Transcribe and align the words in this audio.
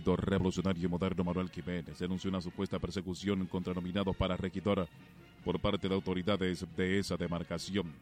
Partido 0.00 0.16
Revolucionario 0.16 0.88
Moderno 0.88 1.24
Manuel 1.24 1.50
Jiménez 1.50 1.98
denunció 1.98 2.30
una 2.30 2.40
supuesta 2.40 2.78
persecución 2.78 3.44
contra 3.44 3.74
nominados 3.74 4.16
para 4.16 4.34
regidor 4.34 4.88
por 5.44 5.60
parte 5.60 5.90
de 5.90 5.94
autoridades 5.94 6.64
de 6.74 6.98
esa 6.98 7.18
demarcación. 7.18 7.92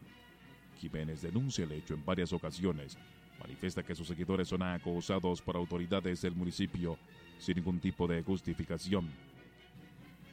Jiménez 0.79 1.21
denuncia 1.21 1.65
el 1.65 1.73
hecho 1.73 1.95
en 1.95 2.05
varias 2.05 2.31
ocasiones. 2.31 2.97
Manifiesta 3.37 3.83
que 3.83 3.95
sus 3.95 4.07
seguidores 4.07 4.47
son 4.47 4.61
acosados 4.61 5.41
por 5.41 5.57
autoridades 5.57 6.21
del 6.21 6.35
municipio 6.35 6.97
sin 7.37 7.57
ningún 7.57 7.81
tipo 7.81 8.07
de 8.07 8.23
justificación. 8.23 9.09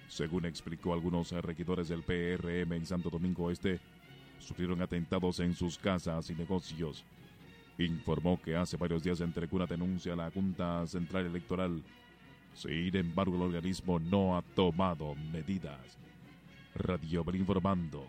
Según 0.07 0.47
explicó 0.47 0.95
algunos 0.95 1.33
regidores 1.33 1.89
del 1.89 2.05
PRM 2.05 2.75
en 2.75 2.87
Santo 2.87 3.11
Domingo 3.11 3.51
Este, 3.51 3.81
sufrieron 4.39 4.81
atentados 4.83 5.41
en 5.41 5.53
sus 5.53 5.79
casas 5.79 6.31
y 6.31 6.37
negocios. 6.37 7.05
Informó 7.79 8.41
que 8.41 8.57
hace 8.57 8.77
varios 8.77 9.03
días 9.03 9.21
entregó 9.21 9.57
una 9.57 9.67
denuncia 9.67 10.15
a 10.15 10.17
la 10.17 10.31
Junta 10.31 10.87
Central 10.87 11.27
Electoral. 11.27 11.83
Sin 12.55 12.97
embargo, 12.97 13.37
el 13.37 13.43
organismo 13.43 13.99
no 13.99 14.37
ha 14.37 14.43
tomado 14.43 15.15
medidas. 15.15 15.99
Radio 16.75 17.25
informando. 17.35 18.07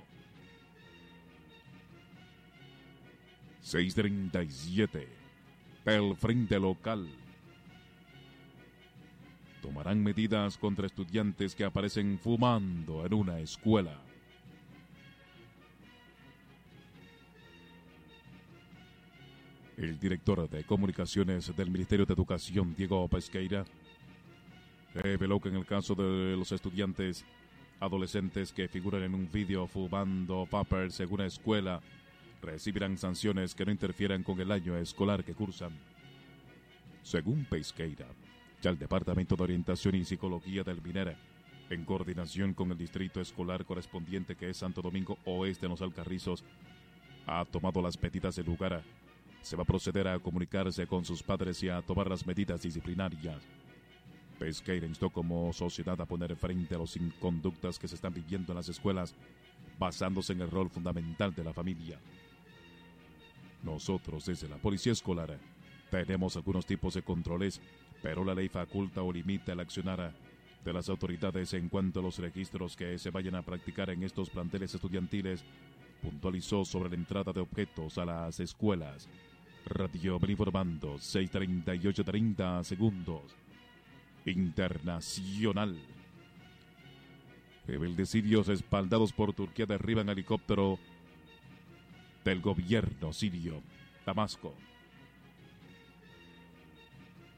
637 3.62 5.08
del 5.84 6.16
Frente 6.16 6.58
Local. 6.58 7.10
Tomarán 9.62 10.02
medidas 10.02 10.58
contra 10.58 10.86
estudiantes 10.86 11.54
que 11.54 11.66
aparecen 11.66 12.18
fumando 12.18 13.06
en 13.06 13.14
una 13.14 13.40
escuela. 13.40 14.07
El 19.78 20.00
director 20.00 20.50
de 20.50 20.64
comunicaciones 20.64 21.56
del 21.56 21.70
Ministerio 21.70 22.04
de 22.04 22.14
Educación, 22.16 22.74
Diego 22.76 23.08
Pesqueira, 23.08 23.64
reveló 24.96 25.40
que 25.40 25.50
en 25.50 25.56
el 25.56 25.68
caso 25.68 25.94
de 25.94 26.36
los 26.36 26.52
estudiantes 26.52 27.24
adolescentes 27.80 28.52
que 28.52 28.68
figuran 28.68 29.04
en 29.04 29.14
un 29.14 29.32
vídeo 29.32 29.68
fumando 29.68 30.48
papers 30.50 31.00
en 31.00 31.14
una 31.14 31.28
escuela 31.28 31.80
recibirán 32.42 32.98
sanciones 32.98 33.54
que 33.54 33.66
no 33.66 33.72
interfieran 33.72 34.24
con 34.24 34.42
el 34.42 34.52
año 34.52 34.76
escolar 34.76 35.24
que 35.24 35.36
cursan. 35.36 35.78
Según 37.04 37.46
Pesqueira, 37.46 38.08
ya 38.64 38.72
el 38.72 38.80
Departamento 38.80 39.36
de 39.36 39.44
Orientación 39.44 39.94
y 39.94 40.06
Psicología 40.06 40.64
del 40.64 40.82
Minera, 40.82 41.20
en 41.70 41.86
coordinación 41.86 42.56
con 42.56 42.72
el 42.72 42.80
distrito 42.80 43.22
escolar 43.22 43.64
correspondiente 43.64 44.36
que 44.36 44.50
es 44.50 44.58
Santo 44.58 44.82
Domingo 44.82 45.20
Oeste 45.26 45.68
en 45.68 45.72
los 45.74 45.84
Alcarrizos, 45.84 46.44
ha 47.28 47.46
tomado 47.46 47.80
las 47.80 48.02
medidas 48.02 48.36
del 48.38 48.48
lugar 48.48 48.84
se 49.48 49.56
va 49.56 49.64
a 49.64 49.66
proceder 49.66 50.10
a 50.10 50.20
comunicarse 50.20 50.86
con 50.88 51.06
sus 51.06 51.24
padres 51.24 51.64
y 51.64 51.70
a 51.70 51.82
tomar 51.82 52.10
las 52.10 52.28
medidas 52.28 52.62
disciplinarias. 52.62 53.42
Pesqueira 54.38 54.86
instó 54.86 55.10
como 55.10 55.54
sociedad 55.54 56.00
a 56.02 56.06
poner 56.06 56.36
frente 56.36 56.76
a 56.76 56.80
las 56.80 56.98
inconductas 56.98 57.80
que 57.80 57.88
se 57.88 57.96
están 57.96 58.14
viviendo 58.14 58.52
en 58.52 58.58
las 58.58 58.68
escuelas, 58.68 59.16
basándose 59.80 60.34
en 60.34 60.42
el 60.42 60.52
rol 60.52 60.70
fundamental 60.70 61.34
de 61.34 61.46
la 61.46 61.54
familia. 61.54 61.98
Nosotros, 63.64 64.26
desde 64.26 64.50
la 64.50 64.58
policía 64.58 64.92
escolar, 64.92 65.40
tenemos 65.90 66.36
algunos 66.36 66.66
tipos 66.66 66.96
de 66.96 67.02
controles, 67.02 67.62
pero 68.02 68.26
la 68.26 68.36
ley 68.36 68.50
faculta 68.50 69.02
o 69.02 69.14
limita 69.14 69.54
el 69.54 69.62
accionar 69.62 70.14
de 70.66 70.74
las 70.74 70.90
autoridades 70.90 71.54
en 71.54 71.70
cuanto 71.70 72.02
a 72.02 72.04
los 72.04 72.20
registros 72.20 72.76
que 72.76 73.00
se 73.00 73.12
vayan 73.12 73.36
a 73.36 73.44
practicar 73.44 73.92
en 73.92 74.04
estos 74.04 74.30
planteles 74.30 74.76
estudiantiles, 74.76 75.46
puntualizó 76.02 76.66
sobre 76.66 76.90
la 76.90 76.96
entrada 76.96 77.32
de 77.32 77.40
objetos 77.40 77.98
a 77.98 78.04
las 78.04 78.42
escuelas. 78.42 79.08
Radio 79.68 80.20
informando 80.28 80.98
638 81.00 82.04
30 82.04 82.64
segundos. 82.64 83.24
Internacional. 84.26 85.78
Rebeldes 87.66 88.10
sirios 88.10 88.48
respaldados 88.48 89.12
por 89.14 89.34
Turquía 89.34 89.66
derriban 89.66 90.10
helicóptero 90.10 90.80
del 92.24 92.42
gobierno 92.42 93.14
sirio. 93.14 93.62
Damasco. 94.06 94.54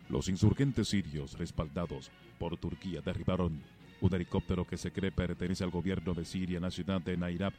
Los 0.09 0.29
insurgentes 0.29 0.89
sirios 0.89 1.37
respaldados 1.37 2.11
por 2.37 2.57
Turquía 2.57 3.01
derribaron 3.01 3.61
un 4.01 4.13
helicóptero 4.13 4.65
que 4.65 4.77
se 4.77 4.91
cree 4.91 5.11
pertenece 5.11 5.63
al 5.63 5.71
gobierno 5.71 6.13
de 6.13 6.25
Siria 6.25 6.59
nacional 6.59 7.03
de 7.03 7.17
Nairab 7.17 7.53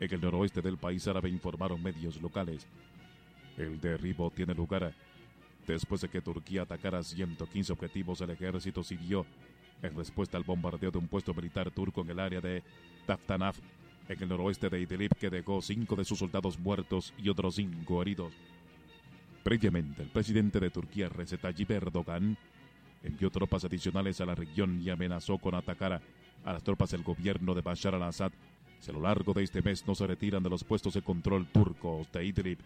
en 0.00 0.12
el 0.12 0.20
noroeste 0.20 0.60
del 0.60 0.76
país 0.76 1.06
árabe 1.08 1.30
informaron 1.30 1.82
medios 1.82 2.20
locales. 2.20 2.66
El 3.56 3.80
derribo 3.80 4.30
tiene 4.30 4.54
lugar 4.54 4.94
después 5.66 6.00
de 6.00 6.08
que 6.08 6.20
Turquía 6.20 6.62
atacara 6.62 7.02
115 7.02 7.72
objetivos 7.72 8.18
del 8.18 8.30
ejército 8.30 8.84
sirio 8.84 9.26
en 9.82 9.96
respuesta 9.96 10.36
al 10.36 10.44
bombardeo 10.44 10.90
de 10.90 10.98
un 10.98 11.08
puesto 11.08 11.34
militar 11.34 11.70
turco 11.70 12.02
en 12.02 12.10
el 12.10 12.20
área 12.20 12.40
de 12.40 12.62
Taftanaf, 13.06 13.58
en 14.08 14.22
el 14.22 14.28
noroeste 14.28 14.68
de 14.68 14.80
Idlib, 14.80 15.14
que 15.18 15.30
dejó 15.30 15.60
cinco 15.60 15.96
de 15.96 16.04
sus 16.04 16.18
soldados 16.18 16.58
muertos 16.58 17.12
y 17.18 17.28
otros 17.28 17.56
cinco 17.56 18.00
heridos. 18.02 18.32
Previamente, 19.42 20.02
el 20.02 20.08
presidente 20.08 20.60
de 20.60 20.70
Turquía, 20.70 21.08
Recep 21.08 21.40
Tayyip 21.40 21.70
Erdogan, 21.70 22.36
envió 23.02 23.30
tropas 23.30 23.64
adicionales 23.64 24.20
a 24.20 24.26
la 24.26 24.34
región 24.34 24.80
y 24.82 24.90
amenazó 24.90 25.38
con 25.38 25.54
atacar 25.54 26.00
a 26.44 26.52
las 26.52 26.62
tropas 26.62 26.90
del 26.90 27.02
gobierno 27.02 27.54
de 27.54 27.60
Bashar 27.60 27.94
al-Assad 27.94 28.32
si 28.80 28.90
a 28.90 28.94
lo 28.94 29.00
largo 29.00 29.32
de 29.32 29.42
este 29.42 29.62
mes 29.62 29.86
no 29.86 29.94
se 29.94 30.06
retiran 30.06 30.42
de 30.42 30.50
los 30.50 30.64
puestos 30.64 30.94
de 30.94 31.02
control 31.02 31.46
turcos 31.46 32.10
de 32.12 32.24
Idlib. 32.24 32.58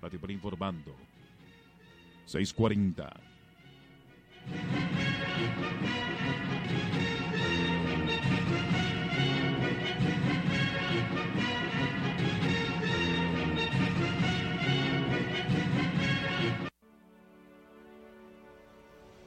Radio 0.00 0.20
informando. 0.28 0.94
640. 2.26 3.08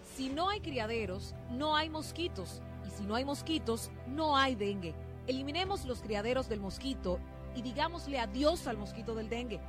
Si 0.03 0.30
no 0.30 0.50
hay 0.50 0.59
criaderos, 0.59 1.34
no 1.51 1.75
hay 1.75 1.90
mosquitos. 1.90 2.62
Y 2.86 2.91
si 2.91 3.06
no 3.06 3.16
hay 3.16 3.25
mosquitos, 3.25 3.91
no 4.07 4.36
hay 4.38 4.56
dengue. 4.56 4.94
Eliminemos 5.28 5.86
los 5.86 6.01
criaderos 6.01 6.50
del 6.50 6.59
mosquito 6.59 7.19
y 7.56 7.62
digámosle 7.62 8.19
adiós 8.19 8.68
al 8.68 8.78
mosquito 8.78 9.16
del 9.16 9.30
dengue. 9.30 9.59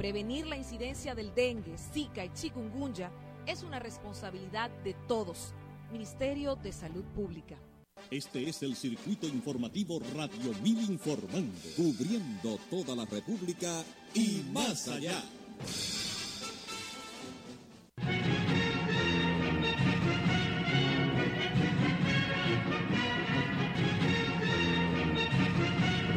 Prevenir 0.00 0.46
la 0.46 0.56
incidencia 0.56 1.14
del 1.14 1.34
dengue, 1.34 1.76
zika 1.76 2.24
y 2.24 2.30
chikungunya 2.32 3.10
es 3.44 3.62
una 3.62 3.78
responsabilidad 3.78 4.70
de 4.82 4.94
todos. 5.06 5.52
Ministerio 5.92 6.56
de 6.56 6.72
Salud 6.72 7.04
Pública. 7.14 7.58
Este 8.10 8.48
es 8.48 8.62
el 8.62 8.76
circuito 8.76 9.26
informativo 9.26 10.00
Radio 10.16 10.54
Mil 10.62 10.90
Informando, 10.90 11.52
cubriendo 11.76 12.58
toda 12.70 12.96
la 12.96 13.04
República 13.04 13.84
y 14.14 14.42
más 14.50 14.88
allá. 14.88 15.22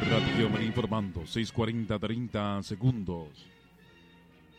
Radio 0.09 0.49
Mil 0.51 0.63
Informando, 0.63 1.27
640 1.27 1.99
30 1.99 2.63
segundos. 2.63 3.53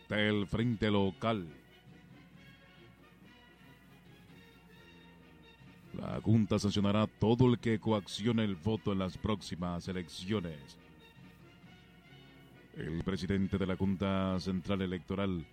Del 0.09 0.45
Frente 0.45 0.91
Local. 0.91 1.47
La 5.97 6.21
Junta 6.21 6.59
sancionará 6.59 7.07
todo 7.07 7.49
el 7.49 7.57
que 7.57 7.79
coaccione 7.79 8.43
el 8.43 8.55
voto 8.55 8.91
en 8.91 8.99
las 8.99 9.17
próximas 9.17 9.87
elecciones. 9.87 10.77
El 12.75 13.03
presidente 13.03 13.57
de 13.57 13.65
la 13.65 13.77
Junta 13.77 14.39
Central 14.39 14.81
Electoral 14.81 15.45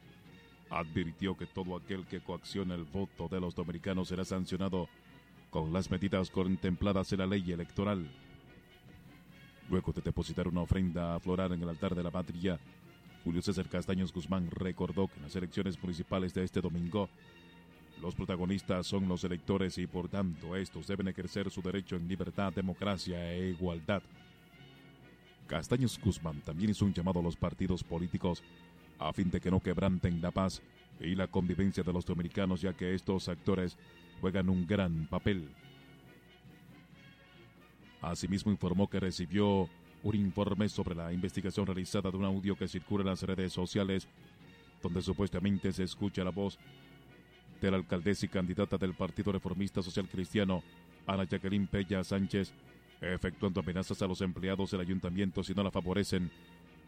advirtió 0.69 1.37
que 1.37 1.47
todo 1.47 1.77
aquel 1.77 2.05
que 2.07 2.21
coaccione 2.21 2.75
el 2.75 2.85
voto 2.85 3.29
de 3.29 3.41
los 3.41 3.55
dominicanos 3.55 4.09
será 4.09 4.25
sancionado 4.25 4.89
con 5.51 5.73
las 5.73 5.91
medidas 5.91 6.31
contempladas 6.31 7.13
en 7.13 7.21
la 7.21 7.27
ley 7.27 7.53
electoral. 7.53 8.11
Luego 9.71 9.93
de 9.93 10.03
depositar 10.03 10.49
una 10.49 10.63
ofrenda 10.63 11.19
floral 11.21 11.53
en 11.53 11.63
el 11.63 11.69
altar 11.69 11.95
de 11.95 12.03
la 12.03 12.11
patria, 12.11 12.59
Julio 13.25 13.43
César 13.43 13.69
Castaños 13.69 14.13
Guzmán 14.13 14.51
recordó 14.51 15.07
que 15.07 15.17
en 15.17 15.23
las 15.23 15.37
elecciones 15.37 15.81
municipales 15.81 16.35
de 16.35 16.45
este 16.45 16.61
domingo, 16.61 17.09
los 18.01 18.15
protagonistas 18.15 18.87
son 18.87 19.07
los 19.07 19.23
electores 19.23 19.79
y 19.79 19.87
por 19.87 20.09
tanto 20.09 20.57
estos 20.57 20.89
deben 20.89 21.09
ejercer 21.09 21.51
su 21.51 21.63
derecho 21.63 21.97
en 21.97 22.09
libertad, 22.09 22.53
democracia 22.53 23.33
e 23.33 23.51
igualdad. 23.51 24.03
Castaños 25.47 26.01
Guzmán 26.03 26.41
también 26.41 26.71
hizo 26.71 26.85
un 26.85 26.95
llamado 26.95 27.21
a 27.21 27.23
los 27.23 27.37
partidos 27.37 27.85
políticos 27.85 28.43
a 28.99 29.13
fin 29.13 29.31
de 29.31 29.41
que 29.41 29.51
no 29.51 29.61
quebranten 29.61 30.21
la 30.21 30.31
paz 30.31 30.63
y 31.01 31.15
la 31.15 31.27
convivencia 31.27 31.83
de 31.83 31.93
los 31.93 32.05
dominicanos 32.05 32.61
ya 32.61 32.73
que 32.73 32.95
estos 32.95 33.29
actores 33.29 33.77
juegan 34.21 34.49
un 34.49 34.67
gran 34.67 35.07
papel. 35.07 35.49
Asimismo 38.01 38.51
informó 38.51 38.89
que 38.89 38.99
recibió 38.99 39.69
un 40.03 40.17
informe 40.17 40.69
sobre 40.69 40.95
la 40.95 41.13
investigación 41.13 41.67
realizada 41.67 42.11
de 42.11 42.17
un 42.17 42.25
audio 42.25 42.57
que 42.57 42.69
circula 42.69 43.03
en 43.03 43.09
las 43.09 43.23
redes 43.23 43.53
sociales 43.53 44.09
donde 44.83 45.01
supuestamente 45.01 45.73
se 45.73 45.85
escucha 45.85 46.25
la 46.25 46.31
voz 46.31 46.59
de 47.61 47.71
la 47.71 47.77
alcaldesa 47.77 48.27
y 48.27 48.29
candidata 48.29 48.77
del 48.77 48.95
Partido 48.95 49.31
Reformista 49.31 49.83
Social 49.83 50.09
Cristiano, 50.09 50.63
Ana 51.07 51.25
Jacqueline 51.25 51.69
Pella 51.69 52.03
Sánchez, 52.03 52.53
efectuando 53.01 53.61
amenazas 53.61 54.03
a 54.03 54.07
los 54.07 54.21
empleados 54.21 54.73
del 54.73 54.81
ayuntamiento 54.81 55.43
si 55.45 55.55
no 55.55 55.63
la 55.63 55.71
favorecen 55.71 56.31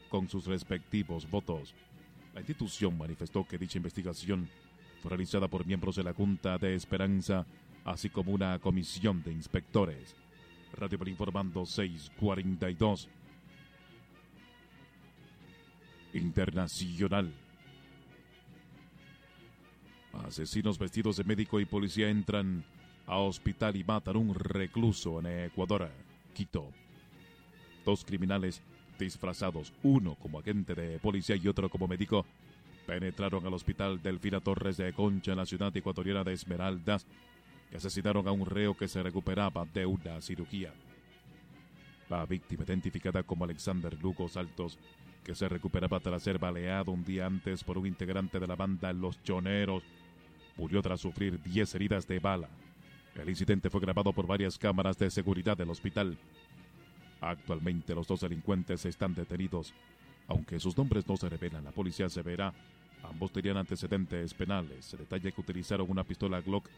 con 0.08 0.28
sus 0.28 0.46
respectivos 0.46 1.31
votos. 1.31 1.75
La 2.34 2.40
institución 2.40 2.99
manifestó 2.99 3.46
que 3.46 3.58
dicha 3.58 3.78
investigación 3.78 4.49
fue 5.00 5.11
realizada 5.11 5.46
por 5.46 5.64
miembros 5.64 5.96
de 5.96 6.02
la 6.02 6.12
Junta 6.12 6.58
de 6.58 6.75
Esperanza, 6.75 7.46
así 7.84 8.11
como 8.11 8.32
una 8.32 8.58
comisión 8.58 9.22
de 9.22 9.32
inspectores. 9.32 10.16
Radio 10.76 10.99
por 10.99 11.09
Informando 11.09 11.65
642. 11.65 13.09
Internacional. 16.15 17.32
Asesinos 20.12 20.79
vestidos 20.79 21.17
de 21.17 21.25
médico 21.25 21.61
y 21.61 21.65
policía 21.65 22.09
entran 22.09 22.65
a 23.06 23.19
hospital 23.19 23.76
y 23.76 23.85
matan 23.85 24.17
un 24.17 24.35
recluso 24.35 25.21
en 25.21 25.26
Ecuador, 25.44 25.91
Quito. 26.32 26.69
Dos 27.85 28.05
criminales 28.05 28.62
disfrazados, 28.99 29.73
uno 29.82 30.15
como 30.15 30.38
agente 30.38 30.75
de 30.75 30.99
policía 30.99 31.37
y 31.37 31.49
otro 31.49 31.69
como 31.69 31.88
médico, 31.88 32.25
penetraron 32.87 33.44
al 33.47 33.55
hospital 33.55 34.03
Delfina 34.03 34.41
Torres 34.41 34.76
de 34.76 34.93
Concha 34.93 35.32
en 35.32 35.38
la 35.38 35.47
ciudad 35.47 35.76
ecuatoriana 35.76 36.23
de 36.23 36.32
Esmeraldas 36.32 37.06
y 37.72 37.76
asesinaron 37.76 38.26
a 38.28 38.32
un 38.32 38.46
reo 38.46 38.76
que 38.76 38.88
se 38.88 39.02
recuperaba 39.02 39.64
de 39.66 39.87
una 39.87 40.20
cirugía. 40.20 40.72
La 42.08 42.26
víctima, 42.26 42.64
identificada 42.64 43.22
como 43.22 43.44
Alexander 43.44 43.96
Lugo 44.02 44.28
Saltos, 44.28 44.78
que 45.25 45.34
se 45.34 45.49
recuperaba 45.49 46.00
tras 46.00 46.22
ser 46.22 46.38
baleado 46.38 46.93
un 46.93 47.05
día 47.05 47.26
antes 47.26 47.64
por 47.64 47.78
un 47.78 47.87
integrante 47.87 48.38
de 48.38 48.46
la 48.46 48.56
banda 48.56 48.93
Los 48.93 49.22
Choneros, 49.22 49.82
murió 50.56 50.82
tras 50.82 51.00
sufrir 51.00 51.43
10 51.43 51.75
heridas 51.75 52.06
de 52.06 52.19
bala. 52.19 52.49
El 53.14 53.28
incidente 53.28 53.70
fue 53.70 53.81
grabado 53.81 54.12
por 54.12 54.26
varias 54.26 54.58
cámaras 54.58 54.99
de 54.99 55.11
seguridad 55.11 55.56
del 55.56 55.70
hospital. 55.70 56.19
Actualmente 57.20 57.94
los 57.94 58.06
dos 58.06 58.20
delincuentes 58.20 58.84
están 58.84 59.14
detenidos. 59.14 59.72
Aunque 60.26 60.58
sus 60.58 60.76
nombres 60.76 61.06
no 61.08 61.16
se 61.16 61.28
revelan, 61.28 61.64
la 61.64 61.70
policía 61.70 62.08
se 62.08 62.22
verá. 62.22 62.52
Ambos 63.02 63.32
tenían 63.32 63.56
antecedentes 63.56 64.34
penales. 64.34 64.84
Se 64.87 64.96
detalla 64.96 65.31
que 65.31 65.40
utilizaron 65.40 65.90
una 65.90 66.05
pistola 66.05 66.40
Glock 66.40 66.69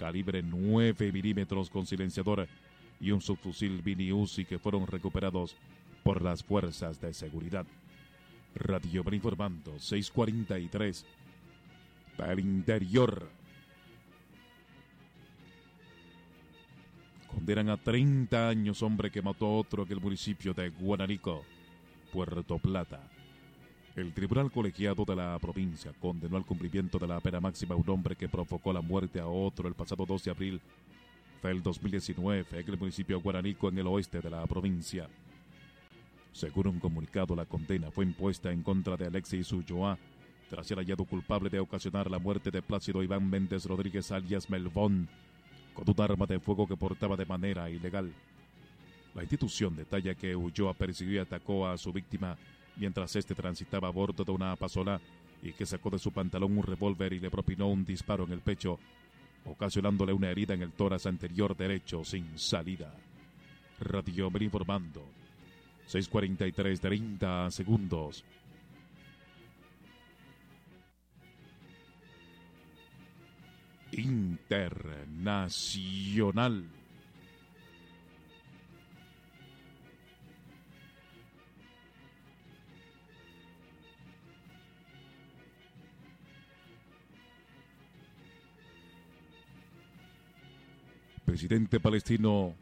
calibre 0.00 0.42
9 0.42 1.12
milímetros 1.12 1.68
con 1.68 1.84
silenciador 1.84 2.48
y 3.02 3.10
un 3.10 3.20
subfusil 3.20 3.82
Vini 3.82 4.10
Uzi 4.12 4.46
que 4.46 4.58
fueron 4.58 4.86
recuperados 4.86 5.54
por 6.02 6.22
las 6.22 6.42
fuerzas 6.42 6.98
de 7.02 7.12
seguridad. 7.12 7.66
Radio 8.54 9.04
informando 9.12 9.78
643 9.78 11.04
del 12.16 12.40
interior. 12.40 13.28
Condenan 17.26 17.68
a 17.68 17.76
30 17.76 18.48
años 18.48 18.82
hombre 18.82 19.10
que 19.10 19.20
mató 19.20 19.44
a 19.44 19.58
otro 19.58 19.84
en 19.84 19.92
el 19.92 20.00
municipio 20.00 20.54
de 20.54 20.70
Guanarico, 20.70 21.44
Puerto 22.10 22.58
Plata. 22.58 23.06
El 23.96 24.12
tribunal 24.12 24.52
colegiado 24.52 25.04
de 25.04 25.16
la 25.16 25.36
provincia 25.40 25.92
condenó 26.00 26.36
al 26.36 26.46
cumplimiento 26.46 26.96
de 26.98 27.08
la 27.08 27.18
pena 27.20 27.40
máxima 27.40 27.74
a 27.74 27.78
un 27.78 27.88
hombre 27.90 28.14
que 28.14 28.28
provocó 28.28 28.72
la 28.72 28.80
muerte 28.80 29.18
a 29.18 29.26
otro 29.26 29.66
el 29.66 29.74
pasado 29.74 30.06
2 30.06 30.24
de 30.24 30.30
abril 30.30 30.60
del 31.42 31.60
2019 31.60 32.46
en 32.52 32.68
el 32.68 32.78
municipio 32.78 33.16
de 33.16 33.22
Guanarico 33.22 33.68
en 33.68 33.78
el 33.78 33.86
oeste 33.88 34.20
de 34.20 34.30
la 34.30 34.46
provincia. 34.46 35.08
Según 36.32 36.68
un 36.68 36.78
comunicado, 36.78 37.34
la 37.34 37.44
condena 37.44 37.90
fue 37.90 38.04
impuesta 38.04 38.52
en 38.52 38.62
contra 38.62 38.96
de 38.96 39.06
Alexis 39.06 39.50
Ulloa 39.50 39.98
tras 40.48 40.68
ser 40.68 40.78
hallado 40.78 41.04
culpable 41.04 41.50
de 41.50 41.58
ocasionar 41.58 42.08
la 42.08 42.18
muerte 42.18 42.52
de 42.52 42.62
Plácido 42.62 43.02
Iván 43.02 43.28
Méndez 43.28 43.64
Rodríguez 43.64 44.12
alias 44.12 44.48
Melbón 44.48 45.08
con 45.74 45.84
un 45.88 46.00
arma 46.00 46.26
de 46.26 46.38
fuego 46.38 46.66
que 46.68 46.76
portaba 46.76 47.16
de 47.16 47.26
manera 47.26 47.68
ilegal. 47.68 48.12
La 49.14 49.22
institución 49.22 49.74
detalla 49.74 50.14
que 50.14 50.36
Ulloa 50.36 50.74
persiguió 50.74 51.16
y 51.16 51.18
atacó 51.18 51.66
a 51.66 51.76
su 51.76 51.92
víctima 51.92 52.36
mientras 52.76 53.14
éste 53.16 53.34
transitaba 53.34 53.88
a 53.88 53.92
bordo 53.92 54.24
de 54.24 54.32
una 54.32 54.56
pasola 54.56 55.00
y 55.42 55.52
que 55.52 55.66
sacó 55.66 55.90
de 55.90 55.98
su 55.98 56.12
pantalón 56.12 56.56
un 56.56 56.64
revólver 56.64 57.12
y 57.12 57.20
le 57.20 57.30
propinó 57.30 57.68
un 57.68 57.84
disparo 57.84 58.24
en 58.24 58.32
el 58.32 58.40
pecho, 58.40 58.78
ocasionándole 59.44 60.12
una 60.12 60.30
herida 60.30 60.54
en 60.54 60.62
el 60.62 60.72
tórax 60.72 61.06
anterior 61.06 61.56
derecho 61.56 62.04
sin 62.04 62.38
salida. 62.38 62.94
Radio 63.80 64.30
informando. 64.40 65.04
6.43 65.88 66.78
30 66.78 67.50
segundos. 67.50 68.24
Internacional. 73.92 76.79
Presidente 91.30 91.78
palestino 91.78 92.56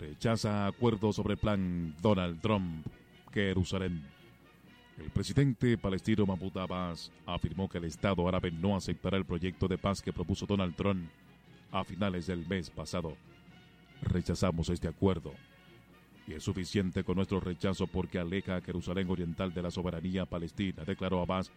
rechaza 0.00 0.66
acuerdo 0.66 1.12
sobre 1.12 1.36
plan 1.36 1.94
Donald 2.02 2.40
Trump, 2.40 2.84
Jerusalén. 3.32 4.02
El 4.98 5.10
presidente 5.10 5.78
palestino 5.78 6.26
Mahmoud 6.26 6.56
Abbas 6.56 7.12
afirmó 7.24 7.68
que 7.68 7.78
el 7.78 7.84
Estado 7.84 8.26
árabe 8.26 8.50
no 8.50 8.74
aceptará 8.74 9.16
el 9.16 9.24
proyecto 9.24 9.68
de 9.68 9.78
paz 9.78 10.02
que 10.02 10.12
propuso 10.12 10.44
Donald 10.44 10.74
Trump 10.74 11.08
a 11.70 11.84
finales 11.84 12.26
del 12.26 12.44
mes 12.48 12.68
pasado. 12.68 13.16
Rechazamos 14.02 14.70
este 14.70 14.88
acuerdo. 14.88 15.32
Y 16.26 16.32
es 16.32 16.42
suficiente 16.42 17.04
con 17.04 17.14
nuestro 17.14 17.38
rechazo 17.38 17.86
porque 17.86 18.18
aleja 18.18 18.56
a 18.56 18.60
Jerusalén 18.60 19.08
Oriental 19.08 19.54
de 19.54 19.62
la 19.62 19.70
soberanía 19.70 20.26
palestina, 20.26 20.82
declaró 20.84 21.20
Abbas 21.20 21.52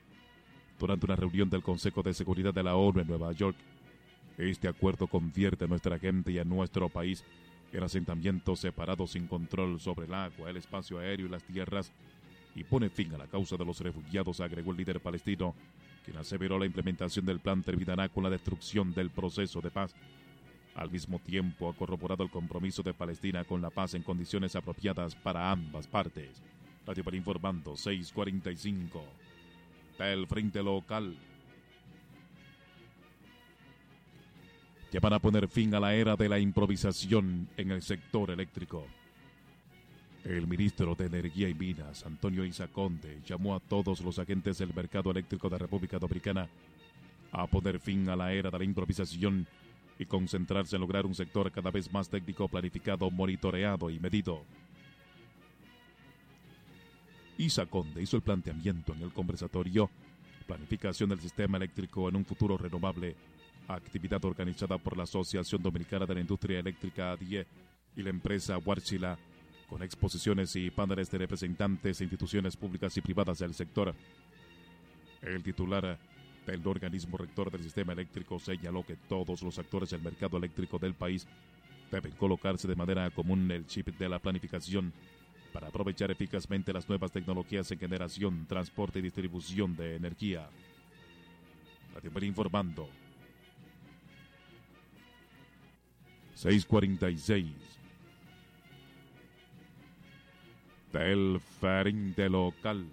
durante 0.80 1.08
una 1.08 1.16
reunión 1.16 1.50
del 1.50 1.64
Consejo 1.64 2.04
de 2.04 2.14
Seguridad 2.14 2.54
de 2.54 2.62
la 2.62 2.76
ONU 2.76 3.00
en 3.00 3.08
Nueva 3.08 3.32
York. 3.32 3.58
Este 4.42 4.68
acuerdo 4.68 5.06
convierte 5.06 5.66
a 5.66 5.68
nuestra 5.68 6.00
gente 6.00 6.32
y 6.32 6.40
a 6.40 6.44
nuestro 6.44 6.90
país 6.90 7.24
en 7.72 7.84
asentamientos 7.84 8.60
separados 8.60 9.12
sin 9.12 9.28
control 9.28 9.80
sobre 9.80 10.08
el 10.08 10.14
agua, 10.16 10.50
el 10.50 10.58
espacio 10.58 10.98
aéreo 10.98 11.28
y 11.28 11.30
las 11.30 11.44
tierras 11.44 11.92
y 12.56 12.64
pone 12.64 12.90
fin 12.90 13.14
a 13.14 13.20
la 13.20 13.28
causa 13.28 13.56
de 13.56 13.64
los 13.64 13.80
refugiados, 13.82 14.42
agregó 14.42 14.72
el 14.72 14.78
líder 14.78 15.00
palestino, 15.00 15.54
quien 16.04 16.18
aseveró 16.18 16.58
la 16.58 16.66
implementación 16.66 17.24
del 17.24 17.40
plan 17.40 17.62
terminará 17.62 18.10
con 18.10 18.24
la 18.24 18.32
destrucción 18.32 18.96
del 18.96 19.12
proceso 19.12 19.62
de 19.62 19.70
paz. 19.70 19.94
Al 20.74 20.90
mismo 20.90 21.20
tiempo, 21.20 21.70
ha 21.70 21.76
corroborado 21.76 22.24
el 22.24 22.32
compromiso 22.32 22.82
de 22.82 22.96
Palestina 22.96 23.44
con 23.44 23.62
la 23.62 23.70
paz 23.70 23.94
en 23.94 24.02
condiciones 24.02 24.56
apropiadas 24.56 25.14
para 25.14 25.52
ambas 25.52 25.86
partes. 25.86 26.42
Radio 26.88 27.04
para 27.04 27.16
informando 27.16 27.78
645 27.78 29.06
del 30.00 30.26
Frente 30.26 30.64
Local. 30.64 31.16
Van 35.00 35.14
a 35.14 35.20
poner 35.20 35.48
fin 35.48 35.74
a 35.74 35.80
la 35.80 35.94
era 35.94 36.16
de 36.16 36.28
la 36.28 36.40
improvisación 36.40 37.48
en 37.58 37.72
el 37.72 37.82
sector 37.82 38.30
eléctrico. 38.32 38.86
El 40.24 40.48
ministro 40.48 40.94
de 40.96 41.06
Energía 41.06 41.50
y 41.50 41.54
Minas, 41.54 42.06
Antonio 42.06 42.46
Isaconde, 42.46 43.22
llamó 43.26 43.56
a 43.56 43.60
todos 43.60 44.02
los 44.02 44.20
agentes 44.20 44.58
del 44.58 44.74
mercado 44.74 45.10
eléctrico 45.12 45.50
de 45.50 45.58
República 45.58 45.98
Dominicana 45.98 46.48
a 47.32 47.48
poner 47.48 47.80
fin 47.80 48.08
a 48.10 48.16
la 48.16 48.34
era 48.34 48.52
de 48.52 48.60
la 48.60 48.66
improvisación 48.66 49.48
y 49.98 50.06
concentrarse 50.06 50.76
en 50.76 50.82
lograr 50.82 51.06
un 51.06 51.16
sector 51.16 51.52
cada 51.52 51.72
vez 51.72 51.92
más 51.92 52.10
técnico, 52.10 52.48
planificado, 52.48 53.10
monitoreado 53.10 53.90
y 53.90 54.00
medido. 54.00 54.44
Isaconde 57.38 58.02
hizo 58.02 58.18
el 58.18 58.24
planteamiento 58.24 58.94
en 58.94 59.02
el 59.02 59.14
conversatorio 59.14 59.90
Planificación 60.46 61.10
del 61.10 61.22
Sistema 61.22 61.58
Eléctrico 61.58 62.10
en 62.10 62.18
un 62.18 62.26
futuro 62.26 62.58
renovable, 62.58 63.16
actividad 63.76 64.24
organizada 64.26 64.78
por 64.78 64.98
la 64.98 65.04
Asociación 65.04 65.62
Dominicana 65.62 66.06
de 66.06 66.16
la 66.16 66.22
Industria 66.22 66.60
Eléctrica 66.60 67.12
ADIE 67.12 67.46
y 67.96 68.04
la 68.04 68.10
empresa 68.10 68.58
Warchila 68.58 69.18
con 69.70 69.84
exposiciones 69.84 70.56
y 70.56 70.70
paneles 70.70 71.10
de 71.10 71.18
representantes 71.18 72.02
e 72.02 72.04
instituciones 72.04 72.58
públicas 72.58 72.96
y 72.98 73.02
privadas 73.02 73.40
del 73.40 73.54
sector. 73.54 73.96
El 75.22 75.42
titular 75.44 75.98
del 76.46 76.68
organismo 76.68 77.18
rector 77.18 77.52
del 77.52 77.64
sistema 77.64 77.94
eléctrico 77.94 78.40
señaló 78.40 78.84
que 78.84 78.98
todos 78.98 79.42
los 79.42 79.58
actores 79.60 79.92
del 79.92 80.02
mercado 80.02 80.38
eléctrico 80.38 80.78
del 80.78 80.94
país 80.94 81.28
deben 81.92 82.12
colocarse 82.14 82.68
de 82.68 82.76
manera 82.76 83.10
común 83.12 83.50
el 83.52 83.66
chip 83.66 83.88
de 83.98 84.10
la 84.10 84.20
planificación 84.20 84.92
para 85.54 85.68
aprovechar 85.68 86.12
eficazmente 86.12 86.74
las 86.74 86.88
nuevas 86.88 87.12
tecnologías 87.12 87.72
en 87.72 87.80
generación, 87.80 88.46
transporte 88.48 89.00
y 89.00 89.04
distribución 89.04 89.76
de 89.76 89.96
energía. 89.96 90.50
Radio 91.94 92.26
informando. 92.26 92.90
646. 96.42 97.46
Del 100.92 101.40
frente 101.60 102.28
local. 102.30 102.88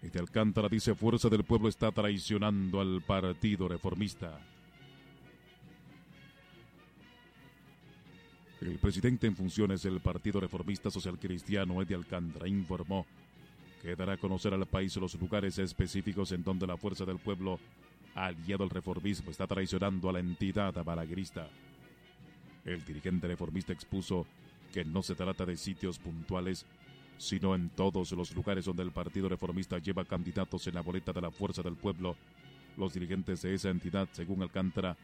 Este 0.00 0.20
Alcántara 0.20 0.68
dice, 0.68 0.94
fuerza 0.94 1.28
del 1.28 1.42
pueblo 1.42 1.68
está 1.68 1.90
traicionando 1.90 2.80
al 2.80 3.02
Partido 3.02 3.66
Reformista. 3.66 4.38
El 8.60 8.78
presidente 8.78 9.28
en 9.28 9.36
funciones 9.36 9.82
del 9.84 10.00
Partido 10.00 10.40
Reformista 10.40 10.90
Social 10.90 11.16
Cristiano, 11.16 11.80
Eddie 11.80 11.94
Alcántara, 11.94 12.48
informó 12.48 13.06
que 13.80 13.94
dará 13.94 14.14
a 14.14 14.16
conocer 14.16 14.52
al 14.52 14.66
país 14.66 14.96
los 14.96 15.14
lugares 15.14 15.58
específicos 15.58 16.32
en 16.32 16.42
donde 16.42 16.66
la 16.66 16.76
Fuerza 16.76 17.04
del 17.04 17.18
Pueblo, 17.18 17.60
aliado 18.16 18.64
al 18.64 18.70
reformismo, 18.70 19.30
está 19.30 19.46
traicionando 19.46 20.08
a 20.08 20.12
la 20.12 20.18
entidad 20.18 20.74
balaguerista. 20.84 21.48
El 22.64 22.84
dirigente 22.84 23.28
reformista 23.28 23.72
expuso 23.72 24.26
que 24.72 24.84
no 24.84 25.04
se 25.04 25.14
trata 25.14 25.46
de 25.46 25.56
sitios 25.56 26.00
puntuales, 26.00 26.66
sino 27.16 27.54
en 27.54 27.68
todos 27.70 28.10
los 28.10 28.34
lugares 28.34 28.64
donde 28.64 28.82
el 28.82 28.90
Partido 28.90 29.28
Reformista 29.28 29.78
lleva 29.78 30.04
candidatos 30.04 30.66
en 30.66 30.74
la 30.74 30.80
boleta 30.80 31.12
de 31.12 31.20
la 31.20 31.30
Fuerza 31.30 31.62
del 31.62 31.76
Pueblo. 31.76 32.16
Los 32.76 32.92
dirigentes 32.92 33.42
de 33.42 33.54
esa 33.54 33.70
entidad, 33.70 34.08
según 34.10 34.42
Alcántara, 34.42 34.96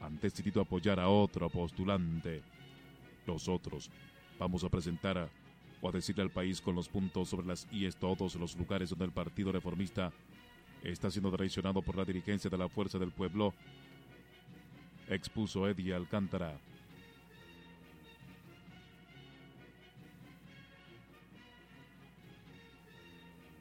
han 0.00 0.18
decidido 0.18 0.60
apoyar 0.60 0.98
a 0.98 1.08
otro 1.08 1.48
postulante. 1.48 2.42
Nosotros 3.28 3.90
vamos 4.38 4.64
a 4.64 4.70
presentar 4.70 5.18
a, 5.18 5.28
o 5.82 5.88
a 5.88 5.92
decirle 5.92 6.22
al 6.22 6.30
país 6.30 6.62
con 6.62 6.74
los 6.74 6.88
puntos 6.88 7.28
sobre 7.28 7.46
las 7.46 7.68
IES 7.70 7.96
todos 7.96 8.34
los 8.36 8.56
lugares 8.56 8.88
donde 8.88 9.04
el 9.04 9.12
Partido 9.12 9.52
Reformista 9.52 10.10
está 10.82 11.10
siendo 11.10 11.30
traicionado 11.30 11.82
por 11.82 11.96
la 11.96 12.06
dirigencia 12.06 12.48
de 12.48 12.56
la 12.56 12.68
Fuerza 12.70 12.98
del 12.98 13.10
Pueblo, 13.10 13.52
expuso 15.08 15.68
Eddie 15.68 15.94
Alcántara. 15.94 16.58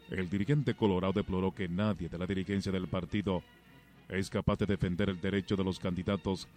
El 0.10 0.30
dirigente 0.30 0.74
colorado 0.76 1.12
deploró 1.12 1.54
que 1.54 1.68
nadie 1.68 2.08
de 2.08 2.18
la 2.18 2.26
dirigencia 2.26 2.72
del 2.72 2.88
partido 2.88 3.44
es 4.08 4.30
capaz 4.30 4.60
de 4.60 4.66
defender 4.66 5.10
el 5.10 5.20
derecho 5.20 5.58
de 5.58 5.66
los 5.66 5.78
candidatos 5.78 6.48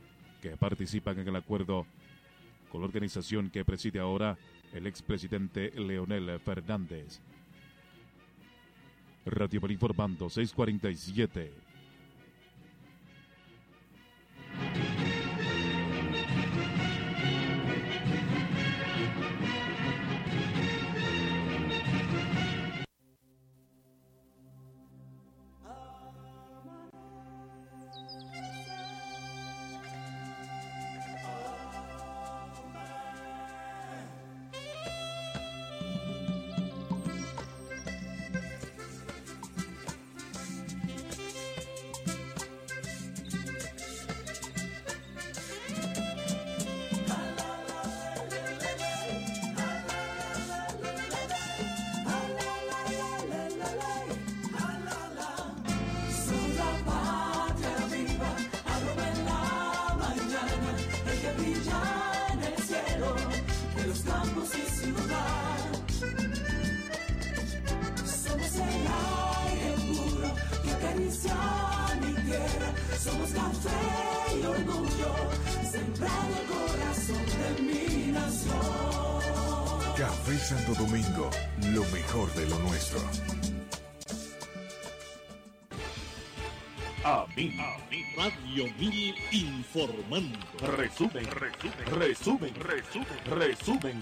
que 0.41 0.57
participan 0.57 1.19
en 1.19 1.27
el 1.27 1.35
acuerdo 1.35 1.85
con 2.71 2.81
la 2.81 2.87
organización 2.87 3.51
que 3.51 3.65
preside 3.65 3.99
ahora 3.99 4.39
el 4.73 4.87
expresidente 4.87 5.71
Leonel 5.73 6.39
Fernández. 6.41 7.21
Radio 9.27 9.61
informando 9.71 10.31
647. 10.31 11.70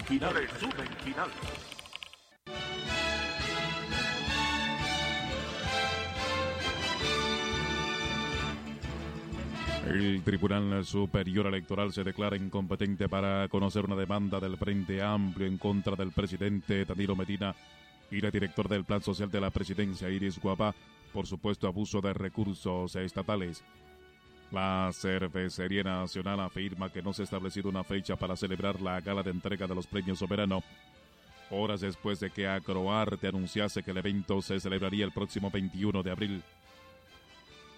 Final, 0.01 0.33
resumen 0.33 0.87
final. 1.03 1.29
El 9.87 10.21
Tribunal 10.23 10.85
Superior 10.85 11.47
Electoral 11.47 11.91
se 11.91 12.03
declara 12.03 12.37
incompetente 12.37 13.09
para 13.09 13.47
conocer 13.47 13.85
una 13.85 13.95
demanda 13.95 14.39
del 14.39 14.57
Frente 14.57 15.01
Amplio 15.01 15.47
en 15.47 15.57
contra 15.57 15.95
del 15.95 16.11
presidente 16.11 16.85
Danilo 16.85 17.15
Medina 17.15 17.55
y 18.11 18.21
la 18.21 18.29
directora 18.29 18.69
del 18.69 18.85
Plan 18.85 19.01
Social 19.01 19.31
de 19.31 19.41
la 19.41 19.49
Presidencia, 19.49 20.09
Iris 20.09 20.39
Guapa, 20.39 20.75
por 21.11 21.25
supuesto 21.25 21.67
abuso 21.67 22.01
de 22.01 22.13
recursos 22.13 22.95
estatales. 22.95 23.63
La 24.51 24.89
Cervecería 24.91 25.83
Nacional 25.83 26.39
afirma 26.39 26.91
que 26.91 27.03
no 27.03 27.13
se 27.13 27.21
ha 27.21 27.25
establecido 27.25 27.69
una 27.69 27.83
fecha 27.83 28.15
para 28.15 28.35
celebrar 28.35 28.81
la 28.81 28.99
gala 28.99 29.21
de 29.21 29.29
entrega 29.29 29.67
de 29.67 29.75
los 29.75 29.85
premios 29.85 30.17
Soberano, 30.17 30.63
horas 31.51 31.81
después 31.81 32.19
de 32.19 32.31
que 32.31 32.47
Acroarte 32.47 33.27
anunciase 33.27 33.83
que 33.83 33.91
el 33.91 33.97
evento 33.97 34.41
se 34.41 34.59
celebraría 34.59 35.05
el 35.05 35.11
próximo 35.11 35.51
21 35.51 36.01
de 36.01 36.11
abril. 36.11 36.43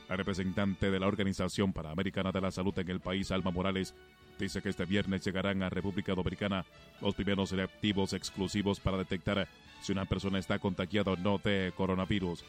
La 0.07 0.15
representante 0.15 0.89
de 0.89 0.99
la 0.99 1.07
Organización 1.07 1.73
Panamericana 1.73 2.31
de 2.31 2.41
la 2.41 2.51
Salud 2.51 2.77
en 2.79 2.89
el 2.89 3.01
país, 3.01 3.31
Alma 3.31 3.51
Morales, 3.51 3.93
dice 4.39 4.61
que 4.61 4.69
este 4.69 4.85
viernes 4.85 5.25
llegarán 5.25 5.63
a 5.63 5.69
República 5.69 6.15
Dominicana 6.15 6.65
los 7.01 7.15
primeros 7.15 7.51
reactivos 7.51 8.13
exclusivos 8.13 8.79
para 8.79 8.97
detectar 8.97 9.47
si 9.81 9.91
una 9.91 10.05
persona 10.05 10.39
está 10.39 10.57
contagiada 10.57 11.11
o 11.11 11.17
no 11.17 11.37
de 11.37 11.73
coronavirus. 11.75 12.45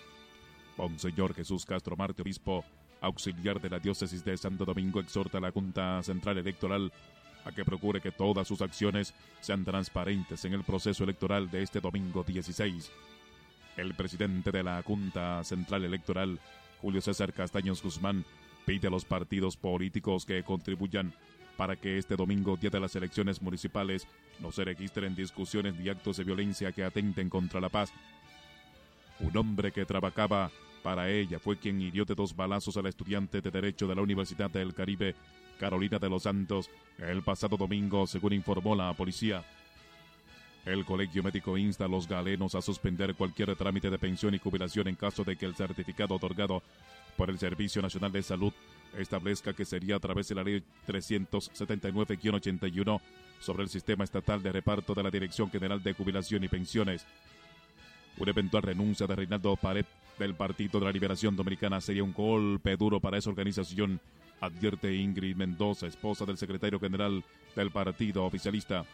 Monseñor 0.77 1.35
Jesús 1.35 1.65
Castro 1.65 1.97
Marte, 1.97 2.23
obispo 2.23 2.65
auxiliar 3.03 3.61
de 3.61 3.69
la 3.69 3.79
diócesis 3.79 4.25
de 4.25 4.37
Santo 4.37 4.65
Domingo, 4.65 5.01
exhorta 5.01 5.39
a 5.39 5.41
la 5.41 5.51
Junta 5.51 6.03
Central 6.03 6.39
Electoral 6.39 6.93
a 7.45 7.53
que 7.53 7.65
procure 7.65 8.01
que 8.01 8.13
todas 8.13 8.47
sus 8.47 8.63
acciones 8.63 9.15
sean 9.41 9.65
transparentes 9.65 10.45
en 10.45 10.55
el 10.55 10.63
proceso 10.63 11.05
electoral 11.05 11.51
de 11.51 11.63
este 11.63 11.81
domingo 11.81 12.23
16. 12.23 12.91
El 13.77 13.95
presidente 13.95 14.51
de 14.53 14.63
la 14.63 14.83
Junta 14.83 15.43
Central 15.45 15.85
Electoral, 15.85 16.39
Julio 16.81 17.01
César 17.01 17.33
Castaños 17.33 17.83
Guzmán, 17.83 18.25
pide 18.65 18.89
a 18.89 18.91
los 18.91 19.05
partidos 19.05 19.57
políticos 19.57 20.25
que 20.25 20.45
contribuyan 20.45 21.13
para 21.57 21.77
que 21.77 21.99
este 21.99 22.17
domingo, 22.17 22.57
día 22.57 22.71
de 22.71 22.81
las 22.81 22.97
elecciones 22.97 23.43
municipales, 23.43 24.07
no 24.41 24.53
se 24.53 24.65
registren 24.65 25.15
discusiones 25.15 25.75
ni 25.75 25.89
actos 25.89 26.17
de 26.17 26.25
violencia 26.25 26.73
que 26.73 26.85
atenten 26.85 27.29
contra 27.29 27.61
la 27.61 27.69
paz. 27.69 27.93
Un 29.21 29.37
hombre 29.37 29.73
que 29.73 29.85
trabajaba 29.85 30.51
para 30.83 31.09
ella 31.09 31.39
fue 31.39 31.57
quien 31.57 31.81
hirió 31.81 32.05
de 32.05 32.15
dos 32.15 32.35
balazos 32.35 32.77
a 32.77 32.83
la 32.83 32.89
estudiante 32.89 33.41
de 33.41 33.51
Derecho 33.51 33.87
de 33.87 33.95
la 33.95 34.03
Universidad 34.03 34.51
del 34.51 34.75
Caribe, 34.75 35.15
Carolina 35.59 35.99
de 35.99 36.09
los 36.09 36.25
Santos, 36.25 36.71
el 36.99 37.23
pasado 37.23 37.57
domingo, 37.57 38.07
según 38.07 38.33
informó 38.33 38.75
la 38.75 38.93
policía. 38.95 39.45
El 40.65 40.85
Colegio 40.85 41.25
Médico 41.25 41.59
insta 41.59 41.87
a 41.87 41.89
los 41.89 42.07
galenos 42.07 42.55
a 42.55 42.63
suspender 42.63 43.17
cualquier 43.17 43.57
trámite 43.57 43.91
de 43.91 43.99
pensión 43.99 44.33
y 44.35 44.39
jubilación 44.39 44.87
en 44.87 44.95
caso 44.95 45.25
de 45.25 45.37
que 45.37 45.47
el 45.47 45.57
certificado 45.57 46.15
otorgado 46.15 46.63
por 47.17 47.31
el 47.31 47.39
Servicio 47.39 47.83
Nacional 47.83 48.13
de 48.13 48.23
Salud 48.23 48.53
establezca 48.97 49.53
que 49.53 49.65
sería 49.65 49.97
a 49.97 50.01
través 50.01 50.29
de 50.29 50.37
la 50.37 50.45
Ley 50.45 50.63
379-81 50.87 53.01
sobre 53.41 53.65
el 53.65 53.69
sistema 53.69 54.05
estatal 54.05 54.41
de 54.43 54.53
reparto 54.53 54.95
de 54.95 55.03
la 55.03 55.11
Dirección 55.11 55.51
General 55.51 55.83
de 55.83 55.95
Jubilación 55.95 56.45
y 56.45 56.49
Pensiones. 56.49 57.05
Una 58.19 58.31
eventual 58.31 58.63
renuncia 58.63 59.07
de 59.07 59.17
Reinaldo 59.17 59.57
Pared 59.57 59.87
del 60.19 60.35
Partido 60.35 60.79
de 60.79 60.87
la 60.87 60.93
Liberación 60.93 61.35
Dominicana 61.35 61.81
sería 61.81 62.05
un 62.05 62.13
golpe 62.13 62.77
duro 62.77 63.01
para 63.01 63.19
esa 63.19 63.31
organización, 63.31 64.01
advierte 64.41 64.95
Ingrid 64.95 65.37
Mendoza, 65.37 65.87
esposa 65.87 66.25
del 66.25 66.37
secretario 66.37 66.79
general 66.79 67.25
del 67.57 67.71
partido 67.71 68.25
oficialista. 68.25 68.85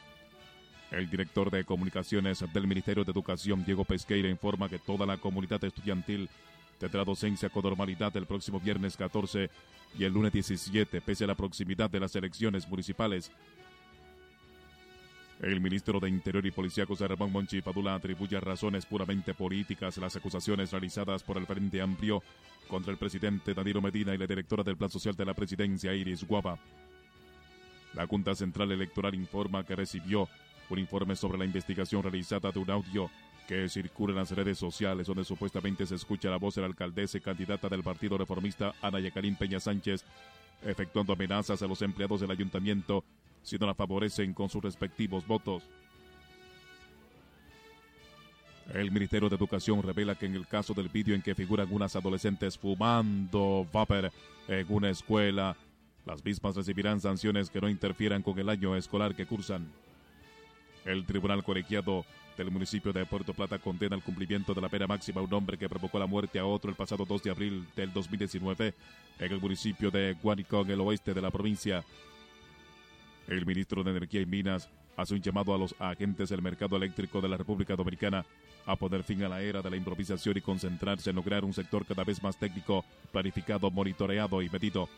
El 0.90 1.10
director 1.10 1.50
de 1.50 1.64
comunicaciones 1.64 2.44
del 2.52 2.66
Ministerio 2.66 3.04
de 3.04 3.12
Educación, 3.12 3.64
Diego 3.64 3.84
Pesqueira, 3.84 4.30
informa 4.30 4.68
que 4.68 4.78
toda 4.78 5.04
la 5.04 5.18
comunidad 5.18 5.62
estudiantil 5.64 6.30
tendrá 6.78 7.04
docencia 7.04 7.50
con 7.50 7.64
normalidad 7.64 8.16
el 8.16 8.26
próximo 8.26 8.60
viernes 8.60 8.96
14 8.96 9.50
y 9.98 10.04
el 10.04 10.12
lunes 10.12 10.32
17, 10.32 11.00
pese 11.00 11.24
a 11.24 11.26
la 11.26 11.34
proximidad 11.34 11.90
de 11.90 12.00
las 12.00 12.14
elecciones 12.16 12.66
municipales. 12.68 13.30
El 15.40 15.60
ministro 15.60 16.00
de 16.00 16.08
Interior 16.08 16.44
y 16.46 16.50
Policía 16.50 16.84
José 16.84 17.06
Ramón 17.06 17.30
Monchi 17.30 17.62
Padula 17.62 17.94
atribuye 17.94 18.40
razones 18.40 18.86
puramente 18.86 19.34
políticas 19.34 19.96
las 19.98 20.16
acusaciones 20.16 20.72
realizadas 20.72 21.22
por 21.22 21.36
el 21.38 21.46
Frente 21.46 21.80
Amplio 21.80 22.24
contra 22.66 22.90
el 22.90 22.98
presidente 22.98 23.54
Danilo 23.54 23.80
Medina 23.80 24.12
y 24.12 24.18
la 24.18 24.26
directora 24.26 24.64
del 24.64 24.76
Plan 24.76 24.90
Social 24.90 25.14
de 25.14 25.24
la 25.24 25.34
Presidencia 25.34 25.94
Iris 25.94 26.24
Guava. 26.24 26.58
La 27.94 28.06
Junta 28.08 28.34
Central 28.34 28.72
Electoral 28.72 29.14
informa 29.14 29.64
que 29.64 29.76
recibió 29.76 30.28
un 30.70 30.78
informe 30.80 31.14
sobre 31.14 31.38
la 31.38 31.44
investigación 31.44 32.02
realizada 32.02 32.50
de 32.50 32.58
un 32.58 32.70
audio 32.70 33.08
que 33.46 33.68
circula 33.68 34.12
en 34.12 34.18
las 34.18 34.32
redes 34.32 34.58
sociales 34.58 35.06
donde 35.06 35.24
supuestamente 35.24 35.86
se 35.86 35.94
escucha 35.94 36.30
la 36.30 36.36
voz 36.36 36.56
de 36.56 36.62
la 36.62 36.66
alcaldesa 36.66 37.16
y 37.16 37.20
candidata 37.20 37.68
del 37.68 37.84
Partido 37.84 38.18
Reformista 38.18 38.74
Ana 38.82 38.98
Yacarín 38.98 39.36
Peña 39.36 39.60
Sánchez 39.60 40.04
efectuando 40.62 41.12
amenazas 41.12 41.62
a 41.62 41.66
los 41.66 41.80
empleados 41.82 42.20
del 42.20 42.32
ayuntamiento 42.32 43.04
si 43.42 43.56
no 43.58 43.66
la 43.66 43.74
favorecen 43.74 44.34
con 44.34 44.48
sus 44.48 44.62
respectivos 44.62 45.26
votos. 45.26 45.62
El 48.72 48.90
Ministerio 48.90 49.30
de 49.30 49.36
Educación 49.36 49.82
revela 49.82 50.14
que 50.14 50.26
en 50.26 50.34
el 50.34 50.46
caso 50.46 50.74
del 50.74 50.90
vídeo 50.90 51.14
en 51.14 51.22
que 51.22 51.34
figuran 51.34 51.68
unas 51.70 51.96
adolescentes 51.96 52.58
fumando 52.58 53.66
vapor 53.72 54.12
en 54.46 54.66
una 54.68 54.90
escuela, 54.90 55.56
las 56.04 56.22
mismas 56.22 56.54
recibirán 56.54 57.00
sanciones 57.00 57.48
que 57.48 57.60
no 57.60 57.68
interfieran 57.68 58.22
con 58.22 58.38
el 58.38 58.48
año 58.48 58.76
escolar 58.76 59.14
que 59.14 59.26
cursan. 59.26 59.70
El 60.84 61.06
Tribunal 61.06 61.42
Colegiado 61.44 62.04
del 62.36 62.50
municipio 62.50 62.92
de 62.92 63.04
Puerto 63.04 63.34
Plata 63.34 63.58
condena 63.58 63.96
el 63.96 64.02
cumplimiento 64.02 64.54
de 64.54 64.60
la 64.60 64.68
pena 64.68 64.86
máxima 64.86 65.20
a 65.20 65.24
un 65.24 65.34
hombre 65.34 65.58
que 65.58 65.68
provocó 65.68 65.98
la 65.98 66.06
muerte 66.06 66.38
a 66.38 66.46
otro 66.46 66.70
el 66.70 66.76
pasado 66.76 67.04
2 67.04 67.22
de 67.22 67.30
abril 67.30 67.66
del 67.74 67.92
2019 67.92 68.74
en 69.18 69.32
el 69.32 69.40
municipio 69.40 69.90
de 69.90 70.14
Guánico, 70.22 70.60
en 70.60 70.70
el 70.70 70.80
oeste 70.80 71.14
de 71.14 71.20
la 71.20 71.30
provincia. 71.30 71.84
El 73.28 73.44
ministro 73.44 73.84
de 73.84 73.90
Energía 73.90 74.22
y 74.22 74.26
Minas 74.26 74.70
hace 74.96 75.14
un 75.14 75.20
llamado 75.20 75.54
a 75.54 75.58
los 75.58 75.74
agentes 75.78 76.30
del 76.30 76.40
mercado 76.40 76.76
eléctrico 76.76 77.20
de 77.20 77.28
la 77.28 77.36
República 77.36 77.76
Dominicana 77.76 78.24
a 78.64 78.74
poner 78.74 79.04
fin 79.04 79.22
a 79.22 79.28
la 79.28 79.42
era 79.42 79.60
de 79.60 79.68
la 79.68 79.76
improvisación 79.76 80.38
y 80.38 80.40
concentrarse 80.40 81.10
en 81.10 81.16
lograr 81.16 81.44
un 81.44 81.52
sector 81.52 81.84
cada 81.84 82.04
vez 82.04 82.22
más 82.22 82.38
técnico, 82.38 82.84
planificado, 83.12 83.70
monitoreado 83.70 84.40
y 84.40 84.48
medido. 84.48 84.88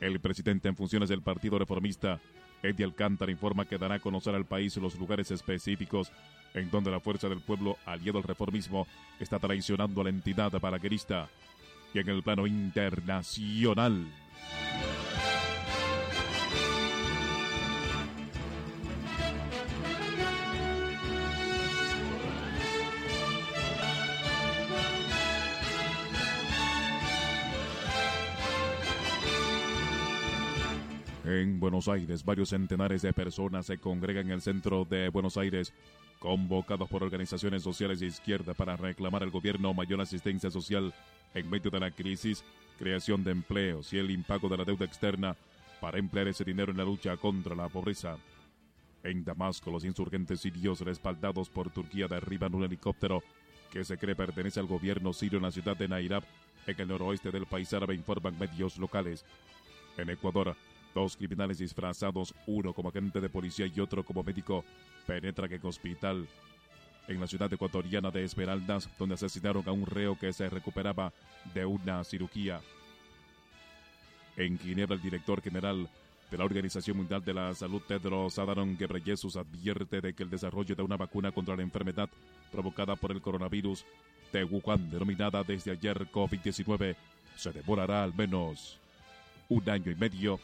El 0.00 0.20
presidente 0.20 0.68
en 0.68 0.76
funciones 0.76 1.08
del 1.08 1.22
Partido 1.22 1.58
Reformista, 1.58 2.20
Eddie 2.62 2.84
Alcántara, 2.84 3.32
informa 3.32 3.64
que 3.64 3.78
dará 3.78 3.96
a 3.96 4.00
conocer 4.00 4.34
al 4.34 4.46
país 4.46 4.76
los 4.76 4.94
lugares 4.96 5.32
específicos 5.32 6.12
en 6.54 6.70
donde 6.70 6.92
la 6.92 7.00
fuerza 7.00 7.28
del 7.28 7.40
pueblo 7.40 7.78
aliado 7.84 8.18
al 8.18 8.24
reformismo 8.24 8.86
está 9.18 9.40
traicionando 9.40 10.00
a 10.00 10.04
la 10.04 10.10
entidad 10.10 10.52
balaguerista. 10.60 11.28
Y 11.92 11.98
en 11.98 12.08
el 12.08 12.22
plano 12.22 12.46
internacional. 12.46 14.06
En 31.24 31.58
Buenos 31.58 31.88
Aires, 31.88 32.22
varios 32.22 32.50
centenares 32.50 33.00
de 33.00 33.14
personas 33.14 33.64
se 33.64 33.78
congregan 33.78 34.26
en 34.26 34.32
el 34.32 34.42
centro 34.42 34.84
de 34.84 35.08
Buenos 35.08 35.38
Aires, 35.38 35.72
convocados 36.18 36.86
por 36.90 37.02
organizaciones 37.02 37.62
sociales 37.62 38.00
de 38.00 38.06
izquierda 38.06 38.52
para 38.52 38.76
reclamar 38.76 39.22
al 39.22 39.30
gobierno 39.30 39.72
mayor 39.72 40.02
asistencia 40.02 40.50
social 40.50 40.92
en 41.32 41.48
medio 41.48 41.70
de 41.70 41.80
la 41.80 41.90
crisis, 41.90 42.44
creación 42.78 43.24
de 43.24 43.30
empleos 43.30 43.90
y 43.94 43.98
el 43.98 44.10
impago 44.10 44.50
de 44.50 44.58
la 44.58 44.64
deuda 44.66 44.84
externa 44.84 45.34
para 45.80 45.98
emplear 45.98 46.28
ese 46.28 46.44
dinero 46.44 46.72
en 46.72 46.76
la 46.76 46.84
lucha 46.84 47.16
contra 47.16 47.54
la 47.54 47.70
pobreza. 47.70 48.18
En 49.02 49.24
Damasco, 49.24 49.70
los 49.70 49.84
insurgentes 49.86 50.40
sirios 50.40 50.82
respaldados 50.82 51.48
por 51.48 51.70
Turquía 51.70 52.06
derriban 52.06 52.54
un 52.54 52.64
helicóptero 52.64 53.22
que 53.70 53.82
se 53.82 53.96
cree 53.96 54.14
pertenece 54.14 54.60
al 54.60 54.66
gobierno 54.66 55.14
sirio 55.14 55.38
en 55.38 55.44
la 55.44 55.50
ciudad 55.50 55.74
de 55.74 55.88
Nairab, 55.88 56.24
en 56.66 56.80
el 56.80 56.88
noroeste 56.88 57.30
del 57.30 57.46
país 57.46 57.72
árabe, 57.72 57.94
informan 57.94 58.38
medios 58.38 58.76
locales. 58.76 59.24
En 59.96 60.10
Ecuador, 60.10 60.56
Dos 60.94 61.16
criminales 61.16 61.58
disfrazados, 61.58 62.34
uno 62.46 62.72
como 62.72 62.90
agente 62.90 63.20
de 63.20 63.28
policía 63.28 63.66
y 63.66 63.80
otro 63.80 64.04
como 64.04 64.22
médico, 64.22 64.64
penetran 65.06 65.52
en 65.52 65.66
hospital 65.66 66.28
en 67.08 67.20
la 67.20 67.26
ciudad 67.26 67.52
ecuatoriana 67.52 68.10
de 68.10 68.24
Esmeraldas, 68.24 68.88
donde 68.98 69.14
asesinaron 69.14 69.68
a 69.68 69.72
un 69.72 69.86
reo 69.86 70.18
que 70.18 70.32
se 70.32 70.48
recuperaba 70.48 71.12
de 71.52 71.66
una 71.66 72.02
cirugía. 72.04 72.60
En 74.36 74.58
Ginebra, 74.58 74.96
el 74.96 75.02
director 75.02 75.42
general 75.42 75.88
de 76.30 76.38
la 76.38 76.44
Organización 76.44 76.96
Mundial 76.96 77.24
de 77.24 77.34
la 77.34 77.54
Salud, 77.54 77.82
Tedros 77.86 78.38
Adhanom 78.38 78.76
Ghebreyesus, 78.76 79.36
advierte 79.36 80.00
de 80.00 80.14
que 80.14 80.22
el 80.22 80.30
desarrollo 80.30 80.74
de 80.74 80.82
una 80.82 80.96
vacuna 80.96 81.30
contra 81.30 81.56
la 81.56 81.62
enfermedad 81.62 82.08
provocada 82.50 82.96
por 82.96 83.12
el 83.12 83.20
coronavirus 83.20 83.84
de 84.32 84.44
Wuhan, 84.44 84.90
denominada 84.90 85.44
desde 85.44 85.72
ayer 85.72 86.10
COVID-19, 86.10 86.96
se 87.36 87.52
demorará 87.52 88.02
al 88.02 88.14
menos 88.14 88.78
un 89.48 89.68
año 89.68 89.92
y 89.92 89.94
medio 89.94 90.40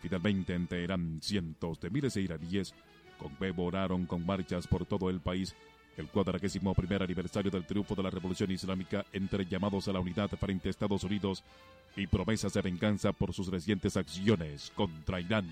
Finalmente, 0.00 0.54
en 0.54 0.66
Teherán, 0.66 1.20
cientos 1.22 1.80
de 1.80 1.90
miles 1.90 2.14
de 2.14 2.22
iraníes 2.22 2.74
conmemoraron 3.18 4.06
con 4.06 4.24
marchas 4.24 4.66
por 4.66 4.86
todo 4.86 5.10
el 5.10 5.20
país 5.20 5.54
el 5.96 6.08
cuadragésimo 6.08 6.74
primer 6.74 7.02
aniversario 7.02 7.50
del 7.50 7.64
triunfo 7.64 7.94
de 7.94 8.02
la 8.02 8.10
Revolución 8.10 8.50
Islámica 8.50 9.04
entre 9.12 9.46
llamados 9.46 9.88
a 9.88 9.92
la 9.92 10.00
unidad 10.00 10.28
frente 10.30 10.68
a 10.68 10.70
Estados 10.70 11.04
Unidos 11.04 11.42
y 11.96 12.06
promesas 12.06 12.52
de 12.52 12.60
venganza 12.60 13.12
por 13.12 13.32
sus 13.32 13.48
recientes 13.48 13.96
acciones 13.96 14.70
contra 14.74 15.20
Irán. 15.20 15.46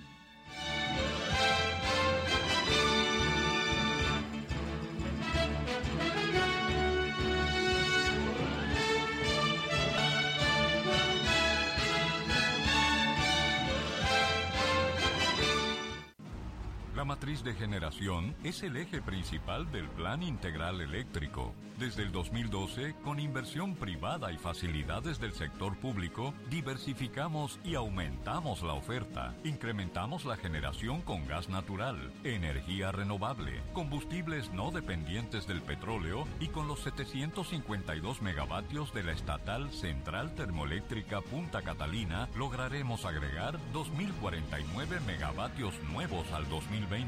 Matriz 17.15 17.45
de 17.45 17.55
generación 17.55 18.35
es 18.43 18.65
el 18.65 18.77
eje 18.77 19.01
principal 19.01 19.71
del 19.71 19.89
Plan 19.91 20.21
Integral 20.21 20.81
Eléctrico. 20.81 21.55
Desde 21.79 22.03
el 22.03 22.13
2012, 22.13 22.95
con 23.03 23.19
inversión 23.19 23.75
privada 23.75 24.31
y 24.31 24.37
facilidades 24.37 25.19
del 25.21 25.33
sector 25.33 25.77
público, 25.77 26.33
diversificamos 26.49 27.59
y 27.65 27.75
aumentamos 27.75 28.63
la 28.63 28.75
oferta. 28.75 29.35
Incrementamos 29.43 30.25
la 30.25 30.37
generación 30.37 31.03
con 31.03 31.27
gas 31.27 31.49
natural, 31.49 32.13
energía 32.23 32.93
renovable, 32.93 33.61
combustibles 33.73 34.53
no 34.53 34.71
dependientes 34.71 35.49
del 35.49 35.63
petróleo 35.63 36.27
y 36.39 36.49
con 36.49 36.69
los 36.69 36.81
752 36.81 38.23
megavatios 38.23 38.95
de 38.95 39.03
la 39.03 39.13
estatal 39.13 39.73
Central 39.73 40.35
Termoeléctrica 40.37 41.21
Punta 41.23 41.63
Catalina, 41.63 42.29
lograremos 42.37 43.05
agregar 43.05 43.59
2.049 43.73 45.01
megavatios 45.07 45.75
nuevos 45.93 46.31
al 46.33 46.49
2020 46.49 47.04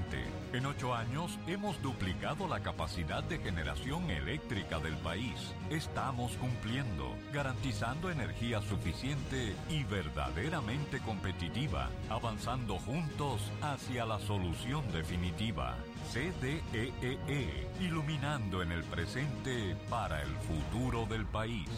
en 0.52 0.66
ocho 0.66 0.94
años 0.94 1.38
hemos 1.46 1.80
duplicado 1.82 2.48
la 2.48 2.60
capacidad 2.60 3.22
de 3.24 3.38
generación 3.38 4.10
eléctrica 4.10 4.78
del 4.78 4.96
país. 4.96 5.54
Estamos 5.70 6.32
cumpliendo, 6.36 7.14
garantizando 7.32 8.10
energía 8.10 8.62
suficiente 8.62 9.54
y 9.68 9.84
verdaderamente 9.84 11.00
competitiva, 11.00 11.90
avanzando 12.08 12.78
juntos 12.78 13.40
hacia 13.60 14.06
la 14.06 14.18
solución 14.18 14.82
definitiva. 14.92 15.76
CDEE, 16.12 16.92
e 17.02 17.18
e, 17.28 17.68
iluminando 17.80 18.62
en 18.62 18.72
el 18.72 18.84
presente 18.84 19.76
para 19.90 20.22
el 20.22 20.34
futuro 20.36 21.06
del 21.06 21.26
país. 21.26 21.68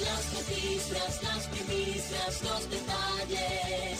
Las 0.00 0.32
noticias, 0.34 1.22
las 1.22 1.46
primicias, 1.46 2.42
los 2.42 2.70
detalles. 2.70 3.98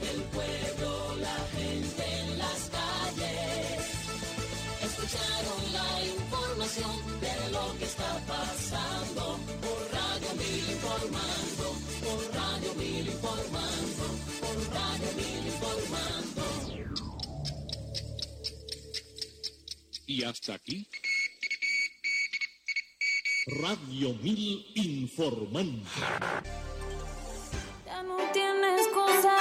El 0.00 0.22
pueblo, 0.34 1.16
la 1.20 1.38
gente 1.56 2.04
en 2.20 2.38
las 2.38 2.70
calles. 2.76 3.80
Escucharon 4.82 5.72
la 5.72 6.04
información 6.04 7.20
de 7.20 7.50
lo 7.52 7.78
que 7.78 7.84
está 7.84 8.20
pasando. 8.26 9.38
Por 9.62 9.80
Radio 9.92 10.34
Mil 10.34 10.70
informando. 10.76 11.66
Por 12.04 12.34
Radio 12.34 12.74
Mil 12.74 13.06
informando. 13.06 14.04
Por 14.40 14.56
Radio 14.74 15.10
Mil 15.16 15.46
informando. 15.46 16.44
Y 20.06 20.22
hasta 20.24 20.54
aquí. 20.54 20.88
Radio 23.48 24.12
Mil 24.24 24.66
informando. 24.74 25.88
Ya 27.86 28.02
no 28.02 28.16
tienes 28.32 28.88
cosa, 28.88 29.36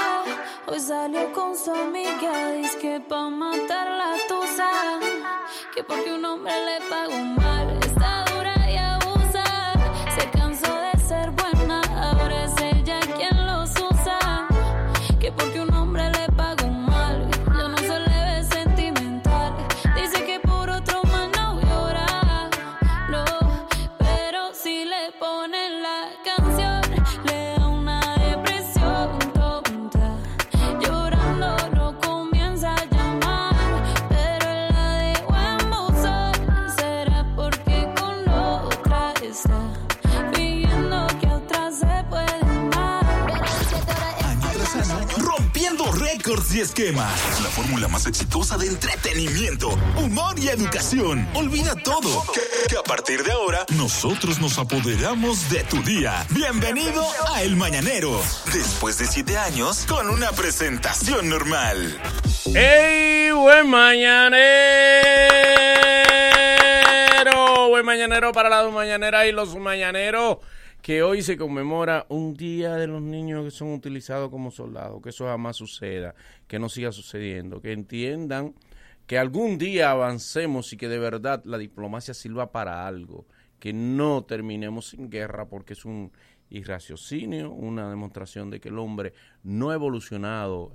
hoy 0.68 0.80
salió 0.80 1.34
con 1.34 1.58
su 1.58 1.72
amiga, 1.72 2.52
dice 2.52 2.78
que 2.78 3.00
pa' 3.00 3.32
matar 3.32 3.88
la 3.88 4.14
tusa, 4.28 4.70
que 5.74 5.84
porque 5.84 6.14
un 6.14 6.24
hombre 6.24 6.54
le 6.66 6.88
pagó 6.88 7.18
mal, 7.18 7.55
y 46.56 46.62
esquemas. 46.62 47.42
La 47.44 47.50
fórmula 47.50 47.88
más 47.90 48.08
exitosa 48.08 48.58
de 48.58 48.68
entretenimiento, 48.68 49.70
humor 49.98 50.40
y 50.40 50.48
educación. 50.48 51.28
Olvida 51.34 51.76
todo. 51.76 52.24
Que, 52.34 52.40
que 52.70 52.78
a 52.78 52.84
partir 52.84 53.24
de 53.24 53.34
ahora, 53.34 53.66
nosotros 53.76 54.40
nos 54.40 54.58
apoderamos 54.58 55.50
de 55.50 55.64
tu 55.66 55.82
día. 55.84 56.26
Bienvenido 56.30 57.06
a 57.34 57.44
El 57.44 57.58
Mañanero. 57.58 58.22
Después 58.54 58.98
de 58.98 59.06
siete 59.06 59.38
años, 59.38 59.86
con 59.86 60.10
una 60.10 60.32
presentación 60.32 61.28
normal. 61.30 62.00
¡Ey, 62.46 63.32
buen 63.32 63.70
mañanero! 63.70 64.40
Buen 67.70 67.86
mañanero 67.86 68.32
para 68.32 68.48
las 68.48 68.72
mañaneras 68.72 69.26
y 69.26 69.34
los 69.34 69.56
mañaneros 69.58 70.38
que 70.86 71.02
hoy 71.02 71.24
se 71.24 71.36
conmemora 71.36 72.06
un 72.10 72.36
día 72.36 72.76
de 72.76 72.86
los 72.86 73.02
niños 73.02 73.44
que 73.44 73.50
son 73.50 73.74
utilizados 73.74 74.30
como 74.30 74.52
soldados, 74.52 75.02
que 75.02 75.10
eso 75.10 75.26
jamás 75.26 75.56
suceda, 75.56 76.14
que 76.48 76.60
no 76.60 76.70
siga 76.70 76.92
sucediendo, 76.92 77.60
que 77.60 77.72
entiendan 77.72 78.54
que 79.08 79.18
algún 79.18 79.58
día 79.58 79.90
avancemos 79.90 80.72
y 80.74 80.78
que 80.78 80.88
de 80.88 81.00
verdad 81.00 81.42
la 81.44 81.58
diplomacia 81.58 82.14
sirva 82.14 82.52
para 82.52 82.86
algo, 82.86 83.26
que 83.58 83.74
no 83.74 84.26
terminemos 84.26 84.90
sin 84.90 85.10
guerra 85.10 85.50
porque 85.50 85.74
es 85.74 85.86
un 85.86 86.12
irraciocinio, 86.52 87.50
una 87.50 87.90
demostración 87.90 88.52
de 88.52 88.60
que 88.60 88.70
el 88.70 88.78
hombre 88.78 89.14
no 89.42 89.72
ha 89.72 89.74
evolucionado 89.74 90.72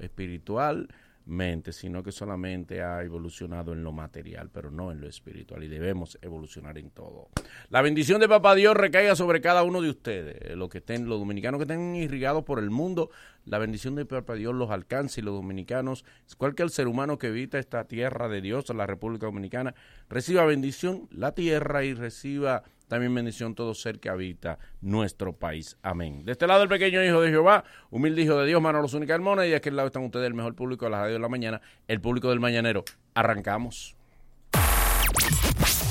espiritualmente, 1.31 1.73
sino 1.73 2.03
que 2.03 2.13
solamente 2.13 2.83
ha 2.83 3.03
evolucionado 3.03 3.73
en 3.73 3.85
lo 3.85 3.93
material, 3.93 4.51
pero 4.53 4.71
no 4.71 4.91
en 4.91 5.01
lo 5.01 5.09
espiritual, 5.09 5.63
y 5.63 5.69
debemos 5.69 6.19
evolucionar 6.23 6.77
en 6.77 6.91
todo. 6.91 7.29
La 7.69 7.83
bendición 7.83 8.21
de 8.21 8.29
Papá 8.29 8.55
Dios 8.55 8.77
recaiga 8.77 9.15
sobre 9.15 9.41
cada 9.41 9.63
uno 9.63 9.81
de 9.81 9.91
ustedes, 9.91 10.37
eh, 10.41 10.57
los 10.57 10.69
que 10.69 10.79
estén, 10.79 11.09
los 11.09 11.21
dominicanos 11.21 11.59
que 11.59 11.65
estén 11.65 11.95
irrigados 11.95 12.45
por 12.45 12.59
el 12.59 12.71
mundo, 12.71 13.11
la 13.45 13.59
bendición 13.59 13.95
de 13.95 14.05
Papá 14.05 14.35
Dios 14.35 14.55
los 14.55 14.71
alcance 14.71 15.21
y 15.21 15.25
los 15.25 15.35
dominicanos, 15.35 16.05
cualquier 16.37 16.71
ser 16.71 16.89
humano 16.89 17.19
que 17.19 17.29
habita 17.29 17.59
esta 17.59 17.85
tierra 17.85 18.29
de 18.29 18.41
Dios, 18.41 18.69
la 18.75 18.87
República 18.87 19.27
Dominicana, 19.27 19.75
reciba 20.09 20.45
bendición 20.45 21.09
la 21.11 21.33
tierra 21.33 21.85
y 21.85 21.95
reciba 21.95 22.65
también 22.91 23.15
bendición 23.15 23.55
todo 23.55 23.73
ser 23.73 23.99
que 24.01 24.11
habita 24.11 24.59
nuestro 24.83 25.33
país. 25.33 25.79
Amén. 25.83 26.25
De 26.27 26.33
este 26.33 26.47
lado 26.47 26.63
el 26.65 26.69
pequeño 26.69 27.03
hijo 27.03 27.23
de 27.23 27.31
Jehová, 27.31 27.65
humilde 27.89 28.21
hijo 28.21 28.37
de 28.37 28.47
Dios, 28.47 28.61
Manolo 28.61 28.87
Zúñiga 28.89 29.15
Carmona, 29.15 29.47
y 29.47 29.51
de 29.51 29.57
aquel 29.57 29.77
lado 29.77 29.87
están 29.87 30.05
ustedes, 30.05 30.27
el 30.27 30.35
mejor 30.35 30.55
público 30.55 30.85
de 30.85 30.91
la 30.91 30.99
radio 31.01 31.15
de 31.15 31.21
la 31.21 31.29
mañana, 31.29 31.63
el 31.89 32.03
público 32.03 32.29
del 32.29 32.41
mañanero. 32.41 32.85
Arrancamos. 33.15 33.97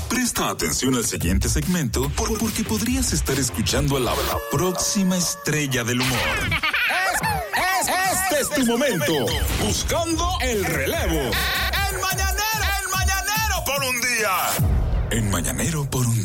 Presta 0.09 0.49
atención 0.49 0.95
al 0.95 1.05
siguiente 1.05 1.47
segmento 1.49 2.09
por- 2.09 2.38
porque 2.38 2.63
podrías 2.63 3.13
estar 3.13 3.38
escuchando 3.39 3.97
a 3.97 3.99
la, 3.99 4.12
la 4.12 4.38
próxima 4.51 5.15
estrella 5.17 5.83
del 5.83 6.01
humor. 6.01 6.19
este 8.21 8.41
es 8.41 8.49
tu 8.49 8.65
momento. 8.65 9.13
Buscando 9.63 10.27
el 10.41 10.65
relevo. 10.65 11.31
El 11.89 11.99
mañanero, 12.01 12.59
el 12.81 12.89
mañanero 12.91 13.63
por 13.65 13.83
un 13.83 14.01
día. 14.01 14.31
En 15.12 15.31
mañanero 15.31 15.89
por 15.89 16.05
un 16.05 16.15
día. 16.15 16.18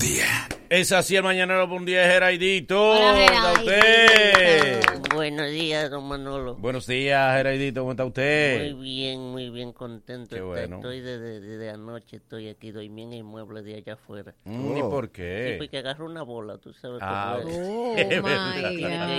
Es 0.70 0.90
así 0.92 1.14
el 1.14 1.22
mañanero 1.22 1.68
por 1.68 1.78
un 1.78 1.84
día, 1.86 2.04
Geraidito. 2.10 2.90
Hola, 2.92 3.26
¿Cómo 3.28 3.48
está 3.48 3.52
usted? 3.60 4.80
Buenos 5.14 5.50
días, 5.50 5.90
don 5.90 6.08
Manolo. 6.08 6.56
Buenos 6.56 6.86
días, 6.86 7.36
Geraidito. 7.36 7.82
¿Cómo 7.82 7.92
está 7.92 8.04
usted? 8.04 8.72
Muy 8.72 8.82
bien, 8.82 9.20
muy 9.20 9.50
bien 9.50 9.72
contento. 9.72 10.34
Qué 10.34 10.42
bueno. 10.42 10.76
Estoy 10.76 11.00
desde, 11.00 11.40
desde 11.40 11.70
anoche, 11.70 12.16
estoy 12.16 12.48
aquí, 12.48 12.72
dormí 12.72 13.02
en 13.02 13.12
el 13.12 13.24
mueble 13.24 13.62
de 13.62 13.76
allá 13.76 13.92
afuera. 13.92 14.34
Mm, 14.44 14.76
¿Y 14.78 14.80
por 14.82 15.06
Sí, 15.06 15.12
qué? 15.12 15.54
porque 15.58 15.78
agarro 15.78 16.06
una 16.06 16.22
bola, 16.22 16.58
tú 16.58 16.72
sabes 16.72 16.98
Ah, 17.02 17.38
cómo 17.42 17.50
es. 17.50 17.58
Oh, 18.24 18.26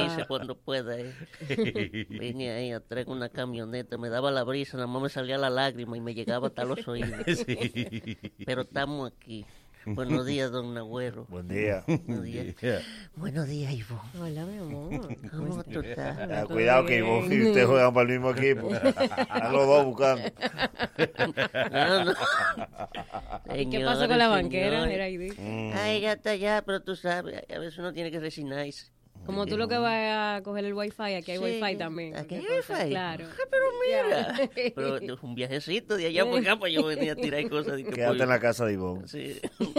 Es 0.07 0.17
God. 0.17 0.27
cuando 0.27 0.55
pueda. 0.55 0.97
eh. 0.99 1.13
Venía 2.09 2.55
ahí 2.55 2.71
atrás 2.71 3.05
en 3.05 3.11
una 3.13 3.29
camioneta, 3.29 3.97
me 3.97 4.09
daba 4.09 4.29
la 4.31 4.43
brisa, 4.43 4.75
nada 4.77 4.87
más 4.87 5.01
me 5.03 5.09
salía 5.09 5.37
la 5.37 5.49
lágrima 5.49 5.95
y 5.95 6.01
me 6.01 6.13
llegaba 6.13 6.47
hasta 6.47 6.65
los 6.65 6.85
oídos. 6.87 7.11
Sí. 7.45 8.17
Pero 8.45 8.63
estamos 8.63 9.11
aquí. 9.15 9.45
Buenos 9.85 10.25
días, 10.25 10.51
don 10.51 10.73
Nagüero. 10.73 11.25
Buen 11.29 11.47
día. 11.47 11.83
Buenos 11.87 12.23
días. 12.23 12.55
Buenos 13.15 13.47
días, 13.47 13.73
Ivo. 13.73 14.01
Hola, 14.19 14.45
mi 14.45 14.57
amor. 14.57 15.15
¿Cómo 15.31 15.63
tú 15.63 15.81
estás? 15.81 16.17
Ah, 16.19 16.45
cuidado 16.47 16.85
que 16.85 17.01
vos 17.01 17.31
y 17.31 17.47
usted 17.47 17.65
juegan 17.65 17.93
para 17.93 18.09
el 18.09 18.19
mismo 18.19 18.31
equipo. 18.31 18.69
Están 18.75 19.53
los 19.53 19.67
dos 19.67 19.85
buscando. 19.85 20.23
No, 21.71 22.03
no. 22.05 22.13
¿Y 23.55 23.69
¿Qué 23.69 23.79
pasó 23.85 24.07
con 24.07 24.17
la 24.17 24.27
banquera, 24.27 24.87
Geraidi? 24.87 25.31
Ay, 25.73 26.01
ya 26.01 26.13
está 26.13 26.35
ya, 26.35 26.63
pero 26.65 26.81
tú 26.81 26.95
sabes, 26.95 27.43
a 27.53 27.59
veces 27.59 27.77
uno 27.77 27.93
tiene 27.93 28.11
que 28.11 28.19
resignarse. 28.19 28.94
Como 29.25 29.45
tú 29.45 29.57
lo 29.57 29.67
que 29.67 29.77
vas 29.77 30.37
a 30.39 30.41
coger 30.43 30.65
el 30.65 30.73
wifi, 30.73 31.01
aquí 31.15 31.31
hay 31.31 31.37
Sí, 31.37 31.43
wifi 31.43 31.75
también. 31.77 32.15
aquí 32.15 32.35
hay 32.35 32.41
Qué 32.41 32.47
wifi. 32.57 32.89
Claro. 32.89 33.25
Ah, 33.29 33.43
pero 33.49 33.63
mira. 33.85 34.49
Pero 34.75 34.97
es 35.15 35.23
un 35.23 35.35
viajecito 35.35 35.97
de 35.97 36.07
allá 36.07 36.25
por 36.25 36.39
acá, 36.39 36.57
pues 36.57 36.73
yo 36.73 36.83
venía 36.85 37.13
a 37.13 37.15
tirar 37.15 37.47
cosas. 37.49 37.81
Quédate 37.83 38.23
en 38.23 38.29
la 38.29 38.39
casa 38.39 38.65
de 38.65 38.73
Ivonne. 38.73 39.07
Sí. 39.07 39.39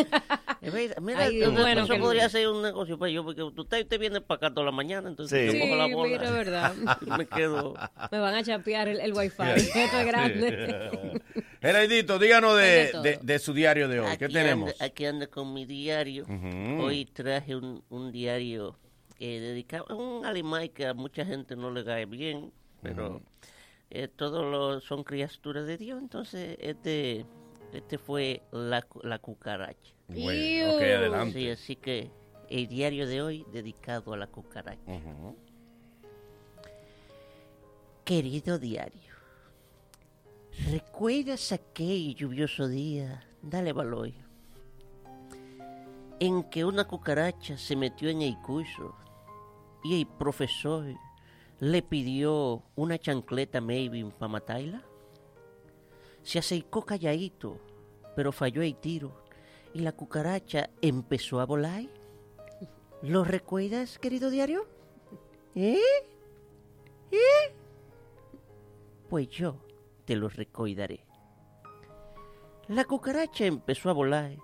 Es 0.63 0.73
verdad, 0.73 0.97
Mira, 1.01 1.21
Ay, 1.27 1.43
eso, 1.43 1.53
bueno, 1.53 1.83
eso 1.85 1.93
que- 1.95 2.01
podría 2.01 2.29
ser 2.29 2.49
un 2.49 2.61
negocio 2.61 2.99
para 2.99 3.13
yo, 3.13 3.23
porque 3.23 3.41
tú 3.55 3.65
te, 3.67 3.85
te 3.85 3.99
vienes 3.99 4.21
para 4.23 4.37
acá 4.39 4.51
toda 4.55 4.67
la 4.67 4.73
mañana, 4.73 5.09
entonces 5.09 5.53
Sí. 5.53 5.59
yo 5.59 5.65
cojo 5.65 5.77
la 5.77 5.87
Sí, 5.87 5.95
bola. 5.95 6.11
mira, 6.19 6.31
verdad. 6.33 6.75
me 7.19 7.27
quedo. 7.27 7.75
Me 8.11 8.19
van 8.19 8.35
a 8.35 8.43
chapear 8.43 8.89
el, 8.89 8.99
el 8.99 9.13
wifi. 9.13 9.43
Esto 9.55 9.79
es 10.01 10.07
grande. 10.07 11.21
Geraidito, 11.61 12.19
díganos 12.19 12.57
de, 12.59 12.91
de 13.03 13.19
de- 13.23 13.39
su 13.39 13.53
diario 13.53 13.87
de 13.87 14.01
hoy. 14.01 14.17
¿Qué 14.19 14.25
Aquí 14.25 14.35
tenemos? 14.35 14.71
ando- 14.73 14.85
aquí 14.85 15.05
ando 15.05 15.31
con 15.31 15.53
mi 15.53 15.67
diario. 15.67 16.25
Ujú. 16.25 16.83
Hoy 16.83 17.05
traje 17.05 17.55
un, 17.55 17.85
un 17.89 18.11
diario 18.11 18.77
eh, 19.19 19.41
dedicado 19.41 19.87
a 19.89 19.95
un 19.95 20.25
animal 20.27 20.71
que 20.71 20.87
a 20.87 20.95
mucha 20.95 21.25
gente 21.25 21.57
no 21.57 21.71
le 21.71 21.85
cae 21.85 22.07
bien, 22.07 22.53
pero 22.83 23.23
eh, 23.91 24.09
todos 24.09 24.45
los 24.45 24.85
son 24.85 25.05
criaturas 25.05 25.67
de 25.67 25.77
Dios. 25.79 26.01
Entonces, 26.01 26.57
este, 26.61 27.25
este 27.73 27.99
fue 27.99 28.43
la, 28.53 28.83
cu- 28.83 29.01
la 29.03 29.19
cucaracha. 29.19 29.93
Bueno, 30.09 30.71
ok, 30.75 30.81
Iu. 30.81 30.97
adelante. 30.97 31.39
Sí, 31.39 31.51
así 31.51 31.77
que 31.77 32.11
el 32.49 32.69
diario 32.69 33.07
de 33.07 33.23
hoy 33.23 33.47
dedicado 33.53 34.13
a 34.13 34.17
la 34.17 34.27
cucaracha. 34.29 34.81
Querido 38.05 38.59
diario, 38.61 39.13
¿recuerdas 40.71 41.51
aquel 41.51 42.15
lluvioso 42.15 42.69
día? 42.69 43.25
Dale 43.43 43.73
valor. 43.73 44.11
En 46.21 46.45
que 46.45 46.65
una 46.65 46.85
cucaracha 46.85 47.59
se 47.59 47.75
metió 47.75 48.09
en 48.09 48.23
el 48.23 48.37
curso 48.43 48.95
y 49.87 50.01
el 50.01 50.07
profesor 50.07 50.85
le 51.61 51.83
pidió 51.83 52.65
una 52.75 52.99
chancleta 52.99 53.61
maybe 53.61 54.05
para 54.19 54.33
matarla. 54.33 54.85
Se 56.23 56.41
acercó 56.41 56.85
calladito, 56.85 57.61
pero 58.17 58.33
falló 58.33 58.63
el 58.63 58.77
tiro 58.77 59.25
y 59.73 59.81
la 59.81 59.93
cucaracha 59.93 60.71
empezó 60.83 61.41
a 61.41 61.47
volar. 61.47 61.85
¿Lo 63.03 63.23
recuerdas, 63.23 63.99
querido 64.01 64.31
diario? 64.31 64.67
¿Eh? 65.55 65.79
¿Eh? 67.13 67.55
Pues 69.09 69.29
yo 69.29 69.57
te 70.05 70.17
lo 70.17 70.29
recordaré. 70.29 71.05
La 72.67 72.85
cucaracha 72.85 73.47
empezó 73.47 73.89
a 73.89 73.93
volar 73.93 74.37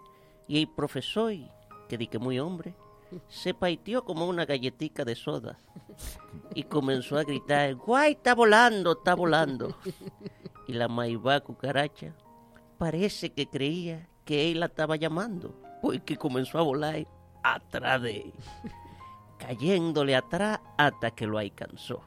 y 0.47 0.61
el 0.61 0.69
profesor, 0.69 1.33
que 1.89 1.99
di 1.99 2.07
que 2.07 2.21
muy 2.21 2.39
hombre, 2.39 2.77
se 3.29 3.55
paiteó 3.55 4.05
como 4.05 4.27
una 4.27 4.45
galletica 4.45 5.05
de 5.05 5.15
soda 5.15 5.59
y 6.55 6.65
comenzó 6.65 7.19
a 7.19 7.25
gritar, 7.25 7.75
guay, 7.75 8.13
está 8.13 8.35
volando, 8.35 8.93
está 8.93 9.15
volando. 9.15 9.77
Y 10.67 10.75
la 10.75 10.89
maibá 10.89 11.41
cucaracha 11.41 12.15
parece 12.79 13.31
que 13.31 13.47
creía 13.47 14.09
que 14.25 14.51
él 14.51 14.61
la 14.61 14.67
estaba 14.67 14.97
llamando, 14.97 15.55
porque 15.81 16.17
comenzó 16.17 16.59
a 16.59 16.63
volar 16.63 17.07
atrás 17.43 18.03
de 18.03 18.23
él, 18.23 18.33
cayéndole 19.39 20.15
atrás 20.15 20.61
hasta 20.77 21.11
que 21.11 21.27
lo 21.27 21.39
alcanzó. 21.39 22.03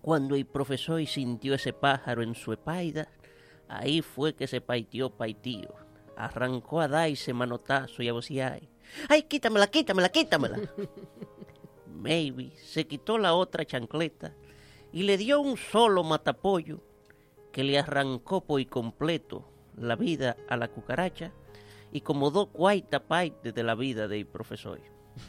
Cuando 0.00 0.34
el 0.34 0.46
profesor 0.46 1.04
sintió 1.06 1.54
ese 1.54 1.72
pájaro 1.72 2.22
en 2.22 2.34
su 2.34 2.52
espalda, 2.52 3.08
ahí 3.68 4.02
fue 4.02 4.34
que 4.34 4.46
se 4.46 4.60
paiteó 4.60 5.10
paitío. 5.10 5.74
Arrancó 6.16 6.80
a 6.80 6.88
darse 6.88 7.32
manotazo 7.32 8.02
y 8.02 8.08
a 8.08 8.12
vociar. 8.12 8.62
¡Ay, 9.08 9.22
quítamela, 9.22 9.66
quítamela, 9.66 10.08
quítamela! 10.08 10.58
Maybe 11.86 12.52
se 12.56 12.86
quitó 12.86 13.18
la 13.18 13.34
otra 13.34 13.64
chancleta 13.64 14.34
y 14.92 15.02
le 15.02 15.16
dio 15.16 15.40
un 15.40 15.56
solo 15.56 16.04
matapollo 16.04 16.80
que 17.52 17.64
le 17.64 17.78
arrancó 17.78 18.44
por 18.44 18.64
completo 18.66 19.48
la 19.76 19.96
vida 19.96 20.36
a 20.48 20.56
la 20.56 20.68
cucaracha 20.68 21.32
y 21.92 22.00
como 22.00 22.30
dos 22.30 22.48
cuartas 22.48 23.02
partes 23.02 23.54
de 23.54 23.62
la 23.62 23.74
vida 23.74 24.08
del 24.08 24.26
profesor. 24.26 24.80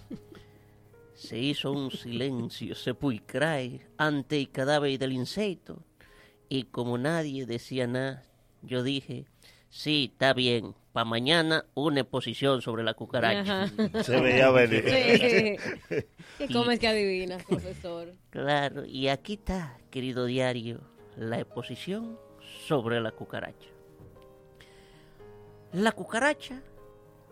Se 1.13 1.37
hizo 1.37 1.71
un 1.71 1.91
silencio 1.91 2.75
sepulcral 2.75 3.87
ante 3.97 4.37
el 4.37 4.51
cadáver 4.51 4.99
del 4.99 5.13
insecto 5.13 5.83
y 6.49 6.63
como 6.63 6.97
nadie 6.97 7.45
decía 7.45 7.87
nada, 7.87 8.23
yo 8.61 8.83
dije, 8.83 9.25
sí, 9.75 10.09
está 10.13 10.33
bien, 10.33 10.73
para 10.93 11.05
mañana 11.05 11.65
una 11.73 12.01
exposición 12.01 12.61
sobre 12.61 12.83
la 12.83 12.93
cucaracha. 12.93 13.63
Ajá. 13.63 14.03
Se 14.03 14.19
veía 14.21 14.49
venir. 14.49 14.83
Sí. 14.87 16.05
¿Qué 16.37 16.53
comes 16.53 16.79
que 16.79 16.87
adivinas, 16.87 17.43
profesor? 17.43 18.13
Claro, 18.29 18.85
y 18.85 19.09
aquí 19.09 19.33
está, 19.33 19.77
querido 19.91 20.25
diario, 20.25 20.79
la 21.17 21.39
exposición 21.39 22.17
sobre 22.65 23.01
la 23.01 23.11
cucaracha. 23.11 23.69
La 25.73 25.91
cucaracha 25.91 26.61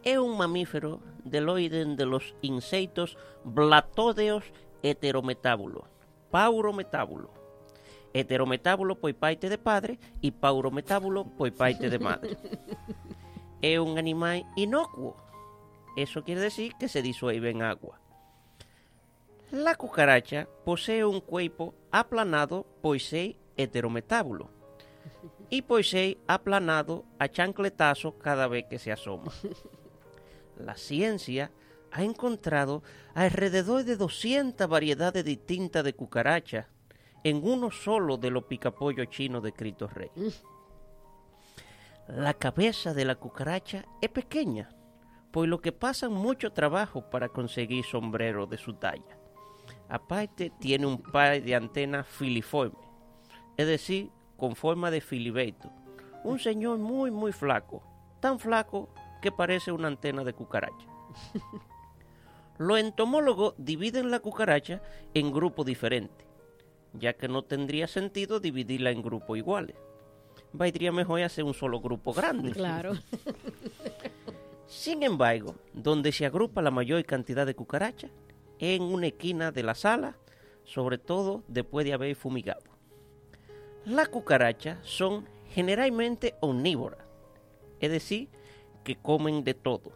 es 0.04 0.18
un 0.18 0.38
mamífero 0.38 1.00
del 1.24 1.48
orden 1.48 1.96
de 1.96 2.06
los 2.06 2.36
insectos 2.42 3.18
blatódeos 3.46 4.44
heterometábulos, 4.82 5.86
paurometábulos. 6.30 7.43
Heterometábulo 8.14 9.00
por 9.00 9.14
parte 9.16 9.50
de 9.50 9.58
padre 9.58 10.00
y 10.22 10.32
paurometábulo 10.32 11.26
por 11.26 11.52
parte 11.54 11.90
de 11.90 12.00
madre. 12.00 12.38
Es 13.62 13.80
un 13.80 13.98
animal 13.98 14.46
inocuo. 14.58 15.16
Eso 15.96 16.24
quiere 16.26 16.42
decir 16.42 16.74
que 16.78 16.90
se 16.90 17.02
disuelve 17.02 17.50
en 17.50 17.62
agua. 17.62 18.02
La 19.52 19.76
cucaracha 19.76 20.50
posee 20.66 21.06
un 21.06 21.22
cuerpo 21.22 21.74
aplanado 21.92 22.66
por 22.82 23.00
ser 23.00 23.38
heterometábulo 23.56 24.50
y 25.50 25.62
por 25.62 25.84
aplanado 26.28 27.06
a 27.20 27.30
chancletazo 27.30 28.18
cada 28.18 28.48
vez 28.48 28.66
que 28.70 28.80
se 28.80 28.92
asoma. 28.92 29.32
La 30.58 30.76
ciencia 30.76 31.52
ha 31.92 32.04
encontrado 32.04 32.82
alrededor 33.14 33.84
de 33.84 33.96
200 33.96 34.68
variedades 34.68 35.24
distintas 35.24 35.84
de 35.84 35.94
cucarachas 35.94 36.66
en 37.24 37.42
uno 37.44 37.72
solo 37.72 38.18
de 38.18 38.30
los 38.30 38.44
picapollos 38.46 39.10
chinos 39.10 39.44
de 39.44 39.54
Cristo 39.54 39.88
Rey. 39.88 40.12
La 42.08 42.34
cabeza 42.34 42.94
de 42.94 43.06
la 43.06 43.16
cucaracha 43.16 43.86
es 44.02 44.10
pequeña, 44.10 44.70
por 45.32 45.48
lo 45.48 45.62
que 45.62 45.72
pasan 45.72 46.12
mucho 46.14 46.52
trabajo 46.52 47.10
para 47.10 47.30
conseguir 47.30 47.86
sombreros 47.86 48.50
de 48.50 48.58
su 48.58 48.74
talla. 48.74 49.18
Aparte, 49.90 50.52
tiene 50.60 50.86
un 50.86 51.02
par 51.02 51.42
de 51.42 51.56
antenas 51.56 52.06
filiformes, 52.08 52.88
es 53.58 53.68
decir, 53.68 54.10
con 54.38 54.56
forma 54.56 54.92
de 54.92 55.02
filiberto. 55.02 55.72
Un 56.24 56.40
señor 56.40 56.78
muy, 56.78 57.10
muy 57.10 57.32
flaco, 57.32 57.84
tan 58.20 58.38
flaco 58.40 58.90
que 59.22 59.32
parece 59.32 59.72
una 59.72 59.88
antena 59.88 60.24
de 60.24 60.34
cucaracha. 60.34 60.88
Los 62.58 62.80
entomólogos 62.80 63.56
dividen 63.58 64.12
la 64.12 64.20
cucaracha 64.20 64.82
en 65.14 65.32
grupos 65.32 65.66
diferentes, 65.66 66.28
ya 66.94 67.14
que 67.14 67.28
no 67.28 67.44
tendría 67.44 67.88
sentido 67.88 68.40
dividirla 68.40 68.92
en 68.92 69.02
grupos 69.02 69.38
iguales. 69.38 69.76
Valdría 70.52 70.92
mejor 70.92 71.22
hacer 71.22 71.44
un 71.44 71.54
solo 71.54 71.80
grupo 71.82 72.14
grande. 72.14 72.52
Claro. 72.52 72.94
Sin 74.68 75.04
embargo, 75.04 75.56
donde 75.74 76.12
se 76.12 76.26
agrupa 76.26 76.62
la 76.62 76.72
mayor 76.72 77.04
cantidad 77.06 77.46
de 77.46 77.56
cucarachas 77.56 78.12
es 78.60 78.80
en 78.80 78.84
una 78.84 79.08
esquina 79.08 79.52
de 79.52 79.64
la 79.64 79.76
sala, 79.76 80.18
sobre 80.64 80.98
todo 80.98 81.44
después 81.48 81.86
de 81.86 81.94
haber 81.94 82.16
fumigado. 82.16 82.64
Las 83.86 84.10
cucarachas 84.10 84.80
son 84.84 85.28
generalmente 85.50 86.36
omnívoras, 86.40 87.06
es 87.80 87.92
decir, 87.92 88.30
que 88.84 88.96
comen 88.96 89.44
de 89.44 89.54
todo. 89.54 89.92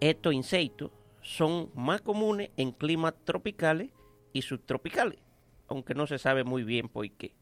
Estos 0.00 0.34
insectos 0.34 0.90
son 1.22 1.70
más 1.74 2.02
comunes 2.02 2.50
en 2.56 2.72
climas 2.72 3.14
tropicales 3.24 3.90
y 4.32 4.42
subtropicales, 4.42 5.18
aunque 5.68 5.94
no 5.94 6.06
se 6.06 6.18
sabe 6.18 6.44
muy 6.44 6.64
bien 6.64 6.88
por 6.88 7.10
qué. 7.10 7.34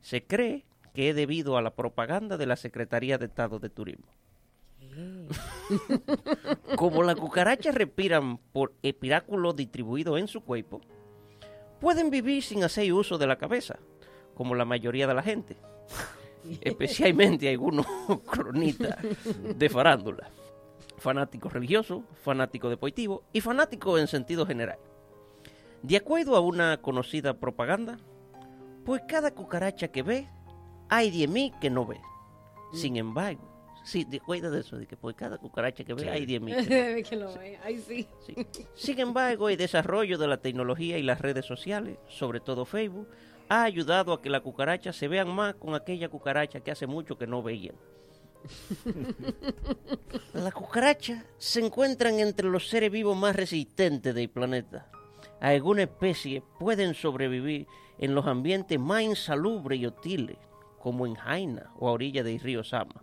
Se 0.00 0.24
cree 0.24 0.64
que 0.94 1.10
es 1.10 1.16
debido 1.16 1.56
a 1.56 1.62
la 1.62 1.74
propaganda 1.74 2.36
de 2.36 2.46
la 2.46 2.56
Secretaría 2.56 3.18
de 3.18 3.26
Estado 3.26 3.58
de 3.58 3.70
Turismo. 3.70 4.06
Como 6.76 7.02
las 7.02 7.16
cucarachas 7.16 7.74
respiran 7.74 8.38
por 8.52 8.72
espiráculos 8.82 9.56
distribuidos 9.56 10.18
en 10.18 10.28
su 10.28 10.42
cuerpo, 10.42 10.80
pueden 11.80 12.10
vivir 12.10 12.42
sin 12.42 12.64
hacer 12.64 12.92
uso 12.92 13.18
de 13.18 13.26
la 13.26 13.36
cabeza, 13.36 13.78
como 14.34 14.54
la 14.54 14.64
mayoría 14.64 15.06
de 15.06 15.14
la 15.14 15.22
gente, 15.22 15.56
especialmente 16.60 17.48
algunos 17.48 17.86
cronistas 18.30 18.96
de 19.56 19.68
farándula, 19.68 20.30
fanáticos 20.98 21.52
religiosos, 21.52 22.02
fanáticos 22.22 22.70
deportivos 22.70 23.22
y 23.32 23.40
fanáticos 23.40 24.00
en 24.00 24.06
sentido 24.06 24.46
general. 24.46 24.78
De 25.82 25.96
acuerdo 25.96 26.36
a 26.36 26.40
una 26.40 26.76
conocida 26.80 27.34
propaganda, 27.34 27.98
pues 28.84 29.02
cada 29.08 29.32
cucaracha 29.32 29.88
que 29.88 30.02
ve, 30.02 30.28
hay 30.88 31.10
10.000 31.10 31.58
que 31.58 31.70
no 31.70 31.86
ve. 31.86 32.00
Sin 32.72 32.96
embargo, 32.96 33.42
sí, 33.84 34.04
de 34.04 34.18
acuerdo 34.18 34.50
de 34.50 34.60
eso, 34.60 34.76
de 34.76 34.86
que 34.86 34.96
por 34.96 35.14
cada 35.14 35.38
cucaracha 35.38 35.84
que 35.84 35.94
ve, 35.94 36.08
hay 36.08 36.24
10.000 36.24 36.66
que 36.66 36.76
no 36.76 36.94
ve. 36.94 37.02
que 37.02 37.16
lo 37.16 37.34
ve. 37.34 37.58
Sí. 37.86 38.06
Sin 38.74 39.00
embargo, 39.00 39.48
el 39.48 39.56
desarrollo 39.56 40.18
de 40.18 40.28
la 40.28 40.36
tecnología 40.36 40.98
y 40.98 41.02
las 41.02 41.20
redes 41.20 41.44
sociales, 41.46 41.98
sobre 42.08 42.40
todo 42.40 42.64
Facebook, 42.64 43.08
ha 43.48 43.64
ayudado 43.64 44.12
a 44.12 44.22
que 44.22 44.30
las 44.30 44.40
cucarachas 44.40 44.96
se 44.96 45.08
vean 45.08 45.28
más 45.28 45.54
con 45.56 45.74
aquella 45.74 46.08
cucaracha 46.08 46.60
que 46.60 46.70
hace 46.70 46.86
mucho 46.86 47.18
que 47.18 47.26
no 47.26 47.42
veían. 47.42 47.74
Las 50.34 50.52
cucarachas 50.52 51.24
se 51.38 51.60
encuentran 51.60 52.18
entre 52.18 52.48
los 52.48 52.68
seres 52.68 52.90
vivos 52.90 53.16
más 53.16 53.36
resistentes 53.36 54.14
del 54.14 54.30
planeta. 54.30 54.90
Algunas 55.42 55.86
especies 55.88 56.40
pueden 56.60 56.94
sobrevivir 56.94 57.66
en 57.98 58.14
los 58.14 58.28
ambientes 58.28 58.78
más 58.78 59.02
insalubres 59.02 59.80
y 59.80 59.86
hostiles, 59.86 60.38
como 60.78 61.04
en 61.04 61.16
Jaina 61.16 61.72
o 61.80 61.88
a 61.88 61.90
orilla 61.90 62.22
del 62.22 62.38
río 62.38 62.62
Sama. 62.62 63.02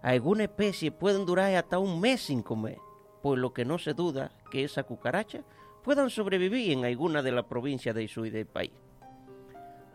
Algunas 0.00 0.44
especies 0.44 0.90
pueden 0.90 1.26
durar 1.26 1.54
hasta 1.54 1.78
un 1.78 2.00
mes 2.00 2.22
sin 2.22 2.42
comer, 2.42 2.78
por 3.22 3.36
lo 3.36 3.52
que 3.52 3.66
no 3.66 3.76
se 3.76 3.92
duda 3.92 4.32
que 4.50 4.64
esas 4.64 4.86
cucarachas 4.86 5.44
puedan 5.84 6.08
sobrevivir 6.08 6.72
en 6.72 6.86
alguna 6.86 7.20
de 7.20 7.32
las 7.32 7.44
provincias 7.44 7.94
del 7.94 8.08
sur 8.08 8.30
del 8.30 8.46
país. 8.46 8.72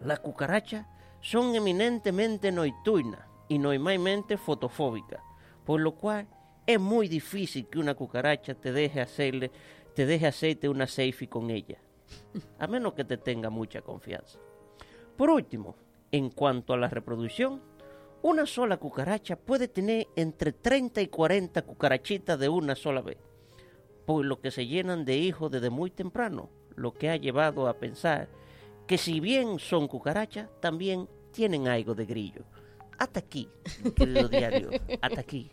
Las 0.03 0.19
cucarachas 0.19 0.85
son 1.19 1.55
eminentemente 1.55 2.51
nocturnas 2.51 3.21
y 3.47 3.57
normalmente 3.57 4.37
fotofóbicas, 4.37 5.21
por 5.65 5.81
lo 5.81 5.95
cual 5.95 6.27
es 6.67 6.79
muy 6.79 7.07
difícil 7.07 7.67
que 7.67 7.79
una 7.79 7.95
cucaracha 7.95 8.53
te 8.53 8.71
deje 8.71 9.01
hacerle, 9.01 9.51
te 9.95 10.05
deje 10.05 10.27
hacerte 10.27 10.67
una 10.69 10.87
selfie 10.87 11.29
con 11.29 11.49
ella, 11.49 11.79
a 12.59 12.67
menos 12.67 12.93
que 12.93 13.05
te 13.05 13.17
tenga 13.17 13.49
mucha 13.49 13.81
confianza. 13.81 14.37
Por 15.17 15.29
último, 15.29 15.75
en 16.11 16.29
cuanto 16.29 16.73
a 16.73 16.77
la 16.77 16.89
reproducción, 16.89 17.61
una 18.21 18.45
sola 18.45 18.77
cucaracha 18.77 19.37
puede 19.37 19.69
tener 19.69 20.07
entre 20.15 20.51
30 20.51 21.01
y 21.01 21.07
40 21.07 21.61
cucarachitas 21.61 22.37
de 22.37 22.49
una 22.49 22.75
sola 22.75 23.01
vez, 23.01 23.17
por 24.05 24.25
lo 24.25 24.41
que 24.41 24.51
se 24.51 24.67
llenan 24.67 25.05
de 25.05 25.15
hijos 25.17 25.49
desde 25.49 25.69
muy 25.69 25.91
temprano, 25.91 26.49
lo 26.75 26.93
que 26.93 27.09
ha 27.09 27.15
llevado 27.15 27.67
a 27.69 27.77
pensar 27.77 28.27
que 28.87 28.97
si 28.97 29.21
bien 29.21 29.59
son 29.59 29.87
cucarachas, 29.87 30.49
también 30.59 31.07
tienen 31.31 31.69
algo 31.69 31.95
de 31.95 32.05
grillo. 32.05 32.43
Hasta 32.97 33.21
aquí, 33.21 33.49
querido 33.95 34.27
diario, 34.27 34.69
hasta 35.01 35.21
aquí, 35.21 35.51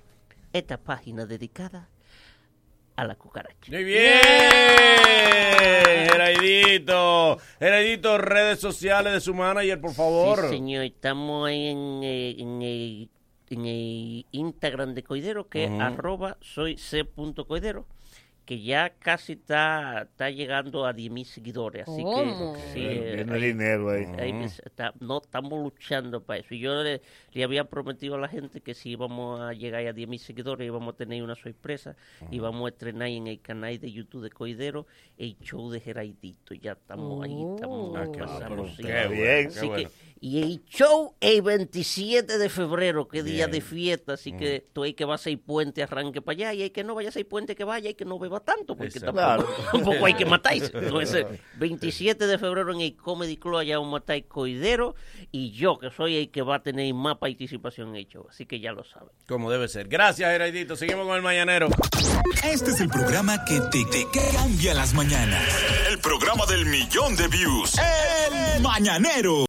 esta 0.52 0.78
página 0.78 1.26
dedicada 1.26 1.88
a 2.96 3.04
la 3.04 3.14
cucaracha. 3.16 3.70
Muy 3.72 3.84
bien, 3.84 4.20
Geraidito. 6.10 7.38
Geraidito, 7.58 8.18
redes 8.18 8.58
sociales 8.60 9.12
de 9.14 9.20
su 9.20 9.34
manager, 9.34 9.80
por 9.80 9.94
favor. 9.94 10.40
Sí, 10.42 10.48
señor, 10.56 10.84
estamos 10.84 11.48
ahí 11.48 11.68
en, 11.68 12.00
eh, 12.02 12.34
en 12.38 12.62
el, 12.62 13.10
en 13.50 13.66
el 13.66 14.26
Instagram 14.32 14.94
de 14.94 15.02
Coidero, 15.02 15.48
que 15.48 15.66
Ujú. 15.66 15.74
es 15.76 15.80
arroba 15.80 16.36
soy 16.40 16.76
c.coidero, 16.76 17.86
que 18.44 18.60
ya 18.60 18.90
casi 18.98 19.34
está, 19.34 20.02
está 20.02 20.28
llegando 20.30 20.84
a 20.84 20.92
10 20.92 21.10
mil 21.12 21.24
seguidores. 21.24 21.86
Así 21.88 22.02
¿Cómo? 22.02 22.54
que 22.54 22.60
sí, 22.72 22.80
Viene 22.80 23.20
eh, 23.22 23.26
ahí- 23.30 23.40
dinero 23.40 23.90
ahí. 23.90 24.04
ahí 24.18 24.32
me- 24.32 24.46
está- 24.46 24.92
no 25.00 25.18
estamos 25.22 25.62
luchando 25.62 26.20
para 26.22 26.40
eso. 26.40 26.52
Y 26.54 26.58
yo 26.58 26.82
le, 26.82 27.00
le 27.32 27.44
había 27.44 27.64
prometido 27.64 28.16
a 28.16 28.18
la 28.18 28.28
gente 28.28 28.60
que 28.60 28.74
si 28.74 28.90
íbamos 28.90 29.40
a 29.40 29.52
llegar 29.52 29.86
a 29.86 29.92
10 29.92 30.08
mil 30.08 30.18
seguidores 30.18 30.66
íbamos 30.66 30.94
a 30.94 30.96
tener 30.96 31.22
una 31.22 31.36
sorpresa 31.36 31.94
y 32.32 32.40
vamos 32.40 32.66
a 32.66 32.68
estrenar 32.70 33.08
en 33.08 33.28
el 33.28 33.40
canal 33.40 33.78
de 33.78 33.92
YouTube 33.92 34.22
de 34.24 34.30
Coidero 34.30 34.86
el 35.18 35.38
show 35.38 35.70
de 35.70 35.78
Geraidito. 35.80 36.54
Ya 36.54 36.72
estamos 36.72 37.24
ahí, 37.24 37.44
estamos 37.54 37.90
Oh. 37.90 37.96
Ah, 37.96 38.06
qué 38.12 38.18
pasando, 38.18 38.56
bueno, 38.56 38.74
sí. 38.76 38.82
qué 38.82 39.08
bien. 39.08 39.46
Así 39.46 39.60
qué 39.60 39.66
bueno. 39.66 39.88
que- 39.88 40.11
y 40.24 40.40
el 40.40 40.64
show 40.66 41.16
el 41.20 41.42
27 41.42 42.38
de 42.38 42.48
febrero, 42.48 43.08
que 43.08 43.18
es 43.18 43.24
día 43.24 43.48
de 43.48 43.60
fiesta, 43.60 44.12
así 44.12 44.30
que 44.32 44.64
tú 44.72 44.84
hay 44.84 44.94
que 44.94 45.04
va 45.04 45.16
a 45.16 45.18
ser 45.18 45.36
puente, 45.40 45.82
arranque 45.82 46.22
para 46.22 46.34
allá, 46.34 46.54
y 46.54 46.62
hay 46.62 46.70
que 46.70 46.84
no 46.84 46.94
vaya 46.94 47.08
a 47.08 47.12
ser 47.12 47.26
puente 47.26 47.56
que 47.56 47.64
vaya, 47.64 47.90
y 47.90 47.94
que 47.94 48.04
no 48.04 48.20
beba 48.20 48.38
tanto, 48.38 48.76
porque 48.76 48.98
Exacto. 48.98 49.16
tampoco, 49.16 49.52
tampoco 49.72 50.06
hay 50.06 50.14
que 50.14 50.24
matarse. 50.24 50.70
Entonces, 50.74 51.26
27 51.56 52.28
de 52.28 52.38
febrero 52.38 52.72
en 52.72 52.82
el 52.82 52.94
Comedy 52.94 53.36
Club 53.36 53.56
allá 53.56 53.78
vamos 53.78 53.88
a 53.88 53.98
matar 53.98 54.24
Coidero, 54.26 54.94
y 55.32 55.50
yo, 55.50 55.80
que 55.80 55.90
soy 55.90 56.14
el 56.14 56.30
que 56.30 56.42
va 56.42 56.54
a 56.54 56.62
tener 56.62 56.94
más 56.94 57.18
participación 57.18 57.88
en 57.88 57.96
el 57.96 58.06
show, 58.06 58.24
así 58.30 58.46
que 58.46 58.60
ya 58.60 58.70
lo 58.70 58.84
saben. 58.84 59.10
Como 59.26 59.50
debe 59.50 59.66
ser. 59.66 59.88
Gracias, 59.88 60.30
Geraidito. 60.30 60.76
Seguimos 60.76 61.04
con 61.04 61.16
el 61.16 61.22
mañanero. 61.22 61.66
Este 62.44 62.70
es 62.70 62.80
el 62.80 62.88
programa 62.88 63.44
que 63.44 63.58
te, 63.72 63.84
te 63.86 64.06
cambia 64.36 64.72
las 64.72 64.94
mañanas. 64.94 65.42
El 65.90 65.98
programa 65.98 66.46
del 66.46 66.64
millón 66.66 67.16
de 67.16 67.26
views. 67.26 67.74
El 67.76 68.62
Mañanero. 68.62 69.46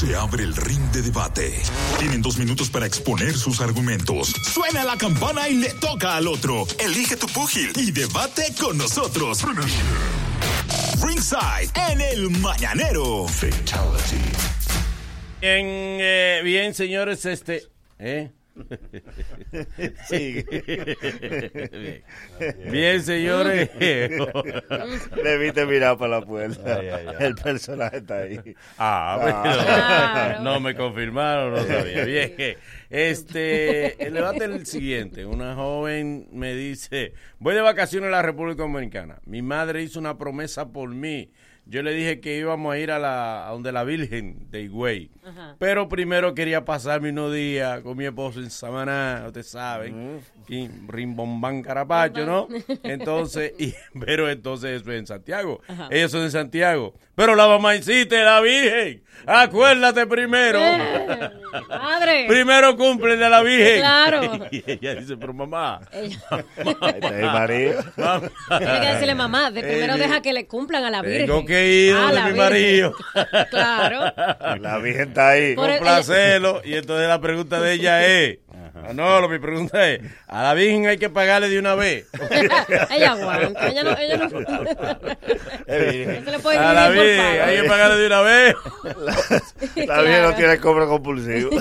Se 0.00 0.16
abre 0.16 0.44
el 0.44 0.56
ring 0.56 0.80
de 0.92 1.02
debate. 1.02 1.60
Tienen 1.98 2.22
dos 2.22 2.38
minutos 2.38 2.70
para 2.70 2.86
exponer 2.86 3.36
sus 3.36 3.60
argumentos. 3.60 4.32
Suena 4.50 4.82
la 4.82 4.96
campana 4.96 5.46
y 5.46 5.56
le 5.56 5.74
toca 5.74 6.16
al 6.16 6.26
otro. 6.26 6.66
Elige 6.78 7.18
tu 7.18 7.26
púgil 7.26 7.70
y 7.76 7.90
debate 7.90 8.54
con 8.58 8.78
nosotros. 8.78 9.42
Ring 9.42 9.58
Ringside 11.02 11.70
en 11.90 12.00
el 12.00 12.30
Mañanero. 12.30 13.26
Bien, 15.42 15.66
eh, 15.66 16.40
bien, 16.44 16.72
señores, 16.72 17.26
este... 17.26 17.64
¿eh? 17.98 18.30
Sí. 20.08 20.44
Bien, 22.70 23.02
señores. 23.02 23.70
Debiste 25.24 25.66
mirar 25.66 25.98
para 25.98 26.20
la 26.20 26.26
puerta. 26.26 26.78
Ay, 26.78 26.88
ay, 26.88 27.06
ay. 27.08 27.16
El 27.20 27.34
personaje 27.34 27.98
está 27.98 28.18
ahí. 28.18 28.40
Ah, 28.78 29.18
bueno. 30.38 30.42
No 30.44 30.60
me 30.60 30.74
confirmaron, 30.74 31.52
no 31.52 31.64
sabía. 31.64 32.04
Bien. 32.04 32.56
Este, 32.90 34.04
el 34.04 34.14
debate 34.14 34.44
es 34.44 34.50
el 34.50 34.66
siguiente. 34.66 35.24
Una 35.24 35.54
joven 35.54 36.28
me 36.32 36.54
dice, 36.54 37.14
voy 37.38 37.54
de 37.54 37.60
vacaciones 37.60 38.08
a 38.08 38.12
la 38.12 38.22
República 38.22 38.62
Dominicana. 38.62 39.20
Mi 39.24 39.42
madre 39.42 39.82
hizo 39.82 39.98
una 39.98 40.18
promesa 40.18 40.72
por 40.72 40.90
mí. 40.94 41.30
Yo 41.70 41.84
le 41.84 41.94
dije 41.94 42.18
que 42.18 42.36
íbamos 42.36 42.74
a 42.74 42.78
ir 42.78 42.90
a, 42.90 42.98
la, 42.98 43.46
a 43.46 43.52
donde 43.52 43.70
la 43.70 43.84
Virgen 43.84 44.50
de 44.50 44.62
Higüey. 44.62 45.08
Ajá. 45.24 45.54
Pero 45.60 45.88
primero 45.88 46.34
quería 46.34 46.64
pasarme 46.64 47.10
unos 47.10 47.32
días 47.32 47.80
con 47.82 47.96
mi 47.96 48.06
esposo 48.06 48.40
en 48.40 48.50
Samaná, 48.50 49.22
ustedes 49.28 49.46
saben. 49.46 50.20
Y 50.48 50.68
rimbombán 50.88 51.62
carapacho, 51.62 52.26
¿no? 52.26 52.48
Entonces, 52.82 53.52
y, 53.56 53.72
pero 54.04 54.28
entonces 54.28 54.82
eso 54.82 54.90
es 54.90 54.98
en 54.98 55.06
Santiago. 55.06 55.62
Ajá. 55.68 55.86
Ellos 55.92 56.10
son 56.10 56.24
de 56.24 56.32
Santiago. 56.32 56.92
Pero 57.14 57.36
la 57.36 57.46
mamá 57.46 57.76
insiste, 57.76 58.20
la 58.20 58.40
Virgen. 58.40 59.04
Acuérdate 59.26 60.06
primero. 60.06 60.58
Eh, 60.58 61.30
madre. 61.68 62.24
Primero 62.26 62.76
cumple 62.76 63.16
de 63.16 63.28
la 63.28 63.42
Virgen. 63.42 63.78
Claro. 63.78 64.20
Y 64.50 64.64
ella 64.66 64.94
dice, 64.96 65.16
pero 65.16 65.32
mamá. 65.32 65.80
María. 67.22 67.74
Tiene 68.58 68.80
que 68.80 68.86
decirle 68.86 69.14
mamá, 69.14 69.50
de 69.50 69.62
primero 69.62 69.94
Eh, 69.94 69.98
deja 69.98 70.22
que 70.22 70.32
le 70.32 70.46
cumplan 70.46 70.82
a 70.84 70.90
la 70.90 71.02
Virgen. 71.02 71.26
Tengo 71.26 71.44
que 71.44 71.59
ir 71.66 71.94
A 71.94 72.00
donde 72.00 72.14
la 72.14 72.20
mi 72.26 72.32
Virgen. 72.32 72.44
marido. 72.44 72.94
Claro. 73.50 74.00
La 74.60 74.78
Virgen 74.78 75.08
está 75.08 75.28
ahí. 75.30 75.54
Por 75.54 75.70
el- 75.70 75.78
Complacerlo. 75.78 76.60
Y 76.64 76.74
entonces 76.74 77.08
la 77.08 77.20
pregunta 77.20 77.60
de 77.60 77.72
ella 77.72 78.06
es, 78.06 78.38
ah, 78.74 78.92
no, 78.94 79.20
lo- 79.20 79.28
mi 79.28 79.38
pregunta 79.38 79.88
es, 79.88 80.00
a 80.26 80.42
la 80.42 80.54
Virgen 80.54 80.86
hay 80.86 80.98
que 80.98 81.10
pagarle 81.10 81.48
de 81.48 81.58
una 81.58 81.74
vez. 81.74 82.06
ella 82.90 83.12
aguanta. 83.12 83.68
Ella 83.68 83.82
no, 83.84 83.96
ella 83.98 84.16
no. 84.16 84.28
no 84.28 84.40
se 85.66 86.30
le 86.30 86.38
puede 86.40 86.58
A 86.58 86.72
la 86.72 86.88
Virgen 86.88 87.40
hay 87.42 87.60
que 87.62 87.68
pagarle 87.68 87.96
de 87.96 88.06
una 88.06 88.20
vez. 88.22 88.54
La 89.86 90.00
Virgen 90.02 90.22
no 90.22 90.34
tiene 90.34 90.58
cobro 90.58 90.88
compulsivo. 90.88 91.50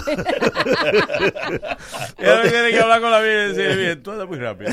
Ella 2.17 2.43
no 2.43 2.49
tiene 2.49 2.69
que 2.71 2.79
hablar 2.79 3.01
con 3.01 3.11
la 3.11 3.19
Virgen 3.21 3.39
y 3.39 3.47
decirle, 3.53 3.75
bien, 3.75 4.03
tú 4.03 4.11
andas 4.11 4.27
muy 4.27 4.37
rápido. 4.39 4.71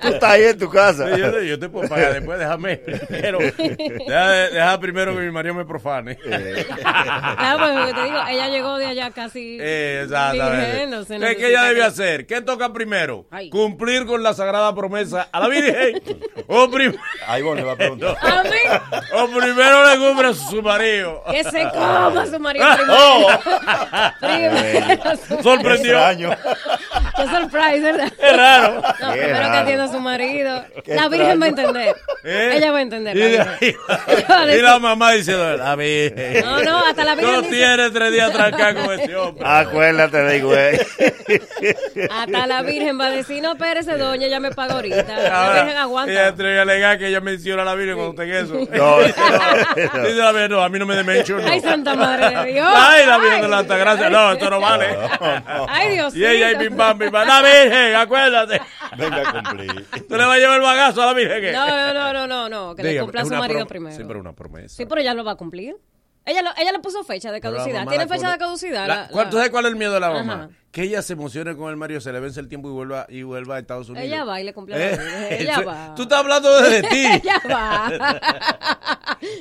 Tú 0.00 0.08
estás 0.08 0.30
ahí 0.30 0.44
en 0.44 0.58
tu 0.58 0.70
casa. 0.70 1.14
Sí, 1.14 1.20
yo, 1.20 1.32
te- 1.32 1.46
yo 1.48 1.58
te 1.58 1.68
puedo 1.68 1.88
pagar 1.88 2.14
después, 2.14 2.38
déjame 2.38 2.76
primero. 2.76 3.38
Deja, 3.38 4.30
deja 4.50 4.80
primero 4.80 5.14
que 5.14 5.20
mi 5.22 5.30
marido 5.30 5.54
me 5.54 5.64
profane. 5.64 6.16
Claro, 6.16 7.58
porque 7.58 7.94
te 7.94 8.04
digo, 8.04 8.18
ella 8.28 8.48
llegó 8.48 8.78
de 8.78 8.86
allá 8.86 9.10
casi 9.10 9.58
Eh, 9.60 10.02
exactamente. 10.04 10.66
virgen, 10.66 10.90
no 10.90 11.04
¿Qué, 11.34 11.48
ella 11.48 11.62
debe 11.64 11.82
hacer? 11.82 12.26
¿Qué 12.26 12.40
toca 12.40 12.72
primero? 12.72 13.26
Ay. 13.30 13.50
¿Cumplir 13.50 14.06
con 14.06 14.22
la 14.22 14.34
sagrada 14.34 14.74
promesa 14.74 15.28
a 15.32 15.40
la 15.40 15.48
Virgen? 15.48 16.02
¿O, 16.46 16.70
prim- 16.70 16.94
Ahí 17.26 17.42
vos 17.42 17.56
le 17.56 17.62
va 17.64 17.72
a 17.72 17.76
preguntar. 17.76 18.16
A 18.22 18.42
mí, 18.44 18.50
o 19.14 19.26
primero 19.28 19.90
le 19.90 19.98
cumple 19.98 20.28
a 20.28 20.34
su 20.34 20.62
marido? 20.62 21.22
que 21.30 21.42
se 21.44 21.62
coma 21.70 22.26
su 22.26 22.38
marido 22.38 22.66
Oh. 22.88 23.28
primero. 24.20 24.56
primero. 24.56 25.42
Sorprendió. 25.42 25.92
Extraño. 25.92 26.30
Qué 27.16 27.22
surprise, 27.28 27.80
¿verdad? 27.80 28.12
Es 28.18 28.36
raro. 28.36 28.82
No, 29.00 29.12
Qué 29.12 29.20
primero 29.22 29.50
que 29.50 29.56
atienda 29.56 29.84
a 29.84 29.88
su 29.88 30.00
marido. 30.00 30.64
Qué 30.84 30.94
La 30.94 31.08
Virgen 31.08 31.40
va 31.40 31.46
a 31.46 31.48
entender. 31.48 31.96
¿Eh? 32.24 32.50
Ella 32.54 32.72
va 32.72 32.78
a 32.78 32.82
entender. 32.82 33.16
Y, 33.16 33.36
la 34.58 34.76
y 34.78 34.80
mamá 34.80 35.12
diciendo, 35.12 35.56
la 35.56 35.74
Virgen. 35.76 36.44
No, 36.44 36.62
no, 36.62 36.78
hasta 36.86 37.04
la 37.04 37.14
Virgen 37.14 37.32
No 37.34 37.42
dice- 37.42 37.54
tiene 37.56 37.90
tres 37.90 38.12
días 38.12 38.32
trancados 38.32 38.84
con 38.84 39.00
ese 39.00 39.16
hombre. 39.16 39.44
Acuérdate 39.46 40.18
de 40.18 40.40
güey. 40.42 40.78
Hasta 42.10 42.46
la 42.46 42.62
Virgen 42.62 42.98
va 43.00 43.06
a 43.06 43.10
decir, 43.10 43.42
no, 43.42 43.52
espérese, 43.52 43.96
doña, 43.96 44.26
ya 44.28 44.40
me 44.40 44.50
paga 44.50 44.74
ahorita. 44.74 45.02
La 45.28 45.52
Virgen 45.62 45.76
aguanta. 45.76 46.12
Ella 46.12 46.28
entrega 46.28 46.64
legal 46.64 46.98
que 46.98 47.08
ella 47.08 47.20
menciona 47.20 47.62
a 47.62 47.64
la 47.64 47.74
Virgen 47.74 47.96
cuando 47.96 48.14
tenga 48.14 48.38
eso. 48.38 48.54
No, 48.76 48.98
Dice 48.98 50.14
la 50.14 50.32
Virgen, 50.32 50.50
no, 50.50 50.60
a 50.62 50.68
mí 50.68 50.78
no 50.78 50.86
me 50.86 50.96
demencho, 50.96 51.38
no. 51.38 51.48
Ay, 51.48 51.60
Santa 51.60 51.94
Madre 51.94 52.36
de 52.44 52.52
Dios. 52.52 52.68
Ay, 52.74 53.06
la 53.06 53.18
Virgen 53.18 53.40
de 53.42 53.48
la 53.48 53.58
Altagracia. 53.58 54.10
No, 54.10 54.32
esto 54.32 54.50
no 54.50 54.60
vale. 54.60 54.96
Ay, 55.68 55.92
Dios 55.94 56.14
Y 56.14 56.24
ella 56.24 56.52
y 56.52 56.56
bim 56.56 56.76
bam, 56.76 56.98
bim 56.98 57.10
bam. 57.10 57.26
La 57.26 57.42
Virgen, 57.42 57.94
acuérdate. 57.96 58.60
Venga 58.96 59.28
a 59.28 59.32
cumplir. 59.42 59.86
Tú 60.08 60.16
le 60.16 60.24
vas 60.24 60.36
a 60.36 60.38
llevar 60.38 60.56
el 60.56 60.62
bagazo 60.62 61.02
a 61.02 61.06
la 61.06 61.12
Virgen. 61.14 61.40
¿qué? 61.40 61.52
No, 61.52 61.66
no, 61.66 61.92
no, 61.94 62.12
no, 62.12 62.26
no, 62.26 62.48
no, 62.48 62.74
que 62.74 62.82
le 62.82 63.00
cumpla 63.00 63.22
a 63.22 63.24
su 63.24 63.34
marido 63.34 63.66
primero. 63.66 63.96
Sí, 63.96 64.02
pero 64.06 64.20
una 64.20 64.32
promesa. 64.32 64.76
Sí, 64.76 64.86
pero 64.86 65.00
ella 65.00 65.14
lo 65.14 65.24
va 65.24 65.32
a 65.32 65.36
cumplir. 65.36 65.76
Ella, 66.24 66.42
lo- 66.42 66.50
ella 66.58 66.72
le 66.72 66.80
puso 66.80 67.04
fecha 67.04 67.30
de 67.30 67.40
caducidad. 67.40 67.86
¿Tiene 67.86 68.08
fecha 68.08 68.32
de 68.32 68.38
caducidad? 68.38 68.88
La- 68.88 68.94
la- 69.02 69.08
¿cuál- 69.08 69.26
la- 69.26 69.30
¿Tú 69.30 69.36
sabes 69.36 69.50
cuál 69.50 69.66
es 69.66 69.70
el 69.72 69.76
miedo 69.76 69.92
de 69.94 70.00
la 70.00 70.10
mamá? 70.10 70.34
Ajá. 70.34 70.48
Que 70.76 70.82
ella 70.82 71.00
se 71.00 71.14
emocione 71.14 71.56
con 71.56 71.70
el 71.70 71.76
marido, 71.78 72.02
se 72.02 72.12
le 72.12 72.20
vence 72.20 72.38
el 72.38 72.48
tiempo 72.48 72.68
y 72.68 72.72
vuelva, 72.72 73.06
y 73.08 73.22
vuelva 73.22 73.56
a 73.56 73.58
Estados 73.60 73.88
Unidos. 73.88 74.06
Ella 74.06 74.24
va 74.24 74.42
y 74.42 74.44
le 74.44 74.52
cumple 74.52 74.74
a 74.74 74.90
Eh, 74.92 74.96
la. 74.98 75.28
Ella 75.34 75.60
va. 75.62 75.94
Tú 75.94 76.02
estás 76.02 76.18
hablando 76.18 76.54
desde 76.60 76.82
ti. 76.82 77.06
ella 77.22 77.40
va. 77.50 77.90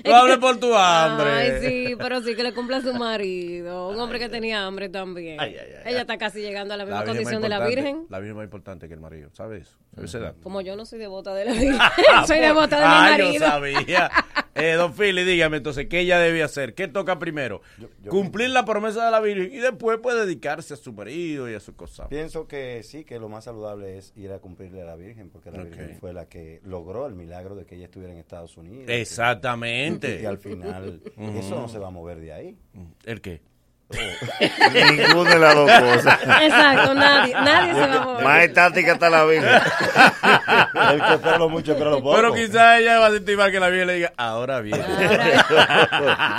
Tú 0.02 0.14
hables 0.14 0.38
por 0.38 0.58
tu 0.62 0.74
hambre. 0.74 1.30
Ay, 1.30 1.52
sí, 1.60 1.96
pero 1.98 2.22
sí 2.22 2.38
que 2.38 2.44
le 2.44 2.54
cumple 2.54 2.78
a 2.78 2.82
su 2.82 2.94
marido. 2.94 3.90
Un 3.90 4.00
hombre 4.00 4.18
que 4.18 4.30
tenía 4.30 4.66
hambre 4.66 4.88
también. 4.88 5.38
Ay, 5.42 5.58
ay, 5.60 5.74
ay, 5.84 5.92
ella 5.92 6.02
está 6.02 6.18
casi 6.18 6.40
llegando 6.40 6.74
a 6.74 6.78
la 6.78 6.86
misma 6.86 7.04
condición 7.04 7.42
de 7.42 7.50
la 7.50 7.68
Virgen. 7.68 8.06
La 8.10 8.20
Virgen 8.20 8.32
es 8.32 8.36
más 8.38 8.46
importante 8.46 8.88
que 8.88 8.94
el 8.94 9.02
marido, 9.02 9.30
¿sabes? 9.34 9.76
¿Sabes 9.94 10.12
esa 10.12 10.20
edad? 10.20 10.36
Como 10.42 10.62
yo 10.62 10.78
no 10.78 10.86
soy 10.86 11.00
devota 11.00 11.34
de 11.34 11.44
la 11.44 11.52
Virgen, 11.52 11.78
soy 12.28 12.40
devota 12.40 12.78
de 12.80 12.86
mi 12.86 13.28
marido. 13.28 13.34
yo 13.34 13.40
sabía. 13.40 14.10
Eh, 14.58 14.76
don 14.76 14.94
Philly, 14.94 15.26
dígame 15.26 15.58
entonces, 15.58 15.88
¿qué 15.90 16.00
ella 16.00 16.18
debe 16.18 16.42
hacer? 16.42 16.76
¿Qué 16.76 16.88
toca 16.88 17.20
primero? 17.20 17.62
Cumplir 18.08 18.52
la 18.52 18.64
promesa 18.64 19.04
de 19.04 19.12
la 19.12 19.20
Virgen 19.20 19.54
y 19.54 19.58
después 19.58 20.00
puede 20.02 20.22
dedicarse 20.26 20.74
a 20.74 20.78
su 20.78 20.94
marido 20.94 21.25
y 21.34 21.54
a 21.54 21.60
sus 21.60 21.76
cosas. 21.76 22.08
Pienso 22.08 22.48
que 22.48 22.84
sí, 22.84 23.04
que 23.04 23.20
lo 23.20 23.30
más 23.30 23.46
saludable 23.46 23.98
es 23.98 24.14
ir 24.16 24.32
a 24.32 24.40
cumplirle 24.40 24.82
a 24.82 24.86
la 24.86 24.96
Virgen, 24.96 25.30
porque 25.30 25.52
la. 25.52 25.64
Virgen 25.64 25.98
fue 26.00 26.14
la 26.14 26.28
que 26.28 26.62
logró 26.64 27.08
el 27.08 27.16
milagro 27.16 27.56
de 27.56 27.66
que 27.66 27.76
ella 27.76 27.86
estuviera 27.86 28.14
en 28.14 28.20
Estados 28.20 28.58
Unidos. 28.58 28.90
Exactamente. 28.90 30.22
Y 30.22 30.26
al 30.26 30.38
final, 30.38 31.02
eso 31.18 31.56
no 31.60 31.68
se 31.68 31.80
va 31.80 31.88
a 31.88 31.92
mover 31.92 32.20
de 32.20 32.34
ahí. 32.34 32.58
¿El 33.04 33.22
qué? 33.22 33.42
Ninguna 34.74 35.30
de 35.30 35.40
las 35.40 35.56
dos 35.56 35.72
cosas. 35.72 36.20
Exacto, 36.42 36.94
nadie, 36.96 37.34
nadie 37.34 37.74
se 37.74 37.80
va 37.88 37.96
a 37.96 38.00
mover. 38.06 38.24
Más 38.24 38.44
estática 38.44 38.94
está 38.94 39.10
la 39.10 39.26
Virgen. 39.26 39.50
El 40.92 41.02
que 41.02 41.14
espera 41.14 41.38
lo 41.38 41.50
mucho, 41.50 41.72
espera 41.74 41.90
lo 41.92 42.02
poco. 42.02 42.16
Pero 42.16 42.34
quizás 42.34 42.80
ella 42.80 43.00
va 43.00 43.08
a 43.08 43.12
sentir 43.12 43.38
mal 43.38 43.52
que 43.52 43.60
la 43.60 43.70
Virgen 43.70 43.88
le 43.88 43.94
diga, 43.94 44.14
ahora 44.18 44.60
viene. 44.62 44.84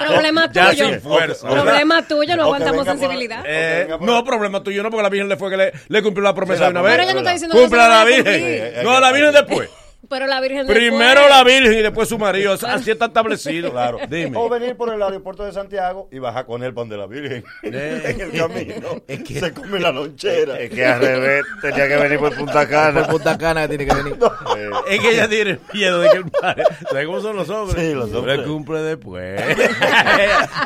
Problema 0.07 0.49
Ya 0.53 0.71
tuyo. 0.71 0.89
sin 0.89 1.01
fuerza. 1.01 1.49
Problema 1.49 2.03
tuyo, 2.03 2.37
no 2.37 2.43
aguantamos 2.45 2.85
por- 2.85 2.93
sensibilidad. 2.99 3.43
Eh, 3.47 3.89
no, 4.01 4.25
problema 4.25 4.63
tuyo 4.63 4.83
no, 4.83 4.91
porque 4.91 5.03
la 5.05 5.09
Virgen 5.09 5.29
le 5.29 5.37
fue 5.37 5.51
que 5.51 5.57
le, 5.57 5.73
le 5.89 6.03
cumplió 6.03 6.25
la 6.25 6.35
promesa 6.35 6.57
Sí, 6.57 6.61
la 6.63 6.67
de 6.67 6.71
una 6.73 6.83
vez. 6.83 6.93
Pero 6.93 7.03
ella 7.05 7.13
no 7.13 7.19
está 7.21 7.33
diciendo 7.33 7.55
que 7.57 7.63
Cumple 7.63 7.79
no 7.79 7.85
a 7.85 7.87
se 7.87 7.91
la 7.91 8.05
Virgen. 8.05 8.85
No, 8.85 9.01
la 9.01 9.13
Virgen 9.13 9.33
después. 9.33 9.71
Pero 10.09 10.29
la 10.29 10.41
Virgen 10.41 10.69
Primero 10.69 11.23
después- 11.23 11.31
la 11.31 11.43
Virgen 11.43 11.73
y 11.73 11.83
después 11.83 12.09
su 12.09 12.17
marido. 12.17 12.53
Así 12.53 12.91
está 12.93 13.07
establecido. 13.07 13.73
Claro. 13.73 13.99
Dime. 14.09 14.37
O 14.39 14.49
venir 14.49 14.77
por 14.77 14.95
el 14.95 15.03
aeropuerto 15.03 15.45
de 15.45 15.51
Santiago 15.53 16.09
y 16.13 16.21
bajar 16.21 16.47
con 16.47 16.63
él 16.63 16.73
pan 16.73 16.89
de 16.89 16.97
la 16.97 17.07
Virgen. 17.07 17.45
Eh. 17.65 18.03
en 18.05 18.21
el 18.21 18.33
camino. 18.33 19.03
Se 19.41 19.53
come 19.53 19.81
la 19.81 19.91
lonchera. 19.91 20.61
Es 20.61 20.71
que 20.71 20.87
al 20.87 21.01
revés 21.01 21.45
tenía 21.61 21.89
que 21.89 21.97
venir 21.97 22.19
por 22.21 22.37
Punta 22.37 22.69
Cana. 22.69 23.01
Por 23.03 23.11
Punta 23.15 23.37
Cana 23.37 23.63
que 23.63 23.77
tiene 23.77 23.87
que 23.87 23.95
venir. 23.97 24.17
Eh, 24.57 24.71
Es 24.91 25.01
que 25.01 25.11
ella 25.11 25.29
tiene 25.29 25.59
miedo 25.75 26.01
de 26.01 26.11
que 26.11 26.17
el 26.19 26.31
padre. 26.31 26.63
¿Sabes 26.89 27.07
cómo 27.07 27.21
son 27.21 27.37
los 27.37 27.49
hombres? 27.51 27.85
Sí, 27.85 27.93
los 27.95 28.13
hombres. 28.13 28.39
Le 28.39 28.45
cumple 28.45 28.83
después. 28.83 29.41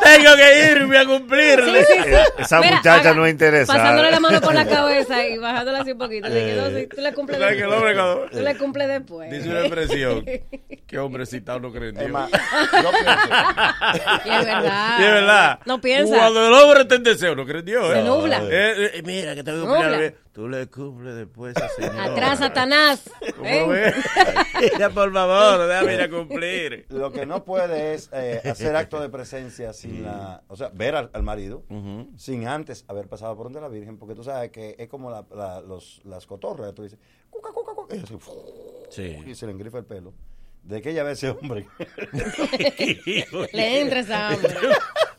Tengo 0.02 0.36
que 0.36 0.72
irme 0.72 0.98
a 0.98 1.06
cumplirle. 1.06 1.84
Sí, 1.84 1.92
sí, 1.96 2.02
sí. 2.04 2.10
Esa 2.38 2.60
Mira, 2.60 2.76
muchacha 2.76 3.00
haga- 3.00 3.14
no 3.14 3.26
es 3.26 3.32
interesada. 3.32 3.78
Pasándole 3.78 4.10
la 4.10 4.20
mano 4.20 4.40
por 4.40 4.54
la 4.54 4.66
cabeza 4.66 5.26
y 5.26 5.38
bajándola 5.38 5.80
así 5.80 5.92
un 5.92 5.98
poquito. 5.98 6.28
No, 6.28 6.34
tú 6.34 7.00
le 7.00 7.14
cumples 7.14 7.38
¿Sabes 7.38 7.56
que 7.56 7.62
el 7.62 7.72
hombre 7.72 7.94
después. 7.94 8.30
Tú 8.32 8.40
le 8.40 8.56
cumples 8.56 8.88
después. 8.88 9.19
Dice 9.28 9.48
una 9.50 9.60
expresión. 9.60 10.24
Qué 10.86 10.98
hombrecita 10.98 11.56
uno 11.56 11.72
cree 11.72 11.90
en 11.90 11.96
Dios. 11.96 12.10
Más, 12.10 12.30
yo 12.30 12.90
pienso. 12.90 13.28
Y 14.24 14.28
es 14.30 14.44
verdad. 14.46 14.96
Sí, 14.96 15.02
es 15.04 15.10
verdad. 15.12 15.60
No 15.66 15.80
piensa. 15.80 16.16
Cuando 16.16 16.46
el 16.46 16.52
hombre 16.52 16.80
está 16.82 16.94
en 16.96 17.02
deseo, 17.02 17.34
no 17.36 17.44
cree 17.46 17.60
en 17.60 17.64
Dios. 17.66 17.90
¿eh? 17.90 17.94
Se 17.96 18.02
nubla. 18.02 18.42
Eh, 18.44 18.90
eh, 18.94 19.02
mira, 19.04 19.34
que 19.34 19.42
te 19.44 19.52
voy 19.52 19.60
a 19.60 19.64
Nubla. 19.64 19.88
cumplir. 19.90 20.16
Tú 20.32 20.48
le 20.48 20.66
cumples 20.68 21.14
después 21.16 21.56
a 21.56 21.68
señor. 21.70 21.98
Atrás, 22.00 22.38
Satanás. 22.38 23.10
¿Cómo 23.36 23.68
ves? 23.68 23.94
Ya, 24.78 24.90
por 24.90 25.12
favor, 25.12 25.66
déjame 25.66 25.94
ir 25.94 26.00
a 26.02 26.10
cumplir. 26.10 26.86
Lo 26.90 27.10
que 27.12 27.24
no 27.26 27.44
puede 27.44 27.94
es 27.94 28.10
eh, 28.12 28.40
hacer 28.44 28.76
acto 28.76 29.00
de 29.00 29.08
presencia 29.08 29.72
sin 29.72 30.04
la. 30.04 30.42
O 30.48 30.56
sea, 30.56 30.70
ver 30.72 30.94
al, 30.96 31.10
al 31.12 31.22
marido 31.22 31.64
sin 32.16 32.46
antes 32.46 32.84
haber 32.88 33.08
pasado 33.08 33.34
por 33.36 33.44
donde 33.46 33.60
la 33.60 33.68
Virgen, 33.68 33.96
porque 33.98 34.14
tú 34.14 34.22
sabes 34.22 34.50
que 34.50 34.76
es 34.78 34.88
como 34.88 35.10
la, 35.10 35.24
la- 35.34 35.60
los, 35.62 36.00
las 36.04 36.26
cotorras. 36.26 36.74
Tú 36.74 36.82
dices, 36.82 36.98
cuca, 37.30 37.50
cuca, 37.52 37.72
cuca, 37.74 37.96
y, 37.96 38.00
así, 38.00 38.14
Sí. 38.90 39.16
y 39.26 39.34
se 39.34 39.46
le 39.46 39.52
engrifa 39.52 39.78
el 39.78 39.84
pelo. 39.84 40.12
De 40.62 40.82
que 40.82 40.90
ella 40.90 41.04
ve 41.04 41.12
ese 41.12 41.30
hombre. 41.30 41.66
Le 43.52 43.80
entra 43.80 44.00
esa 44.00 44.28
hambre. 44.28 44.54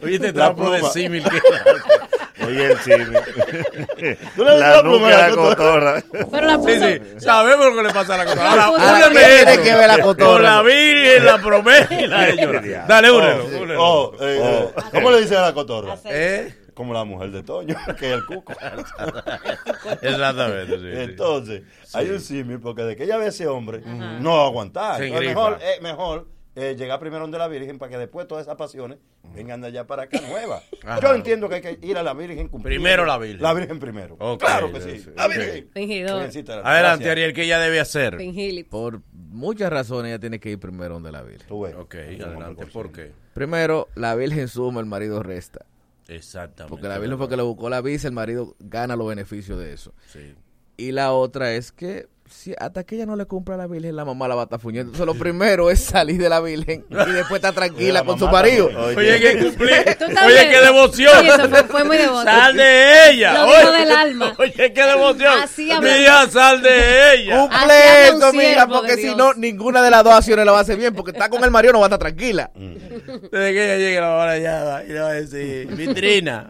Oye, 0.04 0.20
te 0.20 0.34
trapo 0.34 0.70
de 0.72 0.84
símil 0.92 1.24
que 1.24 1.42
Oye, 2.46 2.72
el 2.72 2.78
le 4.38 4.58
la 4.58 4.82
nuca 4.82 5.08
de 5.08 5.14
a 5.14 5.30
la 5.30 5.36
cotorra. 5.36 6.04
Pero 6.32 6.48
la 6.48 6.54
Sí, 6.56 6.60
puso. 6.60 6.88
sí, 6.88 7.00
sabemos 7.20 7.66
lo 7.68 7.76
que 7.76 7.84
le 7.88 7.94
pasa 7.94 8.16
a 8.16 8.18
la 8.18 8.26
cotorra. 8.26 8.50
Ahora, 8.50 8.70
úneme 8.72 8.86
Ahora, 8.90 9.08
¿qué 9.10 9.14
tiene 9.16 9.52
esto 9.52 9.64
que 9.64 9.76
ver 9.76 9.88
la 9.88 10.00
cotorra? 10.00 10.32
Con 10.34 10.44
la 10.44 10.62
Virgen, 10.64 11.26
la 11.26 11.38
promesa 11.42 12.02
y 12.02 12.08
la 12.08 12.26
señora. 12.28 12.86
Dale, 12.88 13.12
únelo, 13.12 13.44
Oh, 13.46 13.62
únelo. 13.62 13.84
oh, 13.84 14.16
eh, 14.22 14.40
eh, 14.44 14.82
¿Cómo 14.92 15.12
le 15.12 15.22
dicen 15.22 15.38
a 15.38 15.42
la 15.42 15.54
cotorra? 15.54 15.98
¿Eh? 16.06 16.56
Como 16.74 16.94
la 16.94 17.04
mujer 17.04 17.32
de 17.32 17.44
Toño, 17.44 17.76
que 18.00 18.08
es 18.08 18.14
el 18.14 18.26
cuco. 18.26 18.54
Exactamente, 20.02 20.78
sí, 20.78 20.82
sí. 20.82 21.02
Entonces, 21.02 21.64
hay 21.94 22.10
un 22.10 22.20
símil 22.20 22.60
porque 22.60 22.84
de 22.84 22.96
que 22.96 23.04
ella 23.04 23.18
ve 23.18 23.26
a 23.26 23.30
ese 23.30 23.48
hombre, 23.48 23.82
no 23.82 24.42
aguantar. 24.42 24.98
Se 24.98 25.08
Entonces, 25.08 25.30
engrifa. 25.30 25.50
mejor, 25.50 25.62
eh, 25.62 25.82
mejor 25.82 26.28
eh, 26.54 26.76
llegar 26.78 27.00
primero 27.00 27.22
donde 27.22 27.38
la 27.38 27.48
Virgen 27.48 27.80
para 27.80 27.92
que 27.92 27.98
después 27.98 28.28
todas 28.28 28.44
esas 28.46 28.58
pasiones 28.58 28.98
vengan 29.34 29.62
de 29.62 29.68
allá 29.68 29.88
para 29.88 30.04
acá 30.04 30.20
nuevas. 30.22 30.64
Ajá. 30.84 31.00
Yo 31.02 31.16
entiendo 31.16 31.48
que 31.48 31.56
hay 31.56 31.62
que 31.62 31.80
ir 31.82 31.98
a 31.98 32.04
la 32.04 32.14
Virgen 32.14 32.50
cumplir. 32.50 32.76
Primero 32.76 33.06
la 33.06 33.18
Virgen. 33.18 33.42
La 33.42 33.54
Virgen 33.54 33.80
primero. 33.80 34.18
Claro 34.38 34.72
que 34.72 34.82
sí. 34.82 35.00
sí, 35.00 35.10
La. 35.16 35.28
Virgen. 35.30 35.70
Fingidor. 35.74 36.30
Adelante. 36.66 37.10
Ariel, 37.10 37.34
¿qué 37.34 37.44
ella 37.44 37.60
debe 37.60 37.80
hacer? 37.80 38.18
Fingilip. 38.18 38.70
Por 38.70 39.02
muchas 39.14 39.72
razones 39.72 40.10
ella 40.10 40.20
tiene 40.20 40.40
que 40.42 40.50
ir 40.50 40.60
primero 40.60 40.96
donde 40.96 41.12
la 41.14 41.22
Virgen. 41.22 41.48
Tú 41.48 41.62
ves. 41.62 41.76
Ok, 41.76 41.96
adelante, 41.96 42.66
¿por 42.68 42.92
qué? 42.92 43.14
Primero, 43.34 43.88
la 43.96 44.14
Virgen 44.16 44.50
suma, 44.50 44.82
el 44.82 44.88
marido 44.88 45.24
resta. 45.24 45.66
Exactamente. 46.12 46.70
Porque 46.70 46.88
la 46.88 47.00
Virgen 47.00 47.18
fue 47.18 47.30
que 47.30 47.38
le 47.38 47.44
buscó 47.44 47.70
la 47.70 47.82
visa, 47.82 48.08
el 48.08 48.14
marido 48.14 48.56
gana 48.60 48.96
los 48.96 49.08
beneficios 49.08 49.58
de 49.58 49.74
eso. 49.74 49.94
Sí. 50.08 50.36
Y 50.78 50.92
la 50.92 51.14
otra 51.14 51.54
es 51.54 51.72
que 51.72 52.10
si 52.32 52.54
hasta 52.58 52.84
que 52.84 52.96
ella 52.96 53.06
no 53.06 53.16
le 53.16 53.26
cumpla 53.26 53.56
a 53.56 53.58
la 53.60 53.68
Virgen, 53.68 53.96
la 53.96 54.06
mamá 54.06 54.28
la 54.28 54.36
va 54.36 54.42
a 54.42 54.44
estar 54.46 54.60
fuñendo. 54.60 54.92
Entonces 54.92 55.06
lo 55.06 55.14
primero 55.22 55.70
es 55.70 55.80
salir 55.84 56.20
de 56.22 56.30
la 56.30 56.40
Virgen 56.40 56.86
y 56.90 56.96
después 57.12 57.40
estar 57.40 57.54
tranquila 57.54 58.00
La 58.00 58.04
con 58.06 58.18
su 58.18 58.28
marido. 58.28 58.70
también. 58.70 58.98
Oye, 58.98 59.20
que 59.20 59.38
cumplir. 59.44 59.98
Tú 60.00 60.06
Oye, 60.26 60.50
qué 60.50 60.62
devoción. 60.62 61.26
Eso 61.26 61.50
fue- 61.50 61.64
fue 61.66 61.84
muy 61.84 61.98
devoto. 61.98 62.24
Sal 62.24 62.56
de 62.56 63.10
ella. 63.12 63.34
Lo 63.34 63.46
Oye, 63.48 63.80
del 63.80 63.92
alma. 63.92 64.34
Oye, 64.40 64.74
qué 64.74 64.84
devoción. 64.84 65.34
Así 65.44 65.70
Mía, 65.82 66.28
sal 66.30 66.62
de 66.62 67.16
ella. 67.16 67.40
Cumple 67.42 68.08
esto, 68.08 68.32
siervo 68.32 68.74
porque 68.74 68.96
si 68.98 69.14
no, 69.16 69.34
ninguna 69.34 69.82
de 69.84 69.92
las 69.92 70.04
dos 70.04 70.14
acciones 70.14 70.46
la 70.46 70.52
va 70.52 70.60
a 70.60 70.62
hacer 70.62 70.78
bien, 70.78 70.94
porque 70.94 71.12
está 71.12 71.30
con 71.30 71.44
el 71.44 71.52
marido 71.52 71.74
no 71.74 71.80
va 71.80 71.86
a 71.86 71.88
estar 71.88 72.00
tranquila. 72.00 72.52
Desde 72.56 73.30
que 73.54 73.64
ella 73.66 73.78
llegue 73.78 74.00
la 74.00 74.16
hora 74.16 74.38
ya 74.38 74.64
va, 74.64 74.84
y 74.84 74.88
le 74.88 75.00
va 75.00 75.10
a 75.10 75.14
decir, 75.14 75.68
vitrina, 75.76 76.50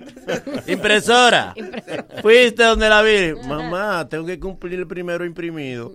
impresora, 0.67 1.53
fuiste 2.21 2.63
donde 2.63 2.89
la 2.89 3.01
vi. 3.01 3.33
Mamá, 3.47 4.07
tengo 4.09 4.25
que 4.25 4.39
cumplir 4.39 4.79
el 4.79 4.87
primero 4.87 5.25
imprimido. 5.71 5.93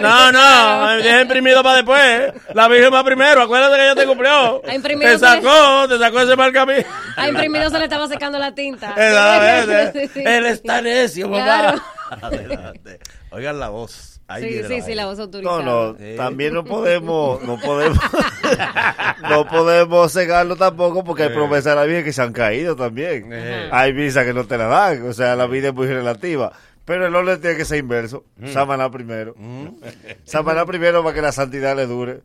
No, 0.00 0.32
no, 0.32 0.96
deja 0.96 1.20
imprimido 1.22 1.62
para 1.62 1.76
después. 1.76 2.32
La 2.54 2.68
Virgen 2.68 2.92
va 2.92 3.04
primero, 3.04 3.42
acuérdate 3.42 3.76
que 3.76 3.82
ella 3.84 3.94
te 3.94 4.06
cumplió. 4.06 4.56
A 4.66 4.70
Te 4.82 5.18
sacó, 5.18 5.88
te 5.88 5.98
sacó 5.98 6.20
ese 6.20 6.36
mal 6.36 6.52
camino. 6.52 6.84
A 7.16 7.28
imprimido 7.28 7.70
se 7.70 7.78
le 7.78 7.84
estaba 7.84 8.08
secando 8.08 8.38
la 8.38 8.54
tinta. 8.54 8.90
Exactamente. 8.96 9.92
Sí, 10.08 10.10
sí. 10.14 10.22
Él 10.26 10.46
está 10.46 10.80
necio, 10.82 11.28
mamá. 11.28 11.44
Claro. 11.44 11.82
Adelante. 12.22 12.98
Oigan 13.30 13.58
la 13.58 13.68
voz. 13.70 14.20
Ahí 14.28 14.42
Sí, 14.44 14.62
sí, 14.66 14.78
la 14.78 14.84
sí, 14.86 14.94
la 14.94 15.06
voz 15.06 15.18
No, 15.18 15.24
autorizada. 15.24 15.62
no, 15.62 15.96
Sí. 15.98 16.14
también 16.16 16.54
no 16.54 16.64
podemos, 16.64 17.42
no 17.42 17.58
podemos, 17.58 17.98
no 19.28 19.46
podemos 19.46 20.12
cegarlo 20.12 20.56
tampoco 20.56 21.04
porque 21.04 21.24
hay 21.24 21.28
promesas 21.30 21.64
de 21.64 21.74
la 21.74 21.84
Virgen 21.84 22.04
que 22.04 22.12
se 22.12 22.22
han 22.22 22.32
caído 22.32 22.76
también. 22.76 23.32
Ajá. 23.32 23.68
Hay 23.78 23.92
visas 23.92 24.24
que 24.24 24.32
no 24.32 24.44
te 24.44 24.56
la 24.56 24.66
dan, 24.66 25.06
o 25.08 25.12
sea, 25.12 25.36
la 25.36 25.46
vida 25.46 25.68
es 25.68 25.74
muy 25.74 25.86
relativa. 25.86 26.52
Pero 26.84 27.06
el 27.06 27.14
orden 27.14 27.40
tiene 27.40 27.56
que 27.56 27.64
ser 27.64 27.78
inverso. 27.78 28.24
Samaná 28.52 28.90
primero. 28.90 29.34
Samaná 30.24 30.64
primero 30.66 31.02
para 31.02 31.14
que 31.14 31.22
la 31.22 31.32
santidad 31.32 31.76
le 31.76 31.86
dure. 31.86 32.20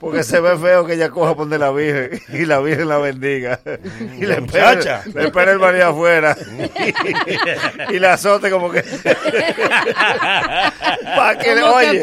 Porque 0.00 0.22
se 0.24 0.40
ve 0.40 0.56
feo 0.58 0.84
que 0.86 0.94
ella 0.94 1.10
coja 1.10 1.30
por 1.34 1.44
donde 1.44 1.58
la 1.58 1.70
Virgen 1.70 2.20
y 2.32 2.44
la 2.44 2.60
Virgen 2.60 2.88
la 2.88 2.98
bendiga. 2.98 3.60
Y 4.18 4.26
le 4.26 4.34
espera, 4.34 5.02
le 5.12 5.24
espera 5.24 5.52
el 5.52 5.58
marido 5.58 5.88
afuera. 5.88 6.36
y 7.90 7.98
la 7.98 8.14
azote 8.14 8.50
como 8.50 8.70
que... 8.70 8.82
para 11.16 11.38
que 11.38 11.54
le 11.54 11.60
que 11.62 11.68
oye. 11.68 12.00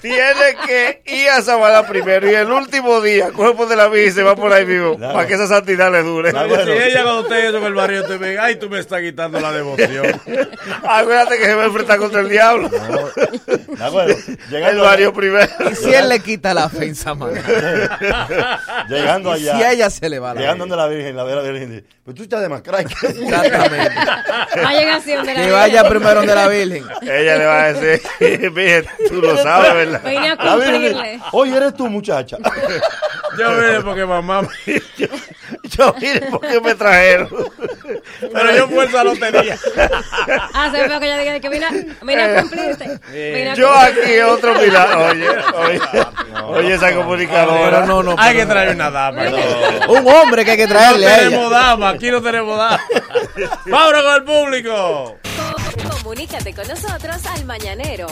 Tiene 0.00 0.56
que 0.66 1.02
ir 1.06 1.28
a 1.30 1.42
Samaná 1.42 1.86
primero 1.86 2.30
y 2.30 2.34
el 2.34 2.50
último 2.50 3.00
día 3.00 3.30
coge 3.32 3.54
por 3.54 3.68
de 3.68 3.76
la 3.76 3.88
Virgen 3.88 4.08
y 4.08 4.12
se 4.12 4.22
va 4.22 4.36
por 4.36 4.52
ahí 4.52 4.66
Claro. 4.66 4.98
para 5.14 5.26
que 5.26 5.34
esa 5.34 5.46
santidad 5.46 5.92
le 5.92 6.02
dure. 6.02 6.32
Bueno. 6.32 6.64
Si 6.64 6.70
ella 6.70 7.02
cuando 7.02 7.20
usted 7.22 7.44
eso 7.48 7.58
con 7.58 7.66
el 7.68 7.74
barrio 7.74 8.04
te 8.04 8.16
ve, 8.18 8.38
ay, 8.38 8.56
tú 8.56 8.68
me 8.68 8.78
estás 8.80 9.00
quitando 9.00 9.40
la 9.40 9.52
devoción. 9.52 10.06
Que 11.28 11.44
se 11.44 11.54
va 11.54 11.62
a 11.62 11.66
enfrentar 11.66 11.98
contra 11.98 12.20
el 12.20 12.28
diablo. 12.28 12.68
De 12.68 13.84
acuerdo. 13.84 14.14
El 14.14 14.38
Llegando, 14.50 14.82
barrio 14.84 15.12
primero. 15.12 15.48
Y 15.70 15.74
si 15.74 15.92
él 15.92 16.08
le 16.08 16.20
quita 16.20 16.54
la 16.54 16.68
fe 16.68 16.86
en 16.86 16.94
Samaná. 16.94 17.40
llegando 18.88 19.36
Y 19.36 19.48
allá. 19.48 19.56
si 19.56 19.62
a 19.62 19.72
ella 19.72 19.90
se 19.90 20.08
le 20.08 20.18
va 20.18 20.34
la 20.34 20.40
Llegando 20.40 20.62
donde 20.62 20.76
la 20.76 20.86
Virgen, 20.88 21.16
la 21.16 21.22
a 21.22 21.26
la 21.26 21.42
Virgen 21.42 21.84
pues 22.04 22.14
tú 22.14 22.22
estás 22.22 22.40
de 22.40 22.48
mascray. 22.48 22.84
Exactamente. 22.84 23.94
Va 24.62 24.68
a 24.68 24.72
llegar 24.72 24.98
así 24.98 25.12
donde 25.12 25.34
la 25.34 25.42
Que 25.42 25.50
vaya 25.50 25.88
primero 25.88 26.14
donde 26.14 26.34
la 26.36 26.46
Virgen. 26.48 26.84
Ella 27.02 27.36
le 27.36 27.44
va 27.46 27.62
a 27.64 27.72
decir, 27.72 28.50
Virgen, 28.52 28.84
tú 29.08 29.20
lo 29.20 29.36
sabes, 29.42 29.74
¿verdad? 29.74 30.02
Vine 30.04 30.30
a 30.30 30.34
La 30.36 30.54
Virgen 30.56 30.72
cumplirle. 30.92 31.20
oye, 31.32 31.56
eres 31.56 31.74
tú, 31.74 31.88
muchacha. 31.88 32.38
Yo 33.38 33.56
vine 33.56 33.80
porque 33.82 34.06
mamá 34.06 34.42
me... 34.42 34.48
Yo 35.76 35.94
mire 36.00 36.20
por 36.30 36.40
qué 36.40 36.60
me 36.60 36.74
trajeron. 36.74 37.28
Pero 38.20 38.56
yo 38.56 38.68
fuerza 38.68 39.04
no 39.04 39.12
tenía. 39.14 39.56
Ah, 40.54 40.70
se 40.70 40.80
ve 40.82 40.88
que 40.98 41.06
ella 41.06 41.18
diga 41.18 41.40
que 41.40 41.48
vine 41.48 41.66
a, 41.66 41.70
vine 42.04 42.22
a 42.22 42.40
cumplirte. 42.40 43.00
Vine 43.10 43.50
a 43.50 43.54
Yo 43.54 43.72
aquí 43.74 44.18
otro 44.20 44.54
milagro. 44.54 45.06
Oye, 45.06 45.28
oye, 45.54 45.80
oye 46.44 46.74
esa 46.74 46.94
comunicadora. 46.94 47.70
Pero 47.70 47.86
no, 47.86 48.02
no. 48.02 48.14
Hay 48.18 48.36
que 48.36 48.46
traer 48.46 48.74
una 48.74 48.90
dama. 48.90 49.22
Un 49.88 50.08
hombre 50.08 50.44
que 50.44 50.50
hay 50.52 50.56
que 50.56 50.66
No 50.66 50.74
traerle 50.74 51.06
a 51.06 51.18
tenemos 51.18 51.50
dama, 51.50 51.90
aquí 51.90 52.10
no 52.10 52.22
tenemos 52.22 52.56
dama. 52.58 52.80
Vámonos 53.66 54.02
con 54.02 54.14
el 54.14 54.24
público. 54.24 55.16
Comunícate 56.02 56.54
con 56.54 56.66
nosotros 56.68 57.26
al 57.26 57.44
Mañanero. 57.44 58.06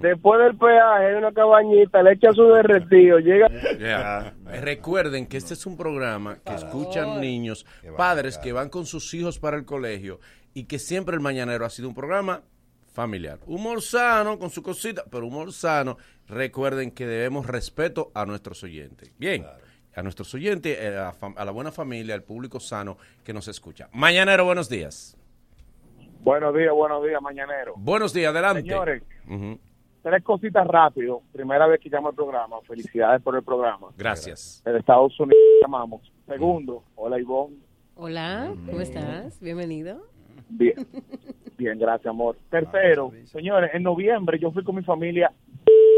Después 0.00 0.40
del 0.40 0.56
peaje, 0.56 1.06
hay 1.06 1.14
una 1.14 1.32
cabañita, 1.32 2.02
le 2.02 2.12
echan 2.12 2.34
su 2.34 2.44
derretido, 2.44 3.18
llega... 3.18 4.34
Recuerden 4.60 5.26
que 5.26 5.36
este 5.36 5.54
es 5.54 5.66
un 5.66 5.76
programa 5.76 6.38
que 6.44 6.54
escuchan 6.54 7.20
niños, 7.20 7.66
padres 7.96 8.38
que 8.38 8.52
van 8.52 8.68
con 8.68 8.86
sus 8.86 9.12
hijos 9.14 9.38
para 9.38 9.56
el 9.56 9.64
colegio 9.64 10.20
y 10.54 10.64
que 10.64 10.78
siempre 10.78 11.14
el 11.14 11.20
Mañanero 11.20 11.64
ha 11.64 11.70
sido 11.70 11.88
un 11.88 11.94
programa 11.94 12.42
familiar. 12.92 13.38
Humor 13.46 13.80
sano, 13.82 14.38
con 14.38 14.50
su 14.50 14.62
cosita, 14.62 15.04
pero 15.10 15.26
humor 15.26 15.52
sano. 15.52 15.98
Recuerden 16.26 16.90
que 16.90 17.06
debemos 17.06 17.46
respeto 17.46 18.10
a 18.14 18.26
nuestros 18.26 18.62
oyentes. 18.64 19.12
Bien, 19.18 19.46
a 19.94 20.02
nuestros 20.02 20.32
oyentes, 20.34 20.76
eh, 20.80 20.96
a 20.96 21.44
la 21.44 21.50
buena 21.50 21.72
familia, 21.72 22.14
al 22.14 22.22
público 22.22 22.60
sano 22.60 22.98
que 23.24 23.32
nos 23.32 23.48
escucha. 23.48 23.88
Mañanero, 23.92 24.44
buenos 24.44 24.68
días. 24.68 25.17
Buenos 26.20 26.54
días, 26.54 26.72
buenos 26.72 27.04
días, 27.04 27.22
mañanero. 27.22 27.74
Buenos 27.76 28.12
días, 28.12 28.32
adelante. 28.32 28.62
Señores, 28.62 29.02
tres 30.02 30.24
cositas 30.24 30.66
rápido. 30.66 31.22
Primera 31.32 31.66
vez 31.66 31.80
que 31.80 31.88
llamo 31.88 32.08
al 32.08 32.14
programa, 32.14 32.56
felicidades 32.66 33.22
por 33.22 33.36
el 33.36 33.42
programa. 33.42 33.88
Gracias. 33.96 34.62
De 34.64 34.78
Estados 34.78 35.18
Unidos 35.18 35.42
llamamos. 35.62 36.12
Segundo, 36.26 36.82
hola 36.96 37.18
Ivonne. 37.18 37.56
Hola, 37.94 38.54
¿cómo 38.66 38.80
estás? 38.80 39.40
Bienvenido. 39.40 40.00
Bien, 40.48 40.86
bien, 41.56 41.78
gracias, 41.78 42.06
amor. 42.06 42.36
Tercero, 42.50 43.12
señores, 43.24 43.70
en 43.74 43.82
noviembre 43.82 44.38
yo 44.38 44.50
fui 44.50 44.64
con 44.64 44.76
mi 44.76 44.82
familia 44.82 45.32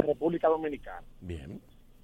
a 0.02 0.06
República 0.06 0.48
Dominicana. 0.48 1.02
Bien. 1.20 1.60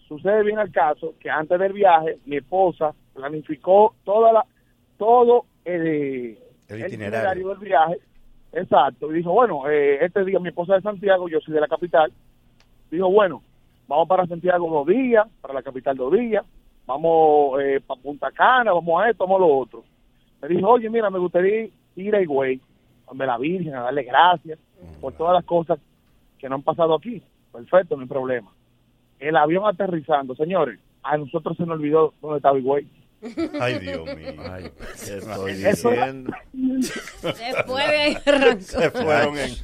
Sucede 0.07 0.45
bien 0.45 0.59
el 0.59 0.71
caso 0.71 1.15
que 1.19 1.29
antes 1.29 1.59
del 1.59 1.73
viaje, 1.73 2.19
mi 2.27 2.37
esposa 2.37 2.95
planificó 3.15 3.95
toda 4.05 4.33
la, 4.33 4.47
todo 4.97 5.47
el, 5.65 6.39
El 6.69 6.87
itinerario. 6.87 7.49
del 7.49 7.59
viaje. 7.59 7.99
Exacto. 8.53 9.11
Y 9.11 9.17
dijo, 9.17 9.33
bueno, 9.33 9.69
eh, 9.69 10.05
este 10.05 10.25
día 10.25 10.39
mi 10.39 10.49
esposa 10.49 10.77
es 10.77 10.83
de 10.83 10.91
Santiago, 10.91 11.29
yo 11.29 11.41
soy 11.41 11.55
de 11.55 11.61
la 11.61 11.69
capital. 11.69 12.13
Dijo, 12.91 13.11
bueno, 13.11 13.43
vamos 13.89 14.09
para 14.09 14.27
Santiago 14.27 14.69
dos 14.71 14.87
días, 14.87 15.27
para 15.41 15.55
la 15.55 15.63
capital 15.63 15.97
dos 15.97 16.13
días, 16.13 16.45
vamos 16.87 17.61
eh, 17.61 17.81
para 17.87 18.01
Punta 18.01 18.31
Cana, 18.31 18.73
vamos 18.73 19.03
a 19.03 19.11
esto, 19.11 19.25
vamos 19.25 19.37
a 19.37 19.47
lo 19.47 19.59
otro. 19.59 19.85
Me 20.41 20.49
dijo, 20.49 20.69
oye, 20.69 20.89
mira, 20.89 21.11
me 21.11 21.19
gustaría 21.19 21.69
ir 21.97 22.15
a 22.15 22.23
Higüey, 22.23 22.61
donde 23.09 23.27
la 23.27 23.39
Virgen, 23.39 23.75
a 23.75 23.83
darle 23.83 24.05
gracias 24.05 24.59
por 25.01 25.13
todas 25.15 25.35
las 25.35 25.45
cosas 25.45 25.79
que 26.39 26.49
nos 26.49 26.59
han 26.59 26.63
pasado 26.63 26.95
aquí. 26.95 27.23
Perfecto, 27.53 27.97
no 27.97 28.03
hay 28.03 28.09
problema. 28.09 28.53
El 29.19 29.37
avión 29.37 29.67
aterrizando, 29.67 30.35
señores, 30.35 30.79
a 31.03 31.17
nosotros 31.17 31.57
se 31.57 31.65
nos 31.65 31.79
olvidó 31.79 32.15
dónde 32.21 32.39
estaba 32.39 32.59
Higüey. 32.59 32.87
Ay, 33.61 33.79
Dios 33.79 34.05
mío. 34.15 34.35
Ay, 34.51 34.71
estoy 34.93 35.65
Eso- 35.65 35.91
diciendo. 35.91 36.33
Después 36.53 37.87
de 37.89 37.97
ahí 37.97 38.19
arrancó. 38.27 38.61
Se 38.63 38.91
fueron 38.91 39.39
en... 39.39 39.55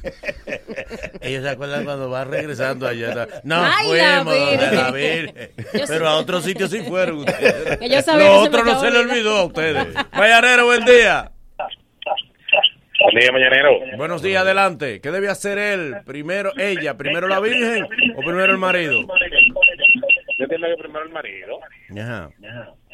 Ellos 1.21 1.43
se 1.43 1.49
acuerdan 1.49 1.85
cuando 1.85 2.09
va 2.09 2.23
regresando 2.25 2.87
allá. 2.87 3.27
No 3.43 3.63
Ay, 3.63 3.87
fuimos 3.87 4.71
la 4.73 4.91
Virgen. 4.91 5.51
Pero 5.87 6.07
a 6.07 6.15
otros 6.17 6.43
sitios 6.43 6.71
sí 6.71 6.81
fueron 6.81 7.19
ustedes. 7.19 7.77
Que 7.77 7.89
yo 7.89 8.01
sabía 8.01 8.25
Lo 8.25 8.31
que 8.33 8.39
se 8.41 8.47
otro 8.47 8.63
no 8.65 8.79
se 8.81 8.91
le 8.91 8.99
olvidó 8.99 9.37
a 9.37 9.45
ustedes. 9.45 9.87
Mañanero, 10.13 10.65
buen 10.65 10.85
día. 10.85 11.31
Buen 13.01 13.15
día, 13.19 13.31
mañanero. 13.31 13.71
Buenos 13.97 14.21
días, 14.21 14.41
adelante. 14.43 15.01
¿Qué 15.01 15.11
debe 15.11 15.29
hacer 15.29 15.57
él? 15.57 15.95
Primero 16.05 16.51
ella, 16.57 16.95
primero 16.97 17.27
la 17.27 17.39
Virgen 17.39 17.83
o 18.15 18.21
primero 18.21 18.51
el 18.51 18.57
marido? 18.57 19.01
Yo 20.37 20.45
entiendo 20.45 20.67
que 20.67 20.77
primero 20.81 21.03
el 21.05 21.11
marido. 21.11 21.59
Ajá. 22.01 22.29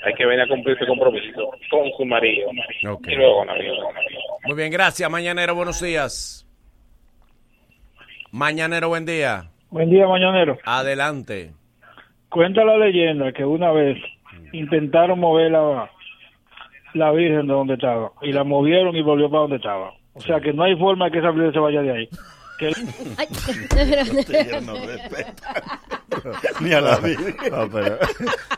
Hay 0.05 0.13
que 0.13 0.25
venir 0.25 0.41
a 0.41 0.47
cumplir 0.47 0.77
su 0.79 0.85
compromiso 0.85 1.51
con 1.69 1.89
su 1.97 2.05
marido. 2.05 2.49
Y 2.81 3.15
luego 3.15 3.35
con. 3.37 3.47
Muy 4.45 4.55
bien, 4.55 4.71
gracias, 4.71 5.09
Mañanero. 5.11 5.55
Buenos 5.55 5.81
días. 5.81 6.45
Mañanero, 8.31 8.89
buen 8.89 9.05
día. 9.05 9.49
Buen 9.69 9.89
día, 9.89 10.07
mañanero. 10.07 10.57
Adelante. 10.65 11.51
Cuenta 12.29 12.63
la 12.63 12.77
leyenda 12.77 13.31
que 13.31 13.43
una 13.43 13.71
vez 13.71 13.97
intentaron 14.53 15.19
mover 15.19 15.51
la, 15.51 15.89
la 16.93 17.11
Virgen 17.11 17.47
de 17.47 17.53
donde 17.53 17.73
estaba 17.73 18.11
y 18.21 18.31
la 18.31 18.43
movieron 18.43 18.95
y 18.95 19.01
volvió 19.01 19.29
para 19.29 19.41
donde 19.41 19.55
estaba. 19.57 19.93
O 20.13 20.21
sea 20.21 20.39
que 20.39 20.53
no 20.53 20.63
hay 20.63 20.75
forma 20.75 21.09
que 21.11 21.19
esa 21.19 21.31
Virgen 21.31 21.53
se 21.53 21.59
vaya 21.59 21.81
de 21.81 21.91
ahí. 21.91 22.09
Que- 22.59 22.69
Ni 26.59 26.73
a 26.73 26.81
la 26.81 26.97
vida. 26.97 27.19
No, 27.51 27.69
pero, 27.69 27.97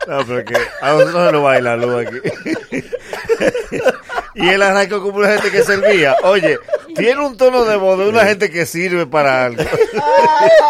no, 0.08 0.26
pero 0.26 0.46
que 0.46 0.56
a 0.82 0.92
nosotros 0.94 1.26
se 1.26 1.32
nos 1.32 1.44
va 1.44 1.52
a 1.52 1.58
ir 1.58 1.64
la 1.64 1.76
luz 1.78 2.06
aquí. 2.06 2.20
Y 4.34 4.48
él 4.48 4.62
arrancó 4.62 5.02
como 5.02 5.18
una 5.20 5.30
gente 5.30 5.52
que 5.52 5.64
servía. 5.64 6.16
Oye, 6.24 6.58
tiene 6.96 7.20
un 7.26 7.38
tono 7.38 7.66
de 7.66 7.76
voz 7.76 8.00
de 8.00 8.10
una 8.10 8.26
gente 8.26 8.50
que 8.50 8.66
sirve 8.66 9.06
para 9.06 9.46
algo. 9.46 9.64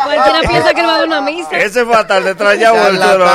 Cualquiera 0.04 0.40
piensa 0.48 0.74
que 0.74 0.82
él 0.82 0.88
va 0.88 0.96
a 0.96 0.98
dar 1.00 1.08
una 1.08 1.22
misa. 1.22 1.58
Ese 1.58 1.86
fatal 1.86 2.24
de 2.24 2.36
trayado 2.36 2.88
el 2.88 3.00
tono. 3.00 3.26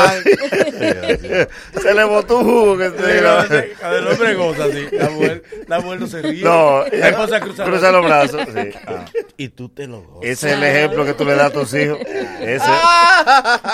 Se 1.81 1.95
le 1.95 2.05
botó 2.05 2.39
un 2.39 2.45
jugo 2.45 2.79
que 2.79 2.91
se 2.91 3.19
El 3.19 4.07
hombre 4.09 4.35
goza 4.35 4.65
así. 4.65 4.87
La 4.93 5.11
mujer, 5.11 5.43
la 5.67 5.81
mujer 5.81 6.01
no 6.01 6.07
se 6.07 6.23
ríe. 6.23 6.43
No, 6.45 6.85
la 6.91 7.09
esposa 7.09 7.41
cruza, 7.41 7.65
cruza 7.65 7.93
los 7.93 8.05
brazos. 8.05 8.43
sí. 8.55 8.71
Ah. 8.87 9.05
Y 9.37 9.49
tú 9.49 9.69
te 9.69 9.87
lo 9.87 10.01
gozas. 10.03 10.31
Ese 10.31 10.49
es 10.49 10.55
el 10.55 10.65
ejemplo 10.65 11.05
que 11.05 11.15
tú 11.15 11.25
le 11.25 11.35
das 11.35 11.47
a 11.47 11.51
tus 11.51 11.73
hijos. 11.75 11.99
Ese. 12.41 12.65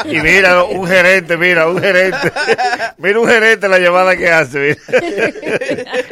Y 0.04 0.20
mira, 0.20 0.64
un 0.64 0.86
gerente, 0.86 1.36
mira, 1.36 1.68
un 1.68 1.80
gerente. 1.80 2.32
Mira 2.98 3.20
un 3.20 3.28
gerente 3.28 3.68
la 3.68 3.78
llamada 3.78 4.16
que 4.16 4.30
hace. 4.30 4.58
mira. 4.58 5.32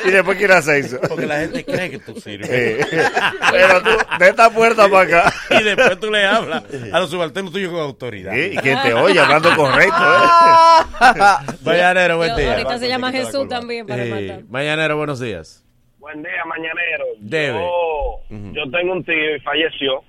Y 0.04 0.10
después 0.10 0.29
quiere 0.36 0.54
hacer 0.54 0.76
eso. 0.84 0.98
Porque 1.08 1.26
la 1.26 1.40
gente 1.40 1.64
cree 1.64 1.90
que 1.90 1.98
tú 1.98 2.14
sirves. 2.20 2.48
Sí. 2.48 2.96
Pero 3.52 3.82
tú, 3.82 3.90
de 4.18 4.28
esta 4.28 4.50
puerta 4.50 4.88
para 4.88 5.20
acá. 5.20 5.32
Y 5.58 5.62
después 5.62 5.98
tú 6.00 6.10
le 6.10 6.24
hablas 6.26 6.64
a 6.92 7.00
los 7.00 7.10
subalternos 7.10 7.52
tuyos 7.52 7.70
con 7.72 7.80
autoridad. 7.80 8.32
Sí, 8.34 8.50
y 8.52 8.56
quien 8.56 8.80
te 8.82 8.94
oye 8.94 9.18
hablando 9.18 9.54
correcto. 9.56 9.94
¿eh? 9.94 11.14
Mañanero, 11.64 12.16
buen 12.18 12.30
Yo- 12.30 12.36
día. 12.36 12.52
Ahorita 12.52 12.78
se 12.78 12.88
llama 12.88 13.12
Jesús 13.12 13.48
también 13.48 13.86
para 13.86 14.04
Sí. 14.04 14.10
matar. 14.10 14.44
Mañanero, 14.48 14.96
buenos 14.96 15.20
días. 15.20 15.64
Buen 15.98 16.22
día, 16.22 16.44
mañanero. 16.46 17.04
Debe. 17.18 17.58
Yo, 17.58 18.20
yo 18.30 18.70
tengo 18.70 18.92
un 18.94 19.04
tío 19.04 19.36
y 19.36 19.40
falleció. 19.40 20.02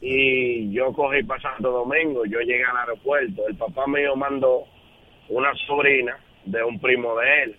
Y 0.00 0.72
yo 0.72 0.92
cogí 0.92 1.22
para 1.24 1.40
Santo 1.42 1.70
Domingo. 1.70 2.24
Yo 2.24 2.38
llegué 2.40 2.64
al 2.64 2.76
aeropuerto. 2.78 3.42
El 3.48 3.56
papá 3.56 3.86
mío 3.86 4.14
mandó 4.16 4.64
una 5.28 5.50
sobrina 5.66 6.16
de 6.44 6.62
un 6.62 6.80
primo 6.80 7.16
de 7.18 7.42
él. 7.42 7.56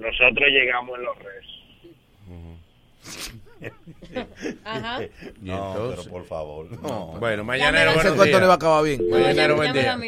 Nosotros 0.00 0.48
llegamos 0.50 0.98
en 0.98 1.04
los 1.04 1.18
rezos. 1.18 1.56
Ajá. 4.64 5.00
No, 5.42 5.74
pero 5.90 6.04
por 6.10 6.24
favor. 6.24 6.66
No. 6.82 7.06
Bueno, 7.18 7.44
mañanero, 7.44 7.90
Ese 7.90 7.94
buenos 7.98 8.14
cuento 8.16 8.24
días. 8.24 8.40
no 8.40 8.46
iba 8.46 8.52
a 8.52 8.56
acabar 8.56 8.84
bien. 8.84 9.10
Mañanero, 9.10 9.56
buen 9.56 9.72
día. 9.72 9.98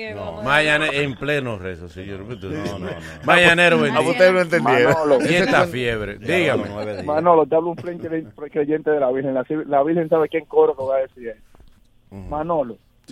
Mañana 0.42 0.86
en 0.88 1.14
pleno 1.14 1.58
rezo, 1.58 1.88
señor. 1.88 2.20
No, 2.20 2.36
no, 2.36 2.78
no. 2.78 2.90
Mañanero, 3.24 3.78
buen 3.78 3.94
A 3.94 4.00
día. 4.00 4.10
ustedes 4.10 4.32
no 4.32 4.40
entendieron. 4.40 4.92
Manolo. 4.92 5.18
Y 5.30 5.34
esta 5.34 5.66
fiebre. 5.66 6.18
Dígame. 6.18 7.02
Manolo, 7.04 7.46
te 7.46 7.54
hablo 7.54 7.70
un 7.70 7.76
frente 7.76 8.08
creyente 8.50 8.90
de 8.90 9.00
la 9.00 9.10
Virgen. 9.10 9.34
La, 9.34 9.82
Virgen 9.82 10.08
sabe 10.08 10.28
quién 10.28 10.44
coro 10.46 10.76
que 10.76 10.84
va 10.84 10.96
a 10.96 11.00
decir 11.00 11.28
eso. 11.28 11.40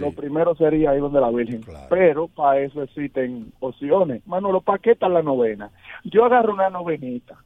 Lo 0.01 0.13
primero 0.13 0.55
sería 0.55 0.95
ir 0.95 1.01
donde 1.01 1.21
la 1.21 1.31
Virgen. 1.31 1.63
Claro. 1.63 1.87
Pero 1.91 2.29
para 2.29 2.61
eso 2.61 2.83
existen 2.83 3.53
opciones. 3.61 4.27
Manolo, 4.27 4.61
¿para 4.61 4.79
qué 4.79 4.93
está 4.93 5.09
la 5.09 5.23
novena? 5.23 5.71
Yo 6.05 6.25
agarro 6.25 6.53
una 6.53 6.71
novenita 6.71 7.37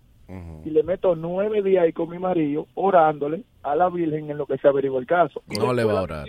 y 0.64 0.70
le 0.70 0.82
meto 0.82 1.14
nueve 1.14 1.62
días 1.62 1.84
ahí 1.84 1.92
con 1.92 2.08
mi 2.08 2.18
marido 2.18 2.66
orándole 2.74 3.42
a 3.64 3.74
la 3.74 3.88
Virgen 3.88 4.30
en 4.30 4.36
lo 4.38 4.46
que 4.46 4.56
se 4.58 4.68
averigua 4.68 5.00
el 5.00 5.06
caso. 5.06 5.42
No 5.48 5.72
le 5.72 5.84
va 5.84 5.98
a 5.98 6.02
orar. 6.02 6.26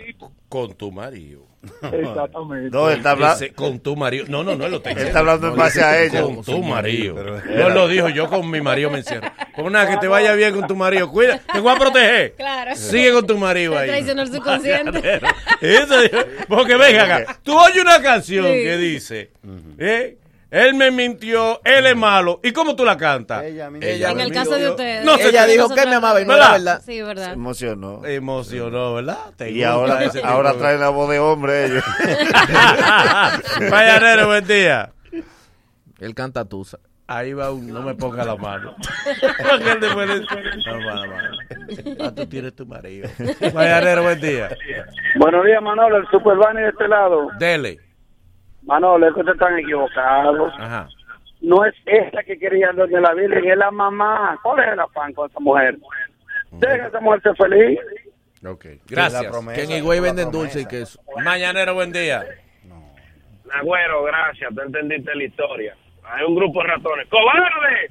Con 0.48 0.74
tu 0.74 0.90
marido. 0.90 1.44
Exactamente. 1.92 2.70
No, 2.70 2.88
él 2.90 2.98
está 2.98 3.10
hablando. 3.10 3.34
Ese- 3.44 3.52
con 3.54 3.80
tu 3.80 3.96
marido. 3.96 4.24
No, 4.28 4.42
no, 4.44 4.54
no, 4.56 4.64
él 4.66 4.70
lo 4.70 4.76
está 4.78 4.90
Él 4.92 4.98
está 4.98 5.18
hablando 5.18 5.48
en 5.48 5.56
base 5.56 5.82
a 5.82 6.02
ella. 6.02 6.22
Con 6.22 6.42
tu 6.42 6.62
marido. 6.62 7.14
pero- 7.16 7.40
No 7.44 7.68
lo 7.70 7.88
dijo, 7.88 8.08
yo 8.08 8.28
con 8.28 8.48
mi 8.50 8.60
marido 8.60 8.90
me 8.90 8.98
encierro. 8.98 9.28
Con 9.54 9.72
nada, 9.72 9.88
que 9.90 9.96
te 9.98 10.08
vaya 10.08 10.32
bien 10.34 10.54
con 10.54 10.66
tu 10.66 10.76
marido. 10.76 11.10
Cuida, 11.10 11.40
te 11.52 11.60
voy 11.60 11.74
a 11.74 11.78
proteger. 11.78 12.34
Claro. 12.36 12.76
Sigue 12.76 13.12
con 13.12 13.26
tu 13.26 13.36
marido 13.38 13.76
ahí. 13.76 13.88
traicionó 13.88 14.22
el 14.22 14.28
subconsciente. 14.32 15.20
Eso 15.60 16.00
dijo. 16.00 16.18
Porque 16.48 16.76
venga 16.76 17.04
acá. 17.04 17.38
Tú 17.42 17.56
oyes 17.58 17.82
una 17.82 18.00
canción 18.00 18.46
Sí. 18.46 18.52
que 18.52 18.76
dice, 18.76 19.30
¿eh? 19.78 20.18
Él 20.48 20.74
me 20.74 20.92
mintió, 20.92 21.60
él 21.64 21.86
es 21.86 21.96
malo. 21.96 22.38
¿Y 22.42 22.52
cómo 22.52 22.76
tú 22.76 22.84
la 22.84 22.96
cantas? 22.96 23.42
Ella 23.42 23.68
me 23.68 23.78
Ella 23.82 24.12
En 24.12 24.20
el 24.20 24.32
caso 24.32 24.54
de 24.54 24.70
ustedes. 24.70 25.04
No 25.04 25.16
se 25.16 25.28
Ella 25.30 25.44
te- 25.44 25.52
dijo 25.52 25.68
que 25.74 25.86
me 25.86 25.96
amaba 25.96 26.20
y 26.20 26.24
no 26.24 26.34
¿Verdad? 26.34 26.46
era 26.48 26.52
verdad. 26.58 26.82
Sí, 26.86 26.96
Se 26.98 27.02
verdad. 27.02 27.32
emocionó. 27.32 28.04
Emocionó, 28.06 28.94
¿verdad? 28.94 29.18
Te 29.36 29.50
Y 29.50 29.64
ahora, 29.64 29.98
trae 30.56 30.78
la 30.78 30.90
voz 30.90 31.10
de 31.10 31.18
hombre 31.18 31.66
ellos. 31.66 31.84
Mañanero, 33.70 34.26
buen 34.26 34.46
día. 34.46 34.92
Él 35.98 36.14
canta 36.14 36.44
tusa. 36.44 36.78
Ahí 37.08 37.32
va 37.32 37.52
un, 37.52 37.68
no 37.72 37.82
me 37.82 37.94
ponga 37.94 38.24
la 38.24 38.34
mano. 38.36 38.74
Él 39.60 39.80
No, 39.80 39.96
mano, 39.96 41.06
mano. 41.06 41.38
Ah, 42.00 42.12
tú 42.14 42.26
tienes 42.26 42.54
tu 42.54 42.66
marido. 42.66 43.08
Buen 43.52 44.20
día. 44.20 44.48
Buenos 45.16 45.44
días, 45.44 45.62
Manolo, 45.62 45.98
el 45.98 46.06
Super 46.10 46.36
Bunny 46.36 46.62
de 46.62 46.68
este 46.68 46.88
lado. 46.88 47.28
Dele. 47.38 47.78
Manolo, 48.66 49.08
es 49.08 49.14
que 49.14 49.20
ustedes 49.20 49.40
están 49.40 49.58
equivocados. 49.58 50.52
Ajá. 50.58 50.88
No 51.40 51.64
es 51.64 51.74
esa 51.86 52.22
que 52.24 52.38
quería 52.38 52.72
doña 52.72 53.00
la 53.00 53.14
Virgen, 53.14 53.44
es 53.48 53.56
la 53.56 53.70
mamá. 53.70 54.38
¿Cuál 54.42 54.64
es 54.64 54.72
el 54.72 54.80
afán 54.80 55.12
con 55.12 55.30
esa 55.30 55.40
mujer? 55.40 55.78
Deja 56.50 56.84
a 56.84 56.88
esa 56.88 57.00
mujer 57.00 57.22
ser 57.22 57.36
feliz. 57.36 57.78
Ok. 58.44 58.66
Gracias. 58.86 59.26
promesa, 59.26 59.54
Que 59.54 59.64
en 59.64 59.70
Higüey 59.78 60.00
venden 60.00 60.30
dulce 60.30 60.60
y 60.60 60.66
queso. 60.66 61.00
Mañanero, 61.22 61.74
buen 61.74 61.92
día. 61.92 62.24
Nagüero, 63.44 64.02
gracias, 64.02 64.52
tú 64.54 64.60
entendiste 64.60 65.14
la 65.14 65.24
historia. 65.24 65.76
Hay 66.08 66.24
un 66.24 66.36
grupo 66.36 66.60
de 66.62 66.68
ratones. 66.68 67.08
¡Cobarde! 67.10 67.88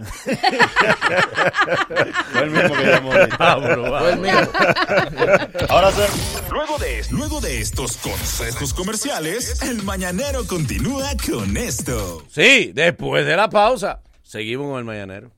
Fue 2.31 2.41
el 2.43 2.51
mismo 2.51 2.75
que 2.75 2.83
llamó. 2.85 3.11
Vámonos, 3.37 3.99
Fue 4.01 4.11
el 4.13 4.19
mío. 4.19 4.33
Ahora 5.69 5.91
sí. 5.91 6.01
Luego 6.49 6.77
de, 6.77 7.03
luego 7.11 7.41
de 7.41 7.59
estos 7.59 7.97
consejos 7.97 8.73
comerciales, 8.73 9.61
el 9.63 9.83
mañanero 9.83 10.47
continúa 10.47 11.09
con 11.29 11.57
esto. 11.57 12.23
Sí, 12.29 12.71
después 12.73 13.25
de 13.25 13.35
la 13.35 13.49
pausa, 13.49 14.01
seguimos 14.23 14.69
con 14.69 14.79
el 14.79 14.85
mañanero. 14.85 15.31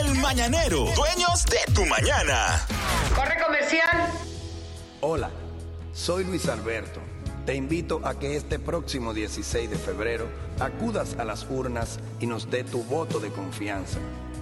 El 0.00 0.14
mañanero, 0.16 0.86
dueños 0.96 1.44
de 1.46 1.72
tu 1.72 1.86
mañana. 1.86 2.66
Corre 3.14 3.36
comercial. 3.44 4.10
Hola, 5.00 5.30
soy 5.92 6.24
Luis 6.24 6.48
Alberto. 6.48 7.00
Te 7.46 7.56
invito 7.56 8.00
a 8.04 8.16
que 8.16 8.36
este 8.36 8.60
próximo 8.60 9.12
16 9.12 9.68
de 9.68 9.76
febrero 9.76 10.26
acudas 10.60 11.16
a 11.18 11.24
las 11.24 11.44
urnas 11.50 11.98
y 12.20 12.26
nos 12.26 12.48
dé 12.48 12.62
tu 12.62 12.84
voto 12.84 13.18
de 13.18 13.30
confianza 13.30 13.98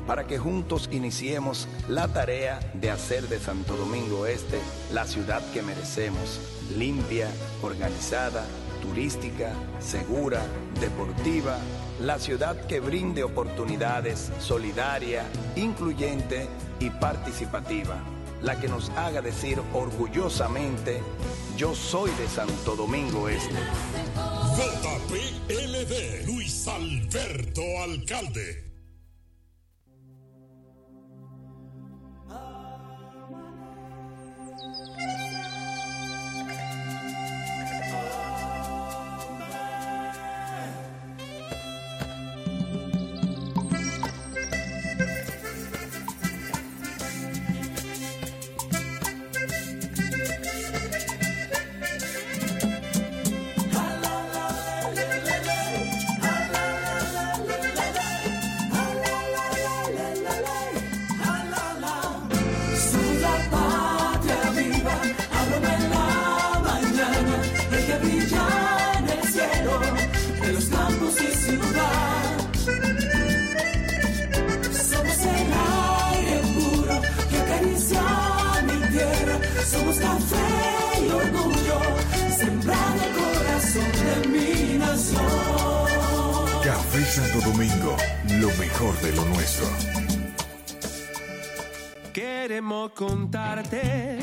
para 0.07 0.27
que 0.27 0.39
juntos 0.39 0.87
iniciemos 0.93 1.67
la 1.89 2.09
tarea 2.09 2.61
de 2.75 2.91
hacer 2.91 3.27
de 3.29 3.39
Santo 3.39 3.75
Domingo 3.77 4.27
Este 4.27 4.59
la 4.93 5.07
ciudad 5.07 5.41
que 5.53 5.63
merecemos, 5.63 6.41
limpia, 6.77 7.29
organizada, 7.63 8.45
turística, 8.83 9.55
segura, 9.79 10.43
deportiva, 10.79 11.57
la 12.01 12.19
ciudad 12.19 12.67
que 12.67 12.81
brinde 12.81 13.25
oportunidades, 13.25 14.31
solidaria, 14.41 15.25
incluyente 15.57 16.49
y 16.81 16.91
participativa, 16.91 17.97
la 18.43 18.59
que 18.59 18.69
nos 18.69 18.91
haga 18.91 19.21
decir 19.21 19.61
orgullosamente, 19.73 21.03
yo 21.57 21.75
soy 21.75 22.11
de 22.13 22.29
Santo 22.29 22.77
Domingo 22.77 23.29
Este. 23.29 23.55
JPLD, 24.57 26.27
Luis 26.27 26.67
Alberto 26.67 27.63
Alcalde. 27.83 28.70
Santo 87.21 87.51
Domingo, 87.51 87.97
lo 88.39 88.49
mejor 88.57 88.99
de 89.03 89.13
lo 89.13 89.27
nuestro. 89.27 89.67
Queremos 92.15 92.93
contarte 92.93 94.19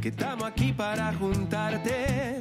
que 0.00 0.08
estamos 0.10 0.44
aquí 0.44 0.72
para 0.72 1.12
juntarte, 1.14 2.40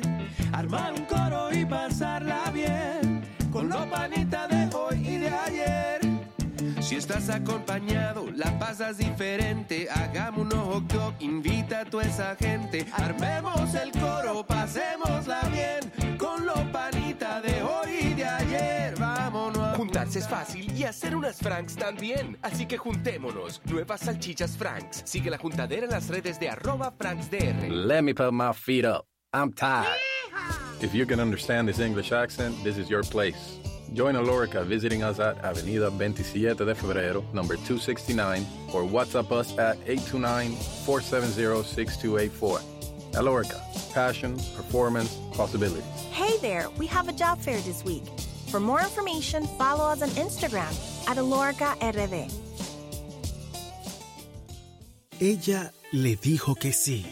armar 0.53 0.93
un 0.93 1.05
coro 1.05 1.51
y 1.51 1.65
pasarla 1.65 2.51
bien 2.51 3.23
con 3.51 3.67
los 3.67 3.83
panitas 3.87 4.47
de 4.47 4.69
hoy 4.77 5.07
y 5.07 5.17
de 5.17 5.29
ayer. 5.29 6.01
Si 6.81 6.97
estás 6.97 7.29
acompañado, 7.29 8.27
la 8.31 8.59
pasas 8.59 8.99
diferente. 8.99 9.87
Hagamos 9.89 10.41
un 10.41 10.53
ojo 10.53 10.83
club, 10.87 11.15
invita 11.19 11.79
a 11.79 11.85
toda 11.85 12.03
esa 12.03 12.35
gente. 12.35 12.85
Armemos 12.93 13.73
el 13.73 13.91
coro, 13.91 14.45
pasémosla 14.45 15.41
bien 15.51 16.17
con 16.19 16.45
los 16.45 16.59
panitas 16.71 17.41
de 17.41 17.63
hoy 17.63 18.11
y 18.11 18.13
Juntarse 19.95 20.19
es 20.19 20.27
fácil 20.27 20.77
y 20.77 20.83
hacer 20.83 21.15
unas 21.15 21.37
Franks 21.37 21.77
también. 21.77 22.37
Así 22.41 22.65
que 22.65 22.77
juntémonos. 22.77 23.61
Nuevas 23.63 24.01
salchichas 24.01 24.57
Franks. 24.57 25.03
Sigue 25.05 25.29
la 25.29 25.37
juntadera 25.37 25.85
en 25.85 25.91
las 25.91 26.09
redes 26.09 26.37
de 26.37 26.49
arroba 26.49 26.91
FranksDR. 26.91 27.71
Let 27.71 28.01
me 28.01 28.13
put 28.13 28.33
my 28.33 28.51
feet 28.51 28.83
up. 28.83 29.05
I'm 29.33 29.53
tired. 29.53 29.87
If 30.81 30.93
you 30.93 31.05
can 31.05 31.21
understand 31.21 31.69
this 31.69 31.79
English 31.79 32.11
accent, 32.11 32.61
this 32.61 32.77
is 32.77 32.89
your 32.89 33.03
place. 33.03 33.57
Join 33.93 34.15
Alorica 34.15 34.65
visiting 34.65 35.01
us 35.01 35.21
at 35.21 35.41
Avenida 35.45 35.89
27 35.89 36.65
de 36.65 36.75
Febrero, 36.75 37.23
number 37.33 37.55
269, 37.55 38.45
or 38.73 38.83
WhatsApp 38.83 39.31
us 39.31 39.57
at 39.57 39.79
829-470-6284. 39.85 42.59
Alorica, 43.13 43.61
passion, 43.93 44.35
performance, 44.57 45.17
possibilities. 45.31 45.85
Hey 46.11 46.37
there, 46.41 46.69
we 46.77 46.85
have 46.87 47.07
a 47.07 47.13
job 47.13 47.39
fair 47.39 47.61
this 47.61 47.85
week. 47.85 48.03
For 48.55 48.61
more 48.61 48.79
information, 48.79 49.45
follow 49.57 49.91
us 49.91 50.01
on 50.01 50.07
Instagram 50.11 50.71
at 51.09 51.17
Alorca 51.17 51.75
RD. 51.81 52.31
Ella 55.19 55.73
le 55.91 56.15
dijo 56.15 56.55
que 56.55 56.71
sí. 56.71 57.05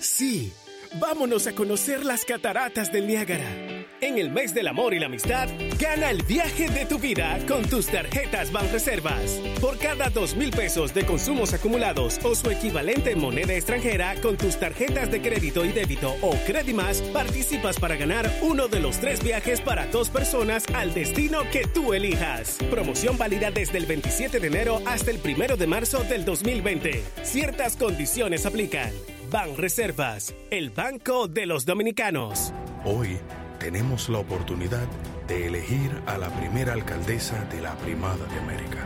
Sí, 0.00 0.52
vámonos 0.98 1.46
a 1.46 1.52
conocer 1.52 2.04
las 2.04 2.24
cataratas 2.24 2.90
del 2.90 3.06
Niágara. 3.06 3.77
En 4.00 4.16
el 4.16 4.30
mes 4.30 4.54
del 4.54 4.68
amor 4.68 4.94
y 4.94 5.00
la 5.00 5.06
amistad, 5.06 5.48
gana 5.76 6.10
el 6.10 6.22
viaje 6.22 6.68
de 6.70 6.86
tu 6.86 7.00
vida 7.00 7.36
con 7.48 7.64
tus 7.64 7.86
tarjetas 7.86 8.52
Banreservas. 8.52 9.40
Por 9.60 9.76
cada 9.76 10.08
dos 10.08 10.36
mil 10.36 10.50
pesos 10.50 10.94
de 10.94 11.04
consumos 11.04 11.52
acumulados 11.52 12.20
o 12.22 12.36
su 12.36 12.48
equivalente 12.48 13.10
en 13.10 13.20
moneda 13.20 13.54
extranjera 13.54 14.14
con 14.22 14.36
tus 14.36 14.56
tarjetas 14.56 15.10
de 15.10 15.20
crédito 15.20 15.64
y 15.64 15.72
débito 15.72 16.14
o 16.22 16.36
Credimas, 16.46 17.00
participas 17.12 17.80
para 17.80 17.96
ganar 17.96 18.30
uno 18.40 18.68
de 18.68 18.78
los 18.78 18.98
tres 18.98 19.20
viajes 19.22 19.60
para 19.60 19.86
dos 19.86 20.10
personas 20.10 20.64
al 20.74 20.94
destino 20.94 21.40
que 21.50 21.66
tú 21.66 21.92
elijas. 21.92 22.58
Promoción 22.70 23.18
válida 23.18 23.50
desde 23.50 23.78
el 23.78 23.86
27 23.86 24.38
de 24.38 24.46
enero 24.46 24.80
hasta 24.86 25.10
el 25.10 25.20
1 25.24 25.56
de 25.56 25.66
marzo 25.66 26.04
del 26.04 26.24
2020. 26.24 27.02
Ciertas 27.24 27.76
condiciones 27.76 28.46
aplican. 28.46 28.92
Ban 29.28 29.56
Reservas, 29.56 30.34
el 30.50 30.70
banco 30.70 31.26
de 31.26 31.46
los 31.46 31.66
dominicanos. 31.66 32.54
Hoy 32.84 33.18
tenemos 33.58 34.08
la 34.08 34.18
oportunidad 34.18 34.86
de 35.26 35.46
elegir 35.46 36.02
a 36.06 36.16
la 36.16 36.28
primera 36.30 36.72
alcaldesa 36.72 37.44
de 37.46 37.60
la 37.60 37.76
Primada 37.76 38.24
de 38.26 38.38
América. 38.38 38.84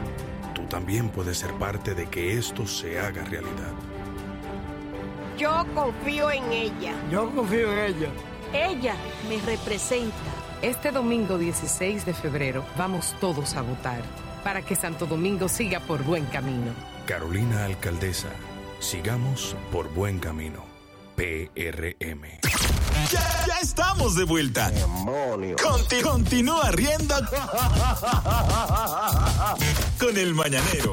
Tú 0.55 0.62
también 0.64 1.09
puedes 1.11 1.39
ser 1.39 1.53
parte 1.55 1.95
de 1.95 2.07
que 2.07 2.39
esto 2.39 2.66
se 2.66 2.99
haga 2.99 3.23
realidad. 3.25 3.73
Yo 5.37 5.66
confío 5.75 6.31
en 6.31 6.51
ella. 6.53 6.95
Yo 7.11 7.31
confío 7.35 7.73
en 7.73 7.95
ella. 7.95 8.09
Ella 8.53 8.95
me 9.29 9.39
representa. 9.41 10.16
Este 10.62 10.91
domingo 10.91 11.39
16 11.39 12.07
de 12.07 12.14
febrero 12.14 12.64
vamos 12.77 13.16
todos 13.20 13.57
a 13.57 13.62
votar 13.62 14.03
para 14.45 14.62
que 14.62 14.77
Santo 14.77 15.07
Domingo 15.07 15.49
siga 15.49 15.81
por 15.81 16.03
buen 16.03 16.25
camino. 16.27 16.73
Carolina 17.07 17.64
Alcaldesa, 17.64 18.29
sigamos 18.79 19.57
por 19.70 19.93
buen 19.93 20.18
camino. 20.18 20.64
PRM. 21.16 22.72
Ya, 23.11 23.45
ya 23.47 23.59
estamos 23.62 24.14
de 24.16 24.24
vuelta. 24.24 24.70
Conti- 25.62 26.01
continúa 26.03 26.70
riendo 26.72 27.14
con 29.99 30.16
el 30.16 30.34
mañanero. 30.34 30.93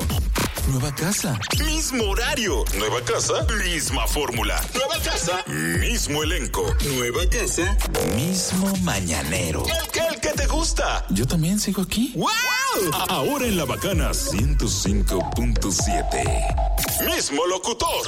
Nueva 0.67 0.93
casa, 0.93 1.39
mismo 1.65 2.03
horario. 2.11 2.63
Nueva 2.77 3.01
casa, 3.01 3.45
misma 3.65 4.05
fórmula. 4.07 4.61
Nueva 4.75 4.99
casa, 5.03 5.43
mismo 5.47 6.21
elenco. 6.23 6.63
Nueva 6.95 7.21
casa, 7.29 7.75
mismo 8.15 8.71
mañanero. 8.83 9.63
El 9.65 9.87
que, 9.91 9.99
el 9.99 10.19
que 10.19 10.29
te 10.29 10.45
gusta. 10.45 11.05
Yo 11.09 11.25
también 11.25 11.59
sigo 11.59 11.81
aquí. 11.81 12.13
¡Wow! 12.15 12.29
Ahora 13.09 13.45
en 13.45 13.57
la 13.57 13.65
bacana 13.65 14.11
105.7. 14.11 17.05
Mismo 17.15 17.47
locutor. 17.47 18.05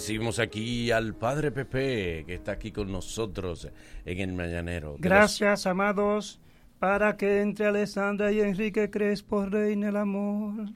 Recibimos 0.00 0.38
aquí 0.40 0.90
al 0.90 1.14
Padre 1.14 1.50
Pepe, 1.50 2.24
que 2.26 2.34
está 2.34 2.52
aquí 2.52 2.70
con 2.70 2.92
nosotros 2.92 3.66
en 4.04 4.18
el 4.20 4.34
Mañanero. 4.34 4.90
Los- 4.92 5.00
Gracias, 5.00 5.66
amados, 5.66 6.38
para 6.78 7.16
que 7.16 7.40
entre 7.40 7.64
Alessandra 7.64 8.30
y 8.30 8.42
Enrique 8.42 8.90
Crespo 8.90 9.46
reine 9.46 9.88
el 9.88 9.96
amor, 9.96 10.66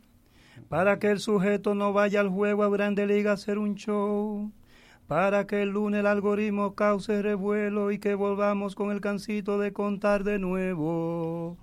para 0.70 0.98
que 0.98 1.10
el 1.10 1.20
sujeto 1.20 1.74
no 1.74 1.92
vaya 1.92 2.20
al 2.20 2.30
juego 2.30 2.62
a 2.64 2.70
Grande 2.70 3.06
Liga 3.06 3.32
a 3.32 3.34
hacer 3.34 3.58
un 3.58 3.74
show, 3.74 4.50
para 5.06 5.46
que 5.46 5.60
el 5.64 5.68
lunes 5.68 6.00
el 6.00 6.06
algoritmo 6.06 6.74
cause 6.74 7.20
revuelo 7.20 7.90
y 7.90 7.98
que 7.98 8.14
volvamos 8.14 8.74
con 8.74 8.90
el 8.90 9.02
cancito 9.02 9.58
de 9.58 9.74
contar 9.74 10.24
de 10.24 10.38
nuevo. 10.38 11.58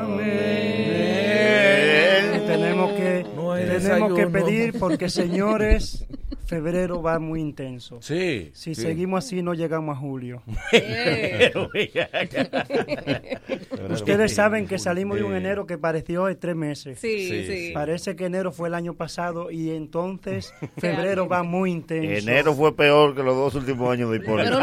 Amén. 0.00 2.09
Tenemos 2.50 2.92
que, 2.92 3.26
No 3.36 3.54
tenemos 3.54 4.14
que 4.14 4.26
pedir 4.26 4.78
porque, 4.78 5.08
señores, 5.08 6.06
febrero 6.50 7.00
va 7.00 7.20
muy 7.20 7.40
intenso. 7.40 8.02
Sí. 8.02 8.50
Si 8.54 8.74
sí. 8.74 8.82
seguimos 8.82 9.24
así, 9.24 9.40
no 9.40 9.54
llegamos 9.54 9.96
a 9.96 10.00
julio. 10.00 10.42
Ustedes 13.90 14.34
saben 14.34 14.66
que 14.66 14.78
salimos 14.78 15.18
de 15.18 15.22
un 15.24 15.34
enero 15.34 15.64
que 15.66 15.78
pareció 15.78 16.24
de 16.26 16.34
tres 16.34 16.56
meses. 16.56 16.98
Sí, 16.98 17.28
Sí. 17.28 17.46
sí. 17.46 17.70
Parece 17.72 18.16
que 18.16 18.24
enero 18.26 18.50
fue 18.50 18.66
el 18.68 18.74
año 18.74 18.94
pasado 18.94 19.50
y 19.52 19.70
entonces 19.70 20.52
febrero 20.78 21.28
va 21.28 21.44
muy 21.44 21.70
intenso. 21.70 22.28
Enero 22.28 22.52
fue 22.54 22.74
peor 22.74 23.14
que 23.14 23.22
los 23.22 23.36
dos 23.36 23.54
últimos 23.54 23.88
años 23.92 24.10
de 24.10 24.16
Hipólito. 24.16 24.58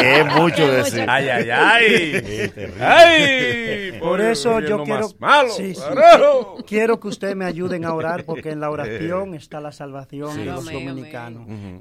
Que 0.00 0.20
es 0.20 0.26
mucho 0.34 0.66
decir. 0.72 1.04
Ay, 1.08 1.28
ay, 1.28 1.50
ay. 1.50 2.50
Ay, 2.80 3.92
Por 4.00 4.20
eso 4.22 4.60
yo 4.60 4.82
quiero, 4.84 5.10
malo, 5.18 5.50
sí, 5.50 5.74
sí. 5.74 5.80
carajo. 5.94 6.56
quiero 6.66 6.98
que 6.98 7.08
ustedes 7.08 7.36
me 7.36 7.44
ayuden 7.44 7.84
a 7.84 7.92
orar 7.92 8.24
porque 8.24 8.50
en 8.50 8.60
la 8.60 8.70
oración 8.70 9.34
está 9.34 9.60
la 9.60 9.72
salvación 9.72 10.32
Sí. 10.32 10.38
de 10.40 10.44
los 10.46 10.64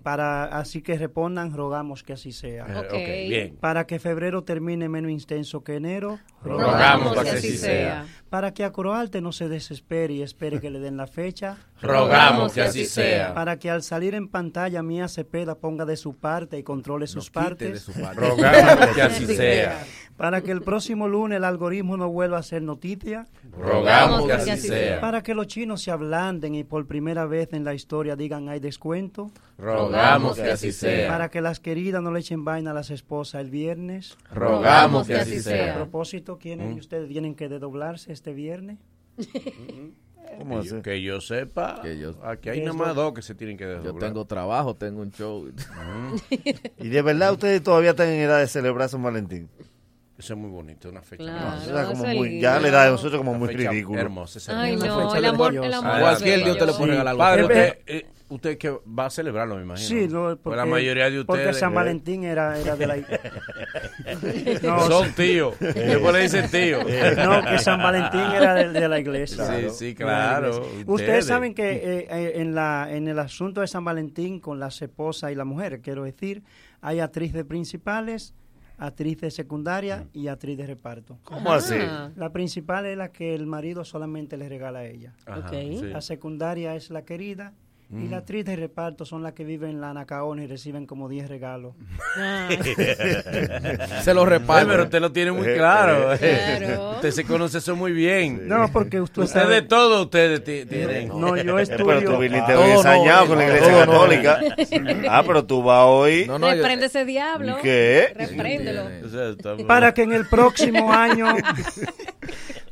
Para 0.03 0.45
así 0.45 0.81
que 0.81 0.97
respondan, 0.97 1.53
rogamos 1.53 2.03
que 2.03 2.13
así 2.13 2.31
sea. 2.31 2.65
Eh, 2.91 3.27
bien. 3.29 3.57
Para 3.59 3.85
que 3.85 3.99
febrero 3.99 4.43
termine 4.43 4.89
menos 4.89 5.11
intenso 5.11 5.63
que 5.63 5.75
enero, 5.75 6.19
Rogamos 6.43 7.21
que 7.23 7.29
así 7.29 7.57
sea. 7.57 8.05
Para 8.30 8.53
que 8.53 8.63
Acroarte 8.65 9.21
no 9.21 9.32
se 9.32 9.47
desespere 9.47 10.13
y 10.15 10.21
espere 10.21 10.59
que 10.59 10.69
le 10.69 10.80
den 10.80 10.97
la 10.97 11.07
fecha, 11.07 11.57
Rogamos 11.82 12.53
que 12.53 12.61
así 12.61 12.86
sea. 12.86 13.34
Para 13.34 13.57
que 13.59 13.69
al 13.69 13.84
salir 13.84 14.15
en 14.15 14.28
pantalla 14.28 14.82
Mía 14.84 15.07
Cepeda 15.07 15.55
ponga 15.55 15.86
de 15.86 15.95
su 15.95 16.15
parte 16.15 16.57
y 16.57 16.63
controle 16.63 17.07
sus 17.07 17.30
partes. 17.30 17.71
de 17.73 17.80
su 17.80 17.93
parte. 17.93 18.19
Rogamos 18.19 18.95
que 18.95 19.01
así 19.01 19.25
sea. 19.36 19.84
Para 20.17 20.41
que 20.41 20.49
el 20.51 20.63
próximo 20.63 21.07
lunes 21.07 21.38
el 21.38 21.43
algoritmo 21.43 21.95
no 21.95 22.09
vuelva 22.09 22.39
a 22.39 22.43
ser 22.43 22.63
noticia. 22.63 23.28
Rogamos 23.55 24.25
que 24.25 24.34
así 24.34 24.57
sea. 24.67 24.99
Para 24.99 25.21
que 25.21 25.36
los 25.36 25.45
chinos 25.45 25.84
se 25.84 25.91
ablanden 25.91 26.55
y 26.55 26.63
por 26.63 26.88
primera 26.88 27.25
vez 27.28 27.49
en 27.53 27.63
la 27.63 27.75
historia 27.75 28.15
digan 28.15 28.49
hay 28.49 28.59
descuento. 28.59 29.30
Rogamos 29.59 30.36
que 30.36 30.49
así 30.51 30.71
sea. 30.71 31.07
Para 31.09 31.30
que 31.30 31.39
las 31.41 31.59
queridas 31.59 32.01
no 32.01 32.11
le 32.11 32.21
echen 32.21 32.43
vaina 32.43 32.71
a 32.71 32.73
las 32.73 32.89
esposas 32.89 33.41
el 33.41 33.51
viernes. 33.51 34.17
Rogamos 34.34 35.05
que 35.05 35.15
así 35.15 35.39
sea. 35.39 35.73
A 35.73 35.75
propósito, 35.75 36.39
¿quiénes 36.39 36.67
Mm. 36.71 36.73
de 36.73 36.80
ustedes 36.80 37.07
tienen 37.09 37.36
que 37.36 37.47
desdoblarse 37.49 38.11
este 38.18 38.34
viernes? 38.34 38.78
¿Cómo 40.39 40.61
que, 40.61 40.68
yo, 40.68 40.82
que 40.82 41.01
yo 41.01 41.22
sepa, 41.22 41.82
aquí 42.24 42.49
hay 42.49 42.59
¿Qué 42.59 42.65
nada 42.65 42.74
más 42.78 42.95
dos 42.95 43.13
que 43.13 43.22
se 43.22 43.34
tienen 43.34 43.57
que 43.57 43.63
Yo 43.63 43.70
desdoblar. 43.76 44.09
tengo 44.09 44.26
trabajo, 44.26 44.76
tengo 44.76 45.01
un 45.01 45.11
show. 45.11 45.49
Y 46.80 46.89
de 46.89 47.01
verdad 47.01 47.32
ustedes 47.34 47.63
todavía 47.63 47.91
están 47.91 48.09
en 48.09 48.20
edad 48.22 48.39
de 48.39 48.47
celebrar 48.47 48.89
San 48.89 49.01
Valentín. 49.01 49.49
Eso 50.18 50.34
es 50.34 50.39
muy 50.39 50.49
bonito, 50.49 50.89
una 50.89 51.01
fecha. 51.03 51.24
Claro, 51.24 51.57
O 51.57 51.61
sea, 51.61 51.84
como 51.86 52.03
eso 52.03 52.07
es 52.07 52.18
muy- 52.18 52.39
ya 52.41 52.59
le 52.59 52.72
da 52.72 52.86
a 52.88 52.89
nosotros 52.89 53.20
como 53.20 53.32
Una 53.32 53.39
muy 53.39 53.49
fecha 53.55 53.70
ridículo. 53.70 53.99
Hermosa, 54.01 54.39
esa 54.39 54.59
Ay, 54.61 54.76
no, 54.76 55.15
el 55.15 55.26
amor, 55.26 55.55
el 55.55 55.74
amor. 55.74 55.91
Ah, 55.91 55.97
es 55.97 56.01
Cualquier 56.01 56.39
día 56.43 56.51
usted 56.53 56.65
le 56.65 56.74
puede 56.74 56.91
regalar 56.91 57.11
algo. 57.11 57.20
Padre, 57.20 57.43
usted, 57.43 57.78
eh, 57.86 58.05
usted 58.30 58.57
que 58.57 58.70
va 58.88 59.05
a 59.05 59.09
celebrarlo, 59.11 59.55
me 59.57 59.61
imagino. 59.61 59.88
Sí, 59.88 60.07
no, 60.07 60.24
Pues 60.24 60.38
porque, 60.41 60.57
la 60.57 60.65
mayoría 60.65 61.09
de 61.11 61.20
ustedes 61.20 61.26
porque 61.45 61.53
San 61.53 61.72
eh, 61.72 61.76
Valentín 61.76 62.24
era, 62.24 62.57
era 62.57 62.76
de 62.76 62.88
la... 62.88 62.95
No, 64.63 64.88
son 64.88 65.11
tíos. 65.13 65.55
Después 65.59 66.13
le 66.13 66.22
dicen 66.22 66.49
tío. 66.49 66.80
No, 67.18 67.43
que 67.45 67.59
San 67.59 67.82
Valentín 67.82 68.20
era 68.22 68.55
de, 68.55 68.70
de 68.72 68.88
la 68.89 68.99
iglesia. 68.99 69.45
Sí, 69.45 69.70
sí, 69.70 69.93
De 69.93 70.03
la 70.03 70.11
claro. 70.39 70.49
Ustedes. 70.61 70.86
Ustedes 70.88 71.26
saben 71.28 71.53
que 71.53 71.72
eh, 71.74 72.07
eh, 72.09 72.32
en, 72.36 72.55
la, 72.55 72.88
en 72.89 73.07
el 73.07 73.20
asunto 73.20 73.61
de 73.61 73.68
San 73.68 73.84
Valentín 73.86 74.39
con 74.39 74.59
las 74.59 74.82
esposas 74.82 75.32
y 75.32 75.36
las 75.36 75.45
mujeres, 75.45 75.82
quiero 75.84 76.03
decir, 76.03 76.43
hay 76.82 76.99
actrices 76.99 77.43
principales, 77.45 78.34
actrices 78.78 79.34
secundarias 79.34 80.05
y 80.13 80.28
actriz 80.28 80.57
de 80.57 80.67
reparto. 80.67 81.17
¿Cómo 81.23 81.51
así? 81.51 81.75
La 82.15 82.32
principal 82.32 82.86
es 82.86 82.97
la 82.97 83.11
que 83.11 83.34
el 83.36 83.47
marido 83.47 83.84
solamente 83.84 84.38
le 84.38 84.47
regala 84.49 84.80
a 84.80 84.86
ella. 84.86 85.13
Ajá, 85.25 85.39
Ok. 85.47 85.51
sí. 85.51 85.82
La 85.88 86.01
secundaria 86.01 86.75
es 86.75 86.89
la 86.89 87.03
querida. 87.03 87.53
Y 87.89 88.09
la 88.09 88.17
actriz 88.17 88.43
de 88.43 88.57
reparto 88.57 89.05
son 89.05 89.23
las 89.23 89.31
que 89.31 89.45
viven 89.45 89.69
en 89.69 89.79
la 89.81 89.91
Anacaona 89.91 90.43
y 90.43 90.47
reciben 90.47 90.85
como 90.85 91.07
10 91.07 91.29
regalos. 91.29 91.73
Ah. 92.17 92.49
Se 94.01 94.13
lo 94.13 94.23
Ay, 94.23 94.27
reparto. 94.29 94.67
pero 94.69 94.83
usted 94.83 94.99
lo 94.99 95.11
tiene 95.13 95.31
muy 95.31 95.45
claro. 95.53 96.17
Claro. 96.17 96.91
Usted 96.97 97.11
se 97.11 97.23
conoce 97.23 97.59
eso 97.59 97.75
muy 97.77 97.93
bien. 97.93 98.47
No, 98.47 98.69
porque 98.73 98.99
usted 98.99 99.21
Usted 99.21 99.39
sabe- 99.41 99.55
de 99.55 99.61
todo 99.61 100.01
ustedes 100.03 100.43
ti- 100.43 100.65
tienen. 100.65 101.07
No, 101.09 101.38
yo 101.38 101.57
Eh, 101.59 101.65
Pero 101.67 101.91
estudio... 101.93 102.11
tú 102.11 102.17
viniste 102.17 102.53
no, 102.53 102.59
con 102.59 102.83
la 102.83 102.97
no, 102.97 103.41
iglesia 103.43 103.71
no. 103.71 103.79
católica. 103.91 104.39
Ah, 105.09 105.23
pero 105.25 105.45
tú 105.45 105.63
vas 105.63 105.85
hoy. 105.88 106.25
No, 106.27 106.38
no, 106.39 106.49
yo- 106.49 106.55
Reprende 106.55 106.88
ese 106.88 107.05
diablo. 107.05 107.57
¿Qué? 107.61 108.13
Repréndelo. 108.15 108.83
O 109.05 109.09
sea, 109.09 109.29
está- 109.29 109.55
para 109.65 109.93
que 109.93 110.01
en 110.03 110.11
el 110.11 110.27
próximo 110.27 110.91
año 110.91 111.27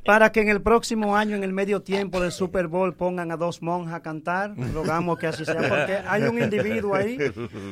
para 0.05 0.31
que 0.31 0.41
en 0.41 0.49
el 0.49 0.61
próximo 0.61 1.17
año 1.17 1.35
en 1.35 1.43
el 1.43 1.51
medio 1.51 1.81
tiempo 1.81 2.21
del 2.21 2.31
Super 2.31 2.67
Bowl 2.67 2.93
pongan 2.93 3.31
a 3.31 3.37
dos 3.37 3.61
monjas 3.61 3.95
a 3.95 4.01
cantar 4.01 4.53
rogamos 4.73 5.17
que 5.17 5.27
así 5.27 5.43
sea 5.45 5.55
porque 5.57 5.97
hay 6.07 6.23
un 6.23 6.41
individuo 6.41 6.93
ahí 6.95 7.17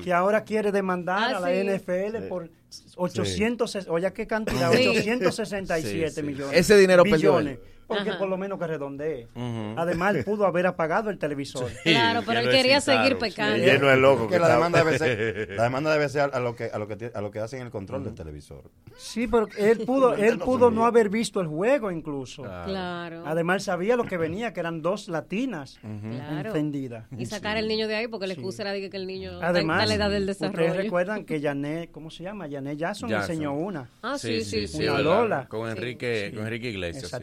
que 0.03 0.11
ahora 0.13 0.43
quiere 0.43 0.71
demandar 0.71 1.34
Ah, 1.36 1.38
a 1.38 1.39
la 1.39 1.47
sí. 1.49 1.63
NFL 1.63 2.27
por 2.27 2.49
800 2.95 3.88
oye 3.89 4.11
qué 4.13 4.25
cantidad 4.27 4.71
Sí. 4.71 4.88
867 4.88 6.09
Sí, 6.09 6.15
sí. 6.15 6.23
millones 6.23 6.57
Ese 6.59 6.77
dinero 6.77 7.03
perdió 7.03 7.38
billones 7.38 7.59
porque 7.88 8.09
Ajá. 8.11 8.19
por 8.19 8.27
lo 8.29 8.38
menos 8.38 8.57
que 8.59 8.67
redondee 8.67 9.27
además 9.75 10.15
él 10.15 10.23
pudo 10.25 10.45
haber 10.45 10.67
apagado 10.67 11.09
el 11.09 11.17
televisor 11.17 11.69
Claro, 11.84 12.21
pero 12.25 12.39
él 12.39 12.49
quería 12.49 12.79
seguir 12.81 13.17
pecando. 13.17 13.57
Y 13.57 13.61
lleno 13.61 13.88
de 13.88 13.97
loco 13.97 14.27
Que 14.27 14.39
la 14.39 14.49
demanda 14.53 14.84
debe 14.84 14.97
ser, 14.97 15.49
la 15.57 15.63
demanda 15.63 15.91
debe 15.93 16.09
ser 16.09 16.29
a 16.34 16.39
lo 16.39 16.55
que 16.55 16.65
a 16.65 16.77
lo 16.77 16.88
que 16.88 17.11
a 17.13 17.21
lo 17.21 17.31
que 17.31 17.39
hacen 17.39 17.61
el 17.61 17.69
control 17.71 18.03
del 18.03 18.13
televisor. 18.15 18.63
sí 18.97 19.27
pero 19.27 19.47
él 19.57 19.79
pudo 19.86 20.13
él 20.15 20.39
pudo 20.39 20.71
no 20.71 20.86
haber 20.86 21.09
visto 21.09 21.41
el 21.41 21.47
juego 21.47 21.91
incluso 21.91 22.43
Claro. 22.43 23.23
además 23.25 23.63
sabía 23.63 23.95
lo 23.95 24.05
que 24.05 24.17
venía 24.17 24.53
que 24.53 24.59
eran 24.59 24.81
dos 24.81 25.07
latinas 25.09 25.79
Claro. 25.81 26.49
encendidas 26.49 27.05
Y 27.17 27.25
sacar 27.25 27.57
al 27.57 27.67
niño 27.67 27.88
de 27.88 27.95
ahí 27.95 28.07
porque 28.07 28.27
la 28.27 28.34
excusa 28.34 28.63
era 28.63 28.71
de 28.71 28.89
que 28.89 28.97
el 28.97 29.07
niño 29.07 29.39
Además, 29.41 29.88
la 29.88 29.95
edad 29.95 30.09
del 30.09 30.29
ustedes 30.29 30.51
desarrollo. 30.51 30.73
recuerdan 30.81 31.25
que 31.25 31.41
Janet, 31.41 31.91
¿cómo 31.91 32.09
se 32.09 32.23
llama? 32.23 32.47
Janet 32.49 32.77
Jackson, 32.77 33.09
Jackson. 33.09 33.31
enseñó 33.31 33.53
una. 33.53 33.89
Ah, 34.01 34.17
sí, 34.17 34.43
sí, 34.43 34.67
sí. 34.67 34.88
Una. 34.88 34.99
Lola. 34.99 35.47
Con 35.47 35.69
Enrique, 35.69 36.31
con 36.34 36.43
Enrique 36.45 36.69
Iglesias. 36.69 37.09
sí. 37.09 37.17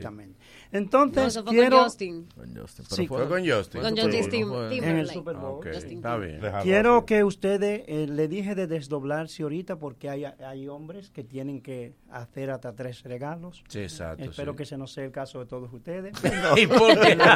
No, 0.72 0.78
Entonces, 0.78 1.26
eso 1.26 1.42
fue 1.42 1.52
quiero, 1.52 1.76
con 1.78 1.84
Justin. 1.84 2.28
Con 2.34 2.56
Justin, 2.56 2.84
Sí, 2.86 3.06
pero 3.08 3.08
Fue 3.08 3.28
con 3.28 3.48
Justin. 3.48 3.80
Con 3.82 3.96
Justin 3.96 4.12
Bowl, 4.20 4.30
Tim- 4.30 4.48
no 4.48 4.54
fue. 4.54 4.62
en 4.62 4.68
el 4.68 4.80
Timberlake. 5.08 5.12
Super 5.14 5.36
Bowl. 5.36 5.58
Ok, 5.58 5.66
Justin 5.74 5.96
está 5.98 6.16
bien. 6.16 6.40
Quiero 6.62 7.04
que 7.06 7.24
ustedes, 7.24 7.82
eh, 7.88 8.06
le 8.08 8.28
dije 8.28 8.54
de 8.54 8.66
desdoblarse 8.68 9.42
ahorita 9.42 9.76
porque 9.76 10.08
hay, 10.10 10.24
hay 10.24 10.68
hombres 10.68 11.10
que 11.10 11.24
tienen 11.24 11.60
que 11.60 11.94
hacer 12.10 12.50
hasta 12.50 12.72
tres 12.74 13.02
regalos. 13.02 13.62
Sí, 13.68 13.80
exacto. 13.80 14.24
Espero 14.24 14.52
sí. 14.52 14.56
que 14.58 14.62
ese 14.62 14.78
no 14.78 14.86
sea 14.86 15.04
el 15.04 15.10
caso 15.12 15.40
de 15.40 15.46
todos 15.46 15.70
ustedes. 15.72 16.14
¿Y 16.56 16.66
por 16.66 16.98
qué? 17.00 17.12
Y. 17.12 17.16
¿Por 17.16 17.26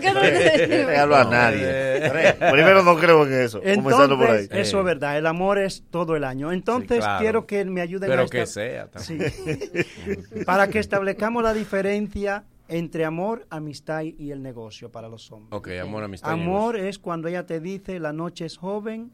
qué 0.00 0.12
no 0.12 0.20
No 0.20 0.86
regalo 0.86 1.16
a 1.16 1.24
nadie. 1.24 2.34
Primero 2.50 2.82
no 2.82 2.96
creo 2.96 3.26
en 3.26 3.32
eso. 3.34 3.60
Comenzando 3.60 4.16
por 4.16 4.30
ahí. 4.30 4.46
Eso 4.50 4.78
es 4.78 4.84
verdad, 4.84 5.18
el 5.18 5.26
amor 5.26 5.58
es 5.58 5.84
todo 5.90 6.16
el 6.16 6.24
año. 6.24 6.52
Entonces, 6.52 6.98
Sí, 6.98 7.02
claro. 7.02 7.20
quiero 7.20 7.46
que 7.46 7.64
me 7.64 7.80
ayuden 7.80 8.08
Pero 8.10 8.22
a 8.22 8.26
que 8.28 8.42
esta- 8.42 8.60
sea. 8.60 8.88
Sí. 8.98 9.18
también. 9.18 10.44
para 10.46 10.68
que 10.70 10.78
establezcamos 10.78 11.42
la 11.42 11.52
diferencia 11.54 12.44
entre 12.68 13.04
amor, 13.04 13.46
amistad 13.50 14.02
y 14.02 14.30
el 14.30 14.42
negocio 14.42 14.90
para 14.92 15.08
los 15.08 15.30
hombres. 15.32 15.52
Ok, 15.58 15.68
amor, 15.82 16.04
amistad. 16.04 16.30
y 16.30 16.32
Amor 16.32 16.76
es 16.76 16.98
cuando 16.98 17.28
ella 17.28 17.44
te 17.46 17.58
dice 17.60 17.98
la 17.98 18.12
noche 18.12 18.44
es 18.46 18.56
joven, 18.56 19.10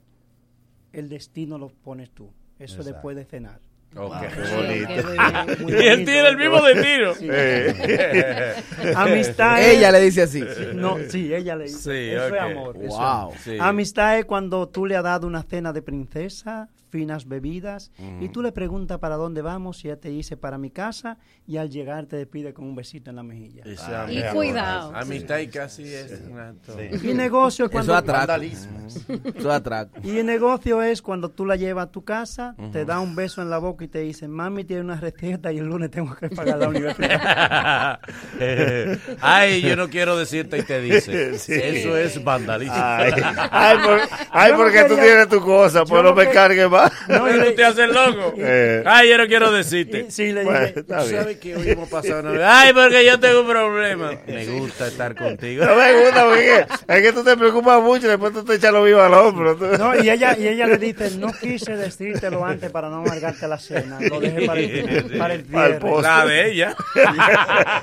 el 0.93 1.09
destino 1.09 1.57
lo 1.59 1.69
pones 1.69 2.11
tú. 2.11 2.31
Eso 2.59 2.77
Exacto. 2.77 2.93
después 2.93 3.17
de 3.17 3.25
cenar. 3.25 3.61
Ok. 3.95 4.15
Qué 4.21 4.29
Sí, 4.47 4.55
bonito. 4.55 4.89
qué 4.89 5.57
muy 5.63 5.73
Y 5.73 5.77
él 5.77 5.91
bonito, 5.91 6.11
tiene 6.11 6.29
el 6.29 6.37
mismo 6.37 6.63
destino. 6.63 7.15
Sí. 7.15 7.29
Eh. 7.31 8.55
Amistad 8.95 9.61
es- 9.61 9.77
Ella 9.79 9.91
le 9.93 10.01
dice 10.01 10.23
así. 10.23 10.45
No, 10.75 10.97
sí, 11.09 11.33
ella 11.35 11.57
le 11.57 11.65
dice. 11.65 11.79
Sí, 11.79 12.15
eso 12.15 12.27
ok. 12.27 12.35
es 12.35 12.41
amor. 12.41 12.77
eso 12.77 12.85
es 12.85 12.91
Wow. 12.91 13.33
Sí. 13.43 13.57
Amistad 13.61 14.19
es 14.19 14.25
cuando 14.27 14.69
tú 14.69 14.85
le 14.87 14.97
has 14.97 15.05
dado 15.05 15.27
una 15.27 15.43
cena 15.43 15.73
de 15.73 15.81
princesa, 15.83 16.69
finas 16.91 17.27
bebidas, 17.29 17.91
y 18.21 18.29
tú 18.29 18.43
le 18.43 18.53
preguntas 18.53 18.99
para 18.99 19.17
dónde 19.17 19.43
vamos 19.43 19.85
y 19.85 19.89
ella 19.89 19.99
te 20.01 20.09
dice 20.09 20.37
para 20.37 20.59
mi 20.59 20.71
casa, 20.71 21.19
y 21.47 21.57
al 21.57 21.71
llegar 21.71 22.07
te 22.07 22.17
despide 22.17 22.53
con 22.55 22.65
un 22.67 22.75
besito 22.77 23.11
en 23.11 23.17
la 23.17 23.23
mejilla. 23.23 23.63
Y 24.09 24.19
amor. 24.23 24.35
cuidado. 24.35 24.93
Amistad 24.95 25.39
y 25.39 25.49
casi 25.49 25.83
es. 25.85 26.21
un 26.31 26.39
acto. 26.39 26.77
Y 26.83 27.15
negocio 27.15 27.65
es 27.67 27.71
Eso 27.71 27.73
cuando... 27.73 27.93
es 27.93 27.99
atraco. 27.99 28.19
Vandalismo. 28.27 28.87
Eso 28.87 29.23
es 29.39 29.47
atraco. 29.47 30.01
Y 30.03 30.19
el 30.19 30.27
negocio 30.27 30.83
es 30.83 31.03
cuando 31.03 31.29
tú 31.31 31.45
la 31.47 31.57
llevas 31.57 31.87
a 31.89 31.91
tu 31.91 32.05
casa, 32.05 32.55
te 32.73 32.85
da 32.85 33.01
un 33.01 33.15
beso 33.15 33.43
en 33.43 33.51
la 33.51 33.59
boca 33.59 33.85
y 33.85 33.89
te 33.89 34.01
dice, 34.01 34.29
mami 34.29 34.65
tiene 34.65 34.83
una 34.83 34.97
receta 34.97 35.53
y 35.53 35.59
el 35.59 35.67
lunes 35.67 35.91
tengo 35.91 36.15
que 36.15 36.29
pagar 36.31 36.59
la 36.59 36.69
universidad. 36.69 38.01
Ay, 39.21 39.63
yo 39.63 39.77
no 39.77 39.89
quiero 39.89 40.17
decirte 40.17 40.59
y 40.59 40.63
te 40.63 40.81
dice. 40.81 41.39
Sí. 41.47 41.53
Eso 41.53 41.97
es 41.97 42.23
vandalismo. 42.25 42.75
Ay, 42.77 43.13
ay, 43.51 43.77
por- 43.85 44.01
ay, 44.31 44.53
porque 44.57 44.85
tú 44.85 44.95
tienes 44.95 45.29
tu 45.29 45.41
cosa, 45.41 45.85
pues 45.85 46.03
no 46.03 46.11
no 46.11 46.15
me 46.15 46.29
cargues 46.31 46.69
más. 46.71 46.76
No, 47.09 47.29
y 47.29 47.33
Tú 47.33 47.39
le- 47.41 47.53
te 47.53 47.65
haces 47.65 47.89
loco. 47.93 48.35
Eh. 48.39 48.83
Ay, 48.87 49.09
yo 49.11 49.19
no 49.19 49.27
quiero 49.27 49.51
decirte. 49.53 50.07
sí, 50.11 50.33
le 50.33 50.45
dije, 50.45 50.83
Tú 50.83 50.95
bien. 50.95 51.07
sabes 51.11 51.37
que 51.39 51.57
hoy 51.57 51.71
hemos 51.71 51.89
pasado 51.89 52.21
una 52.21 52.31
vez. 52.31 52.41
Ay, 52.45 52.73
porque 52.73 53.05
yo 53.05 53.19
tengo 53.21 53.41
un 53.43 53.49
problema. 53.49 54.11
Me 54.27 54.45
gusta 54.47 54.87
estar 54.89 55.15
contigo. 55.15 55.65
No 55.65 55.75
me 55.77 55.93
gusta 56.03 56.25
porque 56.25 56.67
es 56.89 57.03
que 57.03 57.13
tú 57.13 57.25
te 57.25 57.37
preocupas 57.37 57.83
mucho 57.83 58.07
y 58.07 58.11
después 58.11 58.33
tú 58.33 58.45
te 58.45 58.55
echas 58.55 58.73
lo 58.73 58.83
vivo 58.85 59.01
al 59.01 59.15
hombro. 59.15 59.55
No, 59.79 59.95
y 60.03 60.09
ella, 60.11 60.37
y 60.39 60.49
ella 60.49 60.67
le 60.67 60.79
dice, 60.79 61.11
no 61.19 61.33
quise 61.33 61.77
decírtelo 61.77 62.45
antes 62.45 62.71
para 62.71 62.89
no 62.89 62.97
amargarte 62.97 63.47
la 63.49 63.59
cena. 63.59 63.99
Lo 64.01 64.21
dejé 64.21 64.47
para 64.47 64.61
el, 64.61 65.19
para 65.19 65.35
el 65.35 65.45
Para 65.45 65.67
el 65.67 65.77
cierre. 65.77 65.79
postre. 65.81 66.03
La 66.11 66.27
de 66.27 66.51
ella. 66.53 66.77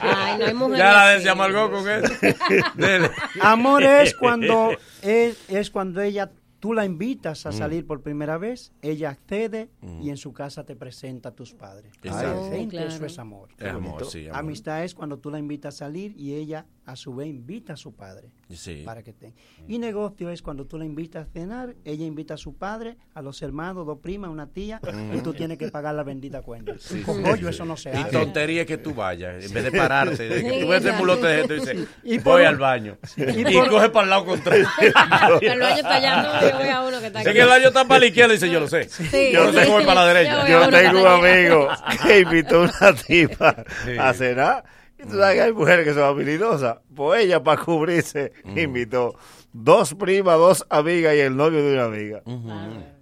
Ay, 0.01 0.37
no 0.39 0.45
hay 0.45 0.53
mujeres 0.53 0.79
Ya 0.79 0.93
la 0.93 1.09
de 1.09 1.21
se 1.21 1.29
amargó 1.29 1.71
con 1.71 1.89
eso. 1.89 2.13
Amor 3.41 3.83
es 3.83 4.13
cuando 4.15 4.71
es, 5.01 5.35
es 5.49 5.69
cuando 5.69 6.01
ella 6.01 6.29
tú 6.63 6.71
la 6.71 6.85
invitas 6.85 7.45
a 7.45 7.49
Mm. 7.49 7.53
salir 7.53 7.85
por 7.85 8.01
primera 8.03 8.37
vez, 8.37 8.71
ella 8.81 9.09
accede 9.09 9.69
y 10.01 10.09
en 10.09 10.15
su 10.15 10.31
casa 10.31 10.63
te 10.63 10.77
presenta 10.77 11.27
a 11.27 11.35
tus 11.35 11.53
padres. 11.53 11.91
Exacto. 12.01 12.41
Ay, 12.53 12.63
Oh, 12.65 12.69
claro. 12.69 12.87
Eso 12.87 13.05
es 13.05 13.19
amor. 13.19 13.49
Es 13.57 13.67
amor, 13.67 14.05
sí, 14.05 14.27
amor. 14.27 14.39
Amistad 14.39 14.85
es 14.85 14.95
cuando 14.95 15.19
tú 15.19 15.29
la 15.29 15.39
invitas 15.39 15.75
a 15.75 15.77
salir 15.79 16.15
y 16.17 16.35
ella 16.35 16.65
a 16.85 16.95
su 16.95 17.15
vez 17.15 17.27
invita 17.29 17.73
a 17.73 17.77
su 17.77 17.93
padre 17.95 18.29
Sí. 18.49 18.83
para 18.85 19.01
que 19.01 19.11
esté. 19.11 19.33
Y 19.67 19.79
negocio 19.79 20.29
es 20.29 20.41
cuando 20.41 20.65
tú 20.65 20.77
la 20.77 20.85
invitas 20.85 21.27
a 21.27 21.31
cenar, 21.31 21.75
ella 21.85 22.05
invita 22.05 22.33
a 22.35 22.37
su 22.37 22.55
padre, 22.55 22.97
a 23.13 23.21
los 23.21 23.41
hermanos, 23.41 23.85
dos 23.85 23.99
primas, 23.99 24.29
una 24.29 24.47
tía, 24.47 24.79
y 25.13 25.19
tú 25.21 25.33
tienes 25.33 25.57
que 25.57 25.69
pagar 25.69 25.95
la 25.95 26.03
bendita 26.03 26.41
cuenta. 26.41 26.73
Con 27.05 27.23
pollo 27.23 27.49
eso 27.49 27.65
no 27.65 27.77
se 27.77 27.89
Y 27.91 27.93
hace. 27.93 28.11
tontería 28.11 28.61
es 28.61 28.67
que 28.67 28.77
tú 28.77 28.93
vayas, 28.93 29.43
en 29.43 29.53
vez 29.53 29.63
de 29.63 29.71
pararte, 29.71 30.27
de 30.29 30.43
que 30.43 30.49
Sí, 30.51 30.59
tú 30.61 30.67
ves 30.67 30.85
el 30.85 30.93
mulote 30.93 31.25
de 31.27 31.37
gente 31.39 31.55
y 31.55 31.59
dices, 31.59 31.87
Y 32.03 32.19
por 32.19 32.33
voy 32.33 32.43
al 32.45 32.57
baño. 32.57 32.97
y 33.17 33.23
Y, 33.41 33.53
por- 33.53 33.69
coge 33.69 33.89
para 33.89 34.03
el 34.03 34.09
lado 34.09 34.25
contrario. 34.25 34.67
El 35.41 35.59
baño 35.59 35.75
está 35.75 35.95
allá, 35.95 36.21
no, 36.21 36.49
yo 36.49 36.57
voy 36.57 36.67
a 36.69 36.81
uno 36.81 36.99
que 36.99 37.07
está 37.07 37.21
Es 37.21 37.27
aquí. 37.27 37.35
que 37.35 37.41
el 37.41 37.47
baño 37.49 37.67
está 37.69 37.85
para 37.87 37.99
la 38.01 38.05
izquierda 38.07 38.33
y 38.33 38.37
dice, 38.37 38.49
yo 38.51 38.59
lo 38.59 38.67
sé. 38.67 38.89
Sí, 38.89 39.31
Yo 39.33 39.45
no 39.45 39.53
sé 39.53 39.61
sí. 39.61 39.65
cómo 39.67 39.79
es 39.79 39.85
para 39.85 40.01
la 40.05 40.13
derecha. 40.13 40.47
Yo 40.47 40.69
tengo 40.69 41.01
un 41.01 41.07
amigo 41.07 41.69
que 42.05 42.19
invitó 42.19 42.57
a 42.57 42.59
una 42.65 42.93
tipa 42.95 43.63
Sí. 43.85 43.91
a 43.97 44.13
cenar. 44.13 44.63
Tú 45.09 45.17
sabes 45.17 45.35
que 45.35 45.41
hay 45.41 45.53
mujeres 45.53 45.85
que 45.85 45.93
son 45.93 46.03
habilidosas. 46.03 46.77
Pues 46.95 47.23
ella, 47.25 47.43
para 47.43 47.61
cubrirse, 47.61 48.31
invitó 48.55 49.15
dos 49.51 49.93
primas, 49.93 50.37
dos 50.37 50.65
amigas 50.69 51.15
y 51.15 51.19
el 51.19 51.35
novio 51.35 51.63
de 51.63 51.73
una 51.73 51.85
amiga. 51.85 52.23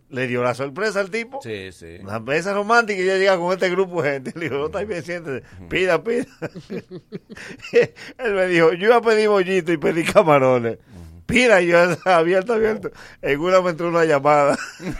Le 0.09 0.27
dio 0.27 0.43
la 0.43 0.53
sorpresa 0.53 0.99
al 0.99 1.09
tipo. 1.09 1.39
Sí, 1.41 1.71
sí. 1.71 1.97
Una 2.01 2.19
mesa 2.19 2.53
romántica 2.53 2.99
y 2.99 3.03
ella 3.03 3.17
llega 3.17 3.37
con 3.37 3.53
este 3.53 3.69
grupo 3.69 4.01
de 4.03 4.11
gente. 4.11 4.33
Le 4.35 4.45
dijo, 4.49 4.55
no 4.55 4.65
está 4.65 4.83
bien, 4.83 5.01
siéntese. 5.03 5.43
Pida, 5.69 6.03
pida. 6.03 6.25
Él 8.17 8.33
me 8.33 8.47
dijo, 8.47 8.73
yo 8.73 8.87
iba 8.87 8.97
a 8.97 9.01
pedir 9.01 9.29
bollito 9.29 9.71
y 9.71 9.77
pedí 9.77 10.03
camarones. 10.03 10.79
Mira, 11.27 11.61
yo 11.61 11.77
abierto, 12.05 12.53
abierto. 12.53 12.89
En 13.21 13.39
una 13.39 13.61
me 13.61 13.69
entró 13.71 13.89
una 13.89 14.05
llamada. 14.05 14.57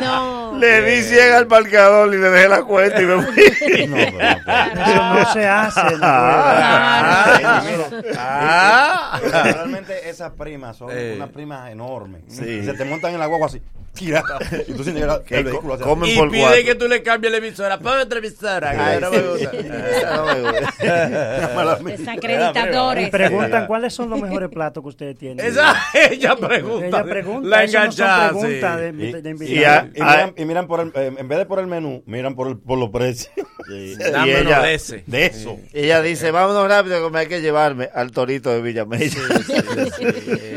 No. 0.00 0.56
Le 0.58 0.82
di 0.82 1.02
100 1.02 1.32
al 1.34 1.46
marcador 1.46 2.12
y 2.14 2.18
le 2.18 2.30
dejé 2.30 2.48
la 2.48 2.62
cuenta 2.62 3.00
y 3.00 3.06
me 3.06 3.22
fui. 3.22 3.42
Eso 3.42 3.86
no 3.86 5.32
se 5.32 5.46
hace. 5.46 5.82
no. 5.96 5.98
Ah, 6.02 7.62
Ah. 8.16 9.20
Realmente 9.22 10.08
esas 10.08 10.32
primas 10.32 10.76
son 10.76 10.88
Eh. 10.92 11.14
unas 11.16 11.30
primas 11.30 11.70
enormes. 11.70 12.22
Sí. 12.28 12.64
Se 12.64 12.74
te 12.74 12.84
montan 12.84 13.12
en 13.14 13.20
la 13.20 13.26
guagua 13.26 13.46
así. 13.46 13.60
Tira. 13.94 14.22
Y 14.68 14.72
tú 14.72 14.82
sin 14.84 14.94
llegar 14.94 15.22
Que 15.22 15.36
el 15.38 15.44
vehículo 15.44 15.74
hacia 15.74 15.86
comen 15.86 16.10
Y 16.10 16.16
por 16.16 16.30
pide 16.30 16.40
cuatro. 16.42 16.64
que 16.64 16.74
tú 16.74 16.88
le 16.88 17.02
cambies 17.02 17.30
la 17.32 17.38
emisora. 17.38 17.78
Ponme 17.78 18.02
otra 18.02 18.18
emisora. 18.18 18.70
Ay, 18.76 19.00
no 19.00 19.10
sí. 19.10 19.16
me 19.16 19.22
gusta. 19.22 19.50
Esa 19.96 20.16
no 20.16 20.26
me 20.26 20.40
gusta. 20.42 21.78
Desacreditadores. 21.84 23.08
Y 23.08 23.10
preguntan 23.10 23.66
cuáles 23.66 23.94
son 23.94 24.10
los 24.10 24.20
mejores 24.20 24.48
platos 24.50 24.82
que 24.82 24.88
ustedes 24.88 25.16
tienen. 25.18 25.44
Esa, 25.44 25.74
ella 25.94 26.36
pregunta. 26.36 26.86
Ella 26.86 27.04
pregunta. 27.04 27.48
La 27.48 27.56
no 27.58 27.62
enganchada, 27.62 28.28
preguntas 28.30 28.80
sí. 28.80 28.84
de, 28.84 28.88
Y, 29.08 29.12
de, 29.12 29.22
de 29.22 29.28
y- 29.28 29.32
invitados. 29.32 29.88
y 29.94 30.00
miran, 30.00 30.34
y 30.36 30.44
miran 30.44 30.66
por 30.66 30.80
el, 30.80 30.92
eh, 30.94 31.12
en 31.16 31.28
vez 31.28 31.38
de 31.38 31.46
por 31.46 31.58
el 31.60 31.66
menú, 31.66 32.02
miran 32.06 32.34
por, 32.34 32.48
el, 32.48 32.58
por 32.58 32.78
los 32.78 32.90
precios. 32.90 33.30
Dame 34.12 34.28
Y 34.30 34.34
ella- 34.34 34.60
de 34.60 34.74
ese. 34.74 35.04
De 35.06 35.26
eso. 35.26 35.58
Ella 35.72 36.02
dice, 36.02 36.30
vámonos 36.30 36.66
rápido 36.68 37.02
que 37.04 37.12
me 37.12 37.20
hay 37.20 37.26
que 37.26 37.40
llevarme 37.40 37.88
al 37.94 38.10
torito 38.10 38.50
de 38.50 38.60
Villamella. 38.62 39.18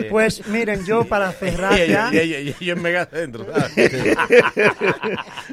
Pues 0.09 0.47
miren, 0.47 0.85
yo 0.85 1.05
para 1.05 1.31
cerrar 1.31 1.73
Y 1.79 1.87
ya. 1.91 2.09
ella, 2.11 2.39
y 2.39 2.55
ella- 2.59 2.75
Megacentro. 3.31 3.45
¿sabes? 3.45 4.17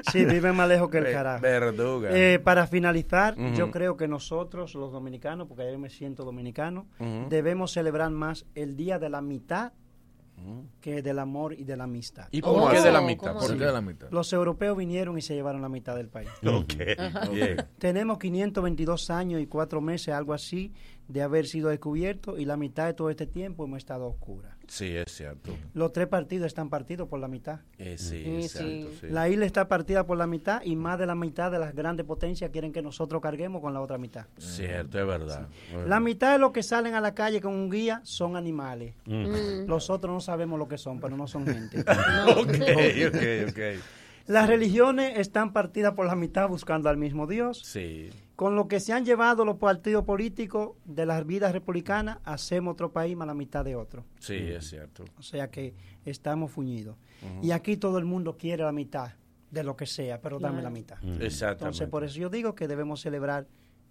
Sí, 0.12 0.25
viven 0.25 0.55
más 0.57 0.68
lejos 0.68 0.91
que 0.91 0.99
el 0.99 1.12
carajo. 1.12 1.43
verduga. 1.43 2.11
Eh, 2.12 2.39
para 2.39 2.66
finalizar, 2.66 3.37
yo 3.55 3.70
creo 3.70 3.97
que 3.97 4.09
nosotros, 4.09 4.75
los 4.75 4.93
dominicanos, 4.93 5.49
porque 5.49 5.70
yo 5.70 5.79
me 5.79 5.91
siento 5.91 6.25
dominicano, 6.25 6.87
debemos 7.29 7.72
celebrar 7.72 8.11
más 8.11 8.47
el 8.55 8.77
día 8.77 8.99
de 8.99 9.09
la 9.09 9.20
mitad 9.20 9.72
que 10.81 11.01
del 11.01 11.18
amor 11.18 11.55
y 11.55 11.64
de 11.64 11.77
la 11.77 11.85
amistad. 11.85 12.27
¿Y 12.31 12.43
por 12.43 12.70
qué 12.72 12.81
de 12.81 12.93
la 12.93 13.01
mitad? 13.01 13.35
¿Por 13.35 13.57
qué 13.57 13.64
de 13.64 13.72
la 13.72 13.81
mitad? 13.81 14.09
Los 14.11 14.33
europeos 14.33 14.77
vinieron 14.77 15.16
y 15.16 15.22
se 15.22 15.35
llevaron 15.35 15.62
la 15.62 15.68
mitad 15.68 15.97
del 15.97 16.09
país. 16.09 16.29
Ok, 16.45 16.75
bien. 17.33 17.64
Tenemos 17.79 18.18
522 18.18 19.11
años 19.11 19.41
y 19.41 19.47
cuatro 19.47 19.81
meses, 19.81 20.14
algo 20.14 20.35
así, 20.35 20.72
de 21.09 21.22
haber 21.22 21.47
sido 21.47 21.68
descubiertos 21.68 22.39
y 22.39 22.45
la 22.45 22.57
mitad 22.57 22.87
de 22.87 22.95
todo 22.95 23.11
este 23.11 23.27
tiempo 23.27 23.64
hemos 23.64 23.79
estado 23.79 24.07
oscuras. 24.07 24.54
Sí, 24.69 24.97
es 24.97 25.12
cierto. 25.12 25.57
Los 25.75 25.93
tres 25.93 26.07
partidos 26.09 26.47
están 26.47 26.71
partidos 26.71 27.09
por 27.09 27.21
la 27.21 27.29
mitad. 27.29 27.61
Eh, 27.79 27.97
sí, 27.99 28.23
Sí, 28.25 28.37
es 28.45 28.53
cierto. 28.53 28.89
sí. 29.01 29.07
La 29.11 29.29
isla 29.29 29.45
está 29.47 29.69
partida 29.69 30.07
por 30.07 30.17
la 30.19 30.27
mitad 30.27 30.62
y 30.65 30.77
más 30.77 30.99
de 30.99 31.07
la 31.07 31.15
mitad 31.15 31.51
de 31.51 31.59
las 31.59 31.75
grandes 31.75 32.07
potencias 32.07 32.51
quieren 32.51 32.73
que 32.73 32.83
nosotros 32.83 33.21
carguemos 33.23 33.61
con 33.61 33.73
la 33.75 33.81
otra 33.81 33.99
mitad. 33.99 34.27
Cierto, 34.39 34.99
es 35.01 35.07
verdad. 35.07 35.49
La 35.87 36.01
mitad 36.01 36.33
de 36.33 36.39
los 36.39 36.53
que 36.53 36.62
salen 36.62 36.95
a 36.95 37.01
la 37.01 37.15
calle 37.15 37.41
con 37.41 37.53
un 37.55 37.71
guía 37.71 38.01
son 38.05 38.37
animales. 38.37 38.95
Mm. 39.07 39.67
Los 39.67 39.91
otros 39.91 40.12
no 40.12 40.21
sabemos 40.21 40.59
lo 40.59 40.69
que 40.69 40.79
son, 40.79 41.01
pero 41.01 41.17
no 41.17 41.27
son 41.27 41.47
gente. 41.47 41.81
Ok, 41.81 42.49
ok, 43.09 43.51
ok. 43.51 43.59
Las 44.27 44.49
religiones 44.49 45.19
están 45.19 45.53
partidas 45.53 45.93
por 45.93 46.07
la 46.07 46.15
mitad 46.17 46.49
buscando 46.49 46.89
al 46.89 46.97
mismo 46.97 47.27
Dios. 47.27 47.61
Sí. 47.65 48.09
Con 48.37 48.57
lo 48.57 48.66
que 48.66 48.80
se 48.80 48.93
han 48.93 49.05
llevado 49.05 49.45
los 49.45 49.59
partidos 49.59 50.05
políticos 50.05 50.72
de 50.85 51.07
las 51.07 51.24
vidas 51.24 51.53
republicanas, 51.53 52.18
hacemos 52.24 52.72
otro 52.72 52.93
país 52.93 53.16
más 53.16 53.28
la 53.28 53.35
mitad 53.35 53.64
de 53.64 53.76
otro. 53.76 54.05
Sí, 54.18 54.35
es 54.35 54.68
cierto. 54.68 55.05
O 55.18 55.22
sea 55.22 55.51
que 55.51 55.74
estamos 56.05 56.51
fuñidos. 56.51 56.97
Y 57.43 57.53
aquí 57.53 57.76
todo 57.76 57.99
el 57.99 58.05
mundo 58.05 58.37
quiere 58.37 58.64
la 58.64 58.72
mitad 58.72 59.12
de 59.51 59.62
lo 59.62 59.76
que 59.76 59.87
sea, 59.87 60.20
pero 60.20 60.39
dame 60.39 60.62
la 60.62 60.70
mitad. 60.70 60.99
Exactamente. 61.20 61.64
Entonces, 61.64 61.89
por 61.89 62.05
eso 62.05 62.18
yo 62.18 62.28
digo 62.28 62.55
que 62.55 62.66
debemos 62.66 63.01
celebrar 63.01 63.47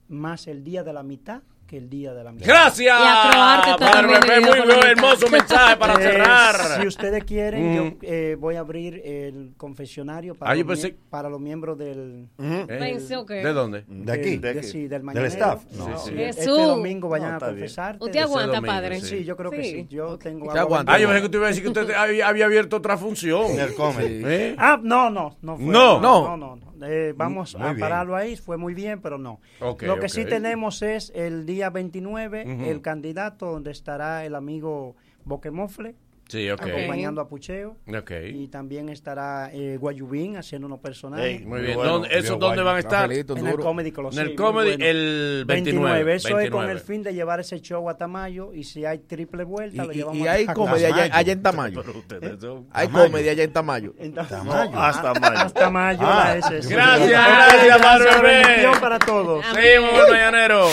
más 0.10 0.48
el 0.48 0.64
día 0.64 0.84
de 0.84 0.94
la 0.94 1.04
mitad 1.04 1.42
que 1.68 1.78
el 1.78 1.90
día 1.90 2.14
de 2.14 2.24
la 2.24 2.32
mitad. 2.32 2.46
Gracias. 2.46 2.80
Y 2.86 2.90
a 2.90 3.76
Padre 3.80 4.20
Pepe, 4.20 4.40
muy 4.42 4.60
mitad. 4.62 4.86
hermoso 4.92 5.28
mensaje 5.30 5.78
para 5.78 5.94
Eh, 6.00 6.02
cerrar. 6.04 6.82
Si 6.82 6.88
ustedes 6.88 7.24
quieren, 7.24 7.72
Mm. 7.72 7.76
yo 7.76 7.94
eh, 8.02 8.38
voy 8.40 8.56
a 8.56 8.60
abrir 8.60 9.02
el 9.06 9.54
confesionario 9.58 10.36
para, 10.36 10.52
Ah, 10.52 10.56
los, 10.56 10.66
pensé- 10.66 10.92
mie- 10.94 10.96
para 11.10 11.30
los 11.30 11.40
miembros 11.40 11.78
del... 11.78 12.28
Eh, 12.40 13.00
¿De 13.28 13.54
dónde? 13.54 13.84
De 13.88 14.12
aquí. 14.12 14.38
del- 14.38 14.56
de- 14.58 14.64
sí, 14.64 14.88
del 14.88 15.04
mañanero. 15.04 15.28
staff. 15.32 15.64
No, 15.72 15.98
Sí, 15.98 16.12
sí. 16.12 16.22
Este 16.22 16.46
domingo 16.50 17.10
vayan 17.10 17.32
No, 17.32 17.38
a 17.38 17.40
confesar. 17.40 17.98
¿Usted 18.00 18.20
aguanta, 18.20 18.56
domingo, 18.58 18.74
padre? 18.74 19.00
sí. 19.02 19.08
Sí, 19.20 19.24
yo 19.24 19.36
creo 19.38 19.52
que 19.52 19.64
Sí. 19.64 19.72
sí. 19.72 19.88
Yo 19.90 20.18
tengo 20.18 20.46
Usted 20.48 20.60
agua 20.60 20.78
aguanta. 20.80 20.94
Ah, 20.94 21.00
yo 21.00 21.08
pensé 21.08 21.22
que 21.24 21.30
tú 21.30 21.38
ibas 21.38 21.46
a 21.48 21.50
decir 21.50 21.64
que 21.64 21.70
usted 21.70 21.94
había, 21.94 22.28
había 22.28 22.46
abierto 22.46 22.78
otra 22.78 22.98
función. 22.98 23.52
En 23.52 23.60
el 23.60 23.74
comedy. 23.76 24.22
¿Eh? 24.26 24.56
Ah, 24.58 24.80
no, 24.82 25.10
no, 25.10 25.38
no 25.42 25.56
fue. 25.58 25.66
No. 25.66 26.00
no, 26.02 26.38
no. 26.38 26.56
no. 26.56 26.73
Eh, 26.86 27.14
vamos 27.16 27.56
Muy 27.56 27.64
a 27.68 27.74
bien. 27.74 27.80
pararlo 27.80 28.16
ahí, 28.16 28.36
fue 28.36 28.58
muy 28.58 28.74
bien, 28.74 29.02
pero 29.02 29.18
no. 29.18 29.40
Lo 29.60 29.76
que 29.78 29.90
ok. 29.90 30.08
sí 30.08 30.26
tenemos 30.26 30.82
es 30.82 31.12
el 31.16 31.46
día 31.46 31.70
29, 31.70 32.44
Ujú. 32.46 32.64
el 32.66 32.82
candidato 32.82 33.52
donde 33.52 33.72
estará 33.72 34.26
el 34.26 34.36
amigo 34.36 34.96
Boquemofle 35.26 35.96
Sí, 36.34 36.50
ok. 36.50 36.62
acompañando 36.62 37.22
a 37.22 37.28
Pucheo. 37.28 37.78
Ok. 37.88 38.12
Y 38.34 38.48
también 38.48 38.90
estará 38.90 39.52
eh, 39.54 39.78
Guayubín 39.80 40.38
haciendo 40.38 40.66
unos 40.68 40.80
personajes. 40.80 41.26
Ey, 41.42 41.46
Muy 41.46 41.62
bien. 41.62 41.76
bueno, 41.76 41.92
¿Dónde- 41.94 42.08
¿Esos 42.10 42.30
bien 42.30 42.40
dónde 42.40 42.64
van 42.64 42.76
a 42.76 42.80
estar? 42.80 43.02
Rafaelito, 43.04 43.38
En 43.38 43.46
el 43.46 43.52
duro. 43.52 43.64
Comedy 43.64 43.90
En 43.90 43.96
Colosseum. 43.96 44.22
el 44.24 44.28
muy 44.30 44.36
Comedy 44.36 44.70
bueno. 44.72 44.86
el 44.86 45.44
29. 45.48 46.04
29. 46.04 46.16
Eso 46.16 46.28
es 46.28 46.34
con 46.34 46.40
29. 46.62 46.72
el 46.72 46.80
fin 46.80 47.04
de 47.04 47.14
llevar 47.14 47.40
ese 47.40 47.60
show 47.62 47.88
a 47.90 47.98
Tamayo 47.98 48.52
y 48.54 48.64
si 48.64 48.84
hay 48.86 49.00
triple 49.00 49.44
vuelta, 49.44 49.86
lo 49.86 49.92
Y, 49.92 49.96
y- 49.96 49.98
llevamos 50.00 50.18
y 50.18 50.28
a- 50.28 50.32
hay 50.32 50.46
a 50.48 50.54
comedia 50.54 50.88
allá, 50.88 51.32
en 51.34 51.42
Tamayo. 51.44 51.84
Son- 52.42 52.68
Hay 52.72 52.88
comedia 52.88 53.32
allá 53.32 53.44
en 53.44 53.54
Tamayo. 53.54 53.94
En 54.00 54.14
Tamayo. 54.14 54.80
hasta 54.80 55.14
mayo. 55.14 55.38
Hasta 55.40 55.70
mayo. 55.70 56.00
Ah. 56.02 56.36
la. 56.40 56.68
Gracias, 56.68 57.10
gracias, 57.10 58.22
bendición 58.22 58.74
para 58.82 59.00
todos. 59.00 59.46
Seguimos 59.54 59.92
el 60.08 60.12
mañanero. 60.12 60.68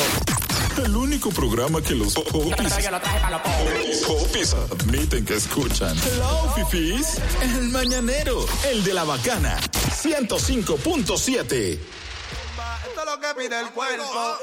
El 0.83 0.97
único 0.97 1.29
programa 1.31 1.83
que 1.83 1.95
los 1.95 2.15
popis, 2.15 2.79
popis 4.11 4.55
admiten 4.55 5.25
que 5.25 5.35
escuchan. 5.35 5.97
Hello, 5.97 6.53
fifis. 6.57 7.21
El 7.43 7.69
mañanero, 7.69 8.45
el 8.69 8.83
de 8.83 8.93
la 8.93 9.05
bacana. 9.05 9.57
105.7. 9.61 11.79
Esto 12.89 13.01
es 13.01 13.07
lo 13.07 13.21
que 13.21 13.29
pide 13.41 13.61
el 13.61 13.69
cuerpo. 13.69 14.03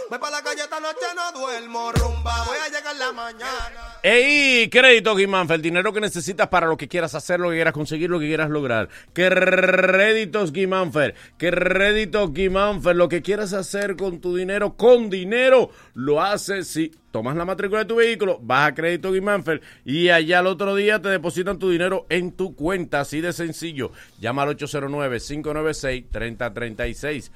Voy 0.10 0.20
para 0.20 0.38
la 0.38 0.42
calle 0.42 0.62
esta 0.62 0.80
noche, 0.80 1.06
no 1.16 1.34
duermo. 1.38 1.92
Rumba, 1.92 2.46
voy 2.46 2.58
a 2.58 2.70
llegar 2.70 2.96
la 2.96 3.12
mañana. 3.12 4.00
Ey, 4.04 4.70
crédito 4.70 5.14
Guimánfer, 5.16 5.56
el 5.56 5.62
dinero 5.62 5.92
que 5.92 6.00
necesitas 6.00 6.48
para 6.48 6.68
lo 6.68 6.78
que 6.78 6.88
quieras 6.88 7.14
hacer, 7.14 7.42
lo 7.42 7.50
que 7.50 7.56
quieras 7.56 7.74
conseguir, 7.74 8.10
lo 8.10 8.20
que 8.20 8.28
quieras 8.28 8.50
lograr. 8.50 8.88
Créditos 9.12 10.54
Guimánfer, 10.54 11.14
créditos 11.38 12.32
Guimánfer, 12.32 12.96
lo 12.96 13.10
que 13.10 13.22
quieras 13.22 13.52
hacer 13.52 13.98
con 13.98 14.22
tu 14.22 14.38
dinero, 14.38 14.78
con 14.78 15.10
dinero, 15.10 15.72
lo 15.94 16.22
haces 16.22 16.70
si 16.70 16.94
tomas 17.18 17.36
la 17.36 17.46
matrícula 17.46 17.80
de 17.80 17.86
tu 17.86 17.96
vehículo, 17.96 18.38
vas 18.44 18.68
a 18.68 18.76
Crédito 18.76 19.12
Guimánfer 19.12 19.60
y 19.84 20.10
allá 20.10 20.38
al 20.38 20.46
otro 20.46 20.76
día 20.76 21.02
te 21.02 21.10
depositan 21.10 21.58
tu 21.58 21.72
dinero 21.72 22.06
en 22.10 22.32
tu 22.32 22.56
cuenta, 22.56 23.00
así 23.00 23.22
de 23.22 23.34
sencillo. 23.34 23.92
Llama 24.20 24.44
al 24.44 24.56
809-596-3036. 24.56 27.32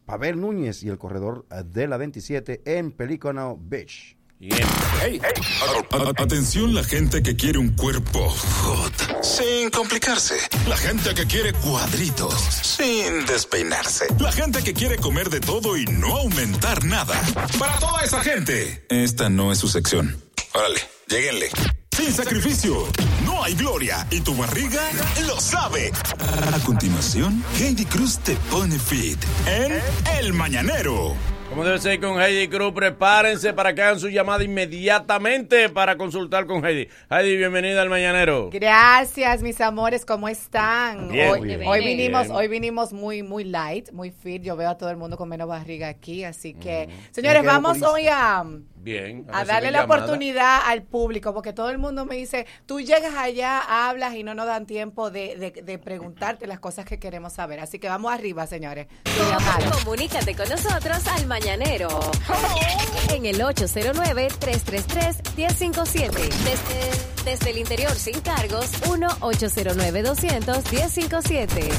Pavel 0.05 0.39
Núñez 0.41 0.84
y 0.84 0.89
el 0.89 0.97
corredor 0.97 1.45
eh, 1.51 1.64
de 1.66 1.88
la 1.88 1.97
27 1.97 2.61
en 2.66 2.91
Pelícano 2.91 3.57
Beach. 3.59 4.18
Hey, 4.39 5.22
a- 5.91 6.22
atención 6.22 6.74
la 6.74 6.84
gente 6.84 7.24
que 7.24 7.34
quiere 7.38 7.59
un 7.59 7.70
cuerpo 7.76 8.28
hot, 8.30 9.24
sin 9.24 9.70
complicarse. 9.70 10.36
La 10.68 10.76
gente 10.76 11.14
que 11.14 11.26
quiere 11.26 11.53
cuadritos, 11.53 12.34
sin 12.34 13.26
despeinarse. 13.26 14.05
La 14.20 14.34
gente 14.34 14.61
que 14.61 14.74
quiere 14.74 14.97
comer 14.97 15.30
de 15.30 15.39
todo 15.39 15.78
y 15.78 15.86
no 15.86 16.18
aumentar 16.18 16.84
nada. 16.84 17.22
Para 17.57 17.80
toda 17.80 18.01
esa 18.03 18.22
gente, 18.22 18.86
esta 18.89 19.30
no 19.30 19.51
es 19.53 19.59
su 19.59 19.70
sección. 19.70 20.22
Órale, 20.53 20.80
lleguenle. 21.07 21.47
Sin 21.94 22.12
sacrificio, 22.12 22.88
no 23.24 23.44
hay 23.44 23.54
gloria 23.54 24.08
y 24.10 24.20
tu 24.20 24.34
barriga 24.36 24.82
lo 25.28 25.39
sabe. 25.39 25.91
A 26.52 26.60
continuación, 26.66 27.44
Heidi 27.60 27.86
Cruz 27.86 28.18
te 28.18 28.36
pone 28.50 28.80
fit 28.80 29.20
en 29.48 29.80
El 30.18 30.34
Mañanero. 30.34 31.14
Como 31.52 31.64
debe 31.64 31.78
ser 31.78 32.00
con 32.00 32.20
Heidi 32.20 32.48
Cruz, 32.48 32.74
prepárense 32.74 33.54
para 33.54 33.76
que 33.76 33.84
hagan 33.84 34.00
su 34.00 34.10
llamada 34.10 34.44
inmediatamente 34.44 35.70
para 35.70 35.96
consultar 35.96 36.48
con 36.48 36.66
Heidi. 36.66 36.88
Heidi, 37.12 37.38
bienvenida 37.38 37.84
al 37.84 37.89
Mañanero. 37.91 38.50
Gracias, 38.52 39.44
mis 39.44 39.62
amores, 39.62 40.04
¿cómo 40.04 40.28
están? 40.28 41.10
Bien, 41.10 41.30
hoy, 41.30 41.39
muy 41.41 41.48
bien. 41.48 41.68
hoy 41.68 41.80
Bien. 41.82 41.98
vinimos, 41.98 42.30
hoy 42.32 42.48
vinimos 42.48 42.91
muy, 42.91 43.22
muy 43.22 43.44
light, 43.44 43.91
muy 43.91 44.10
fit. 44.10 44.41
Yo 44.41 44.56
veo 44.56 44.72
a 44.72 44.78
todo 44.80 44.89
el 44.89 44.98
mundo 44.98 45.16
con 45.16 45.30
menos 45.30 45.48
barriga 45.48 45.89
aquí, 45.89 46.24
así 46.24 46.56
que, 46.56 46.89
señores, 47.12 47.46
vamos 47.46 47.84
hoy 47.84 48.08
a, 48.08 48.44
Bien. 48.84 49.26
a 49.30 49.32
recibir 49.40 49.48
darle 49.48 49.72
la 49.72 49.80
llamada. 49.82 50.02
oportunidad 50.04 50.60
al 50.66 50.84
público, 50.84 51.34
porque 51.34 51.54
todo 51.54 51.70
el 51.70 51.78
mundo 51.78 52.06
me 52.06 52.16
dice, 52.16 52.46
tú 52.66 52.82
llegas 52.82 53.14
allá, 53.16 53.88
hablas 53.88 54.14
y 54.16 54.24
no 54.24 54.36
nos 54.36 54.46
dan 54.46 54.66
tiempo 54.66 55.10
de, 55.10 55.38
de- 55.38 55.62
de 55.62 55.80
preguntarte 55.80 56.48
las 56.48 56.60
cosas 56.60 56.84
que 56.86 57.00
queremos 57.00 57.32
saber. 57.34 57.60
Así 57.62 57.80
que 57.80 57.88
vamos 57.88 58.12
arriba, 58.14 58.46
señores. 58.46 58.88
Comunícate 59.84 60.36
con 60.36 60.50
nosotros 60.50 61.08
al 61.08 61.26
Mañanero. 61.28 61.88
En 63.14 63.26
el 63.26 63.40
809-333-1057. 63.40 66.12
Desde, 66.12 66.92
desde 67.24 67.50
el 67.52 67.58
interior 67.60 67.92
sin 67.96 68.20
cargos, 68.22 68.70
1-809-200-1057. 68.84 71.70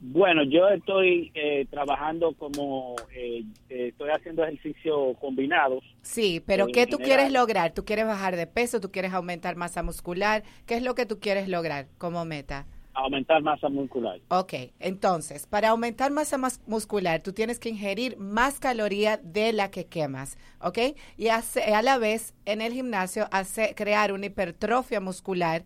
Bueno, 0.00 0.42
yo 0.44 0.68
estoy 0.68 1.30
eh, 1.34 1.66
trabajando 1.70 2.34
como, 2.34 3.06
eh, 3.14 3.44
eh, 3.70 3.88
estoy 3.88 4.10
haciendo 4.10 4.44
ejercicios 4.44 5.16
combinados. 5.18 5.82
Sí, 6.02 6.42
pero 6.46 6.64
En 6.64 6.72
¿qué 6.72 6.86
tú 6.86 6.98
general. 6.98 7.06
quieres 7.06 7.32
lograr? 7.32 7.72
¿Tú 7.72 7.84
quieres 7.84 8.06
bajar 8.06 8.36
de 8.36 8.46
peso? 8.46 8.80
¿Tú 8.80 8.90
quieres 8.90 9.12
aumentar 9.14 9.56
masa 9.56 9.82
muscular? 9.82 10.42
¿Qué 10.66 10.74
es 10.76 10.82
lo 10.82 10.94
que 10.94 11.06
tú 11.06 11.20
quieres 11.20 11.48
lograr 11.48 11.86
como 11.98 12.24
meta? 12.26 12.66
Aumentar 12.94 13.42
masa 13.42 13.68
muscular. 13.68 14.20
Ok, 14.28 14.54
entonces, 14.78 15.46
para 15.46 15.70
aumentar 15.70 16.10
masa 16.10 16.38
mas- 16.38 16.60
muscular, 16.66 17.22
tú 17.22 17.32
tienes 17.32 17.58
que 17.58 17.68
ingerir 17.68 18.16
más 18.18 18.58
calorías 18.60 19.20
de 19.22 19.52
la 19.52 19.70
que 19.70 19.86
quemas, 19.86 20.38
¿ok? 20.60 20.78
Y 21.16 21.28
hace- 21.28 21.74
a 21.74 21.82
la 21.82 21.98
vez, 21.98 22.34
en 22.44 22.60
el 22.60 22.72
gimnasio, 22.72 23.28
hace, 23.32 23.74
crear 23.74 24.12
una 24.12 24.26
hipertrofia 24.26 25.00
muscular, 25.00 25.64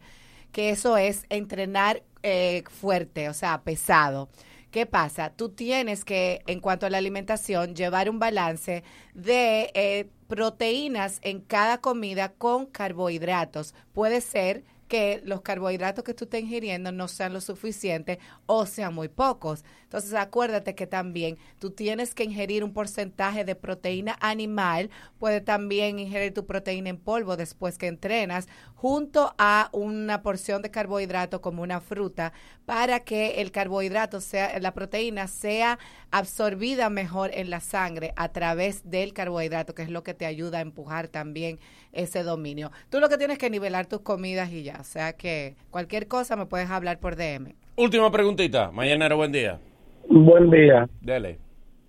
que 0.52 0.70
eso 0.70 0.96
es 0.96 1.24
entrenar 1.28 2.02
eh, 2.24 2.64
fuerte, 2.68 3.28
o 3.28 3.34
sea, 3.34 3.62
pesado. 3.62 4.28
¿Qué 4.72 4.86
pasa? 4.86 5.30
Tú 5.30 5.50
tienes 5.50 6.04
que, 6.04 6.42
en 6.46 6.60
cuanto 6.60 6.84
a 6.84 6.90
la 6.90 6.98
alimentación, 6.98 7.74
llevar 7.76 8.10
un 8.10 8.18
balance 8.18 8.82
de 9.14 9.70
eh, 9.74 10.08
proteínas 10.26 11.20
en 11.22 11.40
cada 11.40 11.78
comida 11.78 12.32
con 12.32 12.66
carbohidratos. 12.66 13.74
Puede 13.92 14.20
ser 14.20 14.64
que 14.88 15.20
los 15.24 15.42
carbohidratos 15.42 16.02
que 16.02 16.14
tú 16.14 16.24
estés 16.24 16.42
ingiriendo 16.42 16.90
no 16.90 17.06
sean 17.06 17.32
lo 17.32 17.40
suficiente 17.40 18.18
o 18.46 18.66
sean 18.66 18.94
muy 18.94 19.08
pocos. 19.08 19.64
Entonces, 19.84 20.12
acuérdate 20.14 20.74
que 20.74 20.86
también 20.86 21.38
tú 21.58 21.70
tienes 21.70 22.14
que 22.14 22.24
ingerir 22.24 22.64
un 22.64 22.72
porcentaje 22.72 23.44
de 23.44 23.54
proteína 23.54 24.16
animal, 24.20 24.90
puede 25.18 25.40
también 25.40 25.98
ingerir 25.98 26.34
tu 26.34 26.44
proteína 26.46 26.90
en 26.90 26.98
polvo 26.98 27.36
después 27.36 27.78
que 27.78 27.86
entrenas, 27.86 28.48
junto 28.74 29.34
a 29.38 29.70
una 29.72 30.22
porción 30.22 30.62
de 30.62 30.70
carbohidrato 30.70 31.40
como 31.40 31.62
una 31.62 31.80
fruta, 31.80 32.32
para 32.64 33.00
que 33.00 33.40
el 33.40 33.50
carbohidrato 33.50 34.20
sea, 34.20 34.58
la 34.60 34.74
proteína 34.74 35.26
sea 35.26 35.78
absorbida 36.10 36.90
mejor 36.90 37.30
en 37.34 37.50
la 37.50 37.60
sangre 37.60 38.12
a 38.16 38.28
través 38.30 38.88
del 38.88 39.12
carbohidrato, 39.12 39.74
que 39.74 39.82
es 39.82 39.90
lo 39.90 40.02
que 40.02 40.14
te 40.14 40.26
ayuda 40.26 40.58
a 40.58 40.62
empujar 40.62 41.08
también 41.08 41.58
ese 41.92 42.22
dominio. 42.22 42.70
Tú 42.90 43.00
lo 43.00 43.08
que 43.08 43.18
tienes 43.18 43.38
que 43.38 43.50
nivelar 43.50 43.86
tus 43.86 44.00
comidas 44.00 44.50
y 44.50 44.62
ya, 44.62 44.77
o 44.78 44.84
sea 44.84 45.12
que 45.12 45.54
cualquier 45.70 46.08
cosa 46.08 46.36
me 46.36 46.46
puedes 46.46 46.70
hablar 46.70 46.98
por 46.98 47.16
DM. 47.16 47.54
Última 47.76 48.10
preguntita. 48.10 48.70
Mañanero, 48.72 49.16
buen 49.16 49.32
día. 49.32 49.58
Buen 50.08 50.50
día. 50.50 50.88
Dele. 51.00 51.38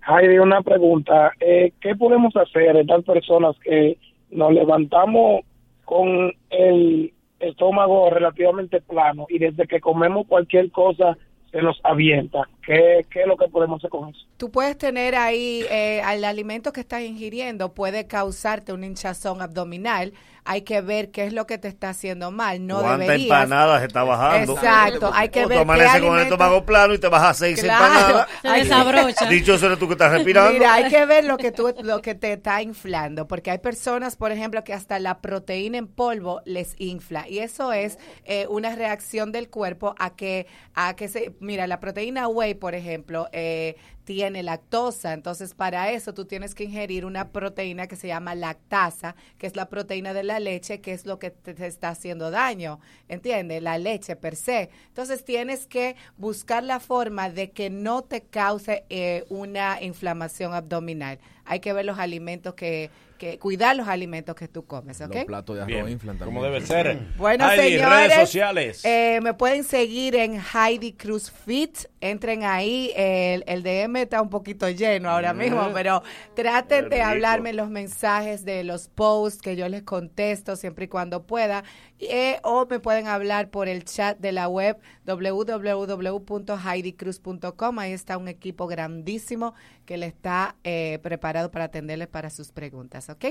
Heidi, 0.06 0.38
una 0.38 0.62
pregunta. 0.62 1.32
Eh, 1.40 1.72
¿Qué 1.80 1.94
podemos 1.94 2.34
hacer 2.36 2.76
estas 2.76 3.04
personas 3.04 3.56
que 3.62 3.98
nos 4.30 4.52
levantamos 4.52 5.42
con 5.84 6.32
el 6.50 7.12
estómago 7.38 8.10
relativamente 8.10 8.80
plano 8.80 9.26
y 9.28 9.38
desde 9.38 9.66
que 9.66 9.80
comemos 9.80 10.26
cualquier 10.26 10.70
cosa 10.70 11.16
se 11.50 11.62
nos 11.62 11.80
avienta? 11.84 12.48
¿Qué, 12.70 13.04
qué 13.10 13.22
es 13.22 13.26
lo 13.26 13.36
que 13.36 13.48
podemos 13.48 13.80
hacer 13.80 13.90
con 13.90 14.08
eso? 14.10 14.20
Tú 14.36 14.50
puedes 14.52 14.78
tener 14.78 15.16
ahí, 15.16 15.66
eh, 15.68 16.02
el 16.12 16.24
alimento 16.24 16.72
que 16.72 16.80
estás 16.80 17.02
ingiriendo 17.02 17.74
puede 17.74 18.06
causarte 18.06 18.72
una 18.72 18.86
hinchazón 18.86 19.42
abdominal. 19.42 20.12
Hay 20.44 20.62
que 20.62 20.80
ver 20.80 21.10
qué 21.10 21.26
es 21.26 21.32
lo 21.34 21.46
que 21.46 21.58
te 21.58 21.68
está 21.68 21.90
haciendo 21.90 22.30
mal. 22.30 22.66
No 22.66 22.80
¿Cuántas 22.80 23.00
deberías. 23.00 23.24
empanadas 23.24 23.82
está 23.82 24.04
bajando? 24.04 24.54
Exacto, 24.54 25.10
hay 25.12 25.28
que 25.28 25.44
O 25.44 25.48
ver 25.48 25.58
tú 25.58 25.66
qué 25.66 25.72
amaneces 25.72 26.00
con 26.00 26.16
el 26.16 26.22
estómago 26.22 26.64
plano 26.64 26.94
y 26.94 26.98
te 26.98 27.08
bajas 27.08 27.36
seis 27.38 27.60
Claro, 27.60 27.84
empanadas. 27.84 28.28
Se 28.42 28.48
desabrocha. 28.48 29.26
Dicho 29.26 29.54
eso, 29.54 29.66
eres 29.66 29.78
tú 29.78 29.86
que 29.86 29.92
estás 29.94 30.12
respirando. 30.12 30.52
Mira, 30.52 30.74
hay 30.74 30.88
que 30.88 31.04
ver 31.04 31.24
lo 31.24 31.36
que 31.36 31.52
tú, 31.52 31.74
lo 31.82 32.00
que 32.00 32.14
te 32.14 32.32
está 32.32 32.62
inflando, 32.62 33.28
porque 33.28 33.50
hay 33.50 33.58
personas, 33.58 34.16
por 34.16 34.32
ejemplo, 34.32 34.64
que 34.64 34.72
hasta 34.72 34.98
la 34.98 35.20
proteína 35.20 35.76
en 35.76 35.88
polvo 35.88 36.40
les 36.46 36.74
infla 36.78 37.28
y 37.28 37.40
eso 37.40 37.72
es 37.72 37.98
eh, 38.24 38.46
una 38.48 38.74
reacción 38.74 39.32
del 39.32 39.50
cuerpo 39.50 39.94
a 39.98 40.16
que, 40.16 40.46
a 40.74 40.94
que 40.96 41.08
se, 41.08 41.34
mira, 41.40 41.66
la 41.66 41.80
proteína 41.80 42.28
whey, 42.28 42.54
por 42.60 42.74
ejemplo, 42.74 43.28
eh, 43.32 43.76
tiene 44.04 44.42
lactosa, 44.42 45.12
entonces 45.12 45.54
para 45.54 45.90
eso 45.92 46.14
tú 46.14 46.24
tienes 46.24 46.54
que 46.54 46.64
ingerir 46.64 47.04
una 47.04 47.28
proteína 47.30 47.86
que 47.86 47.96
se 47.96 48.08
llama 48.08 48.34
lactasa, 48.34 49.14
que 49.38 49.46
es 49.46 49.56
la 49.56 49.68
proteína 49.68 50.12
de 50.14 50.24
la 50.24 50.40
leche, 50.40 50.80
que 50.80 50.92
es 50.92 51.06
lo 51.06 51.18
que 51.18 51.30
te, 51.30 51.54
te 51.54 51.66
está 51.66 51.90
haciendo 51.90 52.30
daño, 52.30 52.80
¿entiendes? 53.08 53.62
La 53.62 53.78
leche 53.78 54.16
per 54.16 54.36
se. 54.36 54.70
Entonces 54.88 55.24
tienes 55.24 55.66
que 55.66 55.96
buscar 56.16 56.62
la 56.64 56.80
forma 56.80 57.30
de 57.30 57.50
que 57.50 57.70
no 57.70 58.02
te 58.02 58.22
cause 58.22 58.84
eh, 58.88 59.24
una 59.28 59.80
inflamación 59.82 60.54
abdominal. 60.54 61.18
Hay 61.44 61.60
que 61.60 61.72
ver 61.72 61.84
los 61.84 61.98
alimentos 61.98 62.54
que, 62.54 62.90
que 63.18 63.38
cuidar 63.38 63.74
los 63.74 63.88
alimentos 63.88 64.36
que 64.36 64.46
tú 64.46 64.64
comes, 64.66 65.00
¿ok? 65.00 65.14
Los 65.14 65.24
platos 65.24 65.56
de 65.56 65.62
arroz 65.62 65.74
Bien, 65.74 65.88
inflan 65.88 66.16
como 66.18 66.44
debe 66.44 66.60
ser. 66.60 66.98
Bueno, 67.16 67.50
Heidi, 67.50 67.76
señores, 67.78 67.98
redes 68.08 68.14
sociales. 68.20 68.84
eh, 68.84 69.18
me 69.22 69.34
pueden 69.34 69.64
seguir 69.64 70.14
en 70.14 70.40
Heidi 70.40 70.92
Cruz 70.92 71.30
Fit. 71.44 71.76
Entren 72.00 72.44
ahí. 72.44 72.92
El, 72.94 73.42
el 73.48 73.62
DM 73.64 73.99
está 74.02 74.22
un 74.22 74.30
poquito 74.30 74.68
lleno 74.68 75.10
ahora 75.10 75.32
mismo, 75.32 75.68
pero 75.72 76.02
traten 76.34 76.88
de 76.88 77.02
hablarme 77.02 77.52
los 77.52 77.70
mensajes 77.70 78.44
de 78.44 78.64
los 78.64 78.88
posts 78.88 79.40
que 79.42 79.54
yo 79.56 79.68
les 79.68 79.82
contesto 79.82 80.56
siempre 80.56 80.86
y 80.86 80.88
cuando 80.88 81.26
pueda. 81.26 81.62
Eh, 81.98 82.40
o 82.42 82.66
me 82.66 82.80
pueden 82.80 83.06
hablar 83.06 83.50
por 83.50 83.68
el 83.68 83.84
chat 83.84 84.18
de 84.18 84.32
la 84.32 84.48
web 84.48 84.78
www.heidicruz.com. 85.06 87.78
Ahí 87.78 87.92
está 87.92 88.16
un 88.16 88.28
equipo 88.28 88.66
grandísimo 88.66 89.52
que 89.84 89.98
le 89.98 90.06
está 90.06 90.56
eh, 90.64 90.98
preparado 91.02 91.50
para 91.50 91.66
atenderles 91.66 92.08
para 92.08 92.30
sus 92.30 92.52
preguntas, 92.52 93.10
¿ok? 93.10 93.26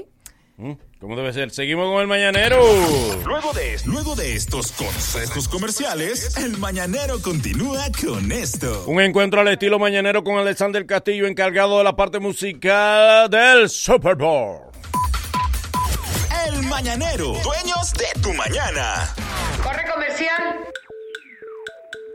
Mm, 0.59 0.73
¿Cómo 0.99 1.15
debe 1.15 1.31
ser? 1.31 1.51
Seguimos 1.51 1.89
con 1.89 2.01
el 2.01 2.07
mañanero. 2.07 2.59
Luego 3.25 3.53
de, 3.53 3.79
luego 3.85 4.13
de 4.15 4.35
estos 4.35 4.73
consejos 4.73 5.47
comerciales, 5.47 6.35
el 6.35 6.57
mañanero 6.57 7.21
continúa 7.21 7.85
con 8.03 8.29
esto. 8.33 8.83
Un 8.85 8.99
encuentro 8.99 9.39
al 9.39 9.47
estilo 9.47 9.79
mañanero 9.79 10.21
con 10.21 10.37
Alexander 10.37 10.85
Castillo, 10.85 11.27
encargado 11.27 11.77
de 11.77 11.85
la 11.85 11.95
parte 11.95 12.19
musical 12.19 13.29
del 13.29 13.69
Super 13.69 14.15
Bowl. 14.15 14.59
El 16.45 16.61
mañanero, 16.63 17.27
dueños 17.41 17.93
de 17.93 18.21
tu 18.21 18.33
mañana. 18.33 19.15
Corre 19.63 19.89
comercial. 19.89 20.68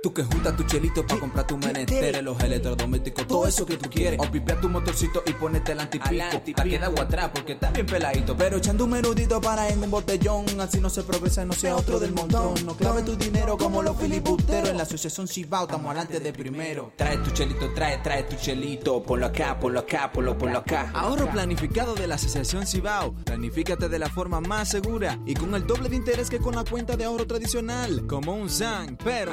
Tú 0.05 0.13
que 0.13 0.23
juntas 0.23 0.55
tu 0.55 0.65
chelito 0.65 1.07
para 1.07 1.19
comprar 1.19 1.47
tu 1.47 1.57
menester, 1.57 2.23
los 2.23 2.39
electrodomésticos, 2.39 3.27
todo 3.27 3.47
eso 3.47 3.65
que 3.65 3.79
tú 3.79 3.89
quieres. 3.89 4.21
O 4.21 4.31
pipea 4.31 4.61
tu 4.61 4.69
motorcito 4.69 5.23
y 5.25 5.33
ponete 5.33 5.73
el 5.73 5.81
antipico. 5.81 6.55
Pa' 6.55 6.65
que 6.65 6.79
da 6.79 6.89
agua 6.89 7.05
atrás 7.05 7.31
porque 7.33 7.53
está 7.53 7.71
bien 7.71 7.87
peladito. 7.87 8.37
Pero 8.37 8.59
echando 8.59 8.85
un 8.85 8.91
menudito 8.91 9.41
para 9.41 9.67
en 9.71 9.83
un 9.83 9.91
botellón. 9.91 10.45
Así 10.61 10.79
no 10.79 10.91
se 10.91 11.05
progresa, 11.05 11.47
no 11.47 11.55
sea 11.55 11.75
otro 11.75 11.99
del 11.99 12.13
montón. 12.13 12.53
No 12.67 12.77
clave 12.77 13.03
tu 13.03 13.17
dinero 13.17 13.57
como 13.57 13.83
los 13.83 13.97
filibusteros. 13.97 14.69
En 14.69 14.77
la 14.77 14.83
asociación 14.83 15.27
Cibao 15.27 15.65
estamos 15.65 15.87
adelante 15.87 16.21
de 16.21 16.35
primero. 16.35 16.93
Trae 16.97 17.17
tu 17.17 17.31
chelito, 17.31 17.73
trae, 17.73 17.97
trae 18.03 18.25
tu 18.25 18.37
chelito. 18.37 19.03
Ponlo 19.03 19.25
acá, 19.25 19.59
ponlo 19.59 19.81
acá, 19.81 20.13
ponlo, 20.13 20.37
ponlo 20.37 20.59
acá. 20.59 20.91
Ahorro 20.93 21.31
planificado 21.31 21.95
de 21.95 22.07
la 22.07 22.17
asociación 22.17 22.67
Cibao. 22.67 23.15
Planifícate 23.25 23.89
de 23.89 23.99
la 23.99 24.11
forma 24.11 24.43
más 24.43 24.69
segura 24.69 25.19
y 25.25 25.33
con 25.33 25.55
el 25.55 25.67
doble 25.67 25.89
de 25.89 25.97
interés 25.97 26.29
que 26.29 26.41
con 26.41 26.57
la 26.57 26.65
cuenta 26.65 26.95
de 26.95 27.05
ahorro 27.05 27.27
tradicional. 27.27 28.07
Como 28.07 28.35
un 28.35 28.51
SAN, 28.51 28.99
pero. 29.03 29.33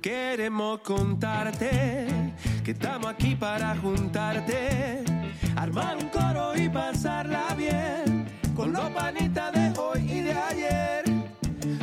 Queremos 0.00 0.80
contarte 0.80 2.34
que 2.64 2.70
estamos 2.70 3.06
aquí 3.06 3.34
para 3.34 3.76
juntarte, 3.76 5.04
armar 5.56 5.96
un 5.96 6.08
coro 6.10 6.56
y 6.56 6.68
pasarla 6.68 7.54
bien 7.56 8.26
con 8.54 8.72
los 8.72 8.88
panitas 8.90 9.52
de 9.52 9.80
hoy 9.80 10.10
y 10.10 10.20
de 10.20 10.32
ayer. 10.32 11.04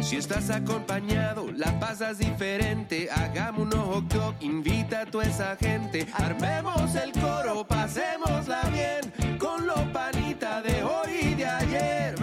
Si 0.01 0.17
estás 0.17 0.49
acompañado, 0.49 1.51
la 1.51 1.79
pasas 1.79 2.17
diferente. 2.17 3.09
Hagamos 3.11 3.61
un 3.63 3.73
ojo 3.73 4.03
club, 4.07 4.35
invita 4.39 5.01
a 5.01 5.05
toda 5.05 5.25
esa 5.25 5.55
gente. 5.57 6.07
Armemos 6.13 6.95
el 6.95 7.11
coro, 7.11 7.65
pasémosla 7.67 8.61
bien 8.71 9.37
con 9.37 9.67
los 9.67 9.81
panitas 9.91 10.63
de 10.63 10.83
hoy 10.83 11.11
y 11.21 11.35
de 11.35 11.45
ayer. 11.45 12.22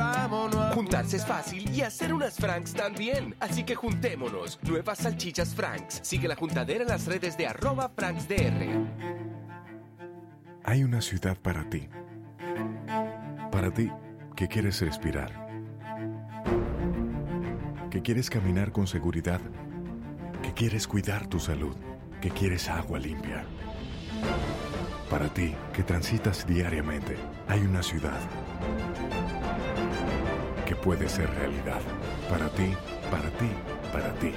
Juntarse 0.75 1.19
es 1.19 1.27
fácil 1.27 1.71
y 1.71 1.83
hacer 1.83 2.15
unas 2.15 2.37
Franks 2.37 2.73
también. 2.73 3.35
Así 3.41 3.65
que 3.65 3.75
juntémonos. 3.75 4.59
Nuevas 4.63 4.99
salchichas 4.99 5.55
Franks. 5.55 6.01
Sigue 6.03 6.29
la 6.29 6.37
juntadera 6.37 6.83
en 6.83 6.89
las 6.89 7.07
redes 7.07 7.37
de 7.37 7.47
arroba 7.47 7.91
FranksDR. 7.91 8.87
Hay 10.65 10.85
una 10.85 11.03
ciudad 11.03 11.37
para 11.37 11.69
ti. 11.69 11.89
Para 13.53 13.71
ti 13.73 13.91
que 14.35 14.49
quieres 14.49 14.81
respirar. 14.81 15.49
Que 17.91 18.01
quieres 18.01 18.31
caminar 18.31 18.73
con 18.73 18.87
seguridad. 18.87 19.41
Que 20.43 20.55
quieres 20.55 20.87
cuidar 20.87 21.27
tu 21.27 21.39
salud. 21.39 21.77
Que 22.23 22.31
quieres 22.31 22.69
agua 22.69 22.99
limpia. 22.99 23.45
Para 25.11 25.29
ti 25.29 25.55
que 25.75 25.83
transitas 25.83 26.47
diariamente. 26.47 27.17
Hay 27.49 27.61
una 27.61 27.83
ciudad 27.83 28.21
que 30.71 30.77
puede 30.77 31.09
ser 31.09 31.29
realidad. 31.31 31.81
Para 32.29 32.49
ti, 32.51 32.77
para 33.11 33.29
ti, 33.41 33.51
para 33.93 34.15
ti, 34.21 34.33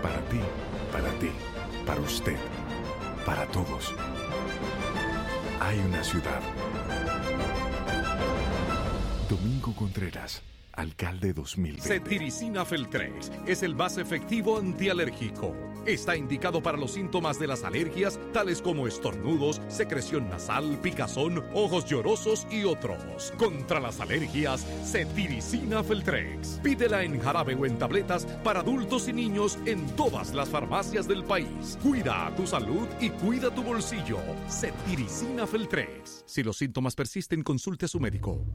para 0.00 0.20
ti, 0.30 0.40
para 0.92 1.10
ti, 1.18 1.30
para 1.84 2.00
usted, 2.00 2.36
para 3.26 3.44
todos. 3.46 3.92
Hay 5.58 5.80
una 5.80 6.04
ciudad. 6.04 6.40
Domingo 9.28 9.74
Contreras, 9.74 10.40
Alcalde 10.74 11.32
2020. 11.32 11.86
Cetiricina 11.86 12.64
Feltrex 12.64 13.30
es 13.46 13.62
el 13.62 13.74
más 13.74 13.98
efectivo 13.98 14.58
antialérgico. 14.58 15.54
Está 15.86 16.16
indicado 16.16 16.62
para 16.62 16.78
los 16.78 16.92
síntomas 16.92 17.38
de 17.38 17.48
las 17.48 17.64
alergias, 17.64 18.18
tales 18.32 18.62
como 18.62 18.86
estornudos, 18.86 19.60
secreción 19.68 20.28
nasal, 20.28 20.78
picazón, 20.80 21.42
ojos 21.54 21.86
llorosos 21.86 22.46
y 22.50 22.64
otros. 22.64 23.32
Contra 23.36 23.80
las 23.80 24.00
alergias, 24.00 24.64
Cetiricina 24.84 25.82
Feltrex. 25.82 26.60
Pídela 26.62 27.02
en 27.02 27.18
jarabe 27.20 27.54
o 27.54 27.66
en 27.66 27.78
tabletas 27.78 28.26
para 28.44 28.60
adultos 28.60 29.08
y 29.08 29.12
niños 29.12 29.58
en 29.66 29.84
todas 29.96 30.32
las 30.34 30.48
farmacias 30.48 31.08
del 31.08 31.24
país. 31.24 31.78
Cuida 31.82 32.32
tu 32.36 32.46
salud 32.46 32.86
y 33.00 33.10
cuida 33.10 33.52
tu 33.52 33.62
bolsillo. 33.62 34.18
Cetiricina 34.48 35.46
Feltrex. 35.46 36.22
Si 36.26 36.42
los 36.42 36.56
síntomas 36.56 36.94
persisten, 36.94 37.42
consulte 37.42 37.86
a 37.86 37.88
su 37.88 37.98
médico. 37.98 38.46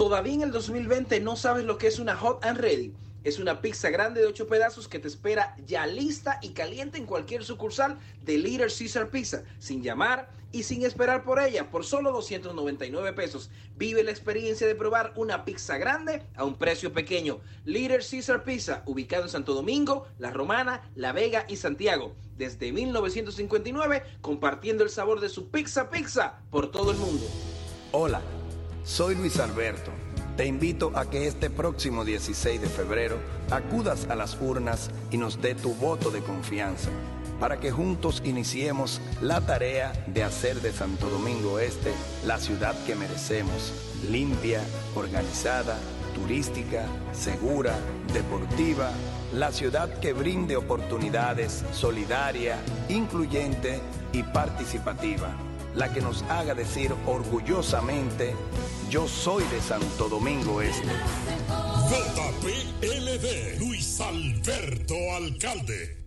¿Todavía 0.00 0.32
en 0.32 0.40
el 0.40 0.50
2020 0.50 1.20
no 1.20 1.36
sabes 1.36 1.66
lo 1.66 1.76
que 1.76 1.86
es 1.86 1.98
una 1.98 2.16
Hot 2.16 2.42
and 2.46 2.58
Ready? 2.58 2.94
Es 3.22 3.38
una 3.38 3.60
pizza 3.60 3.90
grande 3.90 4.22
de 4.22 4.28
8 4.28 4.46
pedazos 4.46 4.88
que 4.88 4.98
te 4.98 5.08
espera 5.08 5.54
ya 5.66 5.86
lista 5.86 6.38
y 6.40 6.54
caliente 6.54 6.96
en 6.96 7.04
cualquier 7.04 7.44
sucursal 7.44 7.98
de 8.22 8.38
Little 8.38 8.68
Caesar 8.68 9.10
Pizza, 9.10 9.42
sin 9.58 9.82
llamar 9.82 10.30
y 10.52 10.62
sin 10.62 10.86
esperar 10.86 11.22
por 11.22 11.38
ella, 11.38 11.70
por 11.70 11.84
solo 11.84 12.12
299 12.12 13.12
pesos. 13.12 13.50
Vive 13.76 14.02
la 14.02 14.10
experiencia 14.10 14.66
de 14.66 14.74
probar 14.74 15.12
una 15.16 15.44
pizza 15.44 15.76
grande 15.76 16.22
a 16.34 16.44
un 16.44 16.54
precio 16.54 16.94
pequeño. 16.94 17.40
Little 17.66 17.98
Caesar 17.98 18.42
Pizza, 18.42 18.82
ubicado 18.86 19.24
en 19.24 19.28
Santo 19.28 19.52
Domingo, 19.52 20.06
La 20.18 20.30
Romana, 20.30 20.90
La 20.94 21.12
Vega 21.12 21.44
y 21.46 21.56
Santiago. 21.56 22.14
Desde 22.38 22.72
1959, 22.72 24.02
compartiendo 24.22 24.82
el 24.82 24.88
sabor 24.88 25.20
de 25.20 25.28
su 25.28 25.50
pizza 25.50 25.90
pizza 25.90 26.38
por 26.50 26.70
todo 26.70 26.90
el 26.90 26.96
mundo. 26.96 27.26
Hola, 27.92 28.22
soy 28.90 29.14
Luis 29.14 29.38
Alberto. 29.38 29.92
Te 30.36 30.46
invito 30.46 30.90
a 30.96 31.08
que 31.08 31.28
este 31.28 31.48
próximo 31.48 32.04
16 32.04 32.60
de 32.60 32.68
febrero 32.68 33.18
acudas 33.52 34.08
a 34.10 34.16
las 34.16 34.36
urnas 34.40 34.90
y 35.12 35.16
nos 35.16 35.40
dé 35.40 35.54
tu 35.54 35.74
voto 35.74 36.10
de 36.10 36.22
confianza 36.22 36.90
para 37.38 37.60
que 37.60 37.70
juntos 37.70 38.20
iniciemos 38.24 39.00
la 39.22 39.40
tarea 39.42 39.92
de 40.08 40.24
hacer 40.24 40.60
de 40.60 40.72
Santo 40.72 41.08
Domingo 41.08 41.60
Este 41.60 41.92
la 42.26 42.38
ciudad 42.38 42.74
que 42.84 42.96
merecemos, 42.96 43.72
limpia, 44.10 44.60
organizada, 44.96 45.78
turística, 46.12 46.84
segura, 47.12 47.78
deportiva, 48.12 48.90
la 49.32 49.52
ciudad 49.52 50.00
que 50.00 50.12
brinde 50.12 50.56
oportunidades, 50.56 51.64
solidaria, 51.72 52.58
incluyente 52.88 53.80
y 54.12 54.24
participativa 54.24 55.32
la 55.74 55.92
que 55.92 56.00
nos 56.00 56.22
haga 56.24 56.54
decir 56.54 56.94
orgullosamente, 57.06 58.34
yo 58.88 59.06
soy 59.06 59.44
de 59.44 59.60
Santo 59.60 60.08
Domingo 60.08 60.60
Este. 60.60 60.88
JPLD, 61.88 63.58
Luis 63.60 64.00
Alberto 64.00 64.94
Alcalde. 65.16 65.99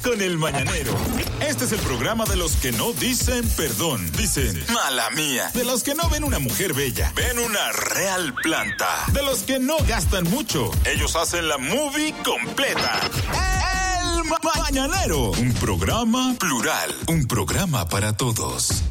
con 0.04 0.20
el 0.20 0.38
mañanero. 0.38 0.92
Este 1.40 1.64
es 1.64 1.72
el 1.72 1.80
programa 1.80 2.24
de 2.26 2.36
los 2.36 2.52
que 2.56 2.70
no 2.72 2.92
dicen 2.92 3.48
perdón, 3.56 4.10
dicen 4.12 4.64
mala 4.72 5.10
mía. 5.10 5.50
De 5.52 5.64
los 5.64 5.82
que 5.82 5.94
no 5.96 6.08
ven 6.10 6.22
una 6.24 6.38
mujer 6.38 6.74
bella, 6.74 7.12
ven 7.16 7.38
una 7.40 7.72
real 7.72 8.34
planta. 8.42 8.86
De 9.12 9.22
los 9.22 9.40
que 9.40 9.58
no 9.58 9.76
gastan 9.88 10.24
mucho, 10.30 10.70
ellos 10.84 11.16
hacen 11.16 11.48
la 11.48 11.58
movie 11.58 12.14
completa. 12.24 13.00
El 14.12 14.24
Ma- 14.24 14.38
Mañanero, 14.62 15.32
un 15.32 15.52
programa 15.54 16.34
plural, 16.38 16.94
un 17.08 17.26
programa 17.26 17.88
para 17.88 18.12
todos. 18.16 18.82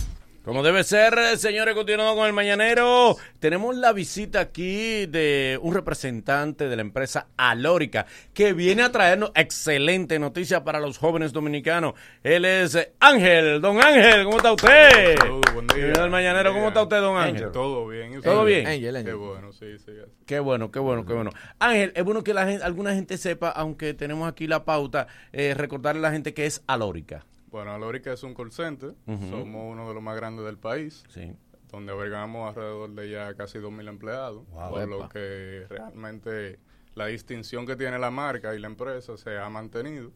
Como 0.47 0.63
debe 0.63 0.85
ser, 0.85 1.37
señores, 1.37 1.75
continuando 1.75 2.15
con 2.15 2.25
el 2.25 2.31
mañanero, 2.31 3.17
tenemos 3.37 3.75
la 3.75 3.91
visita 3.91 4.39
aquí 4.39 5.05
de 5.05 5.59
un 5.61 5.73
representante 5.73 6.69
de 6.69 6.75
la 6.77 6.83
empresa 6.83 7.27
Alórica 7.35 8.05
que 8.33 8.53
viene 8.53 8.83
a 8.83 8.89
traernos 8.89 9.33
excelente 9.35 10.17
noticia 10.19 10.63
para 10.63 10.79
los 10.79 10.99
jóvenes 10.99 11.33
dominicanos. 11.33 11.95
Él 12.23 12.45
es 12.45 12.77
Ángel, 13.01 13.59
don 13.59 13.83
Ángel, 13.83 14.23
¿cómo 14.23 14.37
está 14.37 14.53
usted? 14.53 15.17
buen 15.53 15.67
día. 15.67 15.75
Bienvenido 15.75 16.03
al 16.05 16.11
mañanero, 16.11 16.53
¿cómo 16.53 16.69
está 16.69 16.83
usted, 16.83 17.01
don 17.01 17.17
Ángel? 17.17 17.51
Todo 17.51 17.85
bien. 17.85 18.13
¿y 18.13 18.17
usted? 18.19 18.31
¿Todo 18.31 18.45
bien? 18.45 18.65
Qué 19.03 19.13
bueno, 19.15 19.51
sí, 19.51 19.77
sí. 19.79 19.91
Qué 20.25 20.39
bueno, 20.39 20.71
qué 20.71 20.79
bueno, 20.79 21.05
qué 21.05 21.11
bueno. 21.11 21.31
Ángel, 21.59 21.91
es 21.93 22.05
bueno 22.05 22.23
que 22.23 22.33
la 22.33 22.47
gente, 22.47 22.63
alguna 22.63 22.93
gente 22.93 23.17
sepa, 23.17 23.49
aunque 23.49 23.93
tenemos 23.93 24.29
aquí 24.29 24.47
la 24.47 24.63
pauta, 24.63 25.07
eh, 25.33 25.55
recordarle 25.57 25.99
a 25.99 26.03
la 26.03 26.11
gente 26.13 26.33
que 26.33 26.45
es 26.45 26.63
Alórica. 26.67 27.25
Bueno, 27.51 27.71
Alórica 27.71 28.11
es 28.13 28.23
un 28.23 28.33
call 28.33 28.51
center. 28.51 28.93
Somos 29.05 29.71
uno 29.73 29.87
de 29.87 29.93
los 29.93 30.03
más 30.03 30.15
grandes 30.15 30.45
del 30.45 30.57
país. 30.57 31.03
Sí. 31.09 31.33
Donde 31.71 31.91
albergamos 31.91 32.49
alrededor 32.49 32.91
de 32.91 33.09
ya 33.09 33.33
casi 33.35 33.59
2.000 33.59 33.89
empleados. 33.89 34.47
Wow. 34.49 34.69
por 34.69 34.81
Epa. 34.81 34.85
lo 34.89 35.09
que 35.09 35.65
realmente 35.69 36.59
la 36.95 37.07
distinción 37.07 37.65
que 37.65 37.75
tiene 37.75 37.99
la 37.99 38.09
marca 38.11 38.55
y 38.55 38.59
la 38.59 38.67
empresa 38.67 39.17
se 39.17 39.37
ha 39.37 39.49
mantenido. 39.49 40.11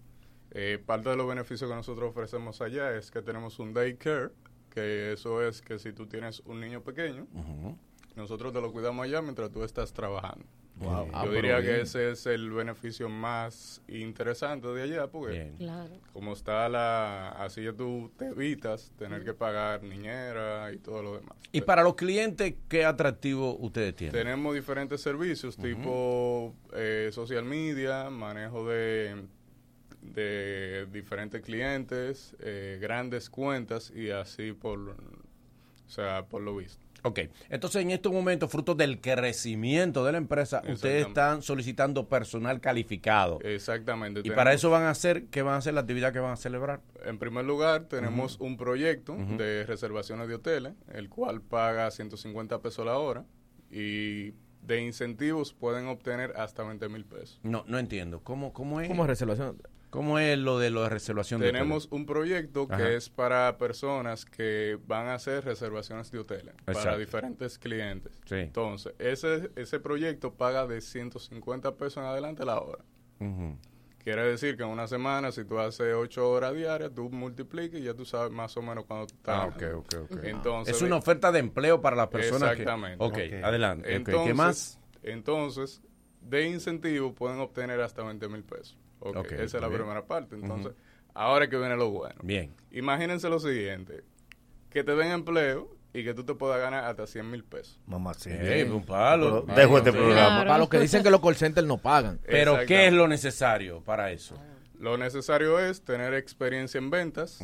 Eh, 0.52 0.82
parte 0.86 1.10
de 1.10 1.16
los 1.16 1.28
beneficios 1.28 1.70
que 1.70 1.76
nosotros 1.76 2.10
ofrecemos 2.10 2.60
allá 2.62 2.96
es 2.96 3.12
que 3.12 3.22
tenemos 3.22 3.60
un 3.60 3.74
daycare, 3.74 4.32
que 4.70 5.14
eso 5.14 5.42
es 5.42 5.62
que 5.62 5.80
si 5.80 5.94
tú 5.94 6.08
tienes 6.08 6.42
un 6.46 6.60
niño 6.60 6.82
pequeño, 6.82 7.28
nosotros 8.16 8.52
te 8.52 8.60
lo 8.60 8.72
cuidamos 8.74 9.06
allá 9.06 9.22
mientras 9.22 9.52
tú 9.52 9.64
estás 9.64 9.94
trabajando. 9.94 10.46
Wow. 10.78 11.06
Yo 11.08 11.12
Ah, 11.14 11.22
pero 11.22 11.34
diría 11.36 11.60
bien. 11.60 11.76
que 11.76 11.82
ese 11.82 12.12
es 12.12 12.26
el 12.26 12.50
beneficio 12.50 13.08
más 13.08 13.82
interesante 13.88 14.68
de 14.70 14.82
allá, 14.84 15.08
porque 15.08 15.52
Claro. 15.58 15.94
como 16.14 16.34
está 16.34 16.68
la... 16.70 17.30
Así 17.34 17.64
ya 17.64 17.74
tú 17.74 18.12
te 18.18 18.26
evitas 18.28 18.92
tener 18.98 19.24
que 19.24 19.34
pagar 19.36 19.84
niñera 19.84 20.72
y 20.74 20.78
todo 20.78 21.04
lo 21.04 21.16
demás. 21.18 21.38
Y 21.52 21.62
para 21.62 21.84
los 21.84 21.96
clientes, 21.96 22.56
¿qué 22.68 22.84
atractivo 22.86 23.56
ustedes 23.60 23.96
tienen? 23.96 24.14
Tenemos 24.14 24.56
diferentes 24.56 25.02
servicios 25.02 25.56
tipo 25.58 26.56
eh, 26.74 27.10
social 27.12 27.44
media, 27.46 28.10
manejo 28.10 28.68
de, 28.68 29.24
de 30.02 30.88
diferentes 30.92 31.42
clientes, 31.42 32.36
eh, 32.40 32.80
grandes 32.82 33.30
cuentas 33.30 33.92
y 33.96 34.10
así 34.10 34.54
por, 34.54 34.80
o 34.80 34.96
sea, 35.90 36.26
por 36.26 36.42
lo 36.42 36.56
visto. 36.56 36.81
Ok, 37.04 37.20
entonces 37.50 37.82
en 37.82 37.92
estos 37.92 38.12
momentos, 38.14 38.52
fruto 38.52 38.76
del 38.76 39.02
crecimiento 39.02 40.06
de 40.06 40.12
la 40.12 40.18
empresa, 40.20 40.62
ustedes 40.72 41.08
están 41.08 41.42
solicitando 41.42 42.08
personal 42.08 42.62
calificado. 42.62 43.40
Exactamente. 43.42 44.20
Y 44.20 44.24
tenemos- 44.24 44.36
para 44.36 44.54
eso 44.54 44.70
van 44.70 44.84
a 44.84 44.92
hacer, 44.92 45.26
¿qué 45.26 45.42
van 45.42 45.56
a 45.56 45.58
hacer? 45.58 45.74
La 45.74 45.82
actividad 45.82 46.14
que 46.14 46.20
van 46.20 46.34
a 46.34 46.36
celebrar. 46.38 46.82
En 47.06 47.18
primer 47.18 47.46
lugar, 47.46 47.86
tenemos 47.86 48.40
un 48.40 48.56
proyecto 48.58 49.16
de 49.16 49.66
reservaciones 49.66 50.28
de 50.28 50.36
hoteles, 50.36 50.74
el 50.94 51.10
cual 51.10 51.42
paga 51.42 51.90
150 51.90 52.62
pesos 52.62 52.86
la 52.86 52.98
hora 52.98 53.26
y 53.72 54.34
de 54.62 54.82
incentivos 54.82 55.54
pueden 55.54 55.88
obtener 55.88 56.34
hasta 56.38 56.64
20 56.64 56.88
mil 56.88 57.04
pesos. 57.06 57.40
No, 57.42 57.64
no 57.68 57.80
entiendo. 57.80 58.20
¿Cómo, 58.24 58.54
cómo 58.54 58.80
es? 58.80 58.88
¿Cómo 58.88 59.04
es 59.04 59.08
reservación? 59.10 59.58
¿Cómo 59.92 60.20
es 60.20 60.38
lo 60.40 60.58
de 60.58 60.72
la 60.72 60.88
reservación 60.88 61.42
de 61.42 61.52
Tenemos 61.52 61.86
hoteles? 61.86 62.00
un 62.00 62.06
proyecto 62.06 62.68
que 62.68 62.74
Ajá. 62.76 62.90
es 62.92 63.10
para 63.10 63.58
personas 63.58 64.24
que 64.24 64.80
van 64.88 65.08
a 65.08 65.16
hacer 65.16 65.44
reservaciones 65.44 66.10
de 66.12 66.20
hoteles 66.20 66.56
para 66.66 66.98
diferentes 66.98 67.60
clientes. 67.60 68.14
Sí. 68.26 68.36
Entonces, 68.36 68.94
ese, 69.00 69.52
ese 69.58 69.82
proyecto 69.82 70.34
paga 70.34 70.66
de 70.66 70.80
150 70.80 71.76
pesos 71.76 71.98
en 71.98 72.04
adelante 72.06 72.46
la 72.46 72.62
hora. 72.62 72.86
Quiere 74.00 74.24
decir 74.24 74.56
que 74.56 74.64
en 74.64 74.70
una 74.70 74.88
semana, 74.88 75.32
si 75.32 75.44
tú 75.44 75.60
haces 75.60 75.94
ocho 75.94 76.32
horas 76.32 76.56
diarias, 76.56 76.92
tú 76.96 77.10
multiplicas 77.10 77.80
y 77.80 77.84
ya 77.84 77.94
tú 77.94 78.06
sabes 78.06 78.32
más 78.32 78.56
o 78.56 78.62
menos 78.62 78.86
cuándo 78.86 79.08
tú 79.08 79.16
estás. 79.16 79.36
Ah, 79.44 79.48
ok, 79.48 79.64
ok, 79.76 79.96
ok. 80.10 80.24
Entonces, 80.24 80.76
es 80.76 80.82
una 80.82 80.96
oferta 80.96 81.34
de 81.34 81.40
empleo 81.40 81.82
para 81.82 81.98
las 81.98 82.08
personas 82.08 82.56
que... 82.56 82.64
Exactamente. 82.64 83.04
Ok, 83.04 83.44
adelante. 83.44 83.94
Entonces, 83.94 84.26
¿Qué 84.26 84.34
más? 84.34 84.80
Entonces, 85.04 85.82
de 86.22 86.48
incentivo 86.48 87.14
pueden 87.14 87.40
obtener 87.40 87.82
hasta 87.82 88.04
20 88.04 88.28
mil 88.30 88.44
pesos. 88.44 88.78
Ok, 89.02 89.18
Ok, 89.18 89.32
esa 89.34 89.44
es 89.44 89.54
la 89.62 89.68
bien. 89.68 89.82
primera 89.82 90.06
parte. 90.06 90.36
Entonces, 90.36 90.74
ahora 91.14 91.50
que 91.50 91.58
viene 91.58 91.76
lo 91.76 91.90
bueno. 91.92 92.16
Bien. 92.24 92.54
Imagínense 92.72 93.28
lo 93.30 93.40
siguiente. 93.40 94.04
Que 94.70 94.84
te 94.84 94.96
den 94.96 95.12
empleo 95.12 95.76
y 95.94 96.04
que 96.06 96.14
tú 96.14 96.24
te 96.24 96.34
puedas 96.36 96.60
ganar 96.62 96.86
hasta 96.86 97.06
100 97.06 97.30
mil 97.30 97.44
pesos. 97.44 97.80
Mamá, 97.86 98.14
sí. 98.14 98.30
Ey, 98.32 98.64
un 98.64 98.86
palo. 98.86 99.44
Pero 99.46 99.60
Dejo 99.60 99.78
este 99.80 99.92
Sí. 99.92 99.98
programa. 99.98 100.38
Para 100.46 100.58
los 100.58 100.70
que 100.70 100.80
dicen 100.80 101.04
que 101.04 101.10
los 101.12 101.20
call 101.20 101.36
centers 101.36 101.68
no 101.68 101.78
pagan. 101.78 102.20
Pero, 102.26 102.58
¿qué 102.66 102.88
es 102.88 102.94
lo 102.94 103.08
necesario 103.10 103.82
para 103.84 104.12
eso? 104.12 104.36
Lo 104.80 104.98
necesario 104.98 105.60
es 105.60 105.84
tener 105.84 106.14
experiencia 106.14 106.78
en 106.80 106.90
ventas, 106.90 107.40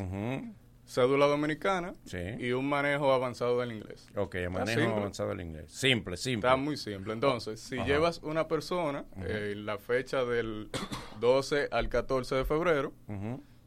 cédula 0.88 1.28
dominicana 1.28 1.94
Sí. 2.06 2.18
y 2.40 2.52
un 2.54 2.68
manejo 2.68 3.12
avanzado 3.14 3.60
del 3.60 3.74
inglés. 3.74 4.08
Ok, 4.16 4.36
manejo 4.50 4.80
simple. 4.80 4.96
avanzado 5.00 5.30
del 5.30 5.42
inglés. 5.42 5.70
Simple, 5.72 6.18
simple. 6.18 6.48
Está 6.48 6.56
muy 6.58 6.78
simple. 6.78 7.14
Entonces, 7.14 7.60
si 7.60 7.78
Ajá. 7.78 7.86
llevas 7.88 8.20
una 8.24 8.48
persona, 8.48 9.06
eh, 9.26 9.54
la 9.56 9.78
fecha 9.78 10.24
del 10.24 10.70
12 11.20 11.68
al 11.72 11.90
14 11.90 12.36
de 12.36 12.46
febrero, 12.46 12.94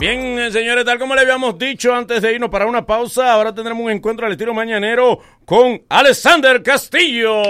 Bien, 0.00 0.38
eh, 0.38 0.50
señores, 0.50 0.86
tal 0.86 0.98
como 0.98 1.14
le 1.14 1.20
habíamos 1.20 1.58
dicho 1.58 1.94
antes 1.94 2.22
de 2.22 2.32
irnos 2.32 2.48
para 2.48 2.64
una 2.66 2.86
pausa, 2.86 3.34
ahora 3.34 3.54
tendremos 3.54 3.84
un 3.84 3.90
encuentro 3.90 4.24
al 4.24 4.32
estilo 4.32 4.54
mañanero 4.54 5.18
con 5.44 5.82
Alexander 5.90 6.62
Castillo. 6.62 7.42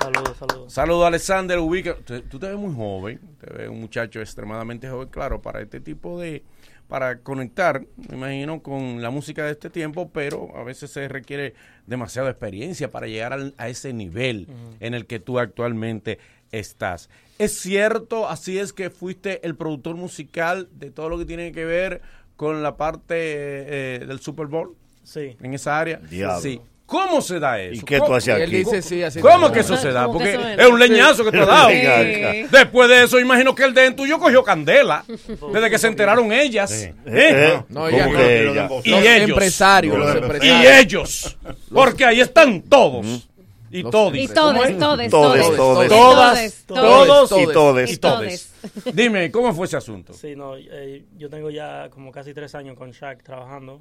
Saludos, 0.00 0.36
saludos. 0.38 0.72
Saludos, 0.72 1.06
Alexander. 1.06 1.58
Ubica. 1.58 1.94
Tú, 2.30 2.38
te 2.38 2.46
ves 2.48 2.56
muy 2.56 2.74
joven, 2.74 3.20
te 3.38 3.52
ves 3.52 3.68
un 3.68 3.80
muchacho 3.82 4.20
extremadamente 4.20 4.88
joven, 4.88 5.08
claro, 5.08 5.42
para 5.42 5.60
este 5.60 5.78
tipo 5.78 6.18
de. 6.18 6.42
para 6.88 7.18
conectar, 7.18 7.82
me 8.08 8.16
imagino, 8.16 8.62
con 8.62 9.02
la 9.02 9.10
música 9.10 9.44
de 9.44 9.52
este 9.52 9.68
tiempo, 9.68 10.10
pero 10.10 10.56
a 10.56 10.64
veces 10.64 10.90
se 10.90 11.06
requiere 11.06 11.52
demasiada 11.86 12.30
experiencia 12.30 12.90
para 12.90 13.06
llegar 13.08 13.34
al- 13.34 13.54
a 13.58 13.68
ese 13.68 13.92
nivel 13.92 14.48
en 14.80 14.94
el 14.94 15.04
que 15.06 15.20
tú 15.20 15.38
actualmente 15.38 16.18
estás. 16.52 17.08
¿Es 17.38 17.58
cierto, 17.58 18.28
así 18.28 18.58
es 18.58 18.72
que 18.72 18.90
fuiste 18.90 19.44
el 19.46 19.54
productor 19.56 19.96
musical 19.96 20.68
de 20.72 20.90
todo 20.90 21.08
lo 21.08 21.18
que 21.18 21.24
tiene 21.24 21.52
que 21.52 21.64
ver 21.64 22.02
con 22.36 22.62
la 22.62 22.76
parte 22.76 23.14
eh, 23.16 24.04
del 24.06 24.20
Super 24.20 24.46
Bowl? 24.46 24.74
Sí. 25.02 25.36
En 25.42 25.54
esa 25.54 25.78
área. 25.78 25.98
Diablo. 25.98 26.40
Sí. 26.40 26.60
¿Cómo 26.86 27.20
se 27.22 27.38
da 27.38 27.60
eso? 27.60 27.74
¿Y 27.74 27.84
qué 27.84 27.98
tú 27.98 28.02
¿Cómo- 28.06 28.16
hacías 28.16 28.38
Él 28.40 28.48
aquí? 28.48 28.56
dice 28.56 28.82
sí, 28.82 29.00
así 29.04 29.20
¿Cómo 29.20 29.52
que 29.52 29.60
eso 29.60 29.76
se 29.76 29.92
da? 29.92 30.06
¿Cómo 30.06 30.18
que 30.18 30.32
Porque 30.34 30.54
es? 30.60 30.68
un 30.68 30.78
leñazo 30.80 31.24
que 31.24 31.30
te 31.30 31.38
ha 31.38 31.46
dado. 31.46 31.70
Sí. 31.70 32.46
Después 32.50 32.88
de 32.88 33.04
eso, 33.04 33.20
imagino 33.20 33.54
que 33.54 33.62
el 33.62 33.72
de 33.74 33.92
tuyo 33.92 34.18
cogió 34.18 34.42
candela. 34.42 35.04
Desde 35.52 35.70
que 35.70 35.78
se 35.78 35.86
enteraron 35.86 36.32
ellas. 36.32 36.72
¿Eh? 36.72 36.92
Eh, 37.06 37.62
No, 37.68 37.82
¿cómo 37.82 37.88
ella 37.90 38.06
no, 38.08 38.18
ella? 38.20 38.68
Y 38.82 38.90
Los 38.90 39.04
ellos. 39.04 39.28
empresarios, 39.30 39.96
los 39.96 40.08
Y 40.14 40.18
Y 40.18 40.22
empresarios. 40.22 40.78
ellos. 40.80 41.38
Porque 41.72 42.04
ahí 42.04 42.20
están 42.20 42.60
todos. 42.62 43.28
Y 43.70 43.82
todos. 43.84 44.14
Y 44.14 44.20
empresarios. 44.22 44.78
todes, 44.78 44.78
todes, 44.78 45.10
Todes, 45.10 45.56
todes. 45.56 45.88
todes. 45.88 46.64
Todas, 46.66 47.28
todos 47.28 47.42
y 47.42 47.46
todes. 47.52 47.92
y 47.92 47.96
todes. 47.98 48.54
Dime, 48.92 49.30
¿cómo 49.30 49.54
fue 49.54 49.66
ese 49.66 49.76
asunto? 49.76 50.12
Sí, 50.12 50.34
no, 50.34 50.56
eh, 50.56 51.04
yo 51.16 51.30
tengo 51.30 51.50
ya 51.50 51.88
como 51.90 52.10
casi 52.10 52.34
tres 52.34 52.54
años 52.54 52.76
con 52.76 52.90
Shaq 52.90 53.22
trabajando. 53.22 53.80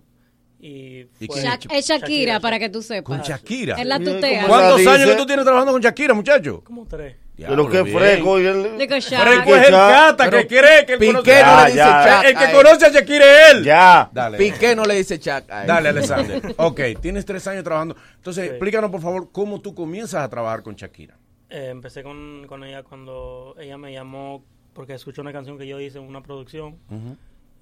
Y, 0.61 1.07
¿Y 1.21 1.27
fue- 1.27 1.41
es 1.71 1.87
Shakira, 1.87 2.39
para 2.41 2.59
que 2.59 2.69
tú 2.69 2.81
sepas. 2.81 3.03
Con 3.03 3.21
Shakira. 3.21 3.75
Es 3.79 3.85
la 3.85 3.97
¿Cómo 3.97 4.11
tutea. 4.11 4.45
¿Cuántos 4.45 4.77
dice? 4.79 4.89
años 4.89 5.09
que 5.11 5.15
tú 5.15 5.25
tienes 5.25 5.45
trabajando 5.45 5.71
con 5.71 5.81
Shakira, 5.81 6.13
muchacho? 6.13 6.61
Como 6.65 6.85
tres. 6.85 7.15
Pero 7.37 7.67
bien. 7.69 7.87
fresco. 7.87 8.37
y 8.41 8.45
el 8.45 8.65
es 8.81 9.11
el 9.11 9.71
cata 9.71 10.29
que 10.29 10.45
cree 10.45 10.85
que 10.85 10.93
él 10.93 10.99
Piqué 10.99 11.13
conoce. 11.13 11.43
no 11.45 11.57
le 11.61 11.65
dice 11.67 11.75
ya. 11.77 12.05
Shaq 12.05 12.25
El 12.25 12.37
que 12.37 12.51
conoce 12.51 12.85
a 12.85 12.89
Shakira 12.89 13.25
es 13.25 13.51
él. 13.53 13.63
Ya. 13.63 14.09
Dale. 14.11 14.37
Piqué 14.37 14.75
no 14.75 14.83
le 14.83 14.95
dice 14.95 15.13
él. 15.15 15.21
Dale, 15.47 15.89
Alexander. 15.89 16.53
ok, 16.57 16.81
tienes 17.01 17.25
tres 17.25 17.47
años 17.47 17.63
trabajando. 17.63 17.95
Entonces, 18.17 18.43
Sí. 18.43 18.49
explícanos, 18.49 18.91
por 18.91 18.99
favor, 19.01 19.29
cómo 19.31 19.61
tú 19.61 19.73
comienzas 19.73 20.21
a 20.23 20.29
trabajar 20.29 20.61
con 20.63 20.75
Shakira. 20.75 21.17
Eh, 21.49 21.69
empecé 21.71 22.03
con, 22.03 22.45
con 22.47 22.65
ella 22.65 22.83
cuando 22.83 23.55
ella 23.57 23.77
me 23.77 23.93
llamó 23.93 24.43
porque 24.73 24.93
escuchó 24.93 25.21
una 25.21 25.31
canción 25.31 25.57
que 25.57 25.65
yo 25.65 25.79
hice 25.79 25.97
en 25.97 26.03
una 26.03 26.21
producción 26.21 26.77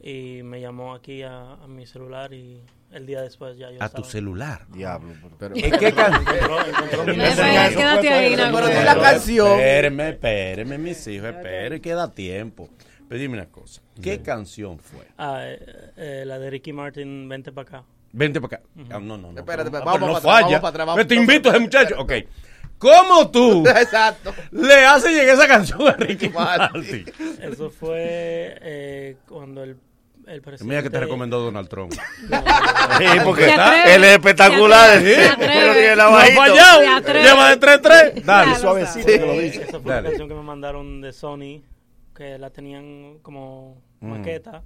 y 0.02 0.42
me 0.44 0.60
llamó 0.60 0.94
aquí 0.96 1.22
a, 1.22 1.54
a 1.54 1.68
mi 1.68 1.86
celular 1.86 2.34
y 2.34 2.62
el 2.92 3.06
día 3.06 3.22
después 3.22 3.58
ya 3.58 3.70
yo 3.72 3.82
A 3.84 3.90
tu 3.90 4.04
celular. 4.04 4.66
Diablo. 4.70 5.14
Pero, 5.38 5.56
¿En 5.56 5.72
qué 5.78 5.92
canción? 5.94 6.26
Quédate 7.06 8.10
ahí, 8.10 8.36
pero 8.36 8.68
la 8.84 9.00
canción. 9.00 9.48
Espéreme, 9.52 10.10
espéreme, 10.10 10.78
mis 10.78 11.06
hijos, 11.08 11.30
espere, 11.30 11.82
que 11.82 11.94
da 11.94 12.12
tiempo. 12.14 12.70
Pero 13.08 13.22
dime 13.22 13.36
una 13.36 13.46
cosa, 13.46 13.82
¿qué 14.02 14.22
canción 14.22 14.80
fue? 14.80 15.08
Ah, 15.18 15.40
eh, 15.44 15.92
eh, 15.96 16.24
la 16.26 16.38
de 16.40 16.50
Ricky 16.50 16.74
Martin, 16.74 17.30
Vente 17.30 17.52
para 17.54 17.68
acá. 17.80 17.84
Vente 18.12 18.42
para 18.42 18.58
acá. 18.58 18.66
Ah, 18.90 19.00
no, 19.00 19.18
no, 19.18 19.32
no. 19.32 19.40
Espérate, 19.40 19.72
pero- 19.72 19.86
vamos 19.86 20.00
pero 20.00 20.08
no 20.08 20.14
para 20.14 20.18
atrás, 20.18 20.22
falla. 20.24 20.46
vamos 20.48 20.60
para 20.60 20.70
atrás, 20.70 20.88
vamos- 20.88 21.08
Te 21.08 21.16
invito 21.16 21.50
a 21.50 21.52
ese 21.54 21.60
muchacho. 21.62 21.96
Ok. 22.00 22.14
¿Cómo 22.78 23.32
tú 23.32 23.66
Exacto. 23.68 24.34
le 24.52 24.86
haces 24.86 25.12
llegar 25.12 25.36
esa 25.36 25.48
canción 25.48 25.88
a 25.88 25.94
Ricky 25.94 26.30
Martin? 26.30 27.06
Eso 27.42 27.70
fue 27.70 28.58
eh, 28.62 29.18
cuando 29.28 29.64
el, 29.64 29.78
el 30.28 30.42
presidente... 30.42 30.66
Mira 30.66 30.84
que 30.84 30.90
te 30.90 31.00
recomendó 31.00 31.40
Donald 31.40 31.68
Trump. 31.70 31.94
Sí, 32.98 33.06
porque 33.24 33.52
atreve. 33.52 33.96
él 33.96 34.04
es 34.06 34.12
espectacular. 34.14 35.00
Se 35.00 35.16
¿sí? 35.16 35.32
Pero 35.38 35.74
tiene 35.74 35.96
la. 35.96 36.26
Lleva 37.22 37.50
de 37.56 37.60
3-3. 37.60 38.24
Dale, 38.24 38.56
suavecito 38.56 39.08
sabe. 39.08 39.20
que 39.20 39.26
lo 39.26 39.34
dice. 39.34 39.62
Esa 39.64 39.80
fue 39.80 39.92
Dale. 39.92 40.00
una 40.00 40.10
canción 40.10 40.28
que 40.30 40.34
me 40.36 40.42
mandaron 40.42 41.02
de 41.02 41.12
Sony, 41.14 41.62
que 42.16 42.38
la 42.38 42.50
tenían 42.50 43.20
como 43.22 43.82
Mm. 44.00 44.10
maqueta 44.12 44.62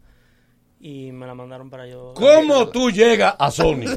y 0.79 1.11
me 1.13 1.25
la 1.25 1.33
mandaron 1.33 1.69
para 1.69 1.87
yo. 1.87 2.13
¿Cómo 2.15 2.67
tú 2.69 2.91
llegas 2.91 3.33
a 3.39 3.49
Sony? 3.51 3.85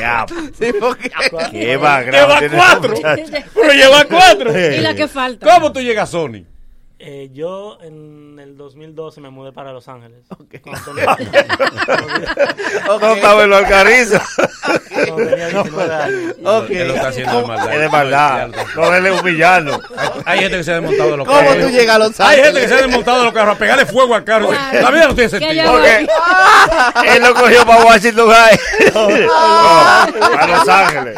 Ya. 0.00 0.26
Sí, 0.58 0.72
porque 0.80 1.10
Qué 1.50 1.76
va, 1.76 2.02
Lleva 2.02 2.40
cuatro. 2.54 2.94
Pero 3.02 3.72
lleva 3.72 4.04
cuatro. 4.04 4.50
Y 4.58 4.80
la 4.80 4.94
que 4.94 5.08
falta. 5.08 5.46
¿Cómo 5.54 5.72
tú 5.72 5.80
llegas 5.80 6.08
a 6.08 6.12
Sony? 6.12 6.44
Eh, 7.00 7.28
yo 7.32 7.76
en 7.82 8.38
el 8.38 8.56
2012 8.56 9.20
me 9.20 9.28
mudé 9.28 9.52
para 9.52 9.72
Los 9.72 9.88
Ángeles. 9.88 10.20
Cuando 10.62 10.92
Alcariza. 13.56 14.22
Cuando 15.06 15.26
tenía 15.28 15.48
19 15.62 15.94
años. 15.94 16.34
Ok. 16.44 16.70
Él 16.70 16.88
lo 16.88 16.94
está 16.94 17.08
haciendo 17.08 17.40
de 17.40 17.46
maldad. 17.46 17.74
Es 17.74 17.80
de 17.80 17.88
maldad. 17.88 18.48
No, 18.76 18.94
él 18.94 19.06
es 19.06 19.20
humillando. 19.20 19.80
Hay, 19.96 20.08
hay 20.24 20.38
gente 20.40 20.56
que 20.58 20.64
se 20.64 20.70
ha 20.70 20.74
desmontado 20.74 21.10
de 21.10 21.16
los 21.18 21.26
¿Cómo 21.26 21.40
carros. 21.40 21.58
tú 21.64 21.68
llegas 21.70 21.96
a 21.96 21.98
Los 21.98 22.20
Hay 22.20 22.26
gente 22.36 22.48
Ángeles? 22.48 22.62
que 22.62 22.68
se 22.68 22.74
ha 22.74 22.86
desmontado 22.86 23.18
de 23.18 23.24
los 23.24 23.34
carros 23.34 23.56
a 23.56 23.58
pegarle 23.58 23.86
fuego 23.86 24.14
al 24.14 24.24
carro. 24.24 24.52
La 24.52 24.90
vida 24.90 25.08
no 25.08 25.14
tiene 25.14 25.30
sentido. 25.30 25.72
Porque 25.72 26.06
él 27.16 27.22
lo 27.22 27.34
cogió 27.34 27.66
para 27.66 27.84
Washington 27.84 28.30
High. 28.30 28.58
No, 28.94 29.08
a 29.34 30.46
Los 30.46 30.68
Ángeles. 30.68 31.16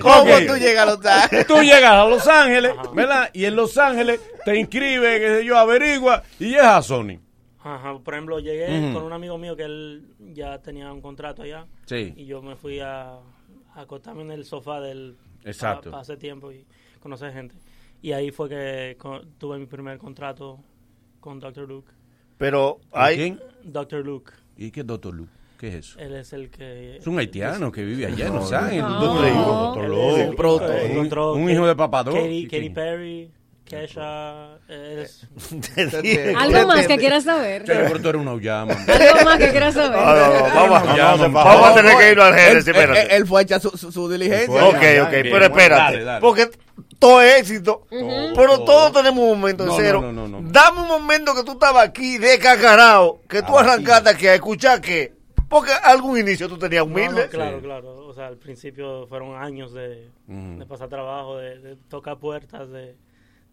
¿Cómo 0.00 0.24
tú 0.46 0.56
llegas 0.56 0.82
a 0.82 0.86
Los 0.86 1.04
Ángeles? 1.04 1.46
Tú 1.46 1.60
llegas 1.62 1.92
a 1.92 2.04
Los 2.06 2.26
Ángeles, 2.26 2.72
¿verdad? 2.94 3.28
Y 3.34 3.44
en 3.44 3.54
Los 3.56 3.76
Ángeles 3.76 4.18
te 4.44 4.56
inscribe, 4.56 5.09
qué 5.18 5.28
sé 5.38 5.44
yo, 5.44 5.56
averigua 5.58 6.22
y 6.38 6.54
es 6.54 6.62
a 6.62 6.80
Sony. 6.82 7.18
Ajá, 7.62 7.98
por 7.98 8.14
ejemplo, 8.14 8.38
llegué 8.38 8.92
con 8.94 9.02
un 9.02 9.12
amigo 9.12 9.36
mío 9.36 9.54
que 9.56 9.64
él 9.64 10.14
ya 10.32 10.58
tenía 10.62 10.90
un 10.92 11.00
contrato 11.02 11.42
allá. 11.42 11.66
Sí. 11.84 12.14
Y 12.16 12.24
yo 12.26 12.40
me 12.40 12.56
fui 12.56 12.80
a, 12.80 13.14
a 13.14 13.20
acostarme 13.80 14.22
en 14.22 14.30
el 14.30 14.44
sofá 14.44 14.80
del. 14.80 15.16
Exacto. 15.44 15.94
Hace 15.94 16.16
tiempo 16.16 16.52
y 16.52 16.64
conocer 17.00 17.32
gente. 17.32 17.54
Y 18.02 18.12
ahí 18.12 18.30
fue 18.30 18.48
que 18.48 18.96
tuve 19.38 19.58
mi 19.58 19.66
primer 19.66 19.98
contrato 19.98 20.58
con 21.20 21.38
Dr. 21.38 21.68
Luke. 21.68 21.90
Pero 22.38 22.78
hay. 22.92 23.38
Dr. 23.62 24.04
Luke. 24.06 24.32
¿Y 24.56 24.70
qué 24.70 24.80
es 24.80 24.86
Doctor 24.86 25.12
Luke? 25.14 25.30
¿Qué 25.58 25.68
es 25.68 25.74
eso? 25.74 25.98
Él 25.98 26.14
es 26.14 26.32
el 26.32 26.48
que. 26.50 26.96
Es 26.96 27.06
un 27.06 27.18
haitiano 27.18 27.70
que 27.70 27.84
vive 27.84 28.06
allá 28.06 28.28
en 28.28 28.34
Los 28.34 28.50
No, 28.50 28.56
Ángeles. 28.56 30.34
Proto. 30.34 30.64
Un- 31.36 31.42
Un 31.42 31.50
hijo 31.50 31.66
de 31.66 31.76
papador. 31.76 32.14
Katy, 32.14 32.44
Katy 32.48 32.70
Perry, 33.70 33.86
Kesha. 33.86 34.58
Es... 34.68 35.26
Algo 36.36 36.66
más 36.66 36.86
que 36.86 36.98
quieras 36.98 37.24
saber. 37.24 37.62
Pero 37.64 38.00
tú 38.00 38.08
eres 38.08 38.20
una 38.20 38.32
uyama. 38.32 38.74
Algo 38.74 39.24
más 39.24 39.38
que 39.38 39.50
quieras 39.50 39.74
saber. 39.74 39.98
Vamos, 39.98 41.68
a 41.68 41.74
tener 41.74 41.96
que 41.96 42.10
irnos 42.10 42.26
al 42.26 42.38
espérate. 42.38 43.16
él- 43.16 43.26
fue 43.26 43.40
a 43.40 43.42
echar 43.44 43.60
su, 43.60 43.70
su, 43.70 44.08
diligencia. 44.08 44.64
Ok, 44.64 44.74
ok, 44.74 45.10
pero 45.10 45.44
espérate. 45.44 46.20
Porque 46.20 46.50
todo 46.98 47.22
es 47.22 47.40
éxito. 47.40 47.86
Pero 47.90 48.60
todos 48.64 48.92
tenemos 48.92 49.18
un 49.24 49.40
momento 49.40 49.64
en 49.64 49.68
No, 49.68 49.76
cero. 49.76 50.00
no, 50.02 50.12
no, 50.12 50.28
no, 50.28 50.40
no. 50.40 50.50
Dame 50.50 50.82
un 50.82 50.88
momento 50.88 51.34
que 51.34 51.44
tú 51.44 51.52
estabas 51.52 51.86
aquí 51.86 52.18
de 52.18 52.38
cacarao, 52.38 53.20
que 53.28 53.42
tú 53.42 53.58
arrancaste 53.58 54.10
aquí 54.10 54.26
a 54.26 54.34
escuchar 54.34 54.80
que. 54.80 55.18
Porque 55.48 55.72
algún 55.82 56.16
inicio 56.16 56.48
tú 56.48 56.56
tenías 56.56 56.84
humilde. 56.84 57.24
no, 57.24 57.28
claro, 57.28 57.60
claro. 57.60 58.06
O 58.06 58.12
sea, 58.12 58.28
al 58.28 58.36
principio 58.36 59.08
fueron 59.08 59.34
años 59.34 59.72
de, 59.72 60.08
de 60.28 60.66
pasar 60.66 60.88
trabajo, 60.88 61.38
de, 61.38 61.58
de 61.58 61.76
tocar 61.88 62.18
puertas, 62.18 62.70
de, 62.70 62.94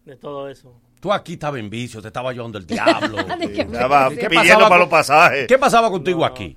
de 0.08 0.16
todo 0.16 0.48
eso. 0.48 0.74
Tú 1.00 1.12
aquí 1.12 1.34
estabas 1.34 1.60
en 1.60 1.70
vicio, 1.70 2.02
te 2.02 2.08
estaba 2.08 2.32
llevando 2.32 2.58
el 2.58 2.66
diablo. 2.66 3.16
¿De 3.38 3.52
qué 3.52 3.60
Estaba 3.62 4.08
vicio? 4.08 4.28
pidiendo 4.28 4.48
pasaba 4.54 4.58
para 4.58 4.68
con- 4.70 4.78
los 4.80 4.88
pasajes. 4.88 5.46
¿Qué 5.46 5.58
pasaba 5.58 5.90
contigo 5.90 6.24
aquí? 6.24 6.56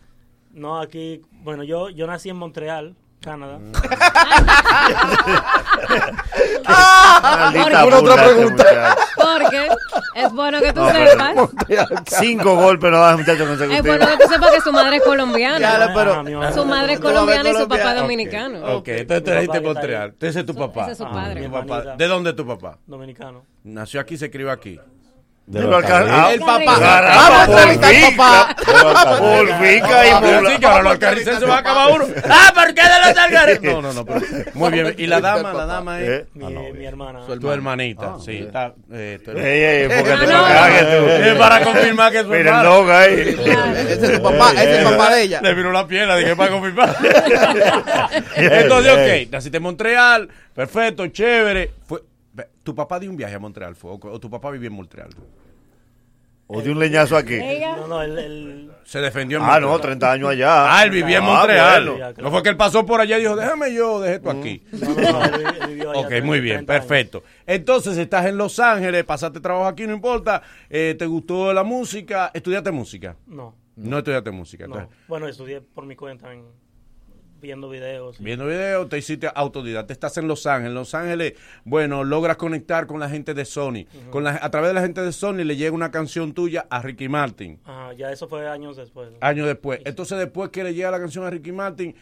No, 0.52 0.80
aquí, 0.82 1.22
bueno, 1.44 1.64
yo, 1.64 1.90
yo 1.90 2.08
nací 2.08 2.30
en 2.30 2.38
Montreal, 2.38 2.96
Canadá. 3.22 3.60
Maldita 7.22 7.82
Porque- 7.84 8.00
burla 8.02 8.16
este 8.16 8.46
muchacho. 8.50 9.02
Porque 9.16 9.68
es 10.16 10.32
bueno 10.34 10.60
que 10.60 10.74
tú 10.74 10.82
sepas. 10.90 11.36
Cinco 12.20 12.56
golpes 12.56 12.92
no 12.92 13.00
da 13.00 13.18
muchacho 13.18 13.44
Es 13.44 13.84
bueno 13.84 14.08
que 14.08 14.18
tú 14.18 14.28
sepas 14.30 14.52
que 14.52 14.62
su 14.62 14.74
madre 14.74 14.98
es 14.98 15.04
colombiana. 15.04 15.60
Ya, 15.60 15.94
pero- 15.94 16.24
su 16.54 16.66
madre 16.66 16.94
es 16.94 17.00
colombiana 17.00 17.50
y 17.50 17.56
su 17.56 17.68
papá 17.68 17.94
dominicano. 17.96 18.78
Ok, 18.78 18.88
entonces 18.88 19.24
te. 20.20 20.28
Ese 20.28 20.40
es 20.40 20.46
tu 20.46 20.56
papá. 20.56 20.84
Ese 20.84 20.92
es 20.94 20.98
su 20.98 21.04
padre. 21.06 21.44
Tu 21.46 21.52
papá. 21.52 21.96
¿De 21.96 22.08
dónde 22.08 22.32
es 22.32 22.36
tu 22.36 22.46
papá? 22.46 22.78
Dominicano. 22.86 23.44
Nació 23.64 24.02
aquí, 24.02 24.18
se 24.18 24.32
crió 24.32 24.52
aquí. 24.52 24.80
De 25.52 25.62
los 25.62 25.74
Alcarrizas. 25.76 26.34
El 26.34 26.40
papá. 26.40 26.80
Caramba, 26.80 27.30
Vamos 27.30 27.40
a 27.40 27.46
entrevistar 27.74 27.96
al 27.96 28.16
papá. 28.16 28.56
Vica. 28.58 29.18
Por 29.18 29.60
Vica 29.60 30.08
y 30.08 30.22
Mula. 30.22 30.50
Así 30.50 30.60
que 30.60 30.66
ahora 30.66 30.84
los 30.84 31.00
se 31.40 31.46
va 31.46 31.56
a 31.56 31.60
acabar 31.60 31.92
uno. 31.92 32.06
Ah, 32.30 32.52
¿por 32.56 32.74
qué 32.74 32.82
de 32.82 32.90
los? 32.90 33.12
No, 33.62 33.82
no, 33.82 33.94
no. 33.94 34.06
pero- 34.06 34.22
muy 34.54 34.72
bien. 34.72 34.96
¿Y 34.98 35.08
la 35.08 35.20
dama? 35.20 35.54
La 35.54 35.66
dama 35.66 36.00
es. 36.00 36.10
¿Eh? 36.10 36.26
Mi, 36.34 36.46
mi 36.72 36.86
hermana. 36.86 37.20
Tu 37.28 37.52
hermanita, 37.52 38.16
sí. 38.24 38.38
Está, 38.38 38.74
eh, 38.94 39.20
tu 39.24 39.32
hermana. 39.32 39.48
Ey, 39.50 39.64
ey, 39.64 39.88
porque 39.90 40.26
te 40.26 40.34
Ah. 40.34 41.28
Es 41.28 41.36
para 41.36 41.64
confirmar 41.64 42.12
que 42.12 42.18
es 42.20 42.24
su 42.24 42.30
Mira 42.32 42.58
el 42.60 42.66
dog 42.66 42.90
ahí. 42.90 43.14
Ese 43.14 43.94
es 44.06 44.14
tu 44.18 44.24
papá, 44.24 44.52
ese 44.54 44.72
es 44.72 44.78
el 44.80 44.84
papá 44.86 45.16
de 45.16 45.22
ella. 45.24 45.42
Le 45.42 45.54
vino 45.54 45.72
la 45.72 45.86
pierna, 45.88 46.16
dije 46.16 46.36
para 46.36 46.52
confirmar. 46.52 46.96
Entonces, 48.36 48.92
ok, 49.26 49.32
naciste 49.32 49.58
en 49.58 49.64
Montreal, 49.64 50.30
perfecto, 50.54 51.08
chévere. 51.08 51.72
Fue, 51.86 52.00
¿Tu 52.64 52.76
papá 52.76 53.00
dio 53.00 53.10
un 53.10 53.18
viaje 53.18 53.36
a 53.36 53.40
Montreal 53.40 53.76
fue, 53.76 53.92
o, 53.92 54.00
o 54.02 54.20
tu 54.20 54.30
papá 54.30 54.52
vivía 54.52 54.68
en 54.68 54.74
Montreal? 54.76 55.10
O 56.54 56.62
de 56.62 56.72
un 56.72 56.80
leñazo 56.80 57.16
aquí. 57.18 57.38
No, 57.78 57.88
no, 57.88 58.02
él, 58.02 58.18
él- 58.20 58.72
Se 58.84 59.00
defendió 59.00 59.38
en 59.38 59.44
Ah, 59.44 59.48
Montreal. 59.48 59.72
no, 59.72 59.80
30 59.80 60.12
años 60.12 60.30
allá. 60.32 60.78
Ah, 60.78 60.84
él 60.84 60.90
vivía 60.92 61.20
en 61.20 61.24
Ah, 61.24 61.28
Montreal. 61.28 61.90
bueno. 61.90 62.14
No 62.22 62.32
fue 62.32 62.44
que 62.44 62.50
él 62.50 62.58
pasó 62.58 62.86
por 62.86 63.00
allá 63.00 63.18
y 63.18 63.22
dijo, 63.22 63.36
déjame 63.38 63.74
yo, 63.74 64.02
deje 64.02 64.16
esto 64.16 64.30
aquí. 64.32 64.64
ok, 65.96 66.12
muy 66.24 66.40
bien, 66.42 66.66
perfecto. 66.66 67.24
Entonces, 67.46 67.98
estás 67.98 68.26
en 68.26 68.38
Los 68.38 68.60
Ángeles, 68.60 69.04
pasaste 69.04 69.40
trabajo 69.40 69.68
aquí, 69.68 69.88
no 69.88 69.94
importa. 69.94 70.42
eh, 70.70 70.96
¿Te 70.98 71.06
gustó 71.06 71.54
la 71.54 71.64
música? 71.64 72.32
¿Estudiaste 72.34 72.72
música? 72.72 73.16
No. 73.28 73.56
No 73.78 73.98
estudiaste 74.00 74.32
música. 74.32 74.68
no. 74.68 74.76
entonces, 74.76 74.98
Bueno, 75.08 75.28
estudié 75.28 75.62
por 75.62 75.86
mi 75.86 75.96
cuenta, 75.96 76.32
en, 76.34 76.44
viendo 77.42 77.70
videos. 77.70 78.20
y- 78.20 78.24
Viendo 78.24 78.46
videos, 78.46 78.88
te 78.88 78.98
hiciste 78.98 79.30
autodidacta. 79.34 79.92
Estás 79.92 80.18
en 80.18 80.28
Los 80.28 80.46
Ángeles. 80.46 80.70
En 80.70 80.76
Los 80.76 80.94
Ángeles, 80.96 81.34
bueno, 81.66 82.04
logras 82.04 82.38
conectar 82.38 82.88
con 82.88 83.00
la 83.00 83.10
gente 83.10 83.34
de 83.34 83.44
Sony. 83.46 83.86
con 84.12 84.24
la, 84.24 84.40
a 84.42 84.50
través 84.52 84.70
de 84.70 84.74
la 84.76 84.82
gente 84.82 85.02
de 85.02 85.12
Sony 85.12 85.44
le 85.44 85.56
llega 85.56 85.74
una 85.74 85.92
canción 85.92 86.34
tuya 86.34 86.66
a 86.70 86.82
Ricky 86.82 87.10
Martin. 87.10 87.60
Ajá, 87.66 87.94
ya 87.94 88.12
eso 88.12 88.28
fue 88.28 88.48
años 88.48 88.78
después. 88.78 89.10
Años 89.20 89.48
después. 89.48 89.82
Entonces, 89.86 90.18
después 90.20 90.50
que 90.52 90.64
le 90.64 90.74
llega 90.74 90.92
la 90.92 91.00
canción 91.00 91.26
a 91.26 91.30
Ricky 91.30 91.52
Martin, 91.52 91.96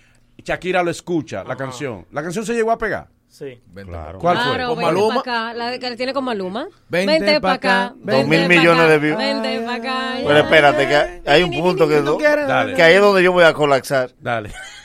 Shakira 0.44 0.84
lo 0.84 0.92
escucha, 0.92 1.44
la 1.44 1.56
canción. 1.56 2.06
¿La 2.12 2.22
canción 2.24 2.46
se 2.46 2.54
llegó 2.54 2.72
a 2.72 2.78
pegar? 2.78 3.08
Sí. 3.28 3.62
Claro. 3.76 4.18
¿Cuál 4.18 4.38
fue? 4.38 4.56
Claro, 4.56 4.70
¿Con 4.74 4.82
Maluma? 4.84 5.20
acá. 5.20 5.54
La 5.54 5.70
de 5.70 5.78
que 5.80 5.96
tiene 5.96 6.14
con 6.14 6.24
Maluma. 6.24 6.68
Vente 6.90 7.12
Vente, 7.20 7.34
pa' 7.36 7.48
pa' 7.50 7.54
acá. 7.54 7.94
Dos 7.96 8.26
mil 8.26 8.48
millones 8.48 8.82
acá, 8.84 8.88
de 8.92 8.98
views. 8.98 9.18
Vente 9.20 9.60
pa' 9.66 9.76
acá. 9.76 10.14
Pero 10.26 10.38
espérate, 10.40 10.88
que 10.88 11.30
hay 11.30 11.44
un 11.44 11.52
punto 11.52 11.88
que, 11.88 12.02
no- 12.02 12.18
Dale. 12.18 12.74
que 12.74 12.82
ahí 12.82 12.96
es 12.96 13.02
donde 13.02 13.22
yo 13.22 13.32
voy 13.32 13.44
a 13.44 13.54
colapsar. 13.54 14.12
Dale. 14.20 14.50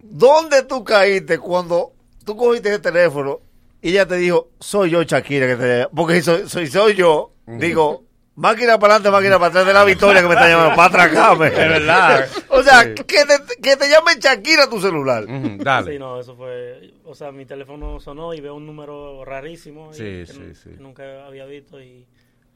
¿Dónde 0.00 0.62
tú 0.64 0.84
caíste 0.84 1.38
cuando 1.38 1.92
tú 2.24 2.36
cogiste 2.36 2.70
ese 2.70 2.78
teléfono 2.80 3.40
y 3.80 3.90
ella 3.90 4.06
te 4.06 4.16
dijo, 4.16 4.48
soy 4.60 4.90
yo 4.90 5.02
Shakira 5.02 5.46
que 5.46 5.56
te 5.56 5.86
Porque 5.94 6.16
si 6.16 6.22
soy, 6.22 6.48
soy, 6.48 6.66
soy 6.68 6.94
yo, 6.94 7.32
digo, 7.46 8.04
máquina 8.36 8.78
para 8.78 8.94
adelante, 8.94 9.10
máquina 9.10 9.36
para 9.38 9.48
atrás 9.48 9.66
de 9.66 9.72
la 9.72 9.84
victoria 9.84 10.22
que 10.22 10.28
me 10.28 10.34
está 10.34 10.48
llamando, 10.48 10.76
para 10.76 10.88
atracarme. 11.04 11.46
Es 11.52 11.56
verdad. 11.56 12.28
o 12.50 12.62
sea, 12.62 12.82
Sí. 12.82 12.94
que, 12.94 13.24
te, 13.24 13.60
que 13.62 13.76
te 13.76 13.88
llame 13.88 14.12
Shakira 14.20 14.64
a 14.64 14.70
tu 14.70 14.80
celular. 14.80 15.24
dale. 15.58 15.92
Sí, 15.92 15.98
no, 15.98 16.18
eso 16.20 16.36
fue. 16.36 16.92
O 17.04 17.14
sea, 17.14 17.30
mi 17.32 17.44
teléfono 17.46 17.98
sonó 18.00 18.34
y 18.34 18.40
veo 18.40 18.54
un 18.54 18.66
número 18.66 19.24
rarísimo. 19.24 19.90
y 19.92 19.94
Sí, 19.94 20.00
que 20.02 20.26
sí, 20.26 20.38
nu- 20.40 20.54
sí. 20.54 20.70
que 20.70 20.76
nunca 20.80 21.26
había 21.26 21.44
visto 21.46 21.80
y. 21.80 22.06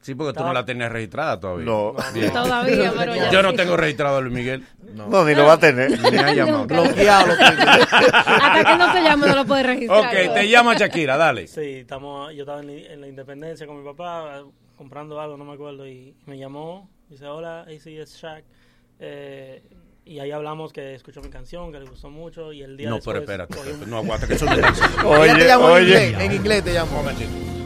Sí, 0.07 0.15
porque 0.15 0.37
tú 0.37 0.43
no 0.45 0.53
la 0.53 0.63
tenías 0.63 0.89
registrada 0.89 1.37
todavía. 1.37 1.65
No. 1.65 1.93
Bien. 2.13 2.31
Todavía, 2.31 2.93
pero 2.97 3.13
ya 3.13 3.29
Yo 3.29 3.43
no 3.43 3.49
sí. 3.51 3.57
tengo 3.57 3.75
registrado 3.75 4.15
a 4.17 4.21
Luis 4.21 4.33
Miguel. 4.33 4.63
No, 4.95 5.25
ni 5.25 5.35
lo 5.35 5.45
va 5.45 5.53
a 5.53 5.59
tener. 5.59 5.91
Ni 5.99 6.17
ha 6.17 6.33
llamado. 6.33 6.65
Bloqueado. 6.65 7.33
Hasta 7.33 8.63
que 8.71 8.77
no 8.77 8.93
te 8.93 9.01
llame 9.01 9.27
no 9.27 9.35
lo 9.35 9.45
puedes 9.45 9.65
registrar. 9.65 9.99
Ok, 10.05 10.33
te 10.33 10.47
llama 10.49 10.75
Shakira, 10.75 11.17
dale. 11.17 11.47
Sí, 11.47 11.59
estamos, 11.79 12.33
yo 12.33 12.43
estaba 12.43 12.61
en, 12.61 12.67
la- 12.67 12.93
en 12.93 13.01
la 13.01 13.07
independencia 13.09 13.67
con 13.67 13.79
mi 13.79 13.83
papá, 13.85 14.43
comprando 14.77 15.19
algo, 15.19 15.35
no 15.35 15.43
me 15.43 15.53
acuerdo, 15.55 15.85
y 15.85 16.15
me 16.25 16.37
llamó, 16.37 16.89
dice, 17.09 17.25
hola, 17.25 17.63
AC 17.63 17.87
es 17.87 18.15
Shaq. 18.15 18.45
Eh, 19.01 19.61
y 20.05 20.19
ahí 20.19 20.31
hablamos 20.31 20.71
que 20.71 20.95
escuchó 20.95 21.19
mi 21.19 21.29
canción, 21.29 21.69
que 21.73 21.79
le 21.81 21.85
gustó 21.89 22.09
mucho, 22.09 22.53
y 22.53 22.61
el 22.63 22.77
día 22.77 22.89
No, 22.89 22.99
pero 23.03 23.19
espérate, 23.19 23.57
un- 23.83 23.89
no 23.89 23.97
aguanta, 23.97 24.25
que 24.25 24.35
eso 24.35 24.45
en 24.45 24.63
oye. 25.05 25.81
inglés, 25.81 26.15
en 26.17 26.31
inglés 26.31 26.63
te 26.63 26.71
llamó. 26.73 27.03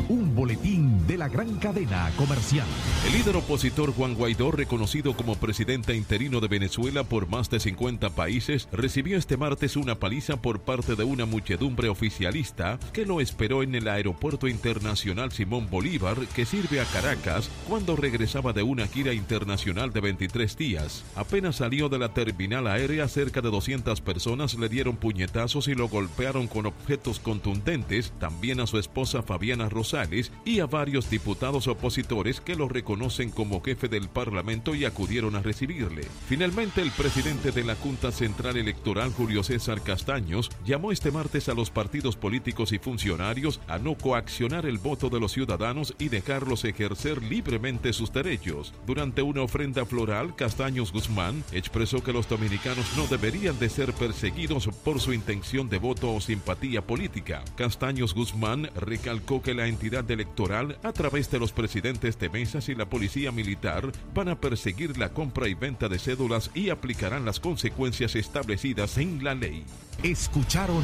Un 0.10 0.36
boletín 0.36 0.91
de 1.07 1.18
la 1.18 1.28
gran 1.28 1.57
cadena 1.57 2.11
comercial. 2.15 2.68
El 3.06 3.14
líder 3.14 3.38
opositor 3.38 3.94
Juan 3.94 4.15
Guaidó, 4.15 4.52
reconocido 4.52 5.15
como 5.15 5.36
presidente 5.36 5.95
interino 5.95 6.40
de 6.40 6.48
Venezuela 6.48 7.03
por 7.03 7.28
más 7.28 7.49
de 7.49 7.60
50 7.60 8.11
países, 8.11 8.68
recibió 8.72 9.18
este 9.18 9.38
martes 9.38 9.76
una 9.76 9.99
paliza 9.99 10.41
por 10.41 10.61
parte 10.61 10.95
de 10.95 11.03
una 11.03 11.26
muchedumbre 11.26 11.90
oficialista 11.90 12.80
que 12.94 13.06
lo 13.06 13.22
esperó 13.22 13.64
en 13.64 13.76
el 13.76 13.88
aeropuerto 13.88 14.48
internacional 14.48 15.32
Simón 15.32 15.69
Bolívar, 15.69 16.18
que 16.36 16.45
sirve 16.45 16.80
a 16.80 16.86
Caracas, 16.86 17.49
cuando 17.68 17.95
regresaba 17.95 18.53
de 18.53 18.64
una 18.64 18.88
gira 18.88 19.14
internacional 19.14 19.91
de 19.94 20.02
23 20.02 20.57
días. 20.57 21.03
Apenas 21.15 21.57
salió 21.57 21.90
de 21.90 21.99
la 21.99 22.14
terminal 22.14 22.68
aérea, 22.68 23.07
cerca 23.07 23.41
de 23.41 23.49
200 23.49 24.02
personas 24.02 24.53
le 24.56 24.69
dieron 24.69 24.98
puñetazos 24.98 25.68
y 25.68 25.76
lo 25.76 25.88
golpearon 25.88 26.48
con 26.48 26.65
objetos 26.65 27.19
contundentes, 27.19 28.14
también 28.19 28.60
a 28.60 28.68
su 28.68 28.78
esposa 28.78 29.23
Fabiana 29.23 29.69
Rosales 29.69 30.32
y 30.45 30.60
a 30.60 30.68
varios 30.68 30.91
diputados 31.00 31.68
opositores 31.68 32.42
que 32.42 32.56
lo 32.56 32.68
reconocen 32.68 33.30
como 33.30 33.62
jefe 33.62 33.88
del 33.88 34.10
Parlamento 34.10 34.76
y 34.76 34.86
acudieron 34.86 35.36
a 35.36 35.42
recibirle. 35.42 36.06
Finalmente, 36.28 36.82
el 36.82 36.92
presidente 36.92 37.52
de 37.52 37.64
la 37.64 37.76
Junta 37.76 38.12
Central 38.12 38.58
Electoral, 38.58 39.12
Julio 39.12 39.44
César 39.44 39.82
Castaños, 39.82 40.50
llamó 40.66 40.92
este 40.92 41.12
martes 41.12 41.48
a 41.48 41.54
los 41.54 41.70
partidos 41.70 42.16
políticos 42.16 42.74
y 42.74 42.80
funcionarios 42.80 43.62
a 43.68 43.78
no 43.78 43.96
coaccionar 43.96 44.66
el 44.66 44.78
voto 44.78 45.10
de 45.10 45.20
los 45.20 45.32
ciudadanos 45.32 45.96
y 45.98 46.10
dejarlos 46.10 46.66
ejercer 46.66 47.24
libremente 47.24 47.94
sus 47.94 48.12
derechos. 48.12 48.74
Durante 48.86 49.22
una 49.22 49.44
ofrenda 49.44 49.86
floral, 49.86 50.36
Castaños 50.36 50.92
Guzmán 50.92 51.44
expresó 51.52 52.04
que 52.04 52.14
los 52.14 52.28
dominicanos 52.28 52.86
no 52.98 53.08
deberían 53.08 53.58
de 53.60 53.70
ser 53.70 53.94
perseguidos 53.94 54.68
por 54.84 55.00
su 55.00 55.14
intención 55.14 55.70
de 55.70 55.78
voto 55.78 56.14
o 56.14 56.22
simpatía 56.22 56.86
política. 56.86 57.44
Castaños 57.56 58.14
Guzmán 58.14 58.70
recalcó 58.76 59.42
que 59.42 59.54
la 59.54 59.68
entidad 59.68 60.10
electoral, 60.10 60.78
a 60.84 60.91
través 60.91 61.30
de 61.30 61.40
los 61.40 61.52
presidentes 61.52 62.18
de 62.18 62.30
mesas 62.30 62.70
y 62.70 62.76
la 62.76 62.86
policía 62.86 63.32
militar, 63.32 63.91
van 64.14 64.30
a 64.30 64.40
perseguir 64.40 64.98
la 64.98 65.10
compra 65.10 65.48
y 65.48 65.53
venta 65.53 65.88
de 65.88 65.99
cédulas 65.99 66.52
y 66.53 66.70
aplicarán 66.70 67.26
las 67.26 67.40
consecuencias 67.40 68.16
establecidas 68.16 68.98
en 68.98 69.24
la 69.24 69.36
ley. 69.36 69.64
Escucharon 70.03 70.84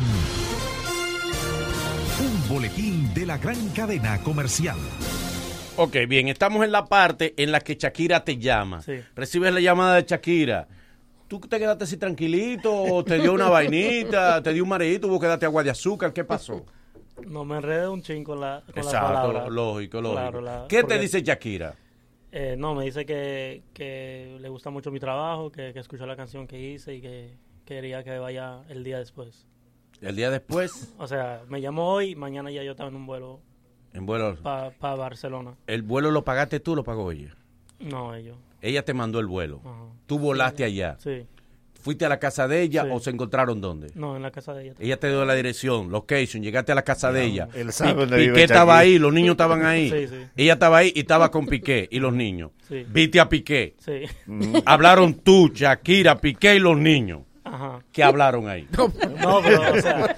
un 2.19 2.49
boletín 2.49 3.13
de 3.13 3.25
la 3.25 3.37
gran 3.37 3.69
cadena 3.69 4.19
comercial. 4.23 4.77
Ok, 5.75 5.95
bien, 6.07 6.27
estamos 6.27 6.63
en 6.65 6.71
la 6.71 6.85
parte 6.85 7.35
en 7.37 7.51
la 7.51 7.59
que 7.59 7.75
Shakira 7.75 8.23
te 8.23 8.37
llama. 8.37 8.81
Sí. 8.81 8.93
Recibes 9.15 9.53
la 9.53 9.59
llamada 9.59 9.95
de 9.95 10.03
Shakira. 10.03 10.67
¿Tú 11.27 11.39
te 11.41 11.59
quedaste 11.59 11.83
así 11.83 11.97
tranquilito? 11.97 13.03
¿Te 13.05 13.19
dio 13.19 13.33
una 13.33 13.49
vainita? 13.49 14.41
¿Te 14.41 14.53
dio 14.53 14.63
un 14.63 14.69
mareíto? 14.69 15.07
¿Hubo 15.07 15.19
que 15.19 15.27
darte 15.27 15.45
agua 15.45 15.63
de 15.63 15.69
azúcar? 15.69 16.13
¿Qué 16.13 16.23
pasó? 16.23 16.65
No 17.25 17.45
me 17.45 17.57
enredé 17.57 17.87
un 17.87 18.01
chin 18.01 18.23
con 18.23 18.39
la, 18.39 18.63
con 18.65 18.77
Exacto, 18.83 19.49
lógico, 19.49 20.01
lógico. 20.01 20.11
Claro, 20.21 20.41
la- 20.41 20.65
¿Qué 20.69 20.83
te 20.83 20.99
dice 20.99 21.21
Shakira? 21.21 21.75
Eh, 22.31 22.55
no, 22.57 22.75
me 22.75 22.83
dice 22.85 23.05
que, 23.05 23.63
que 23.73 24.37
le 24.39 24.49
gusta 24.49 24.69
mucho 24.69 24.91
mi 24.91 24.99
trabajo, 24.99 25.51
que, 25.51 25.73
que 25.73 25.79
escuchó 25.79 26.05
la 26.05 26.15
canción 26.15 26.45
que 26.45 26.59
hice 26.59 26.95
y 26.95 27.01
que 27.01 27.33
quería 27.65 28.03
que 28.03 28.19
vaya 28.19 28.63
el 28.69 28.83
día 28.83 28.99
después. 28.99 29.47
El 30.01 30.15
día 30.15 30.29
después, 30.29 30.93
O 30.99 31.07
sea, 31.07 31.41
me 31.47 31.59
llamó 31.61 31.91
hoy, 31.93 32.15
mañana 32.15 32.51
ya 32.51 32.61
yo 32.63 32.71
estaba 32.71 32.89
en 32.89 32.95
un 32.95 33.07
vuelo 33.07 33.39
en 33.93 34.05
vuelo, 34.05 34.37
para 34.43 34.69
Barcelona. 34.95 35.55
¿el 35.65 35.81
vuelo 35.81 36.11
lo 36.11 36.23
pagaste 36.23 36.59
tú 36.59 36.73
o 36.73 36.75
lo 36.75 36.83
pagó 36.83 37.11
ella? 37.11 37.35
No, 37.79 38.13
ellos. 38.13 38.37
Ella 38.61 38.83
te 38.83 38.93
mandó 38.93 39.19
el 39.19 39.25
vuelo. 39.25 39.61
Ajá. 39.63 39.85
Tú 40.05 40.19
volaste 40.19 40.63
allá. 40.63 40.97
Sí. 40.99 41.25
¿Fuiste 41.87 42.03
a 42.05 42.09
la 42.09 42.19
casa 42.19 42.49
de 42.49 42.61
ella 42.63 42.83
Sí. 42.83 42.89
o 42.91 42.99
se 42.99 43.11
encontraron 43.11 43.61
dónde? 43.61 43.91
No, 43.95 44.17
en 44.17 44.21
la 44.21 44.29
casa 44.29 44.53
de 44.53 44.63
ella. 44.65 44.73
Ella 44.77 44.99
te 44.99 45.07
dio 45.07 45.23
la 45.23 45.35
dirección, 45.35 45.89
location, 45.89 46.43
llegaste 46.43 46.73
a 46.73 46.75
la 46.75 46.81
casa 46.81 47.13
de 47.13 47.23
ella. 47.23 47.47
Él 47.53 47.71
sabe 47.71 47.93
Pi- 47.93 47.99
dónde 48.01 48.17
vive 48.17 48.33
Piqué 48.33 48.43
estaba 48.43 48.77
ahí, 48.77 48.99
los 48.99 49.13
niños 49.13 49.31
estaban 49.35 49.63
ahí. 49.65 49.89
Sí, 49.89 50.07
sí. 50.09 50.15
Ella 50.35 50.53
estaba 50.53 50.79
ahí 50.79 50.91
y 50.93 50.99
estaba 50.99 51.31
con 51.31 51.45
Piqué 51.47 51.87
y 51.89 51.99
los 52.01 52.11
niños. 52.11 52.51
Sí. 52.67 52.85
Viste 52.89 53.21
a 53.21 53.29
Piqué. 53.29 53.75
Sí. 53.79 54.01
Hablaron 54.65 55.13
tú, 55.13 55.49
Shakira, 55.53 56.19
Piqué 56.19 56.55
y 56.55 56.59
los 56.59 56.77
niños. 56.77 57.21
Ajá. 57.45 57.79
¿Qué 57.93 58.03
hablaron 58.03 58.49
ahí? 58.49 58.67
No, 58.77 58.91
pero, 59.41 59.61
o 59.71 59.81
sea, 59.81 60.17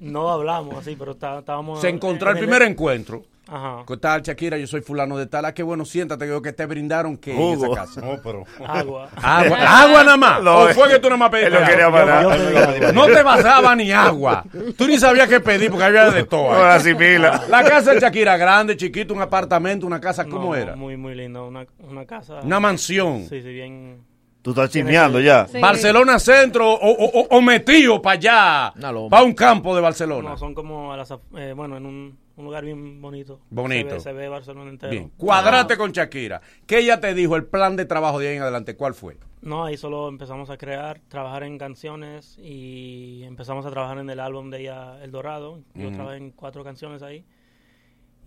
no 0.00 0.30
hablamos 0.30 0.76
así, 0.76 0.96
pero 0.98 1.12
está- 1.12 1.38
estábamos... 1.40 1.80
Se 1.80 1.88
encontró 1.88 2.30
en 2.30 2.36
el 2.36 2.42
primer 2.44 2.62
encuentro. 2.62 3.22
Ajá. 3.50 3.82
¿Qué 3.88 3.96
tal, 3.96 4.20
Shakira? 4.20 4.58
Yo 4.58 4.66
soy 4.66 4.82
fulano 4.82 5.16
de 5.16 5.26
tal. 5.26 5.46
Ah, 5.46 5.54
qué 5.54 5.62
bueno, 5.62 5.86
siéntate, 5.86 6.26
que 6.26 6.30
veo 6.32 6.42
que 6.42 6.52
te 6.52 6.66
brindaron 6.66 7.16
que 7.16 7.34
en 7.34 7.54
esa 7.58 7.70
casa. 7.74 8.00
No, 8.02 8.20
pero... 8.22 8.44
Agua. 8.66 9.08
Agua, 9.16 9.58
agua 9.84 10.04
nada 10.04 10.16
más. 10.18 10.42
No, 10.42 10.58
¿O 10.64 10.68
fue 10.68 10.90
que 10.90 10.98
tú 10.98 11.04
nada 11.08 11.16
más 11.16 11.30
pediste 11.30 11.54
él 11.54 11.62
no 11.62 11.66
quería 11.66 11.86
agua? 11.86 12.00
parar. 12.00 12.24
Yo- 12.38 12.76
yo- 12.88 12.92
No 12.92 13.06
te 13.06 13.22
basaba 13.22 13.74
ni 13.74 13.90
agua. 13.90 14.44
Tú 14.76 14.86
ni 14.86 14.98
sabías 14.98 15.28
qué 15.30 15.40
pedir 15.40 15.70
porque 15.70 15.84
había 15.84 16.10
de 16.10 16.24
todo. 16.24 16.52
No 16.52 16.58
la. 16.58 17.42
La 17.48 17.64
casa 17.64 17.94
de 17.94 18.00
Shakira, 18.00 18.36
grande, 18.36 18.76
chiquito, 18.76 19.14
un 19.14 19.22
apartamento, 19.22 19.86
una 19.86 19.98
casa, 19.98 20.26
¿cómo 20.26 20.48
No, 20.50 20.54
era? 20.54 20.76
Muy, 20.76 20.98
muy 20.98 21.14
lindo. 21.14 21.46
Una, 21.48 21.66
una 21.78 22.04
casa... 22.04 22.40
Una 22.42 22.60
mansión. 22.60 23.22
Sí, 23.30 23.40
sí, 23.40 23.48
bien... 23.48 24.02
Tú 24.42 24.50
estás 24.50 24.70
chismeando 24.70 25.20
ya. 25.20 25.46
Sí. 25.46 25.60
Barcelona 25.60 26.18
Centro 26.18 26.70
o, 26.72 26.74
o- 26.76 27.20
o- 27.20 27.26
o 27.36 27.42
metido 27.42 28.00
para 28.00 28.14
allá, 28.14 28.72
para 29.10 29.22
un 29.24 29.34
campo 29.34 29.74
de 29.74 29.80
Barcelona. 29.82 30.30
No, 30.30 30.36
son 30.38 30.54
como 30.54 30.92
a 30.92 30.96
las... 30.96 31.10
eh, 31.36 31.52
bueno, 31.56 31.76
en 31.76 31.84
un, 31.84 32.18
un 32.36 32.44
lugar 32.44 32.64
bien 32.64 33.02
bonito. 33.02 33.40
Bonito. 33.50 33.88
Se 33.90 33.94
ve, 33.94 34.00
se 34.00 34.12
ve 34.12 34.28
Barcelona 34.28 34.70
entero. 34.70 34.90
Bien, 34.92 35.12
cuadrate 35.16 35.76
con 35.76 35.92
Shakira. 35.92 36.40
¿Qué 36.66 36.78
ella 36.78 37.00
te 37.00 37.12
dijo? 37.14 37.36
El 37.36 37.46
plan 37.46 37.76
de 37.76 37.84
trabajo 37.84 38.20
de 38.20 38.28
ahí 38.28 38.36
en 38.36 38.42
adelante, 38.42 38.76
¿cuál 38.76 38.94
fue? 38.94 39.16
No, 39.42 39.64
ahí 39.64 39.76
solo 39.76 40.08
empezamos 40.08 40.50
a 40.50 40.56
crear, 40.56 41.00
trabajar 41.08 41.42
en 41.42 41.58
canciones 41.58 42.38
y 42.40 43.22
empezamos 43.24 43.66
a 43.66 43.70
trabajar 43.70 43.98
en 43.98 44.08
el 44.10 44.20
álbum 44.20 44.50
de 44.50 44.60
ella, 44.62 45.02
El 45.02 45.10
Dorado. 45.10 45.60
Yo 45.74 45.88
Ujú. 45.88 45.94
trabajé 45.96 46.16
en 46.18 46.30
cuatro 46.30 46.64
canciones 46.64 47.02
ahí 47.02 47.24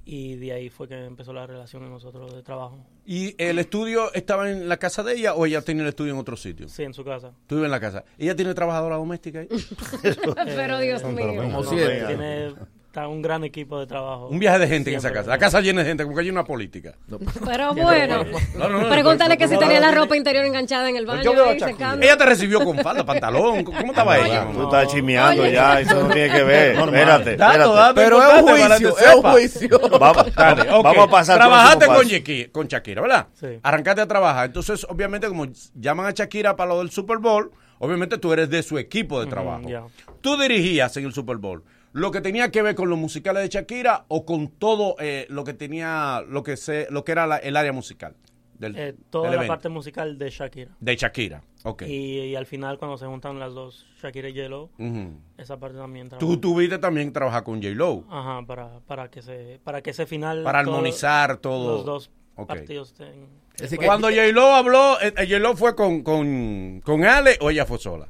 y 0.06 0.36
de 0.36 0.54
ahí 0.54 0.70
fue 0.70 0.88
que 0.88 1.06
empezó 1.06 1.34
la 1.34 1.46
relación 1.46 1.84
de 1.84 1.90
nosotros 1.90 2.34
de 2.34 2.44
trabajo. 2.44 2.86
¿Y 3.06 3.36
el 3.38 3.60
estudio 3.60 4.14
estaba 4.14 4.50
en 4.50 4.68
la 4.68 4.78
casa 4.78 5.04
de 5.04 5.14
ella 5.14 5.36
o 5.36 5.46
ella 5.46 5.62
tenía 5.62 5.84
el 5.84 5.90
estudio 5.90 6.14
en 6.14 6.20
otro 6.20 6.36
sitio? 6.36 6.68
Sí, 6.70 6.84
en 6.84 6.94
su 6.94 7.04
casa. 7.04 7.34
Tú 7.48 7.56
vives 7.56 7.68
en 7.68 7.72
la 7.72 7.80
casa. 7.80 8.04
¿Ella 8.18 8.36
tiene 8.36 8.54
trabajadora 8.54 8.96
doméstica 8.96 9.40
ahí? 9.40 9.48
Pero 10.46 10.80
Dios 10.80 11.04
mío. 11.04 11.36
Como 11.36 11.64
venga. 11.64 12.08
Tiene 12.08 12.54
está 12.92 13.08
un 13.08 13.22
gran 13.22 13.42
equipo 13.46 13.80
de 13.80 13.88
trabajo. 13.88 14.28
Un 14.28 14.38
viaje 14.38 14.60
de 14.60 14.68
gente 14.68 14.92
en 14.92 14.98
esa 14.98 15.14
casa. 15.14 15.30
La 15.30 15.38
casa 15.38 15.62
llena 15.62 15.80
de 15.82 15.88
gente, 15.88 16.04
como 16.04 16.14
que 16.14 16.24
hay 16.24 16.30
una 16.30 16.44
política. 16.44 16.94
Pero 17.46 17.74
bueno, 17.74 18.26
No, 18.58 18.68
no, 18.68 18.82
no, 18.82 18.90
pregúntale 18.90 19.36
no, 19.36 19.40
que 19.40 19.48
si 19.48 19.54
no, 19.54 19.60
tenía 19.62 19.80
no, 19.80 19.86
la 19.86 19.92
no, 19.94 20.02
ropa 20.02 20.18
interior 20.18 20.44
enganchada 20.44 20.90
en 20.90 20.98
el 20.98 21.06
baño 21.06 21.24
Yo 21.24 21.32
veo 21.34 21.46
a 21.46 21.50
ahí 21.52 21.58
Shakira. 21.58 21.78
secando. 21.78 22.06
Ella 22.06 22.18
te 22.18 22.26
recibió 22.26 22.62
con 22.66 22.78
falda, 22.80 23.06
pantalón. 23.06 23.64
¿Cómo 23.64 23.80
estaba 23.80 24.18
ella? 24.20 24.46
Tú 24.52 24.64
estás 24.64 24.88
chismeando 24.92 25.44
Oye. 25.44 25.54
ya, 25.54 25.80
eso 25.80 26.04
no 26.04 26.10
tiene 26.14 26.36
que 26.36 26.44
ver. 26.44 26.76
Normal. 26.76 27.00
Espérate, 27.00 27.38
Dato, 27.38 27.54
espérate. 27.54 27.76
dato 27.76 27.96
Pero 27.96 28.22
es 28.22 28.42
un 28.42 28.50
juicio, 28.50 28.98
es 28.98 29.16
un 29.16 29.22
juicio. 29.32 29.80
Vamos, 30.00 30.36
Dale, 30.36 30.64
vamos 30.66 30.98
a 30.98 31.10
pasar 31.10 31.38
Trabajaste 31.38 31.86
con. 31.86 32.06
Shakira, 32.06 32.52
con 32.52 32.68
Shakira, 32.68 33.02
¿verdad? 33.02 33.28
Sí. 33.40 33.48
Arrancaste 33.64 34.02
a 34.02 34.08
trabajar. 34.08 34.48
Entonces, 34.48 34.86
obviamente, 34.90 35.28
como 35.30 35.46
llaman 35.76 36.08
a 36.08 36.12
Shakira 36.12 36.58
para 36.58 36.72
lo 36.74 36.80
del 36.80 36.92
Super 36.92 37.20
Bowl, 37.20 37.52
obviamente 37.80 38.18
tú 38.18 38.34
eres 38.34 38.50
de 38.50 38.62
su 38.64 38.78
equipo 38.78 39.22
de 39.24 39.28
trabajo. 39.28 39.70
ya. 39.70 39.84
Tú 40.20 40.36
dirigías 40.38 40.96
en 40.98 41.06
el 41.06 41.14
Super 41.14 41.38
Bowl 41.38 41.64
lo 41.94 42.12
que 42.12 42.22
tenía 42.22 42.52
que 42.52 42.62
ver 42.62 42.76
con 42.76 42.90
los 42.90 42.98
musicales 42.98 43.44
de 43.44 43.50
Shakira 43.50 44.06
o 44.08 44.26
con 44.26 44.48
todo 44.50 44.96
eh, 45.00 45.26
lo 45.30 45.44
que 45.44 45.54
tenía, 45.54 46.24
lo 46.28 46.44
que 46.44 46.58
se, 46.58 46.88
lo 46.90 47.04
que 47.04 47.12
era 47.12 47.28
la- 47.28 47.38
el 47.38 47.58
área 47.58 47.74
musical 47.74 48.16
del, 48.58 48.76
Eh, 48.78 48.96
toda 49.10 49.24
del 49.26 49.32
la 49.32 49.36
evento. 49.38 49.52
parte 49.54 49.70
musical 49.70 50.18
de 50.18 50.30
Shakira. 50.30 50.72
de 50.80 50.96
Shakira. 50.96 51.42
Ok. 51.64 51.82
Y, 51.84 52.20
y 52.22 52.36
al 52.36 52.46
final, 52.46 52.78
cuando 52.80 52.98
se 52.98 53.06
juntan 53.08 53.40
las 53.40 53.54
dos, 53.54 53.86
Shakira 54.02 54.30
y 54.30 54.34
J-Lo, 54.36 54.70
esa 55.38 55.58
parte 55.60 55.78
también 55.78 56.10
Tú 56.20 56.38
tuviste 56.38 56.78
también 56.80 57.12
trabajar 57.12 57.44
con 57.44 57.62
J-Lo 57.62 58.06
Ajá, 58.10 58.46
para, 58.46 58.80
para, 58.88 59.10
que 59.10 59.22
se, 59.22 59.60
para 59.64 59.82
que 59.82 59.90
ese 59.92 60.06
final... 60.06 60.44
para 60.44 60.64
todo- 60.64 60.76
armonizar 60.76 61.38
todo. 61.38 61.76
Los 61.78 61.86
dos 61.86 62.12
partidos. 62.48 62.94
Así 63.62 63.78
que- 63.78 63.86
Cuando 63.86 64.08
J-Lo 64.10 64.54
habló, 64.56 65.00
eh, 65.02 65.14
J-Lo 65.18 65.56
fue 65.56 65.76
con, 65.76 66.02
con, 66.04 66.82
con 66.84 67.04
Ale 67.04 67.38
o 67.42 67.50
ella 67.52 67.66
fue 67.66 67.78
sola. 67.80 68.08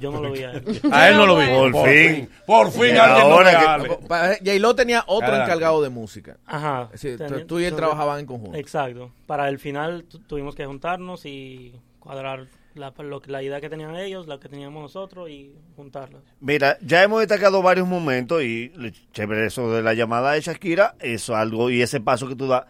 Yo 0.00 0.10
no 0.10 0.20
lo 0.20 0.30
vi 0.32 0.42
a 0.42 0.52
él. 0.52 0.80
A 0.92 1.08
él 1.08 1.16
no 1.16 1.26
lo 1.26 1.36
vi. 1.38 1.46
Por 1.46 1.88
fin. 1.88 2.28
Por 2.46 2.70
fin 2.70 2.94
Y 2.94 2.98
alguien 2.98 3.28
no 3.28 3.34
ahora 3.34 3.82
que-. 3.82 4.06
Pa- 4.06 4.28
J-Lo 4.44 4.74
tenía 4.74 5.04
otro 5.06 5.34
encargado 5.34 5.82
de 5.82 5.88
música. 5.90 6.36
Ajá. 6.46 6.88
Es 6.92 7.02
decir, 7.02 7.18
Tenía- 7.18 7.46
tú 7.46 7.58
y 7.58 7.62
él 7.62 7.68
entonces- 7.68 7.76
trabajaban 7.76 8.20
en 8.20 8.26
conjunto. 8.26 8.56
Exacto. 8.58 9.12
Para 9.26 9.48
el 9.48 9.58
final 9.58 10.04
tu- 10.04 10.18
tuvimos 10.20 10.54
que 10.54 10.66
juntarnos 10.66 11.24
y 11.26 11.74
cuadrar 11.98 12.46
la, 12.74 12.92
lo 12.98 13.20
que- 13.22 13.30
la 13.30 13.42
idea 13.42 13.60
que 13.60 13.70
tenían 13.70 13.96
ellos, 13.96 14.26
la 14.26 14.38
que 14.38 14.48
teníamos 14.48 14.82
nosotros 14.82 15.30
y 15.30 15.54
juntarlas. 15.76 16.22
Mira, 16.40 16.76
ya 16.82 17.02
hemos 17.02 17.20
destacado 17.20 17.62
varios 17.62 17.88
momentos 17.88 18.42
y 18.42 18.70
chévere 19.12 19.46
eso 19.46 19.72
de 19.72 19.82
la 19.82 19.94
llamada 19.94 20.32
de 20.32 20.40
Shakira, 20.42 20.94
eso 21.00 21.34
algo 21.36 21.70
y 21.70 21.80
ese 21.82 22.00
paso 22.00 22.28
que 22.28 22.36
tú 22.36 22.46
das. 22.48 22.64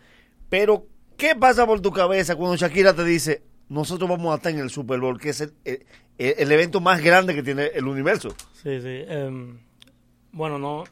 Pero, 0.49 0.87
¿qué 1.17 1.35
pasa 1.35 1.67
por 1.67 1.81
tu 1.81 1.91
cabeza 1.91 2.37
cuando 2.37 2.57
Shakira 2.57 2.95
te 2.95 3.03
dice, 3.05 3.43
nosotros 3.69 4.09
vamos 4.09 4.33
a 4.33 4.37
estar 4.37 4.53
en 4.53 4.59
el 4.61 4.71
Super 4.71 5.01
Bowl, 5.01 5.19
que 5.19 5.31
es 5.31 5.41
el, 5.41 6.53
evento 6.53 6.81
más 6.81 7.03
grande 7.03 7.35
que 7.35 7.43
tiene 7.43 7.67
el 7.75 7.87
universo? 7.87 8.31
Sí, 8.53 8.81
sí. 8.81 9.05
em, 9.09 9.59
bueno, 10.33 10.59
no, 10.59 10.85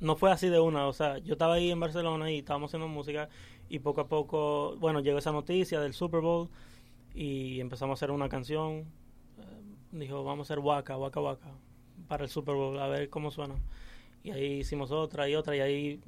no 0.00 0.16
fue 0.16 0.30
así 0.30 0.48
de 0.48 0.60
una. 0.60 0.86
O 0.86 0.92
sea, 0.92 1.18
yo 1.18 1.34
estaba 1.34 1.54
ahí 1.54 1.70
en 1.70 1.80
Barcelona 1.80 2.30
y 2.30 2.38
estábamos 2.38 2.70
haciendo 2.70 2.88
música 2.88 3.28
y 3.68 3.78
poco 3.78 4.02
a 4.02 4.08
poco, 4.08 4.76
bueno, 4.78 5.00
llegó 5.00 5.18
esa 5.18 5.32
noticia 5.32 5.80
del 5.80 5.94
Super 5.94 6.20
Bowl 6.20 6.48
y 7.14 7.60
empezamos 7.60 7.94
a 7.94 7.98
hacer 7.98 8.10
una 8.10 8.28
canción. 8.28 8.84
Em, 9.38 10.00
dijo, 10.00 10.24
vamos 10.24 10.50
a 10.50 10.52
hacer 10.52 10.58
Waka, 10.58 10.96
Waka 10.96 11.20
Waka 11.20 11.50
para 12.08 12.24
el 12.24 12.30
Super 12.30 12.54
Bowl, 12.54 12.78
a 12.78 12.88
ver 12.88 13.08
cómo 13.08 13.30
suena. 13.30 13.54
Y 14.22 14.30
ahí 14.30 14.60
hicimos 14.60 14.90
otra 14.90 15.28
y 15.28 15.34
otra 15.34 15.56
y 15.56 15.60
ahí 15.60 16.00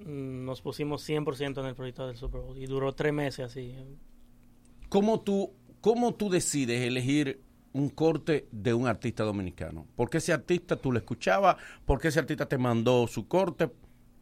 mm, 0.00 0.44
nos 0.44 0.60
pusimos 0.60 1.08
100% 1.08 1.60
en 1.60 1.66
el 1.66 1.74
proyecto 1.74 2.06
del 2.06 2.16
Super 2.16 2.40
Bowl 2.40 2.58
y 2.58 2.66
duró 2.66 2.94
tres 2.94 3.12
meses 3.12 3.46
así. 3.46 3.74
¿Cómo 4.88 5.20
tú, 5.20 5.52
¿Cómo 5.80 6.14
tú 6.14 6.28
decides 6.30 6.82
elegir 6.82 7.40
un 7.72 7.88
corte 7.90 8.48
de 8.50 8.74
un 8.74 8.86
artista 8.88 9.22
dominicano? 9.24 9.86
¿Por 9.94 10.10
qué 10.10 10.18
ese 10.18 10.32
artista 10.32 10.76
tú 10.76 10.90
lo 10.92 10.98
escuchabas? 10.98 11.56
¿Por 11.84 12.00
qué 12.00 12.08
ese 12.08 12.18
artista 12.18 12.46
te 12.46 12.58
mandó 12.58 13.06
su 13.06 13.28
corte? 13.28 13.70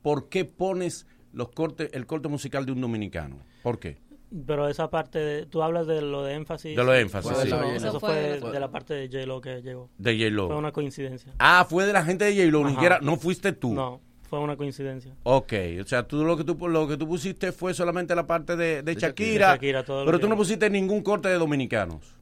¿Por 0.02 0.28
qué 0.28 0.44
pones 0.44 1.06
los 1.32 1.48
cortes, 1.51 1.88
el 1.93 2.06
corte 2.06 2.28
musical 2.28 2.66
de 2.66 2.72
un 2.72 2.80
dominicano? 2.80 3.38
¿Por 3.62 3.78
qué? 3.78 3.98
Pero 4.47 4.68
esa 4.68 4.90
parte, 4.90 5.18
de- 5.20 5.47
tú 5.47 5.62
hablas 5.62 5.86
de 5.86 6.02
lo 6.02 6.24
de 6.24 6.34
énfasis. 6.34 6.76
De 6.76 6.84
lo 6.84 6.90
de 6.93 7.01
énfasis, 7.01 7.30
Eso, 7.30 7.43
sí. 7.44 7.68
Eso 7.76 7.88
eso 7.88 8.01
fue- 8.01 8.38
fue 8.40 8.51
de 8.51 8.60
la 8.60 8.70
parte 8.70 8.93
de 8.94 9.06
J-Lo 9.09 9.40
que 9.40 9.62
llegó. 9.62 9.88
De 9.98 10.16
J-Lo. 10.18 10.48
Fue 10.48 10.56
una 10.56 10.72
coincidencia. 10.72 11.32
Ah, 11.38 11.64
fue 11.68 11.86
de 11.86 11.93
la 11.93 12.05
gente 12.05 12.24
de 12.24 12.34
J-Lo, 12.34 12.64
ni 12.64 12.72
siquiera, 12.72 12.98
no 13.01 13.16
fuiste 13.16 13.52
tú. 13.52 13.72
No, 13.72 14.01
fue 14.28 14.39
una 14.40 14.57
coincidencia. 14.57 15.15
Ok, 15.23 15.53
o 15.82 15.86
sea, 15.86 16.07
tú 16.07 16.24
lo 16.24 16.36
que 16.36 16.44
tú 16.44 16.69
lo 16.69 16.86
que 16.89 16.97
tú 16.97 17.07
pusiste 17.09 17.53
fue 17.53 17.73
solamente 17.74 18.15
la 18.15 18.27
parte 18.27 18.57
de, 18.57 18.82
de 18.82 18.94
De 18.94 19.01
Shakira, 19.01 19.53
Shakira, 19.53 19.85
todo 19.85 20.01
lo 20.01 20.07
pero 20.07 20.19
tú 20.19 20.28
no 20.28 20.36
pusiste 20.36 20.69
ningún 20.70 21.03
corte 21.03 21.28
de 21.28 21.35
dominicanos. 21.39 22.15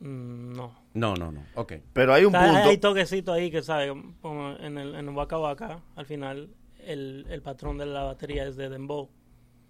Mm, 0.00 0.52
no. 0.52 0.72
No, 0.94 1.14
no, 1.14 1.32
no. 1.32 1.42
Ok. 1.54 1.74
Pero 1.92 2.14
hay 2.14 2.24
O 2.24 2.30
sea, 2.30 2.56
Hay, 2.64 2.70
hay 2.70 2.78
toquecitos 2.78 3.34
ahí 3.34 3.50
que, 3.50 3.62
¿sabes? 3.62 3.92
Como 4.20 4.50
en 4.56 4.78
el, 4.78 4.94
en 4.94 5.08
Waka 5.10 5.38
Waka, 5.38 5.80
al 5.96 6.06
final, 6.06 6.48
el, 6.84 7.26
el 7.28 7.42
patrón 7.42 7.78
de 7.78 7.86
la 7.86 8.02
batería 8.04 8.46
es 8.46 8.56
de 8.56 8.68
Dembow. 8.68 9.08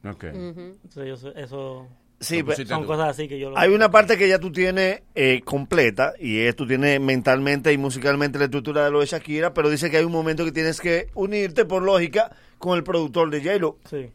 Ok. 0.05 0.25
Entonces, 0.25 1.07
yo 1.07 1.17
sé- 1.17 1.33
eso... 1.37 1.89
Sí, 2.21 2.39
son 2.39 2.47
pero- 2.67 2.87
cosas 2.87 3.09
así 3.11 3.29
que 3.29 3.39
yo... 3.39 3.51
lo- 3.51 3.59
Hay 3.59 3.71
una 3.71 3.91
parte 3.91 4.17
que 4.19 4.29
ya 4.29 4.39
tú 4.41 4.51
tienes 4.51 5.03
eh, 5.15 5.41
completa 5.45 6.15
y 6.19 6.41
es 6.41 6.57
tú 6.57 6.67
tienes 6.67 7.01
mentalmente 7.01 7.73
y 7.73 7.79
musicalmente 7.79 8.39
la 8.39 8.47
estructura 8.47 8.85
de 8.85 8.91
lo 8.91 9.01
de 9.01 9.07
Shakira, 9.07 9.55
pero 9.55 9.71
dice 9.71 9.89
que 9.91 9.99
hay 9.99 10.05
un 10.05 10.13
momento 10.13 10.45
que 10.45 10.51
tienes 10.53 10.81
que 10.81 11.09
unirte 11.15 11.65
por 11.65 11.83
lógica 11.83 12.35
con 12.59 12.77
el 12.77 12.83
productor 12.83 13.31
de 13.31 13.41
J-Lo. 13.41 13.79
Sí. 13.89 14.11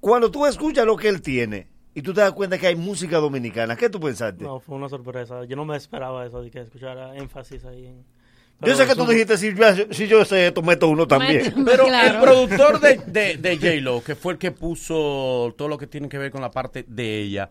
Cuando 0.00 0.30
tú 0.30 0.46
escuchas 0.46 0.84
lo 0.84 0.96
que 0.96 1.08
él 1.08 1.22
tiene 1.22 1.68
y 1.94 2.02
tú 2.02 2.12
te 2.12 2.20
das 2.22 2.32
cuenta 2.32 2.58
que 2.58 2.66
hay 2.66 2.74
música 2.76 3.18
dominicana, 3.18 3.76
¿qué 3.76 3.88
tú 3.88 4.00
pensaste? 4.00 4.42
No, 4.42 4.58
fue 4.58 4.74
una 4.74 4.88
sorpresa. 4.88 5.44
Yo 5.44 5.54
no 5.54 5.64
me 5.64 5.76
esperaba 5.76 6.26
eso, 6.26 6.42
de 6.42 6.50
que 6.50 6.60
escuchara 6.60 7.16
énfasis 7.16 7.64
ahí. 7.64 7.86
En, 7.86 8.04
Yo 8.60 8.74
sé 8.74 8.86
que 8.86 8.94
tú 8.94 9.06
dijiste, 9.06 9.36
si 9.36 9.54
yo, 9.54 9.64
si 9.90 10.06
yo 10.06 10.24
sé 10.24 10.46
esto, 10.46 10.62
meto 10.62 10.88
uno 10.88 11.06
también. 11.06 11.64
Pero 11.64 11.86
el 11.86 12.20
productor 12.20 12.80
de, 12.80 12.96
de, 13.06 13.36
de 13.36 13.56
J-Lo, 13.56 14.02
que 14.02 14.14
fue 14.14 14.34
el 14.34 14.38
que 14.38 14.52
puso 14.52 15.54
todo 15.58 15.68
lo 15.68 15.76
que 15.76 15.86
tiene 15.86 16.08
que 16.08 16.18
ver 16.18 16.30
con 16.30 16.40
la 16.40 16.50
parte 16.50 16.84
de 16.88 17.20
ella, 17.20 17.48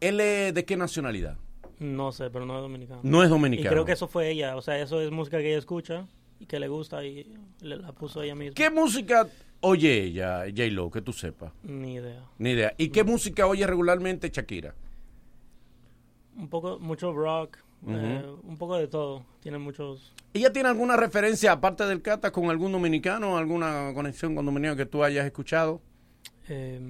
¿él 0.00 0.20
es 0.20 0.54
de 0.54 0.64
qué 0.64 0.76
nacionalidad? 0.76 1.36
No 1.78 2.12
sé, 2.12 2.30
pero 2.30 2.46
no 2.46 2.56
es 2.56 2.62
dominicano. 2.62 3.00
No 3.02 3.22
es 3.22 3.28
dominicano. 3.28 3.68
Y 3.68 3.70
creo 3.70 3.84
que 3.84 3.92
eso 3.92 4.08
fue 4.08 4.30
ella. 4.30 4.56
O 4.56 4.62
sea, 4.62 4.78
eso 4.78 5.00
es 5.00 5.10
música 5.10 5.38
que 5.38 5.48
ella 5.48 5.58
escucha 5.58 6.06
y 6.38 6.46
que 6.46 6.60
le 6.60 6.68
gusta 6.68 7.04
y 7.04 7.34
le, 7.60 7.76
la 7.76 7.92
puso 7.92 8.22
ella 8.22 8.34
misma. 8.34 8.54
¿Qué 8.54 8.70
música 8.70 9.26
oye 9.60 10.04
ella, 10.04 10.44
J-Lo, 10.46 10.90
que 10.90 11.02
tú 11.02 11.12
sepas? 11.12 11.52
Ni 11.64 11.94
idea. 11.94 12.22
Ni 12.38 12.50
idea. 12.50 12.72
¿Y 12.78 12.88
qué 12.88 13.04
música 13.04 13.46
oye 13.46 13.66
regularmente 13.66 14.30
Shakira? 14.30 14.74
Un 16.36 16.48
poco, 16.48 16.78
mucho 16.78 17.12
rock, 17.12 17.58
eh, 17.88 18.22
Ujú. 18.24 18.40
un 18.48 18.56
poco 18.56 18.76
de 18.76 18.88
todo. 18.88 19.24
Tiene 19.40 19.58
muchos... 19.58 20.12
¿Ella 20.34 20.52
tiene 20.52 20.68
alguna 20.68 20.96
referencia, 20.96 21.52
aparte 21.52 21.84
del 21.86 22.02
Cata, 22.02 22.30
con 22.30 22.50
algún 22.50 22.72
dominicano, 22.72 23.36
alguna 23.38 23.92
conexión 23.94 24.34
con 24.34 24.44
dominicano 24.44 24.76
que 24.76 24.86
tú 24.86 25.02
hayas 25.02 25.24
escuchado? 25.26 25.80
eh, 26.48 26.80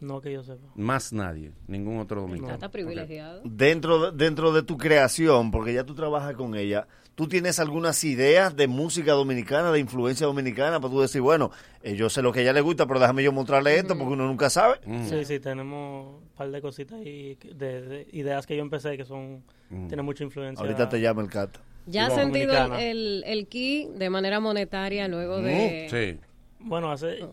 no 0.00 0.20
que 0.20 0.32
yo 0.32 0.42
sepa. 0.44 0.68
Más 0.74 1.12
nadie, 1.12 1.52
ningún 1.66 1.98
otro 1.98 2.20
dominicano. 2.20 2.54
Está 2.54 2.70
privilegiado. 2.70 3.40
Dentro, 3.44 4.10
de- 4.10 4.16
dentro 4.24 4.52
de 4.52 4.62
tu 4.62 4.76
creación, 4.76 5.50
porque 5.50 5.72
ya 5.72 5.84
tú 5.84 5.94
trabajas 5.94 6.34
con 6.36 6.54
ella, 6.56 6.86
¿tú 7.14 7.28
tienes 7.28 7.58
algunas 7.60 8.02
ideas 8.04 8.56
de 8.56 8.66
música 8.66 9.12
dominicana, 9.12 9.70
de 9.72 9.78
influencia 9.80 10.26
dominicana, 10.26 10.80
para 10.80 10.92
tú 10.92 11.00
decir, 11.00 11.20
bueno, 11.20 11.50
eh, 11.82 11.94
yo 11.96 12.08
sé 12.10 12.22
lo 12.22 12.32
que 12.32 12.40
a 12.40 12.42
ella 12.42 12.52
le 12.52 12.60
gusta, 12.60 12.86
pero 12.86 13.00
déjame 13.00 13.22
yo 13.22 13.32
mostrarle 13.32 13.76
esto, 13.78 13.96
porque 13.96 14.12
uno 14.14 14.26
nunca 14.26 14.50
sabe? 14.50 14.80
Sí, 15.08 15.24
sí, 15.24 15.38
tenemos 15.40 16.22
un 16.22 16.28
par 16.36 16.50
de 16.50 16.60
cositas 16.60 16.98
ahí, 16.98 17.36
que- 17.36 17.54
de, 17.54 17.82
de 17.82 18.06
ideas 18.12 18.46
que 18.46 18.56
yo 18.56 18.62
empecé 18.62 18.96
que 18.96 19.04
son... 19.04 19.42
Tienen 19.68 20.04
mucha 20.04 20.22
influencia. 20.24 20.62
Ahorita 20.64 20.88
te 20.88 21.00
llama 21.00 21.22
el 21.22 21.28
Cata. 21.30 21.60
¿Ya 21.86 22.06
has 22.06 22.14
sentido 22.14 22.54
el, 22.54 22.72
el, 22.72 23.24
el 23.26 23.46
ki 23.48 23.88
de 23.96 24.08
manera 24.10 24.40
monetaria 24.40 25.06
luego 25.08 25.38
Mm, 25.40 25.44
de... 25.44 25.86
Sí. 25.90 26.20
Bueno, 26.60 26.90
hace... 26.92 27.24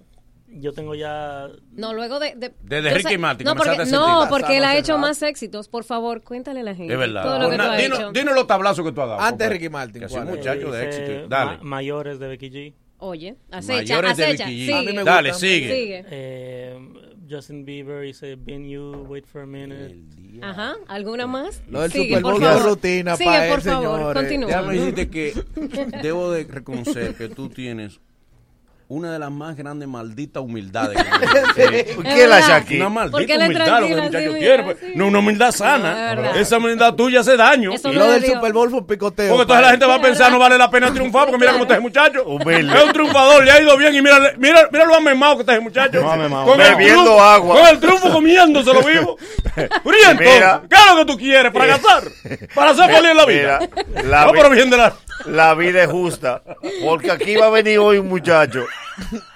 Yo 0.53 0.73
tengo 0.73 0.95
ya... 0.95 1.47
No, 1.71 1.93
luego 1.93 2.19
de... 2.19 2.35
de 2.35 2.53
Desde 2.61 2.93
Ricky 2.93 3.17
Martin, 3.17 3.45
No, 3.45 3.55
porque, 3.55 3.85
no, 3.85 4.25
porque 4.29 4.57
él 4.57 4.63
ha 4.65 4.75
hecho 4.77 4.97
más 4.97 5.21
éxitos. 5.21 5.69
Por 5.69 5.83
favor, 5.85 6.21
cuéntale 6.23 6.59
a 6.59 6.63
la 6.63 6.75
gente. 6.75 6.91
Es 6.93 6.99
verdad. 6.99 7.23
Todo 7.23 7.39
lo 7.39 7.49
que 7.49 7.55
Una- 7.55 7.73
has 7.73 7.81
dinos, 7.81 7.99
hecho. 7.99 8.11
dinos 8.11 8.35
los 8.35 8.47
tablazos 8.47 8.85
que 8.85 8.91
tú 8.91 9.01
has 9.01 9.07
dado. 9.09 9.21
Antes 9.21 9.47
de. 9.47 9.53
Ricky 9.53 9.69
Martin, 9.69 9.99
Que 10.01 10.05
es 10.07 10.11
¿cuál 10.11 10.25
un 10.27 10.31
muchacho 10.35 10.71
de 10.71 10.85
éxito. 10.85 11.27
Dale. 11.29 11.57
Ma- 11.57 11.63
mayores 11.63 12.19
de 12.19 12.27
Becky 12.27 12.49
G. 12.51 12.73
Oye, 13.03 13.35
acecha, 13.49 13.73
Mayores 13.95 14.17
de 14.17 14.23
acecha. 14.25 14.45
Becky 14.45 14.57
G. 14.57 14.65
Sigue. 14.65 14.73
A 14.77 14.81
mí 14.81 14.93
me 14.93 15.03
Dale, 15.03 15.29
gustan. 15.29 15.49
sigue. 15.49 15.73
Sigue. 15.75 16.05
Eh, 16.11 16.79
Justin 17.29 17.63
Bieber 17.65 18.03
hice 18.03 18.35
Been 18.35 18.67
You, 18.69 19.05
Wait 19.07 19.25
for 19.25 19.41
a 19.43 19.45
Minute. 19.45 19.95
Ajá, 20.41 20.75
¿alguna 20.87 21.25
más? 21.27 21.63
Lo 21.69 21.81
del 21.81 21.91
Sigue, 21.91 22.07
Super 22.09 22.21
por 22.21 22.33
Bowl 22.33 22.41
favor. 22.43 22.57
es 22.59 22.65
rutina 22.65 23.15
Sigue, 23.15 23.29
pa' 23.29 23.45
él, 23.45 23.51
por 23.53 23.61
favor, 23.61 23.97
señores. 23.97 24.13
continúa. 24.21 24.47
Déjame 24.49 24.73
decirte 24.75 25.09
que 25.09 25.33
debo 26.03 26.29
de 26.31 26.43
reconocer 26.43 27.15
que 27.15 27.29
tú 27.29 27.47
tienes 27.49 27.99
una 28.93 29.09
de 29.13 29.19
las 29.19 29.31
más 29.31 29.55
grandes 29.55 29.87
malditas 29.87 30.43
humildades. 30.43 30.97
que 31.55 31.93
¿Por 31.95 32.03
qué 32.03 32.27
la 32.27 32.41
Shakira? 32.41 32.87
Una 32.87 33.09
¿Por 33.09 33.25
qué 33.25 33.37
maldita 33.37 33.45
humildad 33.45 33.79
lo 33.81 33.87
que 33.87 33.93
el 33.93 34.01
muchacho 34.01 34.31
quiere. 34.33 34.63
pues. 34.63 34.77
No, 34.95 35.07
una 35.07 35.19
humildad 35.19 35.45
No, 35.47 35.51
sana. 35.53 36.31
Esa 36.35 36.57
humildad 36.57 36.93
tuya 36.95 37.21
hace 37.21 37.37
daño. 37.37 37.71
Eso 37.71 37.89
Y 37.89 37.95
lo 37.95 38.11
del. 38.11 38.25
Super 38.25 38.51
Bowl 38.51 38.69
fue 38.69 38.79
un 38.79 38.87
picoteo. 38.87 39.29
Porque 39.29 39.41
entonces 39.43 39.65
la 39.65 39.71
gente 39.71 39.85
va 39.85 39.95
a 39.95 40.01
pensar 40.01 40.29
no 40.31 40.39
vale 40.39 40.57
la 40.57 40.69
pena 40.69 40.91
triunfar 40.93 41.23
porque 41.25 41.37
mira 41.39 41.53
cómo 41.53 41.63
está 41.63 41.75
ese 41.75 41.81
muchacho. 41.83 42.23
Humilde. 42.25 42.77
Es 42.77 42.83
un 42.83 42.91
triunfador, 42.93 43.45
le 43.45 43.51
ha 43.51 43.61
ido 43.61 43.77
bien 43.77 43.95
y 43.95 44.01
mira, 44.01 44.19
mira, 44.37 44.67
mira 44.71 44.85
lo 44.85 44.95
amemado 44.95 45.35
que 45.37 45.41
está 45.41 45.53
ese 45.53 45.61
muchacho. 45.61 46.01
No, 46.01 46.11
amemado. 46.11 46.45
Con 46.47 46.59
el 46.59 46.75
Bebiendo 46.75 47.15
triunfo- 47.17 47.21
agua. 47.33 47.55
Con 47.59 47.67
el 47.67 47.79
triunfo 47.79 48.11
comiéndoselo 48.11 48.81
vivo. 48.83 49.17
Briento, 49.85 50.23
Mira. 50.23 50.61
¿qué 50.69 50.75
es 50.75 50.85
lo 50.91 50.95
que 50.97 51.05
tú 51.05 51.17
quieres? 51.17 51.51
¿Para 51.53 51.65
gastar? 51.65 52.03
¿Para 52.53 52.73
ser 52.73 52.91
feliz 52.93 53.11
en 53.11 53.17
la 53.17 53.25
vida? 53.25 53.59
No, 54.03 54.31
pero 54.33 54.49
bien 54.49 54.69
de 54.69 54.77
la... 54.77 54.93
la 55.25 55.53
vida 55.55 55.83
es 55.83 55.89
justa. 55.89 56.41
Porque 56.83 57.11
aquí 57.11 57.35
va 57.35 57.47
a 57.47 57.49
venir 57.49 57.79
hoy 57.79 57.97
un 57.97 58.07
muchacho. 58.07 58.65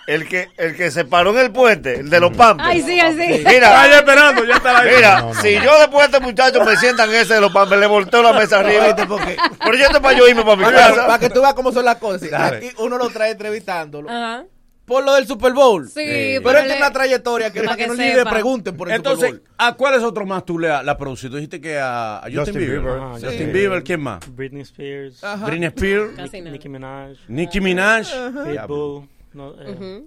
El 0.08 0.28
que, 0.28 0.50
el 0.58 0.76
que 0.76 0.92
se 0.92 1.06
paró 1.06 1.32
en 1.32 1.40
el 1.40 1.52
puente, 1.52 2.02
el 2.02 2.10
de 2.12 2.20
los 2.20 2.32
pampers. 2.36 2.70
Ay, 2.70 2.82
sí, 2.84 3.00
ay, 3.00 3.14
sí. 3.14 3.44
Mira, 3.48 3.68
Está 3.70 3.88
ya 3.90 3.98
esperando, 3.98 4.44
ya 4.46 4.56
está 4.58 4.78
ahí. 4.80 4.96
Mira, 4.96 5.26
si 5.42 5.54
yo 5.60 5.80
después 5.80 6.00
de 6.12 6.18
este 6.18 6.20
muchacho 6.20 6.64
me 6.64 6.76
sientan 6.78 7.12
ese 7.14 7.34
de 7.36 7.42
los 7.42 7.52
pampers, 7.52 7.82
le 7.82 7.88
volteo 7.88 8.22
la 8.22 8.34
mesa 8.34 8.60
arriba. 8.60 8.86
¿Viste? 8.88 9.06
Porque- 9.08 9.36
Pero 9.64 9.78
yo 9.78 9.86
estoy 9.86 10.02
para 10.02 10.16
yo 10.18 10.28
irme 10.28 10.44
para 10.44 10.56
mi 10.58 10.64
casa. 10.64 11.08
para 11.08 11.18
que 11.20 11.30
tú 11.32 11.42
veas 11.42 11.56
cómo 11.56 11.72
son 11.72 11.86
las 11.86 11.96
cosas. 11.96 12.30
Dale. 12.30 12.58
Aquí 12.58 12.72
uno 12.78 12.98
lo 13.00 13.10
trae 13.10 13.32
entrevistándolo. 13.32 14.10
Ajá. 14.10 14.44
Por 14.86 15.04
lo 15.04 15.14
del 15.16 15.26
Super 15.26 15.52
Bowl. 15.54 15.88
Sí, 15.88 15.94
Pero 15.96 16.44
pero 16.44 16.60
él 16.60 16.66
tiene 16.66 16.80
le- 16.80 16.86
una 16.86 16.92
trayectoria 16.94 17.52
que 17.52 17.64
para 17.64 17.76
que 17.76 17.84
que 17.84 17.88
no 17.88 17.96
ni 17.96 18.14
le 18.14 18.24
pregunten 18.26 18.78
por 18.78 18.88
el 18.90 18.96
Entonces, 18.96 19.30
Super 19.30 19.42
Bowl. 19.42 19.56
¿a 19.58 19.74
cuáles 19.74 20.04
otros 20.04 20.28
más 20.28 20.46
tú 20.46 20.60
le 20.60 20.70
has 20.70 20.86
le 20.86 20.92
has 20.92 20.98
producido? 20.98 21.36
Dijiste 21.38 21.60
que 21.60 21.80
a, 21.80 22.18
a 22.18 22.22
Justin, 22.24 22.38
Justin 22.40 22.56
Bieber. 22.60 22.80
Bieber. 22.82 23.00
Ajá, 23.00 23.12
Justin 23.14 23.38
sí. 23.38 23.46
Bieber, 23.46 23.84
¿quién 23.84 24.02
más? 24.02 24.36
Britney 24.36 24.62
Spears. 24.62 25.24
Ajá. 25.24 25.46
Britney 25.48 25.68
Spears. 25.70 26.32
Nicki 26.52 26.70
Minaj. 26.70 27.18
Nicki 27.28 27.60
Minaj. 27.62 28.08
Pitbull. 28.46 29.08
No, 29.34 29.54
eh. 29.60 30.04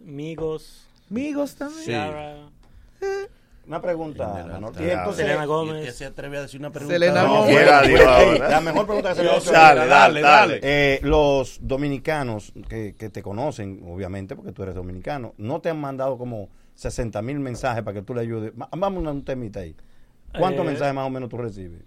Migos. 0.00 0.86
Amigos 1.10 1.54
también. 1.54 1.84
Sí. 3.00 3.06
Una 3.66 3.80
pregunta. 3.80 4.44
Y 4.80 4.90
entonces, 4.90 5.24
Selena 5.24 5.44
¿Y 5.44 5.46
Gómez. 5.46 5.80
usted 5.80 5.92
se 5.94 6.04
atreve 6.06 6.38
a 6.38 6.42
decir 6.42 6.58
una 6.60 6.70
pregunta? 6.70 6.94
Selena 6.94 7.22
No, 7.22 7.38
Gómez. 7.44 8.40
la 8.40 8.60
mejor 8.60 8.86
pregunta 8.86 9.10
que 9.10 9.14
se 9.16 9.22
le 9.24 9.30
ha 9.30 9.36
hecho. 9.36 9.52
Dale, 9.52 9.86
dale, 9.86 10.20
dale. 10.20 10.60
Eh, 10.62 11.00
los 11.02 11.58
dominicanos 11.62 12.52
que, 12.68 12.94
que 12.96 13.08
te 13.08 13.22
conocen, 13.22 13.82
obviamente, 13.86 14.34
porque 14.34 14.52
tú 14.52 14.62
eres 14.64 14.74
dominicano, 14.74 15.34
no 15.38 15.60
te 15.60 15.70
han 15.70 15.80
mandado 15.80 16.18
como 16.18 16.48
60 16.74 17.22
mil 17.22 17.38
mensajes 17.38 17.82
para 17.84 17.94
que 17.94 18.02
tú 18.02 18.14
le 18.14 18.22
ayudes. 18.22 18.52
Va- 18.60 18.68
Vamos 18.76 19.06
a 19.06 19.10
un 19.10 19.24
temita 19.24 19.60
ahí. 19.60 19.76
¿Cuántos 20.38 20.64
Eh, 20.64 20.68
mensajes 20.68 20.94
más 20.94 21.06
o 21.06 21.10
menos 21.10 21.28
tú 21.28 21.36
recibes? 21.36 21.82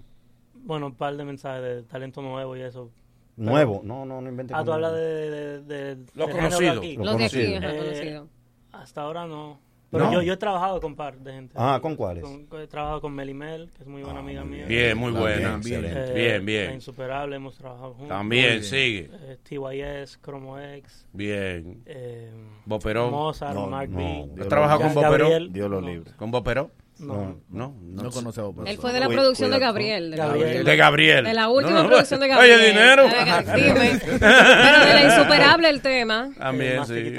Bueno, 0.54 0.88
un 0.88 0.96
par 0.96 1.16
de 1.18 1.26
mensajes 1.26 1.62
de 1.62 1.84
talento 1.84 2.22
nuevo 2.22 2.56
y 2.56 2.62
eso. 2.62 2.90
Nuevo. 3.38 3.82
No, 3.84 4.06
no, 4.06 4.22
no 4.22 4.30
inventes. 4.30 4.56
Ah, 4.58 4.64
tú 4.64 4.72
hablas 4.72 4.94
de, 4.94 5.02
de, 5.02 5.62
de- 5.62 6.06
Los 6.14 6.30
conocidos. 6.30 6.76
Los 6.76 7.06
Los 7.06 7.18
de 7.18 7.26
aquí, 7.26 7.38
conocidos. 7.38 7.64
ajá, 7.64 7.74
Eh, 7.74 7.78
conocido. 7.80 8.28
Hasta 8.72 9.02
ahora 9.02 9.26
no. 9.28 9.60
Pero 9.92 10.06
No. 10.06 10.14
yo, 10.14 10.22
yo 10.24 10.34
he 10.34 10.38
trabajado 10.38 10.82
con 10.82 10.96
par 10.96 11.18
de 11.20 11.32
gente. 11.32 11.54
Ah, 11.56 11.80
¿con 11.82 11.96
cuáles? 11.96 12.24
Con- 12.24 12.48
he 12.60 12.68
trabajado 12.68 13.02
con 13.02 13.14
Melimel, 13.14 13.70
que 13.76 13.84
es 13.84 13.88
muy 13.88 14.02
buena 14.02 14.20
Ah, 14.20 14.24
amiga 14.24 14.44
muy 14.44 14.58
mía. 14.58 14.66
Bien, 14.66 14.98
muy 14.98 15.12
buena. 15.12 15.58
Bien, 15.58 15.62
Bien, 15.62 15.86
excelente. 15.86 16.12
Eh, 16.12 16.14
bien, 16.16 16.34
La 16.40 16.46
bien. 16.46 16.74
Insuperable, 16.74 17.36
hemos 17.36 17.56
trabajado 17.58 17.90
juntos. 17.94 18.10
También, 18.10 18.50
bien. 18.50 18.64
sigue. 18.64 19.10
Eh, 19.14 19.38
TYS, 19.44 20.20
Chromo 20.22 20.60
X, 20.60 21.06
Bien. 21.14 21.82
eh, 21.86 22.32
Boperón. 22.66 23.12
Mozart, 23.12 23.54
No, 23.54 23.68
Mark 23.68 23.90
no. 23.90 23.98
B. 23.98 24.04
Dios 24.34 24.40
¿Has 24.42 24.48
trabajado 24.48 24.82
con 24.82 24.94
Boperón? 24.96 25.54
Dios 25.54 25.70
lo 25.70 25.82
no, 25.82 25.88
libre. 25.88 26.12
¿Con 26.18 26.32
Boperón? 26.32 26.72
No. 27.00 27.42
No, 27.50 27.76
No 27.82 28.10
conoce 28.10 28.40
a 28.40 28.44
Bob. 28.46 28.66
Él 28.68 28.78
fue 28.78 28.94
de 28.94 29.00
la 29.02 29.08
producción 29.10 29.52
de 29.52 29.60
Gabriel. 29.60 30.12
De 30.12 30.18
Gabriel. 30.18 30.64
De 30.66 30.76
Gabriel. 30.78 31.26
De 31.26 31.34
la 31.34 31.50
última 31.50 31.72
No, 31.78 31.84
no, 31.84 31.90
producción 31.90 32.20
de 32.22 32.26
oye, 32.28 32.36
Gabriel. 32.36 32.62
dinero. 32.68 33.04
Eh, 33.04 33.56
Dime. 33.56 34.00
Pero 34.20 34.86
de 34.86 34.94
la 34.94 35.04
insuperable 35.04 35.70
el 35.70 35.82
tema. 35.82 36.30
También, 36.38 36.78
Más 36.78 36.88
sí. 36.88 36.94
El 36.94 37.14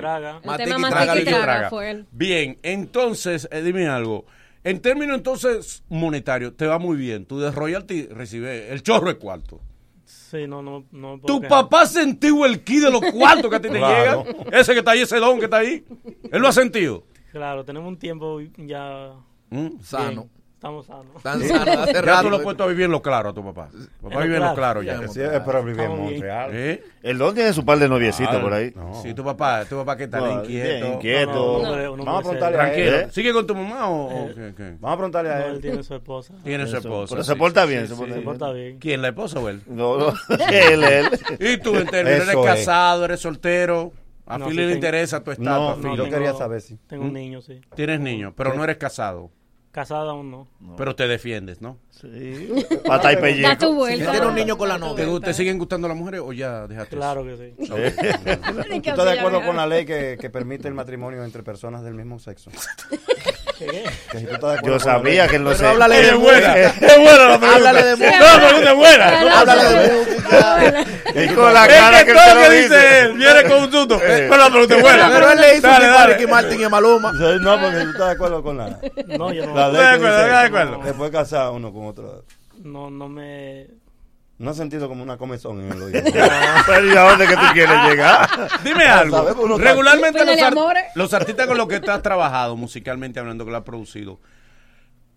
tema 0.57 0.79
más 0.79 0.93
traga, 1.25 1.69
fue 1.71 1.91
él. 1.91 2.07
Bien, 2.11 2.59
entonces, 2.63 3.49
eh, 3.53 3.63
dime 3.63 3.87
algo. 3.89 4.25
En 4.65 4.81
términos 4.81 5.17
entonces 5.17 5.85
monetarios, 5.89 6.57
te 6.57 6.67
va 6.67 6.79
muy 6.79 6.97
bien. 6.97 7.25
Tu 7.27 7.39
de 7.39 7.51
royalty 7.53 8.07
recibe 8.07 8.73
el 8.73 8.83
chorro 8.83 9.09
de 9.09 9.17
cuarto. 9.17 9.61
Sí, 10.05 10.47
no, 10.49 10.61
no, 10.63 10.85
no 10.91 11.21
Tu 11.25 11.41
quejar. 11.41 11.49
papá 11.65 11.83
ha 11.83 11.87
sentido 11.87 12.45
el 12.47 12.65
ki 12.65 12.81
de 12.81 12.91
los 12.91 13.01
cuartos 13.13 13.49
que 13.49 13.57
a 13.57 13.61
ti 13.61 13.69
te 13.69 13.79
Claro. 13.79 14.25
llega. 14.25 14.59
Ese 14.59 14.73
que 14.73 14.81
está 14.81 14.91
ahí, 14.93 15.03
ese 15.03 15.19
don 15.19 15.39
que 15.39 15.45
está 15.45 15.59
ahí. 15.59 15.85
Él 16.33 16.41
lo 16.43 16.49
ha 16.49 16.53
sentido. 16.53 17.05
Claro, 17.31 17.65
tenemos 17.65 17.87
un 17.89 17.97
tiempo 17.99 18.41
ya 18.57 19.13
¿Mm? 19.51 19.81
Sano. 19.83 20.11
bien. 20.11 20.37
Estamos 20.57 20.87
sanos. 20.87 21.23
Tan 21.23 21.39
Ya 22.07 22.23
tú 22.23 22.31
lo 22.31 22.37
has 22.37 22.43
puesto 22.43 22.65
a 22.65 22.67
vivir 22.67 22.87
en 22.87 22.91
lo 22.91 23.03
claro 23.03 23.29
a 23.29 23.35
tu 23.35 23.45
papá. 23.45 23.69
Papá 24.03 24.23
vive 24.23 24.37
en 24.39 24.43
lo 24.43 24.55
claro. 24.55 24.81
claro 24.81 24.83
ya. 24.83 25.07
Sí, 25.07 25.21
pero 25.45 25.63
vivir 25.63 25.83
en. 25.83 25.97
Montreal. 25.99 26.51
¿Eh? 26.55 26.83
El 27.03 27.19
don 27.19 27.35
tiene 27.35 27.53
su 27.53 27.63
par 27.65 27.79
de 27.79 27.89
noviecitos 27.89 28.35
Ah, 28.35 28.41
por 28.41 28.55
ahí. 28.55 28.73
No. 28.75 29.01
Sí, 29.03 29.13
tu 29.13 29.23
papá, 29.23 29.67
tu 29.67 29.77
papá 29.77 29.97
que 29.99 30.05
está 30.05 30.19
No, 30.19 30.43
inquieto. 30.43 30.81
bien 30.87 30.95
inquieto. 30.95 31.63
No, 31.63 32.05
Vamos 32.05 32.21
a 32.21 32.21
preguntarle 32.31 32.59
a 32.59 32.75
él. 32.75 32.95
¿Eh? 32.95 33.09
¿Sigue 33.13 33.33
con 33.35 33.47
tu 33.47 33.55
mamá 33.55 33.91
o, 33.91 34.11
Eh, 34.11 34.33
qué, 34.35 34.55
qué? 34.57 34.77
Vamos 34.81 34.95
a 34.95 34.97
preguntarle 34.97 35.31
a 35.31 35.39
No, 35.41 35.45
él. 35.45 35.55
él 35.57 35.61
tiene 35.61 35.83
su 35.83 35.95
esposa. 35.95 36.35
Tiene 36.43 36.67
su 36.67 36.77
esposa. 36.79 37.15
Pero 37.15 37.23
sí, 37.23 37.31
se 37.31 37.37
porta 37.37 37.63
sí, 37.65 37.69
bien, 37.69 37.87
sí, 37.89 37.95
se 37.95 38.21
porta 38.23 38.51
bien. 38.53 38.79
¿Quién, 38.79 39.03
la 39.03 39.09
esposa 39.09 39.39
o 39.39 39.49
él? 39.51 39.61
No, 39.67 39.99
no, 39.99 40.15
él, 40.51 40.83
él. 40.83 41.09
¿Y 41.39 41.59
tú, 41.59 41.77
en 41.77 41.87
términos, 41.87 42.27
eres 42.29 42.45
casado, 42.45 43.05
eres 43.05 43.21
soltero? 43.21 43.93
A 44.25 44.39
sí 44.39 44.55
le 44.55 44.73
interesa 44.73 45.23
tu 45.23 45.31
estatus. 45.31 45.85
No, 45.85 45.95
yo 45.95 46.09
quería 46.11 46.33
saber 46.33 46.61
si. 46.63 46.77
Tengo 46.89 47.05
un 47.05 47.13
niño, 47.13 47.41
sí. 47.43 47.61
Tienes 47.77 48.01
niño, 48.01 48.33
pero 48.37 48.55
no 48.55 48.65
eres 48.65 48.79
casado. 48.79 49.31
Casada 49.77 50.13
aún 50.13 50.31
no. 50.31 50.49
Pero 50.79 50.97
te 50.97 51.07
defiendes, 51.07 51.61
¿no? 51.61 51.77
Sí. 52.01 52.53
Pata 52.87 53.13
y 53.13 53.17
pellejo. 53.17 53.49
Da 53.49 53.57
tu 53.59 53.75
vuelta. 53.75 54.11
Tiene 54.11 54.27
un 54.27 54.35
niño 54.35 54.59
con 54.59 54.69
la 54.69 54.77
novia. 54.79 55.05
¿Te, 55.07 55.21
te 55.21 55.35
siguen 55.35 55.59
gustando 55.59 55.89
las 55.89 55.97
mujeres 55.97 56.21
o 56.25 56.33
ya 56.33 56.67
dejaste 56.67 56.97
Claro 56.97 57.27
eso? 57.29 57.41
que 57.41 57.57
sí. 57.59 57.65
¿Tú 58.83 58.91
estás 58.91 59.05
de 59.05 59.19
acuerdo 59.19 59.43
con 59.43 59.57
la 59.57 59.67
ley 59.67 59.85
que, 59.87 60.19
que 60.21 60.29
permite 60.31 60.69
el 60.69 60.75
matrimonio 60.75 61.25
entre 61.25 61.43
personas 61.43 61.83
del 61.83 61.95
mismo 61.95 62.19
sexo? 62.19 62.51
¿Qué, 63.59 63.67
qué? 63.67 63.85
Que 64.11 64.19
si 64.19 64.27
tú 64.27 64.35
estás 64.35 64.51
de 64.53 64.59
acuerdo 64.59 64.77
Yo 64.77 64.81
sabía 64.81 65.27
que 65.29 65.37
él 65.37 65.45
no 65.45 65.55
se... 65.55 65.67
háblale 65.67 65.97
de 65.97 66.09
Es 66.09 66.17
buena, 66.19 66.57
es 66.57 66.75
buena 66.99 67.29
la 67.29 67.39
pregunta. 67.39 67.55
Háblale 67.55 67.83
de. 67.85 67.97
No, 67.97 68.47
pregunta 68.47 68.71
es 68.71 68.77
buena. 68.77 69.41
Háblale 69.41 69.65
de. 69.65 71.25
Y 71.25 71.29
con 71.29 71.55
la 71.55 71.65
Es 71.67 71.73
cara 71.73 72.05
que 72.05 72.13
todo 72.13 72.35
lo 72.35 72.51
dice 72.51 73.01
él 73.01 73.13
viene 73.15 73.43
con 73.45 73.63
un 73.63 73.73
susto. 73.73 73.99
Pero 73.99 74.37
la 74.37 74.51
pregunta 74.51 74.77
es 74.77 74.83
buena. 74.83 75.11
Pero 75.11 75.31
él 75.33 75.41
le 75.41 75.57
hizo 75.57 75.69
a. 75.69 76.07
Ricky 76.07 76.27
Martin 76.27 76.61
y 76.61 76.65
a 76.65 76.69
Maluma. 76.69 77.13
No, 77.13 77.61
porque 77.61 77.81
tú 77.81 77.91
estás 77.91 78.07
de 78.09 78.13
acuerdo 78.13 78.43
con 78.43 78.59
la, 78.59 78.79
No, 79.19 79.33
yo 79.33 79.47
no. 79.47 79.55
la 79.55 79.69
ley. 79.69 79.81
De 79.81 79.89
acuerdo, 79.89 80.19
de 80.27 80.35
acuerdo. 80.35 80.81
Después 80.85 81.11
casar 81.11 81.51
uno 81.53 81.73
con 81.73 81.86
otro. 81.87 82.25
No, 82.63 82.91
no 82.91 83.09
me... 83.09 83.67
No 84.39 84.51
he 84.51 84.55
sentido 84.55 84.87
como 84.87 85.03
una 85.03 85.17
comezón 85.17 85.61
en 85.63 85.73
el 85.73 85.81
oído. 85.83 86.01
Pero 86.67 86.87
¿y 86.93 86.97
a 86.97 87.01
dónde 87.11 87.27
que 87.27 87.35
tú 87.37 87.43
quieres 87.55 87.77
llegar? 87.89 88.29
Dime 88.63 88.85
algo. 88.85 89.27
uno- 89.43 89.57
Regularmente 89.57 90.19
los, 90.19 90.29
Pídele 90.29 90.43
ar- 90.43 90.53
amores. 90.53 90.85
los 90.95 91.15
artistas 91.15 91.47
con 91.47 91.57
los 91.57 91.67
que 91.69 91.81
tú 91.81 91.91
has 91.91 92.03
trabajado, 92.03 92.55
musicalmente 92.55 93.19
hablando, 93.19 93.47
que 93.47 93.51
lo 93.51 93.57
has 93.57 93.63
producido, 93.63 94.21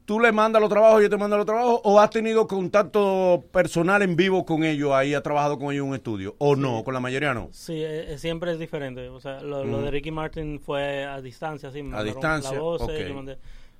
¿tú 0.06 0.22
le 0.22 0.32
mandas 0.32 0.62
los 0.62 0.70
trabajos 0.70 1.02
y 1.02 1.04
yo 1.04 1.10
te 1.10 1.18
mando 1.18 1.36
los 1.36 1.46
trabajos? 1.46 1.82
¿O 1.84 2.00
has 2.00 2.10
tenido 2.12 2.48
contacto 2.48 3.44
personal 3.52 4.02
en 4.04 4.16
vivo 4.16 4.46
con 4.46 4.64
ellos 4.64 4.94
ahí, 4.94 5.14
has 5.14 5.22
trabajado 5.22 5.60
con 5.60 5.74
ellos 5.74 5.84
en 5.84 5.90
un 5.90 5.96
estudio? 5.96 6.36
¿O 6.38 6.56
no? 6.56 6.86
Con 6.86 6.94
la 6.94 7.02
mayoría 7.02 7.34
no. 7.34 7.50
Sí, 7.52 7.74
eh, 7.74 8.14
eh, 8.14 8.18
siempre 8.18 8.54
es 8.54 8.58
diferente. 8.60 9.10
O 9.10 9.20
sea, 9.20 9.42
lo, 9.42 9.66
lo 9.66 9.82
de 9.82 9.92
Ricky 9.92 10.12
Martin 10.12 10.62
fue 10.62 11.04
a 11.04 11.20
distancia, 11.20 11.72
sí. 11.72 11.84
me 11.84 11.90
A 11.90 11.98
mandaron 11.98 12.14
distancia, 12.14 12.54
La 12.54 12.60
voz, 12.60 12.82
yo 12.88 13.14
mandé 13.16 13.38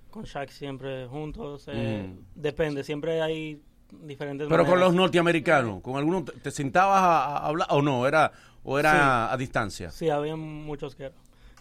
con 0.10 0.24
Shaq 0.24 0.50
siempre 0.50 1.08
juntos. 1.08 1.66
eh, 1.68 2.08
Mm. 2.08 2.20
Depende, 2.36 2.84
siempre 2.84 3.22
hay 3.22 3.62
diferentes 3.92 4.48
Pero 4.48 4.66
con 4.66 4.80
los 4.80 4.94
norteamericanos, 4.94 5.82
¿con 5.82 5.98
algunos 5.98 6.26
te, 6.26 6.32
te 6.34 6.52
sentabas 6.52 7.02
a, 7.02 7.38
a 7.38 7.46
hablar 7.48 7.68
o 7.72 7.82
no? 7.82 8.06
¿Era, 8.08 8.32
o 8.64 8.78
era 8.78 9.32
a 9.32 9.38
distancia? 9.38 9.90
Sí, 9.92 10.10
había 10.10 10.36
muchos 10.36 10.96
que, 10.96 11.12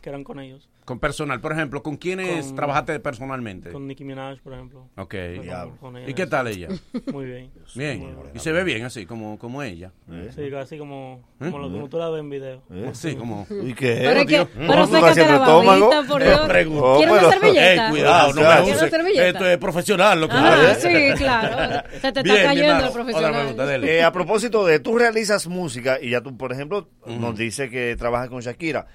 que 0.03 0.09
eran 0.11 0.25
con 0.25 0.39
ellos. 0.41 0.69
Con 0.89 0.99
personal, 1.01 1.39
por 1.43 1.53
ejemplo, 1.53 1.83
¿con 1.83 1.99
quiénes 1.99 2.47
Con- 2.47 2.57
trabajaste 2.57 2.99
personalmente? 2.99 3.71
Con 3.73 3.87
Nicki 3.87 4.05
Minaj, 4.07 4.41
por 4.41 4.55
ejemplo. 4.55 4.89
Ok. 4.97 5.15
Con- 5.37 5.77
con 5.77 5.97
ella. 5.99 6.09
¿Y 6.09 6.15
qué 6.15 6.27
tal 6.27 6.49
ella? 6.49 6.69
Muy 7.13 7.27
bien. 7.27 7.51
Bien. 7.75 7.99
Muy 8.01 8.15
Y 8.35 8.39
se 8.39 8.53
ve 8.53 8.65
bien 8.65 8.87
así, 8.87 9.05
como, 9.05 9.39
como 9.39 9.63
ella. 9.63 9.93
Sí, 10.35 10.51
casi 10.51 10.79
como, 10.79 11.21
¿Eh? 11.43 11.51
como, 11.51 11.59
lo- 11.59 11.71
como 11.71 11.89
tú 11.91 11.99
la 11.99 12.09
ves 12.09 12.21
en 12.21 12.31
video. 12.31 12.63
Sí, 12.95 13.17
como... 13.17 13.47
¿Y 13.51 13.75
qué? 13.75 13.97
Pero 14.03 14.21
es 14.21 14.27
que, 14.27 14.47
pero 14.47 14.67
¿No 14.77 14.87
tú 14.89 14.93
sácate 14.95 15.27
la 15.27 15.39
babita, 15.41 16.03
por 16.09 16.23
Eh, 16.23 16.25
Dios. 16.65 16.97
¿Quieres 16.97 17.23
una 17.23 17.31
servilleta? 17.33 17.91
Cuidado, 17.91 18.29
no 18.33 18.41
me 18.41 18.47
¿Quieres 18.47 18.63
use. 18.65 18.79
una 18.79 18.89
servilleta? 18.91 19.27
Esto 19.29 19.47
es 19.47 19.59
profesional 19.59 20.21
lo 20.23 20.29
que 20.31 20.35
Ah, 20.39 20.75
sí, 20.75 20.89
claro. 21.19 21.83
Se 22.01 22.13
te 22.13 22.21
está 22.21 22.43
cayendo 22.45 22.71
el 22.73 22.77
Otra 22.79 22.93
profesional. 22.93 23.33
pregunta, 23.35 23.67
dele. 23.67 23.99
Eh, 23.99 24.03
a 24.03 24.11
propósito 24.11 24.65
de, 24.65 24.81
tú 24.81 24.97
realizas 24.97 25.47
música 25.49 25.99
y 26.01 26.09
ya 26.13 26.23
tú, 26.23 26.35
por 26.39 26.51
ejemplo, 26.51 26.89
nos 27.07 27.37
dice 27.37 27.69
que 27.69 27.95
trabajas 27.97 28.31
con 28.31 28.41
Shakira, 28.41 28.87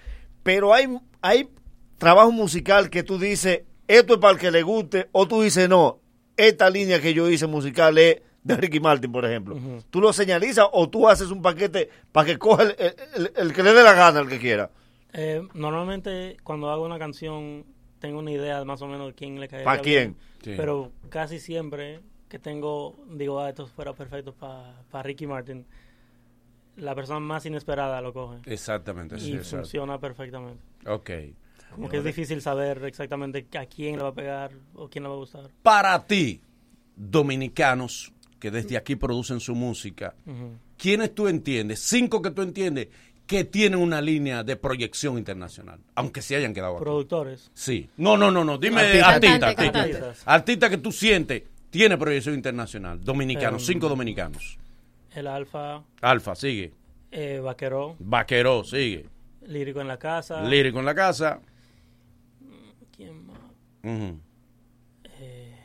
pero 0.42 0.74
hay, 0.74 0.88
hay 1.22 1.50
trabajo 2.04 2.32
musical 2.32 2.90
que 2.90 3.04
tú 3.04 3.18
dices, 3.18 3.62
esto 3.88 4.14
es 4.14 4.20
para 4.20 4.34
el 4.34 4.40
que 4.40 4.52
le 4.52 4.62
guste, 4.64 5.10
o 5.12 5.28
tú 5.28 5.42
dices, 5.42 5.68
no, 5.70 6.00
esta 6.38 6.70
línea 6.70 7.02
que 7.02 7.14
yo 7.14 7.30
hice 7.30 7.48
musical 7.48 7.98
es 7.98 8.22
de 8.44 8.58
Ricky 8.58 8.80
Martin, 8.80 9.12
por 9.12 9.24
ejemplo. 9.26 9.58
Tú 9.90 10.02
lo 10.02 10.12
señalizas 10.14 10.68
o 10.72 10.90
tú 10.90 11.08
haces 11.08 11.30
un 11.32 11.42
paquete 11.42 11.90
para 12.12 12.26
que 12.28 12.38
coja 12.38 12.64
el, 12.64 12.76
el- 12.78 12.96
el- 13.16 13.32
el 13.36 13.54
que 13.54 13.64
le 13.64 13.74
dé 13.74 13.84
la 13.84 13.94
gana, 13.94 14.20
el 14.20 14.28
que 14.28 14.40
quiera. 14.40 14.70
Eh, 15.14 15.42
normalmente 15.54 16.38
cuando 16.44 16.70
hago 16.72 16.84
una 16.86 16.98
canción 17.00 17.64
tengo 18.00 18.20
una 18.20 18.32
idea 18.32 18.66
más 18.66 18.82
o 18.82 18.88
menos 18.88 19.08
de 19.08 19.14
quién 19.14 19.40
le 19.40 19.48
cae. 19.48 19.64
¿Pa' 19.64 19.78
quién? 19.78 20.18
Sí. 20.44 20.56
Pero 20.58 20.92
casi 21.10 21.40
siempre 21.40 22.02
que 22.28 22.38
tengo, 22.40 22.98
digo, 23.12 23.40
ah, 23.40 23.50
esto 23.50 23.66
fuera 23.68 23.94
perfecto 23.94 24.34
para 24.34 25.04
Ricky 25.04 25.26
Martin, 25.28 25.66
la 26.78 26.96
persona 26.96 27.20
más 27.20 27.46
inesperada 27.46 28.02
lo 28.02 28.12
coge. 28.12 28.40
Exactamente, 28.46 29.20
sí, 29.20 29.32
Y 29.32 29.36
exacto. 29.36 29.58
funciona 29.58 30.00
perfectamente. 30.00 30.62
Ok. 30.88 31.10
Como 31.76 31.90
que 31.90 31.98
es 31.98 32.04
difícil 32.04 32.42
saber 32.42 32.84
exactamente 32.86 33.46
a 33.58 33.66
quién 33.66 33.98
le 33.98 34.04
va 34.04 34.10
a 34.10 34.14
pegar 34.14 34.52
o 34.76 34.90
quién 34.90 35.04
le 35.04 35.10
va 35.10 35.16
a 35.16 35.18
gustar. 35.18 35.50
Para 35.62 36.06
ti, 36.06 36.42
dominicanos 36.96 38.12
que 38.40 38.52
desde 38.52 38.76
aquí 38.78 38.96
producen 38.96 39.40
su 39.40 39.56
música, 39.56 40.16
Ujú. 40.26 40.58
¿quiénes 40.78 41.16
tú 41.16 41.28
entiendes? 41.28 41.80
Cinco 41.80 42.22
que 42.22 42.32
tú 42.32 42.42
entiendes 42.42 42.90
que 43.26 43.46
tienen 43.46 43.80
una 43.80 44.02
línea 44.02 44.44
de 44.44 44.58
proyección 44.58 45.18
internacional, 45.18 45.80
aunque 45.96 46.22
se 46.22 46.36
hayan 46.36 46.54
quedado 46.54 46.76
aquí. 46.76 46.84
Productores. 46.84 47.50
Sí. 47.54 47.90
No, 47.96 48.18
no, 48.18 48.30
no, 48.32 48.44
no. 48.44 48.58
Dime 48.58 48.82
Artistas. 49.02 49.56
artista, 49.58 50.14
artista. 50.26 50.70
que 50.70 50.78
tú 50.78 50.92
sientes 50.92 51.44
tiene 51.70 51.98
proyección 51.98 52.36
internacional. 52.36 53.00
Dominicanos, 53.02 53.66
cinco 53.66 53.88
dominicanos. 53.88 54.58
El 55.16 55.28
Alfa, 55.28 55.84
Alfa, 56.02 56.36
sigue. 56.36 56.74
eh, 57.12 57.40
Vaqueró, 57.42 57.96
Vaqueró, 58.00 58.64
sigue. 58.64 59.06
Lírico 59.48 59.80
en 59.82 59.88
la 59.88 59.98
casa. 59.98 60.42
Lírico 60.44 60.80
en 60.80 60.86
la 60.86 60.96
casa. 60.96 61.40
¿Quién 63.04 63.28
más? 63.28 63.38
Eh, 65.20 65.56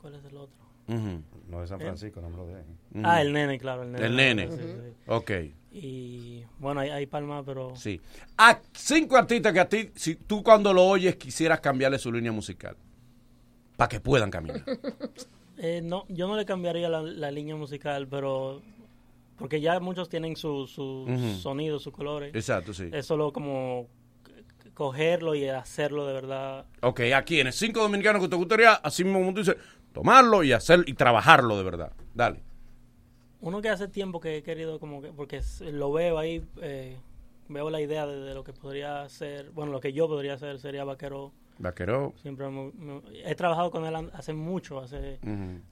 ¿Cuál 0.00 0.14
es 0.14 0.24
el 0.24 0.36
otro? 0.36 0.58
ujú. 0.88 1.22
No 1.48 1.60
de 1.60 1.66
San 1.66 1.78
Francisco, 1.80 2.20
no 2.20 2.30
me 2.30 2.36
lo 2.36 2.46
de 2.46 2.56
ahí. 2.56 2.64
Ah, 3.04 3.20
el 3.22 3.32
nene, 3.32 3.58
claro. 3.58 3.82
El 3.82 3.92
nene. 3.92 4.06
El 4.06 4.16
nene. 4.16 4.48
Sí, 4.50 4.56
sí, 4.56 4.62
sí. 4.62 4.94
Ok. 5.06 5.30
Y 5.72 6.42
bueno, 6.58 6.80
hay, 6.80 6.90
hay 6.90 7.06
palma, 7.06 7.42
pero... 7.44 7.74
Sí. 7.76 8.00
A 8.36 8.58
cinco 8.72 9.16
artistas 9.16 9.52
que 9.52 9.60
a 9.60 9.68
ti, 9.68 9.90
si 9.94 10.16
tú 10.16 10.42
cuando 10.42 10.72
lo 10.72 10.84
oyes 10.86 11.16
quisieras 11.16 11.60
cambiarle 11.60 11.98
su 11.98 12.10
línea 12.12 12.32
musical. 12.32 12.76
Para 13.76 13.88
que 13.88 14.00
puedan 14.00 14.30
caminar. 14.30 14.62
Eh, 15.60 15.80
no, 15.82 16.04
yo 16.08 16.28
no 16.28 16.36
le 16.36 16.44
cambiaría 16.44 16.88
la, 16.88 17.02
la 17.02 17.32
línea 17.32 17.56
musical, 17.56 18.06
pero... 18.06 18.62
Porque 19.36 19.60
ya 19.60 19.80
muchos 19.80 20.08
tienen 20.08 20.36
su, 20.36 20.68
su 20.68 21.04
sonido, 21.42 21.80
sus 21.80 21.92
colores. 21.92 22.32
Exacto, 22.32 22.72
sí. 22.72 22.88
Es 22.92 23.06
solo 23.06 23.32
como 23.32 23.88
cogerlo 24.78 25.34
y 25.34 25.48
hacerlo 25.48 26.06
de 26.06 26.12
verdad. 26.12 26.64
Ok, 26.82 27.00
¿a 27.12 27.22
quiénes? 27.24 27.56
Cinco 27.56 27.80
dominicanos 27.80 28.22
que 28.22 28.28
te 28.28 28.36
gustaría, 28.36 28.74
así 28.74 29.02
mismo 29.02 29.18
como 29.18 29.32
tú 29.34 29.40
dices, 29.40 29.56
tomarlo 29.92 30.44
y 30.44 30.52
hacer 30.52 30.84
y 30.86 30.94
trabajarlo 30.94 31.56
de 31.58 31.64
verdad. 31.64 31.92
Dale. 32.14 32.44
Uno 33.40 33.60
que 33.60 33.68
hace 33.70 33.88
tiempo 33.88 34.20
que 34.20 34.36
he 34.36 34.42
querido 34.44 34.78
como 34.78 35.02
que... 35.02 35.08
Porque 35.08 35.40
lo 35.72 35.90
veo 35.92 36.16
ahí, 36.18 36.44
eh, 36.62 36.96
veo 37.48 37.70
la 37.70 37.80
idea 37.80 38.06
de, 38.06 38.20
de 38.20 38.34
lo 38.34 38.44
que 38.44 38.52
podría 38.52 39.08
ser... 39.08 39.50
Bueno, 39.50 39.72
lo 39.72 39.80
que 39.80 39.92
yo 39.92 40.06
podría 40.06 40.34
hacer 40.34 40.60
sería 40.60 40.84
Vaquero. 40.84 41.32
Vaquero. 41.60 42.14
Siempre 42.22 42.48
me- 42.48 42.70
me- 42.72 43.02
he 43.24 43.34
trabajado 43.34 43.72
con 43.72 43.84
él 43.84 43.94
hace 44.12 44.32
mucho, 44.32 44.78
hace 44.78 45.18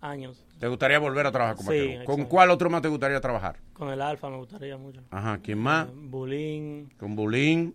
años. 0.01 0.45
¿Te 0.59 0.67
gustaría 0.67 0.99
volver 0.99 1.27
a 1.27 1.31
trabajar 1.31 1.55
con 1.57 1.67
Sí, 1.67 1.71
Vaquero? 1.79 2.05
¿Con 2.05 2.15
exacto. 2.15 2.29
cuál 2.29 2.51
otro 2.51 2.71
más 2.71 2.83
te 2.83 2.89
gustaría 2.89 3.21
trabajar? 3.21 3.57
Con 3.73 3.91
el 3.91 4.03
Alfa 4.03 4.29
me 4.29 4.37
gustaría 4.39 4.77
mucho. 4.77 5.01
Ajá, 5.11 5.39
¿quién 5.41 5.59
más? 5.59 5.87
Eh, 5.87 5.93
Bulín, 5.95 6.93
Con 6.99 7.15
Bulín, 7.15 7.75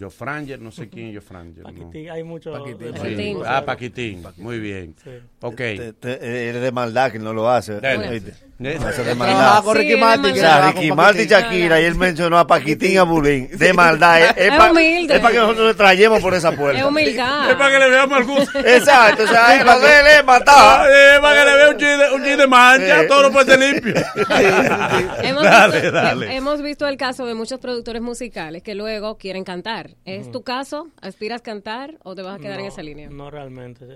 Jofranger, 0.00 0.60
no 0.60 0.70
sé 0.70 0.88
quién 0.88 1.08
es 1.08 1.16
Jofranger. 1.16 1.64
no. 1.64 1.70
Paquitín, 1.72 2.10
hay 2.10 2.22
muchos. 2.22 2.56
Paquitín. 2.58 2.92
Sí. 2.94 2.98
Paquitín. 3.00 3.38
Ah, 3.46 3.64
Paquitín. 3.64 4.22
Muy 4.36 4.58
bien. 4.60 4.94
Sí. 5.02 5.10
Ok. 5.40 5.56
Te- 5.56 5.92
te- 5.94 6.48
eres 6.48 6.62
de 6.62 6.72
maldad 6.72 7.10
que 7.12 7.18
no 7.18 7.32
lo 7.32 7.48
hace. 7.50 7.72
No 7.72 8.68
hace 8.88 9.04
de 9.04 9.14
maldad. 9.14 9.62
con 9.64 9.74
Sí, 9.74 9.78
Ricky 9.80 9.92
es 9.92 9.96
de 9.98 10.00
Martin. 10.04 10.22
maldad. 10.22 10.30
O 10.30 10.34
que 10.34 10.40
sea, 10.40 10.72
Ricky 10.72 10.92
Martin 10.92 11.20
y 11.22 11.26
Paquitín. 11.28 11.50
Shakira 11.50 11.80
y 11.80 11.84
él 11.84 11.94
mencionó 11.94 12.38
a 12.38 12.46
Paquitín 12.46 12.92
y 12.92 12.96
a 12.96 13.02
Bulín. 13.04 13.48
De 13.56 13.72
maldad. 13.72 14.20
Es, 14.20 14.34
Es 14.36 14.50
para 14.50 14.72
humilde. 14.72 15.20
que 15.20 15.38
nosotros 15.38 15.66
le 15.68 15.74
trayemos 15.74 16.20
por 16.20 16.34
esa 16.34 16.52
puerta. 16.52 16.78
Es 16.80 16.84
humildad. 16.84 17.50
Es 17.50 17.56
para 17.56 17.70
que 17.70 17.78
le 17.78 17.90
veamos 17.90 18.18
al 18.18 18.24
gusto. 18.24 18.58
Exacto. 18.60 19.24
O 19.24 19.26
sea, 19.26 19.56
es 19.56 19.64
lo 19.64 19.78
de 19.80 19.86
él 20.00 20.06
es 20.06 20.18
Ah, 20.18 20.22
matar. 20.24 20.90
eh, 20.90 21.18
para 21.20 21.38
que 21.40 21.50
le 21.50 21.56
vea 21.56 21.70
un 21.70 21.76
chin 21.76 22.36
de, 22.38 22.44
un 22.44 22.50
mancha, 22.50 23.06
todo 23.06 23.22
lo 23.22 23.32
puede 23.32 23.46
ser 23.46 23.58
limpio. 23.60 23.94
Hemos, 25.22 25.42
Dale, 25.44 25.74
visto, 25.80 25.90
dale. 25.92 26.36
hemos 26.36 26.62
visto 26.62 26.86
el 26.86 26.96
caso 26.96 27.26
de 27.26 27.34
muchos 27.34 27.58
productores 27.60 28.02
musicales 28.02 28.62
que 28.62 28.74
luego 28.74 29.16
quieren 29.18 29.44
cantar. 29.44 29.77
¿Es 30.04 30.30
tu 30.30 30.42
caso? 30.42 30.88
¿Aspiras 31.00 31.40
a 31.40 31.44
cantar 31.44 31.98
o 32.02 32.14
te 32.14 32.22
vas 32.22 32.38
a 32.38 32.42
quedar 32.42 32.60
en 32.60 32.66
esa 32.66 32.82
línea? 32.82 33.08
No 33.10 33.30
realmente. 33.30 33.86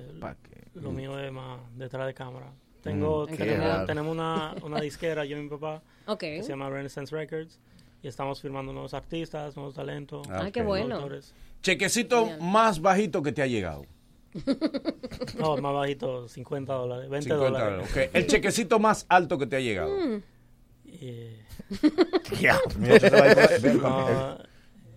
Lo 0.75 0.91
Mm. 0.91 0.95
mío 0.97 1.19
es 1.19 1.31
más 1.33 1.61
detrás 1.77 2.07
de 2.07 2.15
cámara. 2.15 2.53
Tengo, 2.83 3.27
Qué 3.27 3.37
tenemos, 3.37 3.87
tenemos 3.87 4.13
una, 4.13 4.55
una 4.63 4.81
disquera, 4.81 5.25
yo 5.25 5.37
y 5.39 5.43
mi 5.43 5.49
papá, 5.49 5.83
que 6.19 6.43
se 6.43 6.49
llama 6.49 6.69
Renaissance 6.69 7.15
Records. 7.15 7.61
Y 8.03 8.09
estamos 8.09 8.41
firmando 8.41 8.73
nuevos 8.73 8.95
artistas, 8.95 9.55
nuevos 9.55 9.75
talentos. 9.75 10.27
Ah, 10.29 10.41
Ay, 10.45 10.51
qué 10.53 10.63
bueno. 10.63 11.09
Chequecito 11.63 12.29
más 12.41 12.81
bajito 12.81 13.23
que 13.23 13.31
te 13.31 13.43
ha 13.43 13.47
llegado. 13.47 13.85
No, 15.39 15.57
más 15.59 15.73
bajito, 15.75 16.29
50 16.29 16.73
dólares, 16.73 17.09
20 17.11 17.29
50 17.31 17.65
dólares. 17.71 18.11
El 18.13 18.27
chequecito 18.27 18.79
más 18.81 19.07
alto 19.09 19.39
que 19.39 19.47
te 19.47 19.57
ha 19.57 19.61
llegado. 19.61 19.93
Y- 20.85 21.37
Ya. 22.41 22.59
Mira, 22.79 22.99
tú 22.99 23.07
te 23.09 23.11
vas 23.11 23.37
a 23.39 23.57
ir 23.57 23.81
con- 23.81 23.83
no, 23.83 24.39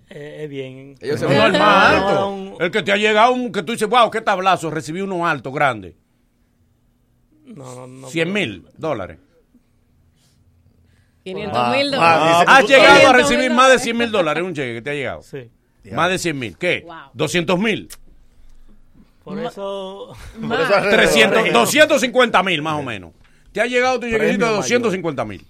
es 0.10 0.50
bien. 0.50 0.96
Ellos 1.02 1.20
se 1.20 1.26
van 1.26 1.56
alto. 1.56 2.30
un- 2.30 2.56
El 2.60 2.72
que 2.72 2.84
te 2.84 2.92
ha 2.92 2.98
llegado, 2.98 3.32
un, 3.34 3.52
que 3.52 3.64
tú 3.64 3.72
dices, 3.74 3.88
wow, 3.90 4.10
qué 4.12 4.22
tablazo, 4.22 4.70
recibí 4.70 5.02
uno 5.02 5.28
alto, 5.28 5.52
grande. 5.52 5.96
No, 7.46 7.76
no, 7.76 7.88
no 7.88 8.08
100 8.10 8.32
puedo. 8.32 8.34
mil 8.46 8.66
dólares. 8.78 9.20
500 11.24 11.70
mil 11.76 11.94
Ah, 11.96 12.44
dólares. 12.44 12.46
has 12.48 12.68
llegado 12.70 12.94
a 12.94 12.98
500 13.00 13.16
recibir 13.16 13.50
más 13.52 13.58
de 13.58 13.62
dólares. 13.64 13.82
100 13.84 13.98
mil 13.98 14.12
dólares, 14.12 14.44
un 14.44 14.54
cheque 14.54 14.74
que 14.76 14.82
te 14.82 14.90
ha 14.92 14.94
llegado. 14.94 15.22
Sí. 15.24 15.50
Más 15.92 16.10
de 16.10 16.18
100 16.20 16.38
mil. 16.40 16.58
¿Qué? 16.58 16.86
200 17.14 17.60
mil. 17.60 17.90
Por 19.24 19.40
eso... 19.40 20.16
300, 20.92 21.52
250 21.52 22.44
mil 22.44 22.62
más 22.62 22.80
o 22.80 22.84
menos. 22.84 23.12
Te 23.52 23.62
ha 23.62 23.66
llegado 23.66 24.00
tu 24.00 24.06
lleguecito 24.08 24.46
de 24.46 24.52
250 24.54 25.26
mil. 25.26 25.46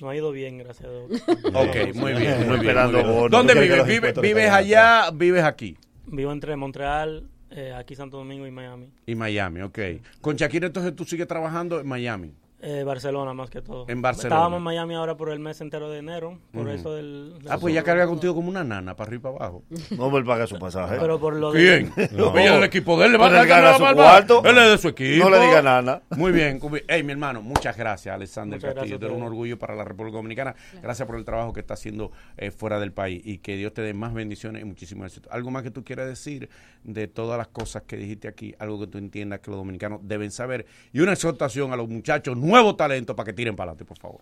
No 0.00 0.10
ha 0.10 0.16
ido 0.16 0.30
bien, 0.30 0.58
gracias 0.58 0.88
a 0.88 0.92
Dios. 0.92 1.22
Ok, 1.54 1.94
muy 1.94 2.12
bien, 2.12 2.38
muy 2.46 2.58
bien. 2.58 2.60
Esperando 2.60 2.98
muy 2.98 3.02
bien. 3.04 3.14
bono. 3.14 3.28
¿Dónde 3.28 3.54
vives? 3.54 3.86
¿Vives 3.86 4.14
caigan 4.14 4.54
allá? 4.54 5.10
¿Vives 5.12 5.44
aquí? 5.44 5.76
Vivo 6.06 6.32
entre 6.32 6.54
Montreal, 6.56 7.28
eh, 7.50 7.72
aquí 7.74 7.94
Santo 7.94 8.18
Domingo 8.18 8.46
y 8.46 8.50
Miami. 8.50 8.90
Y 9.06 9.14
Miami, 9.14 9.62
ok. 9.62 9.78
Con 10.20 10.36
Shakira 10.36 10.66
entonces 10.66 10.94
tú 10.94 11.04
sigues 11.04 11.26
trabajando 11.26 11.80
en 11.80 11.86
Miami. 11.86 12.32
Eh, 12.68 12.82
Barcelona 12.82 13.32
más 13.32 13.48
que 13.48 13.62
todo. 13.62 13.84
En 13.86 14.02
Barcelona. 14.02 14.34
Estábamos 14.34 14.56
en 14.56 14.64
Miami 14.64 14.96
ahora 14.96 15.16
por 15.16 15.30
el 15.30 15.38
mes 15.38 15.60
entero 15.60 15.88
de 15.88 15.98
enero, 16.00 16.40
por 16.52 16.68
eso 16.68 16.94
del... 16.94 17.34
del 17.38 17.52
Ah, 17.52 17.58
pues 17.58 17.72
ya 17.72 17.84
carga 17.84 18.08
contigo 18.08 18.34
como 18.34 18.48
una 18.48 18.64
nana, 18.64 18.96
para 18.96 19.06
arriba 19.06 19.30
y 19.30 19.32
para 19.34 19.46
abajo. 19.46 19.62
No 19.96 20.10
me 20.10 20.24
paga 20.24 20.48
su 20.48 20.58
pasaje. 20.58 20.96
Pero 20.98 21.20
por 21.20 21.36
lo 21.36 21.52
¿Quién? 21.52 21.92
de... 21.94 22.08
No. 22.10 22.32
Del 22.32 22.64
equipo 22.64 22.98
de 22.98 23.06
él 23.06 23.12
le 23.12 23.18
va 23.18 23.28
a 23.28 23.40
él 23.40 23.48
la 23.48 23.74
su 23.74 23.94
cuarto. 23.94 24.42
Él 24.44 24.58
es 24.58 24.70
de 24.70 24.78
su 24.78 24.88
equipo. 24.88 25.30
No 25.30 25.30
le 25.30 25.46
diga 25.46 25.62
nana. 25.62 26.02
Muy 26.16 26.32
bien. 26.32 26.60
Hey, 26.88 27.04
mi 27.04 27.12
hermano, 27.12 27.40
muchas 27.40 27.76
gracias, 27.76 28.12
Alexander 28.12 28.58
Muchas 28.58 28.74
Castillo. 28.74 28.98
gracias 28.98 29.16
un 29.16 29.22
orgullo 29.22 29.56
para 29.60 29.76
la 29.76 29.84
República 29.84 30.16
Dominicana. 30.16 30.56
Gracias 30.82 31.06
por 31.06 31.16
el 31.16 31.24
trabajo 31.24 31.52
que 31.52 31.60
está 31.60 31.74
haciendo 31.74 32.10
eh, 32.36 32.50
fuera 32.50 32.80
del 32.80 32.90
país 32.92 33.22
y 33.24 33.38
que 33.38 33.56
Dios 33.56 33.74
te 33.74 33.82
dé 33.82 33.94
más 33.94 34.12
bendiciones 34.12 34.62
y 34.62 34.64
muchísimo 34.64 35.04
éxito. 35.04 35.28
¿Algo 35.30 35.52
más 35.52 35.62
que 35.62 35.70
tú 35.70 35.84
quieras 35.84 36.08
decir 36.08 36.48
de 36.82 37.06
todas 37.06 37.38
las 37.38 37.46
cosas 37.46 37.84
que 37.84 37.96
dijiste 37.96 38.26
aquí? 38.26 38.56
Algo 38.58 38.80
que 38.80 38.88
tú 38.88 38.98
entiendas 38.98 39.38
que 39.38 39.52
los 39.52 39.58
dominicanos 39.58 40.00
deben 40.02 40.32
saber 40.32 40.66
y 40.92 40.98
una 40.98 41.12
exhortación 41.12 41.72
a 41.72 41.76
los 41.76 41.88
muchachos, 41.88 42.36
nuevo 42.56 42.76
talento 42.76 43.14
para 43.16 43.26
que 43.26 43.32
tiren 43.32 43.54
para 43.56 43.70
adelante, 43.70 43.84
por 43.84 43.98
favor. 43.98 44.20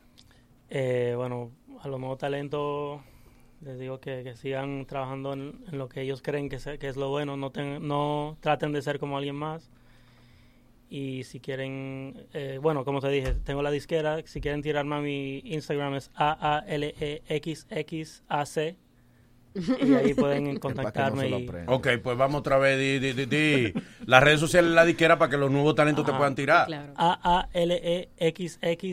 Eh, 0.70 1.14
bueno, 1.16 1.50
a 1.82 1.88
los 1.88 1.98
nuevos 2.00 2.18
talentos 2.18 3.00
les 3.60 3.78
digo 3.78 3.98
que, 4.00 4.34
sigan 4.36 4.84
trabajando 4.86 5.32
en, 5.32 5.64
lo 5.72 5.88
que 5.88 6.02
ellos 6.02 6.20
creen 6.22 6.48
que, 6.48 6.58
se- 6.58 6.78
que 6.78 6.88
es 6.88 6.96
lo 6.96 7.08
bueno, 7.10 7.36
no, 7.36 7.50
ten- 7.50 7.86
no 7.86 8.36
traten 8.40 8.72
de 8.72 8.82
ser 8.82 8.98
como 8.98 9.16
alguien 9.16 9.36
más. 9.36 9.70
Y 10.90 11.24
si 11.24 11.40
quieren, 11.40 12.26
eh, 12.34 12.58
bueno, 12.60 12.84
como 12.84 13.00
te 13.00 13.08
dije, 13.08 13.32
tengo 13.34 13.62
la 13.62 13.70
disquera, 13.70 14.20
si 14.26 14.40
quieren 14.40 14.60
tirarme 14.62 14.96
a 14.96 15.00
mi 15.00 15.38
Instagram 15.44 15.94
es 15.94 16.10
AALEXXAC 16.14 17.90
y 19.54 19.94
ahí 19.94 20.14
pueden 20.14 20.58
contactarme. 20.58 21.28
y, 21.28 21.50
Ok, 21.66 21.88
pues 22.02 22.16
vamos 22.16 22.40
otra 22.40 22.58
vez. 22.58 22.78
Di, 22.78 22.98
di, 22.98 23.12
di, 23.12 23.26
di. 23.26 23.72
Las 24.06 24.22
redes 24.22 24.40
sociales 24.40 24.70
de 24.70 24.74
la 24.74 24.84
disquera 24.84 25.18
para 25.18 25.30
que 25.30 25.36
los 25.36 25.50
nuevos 25.50 25.74
talentos 25.74 26.04
te 26.04 26.12
puedan 26.12 26.34
tirar. 26.34 26.68
AALEXXAC. 26.96 28.84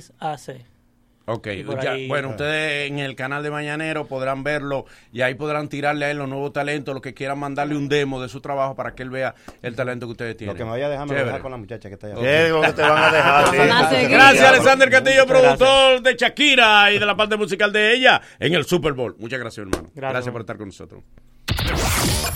Ok, 1.25 1.47
ya, 1.83 1.91
ahí- 1.91 2.07
bueno, 2.07 2.29
ustedes 2.29 2.89
en 2.89 2.99
el 2.99 3.15
canal 3.15 3.43
de 3.43 3.51
Mañanero 3.51 4.07
podrán 4.07 4.43
verlo 4.43 4.85
y 5.13 5.21
ahí 5.21 5.35
podrán 5.35 5.69
tirarle 5.69 6.05
a 6.05 6.11
él 6.11 6.17
los 6.17 6.27
nuevos 6.27 6.51
talentos, 6.51 6.93
los 6.93 7.01
que 7.01 7.13
quieran 7.13 7.37
mandarle 7.39 7.75
un 7.77 7.87
demo 7.89 8.21
de 8.21 8.27
su 8.27 8.41
trabajo 8.41 8.75
para 8.75 8.95
que 8.95 9.03
él 9.03 9.09
vea 9.11 9.35
el 9.61 9.75
talento 9.75 10.07
que 10.07 10.11
ustedes 10.13 10.35
tienen. 10.35 10.55
Lo 10.55 10.57
que 10.57 10.63
me 10.65 10.71
vaya 10.71 10.87
a 10.87 10.89
dejar, 10.89 11.05
me 11.05 11.13
lo 11.13 11.19
Chévere. 11.19 11.31
deja 11.31 11.41
con 11.43 11.51
la 11.51 11.57
muchacha 11.57 11.89
que 11.89 11.93
está 11.93 12.07
allá. 12.07 12.15
Ok. 12.17 12.21
¿Qué 12.23 12.45
es 12.45 12.49
lo 12.51 12.61
que 12.61 12.73
te 12.73 12.81
van 12.81 13.03
a 13.03 13.11
dejar? 13.11 13.49
sí? 13.51 13.57
A. 13.57 14.09
Gracias, 14.09 14.45
Alexander 14.45 14.89
Castillo, 14.89 15.25
gracias. 15.27 15.57
productor 15.57 16.01
de 16.01 16.15
Shakira 16.15 16.91
y 16.91 16.99
de 16.99 17.05
la 17.05 17.15
parte 17.15 17.37
musical 17.37 17.71
de 17.71 17.93
ella 17.93 18.21
en 18.39 18.53
el 18.55 18.65
Super 18.65 18.93
Bowl. 18.93 19.15
Muchas 19.19 19.39
gracias, 19.39 19.65
hermano. 19.65 19.89
Gracias, 19.95 20.31
por 20.31 20.41
estar 20.41 20.57
con 20.57 20.67
nosotros. 20.67 21.03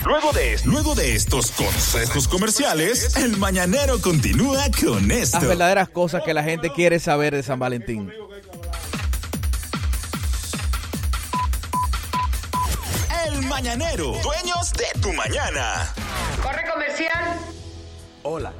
Luego 0.06 0.30
de, 0.32 0.56
luego 0.64 0.94
de 0.94 1.16
estos 1.16 1.50
consejos 1.50 2.28
comerciales, 2.28 3.16
el 3.16 3.36
mañanero 3.38 4.00
continúa 4.00 4.58
con 4.80 5.10
esto. 5.10 5.38
Las 5.38 5.48
verdaderas 5.48 5.88
cosas 5.88 6.22
que 6.22 6.32
la 6.32 6.44
gente 6.44 6.70
quiere 6.70 7.00
saber 7.00 7.34
de 7.34 7.42
San 7.42 7.58
Valentín. 7.58 8.12
El 13.36 13.46
mañanero, 13.48 14.14
dueños 14.22 14.72
de 14.72 15.00
tu 15.02 15.12
mañana. 15.12 15.92
Corre 16.42 16.62
comercial. 16.72 17.38
Hola, 18.22 18.54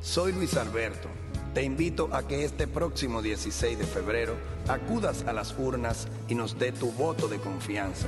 soy 0.00 0.32
Luis 0.32 0.56
Alberto. 0.56 1.08
Te 1.54 1.64
invito 1.64 2.08
a 2.12 2.26
que 2.28 2.44
este 2.44 2.68
próximo 2.68 3.20
16 3.20 3.78
de 3.78 3.84
febrero 3.84 4.36
acudas 4.68 5.24
a 5.26 5.32
las 5.32 5.54
urnas 5.58 6.06
y 6.28 6.36
nos 6.36 6.56
dé 6.56 6.70
tu 6.70 6.92
voto 6.92 7.26
de 7.26 7.38
confianza 7.40 8.06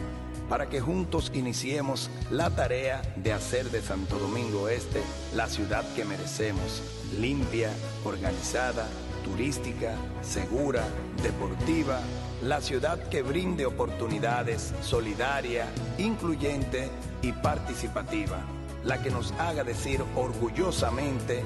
para 0.48 0.68
que 0.68 0.80
juntos 0.80 1.32
iniciemos 1.34 2.10
la 2.30 2.50
tarea 2.50 3.02
de 3.16 3.32
hacer 3.32 3.70
de 3.72 3.82
Santo 3.82 4.16
Domingo 4.18 4.68
Este 4.68 5.02
la 5.34 5.48
ciudad 5.48 5.84
que 5.94 6.04
merecemos, 6.04 6.82
limpia, 7.18 7.70
organizada, 8.04 8.86
turística, 9.24 9.96
segura, 10.22 10.84
deportiva, 11.24 11.98
la 12.44 12.60
ciudad 12.60 12.98
que 13.08 13.22
brinde 13.22 13.66
oportunidades, 13.66 14.74
solidaria, 14.82 15.66
incluyente 15.98 16.90
y 17.22 17.32
participativa 17.32 18.44
la 18.84 19.00
que 19.02 19.10
nos 19.10 19.32
haga 19.32 19.64
decir 19.64 20.02
orgullosamente, 20.14 21.42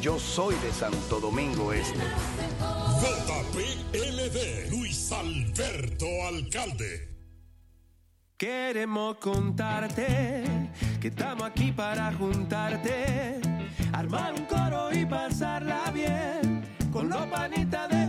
yo 0.00 0.18
soy 0.18 0.54
de 0.56 0.72
Santo 0.72 1.18
Domingo 1.20 1.72
Este. 1.72 1.98
JPLD, 3.00 4.70
Luis 4.70 5.12
Alberto 5.12 6.06
Alcalde. 6.28 7.08
Queremos 8.36 9.16
contarte 9.16 10.44
que 11.00 11.08
estamos 11.08 11.44
aquí 11.48 11.72
para 11.72 12.12
juntarte, 12.12 13.40
armar 13.92 14.34
un 14.34 14.44
coro 14.44 14.92
y 14.92 15.06
pasarla 15.06 15.90
bien 15.90 16.62
con 16.92 17.08
los 17.08 17.26
panitas 17.26 17.88
de. 17.88 18.05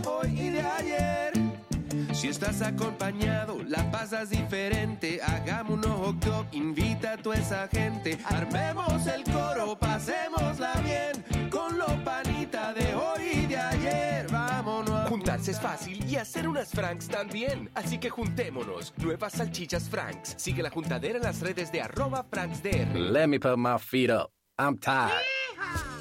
Si 2.18 2.26
estás 2.26 2.62
acompañado, 2.62 3.62
la 3.62 3.88
pasas 3.92 4.30
diferente. 4.30 5.20
Hagamos 5.22 5.86
un 5.86 5.92
hot 5.92 6.16
dog, 6.24 6.46
invita 6.50 7.12
a 7.12 7.16
toda 7.16 7.36
esa 7.36 7.68
gente. 7.68 8.18
Armemos 8.24 9.06
el 9.06 9.22
coro, 9.22 9.78
pasémosla 9.78 10.72
bien 10.82 11.48
con 11.48 11.78
los 11.78 11.92
panitas 12.04 12.74
de 12.74 12.92
hoy 12.92 13.22
y 13.34 13.46
de 13.46 13.56
ayer. 13.56 14.26
Vámonos. 14.32 14.90
a 14.90 15.06
Juntarse 15.08 15.52
es 15.52 15.60
fácil 15.60 16.04
y 16.10 16.16
hacer 16.16 16.48
unas 16.48 16.72
Franks 16.72 17.06
también. 17.06 17.70
Así 17.76 17.98
que 17.98 18.10
juntémonos. 18.10 18.92
Nuevas 18.96 19.34
salchichas 19.34 19.88
Franks. 19.88 20.34
Sigue 20.38 20.64
la 20.64 20.70
juntadera 20.70 21.18
en 21.18 21.22
las 21.22 21.38
redes 21.38 21.70
de 21.70 21.82
arroba 21.82 22.26
FranksDR. 22.28 22.96
Let 22.96 23.28
me 23.28 23.38
put 23.38 23.56
my 23.58 23.78
feet 23.78 24.10
up. 24.10 24.32
I'm 24.58 24.76
tired. 24.76 25.22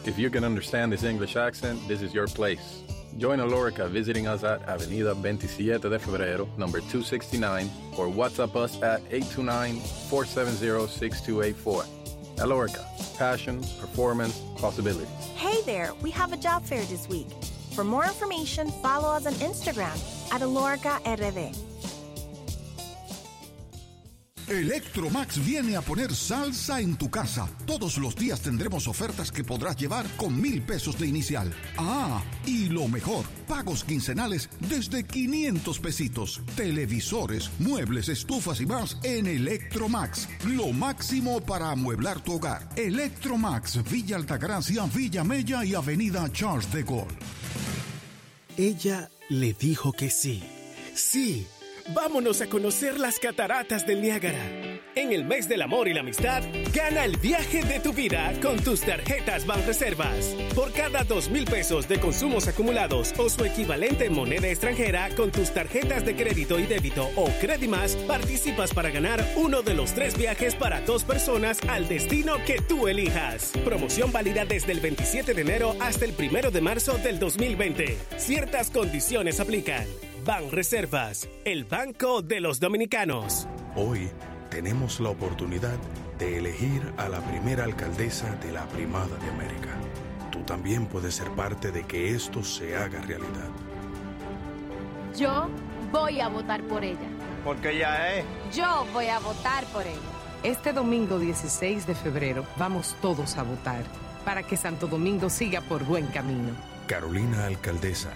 If 0.03 0.17
you 0.17 0.31
can 0.31 0.43
understand 0.43 0.91
this 0.91 1.03
English 1.03 1.35
accent, 1.35 1.79
this 1.87 2.01
is 2.01 2.11
your 2.11 2.25
place. 2.25 2.86
Join 3.17 3.39
Alorica 3.39 3.89
visiting 3.89 4.27
us 4.27 4.43
at 4.43 4.61
Avenida 4.69 5.15
27 5.15 5.89
de 5.89 5.97
Febrero, 5.97 6.47
number 6.55 6.81
269, 6.81 7.67
or 7.97 8.05
WhatsApp 8.07 8.55
us 8.55 8.79
at 8.83 9.03
829-470-6284. 9.09 11.85
Alorica, 12.37 12.85
passion, 13.17 13.63
performance, 13.79 14.39
possibilities. 14.57 15.09
Hey 15.35 15.63
there, 15.63 15.95
we 16.03 16.11
have 16.11 16.31
a 16.31 16.37
job 16.37 16.63
fair 16.63 16.85
this 16.85 17.09
week. 17.09 17.25
For 17.73 17.83
more 17.83 18.05
information, 18.05 18.69
follow 18.83 19.09
us 19.09 19.25
on 19.25 19.33
Instagram 19.33 19.97
at 20.31 20.43
Alorca 20.43 20.99
RD. 21.07 21.55
Electromax 24.47 25.43
viene 25.43 25.75
a 25.75 25.81
poner 25.81 26.15
salsa 26.15 26.79
en 26.79 26.95
tu 26.95 27.09
casa. 27.09 27.49
Todos 27.65 27.97
los 27.97 28.15
días 28.15 28.39
tendremos 28.39 28.87
ofertas 28.87 29.29
que 29.31 29.43
podrás 29.43 29.75
llevar 29.75 30.05
con 30.15 30.39
mil 30.39 30.61
pesos 30.61 30.97
de 30.97 31.07
inicial. 31.07 31.53
Ah, 31.77 32.23
y 32.45 32.69
lo 32.69 32.87
mejor, 32.87 33.25
pagos 33.45 33.83
quincenales 33.83 34.49
desde 34.61 35.03
500 35.03 35.79
pesitos. 35.79 36.41
Televisores, 36.55 37.51
muebles, 37.59 38.07
estufas 38.07 38.61
y 38.61 38.65
más 38.65 38.97
en 39.03 39.27
Electromax. 39.27 40.29
Lo 40.45 40.71
máximo 40.71 41.41
para 41.41 41.71
amueblar 41.71 42.21
tu 42.21 42.35
hogar. 42.35 42.69
Electromax, 42.77 43.83
Villa 43.91 44.15
Altagracia, 44.15 44.85
Villa 44.85 45.25
Mella 45.25 45.65
y 45.65 45.75
Avenida 45.75 46.31
Charles 46.31 46.71
de 46.71 46.83
Gaulle. 46.83 47.17
Ella 48.55 49.09
le 49.29 49.53
dijo 49.53 49.91
que 49.91 50.09
sí. 50.09 50.41
Sí, 50.95 51.45
vámonos 51.93 52.41
a 52.41 52.47
conocer 52.47 52.99
las 52.99 53.19
cataratas 53.19 53.85
del 53.85 54.01
Niágara. 54.01 54.67
En 54.95 55.11
el 55.11 55.25
mes 55.25 55.47
del 55.47 55.61
amor 55.61 55.87
y 55.87 55.93
la 55.93 55.99
amistad, 55.99 56.41
gana 56.73 57.05
el 57.05 57.17
viaje 57.17 57.63
de 57.63 57.79
tu 57.79 57.93
vida 57.93 58.33
con 58.41 58.57
tus 58.57 58.81
tarjetas 58.81 59.45
Banreservas. 59.45 60.35
Por 60.55 60.73
cada 60.73 61.03
dos 61.03 61.29
mil 61.29 61.45
pesos 61.45 61.87
de 61.87 61.99
consumos 61.99 62.47
acumulados 62.47 63.13
o 63.19 63.29
su 63.29 63.45
equivalente 63.45 64.05
en 64.05 64.13
moneda 64.13 64.47
extranjera 64.47 65.09
con 65.15 65.31
tus 65.31 65.53
tarjetas 65.53 66.03
de 66.03 66.15
crédito 66.15 66.59
y 66.59 66.65
débito 66.65 67.09
o 67.15 67.29
Credimas, 67.39 67.95
participas 68.07 68.73
para 68.73 68.89
ganar 68.89 69.23
uno 69.35 69.61
de 69.61 69.75
los 69.75 69.93
tres 69.93 70.17
viajes 70.17 70.55
para 70.55 70.81
dos 70.81 71.03
personas 71.03 71.59
al 71.67 71.87
destino 71.87 72.43
que 72.45 72.59
tú 72.59 72.87
elijas. 72.87 73.51
Promoción 73.63 74.11
válida 74.11 74.45
desde 74.45 74.71
el 74.71 74.79
27 74.79 75.35
de 75.35 75.41
enero 75.41 75.75
hasta 75.79 76.05
el 76.05 76.15
1 76.17 76.49
de 76.49 76.61
marzo 76.61 76.97
del 76.97 77.19
2020. 77.19 77.97
Ciertas 78.17 78.71
condiciones 78.71 79.39
aplican. 79.39 79.85
Ban 80.27 80.51
Reservas, 80.51 81.29
el 81.45 81.63
banco 81.63 82.21
de 82.21 82.41
los 82.41 82.59
dominicanos. 82.59 83.47
Hoy 83.77 84.09
tenemos 84.49 84.99
la 84.99 85.07
oportunidad 85.07 85.77
de 86.19 86.37
elegir 86.37 86.81
a 86.97 87.07
la 87.07 87.21
primera 87.21 87.63
alcaldesa 87.63 88.35
de 88.43 88.51
la 88.51 88.67
Primada 88.67 89.15
de 89.19 89.29
América. 89.29 89.69
Tú 90.29 90.39
también 90.39 90.85
puedes 90.85 91.15
ser 91.15 91.31
parte 91.31 91.71
de 91.71 91.85
que 91.85 92.09
esto 92.09 92.43
se 92.43 92.75
haga 92.75 92.99
realidad. 93.03 93.47
Yo 95.17 95.47
voy 95.93 96.19
a 96.19 96.27
votar 96.27 96.61
por 96.63 96.83
ella. 96.83 97.07
Porque 97.45 97.77
ella 97.77 98.17
es. 98.17 98.25
Yo 98.53 98.85
voy 98.91 99.07
a 99.07 99.19
votar 99.19 99.63
por 99.67 99.83
ella. 99.83 99.95
Este 100.43 100.73
domingo 100.73 101.19
16 101.19 101.87
de 101.87 101.95
febrero 101.95 102.45
vamos 102.57 102.97
todos 103.01 103.37
a 103.37 103.43
votar 103.43 103.85
para 104.25 104.43
que 104.43 104.57
Santo 104.57 104.87
Domingo 104.87 105.29
siga 105.29 105.61
por 105.61 105.85
buen 105.85 106.07
camino. 106.07 106.49
Carolina 106.85 107.45
Alcaldesa, 107.45 108.11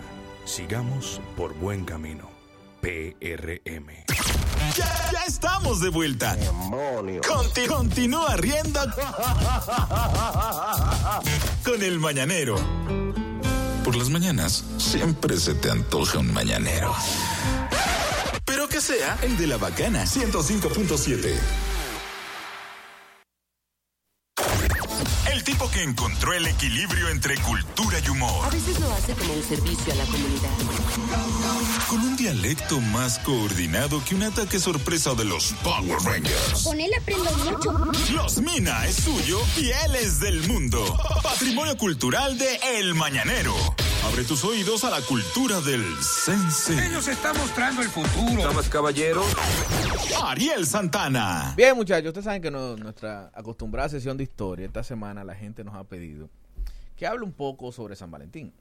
sigamos 0.51 1.21
por 1.37 1.53
buen 1.53 1.85
camino. 1.85 2.29
PRM. 2.81 3.87
Ya, 4.75 5.09
ya 5.13 5.23
estamos 5.27 5.79
de 5.81 5.89
vuelta. 5.89 6.35
Conti- 7.27 7.67
continúa 7.67 8.35
riendo 8.37 8.79
con 11.63 11.81
el 11.83 11.99
mañanero. 11.99 12.55
Por 13.83 13.95
las 13.95 14.09
mañanas 14.09 14.63
siempre 14.77 15.37
se 15.37 15.53
te 15.53 15.69
antoja 15.69 16.19
un 16.19 16.33
mañanero. 16.33 16.93
Pero 18.45 18.67
que 18.67 18.81
sea 18.81 19.17
el 19.21 19.37
de 19.37 19.47
la 19.47 19.57
bacana 19.57 20.03
105.7. 20.05 21.33
El 25.31 25.43
tipo 25.43 25.69
que 25.71 25.83
encontró 25.83 26.33
el 26.33 26.45
equilibrio 26.45 27.07
entre 27.09 27.37
cultura 27.37 27.97
y 28.05 28.09
humor. 28.09 28.45
A 28.45 28.49
veces 28.49 28.79
lo 28.79 28.91
hace 28.93 29.13
como 29.13 29.33
un 29.33 29.43
servicio 29.43 29.93
a 29.93 29.95
la 29.95 30.05
comunidad. 30.05 30.49
Con 31.89 31.99
un 32.01 32.17
dialecto 32.17 32.79
más 32.79 33.19
coordinado 33.19 34.03
que 34.03 34.15
un 34.15 34.23
ataque 34.23 34.59
sorpresa 34.59 35.13
de 35.13 35.25
los 35.25 35.53
Power 35.63 35.97
Rangers. 36.03 36.63
Con 36.63 36.79
él 36.79 36.91
aprendo 36.99 37.31
mucho. 37.37 37.71
Los 38.13 38.37
Mina 38.39 38.85
es 38.85 38.95
suyo 38.97 39.39
y 39.57 39.69
él 39.69 39.95
es 39.95 40.19
del 40.19 40.45
mundo. 40.47 40.83
Patrimonio 41.23 41.77
cultural 41.77 42.37
de 42.37 42.59
El 42.77 42.93
Mañanero. 42.93 43.55
Abre 44.11 44.23
tus 44.23 44.43
oídos 44.43 44.83
a 44.83 44.89
la 44.89 45.01
cultura 45.01 45.61
del 45.61 45.85
sense. 46.03 46.73
Él 46.73 46.91
nos 46.91 47.07
está 47.07 47.33
mostrando 47.33 47.81
el 47.83 47.89
futuro. 47.89 48.43
Damas, 48.43 48.67
caballeros. 48.67 49.25
Ariel 50.23 50.65
Santana. 50.67 51.53
Bien, 51.55 51.75
muchachos, 51.75 52.07
ustedes 52.07 52.25
saben 52.25 52.41
que 52.41 52.49
no- 52.51 52.75
nuestra 52.77 53.31
acostumbrada 53.33 53.89
sesión 53.89 54.17
de 54.17 54.23
historia, 54.23 54.65
esta 54.65 54.83
semana 54.83 55.20
la 55.23 55.35
gente 55.35 55.63
nos 55.63 55.75
ha 55.75 55.83
pedido 55.83 56.29
que 56.95 57.07
hable 57.07 57.23
un 57.25 57.33
poco 57.33 57.71
sobre 57.71 57.95
San 57.95 58.11
Valentín. 58.11 58.53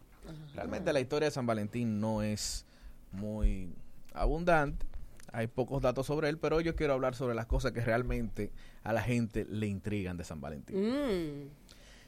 Realmente 0.55 0.93
la 0.93 1.01
historia 1.01 1.27
de 1.27 1.33
San 1.33 1.47
Valentín 1.47 2.01
no 2.01 2.23
es 2.23 2.65
muy 3.13 3.75
abundante, 4.15 4.87
hay 5.33 5.47
pocos 5.47 5.83
datos 5.83 6.07
sobre 6.07 6.29
él, 6.29 6.39
pero 6.39 6.61
yo 6.61 6.75
quiero 6.77 6.93
hablar 6.95 7.15
sobre 7.15 7.35
las 7.35 7.47
cosas 7.47 7.73
que 7.73 7.81
realmente 7.81 8.51
a 8.83 8.93
la 8.93 9.03
gente 9.03 9.45
le 9.45 9.67
intrigan 9.67 10.17
de 10.17 10.25
San 10.25 10.41
Valentín. 10.41 10.77
Mm. 10.77 11.49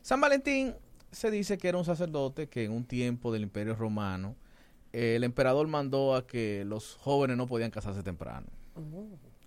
San 0.03 0.21
Valentín 0.21 0.75
se 1.11 1.31
dice 1.31 1.59
que 1.59 1.69
era 1.69 1.79
un 1.79 1.85
sacerdote 1.85 2.49
que 2.49 2.65
en 2.65 2.73
un 2.73 2.85
tiempo 2.85 3.33
del 3.33 3.43
Imperio 3.43 3.75
Romano 3.75 4.35
eh, 4.93 5.17
el 5.17 5.25
emperador 5.25 5.67
mandó 5.69 6.15
a 6.15 6.27
que 6.27 6.65
los 6.65 6.97
jóvenes 6.97 7.37
no 7.37 7.47
podían 7.47 7.71
casarse 7.71 8.03
temprano 8.03 8.47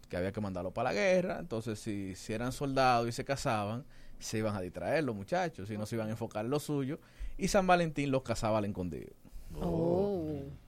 que 0.09 0.17
había 0.17 0.31
que 0.31 0.41
mandarlo 0.41 0.71
para 0.71 0.89
la 0.89 0.93
guerra. 0.93 1.37
Entonces, 1.39 1.79
si, 1.79 2.15
si 2.15 2.33
eran 2.33 2.51
soldados 2.51 3.07
y 3.09 3.11
se 3.11 3.25
casaban, 3.25 3.85
se 4.19 4.37
iban 4.39 4.55
a 4.55 4.61
distraer 4.61 5.03
los 5.03 5.15
muchachos, 5.15 5.67
si 5.67 5.77
no 5.77 5.85
se 5.85 5.95
iban 5.95 6.07
a 6.07 6.11
enfocar 6.11 6.45
en 6.45 6.51
lo 6.51 6.59
suyo. 6.59 6.99
Y 7.37 7.47
San 7.49 7.67
Valentín 7.67 8.11
los 8.11 8.23
casaba 8.23 8.59
al 8.59 8.65
escondido. 8.65 9.11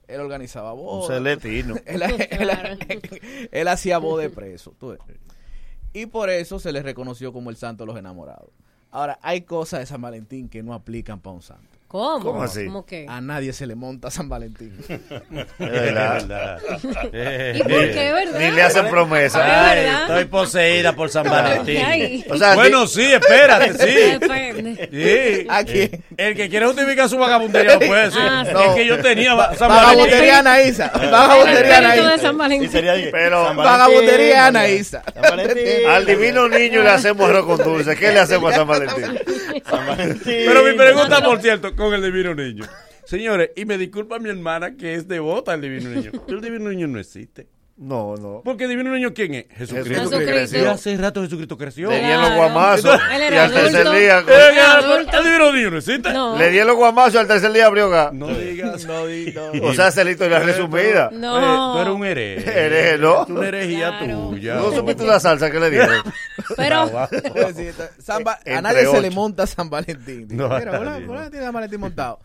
Él 0.06 0.20
organizaba 0.20 0.72
bodas. 0.72 1.08
celetino. 1.08 1.74
él, 1.86 2.02
él- 2.02 3.48
él 3.50 3.68
hacía 3.68 3.98
bodas 3.98 4.24
de 4.28 4.30
preso. 4.34 4.74
tú 4.78 4.88
ves. 4.88 4.98
Y 5.92 6.06
por 6.06 6.30
eso 6.30 6.58
se 6.58 6.72
le 6.72 6.82
reconoció 6.82 7.32
como 7.32 7.50
el 7.50 7.56
santo 7.56 7.84
de 7.84 7.88
los 7.88 7.96
enamorados. 7.98 8.50
Ahora, 8.90 9.18
hay 9.22 9.42
cosas 9.42 9.80
de 9.80 9.86
San 9.86 10.00
Valentín 10.00 10.48
que 10.48 10.62
no 10.62 10.72
aplican 10.74 11.20
para 11.20 11.34
un 11.36 11.42
santo. 11.42 11.77
¿Cómo? 11.88 12.22
¿Cómo 12.22 12.42
así? 12.42 12.66
¿Cómo 12.66 12.84
qué? 12.84 13.06
A 13.08 13.18
nadie 13.22 13.50
se 13.54 13.66
le 13.66 13.74
monta 13.74 14.10
San 14.10 14.28
Valentín. 14.28 14.74
Es 14.88 15.48
verdad. 15.58 16.58
¿Y 17.54 17.62
por 17.62 17.90
qué, 17.90 18.12
verdad? 18.14 18.38
Ni 18.40 18.50
le 18.50 18.62
hacen 18.62 18.88
promesa. 18.88 19.70
Ay. 19.70 19.86
Estoy 20.02 20.24
poseída 20.26 20.92
por 20.94 21.08
San 21.08 21.24
Valentín. 21.30 21.82
Ay. 21.84 22.24
O 22.28 22.36
sea, 22.36 22.54
bueno, 22.56 22.86
sí, 22.86 23.10
espérate, 23.10 23.72
sí. 23.72 24.18
Sí. 24.92 25.46
¿A 25.48 25.64
quién? 25.64 26.04
El 26.16 26.36
que 26.36 26.48
quiere 26.50 26.66
justificar 26.66 27.08
su 27.08 27.16
vagabundería 27.16 27.74
lo 27.78 27.86
puede 27.86 28.04
decir. 28.04 28.20
Ah, 28.22 28.44
sí. 28.46 28.52
Es 28.68 28.74
que 28.74 28.86
yo 28.86 29.00
tenía 29.00 29.54
San 29.54 29.68
Vagabundería. 29.68 30.38
Anaísa. 30.40 30.90
Vagabundería 30.94 31.78
Anaísa. 31.78 33.10
Pero 33.12 33.54
Vagabundería 33.56 34.36
San 34.36 34.56
Anaísa. 34.56 35.02
Valentín. 35.22 35.88
Al 35.88 36.04
divino 36.04 36.48
niño 36.48 36.82
le 36.82 36.90
hacemos 36.90 37.30
arroz 37.30 37.46
con 37.46 37.58
dulce. 37.64 37.96
¿Qué 37.96 38.12
le 38.12 38.20
hacemos 38.20 38.52
a 38.52 38.56
San 38.56 38.68
Valentín? 38.68 39.18
San 39.68 39.86
Valentín. 39.86 40.44
Pero 40.46 40.62
mi 40.64 40.72
pregunta, 40.74 41.22
por 41.22 41.40
cierto, 41.40 41.74
con 41.78 41.94
el 41.94 42.02
divino 42.02 42.34
niño. 42.34 42.64
Señores, 43.04 43.50
y 43.56 43.64
me 43.64 43.78
disculpa 43.78 44.18
mi 44.18 44.28
hermana 44.28 44.76
que 44.76 44.94
es 44.94 45.06
devota 45.06 45.52
al 45.52 45.60
divino 45.60 45.88
niño. 45.90 46.10
El 46.26 46.40
divino 46.40 46.68
niño 46.70 46.88
no 46.88 46.98
existe. 46.98 47.46
No, 47.80 48.16
no. 48.16 48.42
Porque 48.44 48.66
divino 48.66 48.92
niño, 48.92 49.14
¿quién 49.14 49.34
es? 49.34 49.46
Jesucristo. 49.56 50.10
Jesucristo. 50.10 50.58
Y 50.58 50.64
hace 50.64 50.96
rato 50.96 51.22
Jesucristo 51.22 51.56
creció. 51.56 51.90
Le 51.90 51.98
di 52.00 52.10
en 52.10 52.20
los 52.20 52.34
guamazos. 52.34 53.00
Él 53.14 53.32
Y 53.32 53.36
al 53.36 53.52
tercer 53.52 53.90
día. 53.92 54.18
El 54.18 55.24
divino 55.24 55.52
niño 55.52 55.70
no 55.70 55.78
existe. 55.78 56.12
No. 56.12 56.36
Le 56.36 56.50
di 56.50 56.58
en 56.58 56.66
los 56.66 56.74
guamazos 56.74 57.14
y 57.14 57.18
al 57.18 57.28
tercer 57.28 57.52
día 57.52 57.66
abrió 57.66 57.88
gas. 57.88 58.12
No 58.12 58.26
digas. 58.28 58.84
No, 58.84 59.06
di- 59.06 59.32
no. 59.32 59.52
O 59.68 59.74
sea, 59.74 59.88
esa 59.88 60.00
es 60.00 60.04
la 60.06 60.10
historia 60.10 60.40
resumida. 60.40 61.10
No. 61.12 61.38
Eh, 61.38 61.74
tú 61.76 61.82
eres 61.82 61.94
un 61.94 62.04
hereje. 62.04 62.66
Hereje, 62.66 62.98
¿no? 62.98 63.24
Una 63.26 63.46
herejía 63.46 63.98
tuya. 64.00 64.54
¿No 64.56 64.72
supiste 64.72 65.04
la 65.06 65.20
salsa 65.20 65.48
que 65.48 65.60
le 65.60 65.70
dieron? 65.70 66.02
Pero, 66.56 66.80
a 66.98 68.60
nadie 68.60 68.86
se 68.90 69.00
le 69.00 69.10
monta 69.12 69.46
San 69.46 69.70
Valentín. 69.70 70.26
No, 70.32 70.48
Mira, 70.48 70.80
no. 70.80 71.30
tiene 71.30 71.44
San 71.44 71.54
Valentín 71.54 71.78
montado. 71.78 72.18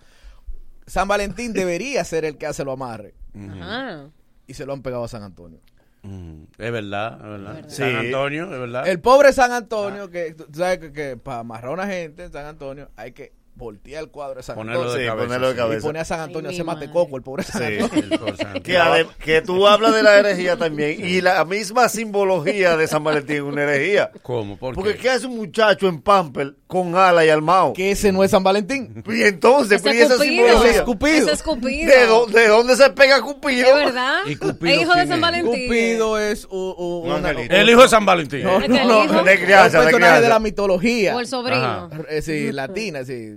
San 0.88 1.08
Valentín 1.08 1.54
debería 1.54 2.04
ser 2.04 2.26
el 2.26 2.38
que 2.40 2.48
hace 2.48 2.64
lo 2.66 2.72
amarre. 2.72 3.14
Ajá. 3.36 4.08
Y 4.48 4.54
se 4.54 4.66
lo 4.66 4.74
han 4.74 4.82
pegado 4.82 5.04
a 5.04 5.08
San 5.08 5.24
Antonio. 5.24 5.60
Mm, 6.04 6.44
Es 6.58 6.72
verdad, 6.72 7.14
es 7.16 7.24
verdad. 7.24 7.54
verdad. 7.56 7.70
San. 7.70 7.96
Antonio, 7.96 8.44
es 8.46 8.60
verdad. 8.60 8.88
El 8.88 9.00
pobre 9.00 9.32
San 9.32 9.52
Antonio, 9.54 10.10
que 10.10 10.34
tú 10.34 10.46
sabes 10.54 10.80
que, 10.80 10.92
que 10.92 11.18
para 11.18 11.40
amarrar 11.40 11.70
a 11.72 11.74
una 11.74 11.88
gente 11.88 12.26
en 12.26 12.32
San 12.32 12.46
Antonio 12.46 12.90
hay 12.98 13.14
que 13.14 13.32
voltear 13.56 14.04
el 14.04 14.10
cuadro 14.10 14.36
de 14.38 14.44
San 14.44 14.56
Ponerlo 14.56 14.82
Antonio. 14.82 14.98
de 15.00 15.04
Sí, 15.06 15.10
cabeza. 15.10 15.26
ponerlo 15.28 15.48
de 15.48 15.54
sí. 15.54 15.58
Y 15.58 15.62
cabeza. 15.62 15.88
pone 15.88 16.00
a 16.00 16.06
San 16.06 16.20
Antonio 16.22 16.48
a 16.48 16.52
Ay, 16.52 16.56
hacer 16.56 16.66
mi 16.66 16.72
matecoco, 16.74 17.18
el 17.18 17.24
pobre 17.24 17.44
San 17.44 17.62
Sí. 17.68 17.78
Antonio. 17.80 18.04
El 18.12 18.20
por 18.20 18.38
San 18.38 18.54
Que, 18.64 18.78
ade- 18.78 19.08
que 19.20 19.42
tú 19.42 19.68
hablas 19.68 19.94
de 19.94 20.04
la 20.04 20.18
herejía 20.20 20.58
también 20.58 21.06
y 21.06 21.22
la 21.22 21.46
misma 21.46 21.88
simbología 21.90 22.78
de 22.78 22.88
San 22.88 23.04
Valentín 23.04 23.36
es 23.38 23.42
una 23.44 23.64
herejía. 23.64 24.12
¿Cómo? 24.22 24.58
¿Por 24.58 24.76
Porque 24.76 24.94
qué? 24.96 25.00
¿qué 25.00 25.10
hace 25.12 25.28
un 25.28 25.36
muchacho 25.38 25.88
en 25.88 26.02
pamper 26.02 26.56
con 26.68 26.96
ala 26.96 27.24
y 27.26 27.30
armado? 27.30 27.74
Que 27.74 27.92
ese 27.92 28.12
no 28.12 28.24
es 28.24 28.32
San 28.32 28.44
Valentín. 28.44 29.04
Y 29.14 29.22
entonces, 29.24 29.80
Ese 29.86 29.96
¿y 29.96 30.00
esa 30.00 30.16
Cupido. 30.16 30.24
simbología? 30.24 30.70
Ese 30.70 30.78
es 30.80 30.82
Cupido. 30.84 31.18
Ese 31.18 31.32
es 31.32 31.44
Cupido. 31.44 31.92
¿De, 31.92 32.08
dó- 32.08 32.26
de 32.26 32.48
dónde 32.48 32.76
se 32.76 32.90
pega 32.90 33.22
Cupido? 33.22 33.68
¿Es 33.68 33.86
verdad? 33.86 34.20
¿Y 34.26 34.36
Cupido 34.36 34.74
Es 34.76 34.82
hijo 34.82 34.94
de 34.96 35.08
San 35.08 35.14
es? 35.14 35.22
Valentín. 35.22 35.68
Cupido 35.68 36.20
es 36.20 36.46
un, 36.46 36.74
un- 36.78 37.12
Un 37.12 37.12
una-. 37.20 37.30
El 37.32 37.70
hijo 37.70 37.82
de 37.84 37.88
San 37.90 38.06
Valentín. 38.06 38.44
No, 38.44 38.58
¿Es 38.60 38.68
que 38.70 38.78
el 38.82 38.88
no, 38.88 39.04
hijo? 39.04 39.14
no, 39.14 39.24
De 39.24 39.34
es 39.34 39.40
crianza, 39.40 39.82
de 39.82 40.22
de 40.22 40.30
la 40.30 40.40
mitología. 40.40 41.16
O 41.16 41.20
el 41.20 41.28
sobrino. 41.28 41.90
Eh, 42.10 42.22
sí, 42.22 42.52
latina, 42.52 43.04
sí. 43.04 43.36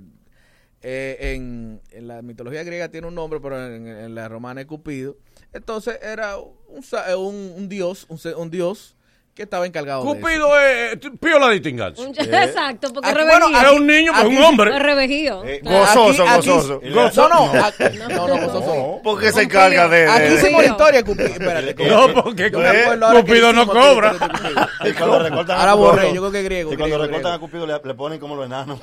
Eh, 0.88 1.34
en, 1.34 1.80
la 2.06 2.22
mitología 2.22 2.62
griega 2.62 2.88
tiene 2.88 3.08
un 3.08 3.16
nombre, 3.16 3.40
pero 3.40 3.60
en, 3.66 4.14
la 4.14 4.28
romana 4.28 4.60
es 4.60 4.68
Cupido. 4.68 5.16
Entonces 5.52 5.98
era 6.00 6.38
un, 6.38 6.84
eh, 7.08 7.14
un, 7.16 7.54
un 7.56 7.68
dios, 7.68 8.06
un, 8.08 8.20
un 8.36 8.50
dios 8.52 8.95
que 9.36 9.42
estaba 9.42 9.66
encargado 9.66 10.02
de 10.02 10.08
eso. 10.12 10.18
Cupido 10.18 10.58
es 10.58 10.94
eh, 10.94 11.10
piola 11.20 11.50
distinguirse. 11.50 12.00
Un- 12.00 12.14
Exacto, 12.18 12.90
porque 12.92 13.10
Aquí, 13.10 13.18
revejío. 13.18 13.38
bueno, 13.48 13.60
Es 13.62 13.70
un 13.72 13.86
niño, 13.86 14.12
pero 14.16 14.28
es 14.28 14.32
un 14.32 14.36
aquí- 14.38 14.46
hombre. 14.46 14.70
Es 14.76 14.82
revejío. 14.82 15.44
Eh, 15.44 15.60
gozoso, 15.62 16.22
Aquí- 16.26 16.38
aquí- 16.38 16.48
gozoso. 16.48 17.28
No, 17.28 17.52
no, 17.52 17.64
aquí- 17.66 17.98
no, 17.98 18.08
no, 18.08 18.36
gozoso. 18.46 18.74
No, 18.74 19.00
porque 19.04 19.30
se 19.32 19.42
encarga 19.42 19.88
de... 19.88 19.98
de- 19.98 20.08
Aquí 20.10 20.22
de- 20.30 20.34
hicimos 20.36 20.62
la 20.62 20.68
historia, 20.70 21.02
Cupido. 21.04 21.26
Espérate, 21.28 21.74
No, 21.88 22.14
porque 22.14 22.50
Cupido 22.50 23.52
no 23.52 23.62
aquí, 23.62 23.70
cobra. 23.70 24.12
Cupido. 24.14 24.68
Y 24.86 24.92
cuando 24.94 25.18
recortan 25.18 25.56
a 25.58 25.60
Ahora 25.60 25.72
Cupido- 25.72 25.76
borré, 25.90 26.14
yo 26.14 26.20
creo 26.22 26.32
que 26.32 26.38
es 26.38 26.44
griego. 26.44 26.72
Y 26.72 26.76
cuando 26.78 26.96
griego, 26.96 27.06
recortan 27.12 27.32
a. 27.34 27.38
Cupido 27.38 27.66
le, 27.66 27.80
le 27.84 27.94
ponen 27.94 28.18
como 28.18 28.36
los 28.36 28.46
enanos. 28.46 28.80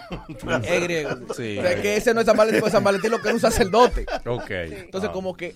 Es 0.63 0.83
griego. 0.83 1.09
Sí. 1.35 1.57
O 1.57 1.61
sea, 1.63 1.81
que 1.81 1.97
ese 1.97 2.13
no 2.13 2.19
es 2.21 2.27
San 2.27 2.37
Valentín, 2.37 2.61
porque 2.61 2.71
San 2.71 2.83
Valentín 2.83 3.09
lo 3.09 3.19
que 3.19 3.27
es 3.29 3.33
un 3.33 3.39
sacerdote. 3.39 4.05
Ok. 4.27 4.51
Entonces, 4.51 5.09
Ah. 5.09 5.13
como 5.13 5.35
que 5.35 5.55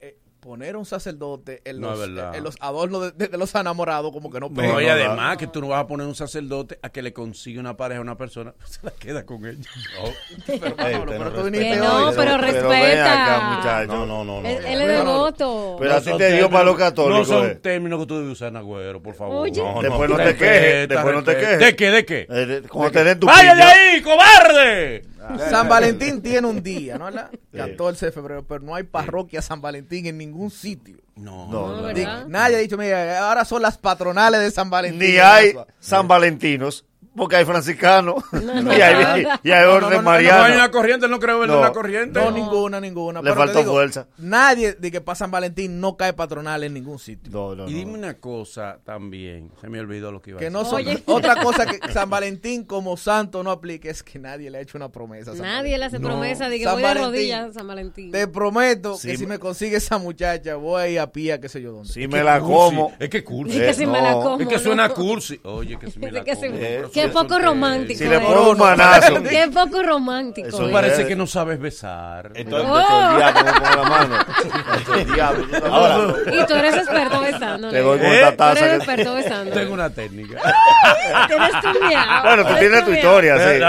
eh, 0.00 0.16
poner 0.40 0.76
a 0.76 0.78
un 0.78 0.86
sacerdote 0.86 1.60
en 1.64 1.80
No, 1.80 1.94
los, 1.94 2.06
en 2.36 2.44
los 2.44 2.56
adornos 2.60 3.02
de, 3.02 3.10
de- 3.12 3.28
de 3.28 3.36
los 3.38 3.54
enamorados, 3.54 4.12
como 4.12 4.30
que 4.30 4.38
no 4.40 4.48
No, 4.48 4.54
pega. 4.54 4.82
y 4.82 4.86
además 4.86 5.36
que 5.36 5.46
tú 5.48 5.60
no 5.60 5.68
vas 5.68 5.82
a 5.82 5.86
poner 5.86 6.06
un 6.06 6.14
sacerdote 6.14 6.78
a 6.80 6.88
que 6.90 7.02
le 7.02 7.12
consiga 7.12 7.60
una 7.60 7.76
pareja 7.76 7.98
a 7.98 8.02
una 8.02 8.16
persona, 8.16 8.54
se 8.64 8.78
la 8.82 8.92
queda 8.92 9.26
con 9.26 9.44
ella. 9.44 9.58
Pero, 10.46 10.76
Pablo, 10.76 11.04
pero 11.08 11.32
tú 11.32 11.50
Que 11.50 11.76
no, 11.76 12.06
hoy. 12.08 12.14
pero 12.16 12.38
respeta. 12.38 13.12
acá, 13.34 13.56
muchacho. 13.56 13.86
No, 13.92 14.06
no, 14.06 14.24
no. 14.24 14.40
no. 14.42 14.48
Él, 14.48 14.64
él 14.64 14.80
es 14.82 14.88
devoto. 14.88 15.76
Pero 15.78 15.94
a 15.94 16.00
ti 16.00 16.08
son 16.10 16.18
te 16.18 16.32
dio 16.32 16.48
para 16.50 16.64
los 16.64 16.76
católicos. 16.76 17.28
No 17.28 17.34
son 17.38 17.46
eh. 17.50 17.54
términos 17.56 18.00
que 18.00 18.06
tú 18.06 18.16
debes 18.18 18.32
usar, 18.32 18.52
Nagüero, 18.52 19.02
por 19.02 19.14
favor. 19.14 19.36
Oye. 19.42 19.62
Después 19.82 20.08
no 20.10 20.16
te 20.16 20.36
quejes, 20.36 20.88
después 20.88 21.14
no 21.14 21.22
te 21.24 21.36
quejes. 21.36 21.58
¿De 21.58 21.76
qué? 21.76 21.90
¿De 21.90 22.04
qué? 22.04 22.26
Eh, 22.30 22.46
de- 22.46 22.62
Cuando 22.62 22.92
te 22.92 23.04
den 23.04 23.20
tu 23.20 23.26
¡Vaya 23.26 23.54
de 23.54 23.62
ahí, 23.62 24.00
cobarde! 24.02 25.04
San 25.50 25.68
Valentín 25.68 26.22
tiene 26.22 26.46
un 26.46 26.62
día, 26.62 26.96
¿no? 26.98 27.06
¿verdad? 27.06 27.30
14 27.52 28.06
de 28.06 28.12
febrero, 28.12 28.44
pero 28.46 28.60
no 28.64 28.74
hay 28.74 28.84
parroquia 28.84 29.42
San 29.42 29.60
Valentín 29.60 30.06
en 30.06 30.18
ningún 30.18 30.50
sitio. 30.50 30.96
No, 31.16 31.48
No, 31.50 31.82
no. 31.82 31.88
Di- 31.88 32.06
Nadie 32.28 32.56
ha 32.56 32.58
dicho, 32.60 32.78
mira, 32.78 33.26
ahora 33.28 33.44
son 33.44 33.62
las 33.62 33.76
patronales 33.78 34.40
de 34.40 34.50
San 34.50 34.70
Valentín. 34.70 35.00
Ni 35.00 35.16
hay 35.18 35.54
San 35.80 36.06
Valentinos 36.08 36.84
Porque 37.18 37.36
hay 37.36 37.44
franciscanos. 37.44 38.22
no, 38.32 38.76
y 38.76 38.80
hay, 38.80 39.26
y 39.42 39.50
orden 39.50 39.90
no, 39.90 39.96
no, 39.96 40.02
mariano. 40.02 40.38
No 40.38 40.44
hay 40.44 40.52
una 40.54 40.70
corriente, 40.70 41.08
no 41.08 41.18
creo 41.18 41.44
en 41.44 41.50
No. 41.50 41.58
una 41.58 41.72
corriente. 41.72 42.18
No, 42.20 42.30
ninguna, 42.30 42.80
ninguna. 42.80 43.20
Le 43.20 43.30
Pero 43.30 43.36
faltó 43.36 43.58
digo, 43.58 43.72
fuerza. 43.72 44.06
Nadie 44.18 44.72
de 44.74 44.90
que 44.90 45.00
para 45.00 45.16
San 45.16 45.30
Valentín 45.30 45.80
no 45.80 45.96
cae 45.96 46.12
patronal 46.12 46.62
en 46.64 46.74
ningún 46.74 46.98
sitio. 46.98 47.30
No, 47.32 47.54
no, 47.54 47.68
Y 47.68 47.74
dime 47.74 47.92
una 47.94 48.14
cosa 48.14 48.78
también, 48.84 49.50
se 49.60 49.68
me 49.68 49.80
olvidó 49.80 50.10
lo 50.12 50.20
que 50.22 50.30
iba 50.30 50.38
a 50.38 50.40
Que 50.40 50.46
decir. 50.50 50.52
no 50.58 50.64
son, 50.64 50.82
otra 51.06 51.36
cosa 51.42 51.66
que 51.66 51.92
San 51.92 52.08
Valentín 52.10 52.64
como 52.64 52.96
santo 52.96 53.42
no 53.42 53.50
aplica 53.50 53.90
es 53.90 54.02
que 54.02 54.18
nadie 54.18 54.50
le 54.50 54.58
ha 54.58 54.60
hecho 54.60 54.78
una 54.78 54.88
promesa. 54.90 55.32
San 55.34 55.42
Nadie 55.42 55.76
le 55.78 55.84
hace 55.86 55.98
No. 55.98 56.08
promesa 56.08 56.48
de 56.48 56.58
que 56.58 56.64
San 56.64 56.74
voy 56.74 56.82
de 56.82 56.88
Valentín. 56.88 57.12
rodillas 57.12 57.50
a 57.50 57.52
San 57.52 57.66
Valentín. 57.66 58.12
Te 58.12 58.28
prometo 58.28 58.96
Sí, 58.96 59.08
que 59.08 59.16
si 59.16 59.26
me- 59.26 59.38
consigue 59.38 59.76
esa 59.76 59.98
muchacha, 59.98 60.56
voy 60.56 60.82
a 60.82 60.88
ir 60.88 61.00
a 61.00 61.10
pie 61.10 61.32
a 61.32 61.40
qué 61.40 61.48
sé 61.48 61.60
yo 61.62 61.72
dónde. 61.72 61.92
Si 61.92 62.02
Es 62.04 62.08
me 62.08 62.22
la 62.22 62.38
cursi, 62.40 62.52
como. 62.76 62.92
Es 62.98 63.08
que 63.08 63.24
cursi. 63.24 63.58
Di 63.58 63.64
que 63.66 63.74
si 63.74 63.86
me 63.86 64.00
la 64.00 64.12
no. 64.12 64.20
como. 64.22 64.40
Es 64.40 64.48
que 64.48 64.58
suena 64.58 64.88
cursi. 64.90 65.40
Oye, 65.44 65.78
que 65.78 65.90
si 65.90 65.98
me 66.00 66.10
la 66.12 66.24
se- 66.24 66.46
como. 66.48 66.58
Eh, 67.08 67.12
Qué 67.12 67.14
poco 67.14 67.38
romántico. 67.38 67.98
Si 67.98 68.04
le 68.08 68.16
eh. 68.16 68.20
pongo 68.20 68.50
un 68.50 68.58
manazo. 68.58 69.22
Qué 69.28 69.48
poco 69.52 69.82
romántico. 69.82 70.48
Eso 70.48 70.68
eh. 70.68 70.72
Parece 70.72 71.06
que 71.06 71.16
no 71.16 71.26
sabes 71.26 71.58
besar. 71.58 72.32
Entonces, 72.34 72.68
Oh. 72.70 73.10
el 73.10 73.16
diablo 73.18 73.42
la 73.82 73.88
mano. 73.88 74.16
El 74.96 75.12
diablo. 75.12 75.46
Ahora, 75.70 76.14
Y 76.32 76.46
tú 76.46 76.54
eres 76.54 76.76
experto 76.76 77.20
besando. 77.20 77.70
Te 77.70 77.78
doy 77.80 77.98
con 77.98 78.06
¿Eh? 78.06 78.14
esta 78.16 78.30
Tú 78.30 78.36
taza. 78.36 78.58
eres 78.60 78.70
que- 78.70 78.76
experto 78.76 79.14
besando. 79.14 79.52
Tengo 79.52 79.74
una 79.74 79.90
técnica. 79.90 80.40
Tienes 81.28 81.50
estudiado. 81.54 82.22
Bueno, 82.24 82.46
tú 82.46 82.54
tienes 82.58 82.84
tu 82.84 82.90
historia, 82.92 83.36
sí. 83.38 83.60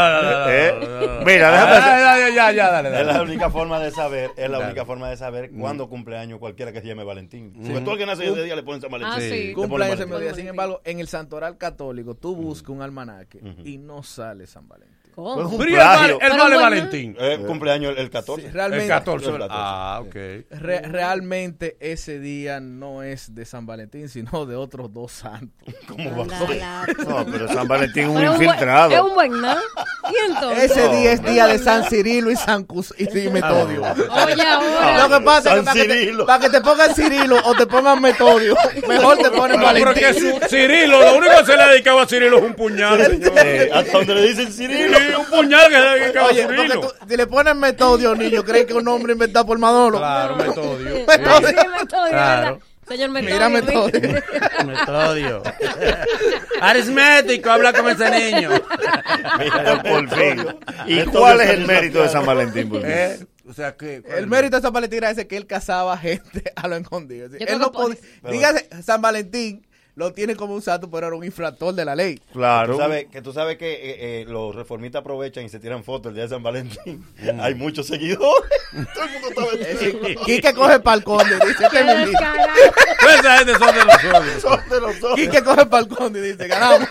¿Eh? 0.49 1.19
Mira, 1.25 1.51
déjame 1.51 1.71
ya, 1.79 2.17
ya, 2.17 2.29
ya, 2.29 2.51
ya, 2.51 2.71
dale, 2.71 2.89
es 2.99 3.05
la 3.05 3.13
dale. 3.13 3.23
única 3.25 3.49
forma 3.49 3.79
de 3.79 3.91
saber, 3.91 4.31
es 4.35 4.49
la 4.49 4.57
Dale. 4.57 4.71
única 4.71 4.85
forma 4.85 5.09
de 5.09 5.17
saber 5.17 5.51
cuándo 5.51 5.87
cumpleaños 5.89 6.39
cualquiera 6.39 6.71
que 6.71 6.81
se 6.81 6.87
llame 6.87 7.03
Valentín. 7.03 7.53
Porque 7.53 7.81
todo 7.81 7.93
el 7.93 7.97
que 7.99 8.05
nace 8.05 8.25
ese 8.27 8.43
día 8.43 8.55
le 8.55 8.63
ponen 8.63 8.81
San 8.81 8.91
Valentín. 8.91 9.17
Ah, 9.17 9.21
sí. 9.21 9.53
Cumpleaños 9.53 9.99
ese 9.99 10.19
día. 10.19 10.33
Sin 10.33 10.47
embargo, 10.47 10.81
en 10.83 10.99
el 10.99 11.07
santoral 11.07 11.57
católico, 11.57 12.15
tú 12.15 12.35
buscas 12.35 12.69
un 12.69 12.81
almanaque 12.81 13.28
y 13.63 13.77
no 13.77 14.03
sale 14.03 14.47
San 14.47 14.67
Valentín. 14.67 14.98
Pues 15.35 15.45
un 15.47 15.57
Pero 15.57 15.69
el 15.69 15.75
plagio. 15.75 16.13
el 16.13 16.19
Pero 16.19 16.31
vale 16.37 16.43
bueno. 16.55 16.61
Valentín. 16.61 17.17
Eh, 17.19 17.39
cumpleaños 17.45 17.91
el, 17.93 17.97
el 17.99 18.09
14. 18.09 18.41
Sí, 18.43 18.47
realmente, 18.51 18.85
El 18.85 18.89
14. 18.89 19.25
El 19.25 19.31
14. 19.33 19.53
Ah, 19.57 20.01
ok. 20.05 20.15
re- 20.61 20.81
realmente 20.81 21.77
ese 21.79 22.19
día 22.19 22.59
no 22.59 23.03
es 23.03 23.33
de 23.35 23.45
San 23.45 23.65
Valentín, 23.65 24.09
sino 24.09 24.45
de 24.45 24.55
otros 24.55 24.93
dos 24.93 25.11
santos. 25.11 25.73
¿Cómo 25.87 26.25
va? 26.25 26.25
La- 26.53 26.85
No, 27.07 27.25
pero 27.31 27.47
San 27.47 27.67
Valentín 27.67 28.03
es 28.03 28.09
un 28.09 28.23
infiltrado. 28.41 28.91
Es 28.91 29.01
un 29.01 29.13
buen 29.13 29.41
nada. 29.41 29.61
¿Y 30.09 30.31
entonces? 30.31 30.71
Ese 30.71 30.89
día 30.89 31.11
es 31.13 31.23
día 31.23 31.47
de 31.47 31.57
San 31.59 31.83
Cirilo 31.85 32.31
y 32.31 32.35
San 32.35 32.63
Cus 32.63 32.93
y, 32.97 33.03
y 33.17 33.29
Metodio. 33.29 33.81
Oye, 33.81 34.41
ahora. 34.43 35.07
Lo 35.07 35.17
que 35.19 35.25
pasa 35.25 35.53
es 35.55 35.59
que 35.59 35.63
para 35.65 35.73
que, 35.75 35.85
te, 35.87 36.13
para 36.25 36.39
que 36.39 36.49
te 36.49 36.61
pongan 36.61 36.95
Cirilo 36.95 37.37
o 37.45 37.53
te 37.55 37.67
pongan 37.67 38.01
Metodio, 38.01 38.55
mejor 38.87 39.17
te 39.17 39.29
ponen 39.31 39.59
No, 39.59 39.67
pero 39.73 39.85
Valentín. 39.93 40.03
que 40.03 40.13
su- 40.13 40.47
Cirilo, 40.49 40.99
lo 41.01 41.17
único 41.17 41.33
que 41.39 41.45
se 41.45 41.55
le 41.57 41.63
ha 41.63 41.67
dedicado 41.69 41.99
a 41.99 42.07
Cirilo 42.07 42.37
es 42.37 42.43
un 42.43 42.53
puñal, 42.53 43.05
señor. 43.05 43.33
Eh, 43.37 43.69
hasta 43.73 43.97
donde 43.97 44.15
le 44.15 44.21
dicen 44.29 44.51
Cirilo. 44.51 44.97
Un 45.17 45.25
puñal 45.25 45.69
que 45.69 46.19
Oye, 46.19 46.43
porque 46.45 46.57
Cirilo. 46.57 46.81
tú- 46.81 46.93
si 47.07 47.17
le 47.17 47.27
ponen 47.27 47.59
Metodio, 47.59 48.15
niño, 48.15 48.43
creen 48.43 48.65
que 48.65 48.73
es 48.73 48.77
un 48.79 48.85
nombre 48.85 49.13
inventado 49.13 49.45
por 49.45 49.57
Manolo. 49.59 49.97
Claro, 49.99 50.35
Metodio. 50.37 50.95
Sí, 50.95 51.03
Metodio. 51.07 51.87
Claro. 52.09 52.41
¿verdad? 52.55 52.57
Señor 52.87 53.09
Metodio. 53.11 53.33
Mira 53.35 53.49
Metodio. 53.49 54.23
Metodio. 54.65 55.43
Aritmético, 56.61 57.49
habla 57.51 57.73
como 57.73 57.89
ese 57.89 58.09
niño. 58.09 58.49
Mira, 59.37 59.83
por 59.83 60.09
fin. 60.09 60.45
¿Y 60.87 61.03
cuál 61.05 61.41
es 61.41 61.49
el 61.51 61.65
mérito 61.67 62.01
de 62.01 62.09
San 62.09 62.25
Valentín? 62.25 62.69
por 62.69 62.81
fin? 62.81 62.89
Eh, 62.91 63.19
O 63.47 63.53
sea 63.53 63.75
que. 63.75 64.01
El 64.07 64.27
mérito 64.27 64.55
de 64.57 64.61
San 64.61 64.73
Valentín 64.73 64.97
era 64.99 65.11
ese 65.11 65.27
que 65.27 65.37
él 65.37 65.45
cazaba 65.47 65.97
gente 65.97 66.51
a 66.55 66.67
lo 66.67 66.75
escondido. 66.77 67.25
Es 67.27 67.31
decir, 67.33 67.47
Yo 67.47 67.53
Él 67.53 67.59
no 67.59 67.71
que 67.71 67.77
por- 67.77 67.95
podía- 67.95 68.31
dígase, 68.31 68.69
San 68.83 69.01
Valentín 69.01 69.65
lo 69.99 70.13
tiene 70.13 70.35
como 70.37 70.55
un 70.55 70.61
santo, 70.61 70.89
pero 70.89 71.07
era 71.07 71.15
un 71.17 71.25
infractor 71.25 71.73
de 71.75 71.83
la 71.83 71.93
ley. 71.93 72.19
Claro. 72.31 72.71
Tú 72.73 72.79
sabes, 72.79 73.07
que 73.11 73.21
tú 73.21 73.33
sabes 73.33 73.57
que 73.57 73.69
eh, 73.73 74.21
eh, 74.21 74.25
los 74.29 74.55
reformistas 74.55 75.01
aprovechan 75.01 75.43
y 75.43 75.49
se 75.49 75.59
tiran 75.59 75.83
fotos 75.83 76.11
el 76.11 76.15
día 76.15 76.23
de 76.23 76.29
San 76.29 76.41
Valentín. 76.41 77.05
Hay 77.41 77.53
muchos 77.53 77.85
seguidores. 77.87 78.49
Todo 78.93 79.03
el 79.03 79.11
mundo 79.11 79.27
está 79.29 79.69
Es 79.69 79.79
vestido. 79.81 80.21
Quique 80.23 80.53
coge 80.53 80.79
para 80.79 80.97
el 80.97 81.03
conde, 81.03 81.35
dice, 81.35 81.63
este 81.65 81.67
Qué 81.69 81.79
es 81.79 81.85
mi 81.85 81.91
día. 81.91 82.05
descarado. 82.05 82.49
Pues 83.01 83.19
esa 83.19 83.37
gente 83.37 83.53
son 83.53 83.75
de 83.75 83.85
nosotros. 83.85 84.41
Son 84.41 84.69
de 84.69 84.79
los 84.81 84.99
dos. 85.01 85.15
Quique 85.15 85.43
coge 85.43 85.65
para 85.65 85.83
el 85.83 85.89
conde 85.89 86.19
y 86.19 86.31
dice, 86.31 86.47
ganamos. 86.47 86.87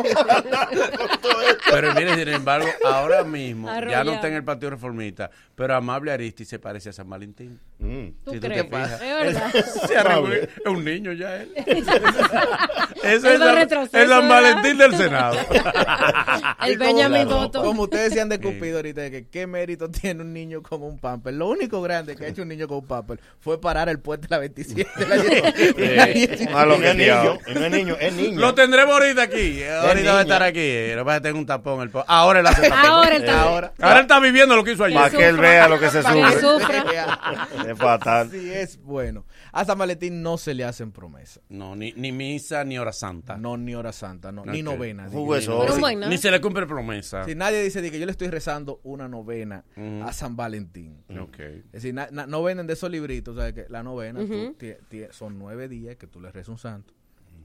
Pero 1.71 1.95
mire, 1.95 2.15
sin 2.15 2.29
embargo, 2.29 2.69
ahora 2.85 3.25
mismo 3.25 3.69
ya 3.89 4.05
no 4.05 4.13
está 4.13 4.29
en 4.29 4.35
el 4.35 4.45
Partido 4.45 4.71
Reformista, 4.71 5.31
pero 5.55 5.75
Amable 5.75 6.13
Aristi 6.13 6.45
se 6.45 6.59
parece 6.59 6.91
a 6.91 6.93
San 6.93 7.09
Valentín. 7.09 7.59
Mm. 7.79 8.09
¿Tú 8.25 8.33
Si 8.33 8.41
tú 8.41 8.41
te 8.41 8.49
crees? 8.49 8.67
fijas. 8.67 9.01
Es 9.01 9.01
verdad. 9.01 9.53
Se 9.87 9.97
arregló, 9.97 10.33
es 10.35 10.49
un 10.67 10.85
niño 10.85 11.13
ya 11.13 11.37
él. 11.37 11.53
Eso 13.03 13.31
es 13.31 13.39
San 13.39 13.91
¿verdad? 13.93 14.29
Valentín 14.29 14.79
del 14.79 14.97
Senado. 14.97 15.37
El 16.67 16.79
Benjamin 16.79 17.23
Claro. 17.27 17.41
Button. 17.43 17.65
Como 17.65 17.83
ustedes 17.85 18.13
se 18.13 18.21
han 18.21 18.29
descupido 18.29 18.77
ahorita 18.77 19.01
de 19.03 19.11
que 19.11 19.27
qué 19.29 19.47
mérito 19.47 19.91
tiene 19.91 20.23
un 20.23 20.33
niño 20.33 20.63
con 20.63 20.83
un 20.83 20.99
pamper. 20.99 21.35
Lo 21.35 21.49
único 21.49 21.81
grande 21.83 22.17
que 22.17 22.25
ha 22.25 22.29
hecho 22.29 22.43
un 22.43 22.49
niño 22.49 22.67
con 22.69 22.79
un 22.79 22.87
pamper 22.87 23.21
fue 23.41 23.61
parar 23.61 23.89
el 23.89 24.01
puente 24.01 24.27
de 24.29 24.35
la 24.35 24.39
27. 24.39 24.91
de 24.97 25.07
la- 25.07 25.17
de 25.17 25.97
la 25.97 26.07
19. 26.07 26.53
Malo 26.53 26.75
Y 26.75 26.79
no 26.79 26.83
que 26.83 26.89
es 26.91 26.95
criado. 26.95 27.33
niño, 27.33 27.41
no 27.61 27.65
es 27.67 27.73
niño, 27.73 27.97
es 28.01 28.13
niño. 28.15 28.41
Lo 28.41 28.55
tendremos 28.55 28.95
ahorita 28.95 29.23
aquí. 29.23 29.63
Ahorita 29.65 30.13
va 30.13 30.19
a 30.19 30.23
estar 30.23 30.43
aquí. 30.43 30.89
Lo 30.95 31.05
va 31.05 31.15
a 31.17 31.21
tener 31.21 31.35
un 31.37 31.47
tapón. 31.47 31.81
El 31.83 31.91
Ahora 32.07 32.41
él 32.41 32.47
hace 32.47 32.69
tapón. 32.69 32.87
Ahora 32.91 33.17
él 33.17 33.23
está. 33.23 33.43
Ahora. 33.43 33.73
Ahora 33.81 33.97
él 33.97 34.03
está 34.03 34.21
viviendo 34.21 34.57
lo 34.57 34.65
que 34.65 34.73
hizo 34.73 34.85
Para 34.85 35.07
ayer. 35.07 35.19
que 35.19 35.27
él 35.27 35.37
vea 35.37 35.69
lo 35.69 35.79
que 35.79 35.91
se 35.91 36.03
Para 36.03 36.15
que 36.31 36.41
sufre. 36.41 36.79
sufra. 36.81 37.49
Es 37.69 37.79
fatal. 37.79 38.29
Así 38.29 38.53
es, 38.53 38.81
bueno. 38.83 39.25
A 39.61 39.65
San 39.65 39.79
Valentín 39.79 40.23
no 40.23 40.39
se 40.39 40.55
le 40.55 40.65
hacen 40.65 40.93
promesas. 40.93 41.43
No, 41.49 41.75
ni, 41.75 41.93
ni 41.93 42.13
misa 42.13 42.65
ni 42.65 42.79
hora 42.79 42.93
santa. 42.93 43.37
No, 43.37 43.57
ni 43.57 43.75
hora 43.75 43.93
santa, 43.93 44.31
no, 44.33 44.45
ni 44.53 44.63
novena. 44.63 45.09
Ni- 46.09 46.17
se 46.19 46.31
le 46.31 46.41
cumple 46.41 46.67
promesa. 46.67 47.25
Si 47.25 47.35
nadie 47.35 47.63
dice 47.63 47.83
de 47.83 47.91
que 47.91 47.99
yo 47.99 48.07
le 48.07 48.13
estoy 48.13 48.29
rezando 48.29 48.81
una 48.85 49.09
novena 49.09 49.65
a 50.05 50.13
San 50.13 50.37
Valentín. 50.37 51.03
Ok. 51.21 51.39
Es 51.41 51.73
decir, 51.73 51.95
na- 51.95 52.09
na- 52.13 52.27
no 52.27 52.43
venden 52.43 52.67
de 52.67 52.75
esos 52.75 52.91
libritos, 52.91 53.37
¿sabes? 53.37 53.53
Que 53.55 53.67
la 53.69 53.83
novena 53.83 54.21
son 55.13 55.39
nueve 55.39 55.69
días 55.69 55.97
que 55.97 56.07
tú 56.07 56.21
le 56.21 56.31
rezas 56.31 56.49
un 56.51 56.59
santo 56.59 56.95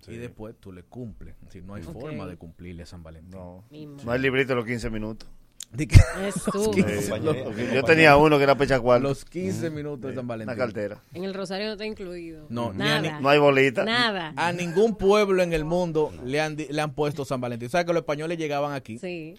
y 0.08 0.18
después 0.18 0.56
tú 0.60 0.72
le 0.72 0.84
cumples. 0.84 1.36
Es 1.36 1.46
decir, 1.46 1.64
no 1.64 1.76
hay 1.76 1.82
forma 2.02 2.26
de 2.28 2.38
cumplirle 2.38 2.84
a 2.84 2.86
San 2.86 3.04
Valentín. 3.04 3.32
No. 3.40 3.64
No 4.06 4.12
hay 4.12 4.20
librito 4.20 4.50
de 4.50 4.56
los 4.56 4.66
15 4.66 4.90
minutos. 4.90 5.30
Di 5.76 5.88
que- 5.88 5.96
Es 6.28 6.36
los 6.54 6.66
tú. 6.66 6.72
15 6.72 7.10
compañero. 7.10 7.52
los- 7.52 7.74
Yo 7.74 7.84
tenía 7.84 8.16
uno 8.16 8.38
que 8.38 8.44
era 8.44 8.56
pecha 8.56 8.80
cuarto. 8.80 9.08
los 9.08 9.26
15 9.26 9.70
minutos 9.72 10.10
de 10.10 10.16
San 10.16 10.26
Una 10.26 10.34
Valentín. 10.36 10.56
cartera. 10.58 11.02
En 11.14 11.24
el 11.24 11.34
rosario 11.34 11.66
no 11.66 11.72
está 11.74 11.86
incluido. 11.86 12.46
No, 12.50 12.72
nada. 12.74 13.02
ni- 13.02 13.22
No 13.24 13.30
hay 13.30 13.40
bolita. 13.40 13.84
Nada. 13.84 14.34
A 14.36 14.52
ningún 14.52 14.96
pueblo 14.96 15.42
en 15.42 15.52
el 15.54 15.66
mundo 15.66 16.14
le 16.24 16.40
han, 16.42 16.56
le 16.58 16.80
han 16.82 16.94
puesto 16.94 17.26
San 17.26 17.42
Valentín. 17.42 17.70
¿Sabes 17.70 17.86
que 17.88 17.94
los 17.94 18.02
españoles 18.02 18.38
llegaban 18.38 18.74
aquí 18.74 19.00
Sí. 19.00 19.36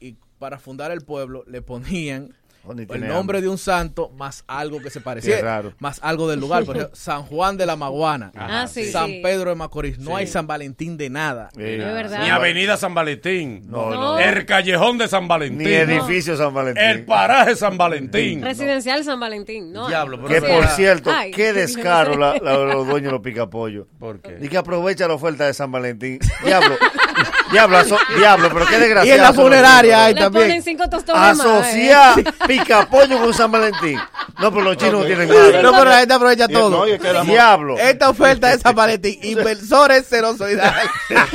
y 0.00 0.16
para 0.38 0.58
fundar 0.58 0.90
el 0.90 1.02
pueblo 1.02 1.44
le 1.46 1.62
ponían 1.62 2.34
el 2.70 3.06
nombre 3.08 3.40
de 3.40 3.48
un 3.48 3.58
santo 3.58 4.10
más 4.16 4.44
algo 4.46 4.80
que 4.80 4.90
se 4.90 5.00
pareciera. 5.00 5.38
Qué 5.38 5.44
raro. 5.44 5.72
Más 5.78 5.98
algo 6.02 6.28
del 6.28 6.40
lugar. 6.40 6.64
Por 6.64 6.76
ejemplo, 6.76 6.96
San 6.96 7.22
Juan 7.24 7.56
de 7.56 7.66
la 7.66 7.76
Maguana. 7.76 8.32
Ah, 8.36 8.66
sí, 8.68 8.90
San 8.90 9.06
sí. 9.06 9.20
Pedro 9.22 9.50
de 9.50 9.56
Macorís. 9.56 9.98
No 9.98 10.10
Sí. 10.12 10.16
hay 10.18 10.26
San 10.26 10.46
Valentín 10.46 10.96
de 10.96 11.10
nada. 11.10 11.48
Sí. 11.54 11.62
Es 11.62 11.78
verdad. 11.78 12.22
Ni 12.22 12.30
Avenida 12.30 12.76
San 12.76 12.94
Valentín. 12.94 13.62
No, 13.68 13.90
No. 13.90 14.00
no. 14.00 14.18
El 14.18 14.44
callejón 14.46 14.98
de 14.98 15.08
San 15.08 15.28
Valentín. 15.28 15.66
Ni 15.66 15.72
edificio 15.74 16.36
San 16.36 16.52
Valentín. 16.54 16.82
El 16.84 17.04
paraje 17.04 17.56
San 17.56 17.76
Valentín. 17.78 18.42
Residencial 18.42 19.04
San 19.04 19.20
Valentín. 19.20 19.72
No. 19.72 19.88
Diablo, 19.88 20.20
pero 20.22 20.28
Que 20.28 20.46
por 20.46 20.66
cierto, 20.68 21.10
ay, 21.14 21.30
qué 21.30 21.52
descaro 21.52 22.16
la- 22.16 22.36
los 22.38 22.86
dueños 22.86 23.06
de 23.08 23.12
los 23.12 23.20
picapollos. 23.20 23.86
¿Por 23.98 24.20
qué? 24.20 24.38
Y 24.40 24.48
que 24.48 24.56
aprovecha 24.56 25.06
la 25.08 25.14
oferta 25.14 25.46
de 25.46 25.54
San 25.54 25.70
Valentín. 25.72 26.18
Diablo, 26.44 26.76
diablo, 27.50 27.78
aso- 27.78 27.98
diablo, 28.16 28.50
pero 28.52 28.66
qué 28.66 28.76
Y 28.76 28.80
desgraciado. 28.80 29.16
en 29.16 29.22
la 29.22 29.32
funeraria 29.32 30.04
hay 30.04 30.14
también. 30.14 30.44
ponen 30.46 30.62
cinco 30.62 30.88
tostones 30.88 31.36
más. 31.36 31.38
¿eh? 31.38 31.92
Asociar 31.92 32.34
picapollo 32.46 33.18
con 33.18 33.34
San 33.34 33.50
Valentín. 33.52 33.98
No, 34.38 34.50
pero 34.50 34.62
los 34.64 34.76
chinos 34.76 35.00
no 35.00 35.04
tienen 35.06 35.28
No, 35.28 35.34
nada. 35.34 35.78
pero 35.78 35.84
la 35.90 35.98
gente 35.98 36.14
aprovecha 36.14 36.46
Y- 36.48 36.52
todo. 36.52 36.70
no, 36.70 36.86
y 36.86 36.92
es 36.92 37.00
que 37.00 37.12
la- 37.12 37.22
Diablo. 37.24 37.78
Esta 37.78 38.10
oferta 38.10 38.48
de 38.48 38.58
San 38.58 38.74
Valentín, 38.74 39.18
inversores 39.22 40.06
y 40.08 40.56
tal. 40.56 40.74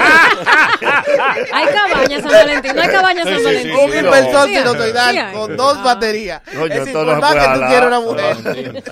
Hay 1.54 1.66
cabañas 1.74 2.22
San 2.22 2.32
Valentín. 2.32 2.76
No 2.76 2.82
hay 2.82 2.90
cabañas 2.90 3.24
San 3.26 3.34
Sí, 3.34 3.40
sí, 3.40 3.46
Valentín. 3.46 3.72
sí, 3.76 3.84
Un 3.86 3.92
sí, 3.92 3.98
inversor 3.98 4.48
Sí 4.48 4.56
hay. 4.56 5.34
con 5.34 5.58
dos 5.58 5.78
Ah. 5.80 5.84
baterías. 5.84 6.42
Coño, 6.54 6.66
es 6.66 6.80
decir, 6.80 6.94
no 6.96 7.06
por 7.06 7.20
más 7.20 7.34
que 7.34 7.40
tú 7.54 7.60
quieras 7.68 7.86
una 7.88 8.00
mujer, 8.00 8.84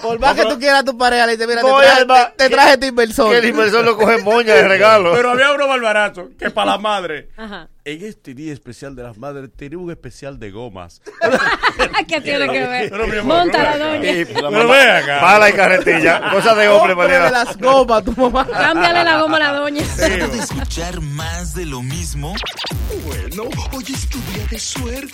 por 0.02 0.18
más 0.18 0.34
que 0.34 0.44
tú 0.46 0.58
quieras 0.58 0.80
a 0.80 0.84
tu 0.84 0.98
pareja, 0.98 1.26
le 1.26 1.32
dices, 1.32 1.46
mira, 1.48 1.60
te 1.62 1.66
No, 1.68 1.78
y 1.78 1.82
traje, 1.82 1.96
además, 1.96 2.28
te- 2.36 2.44
te 2.44 2.50
traje 2.50 2.72
este 2.74 2.86
inversor. 2.86 3.30
Que 3.30 3.38
el 3.38 3.44
inversor 3.46 3.84
lo 3.84 3.96
coge 3.96 4.18
moña 4.18 4.54
de 4.54 4.68
regalo. 4.68 5.12
Pero 5.14 5.30
había 5.30 5.52
uno 5.52 5.68
barbarazo 5.68 6.28
que 6.48 6.54
para 6.54 6.72
la 6.72 6.78
madre. 6.78 7.28
Ajá. 7.36 7.68
En 7.84 8.04
este 8.04 8.34
día 8.34 8.52
especial 8.52 8.96
de 8.96 9.02
las 9.04 9.16
madres 9.18 9.50
tenía 9.56 9.78
un 9.78 9.90
especial 9.90 10.38
de 10.38 10.50
gomas. 10.50 11.00
¿Qué 12.08 12.20
tiene 12.20 12.48
que 12.48 12.66
ver? 12.66 12.90
Pero, 12.90 13.06
mi 13.06 13.18
amor, 13.18 13.36
Monta 13.38 13.62
la 13.62 13.78
doña. 13.78 14.10
Y- 14.10 14.24
Pero 14.24 14.68
ve 14.68 14.90
acá. 14.90 15.20
Pala 15.20 15.50
y 15.50 15.52
carretilla. 15.52 16.20
Cosa 16.32 16.54
de 16.54 16.68
hombre, 16.68 16.94
manera. 16.94 17.30
las 17.30 17.56
gomas 17.56 18.04
tu 18.04 18.12
mamá. 18.12 18.46
Cámbiale 18.46 19.04
la 19.04 19.20
goma 19.22 19.36
a 19.36 19.40
la 19.40 19.52
doña. 19.52 19.82
¿Trata 19.96 20.26
de 20.28 20.38
escuchar 20.38 21.00
más 21.00 21.54
de 21.54 21.66
lo 21.66 21.82
mismo? 21.82 22.34
Bueno, 23.04 23.44
hoy 23.72 23.84
es 23.92 24.08
tu 24.08 24.18
día 24.32 24.46
de 24.50 24.58
suerte. 24.58 25.12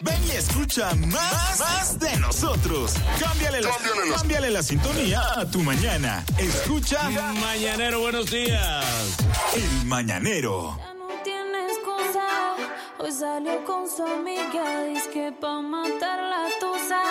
Ven 0.00 0.22
y 0.26 0.30
escucha 0.32 0.94
más, 0.96 1.60
más 1.60 1.98
de 1.98 2.16
nosotros. 2.18 2.94
Cámbiale 3.20 3.60
la, 3.60 3.70
cámbiale 4.16 4.50
la 4.50 4.62
sintonía 4.62 5.22
a 5.36 5.50
tu 5.50 5.60
mañana. 5.60 6.24
Escucha 6.38 7.08
Mañanero, 7.40 8.00
buenos 8.00 8.30
días. 8.30 9.16
El 9.54 9.86
Mañanero. 9.86 10.76
Ya 10.76 10.94
no 10.94 11.08
tienes 11.22 11.78
cosas 11.84 12.26
Hoy 12.98 13.12
salió 13.12 13.64
con 13.64 13.88
su 13.88 14.02
amiga, 14.02 14.84
dice 14.84 15.08
que 15.10 15.32
pa' 15.32 15.62
matar 15.62 16.18
la 16.18 16.48
tusa. 16.60 17.02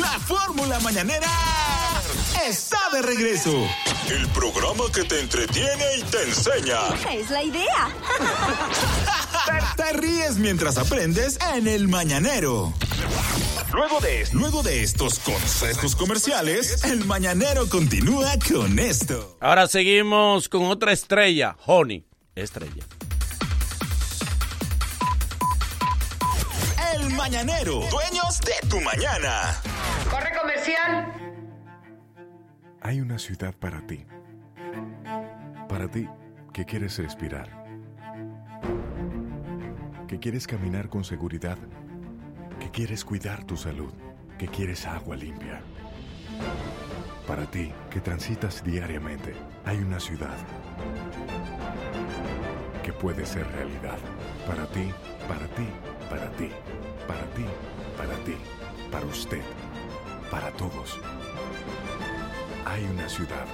La 0.00 0.18
fórmula 0.20 0.78
mañanera 0.80 1.28
está 2.46 2.78
de 2.92 3.02
regreso. 3.02 3.52
El 4.10 4.26
programa 4.28 4.84
que 4.94 5.04
te 5.04 5.20
entretiene 5.20 5.84
y 5.98 6.02
te 6.02 6.22
enseña. 6.24 6.78
Es 7.12 7.30
la 7.30 7.42
idea. 7.42 7.88
Te, 9.76 9.82
te 9.82 9.92
ríes 9.94 10.38
mientras 10.38 10.78
aprendes 10.78 11.38
en 11.56 11.66
el 11.66 11.88
mañanero. 11.88 12.72
Luego 13.72 14.00
de, 14.00 14.26
luego 14.34 14.62
de 14.62 14.82
estos 14.82 15.18
consejos 15.18 15.96
comerciales, 15.96 16.84
el 16.84 17.06
mañanero 17.06 17.66
continúa 17.70 18.32
con 18.46 18.78
esto. 18.78 19.38
Ahora 19.40 19.66
seguimos 19.66 20.48
con 20.50 20.64
otra 20.64 20.92
estrella, 20.92 21.56
Honey. 21.64 22.06
Estrella. 22.34 22.84
El 26.94 27.14
mañanero, 27.14 27.80
dueños 27.90 28.40
de 28.42 28.68
tu 28.68 28.78
mañana. 28.82 29.58
Corre 30.10 30.36
comercial. 30.38 31.12
Hay 32.82 33.00
una 33.00 33.18
ciudad 33.18 33.54
para 33.54 33.86
ti. 33.86 34.04
Para 35.68 35.90
ti 35.90 36.06
que 36.52 36.66
quieres 36.66 36.98
respirar. 36.98 37.64
Que 40.06 40.18
quieres 40.18 40.46
caminar 40.46 40.90
con 40.90 41.04
seguridad. 41.04 41.56
Que 42.62 42.70
quieres 42.70 43.04
cuidar 43.04 43.42
tu 43.42 43.56
salud. 43.56 43.92
Que 44.38 44.46
quieres 44.46 44.86
agua 44.86 45.16
limpia. 45.16 45.60
Para 47.26 47.44
ti 47.50 47.72
que 47.90 48.00
transitas 48.00 48.62
diariamente, 48.62 49.34
hay 49.64 49.78
una 49.78 49.98
ciudad 49.98 50.36
que 52.84 52.92
puede 52.92 53.26
ser 53.26 53.48
realidad. 53.48 53.98
Para 54.46 54.64
ti, 54.68 54.92
para 55.26 55.48
ti, 55.48 55.66
para 56.08 56.30
ti, 56.36 56.50
para 57.08 57.26
ti, 57.34 57.44
para 57.96 58.16
ti, 58.24 58.36
para 58.92 59.06
usted, 59.06 59.42
para 60.30 60.52
todos. 60.52 61.00
Hay 62.64 62.84
una 62.84 63.08
ciudad. 63.08 63.46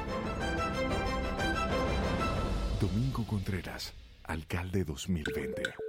Domingo 2.79 3.27
Contreras, 3.27 3.95
alcalde 4.25 4.85
2020. 4.85 5.88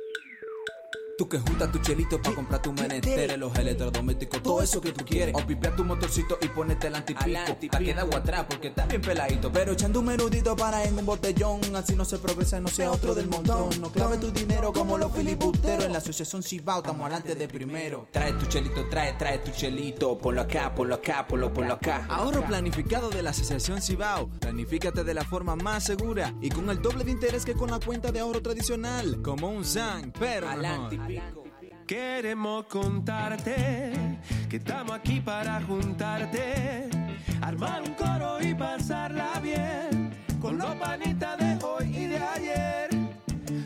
Tú 1.20 1.28
que 1.28 1.38
juntas 1.38 1.70
tu 1.70 1.80
chelito 1.80 2.22
para 2.22 2.34
comprar 2.34 2.62
tu 2.62 2.72
menester, 2.72 3.38
los 3.38 3.54
electrodomésticos, 3.58 4.42
todo 4.42 4.62
eso 4.62 4.80
que 4.80 4.94
tú 4.94 5.04
quieres. 5.04 5.36
O 5.36 5.46
pipear 5.46 5.76
tu 5.76 5.84
motorcito 5.84 6.38
y 6.42 6.48
ponerte 6.48 6.88
el 6.88 6.96
antipico. 6.96 7.70
Pa' 7.70 7.80
quedar 7.80 8.00
agua 8.00 8.20
atrás 8.20 8.46
porque 8.48 8.70
está 8.70 8.86
bien 8.86 9.02
peladito. 9.02 9.52
Pero 9.52 9.74
echando 9.74 10.00
un 10.00 10.06
menudito 10.06 10.56
para 10.56 10.82
en 10.86 10.98
un 10.98 11.06
botellón. 11.06 11.60
Así 11.76 11.94
no 11.94 12.06
se 12.06 12.20
progresa, 12.20 12.62
no 12.62 12.70
sea 12.70 12.90
otro 12.90 13.14
del 13.14 13.28
montón. 13.28 13.70
No 13.82 13.92
clave 13.92 14.18
tu 14.18 14.32
dinero 14.32 14.72
como 14.72 14.98
los 14.98 15.12
filibusteros. 15.12 15.84
En 15.84 15.92
la 15.92 15.98
asociación 15.98 16.42
Cibao 16.42 16.78
estamos 16.78 17.02
adelante 17.02 17.36
de 17.36 17.50
primero. 17.50 18.08
Trae 18.14 18.32
tu 18.32 18.46
chelito, 18.46 18.88
trae, 18.88 19.12
trae 19.18 19.40
tu 19.40 19.52
chelito. 19.52 20.18
Ponlo 20.18 20.40
acá, 20.40 20.74
ponlo 20.74 20.96
acá, 20.96 21.28
ponlo, 21.28 21.52
ponlo 21.52 21.74
acá. 21.74 22.06
Ahorro 22.08 22.46
planificado 22.46 23.10
de 23.10 23.24
la 23.24 23.32
asociación 23.32 23.82
Cibao. 23.82 24.30
Planifícate 24.40 25.04
de 25.04 25.14
la 25.14 25.26
forma 25.26 25.58
más 25.58 25.84
segura 25.84 26.34
y 26.40 26.48
con 26.48 26.70
el 26.70 26.82
doble 26.82 27.04
de 27.04 27.12
interés 27.12 27.44
que 27.44 27.56
con 27.56 27.72
la 27.72 27.80
cuenta 27.82 28.10
de 28.10 28.22
ahorro 28.22 28.42
tradicional. 28.42 29.22
Como 29.22 29.50
un 29.50 29.66
SAN, 29.66 30.14
pero. 30.18 30.48
Queremos 31.88 32.66
contarte 32.66 33.94
que 34.48 34.58
estamos 34.58 34.96
aquí 34.96 35.20
para 35.20 35.62
juntarte, 35.62 36.90
armar 37.42 37.82
un 37.82 37.94
coro 37.96 38.42
y 38.42 38.54
pasarla 38.54 39.40
bien 39.42 40.12
con 40.40 40.58
los 40.58 40.76
panitas 40.76 41.38
de 41.38 41.66
hoy 41.66 41.98
y 41.98 42.06
de 42.08 42.18
ayer. 42.18 42.90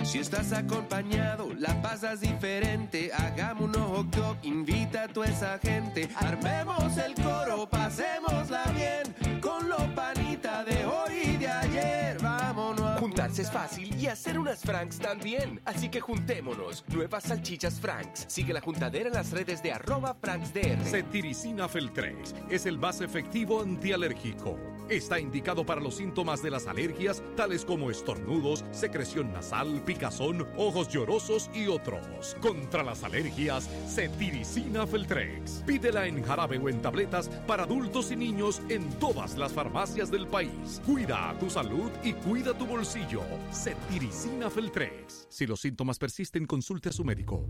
Si 0.05 0.19
estás 0.19 0.53
acompañado, 0.53 1.49
la 1.57 1.81
pasas 1.81 2.21
diferente. 2.21 3.11
Hagamos 3.13 3.75
un 3.75 3.83
hot 3.83 4.15
dog, 4.15 4.37
invita 4.43 5.03
a 5.03 5.07
toda 5.07 5.27
esa 5.27 5.59
gente. 5.59 6.09
Armemos 6.15 6.97
el 6.97 7.15
coro, 7.15 7.67
pasémosla 7.67 8.63
bien 8.75 9.41
con 9.41 9.67
los 9.67 9.81
panitas 9.95 10.65
de 10.65 10.85
hoy 10.85 11.13
y 11.25 11.37
de 11.37 11.47
ayer. 11.47 12.17
Vámonos 12.21 12.92
Juntarse 13.03 13.41
es 13.41 13.51
fácil 13.51 13.93
y 13.99 14.07
hacer 14.07 14.39
unas 14.39 14.61
Franks 14.61 14.97
también. 14.97 15.59
Así 15.65 15.89
que 15.89 15.99
juntémonos. 15.99 16.85
Nuevas 16.87 17.25
salchichas 17.25 17.77
Franks. 17.77 18.23
Sigue 18.29 18.53
la 18.53 18.61
juntadera 18.61 19.09
en 19.09 19.15
las 19.15 19.31
redes 19.31 19.61
de 19.61 19.73
arroba 19.73 20.13
FranksDR. 20.13 20.81
Cetiricina 20.85 21.67
Feltrex 21.67 22.33
es 22.49 22.65
el 22.65 22.77
más 22.77 23.01
efectivo 23.01 23.61
antialérgico. 23.61 24.57
Está 24.89 25.19
indicado 25.19 25.65
para 25.65 25.81
los 25.81 25.95
síntomas 25.95 26.41
de 26.41 26.51
las 26.51 26.67
alergias, 26.67 27.21
tales 27.35 27.65
como 27.65 27.91
estornudos, 27.91 28.63
secreción 28.71 29.33
nasal, 29.33 29.81
picazón, 29.85 30.47
ojos 30.57 30.87
llorosos 30.87 31.49
y 31.53 31.67
otros. 31.67 32.37
Contra 32.41 32.83
las 32.83 33.03
alergias, 33.03 33.69
Cetiricina 33.87 34.87
Feltrex. 34.87 35.63
Pídela 35.65 36.05
en 36.05 36.23
jarabe 36.23 36.57
o 36.57 36.69
en 36.69 36.81
tabletas 36.81 37.29
para 37.47 37.63
adultos 37.63 38.11
y 38.11 38.15
niños 38.15 38.61
en 38.69 38.89
todas 38.99 39.37
las 39.37 39.51
farmacias 39.51 40.09
del 40.09 40.27
país. 40.27 40.81
Cuida 40.85 41.35
tu 41.39 41.49
salud 41.49 41.91
y 42.03 42.13
cuida 42.13 42.53
tu 42.53 42.65
bolsillo. 42.65 42.92
Cetiricina 43.51 44.51
Feltrex. 44.51 45.25
Si 45.27 45.47
los 45.47 45.61
síntomas 45.61 45.97
persisten, 45.97 46.45
consulte 46.45 46.89
a 46.89 46.91
su 46.91 47.03
médico. 47.03 47.49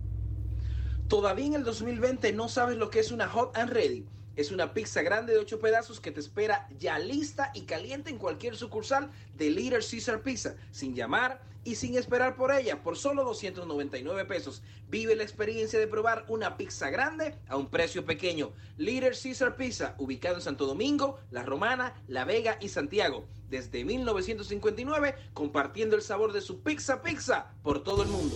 ¿Todavía 1.10 1.48
en 1.48 1.56
el 1.56 1.64
2020 1.65 2.32
no 2.32 2.48
sabes 2.48 2.78
lo 2.78 2.90
que 2.90 2.99
es 2.99 3.11
una 3.11 3.28
Hot 3.28 3.57
and 3.57 3.70
Ready? 3.70 4.06
Es 4.38 4.52
una 4.52 4.74
pizza 4.74 5.02
grande 5.02 5.34
de 5.34 5.40
8 5.40 5.60
pedazos 5.60 5.99
que 5.99 6.11
te 6.11 6.22
espera 6.22 6.70
ya 6.80 6.98
lista 6.98 7.52
y 7.53 7.64
caliente 7.64 8.10
en 8.10 8.20
cualquier 8.20 8.56
sucursal 8.56 9.11
de 9.36 9.49
Little 9.49 9.80
Caesar 9.82 10.22
Pizza, 10.22 10.56
sin 10.72 10.95
llamar 10.95 11.41
y 11.64 11.76
sin 11.76 11.98
esperar 11.98 12.35
por 12.35 12.52
ella, 12.52 12.84
por 12.84 12.98
solo 12.98 13.23
299 13.23 14.26
pesos. 14.26 14.61
Vive 14.90 15.15
la 15.15 15.23
experiencia 15.23 15.80
de 15.80 15.88
probar 15.88 16.26
una 16.27 16.57
pizza 16.57 16.90
grande 16.90 17.35
a 17.48 17.56
un 17.56 17.68
precio 17.69 18.06
pequeño. 18.06 18.52
Little 18.77 19.11
Caesar 19.11 19.56
Pizza, 19.56 19.95
ubicado 19.98 20.35
en 20.35 20.41
Santo 20.41 20.65
Domingo, 20.65 21.19
La 21.31 21.44
Romana, 21.44 22.02
La 22.07 22.26
Vega 22.26 22.57
y 22.60 22.69
Santiago. 22.69 23.26
Desde 23.49 23.85
1959, 23.85 25.15
compartiendo 25.34 25.95
el 25.95 26.02
sabor 26.02 26.34
de 26.34 26.41
su 26.41 26.61
pizza 26.61 27.02
pizza 27.02 27.52
por 27.61 27.84
todo 27.84 28.03
el 28.03 28.10
mundo. 28.10 28.35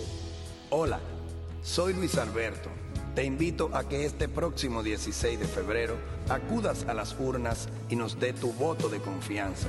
Hola, 0.70 1.00
soy 1.62 1.92
Luis 1.94 2.16
Alberto. 2.16 2.70
Te 3.14 3.24
invito 3.24 3.70
a 3.74 3.88
que 3.88 4.04
este 4.04 4.28
próximo 4.28 4.82
16 4.82 5.40
de 5.40 5.46
febrero 5.46 5.96
acudas 6.28 6.84
a 6.86 6.94
las 6.94 7.18
urnas 7.18 7.68
y 7.88 7.96
nos 7.96 8.20
dé 8.20 8.32
tu 8.32 8.52
voto 8.52 8.88
de 8.88 9.00
confianza 9.00 9.66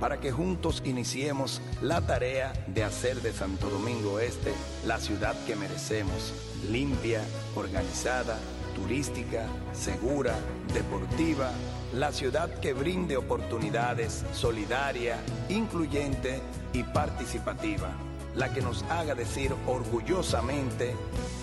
para 0.00 0.18
que 0.18 0.32
juntos 0.32 0.82
iniciemos 0.84 1.60
la 1.82 2.00
tarea 2.00 2.52
de 2.66 2.82
hacer 2.82 3.20
de 3.20 3.32
Santo 3.32 3.68
Domingo 3.68 4.18
Este 4.18 4.52
la 4.86 4.98
ciudad 4.98 5.36
que 5.44 5.54
merecemos, 5.54 6.32
limpia, 6.70 7.22
organizada, 7.54 8.38
turística, 8.74 9.46
segura, 9.72 10.34
deportiva, 10.72 11.50
la 11.92 12.12
ciudad 12.12 12.48
que 12.60 12.72
brinde 12.72 13.16
oportunidades, 13.16 14.24
solidaria, 14.32 15.18
incluyente 15.48 16.40
y 16.72 16.82
participativa 16.82 17.94
la 18.36 18.52
que 18.52 18.60
nos 18.60 18.84
haga 18.84 19.14
decir 19.14 19.52
orgullosamente, 19.66 20.94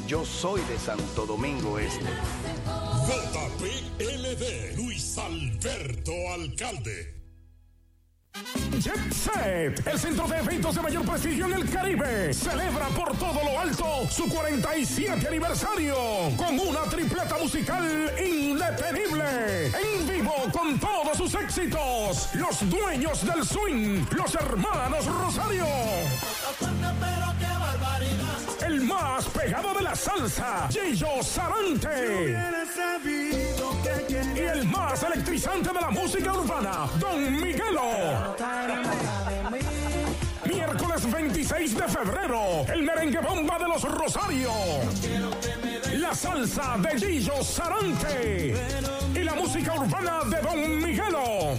yo 0.08 0.26
soy 0.26 0.62
de 0.62 0.78
Santo 0.78 1.26
Domingo 1.26 1.80
Este. 1.80 2.06
JPLD, 3.08 4.78
Luis 4.78 5.18
Alberto 5.18 6.12
Alcalde. 6.34 7.17
Jet 8.80 9.12
Set, 9.12 9.88
el 9.88 10.00
centro 10.00 10.28
de 10.28 10.38
eventos 10.38 10.76
de 10.76 10.82
mayor 10.82 11.04
prestigio 11.04 11.46
en 11.48 11.54
el 11.54 11.70
Caribe, 11.70 12.34
celebra 12.34 12.88
por 12.90 13.18
todo 13.18 13.44
lo 13.44 13.60
alto 13.60 14.08
su 14.10 14.30
47 14.30 15.28
aniversario 15.28 15.96
con 16.38 16.60
una 16.60 16.84
tripleta 16.84 17.38
musical 17.38 18.12
indetenible. 18.20 19.68
En 19.68 20.08
vivo 20.08 20.34
con 20.52 20.80
todos 20.80 21.18
sus 21.18 21.34
éxitos, 21.34 22.30
los 22.36 22.70
dueños 22.70 23.26
del 23.26 23.44
swing, 23.44 24.06
los 24.12 24.36
hermanos 24.36 25.06
Rosario. 25.06 25.66
El 28.66 28.82
más 28.82 29.26
pegado 29.30 29.74
de 29.74 29.82
la 29.82 29.96
salsa, 29.96 30.70
Gillo 30.70 31.24
Sarante. 31.24 32.36
Y 34.36 34.40
el 34.40 34.68
más 34.68 35.04
electrizante 35.04 35.70
de 35.70 35.80
la 35.80 35.92
música 35.92 36.34
urbana, 36.34 36.90
Don 37.00 37.40
Miguelo. 37.40 38.36
Miércoles 40.46 41.12
26 41.12 41.78
de 41.78 41.84
febrero, 41.84 42.66
el 42.74 42.82
merengue 42.82 43.20
bomba 43.20 43.60
de 43.60 43.68
los 43.68 43.84
Rosario. 43.84 44.50
La 46.00 46.16
salsa 46.16 46.78
de 46.78 47.00
Gillo 47.00 47.44
Sarante. 47.44 48.56
Y 49.14 49.20
la 49.20 49.36
música 49.36 49.76
urbana 49.76 50.22
de 50.26 50.42
Don 50.42 50.84
Miguelo. 50.84 51.54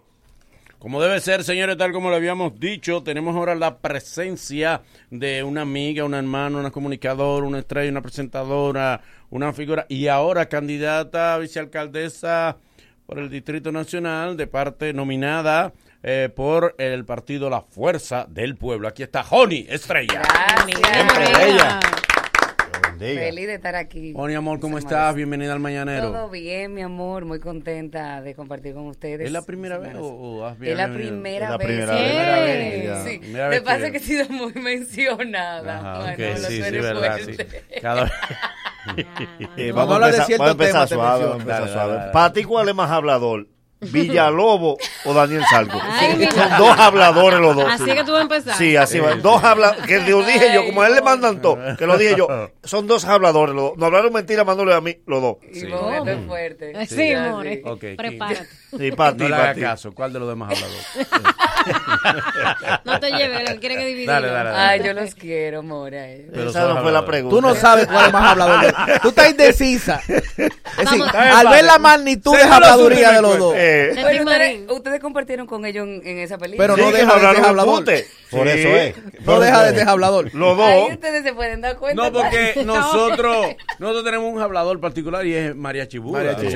Como 0.79 1.03
debe 1.03 1.19
ser, 1.19 1.43
señores, 1.43 1.77
tal 1.77 1.91
como 1.91 2.09
lo 2.09 2.15
habíamos 2.15 2.61
dicho, 2.61 3.03
tenemos 3.03 3.35
ahora 3.35 3.57
la 3.57 3.79
presencia 3.79 4.83
de 5.11 5.43
una 5.43 5.63
amiga, 5.63 6.05
una 6.05 6.19
hermana, 6.19 6.59
una 6.59 6.71
comunicadora, 6.71 7.45
una 7.45 7.59
estrella, 7.59 7.91
una 7.91 8.01
presentadora, 8.01 9.01
una 9.31 9.53
figura 9.53 9.87
y 9.89 10.07
ahora 10.07 10.49
candidata 10.49 11.35
a 11.35 11.39
vicealcaldesa 11.39 12.59
por 13.07 13.19
el 13.19 13.29
Distrito 13.29 13.73
Nacional 13.73 14.37
de 14.37 14.47
parte 14.47 14.93
nominada 14.93 15.73
eh, 16.05 16.31
por 16.35 16.77
el 16.79 17.05
partido 17.05 17.51
La 17.51 17.63
Fuerza 17.63 18.27
del 18.29 18.55
Pueblo. 18.55 18.87
Aquí 18.87 19.03
está 19.03 19.25
Joni 19.25 19.67
Estrella. 19.69 20.23
Siempre 20.65 21.25
Feliz 22.99 23.47
de 23.47 23.55
estar 23.55 23.75
aquí. 23.77 24.13
Joni, 24.15 24.35
amor, 24.35 24.61
¿cómo 24.61 24.79
estás? 24.79 25.15
Bienvenida 25.15 25.53
al 25.53 25.61
Mañanero. 25.61 26.11
Todo 26.11 26.31
bien, 26.31 26.75
mi 26.75 26.83
amor. 26.83 27.25
Muy 27.25 27.39
contenta 27.41 28.21
de 28.23 28.35
compartir 28.35 28.75
con 28.75 28.87
ustedes. 28.89 29.27
¿Es 29.27 29.33
la 29.33 29.43
primera 29.43 29.79
vez 29.79 29.95
o, 29.97 30.03
o 30.07 30.45
has 30.45 30.61
Es 30.61 30.77
la 30.77 30.87
venido? 30.87 31.11
primera 31.11 31.45
Es 31.47 31.51
la 31.51 31.57
vez. 31.57 31.67
primera 31.67 31.97
Sí. 31.97 32.03
vez. 32.03 32.89
Vez. 32.89 33.05
Sí. 33.13 33.19
Primera 33.19 33.45
Me 33.45 33.51
vez 33.51 33.63
pasa 33.63 33.79
que- 33.87 33.93
que 33.93 33.97
he 33.99 34.01
sido 34.01 34.29
muy 34.31 34.53
mencionada. 34.55 35.79
Ajá, 35.79 36.09
Ay, 36.09 36.15
ok, 36.15 36.19
no, 36.21 36.27
lo 36.29 36.49
sí, 36.49 36.63
sí, 36.63 36.71
verdad, 36.79 37.19
sí. 37.25 37.37
Cada 37.81 38.05
vez- 38.05 38.13
Eh, 39.57 39.73
Vamos 39.73 39.75
vamos, 39.75 39.91
a 39.93 39.95
hablar 39.95 40.01
de 40.11 40.17
empezar, 40.17 40.27
ciertos 40.27 40.47
vamos 40.47 40.49
a 40.49 40.53
empezar 40.53 40.73
temas, 40.73 40.89
te 40.89 40.95
suave. 40.95 41.11
menciono. 41.11 41.29
vamos 41.29 41.39
a 41.39 41.43
empezar 41.43 41.61
Dale, 41.61 41.73
suave. 41.99 42.13
Para 42.13 42.33
ti, 42.33 42.45
¿cuál 42.45 42.69
es 42.69 42.75
más 42.75 42.91
hablador? 42.91 43.47
¿Villalobos 43.81 44.77
o 45.05 45.15
Daniel 45.15 45.43
mira. 45.53 46.31
Son 46.33 46.59
dos 46.59 46.79
habladores 46.79 47.39
los 47.39 47.55
dos. 47.55 47.65
Así 47.71 47.85
sí. 47.85 47.93
que 47.95 48.05
tú 48.05 48.13
vas 48.13 48.19
a 48.21 48.23
empezar. 48.23 48.55
Sí, 48.57 48.77
así 48.77 48.99
va. 48.99 49.15
Dos 49.15 49.43
habladores. 49.45 49.87
Que 49.87 50.01
lo 50.01 50.23
dije 50.23 50.53
yo, 50.53 50.67
como 50.67 50.83
a 50.83 50.89
él 50.89 50.95
le 50.97 51.03
mandan 51.03 51.41
todo, 51.41 51.59
que 51.77 51.87
lo 51.87 51.97
dije 51.97 52.15
yo. 52.17 52.29
Son 52.65 52.87
dos 52.87 53.05
habladores 53.05 53.55
los 53.55 53.71
dos. 53.71 53.79
No 53.79 53.87
hablaron 53.87 54.13
mentira, 54.13 54.45
mandándole 54.45 54.75
a 54.75 54.81
mí 54.81 54.99
los 55.07 55.23
dos. 55.23 55.37
Y 55.53 55.65
momento 55.67 56.11
es 56.11 56.27
fuerte. 56.27 56.87
Sí, 56.87 57.13
Ah, 57.13 57.29
more. 57.31 57.63
Prepárate. 57.97 58.49
Sí, 58.77 58.91
para 58.93 59.13
ti, 59.13 59.23
no 59.23 59.29
le 59.29 59.37
para 59.37 59.55
ti. 59.55 59.61
caso. 59.61 59.93
¿Cuál 59.93 60.13
de 60.13 60.19
los 60.19 60.29
demás 60.29 60.51
habladores? 60.53 60.87
No 62.85 63.01
te 63.01 63.11
lleves, 63.11 63.51
él 63.51 63.61
quiere 63.61 63.77
que 63.77 63.85
dividirlo. 63.87 64.13
Dale, 64.15 64.29
dale, 64.29 64.51
dale. 64.51 64.59
Ay, 64.71 64.83
yo 64.85 64.93
los 64.95 65.15
quiero, 65.15 65.63
more. 65.63 65.99
a 65.99 66.09
ellos. 66.09 66.31
Pero 66.33 66.51
Esa 66.51 66.67
no 66.69 66.83
fue 66.83 66.93
la 66.93 67.05
pregunta. 67.05 67.37
Tú 67.37 67.43
no 67.43 67.55
sabes 67.55 67.87
cuál 67.87 68.07
es 68.07 68.13
más 68.13 68.31
hablador. 68.31 68.75
Tú 69.03 69.09
estás 69.09 69.31
indecisa. 69.31 70.01
Es 70.07 70.17
decir, 70.79 71.03
al 71.13 71.49
ver 71.49 71.65
la 71.65 71.79
magnitud 71.79 72.35
de 72.37 72.43
habladuría 72.43 73.13
de 73.13 73.23
los 73.23 73.39
dos. 73.39 73.55
Eh, 73.69 73.95
De 73.95 74.65
Pero 74.67 74.75
ustedes, 74.75 75.01
compartieron 75.01 75.47
con 75.47 75.65
ellos 75.67 75.87
en, 75.87 76.01
en 76.07 76.19
esa 76.19 76.39
película. 76.39 76.65
Pero 76.65 76.77
sí, 76.77 76.81
no 76.83 76.93
deja 76.93 77.15
de 77.15 77.37
ser 77.37 77.45
hablador. 77.45 77.79
pute. 77.81 78.07
Por 78.31 78.47
Sí. 78.49 78.59
eso 78.59 78.69
es. 78.69 78.95
No 79.25 79.41
deja 79.41 79.65
de 79.65 79.79
ser 79.79 79.89
hablador. 79.89 80.35
Los 80.35 80.59
Ahí 80.61 80.81
dos. 80.81 80.91
ustedes 80.93 81.23
se 81.23 81.33
pueden 81.33 81.61
dar 81.61 81.77
cuenta. 81.77 82.03
No, 82.03 82.13
porque 82.13 82.53
¿vale? 82.57 82.65
nosotros 82.67 83.47
nosotros 83.79 84.05
tenemos 84.05 84.33
un 84.33 84.41
hablador 84.41 84.81
particular 84.81 85.25
y 85.27 85.35
es 85.35 85.55
Mariachi 85.57 85.99
Ya, 85.99 86.33
es 86.33 86.55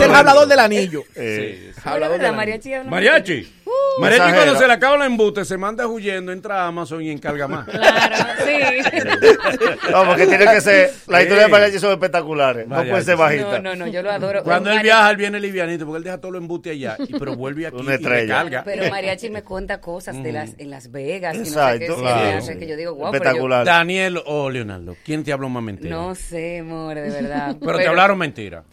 el 0.00 0.14
hablador 0.14 0.46
del 0.46 0.58
anillo. 0.58 1.04
Eh, 1.14 1.72
Hablador 1.84 2.16
del 2.16 2.26
anillo. 2.26 2.36
Mariachi 2.36 2.74
habla- 2.74 2.90
Mariachi. 2.90 3.52
Mariachi 3.98 4.32
cuando 4.32 4.58
se 4.58 4.66
le 4.66 4.72
acaba 4.72 4.96
el 4.96 5.02
embute, 5.02 5.44
se 5.44 5.56
manda 5.56 5.86
huyendo, 5.86 6.32
entra 6.32 6.62
a 6.64 6.66
Amazon 6.68 7.02
y 7.02 7.10
encarga 7.10 7.48
más. 7.48 7.66
Claro, 7.72 8.16
sí. 8.44 8.52
No, 9.90 10.04
porque 10.06 10.26
tiene 10.26 10.46
que 10.46 10.60
ser. 10.60 10.90
Las 11.06 11.20
Sí. 11.20 11.24
historias 11.26 11.46
de 11.46 11.48
mariachi 11.48 11.78
son 11.78 11.92
espectaculares. 11.92 12.66
No 12.66 12.76
puede 12.84 13.02
ser 13.02 13.16
bajita. 13.16 13.58
No, 13.58 13.74
no, 13.74 13.76
no, 13.76 13.86
yo 13.86 14.02
lo 14.02 14.10
adoro. 14.10 14.42
Cuando 14.42 14.70
él 14.70 14.80
viaja, 14.82 15.10
él 15.10 15.16
viene 15.16 15.40
livianito, 15.40 15.84
porque 15.84 15.98
él 15.98 16.04
deja 16.04 16.18
todo 16.18 16.32
lo 16.32 16.38
embute 16.42 16.70
allá, 16.70 16.96
y, 16.98 17.12
pero 17.18 17.34
vuelve 17.36 17.66
aquí 17.66 17.76
Una 17.76 17.94
y 17.94 17.96
recarga. 17.98 18.62
Pero 18.64 18.90
Mariachi 18.90 19.30
me 19.30 19.42
cuenta 19.42 19.80
cosas 19.80 20.22
de 20.22 20.32
las 20.32 20.54
en 20.58 20.70
Las 20.70 20.90
Vegas. 20.90 21.34
y 21.34 21.38
no 21.38 21.44
sé 21.44 21.50
Exacto, 21.50 21.78
qué, 21.78 21.86
sí, 21.86 22.00
claro. 22.00 22.20
me 22.26 22.32
hace 22.34 22.58
que 22.58 22.66
yo 22.68 22.76
digo, 22.76 22.94
wow, 22.94 23.10
pero 23.12 23.36
yo- 23.36 23.64
Daniel 23.64 24.20
o 24.26 24.50
Leonardo, 24.50 24.96
¿quién 25.04 25.24
te 25.24 25.32
habló 25.32 25.48
más 25.48 25.62
mentira? 25.62 25.96
no 25.96 26.14
sé, 26.14 26.58
amor, 26.58 26.94
de 26.94 27.10
verdad. 27.10 27.56
pero, 27.64 27.78
te 27.78 27.86
hablaron 27.88 28.18
mentira. 28.18 28.64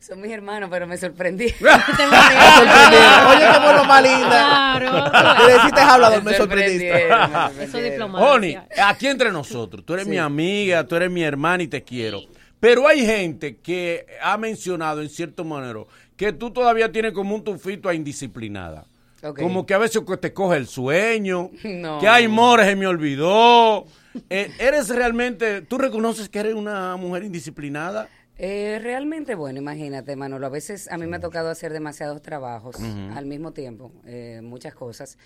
Son 0.00 0.20
mis 0.20 0.32
hermanos, 0.32 0.68
pero 0.70 0.88
me 0.88 0.96
sorprendí. 0.96 1.44
Oye, 1.54 1.54
qué 3.52 3.58
bueno 3.62 3.84
más 3.84 4.02
linda. 4.02 4.76
Claro. 4.80 5.46
Le 5.46 5.52
deciste 5.54 5.80
hablador, 5.80 6.22
me 6.24 6.32
Me 6.32 6.36
sorprendiste. 6.36 7.08
Eso 7.62 7.78
es 7.78 7.84
diplomacia. 7.92 8.28
Oni, 8.28 8.56
aquí 8.84 9.06
entre 9.06 9.30
nosotros, 9.30 9.84
tú 9.86 9.94
eres 9.94 10.06
Sí. 10.06 10.10
mi 10.10 10.18
amiga, 10.18 10.84
tú 10.88 10.96
eres 10.96 11.10
mi 11.10 11.22
hermana 11.22 11.62
y 11.62 11.68
te 11.68 11.82
quiero. 11.84 12.20
Pero 12.58 12.86
hay 12.86 13.04
gente 13.04 13.56
que 13.58 14.06
ha 14.22 14.36
mencionado 14.38 15.02
en 15.02 15.08
cierto 15.08 15.44
manera 15.44 15.80
que 16.16 16.32
tú 16.32 16.50
todavía 16.52 16.90
tienes 16.92 17.12
como 17.12 17.34
un 17.34 17.44
tufito 17.44 17.88
a 17.88 17.94
indisciplinada. 17.94 18.86
Como 19.38 19.64
que 19.66 19.74
a 19.74 19.78
veces 19.78 20.02
te 20.20 20.32
coge 20.32 20.56
el 20.56 20.66
sueño, 20.66 21.50
No. 21.64 22.00
que 22.00 22.08
hay 22.08 22.26
mores, 22.26 22.66
se 22.66 22.74
me 22.76 22.86
olvidó. 22.88 23.86
Eh, 24.28 24.50
¿Eres 24.58 24.88
realmente, 24.88 25.62
tú 25.62 25.78
reconoces 25.78 26.28
que 26.28 26.40
eres 26.40 26.54
una 26.54 26.96
mujer 26.96 27.22
indisciplinada? 27.24 28.08
Eh, 28.36 28.80
realmente, 28.82 29.34
bueno, 29.36 29.60
imagínate, 29.60 30.16
Manolo, 30.16 30.46
a 30.46 30.50
veces 30.50 30.90
a 30.90 30.98
mí 30.98 31.06
me 31.06 31.18
ha 31.18 31.20
tocado 31.20 31.50
hacer 31.50 31.72
demasiados 31.72 32.20
trabajos 32.22 32.76
al 33.14 33.26
mismo 33.26 33.52
tiempo, 33.52 33.92
eh, 34.06 34.40
muchas 34.42 34.74
cosas. 34.74 35.18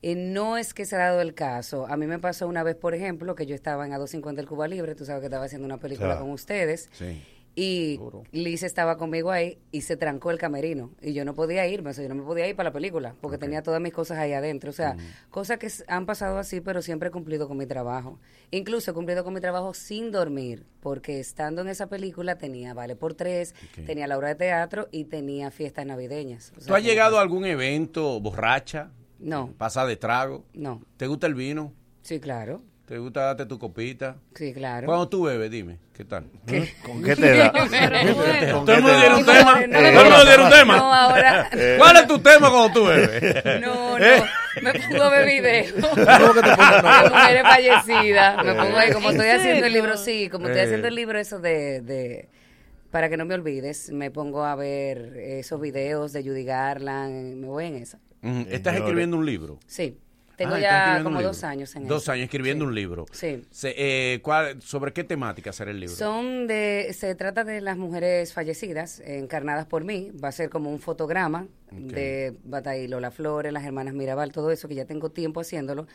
Y 0.00 0.14
no 0.14 0.56
es 0.58 0.74
que 0.74 0.84
se 0.84 0.94
ha 0.96 0.98
dado 0.98 1.20
el 1.22 1.34
caso. 1.34 1.86
A 1.88 1.96
mí 1.96 2.06
me 2.06 2.18
pasó 2.18 2.46
una 2.46 2.62
vez, 2.62 2.76
por 2.76 2.94
ejemplo, 2.94 3.34
que 3.34 3.46
yo 3.46 3.54
estaba 3.54 3.86
en 3.86 3.92
A250 3.92 4.38
el 4.38 4.46
Cuba 4.46 4.68
Libre, 4.68 4.94
tú 4.94 5.04
sabes 5.06 5.20
que 5.20 5.26
estaba 5.26 5.46
haciendo 5.46 5.64
una 5.64 5.78
película 5.78 6.08
Claro. 6.10 6.20
con 6.20 6.30
ustedes. 6.30 6.90
Sí. 6.92 7.22
Y 7.56 8.00
Liz 8.32 8.64
estaba 8.64 8.96
conmigo 8.96 9.30
ahí 9.30 9.58
y 9.70 9.82
se 9.82 9.96
trancó 9.96 10.30
el 10.30 10.38
camerino. 10.38 10.90
Y 11.00 11.12
yo 11.12 11.24
no 11.24 11.34
podía 11.34 11.66
irme, 11.68 11.90
o 11.90 11.92
sea, 11.92 12.02
yo 12.02 12.08
no 12.08 12.16
me 12.16 12.22
podía 12.24 12.48
ir 12.48 12.56
para 12.56 12.70
la 12.70 12.72
película 12.72 13.14
porque 13.20 13.38
tenía 13.38 13.62
todas 13.62 13.80
mis 13.80 13.92
cosas 13.92 14.18
ahí 14.18 14.32
adentro. 14.32 14.70
O 14.70 14.72
sea, 14.72 14.96
cosas 15.30 15.58
que 15.58 15.70
han 15.86 16.04
pasado 16.06 16.38
así, 16.38 16.60
pero 16.60 16.82
siempre 16.82 17.08
he 17.08 17.12
cumplido 17.12 17.46
con 17.46 17.56
mi 17.56 17.66
trabajo. 17.66 18.18
Incluso 18.50 18.90
he 18.90 18.94
cumplido 18.94 19.22
con 19.22 19.34
mi 19.34 19.40
trabajo 19.40 19.72
sin 19.72 20.10
dormir, 20.10 20.66
porque 20.80 21.20
estando 21.20 21.62
en 21.62 21.68
esa 21.68 21.86
película 21.86 22.38
tenía 22.38 22.74
Vale 22.74 22.96
por 22.96 23.14
Tres, 23.14 23.54
tenía 23.86 24.06
la 24.06 24.18
obra 24.18 24.28
de 24.28 24.34
teatro 24.34 24.88
y 24.90 25.04
tenía 25.04 25.50
fiestas 25.50 25.86
navideñas. 25.86 26.52
O 26.56 26.60
sea, 26.60 26.66
¿Tú 26.66 26.74
has 26.74 26.82
llegado 26.82 27.18
a 27.18 27.22
algún 27.22 27.44
evento 27.44 28.20
borracha? 28.20 28.90
No. 29.20 29.52
¿Pasada 29.56 29.86
de 29.86 29.96
trago? 29.96 30.44
No. 30.54 30.82
¿Te 30.96 31.06
gusta 31.06 31.26
el 31.26 31.34
vino? 31.34 31.72
Sí, 32.02 32.18
claro. 32.20 32.62
¿Te 32.86 32.98
gusta 32.98 33.22
darte 33.22 33.46
tu 33.46 33.58
copita? 33.58 34.16
Sí, 34.34 34.52
claro. 34.52 34.86
Cuando 34.86 35.08
tú 35.08 35.22
bebes, 35.22 35.50
dime, 35.50 35.78
¿qué 35.94 36.04
tal? 36.04 36.26
¿Qué? 36.46 36.74
¿Con 36.84 37.02
qué 37.02 37.16
te 37.16 37.34
da? 37.34 37.50
¿Todo 37.50 37.62
el 38.74 38.82
mundo 38.82 39.00
tiene 39.00 39.14
un 39.14 39.24
tema? 39.24 39.66
no, 39.66 39.78
¿Todo 39.78 39.88
el 39.88 39.94
mundo 40.10 40.24
tiene 40.26 40.44
un 40.44 40.50
tema? 40.50 40.76
no, 40.76 40.92
ahora- 40.94 41.48
Eh. 41.52 41.76
¿Cuál 41.78 41.96
es 41.96 42.06
tu 42.06 42.18
tema 42.18 42.50
cuando 42.50 42.72
tú 42.74 42.84
bebes? 42.86 43.60
No, 43.62 43.98
¿Eh? 44.04 44.22
no, 44.62 44.62
me 44.72 44.80
pongo 44.80 45.02
a 45.02 45.08
ver 45.08 45.26
videos 45.26 45.72
¿Cómo 45.72 46.34
que 46.34 46.40
te? 46.42 46.48
No. 46.56 47.02
de 47.02 47.10
mujeres 47.10 47.42
fallecidas. 47.42 48.44
Me 48.44 48.52
pongo 48.54 48.76
ahí, 48.76 48.92
como 48.92 49.08
¿En 49.10 49.16
estoy 49.16 49.30
haciendo 49.30 49.66
el 49.66 49.72
libro, 49.72 49.96
sí, 49.96 50.28
como 50.28 50.46
estoy 50.48 50.60
Eh. 50.60 50.64
haciendo 50.64 50.88
el 50.88 50.94
libro 50.94 51.18
eso 51.18 51.38
de, 51.38 51.80
de, 51.80 52.28
para 52.90 53.08
que 53.08 53.16
no 53.16 53.24
me 53.24 53.34
olvides, 53.34 53.90
me 53.92 54.10
pongo 54.10 54.44
a 54.44 54.54
ver 54.56 55.16
esos 55.16 55.58
videos 55.58 56.12
de 56.12 56.22
Judy 56.22 56.44
Garland, 56.44 57.36
me 57.36 57.46
voy 57.46 57.64
en 57.64 57.76
esa. 57.76 57.98
Mm, 58.20 58.42
¿Estás 58.50 58.76
escribiendo 58.76 59.16
un 59.16 59.24
libro? 59.26 59.58
Sí, 59.66 59.98
tengo 60.36 60.54
Ah, 60.54 60.58
¿estás 60.60 60.98
ya 60.98 61.04
como 61.04 61.22
dos 61.22 61.44
años 61.44 61.74
en 61.76 61.86
Dos 61.88 62.02
eso. 62.04 62.12
años 62.12 62.24
escribiendo 62.24 62.64
Sí. 62.64 62.68
un 62.68 62.74
libro. 62.74 63.06
Sí. 63.12 63.42
Se- 63.50 63.74
eh, 63.76 64.20
¿cuál- 64.22 64.60
¿Sobre 64.62 64.92
qué 64.92 65.04
temática 65.04 65.52
será 65.52 65.70
el 65.70 65.80
libro? 65.80 65.94
Son 65.94 66.46
de, 66.46 66.94
se 66.96 67.14
trata 67.14 67.44
de 67.44 67.60
las 67.60 67.76
mujeres 67.76 68.32
fallecidas, 68.32 69.00
encarnadas 69.04 69.66
por 69.66 69.84
mí. 69.84 70.10
Va 70.22 70.28
a 70.28 70.32
ser 70.32 70.50
como 70.50 70.70
un 70.70 70.80
fotograma 70.80 71.46
de 71.70 72.36
Bataí, 72.44 72.86
Lola 72.86 73.10
Flores, 73.10 73.52
las 73.52 73.64
hermanas 73.64 73.94
Mirabal, 73.94 74.30
todo 74.32 74.50
eso, 74.52 74.68
que 74.68 74.74
ya 74.76 74.84
tengo 74.84 75.10
tiempo 75.10 75.40
haciéndolo. 75.40 75.86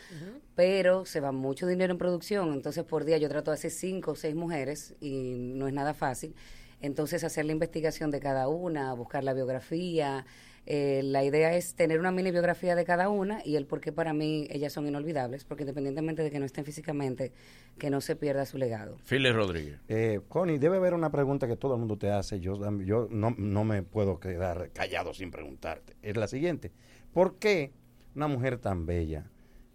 Pero 0.56 1.06
se 1.06 1.20
va 1.22 1.32
mucho 1.32 1.68
dinero 1.68 1.94
en 1.94 1.98
producción, 1.98 2.54
entonces 2.54 2.84
por 2.84 3.06
día 3.06 3.18
yo 3.18 3.30
trato 3.30 3.52
de 3.52 3.56
hacer 3.56 3.72
cinco 3.72 4.12
o 4.12 4.16
seis 4.16 4.36
mujeres 4.36 4.94
y 5.00 5.36
no 5.38 5.68
es 5.68 5.74
nada 5.74 5.94
fácil. 5.94 6.36
Entonces 6.82 7.24
hacer 7.24 7.46
la 7.46 7.52
investigación 7.54 8.10
de 8.12 8.20
cada 8.20 8.48
una, 8.48 8.94
buscar 8.94 9.24
la 9.24 9.34
biografía. 9.34 10.26
Eh, 10.66 11.02
la 11.04 11.24
idea 11.24 11.56
es 11.56 11.76
tener 11.76 12.00
una 12.00 12.12
mini 12.12 12.32
biografía 12.32 12.76
de 12.76 12.86
cada 12.86 13.10
una 13.10 13.42
y 13.46 13.56
el 13.56 13.66
por 13.66 13.80
qué 13.82 13.92
para 13.92 14.14
mí 14.14 14.48
ellas 14.50 14.74
son 14.74 14.88
inolvidables, 14.88 15.46
porque 15.46 15.64
independientemente 15.64 16.24
de 16.24 16.32
que 16.32 16.40
no 16.40 16.46
estén 16.46 16.66
físicamente, 16.66 17.32
que 17.78 17.90
no 17.90 18.02
se 18.02 18.16
pierda 18.16 18.46
su 18.46 18.58
legado. 18.58 18.98
Philip 19.08 19.34
Rodríguez. 19.34 19.80
Eh, 19.88 20.22
Connie, 20.28 20.60
debe 20.60 20.78
haber 20.78 20.94
una 20.94 21.12
pregunta 21.12 21.48
que 21.48 21.56
todo 21.56 21.74
el 21.74 21.80
mundo 21.80 21.98
te 21.98 22.12
hace. 22.12 22.40
Yo, 22.40 22.54
yo 22.80 23.08
no, 23.10 23.36
no 23.38 23.64
me 23.64 23.84
puedo 23.84 24.20
quedar 24.20 24.70
callado 24.74 25.14
sin 25.14 25.32
preguntarte. 25.32 25.96
Es 26.02 26.18
la 26.18 26.28
siguiente. 26.28 26.72
¿Por 27.14 27.38
qué 27.38 27.72
una 28.16 28.28
mujer 28.28 28.58
tan 28.58 28.86
bella, 28.86 29.30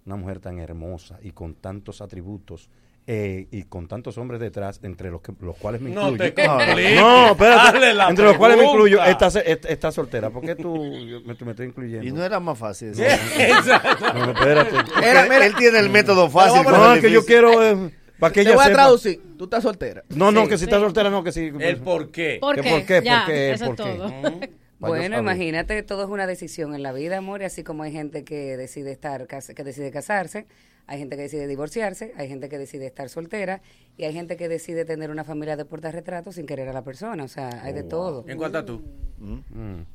una 0.06 0.16
mujer 0.16 0.40
tan 0.40 0.58
hermosa 0.58 1.18
y 1.22 1.32
con 1.32 1.54
tantos 1.54 2.00
atributos 2.00 2.68
eh, 3.06 3.46
y 3.50 3.64
con 3.64 3.86
tantos 3.86 4.16
hombres 4.16 4.40
detrás, 4.40 4.80
entre 4.82 5.10
los, 5.10 5.20
que, 5.20 5.32
los 5.40 5.56
cuales 5.58 5.80
me 5.80 5.90
No 5.90 6.08
incluyo? 6.10 6.32
te 6.32 6.46
no, 6.96 7.30
espérate. 7.32 7.72
Dale 7.78 7.94
la 7.94 8.08
entre 8.08 8.24
los 8.24 8.36
cuales 8.38 8.56
me 8.58 8.64
incluyo, 8.64 9.02
está, 9.04 9.26
está, 9.26 9.68
está 9.68 9.92
soltera. 9.92 10.30
¿Por 10.30 10.42
qué 10.42 10.54
tú 10.56 10.74
me, 10.74 11.34
me 11.34 11.50
estás 11.50 11.66
incluyendo? 11.66 12.06
Y 12.06 12.12
no 12.12 12.24
era 12.24 12.40
más 12.40 12.58
fácil. 12.58 12.92
No, 12.92 13.02
Exacto. 13.38 14.12
no, 14.14 14.30
espérate. 14.32 14.76
Era- 15.02 15.22
él, 15.24 15.28
mira. 15.28 15.46
él 15.46 15.54
tiene 15.56 15.78
el 15.80 15.90
método 15.90 16.30
fácil. 16.30 16.62
No, 16.62 16.94
el 16.94 17.00
que 17.00 17.10
yo 17.10 17.24
quiero... 17.26 17.62
eh, 17.62 17.90
para 18.18 18.32
que 18.32 18.42
Te 18.42 18.48
ella 18.48 18.54
voy 18.56 18.62
a 18.62 18.66
sepa. 18.68 18.78
traducir. 18.78 19.20
Tú 19.36 19.44
estás 19.44 19.62
soltera. 19.64 20.02
No, 20.10 20.30
no, 20.30 20.44
Sí. 20.44 20.48
que 20.50 20.58
si 20.58 20.64
está 20.64 20.78
soltera, 20.78 21.10
no, 21.10 21.22
que 21.24 21.32
sí. 21.32 21.50
¿El 21.58 21.78
por 21.78 22.10
qué? 22.10 22.38
¿Por 22.40 22.54
¿Que 22.54 22.62
qué? 22.62 22.70
por 22.70 22.86
qué? 22.86 23.02
Ya, 23.04 23.24
¿Por 23.26 23.34
qué? 23.34 23.50
eso 23.52 23.66
¿Por 23.66 23.76
qué? 23.76 23.82
todo. 23.82 24.08
Mm. 24.08 24.40
Bueno, 24.78 25.18
imagínate, 25.18 25.82
todo 25.82 26.04
es 26.04 26.10
una 26.10 26.26
decisión 26.26 26.74
en 26.74 26.82
la 26.82 26.92
vida, 26.92 27.16
amor, 27.16 27.40
y 27.40 27.44
así 27.46 27.64
como 27.64 27.84
hay 27.84 27.92
gente 27.92 28.22
que 28.22 28.56
decide 28.58 28.92
estar 28.92 29.26
que 29.26 29.64
decide 29.64 29.90
casarse, 29.90 30.46
hay 30.86 30.98
gente 30.98 31.16
que 31.16 31.22
decide 31.22 31.46
divorciarse, 31.46 32.12
hay 32.16 32.28
gente 32.28 32.48
que 32.48 32.58
decide 32.58 32.86
estar 32.86 33.08
soltera 33.08 33.62
y 33.96 34.04
hay 34.04 34.12
gente 34.12 34.36
que 34.36 34.48
decide 34.48 34.84
tener 34.84 35.10
una 35.10 35.24
familia 35.24 35.56
de 35.56 35.64
portarretratos 35.64 36.34
sin 36.34 36.46
querer 36.46 36.68
a 36.68 36.72
la 36.72 36.82
persona, 36.82 37.24
o 37.24 37.28
sea, 37.28 37.62
hay 37.62 37.72
de 37.72 37.84
todo. 37.84 38.24
¿En 38.28 38.38
cuánto 38.38 38.64
tú? 38.64 38.82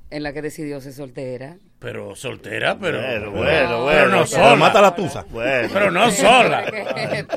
En 0.10 0.24
la 0.24 0.34
que 0.34 0.42
decidió 0.42 0.82
ser 0.82 0.94
soltera. 0.94 1.58
Pero 1.82 2.14
soltera, 2.14 2.76
pero. 2.78 2.98
Bueno, 3.00 3.14
pero- 3.20 3.32
bueno, 3.32 3.86
pero 3.88 4.06
no 4.10 4.12
Pero 4.18 4.28
sola. 4.28 4.56
mata 4.58 4.82
la 4.82 4.94
tusa. 4.96 5.24
Bueno. 5.30 5.70
Pero 5.72 5.92
no 5.92 6.12
sola. 6.12 6.64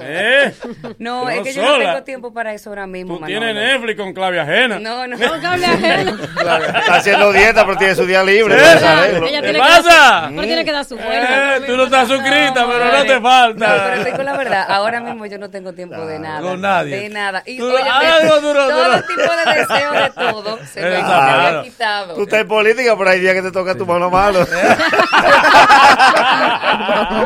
¿Eh? 0.00 0.52
No, 0.98 1.22
Pero 1.26 1.40
es 1.42 1.46
que 1.46 1.52
yo 1.54 1.62
no 1.62 1.78
tengo 1.78 2.02
tiempo 2.02 2.32
para 2.34 2.52
eso 2.52 2.70
ahora 2.70 2.88
mismo, 2.88 3.14
Tú 3.14 3.20
Manolo. 3.20 3.38
tienes 3.40 3.54
Netflix 3.54 4.00
con 4.00 4.12
clave 4.12 4.40
ajena. 4.40 4.80
No, 4.80 5.06
no. 5.06 5.16
No, 5.16 5.40
cable 5.40 5.66
ajeno. 5.66 6.16
Está 6.36 6.94
haciendo 6.96 7.32
dieta, 7.32 7.64
pero 7.64 7.76
tiene 7.78 7.94
su 7.94 8.04
día 8.04 8.24
libre. 8.24 8.56
¿Eh? 8.56 8.60
Ella 8.62 9.20
¿Qué 9.30 9.42
tiene 9.42 9.58
pasa? 9.60 10.24
Que 10.28 10.34
pero 10.34 10.46
tiene 10.46 10.64
que 10.64 10.72
dar 10.72 10.84
su 10.86 10.98
fuerza. 10.98 11.56
Eh, 11.56 11.60
tú 11.64 11.76
no 11.76 11.84
estás 11.84 12.08
suscrita, 12.08 12.66
pero 12.66 12.84
no 12.92 13.02
te 13.04 13.20
falta. 13.20 13.68
No, 13.76 13.82
pero 13.84 13.94
estoy 13.96 14.12
con 14.12 14.24
la 14.24 14.36
verdad. 14.36 14.66
Ahora 14.68 15.00
mismo 15.00 15.24
yo 15.26 15.38
no 15.38 15.50
tengo 15.50 15.72
tiempo 15.72 16.04
de 16.04 16.18
nada. 16.18 16.40
Con 16.40 16.60
nadie. 16.60 16.96
De 17.02 17.08
nada. 17.10 17.44
Y 17.46 17.58
Tú- 17.58 17.66
óyeme, 17.72 17.90
algo 17.90 18.40
duro, 18.40 18.68
todo 18.68 19.02
tipo 19.02 19.20
de 19.22 19.54
deseo 19.54 19.92
de 19.92 20.10
todo 20.10 20.58
se 20.72 20.80
me, 20.82 20.98
claro. 20.98 21.62
quitado. 21.62 22.14
Tú 22.16 22.22
estás 22.24 22.40
en 22.40 22.48
política, 22.48 22.96
pero 22.98 23.08
hay 23.10 23.20
días 23.20 23.34
que 23.34 23.42
te 23.42 23.52
toca 23.52 23.76
tu 23.76 23.86
mano 23.86 24.06
a 24.06 24.10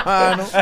Mano. 0.04 0.44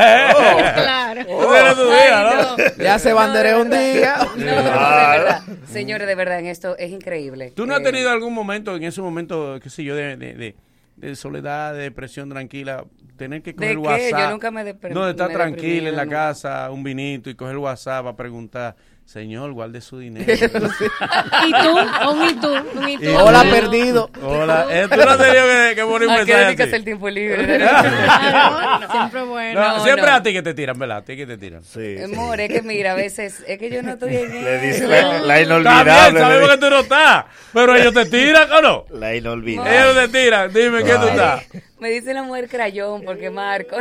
Claro. 0.75 1.25
Tu 1.25 1.51
Ay, 1.91 2.55
¿no? 2.57 2.83
Ya 2.83 2.99
se 2.99 3.13
banderé 3.13 3.55
un 3.55 3.69
día. 3.69 4.15
No, 4.35 4.55
no, 4.55 4.63
de 4.63 4.63
verdad. 4.63 5.41
Señores, 5.67 6.07
de 6.07 6.15
verdad, 6.15 6.39
en 6.39 6.47
esto 6.47 6.77
es 6.77 6.91
increíble. 6.91 7.51
¿Tú 7.55 7.65
no 7.65 7.73
has 7.75 7.81
Eh, 7.81 7.83
tenido 7.83 8.09
algún 8.09 8.33
momento, 8.33 8.75
en 8.75 8.83
ese 8.83 9.01
momento, 9.01 9.59
qué 9.61 9.69
sé 9.69 9.83
yo, 9.83 9.95
de, 9.95 10.17
de, 10.17 10.33
de, 10.33 10.55
de 10.97 11.15
soledad, 11.15 11.73
de 11.73 11.81
depresión 11.83 12.29
tranquila, 12.29 12.83
tener 13.17 13.41
que 13.41 13.55
coger 13.55 13.71
¿De? 13.71 13.77
WhatsApp? 13.77 14.19
Yo 14.19 14.29
nunca 14.31 14.51
me 14.51 14.63
No, 14.91 15.05
de 15.05 15.11
estar 15.11 15.31
tranquila 15.31 15.89
en 15.89 15.95
la 15.95 16.05
no. 16.05 16.11
casa, 16.11 16.69
un 16.71 16.83
vinito 16.83 17.29
y 17.29 17.35
coger 17.35 17.57
WhatsApp 17.57 18.05
a 18.07 18.15
preguntar, 18.15 18.75
señor, 19.05 19.51
guarde 19.53 19.79
su 19.81 19.99
dinero. 19.99 20.25
¿Y 20.33 21.51
tú? 21.51 22.09
Un 22.11 22.29
y 22.29 22.33
tú. 22.35 22.53
Un 22.79 22.89
y 22.89 22.97
tú. 22.97 23.15
Hola, 23.17 23.43
perdido. 23.43 24.09
Hola, 24.21 24.65
eh, 24.69 24.87
tú 24.89 24.97
no 24.97 25.03
has 25.11 25.17
tenido 25.17 25.43
que, 25.45 25.75
que 25.75 25.83
poner 25.83 26.07
un 26.07 26.13
¿A 26.13 26.25
qué 26.25 26.33
mensaje 26.35 26.63
así? 26.63 26.75
el 26.75 26.83
tiempo 26.83 27.09
libre? 27.09 27.57
Claro, 27.65 28.91
siempre 28.91 29.23
bueno. 29.23 29.59
No, 29.61 29.77
No, 29.77 29.83
siempre 29.83 30.05
no. 30.07 30.13
a 30.15 30.23
ti 30.23 30.33
que 30.33 30.41
te 30.41 30.53
tiran, 30.53 30.77
¿verdad? 30.77 30.97
A 30.97 31.01
ti 31.03 31.15
que 31.15 31.25
te 31.25 31.37
tiran. 31.37 31.63
Sí, 31.63 31.97
sí. 31.97 32.03
Amor, 32.03 32.39
es 32.41 32.49
que 32.49 32.61
mira, 32.61 32.91
a 32.91 32.95
veces 32.95 33.43
es 33.47 33.57
que 33.57 33.69
yo 33.69 33.81
no 33.83 33.91
estoy 33.93 34.15
en 34.17 34.43
Le 34.43 34.59
dice 34.59 34.87
la, 34.87 35.01
la 35.01 35.15
Está 35.15 35.33
bien, 35.35 35.45
inolvidable. 35.45 36.19
sabemos 36.19 36.49
que 36.49 36.57
tú 36.57 36.69
no 36.69 36.79
estás, 36.79 37.25
pero 37.53 37.75
ellos 37.75 37.93
te 37.93 38.05
tiran, 38.05 38.51
¿o 38.51 38.61
no? 38.61 38.85
La 38.91 39.15
inolvidable. 39.15 39.71
Ellos 39.79 39.95
te 39.95 40.07
tiran, 40.23 40.53
dime 40.53 40.83
qué 40.83 40.93
tú 40.95 41.07
estás. 41.07 41.45
Me 41.79 41.89
dice 41.89 42.13
la 42.13 42.23
mujer 42.23 42.47
crayón 42.47 43.03
porque 43.03 43.29
Marco. 43.29 43.75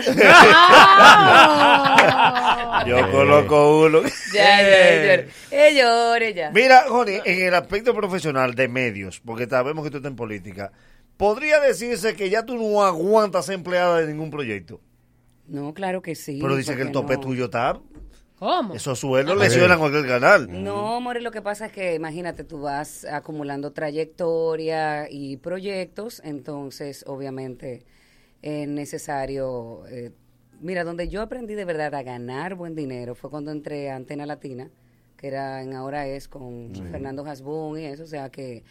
Ah. 0.96 2.84
Yo 2.86 3.10
coloco 3.10 3.84
uno. 3.86 4.02
ya, 4.32 4.62
ya, 4.62 5.04
ya. 5.04 5.24
Eh, 5.50 5.74
llore 5.76 6.34
ya. 6.34 6.50
Mira, 6.50 6.84
Joni, 6.88 7.20
en 7.24 7.42
el 7.46 7.54
aspecto 7.54 7.94
profesional 7.94 8.54
de 8.54 8.66
medios, 8.68 9.20
porque 9.24 9.46
sabemos 9.46 9.84
que 9.84 9.90
tú 9.90 9.98
estás 9.98 10.10
en 10.10 10.16
política, 10.16 10.72
podría 11.16 11.60
decirse 11.60 12.14
que 12.16 12.30
ya 12.30 12.44
tú 12.44 12.56
no 12.56 12.82
aguantas 12.82 13.46
ser 13.46 13.54
empleada 13.54 14.00
de 14.00 14.08
ningún 14.08 14.30
proyecto. 14.30 14.80
No, 15.46 15.72
claro 15.74 16.02
que 16.02 16.14
sí. 16.14 16.38
Pero 16.40 16.56
dice 16.56 16.74
que 16.74 16.82
el 16.82 16.90
¿por 16.90 17.02
qué 17.02 17.14
tope 17.14 17.14
no? 17.14 17.20
tuyo 17.20 17.44
está. 17.44 17.78
¿Cómo? 18.44 18.74
Esos 18.74 18.98
sueldos 18.98 19.38
lesionan 19.38 19.78
cualquier 19.78 20.06
canal. 20.06 20.62
No, 20.62 21.00
More, 21.00 21.22
lo 21.22 21.30
que 21.30 21.40
pasa 21.40 21.64
es 21.66 21.72
que 21.72 21.94
imagínate, 21.94 22.44
tú 22.44 22.60
vas 22.60 23.06
acumulando 23.06 23.72
trayectoria 23.72 25.08
y 25.10 25.38
proyectos, 25.38 26.20
entonces 26.24 27.04
obviamente 27.06 27.86
es 28.42 28.68
necesario... 28.68 29.86
eh, 29.88 30.10
mira, 30.60 30.84
donde 30.84 31.08
yo 31.08 31.22
aprendí 31.22 31.54
de 31.54 31.64
verdad 31.64 31.94
a 31.94 32.02
ganar 32.02 32.54
buen 32.54 32.74
dinero 32.74 33.14
fue 33.14 33.30
cuando 33.30 33.50
entré 33.50 33.90
a 33.90 33.96
Antena 33.96 34.26
Latina, 34.26 34.68
que 35.16 35.28
era 35.28 35.62
en 35.62 35.72
Ahora 35.72 36.06
Es 36.06 36.28
con 36.28 36.74
Sí. 36.74 36.82
Fernando 36.90 37.24
Hasbun 37.24 37.78
y 37.80 37.86
eso, 37.86 38.02
o 38.02 38.06
sea 38.06 38.28
que 38.28 38.62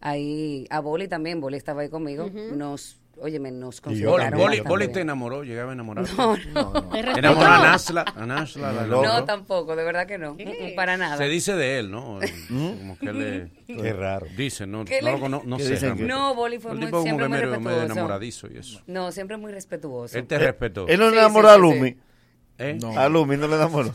ahí, 0.00 0.66
a 0.68 0.80
Boli 0.80 1.08
también, 1.08 1.40
Boli 1.40 1.56
estaba 1.56 1.80
ahí 1.80 1.88
conmigo, 1.88 2.28
nos, 2.54 3.00
óyeme, 3.18 3.50
nos 3.50 3.80
consideraron 3.80 4.38
Boli, 4.64 4.88
te 4.88 5.00
enamoró, 5.00 5.42
llegaba 5.44 5.72
enamorado. 5.72 6.06
No, 6.16 6.36
no. 6.54 6.90
Me 6.92 7.02
respetó. 7.02 7.18
Enamoró 7.18 7.46
a 7.46 7.58
Nasla, 7.60 8.04
a 8.14 8.26
Nasla, 8.26 8.72
la 8.72 8.84
No, 8.86 9.24
tampoco, 9.24 9.74
de 9.76 9.84
verdad 9.84 10.06
que 10.06 10.18
no, 10.18 10.34
Mm, 10.34 10.74
para 10.76 10.96
nada. 10.96 11.16
Se 11.16 11.24
dice 11.28 11.54
de 11.54 11.78
él, 11.78 11.90
¿no? 11.90 12.18
Como 12.48 12.98
que 12.98 13.12
le... 13.12 13.50
Qué 13.66 13.92
raro. 13.92 14.26
Dice, 14.36 14.66
no, 14.66 14.84
¿Qué 14.84 15.00
no, 15.02 15.12
le- 15.28 15.46
no 15.46 15.56
¿Qué 15.56 15.76
sé. 15.76 15.94
No, 15.94 16.34
Boli 16.34 16.58
fue 16.58 16.72
El 16.72 16.78
muy- 16.78 16.86
tipo 16.86 17.02
siempre 17.02 17.28
muy 17.28 17.38
respetuoso. 17.38 17.82
enamoradizo 17.84 18.48
y 18.52 18.58
eso. 18.58 18.80
No, 18.86 19.12
siempre 19.12 19.36
muy 19.36 19.52
respetuoso. 19.52 20.18
Él 20.18 20.26
te 20.26 20.38
respetó. 20.38 20.86
Él 20.88 20.98
no 21.00 21.08
enamoró 21.08 21.48
sí, 21.48 21.54
a 21.54 21.58
Lumi. 21.58 21.90
sí. 21.90 21.98
¿Eh? 22.58 22.78
A 22.96 23.08
Lumi 23.08 23.36
no 23.36 23.48
le 23.48 23.56
enamoró. 23.56 23.94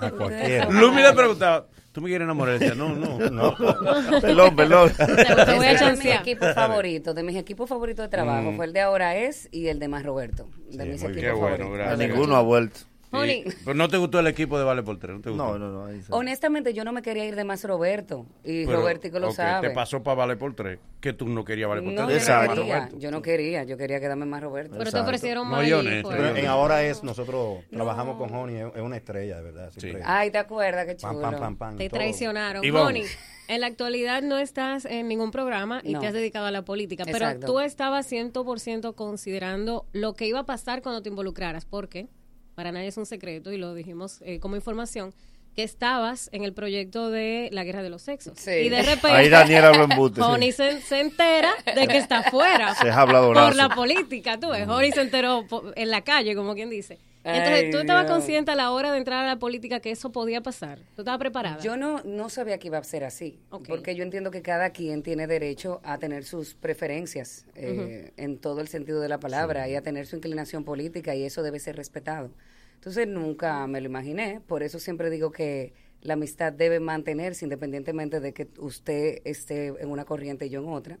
A 0.00 0.10
cualquiera. 0.10 0.66
Lumi 0.70 1.02
le 1.02 1.12
preguntaba, 1.12 1.66
¿tú 1.96 2.02
me 2.02 2.08
quieres 2.10 2.26
enamorar? 2.26 2.58
Decía, 2.58 2.74
no, 2.74 2.90
no. 2.94 3.16
No. 3.30 3.56
Perdón, 4.20 4.54
perdón. 4.54 4.92
Ese 4.98 5.54
voy 5.56 5.64
a 5.66 5.70
era 5.70 5.70
de 5.70 5.70
mis 5.70 5.80
chancear. 5.80 6.20
equipos 6.20 6.54
favoritos, 6.54 7.14
de 7.14 7.22
mis 7.22 7.36
equipos 7.36 7.68
favoritos 7.70 8.04
de 8.04 8.08
trabajo. 8.10 8.52
Mm. 8.52 8.56
Fue 8.56 8.66
el 8.66 8.74
de 8.74 8.82
Ahora 8.82 9.16
Es 9.16 9.48
y 9.50 9.68
el 9.68 9.78
de 9.78 9.88
Más 9.88 10.04
Roberto. 10.04 10.46
De 10.70 10.84
mis 10.84 11.02
equipos 11.02 11.38
bueno, 11.38 11.64
favoritos. 11.64 11.98
ninguno 11.98 12.36
ha 12.36 12.42
vuelto. 12.42 12.80
Honey. 13.16 13.42
Sí. 13.50 13.56
Pero 13.64 13.74
no 13.74 13.88
te 13.88 13.96
gustó 13.96 14.20
el 14.20 14.26
equipo 14.26 14.58
de 14.58 14.64
Vale 14.64 14.82
por 14.82 14.98
Tres, 14.98 15.16
¿no 15.16 15.22
te 15.22 15.30
gustó? 15.30 15.44
No, 15.44 15.58
no, 15.58 15.70
no. 15.72 15.86
ahí 15.86 16.00
Honestamente, 16.10 16.72
yo 16.74 16.84
no 16.84 16.92
me 16.92 17.02
quería 17.02 17.24
ir 17.26 17.36
de 17.36 17.44
Más 17.44 17.64
Roberto. 17.64 18.26
Y 18.44 18.66
Pero, 18.66 18.80
Robertico 18.80 19.18
lo 19.18 19.28
ok, 19.28 19.34
sabe. 19.34 19.68
Te 19.68 19.74
pasó 19.74 20.02
para 20.02 20.16
Vale 20.16 20.36
por 20.36 20.54
Tres, 20.54 20.78
que 21.00 21.12
tú 21.12 21.28
no 21.28 21.44
querías 21.44 21.68
Vale 21.68 21.82
por 21.82 21.92
No, 21.92 22.06
Tres. 22.06 22.26
yo 22.26 22.32
no 22.42 22.54
quería. 22.54 22.88
Yo 22.96 23.10
no 23.10 23.22
quería. 23.22 23.64
Yo 23.64 23.76
quería 23.76 24.00
quedarme 24.00 24.26
Más 24.26 24.42
Roberto. 24.42 24.74
Pero 24.78 24.90
te 24.90 25.00
ofrecieron 25.00 25.44
No, 25.48 25.56
más 25.56 25.66
yo 25.66 25.82
y 25.82 25.86
honesto, 25.86 26.08
fue. 26.08 26.16
Pero 26.18 26.36
en 26.36 26.46
ahora 26.46 26.82
es, 26.84 27.02
nosotros 27.02 27.64
trabajamos 27.70 28.16
con 28.16 28.34
Honey, 28.34 28.56
es 28.74 28.80
una 28.82 28.96
estrella, 28.96 29.36
de 29.38 29.42
verdad. 29.42 29.70
siempre. 29.76 30.02
Ay, 30.04 30.30
¿te 30.30 30.38
acuerdas? 30.38 30.86
Qué 30.86 30.96
chulo. 30.96 31.20
Pam, 31.20 31.30
pam, 31.32 31.40
pam, 31.40 31.56
pam. 31.56 31.76
Te 31.76 31.88
todo. 31.88 31.98
traicionaron. 31.98 32.62
Honey, 32.76 33.04
en 33.48 33.60
la 33.60 33.68
actualidad 33.68 34.22
no 34.22 34.38
estás 34.38 34.84
en 34.86 35.06
ningún 35.06 35.30
programa 35.30 35.80
y 35.84 35.92
No. 35.92 36.00
te 36.00 36.08
has 36.08 36.12
dedicado 36.12 36.46
a 36.46 36.50
la 36.50 36.64
política, 36.64 37.04
pero 37.10 37.38
tú 37.38 37.60
estabas 37.60 38.10
100% 38.10 38.94
considerando 38.94 39.86
lo 39.92 40.14
que 40.14 40.26
iba 40.26 40.40
a 40.40 40.46
pasar 40.46 40.82
cuando 40.82 41.02
te 41.02 41.08
involucraras, 41.08 41.64
porque 41.64 42.08
para 42.56 42.72
nadie 42.72 42.88
es 42.88 42.96
un 42.96 43.06
secreto 43.06 43.52
y 43.52 43.58
lo 43.58 43.74
dijimos 43.74 44.18
eh, 44.22 44.40
como 44.40 44.56
información, 44.56 45.14
que 45.54 45.62
estabas 45.62 46.28
en 46.32 46.42
el 46.42 46.52
proyecto 46.52 47.10
de 47.10 47.48
la 47.52 47.64
guerra 47.64 47.82
de 47.82 47.90
los 47.90 48.02
sexos. 48.02 48.34
Sí. 48.36 48.50
Y 48.50 48.68
de 48.68 48.82
repente, 48.82 49.16
Ahí 49.16 49.28
Daniel 49.28 49.66
habló 49.66 49.84
embuste, 49.84 50.20
sí. 50.20 50.26
Honey 50.26 50.52
se, 50.52 50.80
se 50.80 51.00
entera 51.00 51.52
de 51.74 51.86
que 51.86 51.98
está 51.98 52.24
fuera 52.24 52.74
Se 52.74 52.88
es 52.88 52.94
por 52.94 53.54
la 53.54 53.68
política, 53.68 54.40
tú 54.40 54.50
ves. 54.50 54.66
Honey 54.68 54.90
se 54.90 55.02
enteró 55.02 55.46
en 55.76 55.90
la 55.90 56.02
calle, 56.02 56.34
como 56.34 56.54
quien 56.54 56.70
dice. 56.70 56.98
Entonces, 57.34 57.64
Ay, 57.64 57.70
tú 57.72 57.78
estabas 57.78 58.06
Dios. 58.06 58.16
consciente 58.16 58.52
a 58.52 58.54
la 58.54 58.70
hora 58.70 58.92
de 58.92 58.98
entrar 58.98 59.24
a 59.24 59.26
la 59.26 59.38
política 59.38 59.80
que 59.80 59.90
eso 59.90 60.12
podía 60.12 60.42
pasar. 60.42 60.78
¿Tú 60.94 61.02
estabas 61.02 61.18
preparada? 61.18 61.58
Yo 61.60 61.76
no, 61.76 62.00
no 62.04 62.28
sabía 62.28 62.58
que 62.58 62.68
iba 62.68 62.78
a 62.78 62.84
ser 62.84 63.02
así, 63.02 63.40
porque 63.66 63.96
yo 63.96 64.04
entiendo 64.04 64.30
que 64.30 64.42
cada 64.42 64.70
quien 64.70 65.02
tiene 65.02 65.26
derecho 65.26 65.80
a 65.82 65.98
tener 65.98 66.24
sus 66.24 66.54
preferencias 66.54 67.46
eh, 67.56 68.12
en 68.16 68.38
todo 68.38 68.60
el 68.60 68.68
sentido 68.68 69.00
de 69.00 69.08
la 69.08 69.18
palabra 69.18 69.68
y 69.68 69.74
a 69.74 69.82
tener 69.82 70.06
su 70.06 70.14
inclinación 70.14 70.62
política 70.62 71.16
y 71.16 71.24
eso 71.24 71.42
debe 71.42 71.58
ser 71.58 71.74
respetado. 71.74 72.30
Entonces 72.76 73.08
nunca 73.08 73.66
me 73.66 73.80
lo 73.80 73.86
imaginé, 73.86 74.40
por 74.46 74.62
eso 74.62 74.78
siempre 74.78 75.10
digo 75.10 75.32
que 75.32 75.72
la 76.02 76.12
amistad 76.14 76.52
debe 76.52 76.78
mantenerse 76.78 77.44
independientemente 77.44 78.20
de 78.20 78.32
que 78.32 78.46
usted 78.58 79.20
esté 79.24 79.66
en 79.66 79.90
una 79.90 80.04
corriente 80.04 80.46
y 80.46 80.50
yo 80.50 80.60
en 80.62 80.68
otra. 80.68 80.98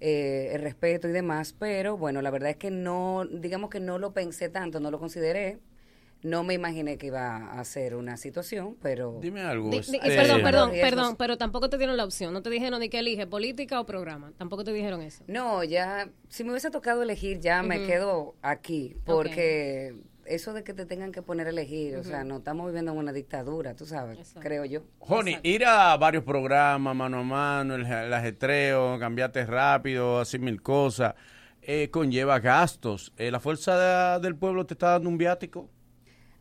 Eh, 0.00 0.50
el 0.52 0.62
respeto 0.62 1.08
y 1.08 1.12
demás, 1.12 1.54
pero 1.58 1.96
bueno, 1.96 2.20
la 2.22 2.30
verdad 2.30 2.50
es 2.50 2.56
que 2.56 2.70
no, 2.70 3.24
digamos 3.30 3.70
que 3.70 3.80
no 3.80 3.98
lo 3.98 4.12
pensé 4.12 4.48
tanto, 4.48 4.80
no 4.80 4.90
lo 4.90 4.98
consideré, 4.98 5.58
no 6.22 6.42
me 6.42 6.54
imaginé 6.54 6.96
que 6.96 7.08
iba 7.08 7.52
a 7.52 7.64
ser 7.64 7.94
una 7.94 8.16
situación, 8.16 8.76
pero... 8.80 9.18
Dime 9.20 9.42
algo. 9.42 9.68
Di- 9.70 9.80
di- 9.80 9.96
este, 9.96 10.08
perdón, 10.16 10.42
perdón, 10.42 10.70
riesgos. 10.70 10.90
perdón, 10.90 11.16
pero 11.16 11.36
tampoco 11.36 11.68
te 11.68 11.76
dieron 11.76 11.98
la 11.98 12.04
opción. 12.04 12.32
No 12.32 12.40
te 12.42 12.48
dijeron 12.48 12.80
ni 12.80 12.88
que 12.88 12.98
elige 12.98 13.26
política 13.26 13.78
o 13.78 13.84
programa. 13.84 14.32
Tampoco 14.38 14.64
te 14.64 14.72
dijeron 14.72 15.02
eso. 15.02 15.22
No, 15.26 15.62
ya, 15.64 16.08
si 16.30 16.42
me 16.42 16.50
hubiese 16.50 16.70
tocado 16.70 17.02
elegir, 17.02 17.40
ya 17.40 17.62
me 17.62 17.84
quedo 17.86 18.36
aquí, 18.40 18.96
porque 19.04 19.94
eso 20.26 20.52
de 20.52 20.64
que 20.64 20.74
te 20.74 20.86
tengan 20.86 21.12
que 21.12 21.22
poner 21.22 21.46
a 21.46 21.50
elegir, 21.50 21.96
o 21.96 22.04
sea, 22.04 22.24
no 22.24 22.38
estamos 22.38 22.66
viviendo 22.66 22.92
en 22.92 22.98
una 22.98 23.12
dictadura, 23.12 23.74
tú 23.74 23.86
sabes, 23.86 24.18
creo 24.40 24.64
yo. 24.64 24.82
Honey, 25.00 25.38
ir 25.42 25.64
a 25.64 25.96
varios 25.96 26.24
programas, 26.24 26.94
mano 26.96 27.18
a 27.18 27.22
mano, 27.22 27.74
el, 27.74 27.84
el 27.86 28.12
ajetreo, 28.12 28.98
cambiarte 28.98 29.44
rápido, 29.46 30.20
así 30.20 30.38
mil 30.38 30.62
cosas, 30.62 31.14
eh, 31.62 31.88
conlleva 31.90 32.38
gastos. 32.40 33.12
Eh, 33.16 33.30
¿La 33.30 33.40
fuerza 33.40 34.16
de- 34.18 34.20
del 34.20 34.36
pueblo 34.36 34.66
te 34.66 34.74
está 34.74 34.90
dando 34.90 35.08
un 35.08 35.18
viático? 35.18 35.68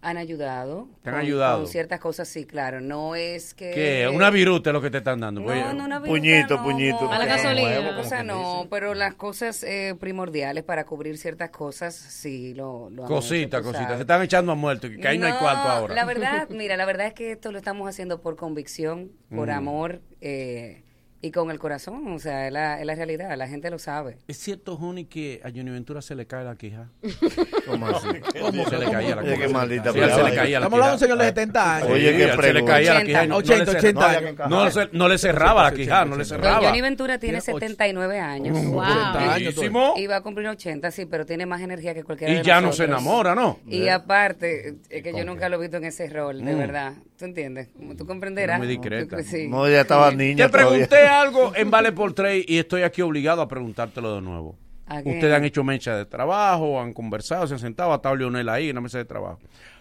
Han 0.06 0.18
ayudado. 0.18 0.90
¿Te 1.02 1.10
han 1.10 1.16
con- 1.16 1.22
ayudado? 1.26 1.58
Con 1.60 1.68
ciertas 1.68 2.00
cosas, 2.02 2.28
sí, 2.28 2.46
claro. 2.46 2.82
No 2.82 3.16
es 3.16 3.54
que... 3.54 3.72
¿Qué? 3.72 4.12
¿Una 4.14 4.30
viruta 4.30 4.70
es 4.70 4.74
lo 4.74 4.82
que 4.82 4.92
te 4.92 4.98
están 4.98 5.22
dando? 5.22 5.40
No, 5.40 5.48
Pues, 5.48 5.74
no, 5.74 5.86
una 5.86 6.02
Puñito, 6.04 6.58
no, 6.58 6.64
puñito. 6.64 7.10
A 7.10 7.18
la 7.18 7.26
gasolina. 7.26 7.98
O 7.98 8.04
sea, 8.04 8.22
no, 8.22 8.68
pero 8.70 8.94
las 8.96 9.14
cosas 9.16 9.64
eh, 9.64 9.96
primordiales 10.00 10.66
para 10.66 10.86
cubrir 10.86 11.18
ciertas 11.18 11.52
cosas, 11.52 11.96
sí, 11.96 12.54
lo, 12.54 12.90
lo 12.90 13.04
han 13.04 13.08
Cosita, 13.08 13.58
hecho, 13.58 13.68
tú 13.68 13.72
cosita. 13.72 13.84
sabes. 13.84 13.98
Se 13.98 14.02
están 14.02 14.22
echando 14.22 14.52
a 14.52 14.56
muerto, 14.56 14.90
que 14.90 15.08
ahí 15.08 15.18
no, 15.18 15.26
hay 15.28 15.34
cuarto 15.34 15.70
ahora. 15.70 15.96
La 15.96 16.04
verdad, 16.06 16.50
mira, 16.50 16.76
la 16.76 16.86
verdad 16.86 17.08
es 17.08 17.14
que 17.14 17.32
esto 17.32 17.52
lo 17.54 17.58
estamos 17.58 17.88
haciendo 17.88 18.20
por 18.22 18.36
convicción, 18.36 19.10
por 19.34 19.48
Mm. 19.48 19.52
amor 19.52 20.02
eh, 20.20 20.83
y 21.24 21.32
con 21.32 21.50
el 21.50 21.58
corazón. 21.58 22.14
O 22.14 22.20
sea, 22.20 22.46
es 22.48 22.54
la, 22.54 22.80
es 22.82 22.86
la 22.86 22.96
realidad, 22.96 23.36
la 23.38 23.48
gente 23.48 23.70
lo 23.72 23.80
sabe. 23.80 24.18
¿Es 24.28 24.38
cierto, 24.38 24.74
Honey, 24.76 25.06
que 25.06 25.40
a 25.44 25.48
Johnny 25.50 25.72
Ventura 25.72 26.02
se 26.02 26.14
le 26.16 26.28
cae 26.28 26.44
la 26.44 26.56
quija? 26.58 26.90
¿Cómo 27.66 27.88
así? 27.88 28.08
¿Cómo? 28.42 28.66
Se 28.70 28.78
le 28.78 28.92
caía 28.92 29.16
la 29.16 29.22
Oye, 29.22 29.34
quija. 29.36 29.48
qué 29.48 29.54
maldita 29.54 29.94
Sí, 29.94 30.00
se 30.00 30.06
le 30.06 30.36
caía 30.36 30.60
la 30.60 30.66
Estamos 30.66 30.74
hablando 30.74 30.86
de 30.88 30.94
un 30.94 31.00
señor 31.00 31.18
de 31.18 31.26
70 31.26 31.76
años. 31.78 31.90
Oye, 31.90 32.12
Sí, 32.12 32.18
qué 32.18 32.42
se 32.44 32.54
le 32.54 32.66
caía 32.66 32.94
la 32.94 33.04
quija. 33.04 33.24
y 33.24 33.28
no- 33.30 33.36
80, 33.38 33.58
no 33.66 33.72
le 33.72 33.72
cer- 33.72 33.78
80 33.80 34.10
años. 34.10 34.36
No, 34.50 34.66
le 34.66 34.72
cer- 34.72 34.90
no 34.92 35.08
le 35.08 35.18
cerraba 35.18 35.62
la 35.64 35.68
80, 35.70 35.76
quija, 35.84 36.06
no 36.06 36.16
le 36.18 36.24
80. 36.24 36.36
Cerraba. 36.44 36.68
Johnny 36.68 36.82
Ventura 36.82 37.18
tiene 37.20 37.40
Tiene 37.42 37.56
ocho- 37.58 37.66
79 37.68 38.20
años. 38.20 38.58
Wow. 38.62 38.74
Wow. 38.74 38.82
80 38.84 39.34
años. 39.34 39.56
Y 39.98 40.08
va 40.08 40.18
a 40.18 40.22
cumplir 40.22 40.48
80, 40.50 40.92
sí, 40.92 41.06
pero 41.06 41.26
tiene 41.26 41.46
más 41.46 41.62
energía 41.62 41.94
que 41.94 42.04
cualquiera 42.04 42.34
Y 42.34 42.38
de 42.38 42.44
ya 42.44 42.60
no 42.60 42.74
se 42.74 42.84
enamora, 42.84 43.34
¿no? 43.34 43.60
Y 43.66 43.88
aparte, 43.88 44.76
es 44.90 45.02
que 45.04 45.14
yo 45.14 45.24
nunca 45.24 45.48
lo 45.48 45.56
he 45.56 45.62
visto 45.62 45.78
en 45.78 45.86
ese 45.86 46.10
rol, 46.10 46.44
de 46.44 46.54
Mm. 46.54 46.58
verdad. 46.58 46.94
¿Tú 47.24 47.28
entiendes? 47.28 47.70
Como 47.78 47.96
tú 47.96 48.06
comprenderás. 48.06 48.58
Muy 48.58 48.68
discreta. 48.68 49.16
Yo- 49.16 49.24
sí. 49.24 49.48
No, 49.48 49.66
ya 49.70 49.80
estaba 49.80 50.12
niña 50.16 50.48
Te 50.48 50.52
todavía. 50.52 50.72
pregunté 50.90 51.08
algo 51.08 51.54
en 51.56 51.72
Vale 51.72 51.94
por 51.94 52.12
Trade 52.12 52.44
y 52.46 52.58
estoy 52.58 52.82
aquí 52.82 53.02
obligado 53.02 53.42
a 53.42 53.48
preguntártelo 53.48 54.16
de 54.16 54.22
nuevo. 54.22 54.58
Ustedes 55.06 55.34
han 55.34 55.46
hecho 55.46 55.64
mecha 55.64 55.96
de 55.96 56.06
trabajo, 56.06 56.82
han 56.82 56.92
conversado, 56.92 57.48
se 57.48 57.54
han 57.54 57.62
sentado, 57.62 57.94
ha 57.94 57.96
estado 57.96 58.18
Leonel 58.18 58.50
ahí 58.50 58.68
en 58.68 58.76
la 58.76 58.82
mesa 58.82 58.98
de 58.98 59.06
trabajo. 59.06 59.40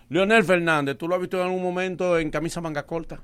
Leonel 0.08 0.44
Fernández, 0.44 0.96
¿tú 0.96 1.08
lo 1.08 1.16
has 1.16 1.20
visto 1.20 1.36
en 1.38 1.42
algún 1.48 1.64
momento 1.64 2.16
en 2.16 2.30
camisa 2.30 2.60
manga 2.60 2.86
corta? 2.86 3.20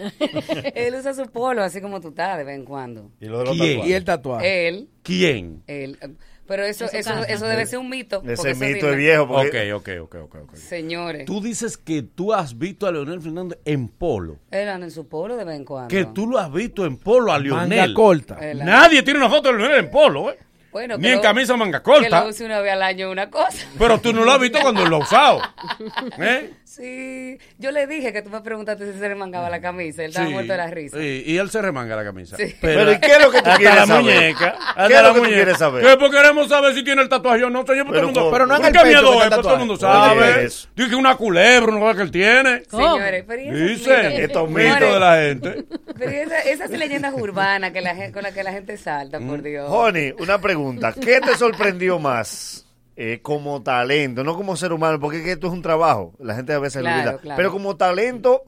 Él 0.74 0.94
usa 0.98 1.14
su 1.14 1.26
polo 1.30 1.62
así 1.62 1.80
como 1.80 2.00
tú 2.00 2.08
estás 2.08 2.38
de 2.38 2.42
vez 2.42 2.56
en 2.56 2.64
cuando. 2.64 3.12
Y 3.20 3.26
lo 3.26 3.38
de 3.38 3.44
los 3.44 3.56
¿Quién? 3.56 3.68
tatuajes. 3.76 3.90
Y 3.90 3.94
el 3.94 4.04
tatuaje. 4.04 4.68
Él, 4.68 4.88
¿Quién? 5.04 5.62
él. 5.68 5.98
Eh, 6.42 6.44
Pero 6.46 6.64
eso, 6.64 6.84
eso, 6.92 7.14
eso 7.28 7.46
debe 7.46 7.64
ser 7.66 7.78
un 7.78 7.88
mito. 7.88 8.22
Ese 8.26 8.54
mito 8.54 8.90
es 8.90 8.96
viejo. 8.96 9.26
Porque 9.28 9.72
ok, 9.72 9.88
ok, 10.02 10.14
ok. 10.24 10.34
ok. 10.42 10.54
Señores, 10.56 11.24
Tú 11.24 11.40
dices 11.40 11.76
que 11.78 12.02
tú 12.02 12.32
has 12.32 12.58
visto 12.58 12.86
a 12.86 12.92
Leonel 12.92 13.20
Fernández 13.20 13.58
en 13.64 13.88
polo. 13.88 14.38
él 14.50 14.68
anda 14.68 14.86
en 14.86 14.90
su 14.90 15.06
polo 15.08 15.36
de 15.36 15.44
vez 15.44 15.56
en 15.56 15.64
cuando. 15.64 15.88
Que 15.88 16.04
tú 16.06 16.26
lo 16.26 16.38
has 16.38 16.52
visto 16.52 16.84
en 16.84 16.96
polo 16.96 17.32
a 17.32 17.38
Manga 17.38 17.66
Leonel. 17.66 17.94
corta. 17.94 18.38
Él 18.40 18.60
anda- 18.60 18.72
Nadie 18.80 19.02
tiene 19.02 19.18
una 19.20 19.30
foto 19.30 19.50
de 19.52 19.58
Leonel 19.58 19.78
en 19.84 19.90
polo, 19.90 20.30
¿eh? 20.30 20.38
Bueno, 20.72 20.96
Ni 20.96 21.02
que 21.02 21.08
en 21.10 21.16
lo- 21.16 21.20
camisa 21.22 21.54
manga 21.56 21.80
Que 21.80 21.84
corta. 21.84 22.22
lo 22.24 22.30
use 22.30 22.46
una 22.46 22.60
vez 22.60 22.72
al 22.72 22.82
año 22.82 23.10
una 23.10 23.28
cosa. 23.30 23.66
Pero 23.78 24.00
tú 24.00 24.12
no 24.14 24.24
lo 24.24 24.32
has 24.32 24.40
visto 24.40 24.58
cuando 24.62 24.86
lo 24.86 24.96
ha 24.96 24.98
usado. 25.00 25.40
¿Eh? 26.18 26.50
Sí, 26.74 27.38
yo 27.58 27.70
le 27.70 27.86
dije 27.86 28.12
que 28.12 28.22
tú 28.22 28.30
me 28.30 28.40
preguntaste 28.40 28.92
si 28.92 28.98
se 28.98 29.08
le 29.08 29.14
mangaba 29.14 29.50
la 29.50 29.60
camisa. 29.60 30.02
Él 30.04 30.08
estaba 30.10 30.26
Sí, 30.26 30.32
muerto 30.32 30.52
de 30.52 30.56
la 30.58 30.66
risa. 30.68 30.96
sí, 30.98 31.22
y 31.26 31.36
él 31.36 31.50
se 31.50 31.60
remanga 31.60 31.94
la 31.96 32.04
camisa. 32.04 32.36
Sí. 32.36 32.54
Pero, 32.60 32.90
¿y 32.92 32.98
qué 32.98 33.12
es 33.12 33.22
lo 33.22 33.30
que 33.30 33.42
tú 33.42 33.48
hasta 33.50 33.56
quieres 33.58 33.76
la 33.76 33.86
saber? 33.86 34.02
muñeca. 34.04 34.56
hasta 34.68 34.86
¿Qué 34.88 34.94
es 34.94 35.02
la 35.02 35.08
lo 35.08 35.14
que 35.14 35.20
tú 35.20 35.26
quieres 35.26 35.58
saber? 35.58 35.84
Que 35.84 35.96
porque 35.98 36.16
queremos 36.16 36.48
saber 36.48 36.74
si 36.74 36.82
tiene 36.82 37.02
el 37.02 37.08
tatuaje 37.08 37.44
o 37.44 37.50
no, 37.50 37.66
señor. 37.66 37.86
Pero, 37.90 37.92
todo 37.92 37.98
el 38.00 38.04
mundo. 38.06 38.30
Pero 38.32 38.46
no 38.46 38.56
¿por 38.56 38.66
el 38.66 38.72
qué 38.72 38.84
miedo 38.84 39.18
que 39.20 39.24
es? 39.24 39.30
todo 39.30 39.52
el 39.52 39.58
mundo 39.58 39.76
sabe. 39.76 40.42
Dice 40.44 40.68
que 40.90 40.94
una 40.96 41.14
culebra, 41.16 41.70
una 41.72 41.80
cosa 41.80 41.96
que 41.96 42.02
él 42.02 42.10
tiene. 42.10 42.62
Señores, 42.70 43.24
pero 43.26 43.42
¿y 43.42 43.48
esos 43.48 43.60
Dice, 43.78 43.96
mitos? 44.08 44.18
estos 44.20 44.50
mitos 44.50 44.80
de 44.94 45.00
la 45.00 45.16
gente. 45.16 45.64
Pero 45.98 46.10
¿y 46.10 46.14
esa- 46.14 46.38
esas 46.40 46.70
leyendas 46.70 47.12
urbanas 47.14 47.70
que 47.72 47.80
la 47.82 47.94
gente, 47.94 48.12
con 48.12 48.22
las 48.22 48.32
que 48.32 48.42
la 48.42 48.52
gente 48.52 48.76
salta, 48.78 49.20
Mm. 49.20 49.28
por 49.28 49.42
Dios. 49.42 49.66
Honey, 49.68 50.14
una 50.18 50.40
pregunta. 50.40 50.92
¿Qué 50.94 51.20
te 51.20 51.36
sorprendió 51.36 51.98
más 51.98 52.64
eh, 52.96 53.20
como 53.22 53.62
talento? 53.62 54.22
No 54.24 54.34
como 54.36 54.56
ser 54.56 54.72
humano, 54.72 54.98
porque 55.00 55.18
es 55.18 55.24
que 55.24 55.32
esto 55.32 55.46
es 55.48 55.52
un 55.52 55.62
trabajo. 55.62 56.14
La 56.18 56.34
gente 56.34 56.52
a 56.52 56.58
veces 56.58 56.82
Claro, 56.82 56.96
lo 56.96 57.02
olvida. 57.10 57.20
claro. 57.22 57.36
Pero 57.36 57.50
como 57.52 57.76
talento, 57.76 58.42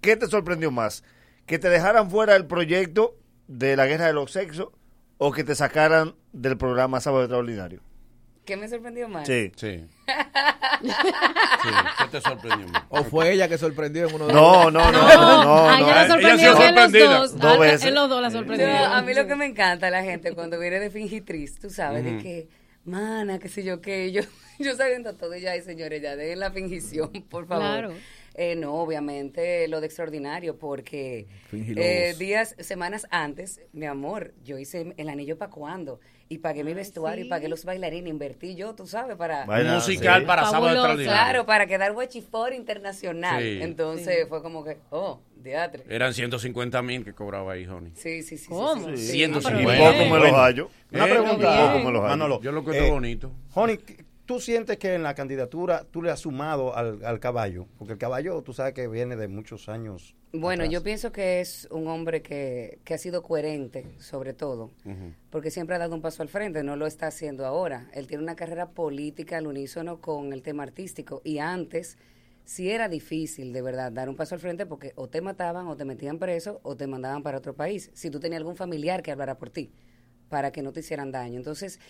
¿qué 0.00 0.16
te 0.16 0.26
sorprendió 0.26 0.70
más? 0.70 1.02
¿Que 1.46 1.58
te 1.58 1.68
dejaran 1.68 2.10
fuera 2.10 2.34
del 2.34 2.46
proyecto 2.46 3.16
de 3.46 3.76
la 3.76 3.86
guerra 3.86 4.06
de 4.06 4.12
los 4.12 4.30
sexos 4.32 4.68
o 5.16 5.32
que 5.32 5.42
te 5.44 5.54
sacaran 5.54 6.14
del 6.32 6.56
programa 6.58 7.00
Sábado 7.00 7.24
Extraordinario? 7.24 7.80
¿Qué 8.44 8.56
me 8.56 8.68
sorprendió 8.68 9.08
más? 9.08 9.26
Sí. 9.26 9.52
Sí. 9.56 9.84
¿Qué 10.82 12.08
te 12.10 12.20
sorprendió? 12.20 12.66
¿O 12.88 13.04
fue 13.04 13.32
ella 13.32 13.48
que 13.48 13.58
sorprendió 13.58 14.08
en 14.08 14.14
uno 14.14 14.26
de 14.26 14.32
No, 14.32 14.70
no, 14.70 14.90
no, 14.90 15.02
no, 15.14 15.44
no, 15.44 15.68
a 15.68 15.78
ella 15.78 15.94
la 15.94 16.02
no. 16.08 16.14
sorprendió 16.14 16.50
Ella 16.56 16.88
sí 16.88 16.98
en 16.98 17.10
los 17.10 17.32
dos. 17.32 17.38
Dos 17.40 17.52
A- 17.56 17.58
veces. 17.58 17.84
En 17.84 17.94
los 17.94 18.08
dos 18.08 18.22
la 18.22 18.30
sorprendió. 18.30 18.68
A 18.68 19.02
mí 19.02 19.14
lo 19.14 19.26
que 19.26 19.36
me 19.36 19.46
encanta 19.46 19.90
la 19.90 20.02
gente 20.02 20.32
cuando 20.34 20.58
viene 20.58 20.78
de 20.78 20.90
fingitriz, 20.90 21.58
tú 21.58 21.68
sabes, 21.70 22.04
de 22.04 22.18
que, 22.18 22.48
mana, 22.88 23.38
qué 23.38 23.48
sé 23.48 23.62
yo 23.62 23.80
qué, 23.80 24.10
yo, 24.12 24.22
yo 24.58 24.76
sabiendo 24.76 25.14
todo, 25.14 25.36
y 25.36 25.42
ya, 25.42 25.52
ay, 25.52 25.62
señores, 25.62 26.02
ya 26.02 26.16
dejen 26.16 26.40
la 26.40 26.50
fingición, 26.50 27.10
por 27.30 27.46
favor. 27.46 27.62
Claro. 27.62 27.92
Eh, 28.34 28.54
no, 28.54 28.74
obviamente 28.74 29.66
lo 29.66 29.80
de 29.80 29.86
extraordinario, 29.86 30.58
porque 30.58 31.26
eh, 31.52 32.14
días, 32.18 32.54
semanas 32.60 33.08
antes, 33.10 33.60
mi 33.72 33.86
amor, 33.86 34.32
yo 34.44 34.58
hice 34.58 34.94
el 34.96 35.08
anillo 35.08 35.36
para 35.36 35.50
cuando, 35.50 35.98
y 36.30 36.38
pagué 36.38 36.62
mi 36.64 36.74
vestuario, 36.74 37.24
y 37.24 37.28
pagué 37.28 37.48
los 37.48 37.64
bailarines, 37.64 38.10
invertí 38.10 38.54
yo, 38.54 38.74
tú 38.74 38.86
sabes, 38.86 39.16
para... 39.16 39.46
Vaina, 39.46 39.76
Musical 39.76 40.20
sí. 40.20 40.26
para 40.26 40.44
sábado 40.44 40.68
extraordinario. 40.74 41.10
Claro, 41.22 41.46
para 41.46 41.66
quedar 41.66 41.92
guachifor 41.92 42.52
internacional. 42.52 43.42
Sí. 43.42 43.58
Entonces 43.62 44.28
fue 44.28 44.42
como 44.42 44.62
que, 44.64 44.76
oh, 44.90 45.20
teatro. 45.42 45.82
Eran 45.88 46.12
150 46.12 46.82
mil 46.82 47.04
que 47.04 47.12
cobraba 47.14 47.52
ahí, 47.52 47.66
Honey. 47.66 47.92
Sí, 47.94 48.22
sí, 48.22 48.36
sí. 48.36 48.44
sí, 48.44 48.48
¿Cómo? 48.48 48.88
sí, 48.90 48.96
sí. 48.96 49.12
Y 49.22 49.26
150. 49.26 49.92
poco 49.92 50.10
me 50.14 50.18
los 50.20 50.32
hallo. 50.32 50.70
Una 50.92 51.06
Eh, 51.06 51.10
pregunta, 51.10 51.36
bien. 51.36 51.66
Poco 51.66 51.78
me 51.78 51.92
los 51.92 52.02
hallo. 52.02 52.08
Manolo. 52.08 52.40
Yo 52.42 52.52
lo 52.52 52.60
encuentro 52.60 52.84
Eh, 52.84 52.90
bonito. 52.90 53.32
Honey, 53.54 53.78
¿tú 54.28 54.40
sientes 54.40 54.76
que 54.76 54.94
en 54.94 55.02
la 55.02 55.14
candidatura 55.14 55.86
tú 55.90 56.02
le 56.02 56.10
has 56.10 56.20
sumado 56.20 56.76
al, 56.76 57.02
al 57.02 57.18
caballo? 57.18 57.66
Porque 57.78 57.94
el 57.94 57.98
caballo, 57.98 58.42
tú 58.42 58.52
sabes 58.52 58.74
que 58.74 58.86
viene 58.86 59.16
de 59.16 59.26
muchos 59.26 59.70
años. 59.70 60.14
Bueno, 60.34 60.64
atrás. 60.64 60.74
yo 60.74 60.82
pienso 60.82 61.12
que 61.12 61.40
es 61.40 61.66
un 61.70 61.88
hombre 61.88 62.20
que, 62.20 62.78
que 62.84 62.92
ha 62.92 62.98
sido 62.98 63.22
coherente, 63.22 63.86
sobre 63.96 64.34
todo, 64.34 64.70
porque 65.30 65.50
siempre 65.50 65.76
ha 65.76 65.78
dado 65.78 65.94
un 65.94 66.02
paso 66.02 66.22
al 66.22 66.28
frente, 66.28 66.62
no 66.62 66.76
lo 66.76 66.86
está 66.86 67.06
haciendo 67.06 67.46
ahora. 67.46 67.88
Él 67.94 68.06
tiene 68.06 68.22
una 68.22 68.36
carrera 68.36 68.68
política 68.68 69.38
al 69.38 69.46
unísono 69.46 70.02
con 70.02 70.34
el 70.34 70.42
tema 70.42 70.62
artístico 70.64 71.22
y 71.24 71.38
antes 71.38 71.96
sí 72.44 72.70
era 72.70 72.90
difícil, 72.90 73.54
de 73.54 73.62
verdad, 73.62 73.90
dar 73.90 74.10
un 74.10 74.16
paso 74.16 74.34
al 74.34 74.42
frente 74.42 74.66
porque 74.66 74.92
o 74.96 75.08
te 75.08 75.22
mataban 75.22 75.68
o 75.68 75.76
te 75.76 75.86
metían 75.86 76.18
preso 76.18 76.60
o 76.64 76.76
te 76.76 76.86
mandaban 76.86 77.22
para 77.22 77.38
otro 77.38 77.54
país, 77.54 77.90
si 77.94 78.10
tú 78.10 78.20
tenías 78.20 78.40
algún 78.40 78.56
familiar 78.56 79.02
que 79.02 79.10
hablara 79.10 79.38
por 79.38 79.48
ti, 79.48 79.72
para 80.28 80.52
que 80.52 80.60
no 80.60 80.70
te 80.72 80.80
hicieran 80.80 81.12
daño. 81.12 81.38
Entonces, 81.38 81.80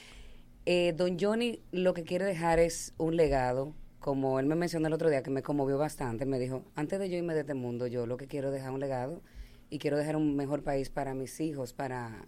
eh, 0.70 0.92
don 0.94 1.16
Johnny 1.18 1.62
lo 1.72 1.94
que 1.94 2.02
quiere 2.04 2.26
dejar 2.26 2.58
es 2.58 2.92
un 2.98 3.16
legado, 3.16 3.72
como 4.00 4.38
él 4.38 4.44
me 4.44 4.54
mencionó 4.54 4.86
el 4.88 4.92
otro 4.92 5.08
día, 5.08 5.22
que 5.22 5.30
me 5.30 5.42
conmovió 5.42 5.78
bastante. 5.78 6.26
Me 6.26 6.38
dijo, 6.38 6.62
antes 6.74 6.98
de 6.98 7.08
yo 7.08 7.16
irme 7.16 7.32
de 7.32 7.40
este 7.40 7.54
mundo, 7.54 7.86
yo 7.86 8.06
lo 8.06 8.16
que 8.18 8.26
quiero 8.26 8.48
es 8.48 8.54
dejar 8.54 8.72
un 8.72 8.80
legado 8.80 9.22
y 9.70 9.78
quiero 9.78 9.96
dejar 9.96 10.16
un 10.16 10.36
mejor 10.36 10.62
país 10.62 10.90
para 10.90 11.14
mis 11.14 11.40
hijos, 11.40 11.72
para, 11.72 12.26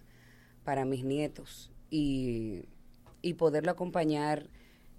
para 0.65 0.87
mis 0.87 1.05
nietos 1.05 1.71
y, 1.91 2.63
y 3.21 3.35
poderlo 3.35 3.71
acompañar. 3.73 4.49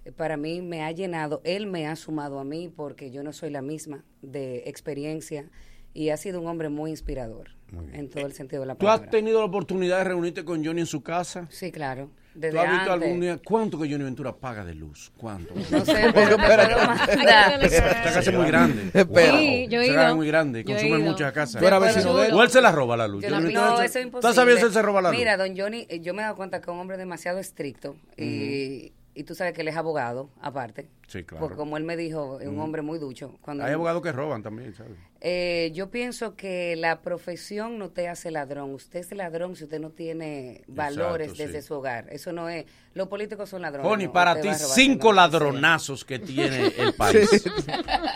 eh, 0.05 0.11
Para 0.11 0.37
mí 0.37 0.61
me 0.61 0.83
ha 0.83 0.91
llenado, 0.91 1.41
él 1.43 1.65
me 1.65 1.87
ha 1.87 1.95
sumado 1.95 2.37
a 2.39 2.43
mí 2.43 2.69
porque 2.69 3.09
yo 3.09 3.23
no 3.23 3.33
soy 3.33 3.49
la 3.49 3.61
misma 3.63 4.03
de 4.21 4.63
experiencia 4.67 5.49
y 5.93 6.09
ha 6.09 6.17
sido 6.17 6.39
un 6.41 6.47
hombre 6.47 6.69
muy 6.69 6.91
inspirador 6.91 7.49
en 7.93 8.07
todo 8.09 8.25
el 8.25 8.33
sentido 8.33 8.61
de 8.61 8.67
la 8.67 8.75
¿Tú 8.75 8.87
has 8.87 8.99
palabra. 8.99 9.11
tenido 9.11 9.39
la 9.39 9.45
oportunidad 9.45 9.97
de 9.97 10.03
reunirte 10.05 10.45
con 10.45 10.63
Johnny 10.63 10.81
en 10.81 10.87
su 10.87 11.01
casa? 11.01 11.47
Sí, 11.49 11.71
claro. 11.71 12.09
¿Tú 12.33 12.39
Desde 12.39 12.59
has 12.59 12.71
visto 12.71 12.91
antes. 12.93 13.07
algún 13.07 13.19
día 13.21 13.39
cuánto 13.43 13.77
que 13.79 13.89
Johnny 13.91 14.03
Ventura 14.05 14.33
paga 14.33 14.63
de 14.63 14.73
luz? 14.73 15.11
¿Cuánto? 15.17 15.53
No 15.69 15.83
sé, 15.85 16.11
pero. 16.13 16.37
Esta 17.61 18.01
casa 18.03 18.19
es 18.21 18.33
muy 18.33 18.45
grande. 18.47 18.89
Espera. 18.93 19.37
Sí, 19.37 19.67
yo 19.69 19.81
he 19.81 19.85
Esa 19.85 19.93
casa 19.93 20.03
ido. 20.03 20.09
es 20.11 20.15
muy 20.15 20.27
grande, 20.27 20.63
Yo 20.63 20.71
he 20.71 20.73
consume 20.79 20.99
ido. 21.01 21.11
muchas 21.11 21.31
casas. 21.33 21.59
¿Tú 21.61 21.67
eras 21.67 21.81
vecino 21.81 22.15
de 22.17 22.27
él? 22.27 22.33
¿O 22.33 22.41
él 22.43 22.49
se 22.49 22.61
la 22.61 22.71
roba 22.71 22.95
la 22.95 23.07
luz? 23.07 23.23
Yo 23.23 23.29
Johnny 23.29 23.45
Ventura 23.47 23.65
no, 23.71 23.77
se- 23.77 23.85
eso 23.85 23.99
es 23.99 24.03
¿Tú 24.03 24.07
imposible. 24.07 24.33
sabías 24.35 24.59
si 24.59 24.65
él 24.65 24.71
se 24.73 24.81
roba 24.81 25.01
la 25.01 25.09
luz? 25.11 25.17
Mira, 25.19 25.35
don 25.37 25.57
Johnny, 25.57 25.85
eh, 25.89 25.99
yo 25.99 26.13
me 26.13 26.21
he 26.21 26.23
dado 26.23 26.35
cuenta 26.37 26.59
que 26.61 26.69
es 26.69 26.73
un 26.73 26.79
hombre 26.79 26.97
demasiado 26.97 27.37
estricto 27.39 27.95
y, 28.17 28.93
y 29.13 29.23
tú 29.23 29.35
sabes 29.35 29.53
que 29.53 29.61
él 29.61 29.67
es 29.67 29.75
abogado, 29.75 30.29
aparte. 30.41 30.87
Sí, 31.07 31.23
claro. 31.23 31.41
Porque 31.41 31.57
como 31.57 31.75
él 31.77 31.83
me 31.83 31.97
dijo, 31.97 32.39
es 32.39 32.47
un 32.47 32.59
hombre 32.59 32.81
muy 32.81 32.97
ducho. 32.97 33.37
Cuando 33.41 33.63
Hay 33.65 33.73
abogados 33.73 34.01
que 34.01 34.11
roban 34.11 34.41
también, 34.41 34.73
¿sabes? 34.73 34.97
Eh, 35.19 35.71
yo 35.73 35.91
pienso 35.91 36.35
que 36.35 36.75
la 36.77 37.01
profesión 37.01 37.77
no 37.77 37.89
te 37.89 38.07
hace 38.07 38.31
ladrón. 38.31 38.73
Usted 38.73 39.01
es 39.01 39.11
ladrón 39.11 39.55
si 39.55 39.65
usted 39.65 39.79
no 39.79 39.89
tiene 39.91 40.63
valores 40.67 41.31
Exacto, 41.31 41.43
desde 41.43 41.61
sí. 41.61 41.67
su 41.67 41.73
hogar. 41.75 42.07
Eso 42.11 42.31
no 42.31 42.49
es. 42.49 42.65
Los 42.93 43.07
políticos 43.07 43.49
son 43.49 43.61
ladrones. 43.61 43.89
Honey, 43.89 44.07
no, 44.07 44.11
para 44.13 44.41
ti, 44.41 44.49
cinco 44.53 45.13
ladronazos 45.13 46.03
que 46.03 46.19
tiene 46.19 46.73
el 46.77 46.93
país 46.97 47.41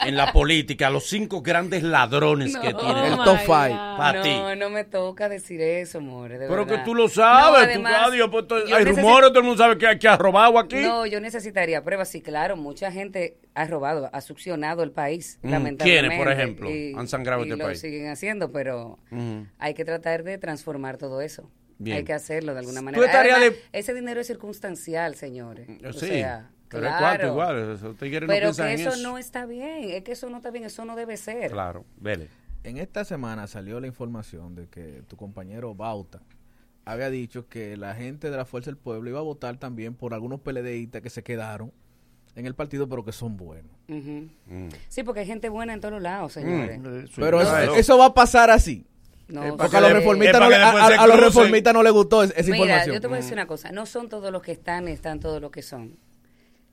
en 0.06 0.18
la 0.18 0.34
política, 0.34 0.90
los 0.90 1.06
cinco 1.08 1.42
grandes 1.42 1.82
ladrones 1.82 2.58
que 2.58 2.74
tiene 2.74 3.08
El 3.08 3.14
Oh 3.14 3.24
top 3.24 3.38
five. 3.46 3.70
God. 3.70 3.98
Para 3.98 4.22
ti. 4.22 4.30
No, 4.32 4.56
no 4.56 4.70
me 4.70 4.84
toca 4.84 5.30
decir 5.30 5.62
eso, 5.62 6.02
more. 6.02 6.38
de 6.38 6.48
Pero 6.50 6.68
que 6.68 6.78
tú 6.80 6.94
lo 6.94 7.08
sabes, 7.08 7.62
tú, 7.62 7.70
además, 7.72 7.94
adiós, 8.08 8.30
pues, 8.30 8.46
yo 8.50 8.76
hay 8.76 8.84
necesito- 8.84 8.96
rumores, 8.98 9.30
todo 9.30 9.40
el 9.40 9.46
mundo 9.46 9.64
sabe 9.64 9.78
que, 9.78 9.98
que 9.98 10.08
ha 10.10 10.18
robado 10.18 10.60
aquí. 10.60 10.82
No, 10.82 11.06
yo 11.06 11.22
necesitaría 11.22 11.82
pruebas. 11.82 12.10
Sí, 12.10 12.22
claro, 12.22 12.58
mucha 12.58 12.92
gente 12.92 13.38
ha 13.54 13.66
robado, 13.68 14.10
ha 14.12 14.20
succionado 14.22 14.84
el 14.84 14.92
país, 14.92 15.40
Mm, 15.42 15.50
lamentablemente. 15.52 15.84
¿quiénes, 16.10 16.18
por 16.20 16.32
ejemplo, 16.34 17.00
han 17.00 17.08
sangrado 17.08 17.46
y 17.46 17.50
este 17.50 17.58
lo 17.58 17.66
país? 17.66 17.80
siguen 17.80 18.10
haciendo, 18.10 18.52
pero 18.52 19.00
hay 19.58 19.74
que 19.74 19.86
tratar 19.86 20.24
de 20.24 20.38
transformar 20.38 20.98
todo 20.98 21.22
eso. 21.22 21.50
Bien. 21.78 21.98
Hay 21.98 22.04
que 22.04 22.14
hacerlo 22.14 22.54
de 22.54 22.60
alguna 22.60 22.82
manera. 22.82 23.06
estarías 23.06 23.38
Además, 23.38 23.58
de- 23.72 23.80
Ese 23.80 23.94
dinero 23.94 24.22
es 24.22 24.28
circunstancial, 24.28 25.16
señores. 25.16 25.68
O 25.86 25.94
Sí, 25.94 26.08
sea, 26.08 26.50
pero 26.70 26.84
claro. 26.84 27.00
cuarto 27.00 27.28
igual. 27.28 27.72
eso, 27.76 27.88
no 27.90 27.96
Pero 27.96 28.54
que 28.54 28.62
en 28.62 28.80
eso, 28.80 28.90
eso. 28.92 29.04
no 29.04 29.18
está 29.18 29.46
bien. 29.46 29.90
Es 29.92 30.04
que 30.04 30.14
eso 30.14 30.30
no 30.30 30.38
está 30.38 30.52
bien. 30.52 30.64
Eso 30.66 30.86
no 30.86 30.96
debe 30.96 31.18
ser. 31.18 31.52
Claro, 31.52 31.86
vele. 31.98 32.30
En 32.64 32.78
esta 32.78 33.04
semana 33.06 33.46
salió 33.48 33.80
la 33.80 33.88
información 33.88 34.56
de 34.56 34.68
que 34.68 35.04
tu 35.08 35.18
compañero 35.18 35.76
Bauta 35.76 36.22
había 36.86 37.10
dicho 37.10 37.48
que 37.48 37.78
la 37.78 37.94
gente 37.96 38.30
de 38.32 38.38
la 38.38 38.46
Fuerza 38.46 38.70
del 38.72 38.78
Pueblo 38.78 39.10
iba 39.10 39.20
a 39.20 39.24
votar 39.24 39.58
también 39.58 39.94
por 39.96 40.14
algunos 40.14 40.40
PLDistas 40.42 41.02
que 41.02 41.10
se 41.10 41.24
quedaron 41.24 41.72
en 42.36 42.46
el 42.46 42.56
partido, 42.56 42.88
pero 42.90 43.04
que 43.06 43.12
son 43.12 43.38
buenos. 43.38 43.72
Mm. 43.88 44.24
Sí, 44.90 45.04
porque 45.04 45.22
hay 45.22 45.26
gente 45.26 45.50
buena 45.50 45.74
en 45.74 45.82
todos 45.82 46.02
lados, 46.02 46.34
señores. 46.34 46.80
Pero 47.16 47.42
eso, 47.42 47.76
eso 47.76 47.98
va 47.98 48.06
a 48.08 48.14
pasar 48.14 48.50
así. 48.50 48.86
No, 49.28 49.44
Eh, 49.44 49.54
porque 49.58 49.78
a 49.78 49.82
los 49.82 49.94
reformistas 49.94 50.36
eh, 50.36 50.40
no, 50.40 50.46
a, 50.56 50.70
a- 50.86 51.04
a 51.04 51.08
los 51.08 51.20
reformistas 51.20 51.74
no 51.74 51.82
les 51.84 51.94
gustó 51.94 52.24
es- 52.24 52.32
esa 52.32 52.44
Mira, 52.52 52.58
información. 52.58 52.94
yo 52.96 53.02
te 53.02 53.08
voy 53.08 53.16
a 53.18 53.22
decir 53.22 53.34
una 53.34 53.48
cosa. 53.48 53.72
No 53.72 53.86
son 53.86 54.08
todos 54.10 54.32
los 54.32 54.42
que 54.42 54.52
están, 54.52 54.88
están 54.88 55.20
todos 55.20 55.42
los 55.42 55.52
que 55.52 55.62
son. 55.64 55.98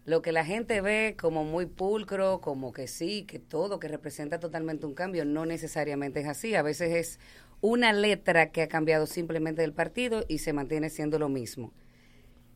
Lo 0.05 0.21
que 0.21 0.33
la 0.33 0.45
gente 0.45 0.81
ve 0.81 1.17
como 1.19 1.45
muy 1.45 1.67
pulcro, 1.67 2.41
como 2.41 2.73
que 2.73 2.89
sí, 2.89 3.23
que 3.25 3.39
todo, 3.39 3.79
que 3.79 3.89
representa 3.89 4.39
totalmente 4.41 4.85
un 4.85 4.95
cambio, 4.95 5.25
no 5.25 5.47
necesariamente 5.47 6.21
es 6.21 6.27
así. 6.27 6.55
A 6.55 6.63
veces 6.63 6.93
es 6.95 7.21
una 7.61 7.93
letra 7.93 8.51
que 8.51 8.63
ha 8.63 8.69
cambiado 8.69 9.07
simplemente 9.07 9.63
del 9.63 9.73
partido 9.73 10.25
y 10.29 10.39
se 10.39 10.53
mantiene 10.53 10.91
siendo 10.91 11.19
lo 11.21 11.29
mismo. 11.29 11.73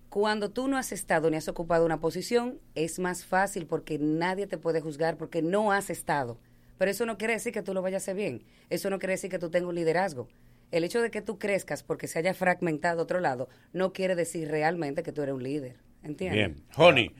Cuando 0.08 0.50
tú 0.50 0.66
no 0.68 0.76
has 0.76 0.92
estado 0.92 1.30
ni 1.30 1.36
has 1.36 1.48
ocupado 1.48 1.84
una 1.84 2.00
posición, 2.00 2.58
es 2.74 2.98
más 2.98 3.24
fácil 3.24 3.66
porque 3.66 3.98
nadie 3.98 4.46
te 4.46 4.58
puede 4.58 4.80
juzgar 4.80 5.16
porque 5.16 5.42
no 5.42 5.72
has 5.72 5.88
estado. 5.90 6.38
Pero 6.78 6.90
eso 6.90 7.06
no 7.06 7.18
quiere 7.18 7.34
decir 7.34 7.52
que 7.52 7.62
tú 7.62 7.74
lo 7.74 7.82
vayas 7.82 8.02
a 8.02 8.04
hacer 8.04 8.16
bien. 8.16 8.42
Eso 8.70 8.90
no 8.90 8.98
quiere 8.98 9.12
decir 9.12 9.30
que 9.30 9.38
tú 9.38 9.50
tengas 9.50 9.68
un 9.68 9.74
liderazgo. 9.74 10.28
El 10.70 10.84
hecho 10.84 11.00
de 11.00 11.10
que 11.10 11.22
tú 11.22 11.38
crezcas 11.38 11.82
porque 11.82 12.08
se 12.08 12.18
haya 12.18 12.34
fragmentado 12.34 13.02
otro 13.02 13.20
lado 13.20 13.48
no 13.72 13.92
quiere 13.92 14.14
decir 14.16 14.48
realmente 14.48 15.02
que 15.02 15.12
tú 15.12 15.22
eres 15.22 15.34
un 15.34 15.42
líder. 15.42 15.76
¿Entiendes? 16.02 16.36
Bien. 16.36 16.64
Honey, 16.76 17.10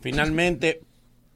finalmente 0.00 0.82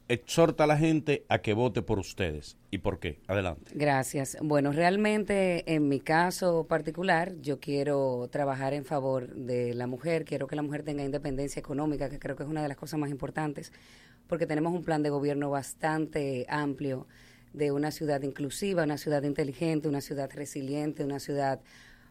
exhorta 0.07 0.65
a 0.65 0.67
la 0.67 0.77
gente 0.77 1.25
a 1.29 1.39
que 1.39 1.53
vote 1.53 1.81
por 1.81 1.99
ustedes. 1.99 2.57
¿Y 2.71 2.77
por 2.79 2.99
qué? 2.99 3.19
Adelante. 3.27 3.71
Gracias. 3.73 4.37
Bueno, 4.41 4.71
realmente 4.71 5.73
en 5.73 5.87
mi 5.87 5.99
caso 5.99 6.65
particular, 6.67 7.33
yo 7.41 7.59
quiero 7.59 8.27
trabajar 8.31 8.73
en 8.73 8.85
favor 8.85 9.33
de 9.33 9.73
la 9.73 9.87
mujer, 9.87 10.25
quiero 10.25 10.47
que 10.47 10.55
la 10.55 10.61
mujer 10.61 10.83
tenga 10.83 11.03
independencia 11.03 11.59
económica, 11.59 12.09
que 12.09 12.19
creo 12.19 12.35
que 12.35 12.43
es 12.43 12.49
una 12.49 12.61
de 12.61 12.67
las 12.67 12.77
cosas 12.77 12.99
más 12.99 13.09
importantes, 13.09 13.71
porque 14.27 14.45
tenemos 14.45 14.73
un 14.73 14.83
plan 14.83 15.03
de 15.03 15.09
gobierno 15.09 15.49
bastante 15.49 16.45
amplio 16.49 17.07
de 17.55 17.71
una 17.71 17.91
ciudad 17.91 18.21
inclusiva, 18.21 18.83
una 18.83 18.97
ciudad 18.97 19.23
inteligente, 19.23 19.87
una 19.87 20.01
ciudad 20.01 20.29
resiliente, 20.33 21.03
una 21.03 21.19
ciudad 21.19 21.61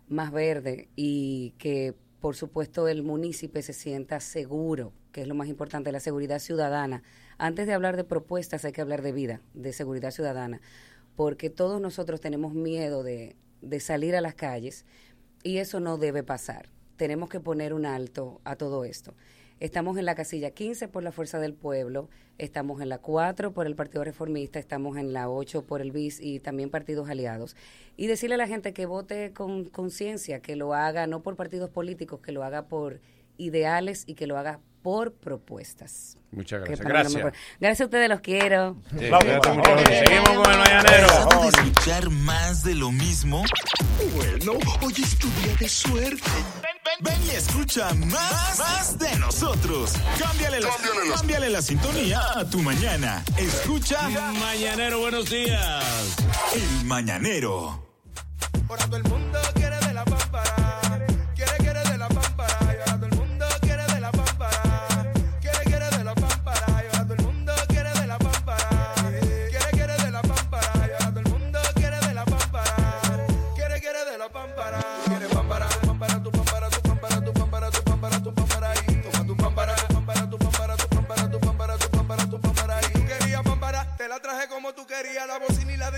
más 0.08 0.32
verde 0.32 0.89
y 0.97 1.55
que 1.58 1.94
por 2.20 2.36
supuesto 2.36 2.89
el 2.89 3.02
municipio 3.02 3.62
se 3.62 3.74
sienta 3.74 4.20
seguro, 4.20 4.92
que 5.12 5.20
es 5.23 5.28
lo 5.28 5.34
más 5.34 5.48
importante, 5.48 5.92
la 5.92 6.00
seguridad 6.00 6.39
ciudadana. 6.39 7.02
Antes 7.36 7.66
de 7.66 7.74
hablar 7.74 7.97
de 7.97 8.05
propuestas 8.05 8.64
hay 8.64 8.73
que 8.73 8.81
hablar 8.81 9.02
de 9.02 9.12
vida, 9.12 9.42
de 9.52 9.74
seguridad 9.74 10.10
ciudadana, 10.10 10.62
porque 11.16 11.50
todos 11.50 11.81
nosotros 11.81 12.23
tenemos 12.23 12.55
miedo 12.55 13.02
de, 13.02 13.36
de 13.60 13.81
salir 13.81 14.16
a 14.16 14.23
las 14.23 14.34
calles 14.34 14.86
y 15.42 15.58
eso 15.58 15.81
no 15.81 15.98
debe 15.98 16.23
pasar. 16.23 16.70
Tenemos 16.97 17.28
que 17.28 17.40
poner 17.40 17.74
un 17.74 17.84
alto 17.84 18.40
a 18.44 18.56
todo 18.56 18.84
esto. 18.84 19.14
Estamos 19.64 19.96
en 19.96 20.04
la 20.04 20.14
casilla 20.14 20.50
15 20.50 20.88
por 20.88 21.02
la 21.02 21.10
Fuerza 21.10 21.38
del 21.38 21.54
Pueblo, 21.54 22.10
estamos 22.36 22.82
en 22.82 22.90
la 22.90 22.98
4 22.98 23.54
por 23.54 23.66
el 23.66 23.74
Partido 23.74 24.04
Reformista, 24.04 24.58
estamos 24.58 24.98
en 24.98 25.14
la 25.14 25.30
8 25.30 25.64
por 25.64 25.80
el 25.80 25.90
BIS 25.90 26.20
y 26.20 26.38
también 26.38 26.68
partidos 26.68 27.08
aliados. 27.08 27.56
Y 27.96 28.06
decirle 28.06 28.34
a 28.34 28.36
la 28.36 28.46
gente 28.46 28.74
que 28.74 28.84
vote 28.84 29.32
con 29.32 29.64
conciencia, 29.64 30.40
que 30.40 30.54
lo 30.54 30.74
haga 30.74 31.06
no 31.06 31.22
por 31.22 31.36
partidos 31.36 31.70
políticos, 31.70 32.20
que 32.20 32.30
lo 32.30 32.44
haga 32.44 32.66
por 32.66 33.00
ideales 33.38 34.04
y 34.06 34.16
que 34.16 34.26
lo 34.26 34.36
haga 34.36 34.60
por 34.82 35.14
propuestas. 35.14 36.18
Muchas 36.30 36.60
gracias. 36.60 36.86
Gracias. 36.86 37.32
Gracias 37.58 37.80
a 37.80 37.84
ustedes, 37.84 38.10
los 38.10 38.20
quiero. 38.20 38.76
Sí, 38.90 39.06
mucho, 39.06 39.50
Honey. 39.50 39.86
Seguimos 39.86 40.28
con 40.28 40.52
el 40.52 40.58
mañanero. 40.58 41.06
¿Cansado 41.06 41.40
de 41.40 41.48
escuchar 41.48 42.10
más 42.10 42.64
de 42.64 42.74
lo 42.74 42.92
mismo? 42.92 43.42
Bueno, 44.14 44.58
hoy 44.82 44.92
es 44.92 45.18
tu 45.18 45.26
día 45.28 45.56
de 45.58 45.68
suerte. 45.70 46.30
Ven 47.00 47.20
y 47.26 47.31
escucha 47.31 47.92
más, 47.94 48.58
más 48.58 48.98
de 48.98 49.16
nosotros. 49.18 49.92
Cámbiale 50.18 50.60
la, 50.60 50.70
cámbiale 51.14 51.48
la 51.50 51.60
sintonía 51.62 52.20
a 52.36 52.48
tu 52.48 52.60
mañana. 52.60 53.24
Escucha 53.36 54.08
Mañanero, 54.08 55.00
buenos 55.00 55.28
días. 55.28 55.84
El 56.55 56.84
Mañanero. 56.86 57.84
Ahora 58.68 58.86
todo 58.86 58.97
el 58.97 59.05
mundo 59.05 59.39
quiere 59.55 59.63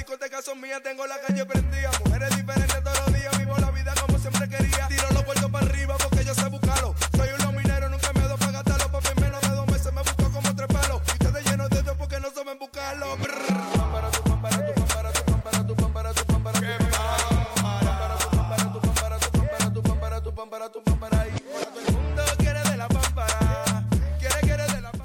discotecas 0.06 0.44
son 0.44 0.60
mías, 0.60 0.80
tengo 0.84 1.04
la 1.04 1.18
calle 1.20 1.44
prendida. 1.44 1.90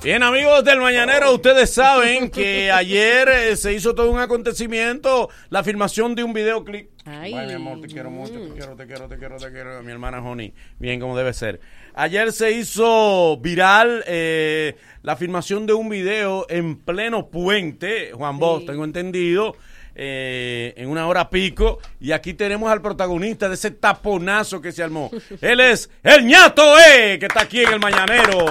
Bien, 0.04 0.24
amigos 0.24 0.64
del 0.64 0.80
Mañanero, 0.80 1.32
ustedes 1.32 1.76
saben 1.76 2.32
que 2.32 2.72
ayer 2.72 3.30
eh, 3.30 3.56
se 3.56 3.72
hizo 3.72 3.94
todo 3.94 4.10
un 4.10 4.18
acontecimiento, 4.18 5.30
la 5.52 5.64
filmación 5.64 6.16
de 6.16 6.24
un 6.24 6.34
videoclip. 6.34 6.90
Ay. 7.06 7.36
mi 7.36 7.54
amor, 7.54 7.82
te 7.82 7.88
quiero 7.88 8.10
mucho, 8.10 8.34
te 8.34 8.50
quiero, 8.50 8.76
te 8.76 8.88
quiero, 8.88 9.08
te 9.08 9.20
quiero, 9.20 9.38
te 9.38 9.52
quiero, 9.52 9.84
mi 9.84 9.92
hermana 9.92 10.20
Honey, 10.20 10.56
bien 10.80 11.00
como 11.00 11.16
debe 11.16 11.34
ser. 11.34 11.60
Ayer 11.94 12.32
se 12.32 12.52
hizo 12.52 13.38
viral 13.38 14.04
eh, 14.08 14.76
la 15.04 15.16
filmación 15.18 15.68
de 15.68 15.74
un 15.74 15.88
video 15.88 16.48
en 16.50 16.78
pleno 16.78 17.28
puente, 17.28 18.12
Juan 18.12 18.40
Bosch, 18.40 18.66
tengo 18.66 18.86
entendido, 18.86 19.56
eh, 19.95 20.74
en 20.78 20.90
una 20.90 21.08
hora 21.08 21.30
pico, 21.30 21.80
y 22.00 22.11
aquí 22.11 22.34
tenemos 22.34 22.72
al 22.72 22.82
protagonista 22.82 23.48
de 23.50 23.56
ese 23.56 23.72
taponazo 23.72 24.61
que 24.61 24.72
se 24.72 24.84
armó. 24.84 25.11
Él 25.42 25.60
es 25.60 25.90
el 26.03 26.26
ñato, 26.26 26.64
eh, 26.80 27.18
que 27.20 27.26
está 27.28 27.42
aquí 27.42 27.61
en 27.64 27.74
el 27.74 27.80
Mañanero. 27.80 28.45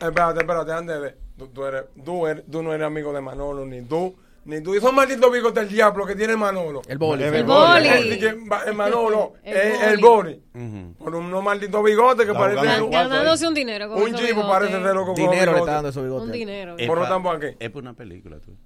Espérate, 0.00 0.40
espérate, 0.40 0.92
de. 0.92 1.14
Tú, 1.36 1.48
tú 1.48 1.64
eres, 1.66 1.84
tú, 2.04 2.26
eres- 2.26 2.44
tú 2.50 2.62
no 2.62 2.72
eres 2.72 2.86
amigo 2.86 3.12
de 3.12 3.20
Manolo, 3.20 3.66
ni 3.66 3.82
tú, 3.82 4.14
ni 4.44 4.60
tú. 4.62 4.72
Y 4.74 4.78
esos 4.78 4.92
malditos 4.92 5.32
bigos 5.32 5.52
del 5.52 5.68
diablo 5.68 6.06
que 6.06 6.14
tiene 6.14 6.36
Manolo. 6.36 6.80
El 6.86 6.96
boli. 6.98 7.24
El, 7.24 7.34
El 7.34 7.44
boli. 7.44 7.88
boli. 7.88 8.12
El, 8.12 8.22
el 8.68 8.74
Manolo, 8.74 9.32
El 9.42 9.56
el, 9.56 9.82
el 9.94 9.98
boli. 9.98 10.40
boli. 10.54 10.94
Por 10.96 11.14
unos 11.16 11.42
malditos 11.42 11.82
bigotes 11.82 12.24
que 12.24 12.32
La 12.32 12.38
parecen. 12.38 12.88
Ganándose 12.90 13.48
un 13.48 13.54
dinero 13.54 13.88
con 13.88 13.98
Un 13.98 14.04
bigotes. 14.12 14.34
parece 14.44 14.72
ser 14.74 14.94
loco 14.94 15.06
con 15.06 15.14
Dinero 15.16 15.52
le 15.52 15.58
está 15.58 15.72
dando 15.72 15.88
esos 15.88 16.02
Un 16.02 16.08
bigotes. 16.08 16.32
dinero. 16.32 16.74
Es 16.78 16.86
Por 16.86 16.98
lo 16.98 17.08
tanto, 17.08 17.30
aquí. 17.30 17.46
Es 17.58 17.70
por 17.70 17.82
una 17.82 17.94
película, 17.94 18.38
tú. 18.38 18.56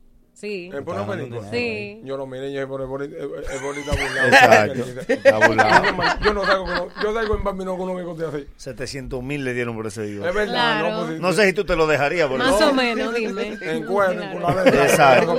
Sí. 0.41 0.71
Es 0.73 0.83
por 0.83 0.95
una 0.95 1.05
película. 1.07 1.51
Sí. 1.51 2.01
Yo 2.05 2.17
lo 2.17 2.25
miré 2.27 2.51
y 2.51 2.53
yo 2.55 2.61
dije, 2.61 2.71
pero 2.71 2.85
el 2.85 2.89
boli, 2.89 3.05
el, 3.07 3.13
el 3.15 3.61
boli 3.63 3.81
está 3.81 3.93
burlado. 3.93 4.29
Exacto. 4.29 5.13
Está 5.13 5.39
burlado. 5.49 5.85
Yo 6.25 6.33
no 6.35 6.47
salgo 6.47 6.65
con 6.65 6.89
yo 7.03 7.15
salgo 7.15 7.37
en 7.37 7.45
bambino 7.45 7.77
con 7.77 7.89
unos 7.91 7.97
bigotes 7.97 8.35
así. 8.35 8.47
700 8.57 9.21
mil 9.23 9.45
le 9.45 9.53
dieron 9.53 9.75
por 9.75 9.89
ese 9.89 10.03
video. 10.03 10.29
Es 10.29 10.33
verdad, 10.35 10.53
Claro. 10.81 10.91
no, 11.01 11.07
pues, 11.07 11.21
No 11.21 11.33
sé 11.33 11.47
si 11.47 11.53
tú 11.55 11.65
te 11.65 11.75
lo 11.75 11.89
dejarías, 11.89 12.29
pero 12.29 12.39
Más 12.39 12.61
no. 12.61 12.69
o 12.69 12.73
menos, 12.73 13.15
dime. 13.15 13.59
En 13.63 13.85
cuero, 13.85 14.13
en 14.13 14.19
Claro. 14.19 14.41
culadera. 14.41 14.85
Exacto. 14.85 15.37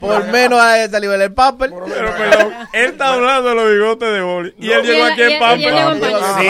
Por 0.00 0.26
menos 0.30 0.60
a 0.60 0.84
esta 0.84 1.00
nivel 1.00 1.22
el 1.22 1.32
papel. 1.32 1.72
Pero 1.72 1.86
perdón, 2.14 2.52
él 2.74 2.84
está 2.90 3.14
hablando 3.14 3.48
de 3.48 3.54
los 3.54 3.70
bigotes 3.70 4.12
de 4.12 4.20
boli. 4.20 4.54
Y 4.58 4.70
él 4.70 4.82
llegó 4.82 5.04
aquí 5.04 5.22
en 5.22 5.38
Pampa. 5.38 5.70
Pampa. 5.70 6.40
Sí. 6.40 6.46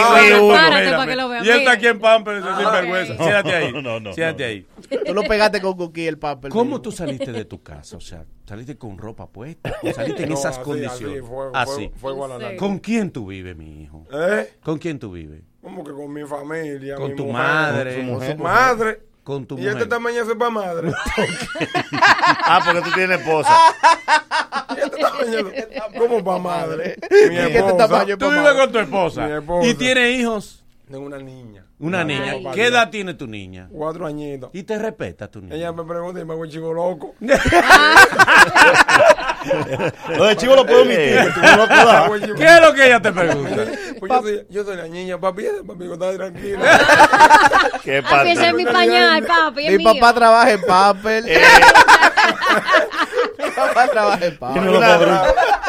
Y 1.45 1.49
él 1.51 1.59
está 1.61 1.73
aquí 1.73 1.87
en 1.87 1.99
Pampa, 2.01 2.33
ese 2.37 2.49
sinvergüenza. 2.57 3.17
Siéntate 3.17 3.55
ahí. 3.55 3.73
No, 3.73 4.01
no, 4.01 4.13
Siéntate 4.13 4.45
ahí. 4.45 4.67
Tú 5.07 5.15
lo 5.15 5.23
pegaste 5.23 5.61
con 5.61 5.77
Cookie 5.77 6.07
el 6.09 6.19
papel. 6.19 6.51
¿Cómo 6.51 6.81
tú 6.81 6.91
saliste 6.93 7.33
de 7.33 7.45
tu 7.45 7.63
casa? 7.63 7.92
O 7.97 8.01
sea, 8.01 8.25
¿saliste 8.47 8.77
con 8.77 8.99
ropa 8.99 9.27
puesta? 9.29 9.73
¿O 9.83 9.93
saliste 9.93 10.23
en 10.25 10.31
No, 10.31 10.35
esas 10.37 10.57
así, 10.57 10.65
condiciones? 10.65 11.19
así, 11.21 11.27
fue- 11.29 11.51
Así. 11.55 11.89
fue- 11.91 11.99
fue 12.01 12.13
Guadalajara. 12.13 12.57
¿Con 12.57 12.79
quién 12.79 13.11
tú 13.11 13.27
vives, 13.27 13.57
mi 13.57 13.83
hijo? 13.83 14.07
¿Eh? 14.13 14.55
¿Con 14.63 14.79
quién 14.79 14.99
tú 14.99 15.13
vives? 15.13 15.43
Como 15.63 15.85
que 15.85 15.93
con 15.93 16.13
mi 16.13 16.25
familia. 16.25 16.97
Con 16.97 17.11
mi 17.11 17.17
tu 17.17 17.27
mujer, 17.27 17.43
madre. 17.43 17.97
Con 17.97 18.09
Con 18.19 18.27
su 18.27 18.37
tu 18.37 18.43
madre. 18.43 19.01
Con 19.23 19.47
tu 19.47 19.55
y 19.55 19.59
mujer. 19.59 19.73
este 19.77 19.87
tamaño 19.87 20.23
es 20.23 20.35
para 20.37 20.51
madre. 20.51 20.93
Ah, 22.45 22.61
porque 22.65 22.83
tú 22.83 22.91
tienes 22.95 23.21
esposa. 23.21 23.57
y 24.77 24.81
este 24.81 24.99
tamaño 24.99 25.99
como 25.99 26.25
para 26.25 26.39
madre. 26.39 26.97
Mi 27.29 27.35
¿Y 27.35 27.39
este 27.39 27.59
esposa. 27.59 27.77
tamaño 27.89 28.19
Tú 28.19 28.31
vives 28.31 28.53
con 28.55 28.73
tu 28.73 28.79
esposa. 28.79 29.27
Mi 29.27 29.33
esposa. 29.39 29.69
¿Y 29.69 29.75
tienes 29.75 30.19
hijos? 30.21 30.65
Tengo 30.91 31.07
una 31.07 31.19
niña. 31.19 31.62
Una 31.83 31.99
Ay, 32.01 32.07
niña. 32.07 32.35
¿Qué 32.55 32.67
edad 32.67 32.91
tiene 32.91 33.15
tu 33.15 33.27
niña? 33.27 33.69
Cuatro 33.73 34.07
añitos. 34.07 34.51
¿Y 34.53 34.63
te 34.63 34.79
respeta 34.79 35.29
tu 35.29 35.41
niña? 35.41 35.57
Ella 35.57 35.73
me 35.73 35.83
pregunta 35.83 36.21
y 36.21 36.25
me 36.25 36.33
hago 36.33 36.45
el 36.45 36.51
chico 36.51 36.73
loco. 36.73 37.17
Lo 40.17 40.25
de 40.27 40.37
chivo 40.37 40.55
lo 40.55 40.65
puedo 40.65 40.83
omitir. 40.83 41.19
¿Qué 42.37 42.45
es 42.45 42.61
lo 42.61 42.73
que 42.73 42.87
ella 42.87 43.03
te 43.03 43.13
pregunta? 43.13 43.65
Pues 44.03 44.11
yo, 44.11 44.21
soy, 44.23 44.47
yo 44.51 44.65
soy 44.65 44.77
la 44.77 44.89
niña, 44.89 45.17
papi. 45.19 45.45
Papi, 45.65 45.85
está 45.85 46.17
tranquilo. 46.17 46.59
Qué 47.85 48.03
Papi, 48.03 48.31
ese 48.31 48.33
es 48.33 48.39
parte. 48.39 48.53
mi 48.55 48.65
pañal, 48.65 49.25
papi. 49.25 49.67
es 49.69 49.77
Mi 49.79 49.85
papá 49.85 50.13
trabaja 50.13 50.51
en 50.51 50.61
papel. 50.63 51.25
Eh, 51.29 51.41
Mi 53.39 53.51
papá 53.51 53.87
trabaja 53.89 54.25
en 54.27 54.39
papel. 54.39 54.69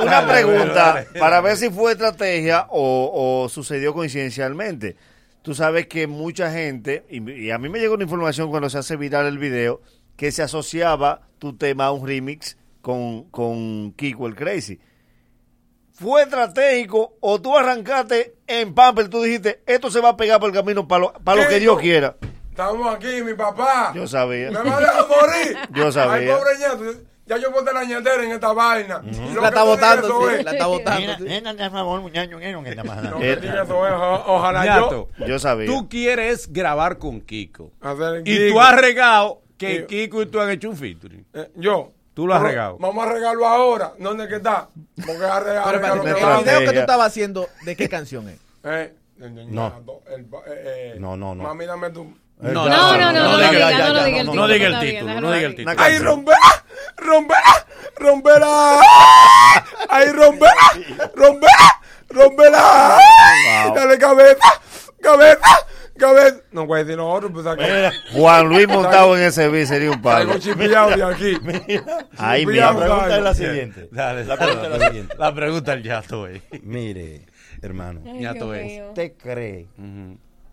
Una, 0.01 0.27
pregunta 0.27 1.05
para 1.19 1.41
ver 1.41 1.57
si 1.57 1.69
fue 1.69 1.91
estrategia 1.91 2.65
o, 2.69 3.43
o 3.45 3.49
sucedió 3.49 3.93
coincidencialmente. 3.93 4.95
Tú 5.43 5.53
sabes 5.53 5.87
que 5.87 6.07
mucha 6.07 6.51
gente, 6.51 7.05
y, 7.09 7.31
y 7.31 7.51
a 7.51 7.57
mí 7.57 7.69
me 7.69 7.79
llegó 7.79 7.93
una 7.93 8.03
información 8.05 8.49
cuando 8.49 8.69
se 8.69 8.79
hace 8.79 8.95
viral 8.95 9.27
el 9.27 9.37
video, 9.37 9.81
que 10.15 10.31
se 10.31 10.41
asociaba 10.41 11.27
tu 11.37 11.55
tema 11.57 11.85
a 11.85 11.91
un 11.91 12.07
remix 12.07 12.57
con, 12.81 13.29
con 13.29 13.91
Kiko 13.91 14.25
el 14.27 14.35
Crazy. 14.35 14.79
¿Fue 15.91 16.23
estratégico 16.23 17.17
o 17.19 17.39
tú 17.41 17.57
arrancaste 17.57 18.35
en 18.47 18.73
Pamper, 18.73 19.09
tú 19.09 19.21
dijiste, 19.21 19.61
esto 19.67 19.91
se 19.91 19.99
va 19.99 20.09
a 20.09 20.17
pegar 20.17 20.39
por 20.39 20.49
el 20.49 20.55
camino 20.55 20.87
para 20.87 21.01
lo, 21.01 21.13
para 21.13 21.43
lo 21.43 21.47
que 21.49 21.59
Dios 21.59 21.77
quiera? 21.79 22.15
Estamos 22.49 22.95
aquí, 22.95 23.21
mi 23.21 23.33
papá. 23.33 23.91
Yo 23.93 24.07
sabía. 24.07 24.49
Me 24.49 24.63
va 24.63 24.77
a 24.77 24.79
dejar 24.79 25.07
morir. 25.07 25.57
Yo 25.73 25.91
sabía. 25.91 26.35
Ay, 26.35 26.39
pobre 26.39 26.57
ñato. 26.59 26.99
Ya 27.25 27.37
yo 27.37 27.51
boté 27.51 27.71
la 27.73 27.85
ñatera 27.85 28.23
en 28.23 28.31
esta 28.31 28.51
vaina. 28.51 29.01
La 29.39 29.47
está 29.47 29.63
botando, 29.63 30.07
sí, 30.29 30.35
es- 30.35 30.43
la 30.43 30.51
está 30.51 30.67
botando. 30.67 31.15
sí. 31.17 31.41
por 31.57 31.71
favor, 31.71 32.01
muchacho, 32.01 32.37
que 32.37 32.51
no 32.51 32.65
está 32.65 32.83
Lo 32.83 32.89
pasando. 32.89 33.19
que 33.19 33.35
dices, 33.37 33.55
eso 33.63 33.87
es, 33.87 33.93
o- 33.93 34.23
ojalá 34.27 34.65
Ñato, 34.65 35.09
yo. 35.19 35.25
Yo 35.25 35.39
sabía. 35.39 35.65
tú 35.67 35.87
quieres 35.87 36.51
grabar 36.51 36.97
con 36.97 37.21
Kiko. 37.21 37.71
hacer 37.81 38.21
Y 38.25 38.37
Kiko. 38.37 38.53
tú 38.53 38.59
has 38.61 38.75
regado 38.75 39.41
que 39.57 39.75
Kiko. 39.85 39.87
Kiko 39.87 40.21
y 40.23 40.25
tú 40.25 40.39
han 40.41 40.49
hecho 40.49 40.69
un 40.69 40.75
featuring. 40.75 41.25
Eh, 41.33 41.49
yo. 41.55 41.91
Tú 42.13 42.27
lo 42.27 42.35
has 42.35 42.43
regado. 42.43 42.77
Vamos 42.79 43.07
a 43.07 43.11
regarlo 43.11 43.47
ahora. 43.47 43.93
¿Dónde 43.97 44.27
que 44.27 44.35
está? 44.35 44.67
Porque 45.03 45.23
ha 45.25 45.39
regado. 45.39 45.71
Pero 45.71 45.95
el 46.37 46.43
video 46.43 46.59
que 46.59 46.73
tú 46.73 46.79
estabas 46.79 47.07
haciendo, 47.07 47.47
¿de 47.65 47.75
qué 47.75 47.89
canción 47.89 48.27
es? 48.29 48.37
Eh, 48.65 48.93
No. 49.17 49.81
el 50.13 50.21
eh, 50.21 50.27
eh, 50.47 50.95
No, 50.99 51.15
no, 51.17 51.33
no. 51.33 51.41
Mami, 51.43 51.65
dame 51.65 51.89
tu. 51.89 52.13
No, 52.43 52.67
No, 52.67 52.97
no, 52.97 53.11
no, 53.11 53.23
no, 53.23 53.37
diga- 53.39 53.51
no 53.51 53.69
el 53.69 53.93
no, 53.93 54.03
título. 54.05 54.33
No 54.35 54.47
diga 54.47 54.67
el 54.67 54.79
título, 54.79 55.21
no 55.21 55.31
diga 55.31 55.45
el 55.47 55.51
ahí. 55.51 55.55
título. 55.55 55.75
¡Ay, 55.79 55.97
rompela! 55.99 56.37
¡Rompela! 56.97 57.65
¡Rompela! 57.97 58.79
¡Ay! 59.89 60.07
¡Rompela! 60.11 60.53
¡Rompela! 62.09 62.97
Wow. 63.65 63.75
¡Dale 63.75 63.97
cabeza! 63.97 64.61
¡Cabeza! 65.01 65.39
¡Cabeza! 65.97 66.37
No 66.51 66.67
puede 66.67 66.83
decir 66.83 66.97
nosotros, 66.97 67.31
pues 67.33 67.45
aquí. 67.47 67.63
Juan 68.13 68.49
Luis 68.49 68.67
montado 68.67 69.15
en 69.15 69.23
ese 69.23 69.47
beat 69.47 69.67
sería 69.67 69.91
un 69.91 70.01
palo. 70.01 70.37
Chipillado 70.39 70.89
de 70.95 71.03
aquí. 71.03 71.37
Ahí 72.17 72.45
mismo. 72.45 72.61
La 72.61 72.75
pregunta 72.77 73.17
es 73.17 73.23
la 73.23 73.33
siguiente. 73.33 73.89
Dale, 73.91 74.25
La 74.25 74.37
pregunta 74.37 74.63
es 74.67 74.79
la 74.79 74.87
siguiente. 74.87 75.15
La 75.17 75.33
pregunta 75.33 75.73
el 75.73 75.83
ñato, 75.83 76.19
güey. 76.21 76.41
Mire, 76.63 77.25
hermano, 77.61 78.01
Dios 78.01 78.35
es. 78.57 78.81
¿usted 78.89 79.13
cree 79.21 79.67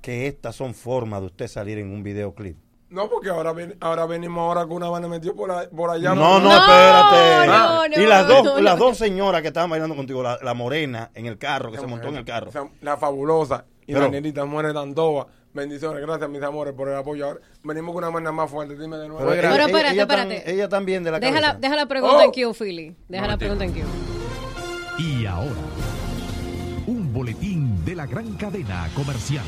que 0.00 0.26
estas 0.26 0.56
son 0.56 0.74
formas 0.74 1.20
de 1.20 1.26
usted 1.26 1.48
salir 1.48 1.78
en 1.78 1.90
un 1.92 2.02
videoclip? 2.02 2.56
No, 2.88 3.08
porque 3.08 3.28
ahora, 3.28 3.52
ven- 3.52 3.76
ahora 3.80 4.04
venimos 4.06 4.40
ahora 4.40 4.62
con 4.66 4.72
una 4.78 4.88
vaina 4.88 5.06
metido 5.06 5.36
por, 5.36 5.68
por 5.70 5.90
allá. 5.90 6.12
No, 6.12 6.40
no, 6.40 6.48
No, 6.48 6.50
espérate. 6.50 7.46
no, 7.46 7.88
no, 7.88 8.02
y 8.02 8.06
las 8.06 8.26
dos, 8.26 8.44
no, 8.44 8.54
no. 8.56 8.60
las 8.60 8.78
dos 8.78 8.98
señoras 8.98 9.42
que 9.42 9.48
estaban 9.48 9.70
bailando 9.70 9.94
contigo, 9.94 10.22
la, 10.24 10.38
la 10.42 10.54
morena 10.54 11.10
en 11.14 11.26
el 11.26 11.38
carro, 11.38 11.70
que 11.70 11.78
se 11.78 11.86
montó 11.86 12.08
en 12.08 12.16
el 12.16 12.24
carro. 12.24 12.50
La 12.80 12.96
fabulosa 12.96 13.64
y 13.86 13.92
Pero- 13.92 14.06
la 14.06 14.10
nenita 14.10 14.44
muere 14.44 14.72
Tantoa. 14.72 15.28
Bendiciones, 15.52 16.00
gracias 16.00 16.30
mis 16.30 16.42
amores 16.42 16.74
por 16.74 16.88
el 16.88 16.94
apoyo. 16.96 17.26
Ahora 17.26 17.40
venimos 17.64 17.92
con 17.92 18.04
una 18.04 18.12
vaina 18.12 18.30
más 18.32 18.48
fuerte. 18.50 18.76
Dime 18.76 18.96
de 18.98 19.08
nuevo. 19.08 19.24
Pero 19.28 19.40
espérate, 19.42 19.92
ella, 19.92 20.02
espérate. 20.02 20.40
Tan, 20.40 20.48
ella 20.54 20.68
también 20.68 21.02
de 21.04 21.10
la 21.10 21.18
Deja 21.20 21.40
la, 21.40 21.54
deja 21.54 21.74
la 21.76 21.86
pregunta 21.86 22.16
Oh. 22.18 22.22
en 22.22 22.30
Q, 22.32 22.54
Philly. 22.54 22.96
Deja 23.08 23.26
la 23.26 23.36
pregunta 23.36 23.64
en 23.64 23.72
Q. 23.72 23.80
Y 24.98 25.26
ahora, 25.26 25.50
un 26.86 27.12
boletín 27.12 27.84
de 27.84 27.94
la 27.96 28.06
gran 28.06 28.34
cadena 28.34 28.88
comercial. 28.94 29.44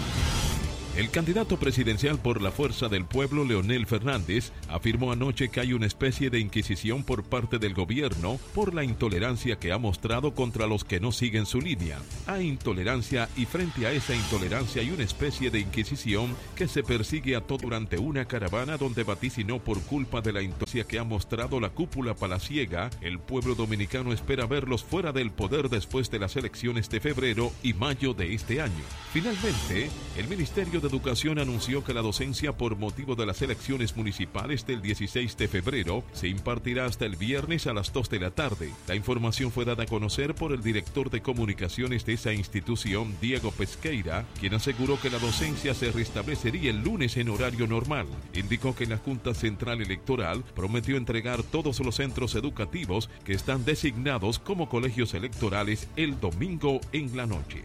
El 0.94 1.08
candidato 1.08 1.56
presidencial 1.56 2.18
por 2.18 2.42
la 2.42 2.50
Fuerza 2.50 2.90
del 2.90 3.06
Pueblo, 3.06 3.46
Leonel 3.46 3.86
Fernández, 3.86 4.52
afirmó 4.68 5.10
anoche 5.10 5.48
que 5.48 5.60
hay 5.60 5.72
una 5.72 5.86
especie 5.86 6.28
de 6.28 6.38
inquisición 6.38 7.02
por 7.02 7.24
parte 7.24 7.58
del 7.58 7.72
gobierno 7.72 8.38
por 8.54 8.74
la 8.74 8.84
intolerancia 8.84 9.58
que 9.58 9.72
ha 9.72 9.78
mostrado 9.78 10.34
contra 10.34 10.66
los 10.66 10.84
que 10.84 11.00
no 11.00 11.10
siguen 11.10 11.46
su 11.46 11.62
línea. 11.62 11.98
Hay 12.26 12.46
intolerancia 12.46 13.30
y 13.38 13.46
frente 13.46 13.86
a 13.86 13.92
esa 13.92 14.14
intolerancia 14.14 14.82
hay 14.82 14.90
una 14.90 15.02
especie 15.02 15.50
de 15.50 15.60
inquisición 15.60 16.36
que 16.56 16.68
se 16.68 16.82
persigue 16.82 17.36
a 17.36 17.40
todo 17.40 17.62
durante 17.62 17.96
una 17.96 18.26
caravana 18.26 18.76
donde 18.76 19.04
vaticinó 19.04 19.60
por 19.60 19.80
culpa 19.82 20.20
de 20.20 20.32
la 20.32 20.42
intolerancia 20.42 20.84
que 20.84 20.98
ha 20.98 21.04
mostrado 21.04 21.58
la 21.60 21.70
cúpula 21.70 22.14
palaciega. 22.14 22.90
El 23.00 23.18
pueblo 23.18 23.54
dominicano 23.54 24.12
espera 24.12 24.46
verlos 24.46 24.84
fuera 24.84 25.12
del 25.12 25.30
poder 25.30 25.70
después 25.70 26.10
de 26.10 26.18
las 26.18 26.36
elecciones 26.36 26.90
de 26.90 27.00
febrero 27.00 27.52
y 27.62 27.72
mayo 27.72 28.12
de 28.12 28.34
este 28.34 28.60
año. 28.60 28.84
Finalmente, 29.12 29.88
el 30.18 30.28
Ministerio 30.28 30.81
de 30.82 30.88
Educación 30.88 31.38
anunció 31.38 31.84
que 31.84 31.94
la 31.94 32.02
docencia 32.02 32.52
por 32.52 32.76
motivo 32.76 33.14
de 33.14 33.24
las 33.24 33.40
elecciones 33.40 33.96
municipales 33.96 34.66
del 34.66 34.82
16 34.82 35.36
de 35.36 35.48
febrero 35.48 36.04
se 36.12 36.28
impartirá 36.28 36.84
hasta 36.84 37.06
el 37.06 37.16
viernes 37.16 37.66
a 37.66 37.72
las 37.72 37.92
2 37.92 38.10
de 38.10 38.20
la 38.20 38.30
tarde. 38.32 38.70
La 38.88 38.94
información 38.94 39.50
fue 39.50 39.64
dada 39.64 39.84
a 39.84 39.86
conocer 39.86 40.34
por 40.34 40.52
el 40.52 40.62
director 40.62 41.08
de 41.10 41.22
comunicaciones 41.22 42.04
de 42.04 42.14
esa 42.14 42.32
institución, 42.32 43.16
Diego 43.20 43.52
Pesqueira, 43.52 44.26
quien 44.40 44.54
aseguró 44.54 45.00
que 45.00 45.10
la 45.10 45.18
docencia 45.18 45.72
se 45.74 45.92
restablecería 45.92 46.70
el 46.70 46.82
lunes 46.82 47.16
en 47.16 47.28
horario 47.28 47.66
normal. 47.66 48.06
Indicó 48.34 48.74
que 48.74 48.86
la 48.86 48.98
Junta 48.98 49.34
Central 49.34 49.80
Electoral 49.80 50.44
prometió 50.54 50.96
entregar 50.96 51.42
todos 51.42 51.80
los 51.80 51.94
centros 51.94 52.34
educativos 52.34 53.08
que 53.24 53.32
están 53.32 53.64
designados 53.64 54.38
como 54.38 54.68
colegios 54.68 55.14
electorales 55.14 55.88
el 55.96 56.18
domingo 56.20 56.80
en 56.92 57.16
la 57.16 57.26
noche. 57.26 57.62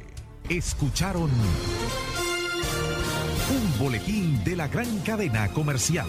Escucharon 0.50 1.30
un 3.50 3.80
boletín 3.80 4.44
de 4.44 4.58
la 4.58 4.68
gran 4.68 5.00
cadena 5.00 5.48
comercial. 5.54 6.08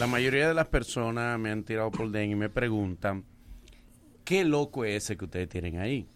La 0.00 0.06
mayoría 0.06 0.48
de 0.48 0.54
las 0.54 0.66
personas 0.68 1.38
me 1.38 1.50
han 1.50 1.64
tirado 1.64 1.90
por 1.90 2.10
den 2.10 2.30
y 2.30 2.34
me 2.34 2.48
preguntan, 2.48 3.24
¿qué 4.24 4.42
loco 4.44 4.84
es 4.84 5.04
ese 5.04 5.18
que 5.18 5.26
ustedes 5.26 5.50
tienen 5.50 5.78
ahí? 5.78 6.08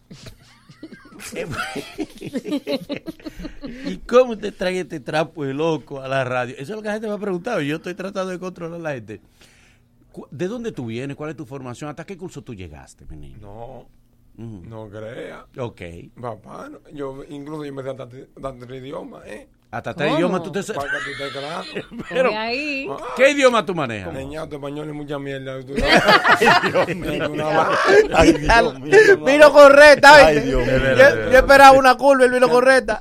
¿Y 3.85 3.99
cómo 3.99 4.39
te 4.39 4.51
traen 4.53 4.77
este 4.77 5.01
trapo 5.01 5.45
de 5.45 5.53
loco 5.53 6.01
a 6.01 6.09
la 6.09 6.25
radio? 6.25 6.55
Eso 6.55 6.63
es 6.73 6.77
lo 6.77 6.81
que 6.81 6.89
la 6.89 6.95
gente 6.95 7.09
me 7.09 7.15
ha 7.15 7.19
preguntado 7.19 7.61
yo 7.61 7.77
estoy 7.77 7.95
tratando 7.95 8.31
de 8.31 8.39
controlar 8.39 8.81
a 8.81 8.83
la 8.83 8.93
gente. 8.95 9.21
¿De 10.31 10.49
dónde 10.49 10.73
tú 10.73 10.87
vienes? 10.87 11.17
¿Cuál 11.17 11.31
es 11.31 11.37
tu 11.37 11.45
formación? 11.45 11.91
¿Hasta 11.91 12.07
qué 12.07 12.17
curso 12.17 12.43
tú 12.43 12.55
llegaste, 12.55 13.05
mi 13.05 13.17
niño? 13.17 13.39
No, 13.43 13.87
no 14.39 14.89
crea. 14.89 15.45
Ok. 15.59 15.83
Papá, 16.19 16.71
no, 16.71 16.79
yo 16.93 17.25
incluso 17.29 17.67
yo 17.67 17.75
me 17.75 17.83
sé 17.83 17.95
tanto, 17.95 18.17
tanto 18.41 18.75
idioma, 18.75 19.21
¿eh? 19.27 19.47
Hasta 19.73 19.95
tres 19.95 20.15
idiomas 20.15 20.43
tú 20.43 20.51
te 20.51 20.63
Para 20.65 20.89
que 20.89 20.97
tú 20.97 21.25
te 21.25 21.31
creas. 21.39 21.67
Pero, 22.09 22.31
¿qué 23.17 23.31
idioma 23.31 23.65
tú 23.65 23.73
manejas? 23.75 24.13
Niñato, 24.13 24.57
español 24.57 24.89
y 24.89 24.93
mucha 24.93 25.17
mierda. 25.19 25.59
Dios 25.59 26.97
mío. 26.97 27.47
Ay, 28.15 28.33
Dios 28.33 28.81
mío. 28.81 29.25
Vino 29.25 29.53
correcta, 29.53 30.27
Ay. 30.27 30.41
Dios 30.41 30.67
mío. 30.67 30.77
Yo, 31.31 31.39
esperaba 31.39 31.73
una 31.79 31.97
curva, 31.97 32.25
él 32.25 32.33
vino 32.33 32.49
correcta. 32.49 33.01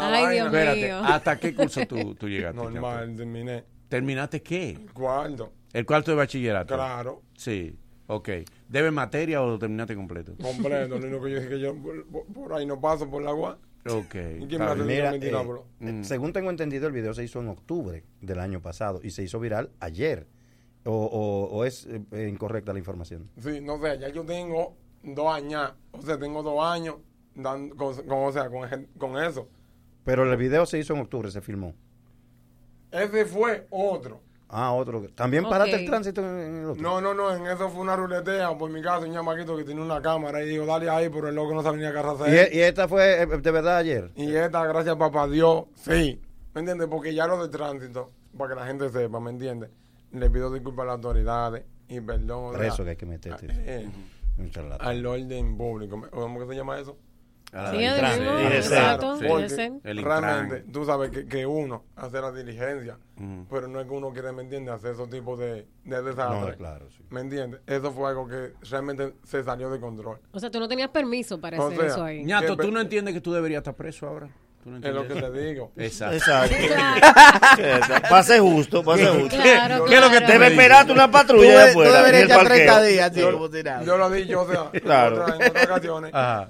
Ay, 0.00 0.34
Dios 0.34 0.46
Espérate, 0.46 0.80
mío. 0.86 1.00
¿hasta 1.04 1.38
qué 1.38 1.54
curso 1.54 1.86
tú, 1.86 2.14
tú 2.14 2.28
llegaste? 2.28 2.56
Normal, 2.56 3.14
terminé. 3.16 3.64
¿Terminaste 3.88 4.42
qué? 4.42 4.78
Cuarto. 4.94 5.52
El 5.72 5.84
cuarto 5.84 6.10
de 6.10 6.16
bachillerato. 6.16 6.74
Claro. 6.74 7.22
Sí, 7.36 7.78
ok. 8.06 8.28
¿Debe 8.66 8.90
materia 8.90 9.42
o 9.42 9.46
lo 9.46 9.58
terminaste 9.58 9.94
completo? 9.94 10.32
Completo. 10.40 10.98
Lo 10.98 11.06
único 11.06 11.22
que 11.24 11.30
yo 11.32 11.36
dije 11.38 11.48
que 11.50 11.60
yo 11.60 11.74
por, 11.76 12.06
por- 12.06 12.26
por 12.32 12.52
ahí 12.54 12.64
no 12.64 12.80
paso 12.80 13.08
por 13.10 13.22
la 13.22 13.30
agua. 13.30 13.58
Ok. 13.88 14.14
¿Y 14.40 14.46
quién 14.46 14.60
me 14.60 14.66
hace 14.66 14.82
Mira, 14.84 15.14
eh, 15.14 15.44
bro? 15.46 15.66
eh, 15.80 16.00
según 16.02 16.32
tengo 16.32 16.50
entendido, 16.50 16.86
el 16.86 16.92
video 16.92 17.14
se 17.14 17.22
hizo 17.24 17.40
en 17.40 17.48
octubre 17.48 18.04
del 18.20 18.40
año 18.40 18.60
pasado 18.60 19.00
y 19.02 19.10
se 19.10 19.22
hizo 19.22 19.38
viral 19.40 19.70
ayer. 19.80 20.26
¿O, 20.84 20.92
o- 20.92 21.48
o 21.56 21.64
es 21.64 21.86
eh, 22.12 22.28
incorrecta 22.28 22.72
la 22.72 22.78
información? 22.78 23.28
Sí, 23.40 23.60
no 23.60 23.80
sé, 23.80 23.98
ya 23.98 24.08
yo 24.08 24.24
tengo 24.24 24.76
dos 25.02 25.34
años. 25.34 25.72
O 25.92 26.00
sea, 26.02 26.18
tengo 26.18 26.42
dos 26.42 26.62
años 26.64 26.96
dando, 27.34 27.74
con, 27.76 27.94
con- 28.06 28.24
o 28.24 28.32
sea, 28.32 28.48
con, 28.48 28.68
con 28.96 29.22
eso. 29.22 29.48
Pero 30.04 30.30
el 30.30 30.36
video 30.36 30.64
se 30.66 30.78
hizo 30.78 30.94
en 30.94 31.00
octubre, 31.00 31.30
se 31.30 31.40
filmó. 31.40 31.74
Ese 32.92 33.24
fue 33.26 33.66
otro. 33.70 34.20
Ah, 34.48 34.72
otro. 34.72 35.02
¿También 35.14 35.44
Ok. 35.44 35.50
paraste 35.50 35.76
el 35.76 35.86
tránsito 35.86 36.20
en, 36.20 36.38
en 36.38 36.56
el 36.60 36.66
otro? 36.70 36.82
No, 36.82 37.00
no, 37.00 37.14
no, 37.14 37.34
en 37.34 37.46
eso 37.46 37.68
fue 37.68 37.80
una 37.80 37.96
ruletea 37.96 38.56
por 38.56 38.70
mi 38.70 38.80
casa, 38.80 39.04
un 39.06 39.12
chamaquito 39.12 39.56
que 39.56 39.64
tiene 39.64 39.80
una 39.82 40.00
cámara 40.00 40.42
y 40.42 40.48
dijo, 40.48 40.64
dale 40.66 40.88
ahí, 40.88 41.08
pero 41.08 41.28
el 41.28 41.34
loco 41.34 41.52
no 41.54 41.62
sabía 41.62 41.90
ni 41.90 41.98
a 41.98 42.02
qué 42.02 42.08
hacer. 42.08 42.32
¿Y, 42.32 42.38
e- 42.38 42.56
y 42.58 42.60
esta 42.62 42.86
fue 42.86 43.22
eh, 43.22 43.26
de 43.26 43.50
verdad 43.50 43.78
ayer? 43.78 44.12
Y 44.14 44.34
esta, 44.36 44.64
gracias 44.66 44.94
a 44.94 44.98
papá 44.98 45.26
Dios, 45.26 45.64
sí. 45.74 46.20
¿Me 46.54 46.60
entiendes? 46.60 46.86
Porque 46.88 47.12
ya 47.14 47.26
lo 47.26 47.42
de 47.42 47.48
tránsito, 47.50 48.10
para 48.38 48.54
que 48.54 48.60
la 48.60 48.66
gente 48.66 48.88
sepa, 48.90 49.18
¿me 49.20 49.30
entiendes? 49.30 49.70
Le 50.12 50.30
pido 50.30 50.52
disculpas 50.52 50.84
a 50.84 50.86
las 50.86 50.94
autoridades 50.96 51.64
y 51.88 52.00
perdón. 52.00 52.54
Preso 52.54 52.84
que 52.84 52.90
hay 52.90 52.96
que 52.96 53.06
meterte. 53.06 53.46
eh, 53.50 53.88
charlatán. 54.50 54.86
al 54.86 55.04
orden 55.06 55.56
público. 55.58 56.00
¿Cómo 56.10 56.38
que 56.40 56.46
se 56.46 56.54
llama 56.54 56.78
eso? 56.78 56.96
Ah, 57.52 57.70
Sí, 57.70 57.82
el 57.82 58.04
así 58.04 58.20
mismo, 58.20 58.34
Claro, 58.36 58.54
exacto, 58.54 59.18
porque 59.28 59.44
DGC. 59.48 59.72
El 59.84 60.02
realmente, 60.02 60.64
tú 60.72 60.84
sabes 60.84 61.10
que, 61.10 61.26
que 61.26 61.46
uno 61.46 61.84
hace 61.96 62.20
la 62.20 62.32
diligencia, 62.32 62.98
Ujú. 63.16 63.46
pero 63.48 63.68
no 63.68 63.80
es 63.80 63.86
que 63.86 63.92
uno 63.92 64.12
quiere, 64.12 64.32
¿me 64.32 64.42
entiendes? 64.42 64.74
Hacer 64.74 64.92
esos 64.92 65.08
tipos 65.08 65.38
de, 65.38 65.66
de 65.84 66.02
desastres. 66.02 66.50
No, 66.52 66.56
claro, 66.56 66.88
sí. 66.90 67.04
¿Me 67.08 67.20
entiendes? 67.20 67.60
Eso 67.66 67.92
fue 67.92 68.08
algo 68.10 68.26
que 68.28 68.52
realmente 68.68 69.14
se 69.24 69.42
salió 69.44 69.70
de 69.70 69.80
control. 69.80 70.18
O 70.32 70.40
sea, 70.40 70.50
tú 70.50 70.58
no 70.60 70.68
tenías 70.68 70.90
permiso 70.90 71.40
para 71.40 71.58
O 71.58 71.66
hacer 71.68 71.78
sea, 71.78 71.86
eso 71.88 72.04
ahí. 72.04 72.24
Ñato, 72.24 72.56
¿tú 72.56 72.70
no 72.70 72.80
entiendes 72.80 73.14
que 73.14 73.20
tú 73.20 73.32
deberías 73.32 73.60
estar 73.60 73.74
preso 73.74 74.06
ahora? 74.08 74.28
¿Tú 74.62 74.70
no 74.70 74.78
Es 74.78 74.92
lo 74.92 75.06
que 75.06 75.16
eso? 75.16 75.30
te 75.32 75.40
digo. 75.46 75.72
Exacto. 75.76 76.16
Exacto. 76.16 76.56
Pase 78.10 78.40
justo, 78.40 78.82
pase 78.82 79.06
justo. 79.06 79.36
Claro, 79.40 79.84
¿Qué 79.84 79.94
es 79.94 80.00
lo 80.00 80.10
que 80.10 80.20
debe 80.20 80.48
esperarte 80.48 80.92
una 80.92 81.06
Tú 81.06 81.12
patrulla 81.12 81.50
de- 81.50 81.64
de 81.66 81.70
afuera? 81.70 81.90
tú 81.90 81.96
deberías 81.96 82.22
en 82.22 82.24
el 82.24 82.24
echar 82.32 82.38
parqueo? 82.48 82.56
30 82.56 82.82
días, 82.82 83.12
tío, 83.12 83.48
nada. 83.64 83.82
Yo 83.84 83.96
lo 83.96 84.12
he 84.14 84.22
dicho, 84.22 84.42
o 84.42 84.48
sea, 84.50 84.70
Claro. 84.80 85.16
en 85.16 85.22
otras- 85.22 85.40
en 85.40 85.46
otras 85.50 85.64
ocasiones. 85.66 86.10
Ajá. 86.14 86.48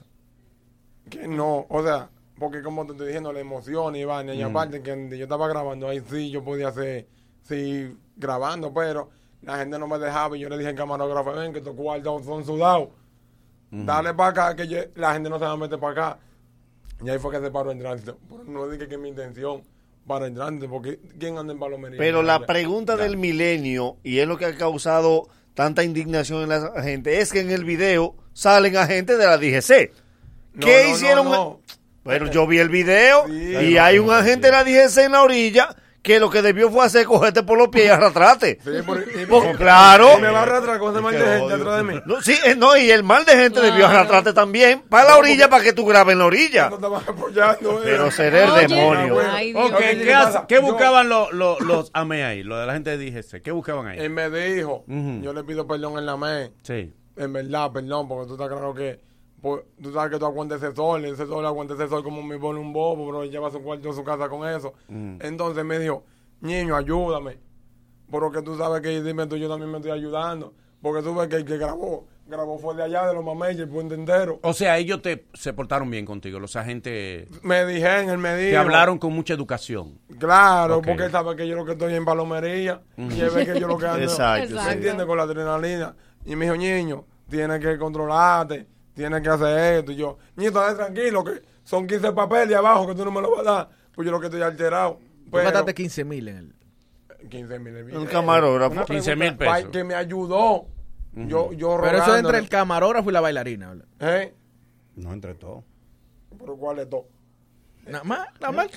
Que 1.10 1.26
no, 1.28 1.66
o 1.68 1.82
sea, 1.82 2.08
porque 2.38 2.62
como 2.62 2.84
te 2.86 2.92
estoy 2.92 3.06
diciendo, 3.08 3.32
la 3.32 3.40
emoción 3.40 3.94
y 3.96 4.04
vaina, 4.04 4.34
y 4.34 4.42
Mm. 4.44 4.48
aparte 4.48 4.82
que 4.82 5.08
yo 5.16 5.24
estaba 5.24 5.48
grabando, 5.48 5.88
ahí 5.88 6.02
sí 6.10 6.30
yo 6.30 6.42
podía 6.44 6.68
hacer, 6.68 7.06
sí, 7.42 7.96
grabando, 8.16 8.72
pero 8.74 9.10
la 9.42 9.56
gente 9.58 9.78
no 9.78 9.86
me 9.86 9.98
dejaba 9.98 10.36
y 10.36 10.40
yo 10.40 10.48
le 10.48 10.56
dije 10.58 10.70
al 10.70 10.74
camarógrafo, 10.74 11.32
ven 11.32 11.52
que 11.52 11.58
estos 11.60 11.74
cuartos 11.76 12.24
son 12.24 12.44
sudados, 12.44 12.88
dale 13.70 14.14
para 14.14 14.30
acá, 14.30 14.56
que 14.56 14.66
yo- 14.68 14.78
la 14.96 15.12
gente 15.12 15.28
no 15.30 15.38
se 15.38 15.44
va 15.44 15.52
a 15.52 15.56
meter 15.56 15.78
para 15.78 15.92
acá. 15.92 16.18
Y 17.04 17.08
ahí 17.10 17.18
fue 17.18 17.30
que 17.30 17.40
se 17.44 17.50
paró 17.50 17.70
el 17.70 17.78
tránsito. 17.78 18.16
Pero 18.28 18.44
no 18.44 18.68
dije 18.68 18.88
que 18.88 18.94
es 18.94 19.00
mi 19.00 19.10
intención 19.10 19.62
para 20.06 20.26
el 20.26 20.34
tránsito, 20.34 20.70
porque 20.70 20.98
¿quién 21.18 21.36
anda 21.36 21.52
en 21.52 21.58
palomería? 21.58 21.98
Pero 21.98 22.22
la 22.22 22.40
Ya. 22.40 22.46
pregunta 22.46 22.96
del 22.96 23.16
milenio, 23.16 23.96
y 24.02 24.18
es 24.18 24.26
lo 24.26 24.38
que 24.38 24.46
ha 24.46 24.56
causado 24.56 25.28
tanta 25.54 25.84
indignación 25.84 26.42
en 26.42 26.48
la 26.48 26.82
gente, 26.82 27.20
es 27.20 27.32
que 27.32 27.40
en 27.40 27.50
el 27.50 27.64
video 27.64 28.14
salen 28.32 28.76
agentes 28.76 29.18
de 29.18 29.26
la 29.26 29.36
DGC. 29.38 29.92
No, 30.56 30.66
¿Qué 30.66 30.84
no, 30.84 30.90
hicieron? 30.94 31.30
no. 31.30 31.60
Pero 32.02 32.26
yo 32.30 32.46
vi 32.46 32.58
el 32.58 32.68
video 32.68 33.26
Sí. 33.26 33.32
y 33.72 33.78
hay 33.78 33.98
un 33.98 34.10
agente 34.12 34.46
de 34.48 34.52
la 34.52 34.64
DGC 34.64 35.04
en 35.04 35.12
la 35.12 35.22
orilla 35.22 35.74
que 36.02 36.20
lo 36.20 36.30
que 36.30 36.40
debió 36.40 36.70
fue 36.70 36.86
hacer 36.86 37.04
cogerte 37.04 37.42
por 37.42 37.58
los 37.58 37.66
pies 37.66 37.86
y 37.86 37.88
arrastrarte. 37.88 38.60
Sí, 38.62 38.70
por- 38.86 39.00
y- 39.00 39.26
Porque, 39.26 39.50
y- 39.50 39.54
claro. 39.56 40.10
y 40.16 40.20
me 40.20 40.30
va 40.30 40.38
a 40.38 40.42
arrastrar 40.44 40.78
con 40.78 40.92
ese 40.94 41.02
mal 41.02 41.12
de 41.12 41.18
gente 41.18 41.54
atrás 41.54 41.76
de 41.78 41.82
mí. 41.82 42.00
No, 42.06 42.22
sí, 42.22 42.38
eh, 42.44 42.54
no, 42.54 42.76
y 42.76 42.92
el 42.92 43.02
mal 43.02 43.24
de 43.24 43.32
gente 43.32 43.60
debió 43.60 43.88
arrastrarte 43.88 44.32
también 44.32 44.82
para 44.88 45.08
la 45.08 45.16
orilla 45.18 45.50
para 45.50 45.64
que 45.64 45.72
tú 45.72 45.84
grabes 45.84 46.12
en 46.12 46.20
la 46.20 46.26
orilla. 46.26 46.70
No 46.70 46.96
apoyando. 46.96 47.80
Pero 47.82 48.08
seré 48.12 48.44
el 48.44 48.50
Oye. 48.50 48.66
demonio. 48.68 49.18
Ay, 49.28 49.52
¿qué 50.46 50.58
buscaban 50.60 51.08
los 51.08 51.32
los 51.32 51.60
los 51.60 51.90
AME 51.92 52.24
ahí? 52.24 52.42
Lo 52.44 52.56
de 52.56 52.66
la 52.66 52.74
gente 52.74 52.96
de 52.96 52.98
DGC. 53.10 53.42
¿Qué 53.42 53.50
buscaban 53.50 53.88
ahí? 53.88 53.98
Él 53.98 54.10
me 54.10 54.30
dijo, 54.30 54.84
Ujú. 54.86 55.20
yo 55.22 55.32
le 55.32 55.42
pido 55.42 55.66
perdón 55.66 55.98
en 55.98 56.06
la 56.06 56.16
ME. 56.16 56.52
Sí. 56.62 56.92
En 57.16 57.32
verdad, 57.32 57.72
perdón, 57.72 58.06
porque 58.08 58.26
tú 58.28 58.34
estás 58.34 58.48
claro 58.48 58.74
que 58.74 59.00
pues, 59.46 59.62
tú 59.82 59.92
sabes 59.92 60.10
que 60.12 60.18
tú 60.18 60.26
aguantas 60.26 60.62
ese 60.62 60.74
sol, 60.74 61.04
ese 61.04 61.26
sol 61.26 61.44
aguanta 61.46 61.74
ese 61.74 61.88
sol 61.88 62.02
como 62.02 62.22
me 62.22 62.38
pone 62.38 62.58
un 62.58 62.72
bobo, 62.72 63.06
pero 63.06 63.22
él 63.22 63.30
lleva 63.30 63.50
su 63.50 63.62
cuarto 63.62 63.90
a 63.90 63.92
su 63.94 64.02
casa 64.02 64.28
con 64.28 64.48
eso. 64.48 64.72
Mm. 64.88 65.18
Entonces 65.20 65.64
me 65.64 65.78
dijo, 65.78 66.04
niño, 66.40 66.74
ayúdame. 66.76 67.38
Porque 68.10 68.42
tú 68.42 68.56
sabes 68.56 68.80
que 68.82 69.02
dime 69.02 69.26
tú, 69.26 69.36
yo 69.36 69.48
también 69.48 69.70
me 69.70 69.78
estoy 69.78 69.92
ayudando. 69.92 70.54
Porque 70.82 71.02
tú 71.02 71.14
ves 71.14 71.28
que 71.28 71.36
el 71.36 71.44
que 71.44 71.56
grabó, 71.58 72.06
grabó 72.26 72.58
fue 72.58 72.74
de 72.76 72.84
allá, 72.84 73.06
de 73.08 73.14
los 73.14 73.24
mameyes, 73.24 73.58
el 73.60 73.68
puente 73.68 73.94
entero. 73.94 74.38
O 74.42 74.52
sea, 74.52 74.78
ellos 74.78 75.02
te 75.02 75.26
se 75.34 75.52
portaron 75.52 75.90
bien 75.90 76.04
contigo, 76.04 76.38
los 76.38 76.54
agentes 76.54 77.28
Me 77.42 77.64
dijeron, 77.66 78.10
él 78.10 78.18
me 78.18 78.36
dijo. 78.36 78.50
te 78.50 78.56
hablaron 78.56 78.98
con 78.98 79.12
mucha 79.12 79.34
educación. 79.34 79.98
Claro, 80.18 80.78
Ok. 80.78 80.86
porque 80.86 81.08
sabe 81.10 81.34
que 81.34 81.48
yo 81.48 81.56
lo 81.56 81.64
que 81.64 81.72
estoy 81.72 81.94
en 81.94 82.04
palomería 82.04 82.82
Ujú. 82.96 83.10
y 83.10 83.20
él 83.20 83.30
ve 83.34 83.46
que 83.46 83.58
yo 83.58 83.66
lo 83.66 83.78
que 83.78 83.86
ando, 83.86 84.02
Exacto, 84.02 84.54
¿me 84.62 84.72
entiendes? 84.72 85.06
Con 85.06 85.16
la 85.16 85.24
adrenalina. 85.24 85.96
Y 86.24 86.36
me 86.36 86.44
dijo, 86.44 86.56
niño, 86.56 87.04
tienes 87.28 87.58
que 87.58 87.76
controlarte, 87.78 88.66
tienes 88.96 89.22
que 89.22 89.28
hacer 89.28 89.74
esto. 89.78 89.92
Y 89.92 89.96
yo, 89.96 90.18
niño, 90.34 90.50
dale 90.50 90.74
tranquilo, 90.74 91.22
que 91.22 91.42
son 91.62 91.86
15 91.86 92.12
papeles 92.12 92.56
abajo 92.56 92.86
que 92.88 92.94
tú 92.96 93.04
no 93.04 93.12
me 93.12 93.20
lo 93.20 93.30
vas 93.36 93.46
a 93.46 93.50
dar. 93.52 93.68
Pues 93.94 94.04
yo 94.06 94.10
lo 94.10 94.18
que 94.18 94.26
estoy 94.26 94.42
alterado. 94.42 94.98
Tú 95.24 95.30
Pero, 95.30 95.44
gastaste 95.44 95.74
15 95.74 96.04
mil 96.04 96.28
en 96.28 96.36
el... 96.38 97.28
15 97.28 97.58
mil 97.58 97.96
Un 97.96 98.06
camarógrafo. 98.06 98.72
Una 98.72 98.84
15 98.84 99.12
pregunta, 99.12 99.24
mil 99.30 99.38
pesos. 99.38 99.64
pa- 99.66 99.70
Que 99.70 99.84
me 99.84 99.94
ayudó. 99.94 100.66
Yo, 101.14 101.52
yo 101.54 101.78
Pero 101.80 101.98
eso 101.98 102.12
es 102.14 102.20
entre 102.20 102.38
el 102.38 102.48
camarógrafo 102.48 103.08
y 103.08 103.12
la 103.12 103.20
bailarina. 103.20 103.68
¿verdad? 103.70 103.86
¿Eh? 104.00 104.34
No 104.96 105.12
entre 105.12 105.34
todos. 105.34 105.64
¿Pero 106.38 106.56
cuál 106.56 106.78
es 106.80 106.90
todo? 106.90 107.06
Nada 107.86 108.04
más, 108.04 108.28
nada 108.40 108.52
más. 108.52 108.68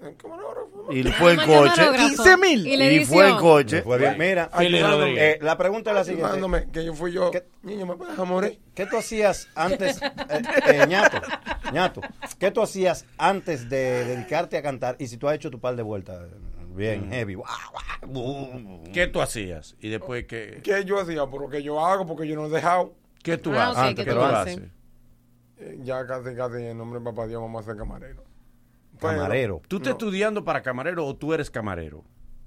El. 0.00 1.06
Y 1.06 1.10
fue 1.12 1.32
en 1.32 1.38
Llama 1.40 1.46
coche. 1.58 1.76
camarógrafo. 1.76 2.08
15 2.24 2.36
mil. 2.36 2.66
Y 2.66 3.04
fue 3.04 3.28
en 3.28 3.36
coche. 3.36 3.82
Fue 3.82 3.98
bien. 3.98 4.16
Mira, 4.18 4.48
eh, 4.60 5.38
la 5.42 5.58
pregunta 5.58 5.90
es 5.90 5.96
la 5.96 6.04
siguiente. 6.04 6.68
Que 6.72 6.84
yo 6.84 6.94
fui 6.94 7.12
yo. 7.12 7.30
¿Qué? 7.30 7.44
Niño, 7.62 7.86
¿me 7.86 7.96
puedes 7.96 8.16
morir? 8.18 8.60
¿Qué 8.74 8.86
tú 8.86 8.96
hacías 8.96 9.48
antes, 9.54 10.00
eh, 10.02 10.42
eh, 10.68 10.86
ñato, 10.88 11.20
ñato, 11.72 12.00
qué 12.38 12.50
tú 12.52 12.62
hacías 12.62 13.04
antes 13.18 13.68
de 13.68 14.04
dedicarte 14.04 14.56
a 14.56 14.62
cantar 14.62 14.96
y 14.98 15.08
si 15.08 15.16
tú 15.16 15.28
has 15.28 15.34
hecho 15.34 15.50
tu 15.50 15.58
par 15.60 15.74
de 15.76 15.82
vueltas 15.82 16.20
bien 16.76 17.10
heavy? 17.10 17.34
guau, 17.34 17.48
boom. 18.06 18.84
¿Qué 18.92 19.08
tú 19.08 19.20
hacías? 19.20 19.74
Y 19.80 19.88
después, 19.88 20.26
¿qué, 20.26 20.60
¿Qué 20.62 20.84
yo 20.84 21.00
hacía? 21.00 21.26
Por 21.26 21.42
lo 21.42 21.48
que 21.48 21.62
yo 21.62 21.84
hago, 21.84 22.06
porque 22.06 22.26
yo 22.28 22.36
no 22.36 22.46
he 22.46 22.50
dejado. 22.50 22.94
qué 23.22 23.36
tú 23.36 23.52
Ah, 23.52 23.70
haces? 23.70 23.90
ok, 23.92 23.96
¿qué 23.96 24.04
¿Qué 24.04 24.10
tú 24.12 24.20
haces? 24.22 24.56
haces? 24.58 24.68
Ya 25.84 26.06
casi, 26.06 26.36
casi, 26.36 26.62
en 26.62 26.78
nombre 26.78 27.00
de 27.00 27.04
papá 27.04 27.26
Dios, 27.26 27.42
vamos 27.42 27.62
a 27.64 27.66
ser 27.66 27.76
camarero. 27.76 28.22
Pero 29.00 29.14
Camarero. 29.14 29.62
¿Tú 29.68 29.76
estás 29.76 29.92
estudiando 29.92 30.44
para 30.44 30.62
camarero 30.62 31.06
o 31.06 31.14
tú 31.16 31.32
eres 31.32 31.50
camarero? 31.50 32.04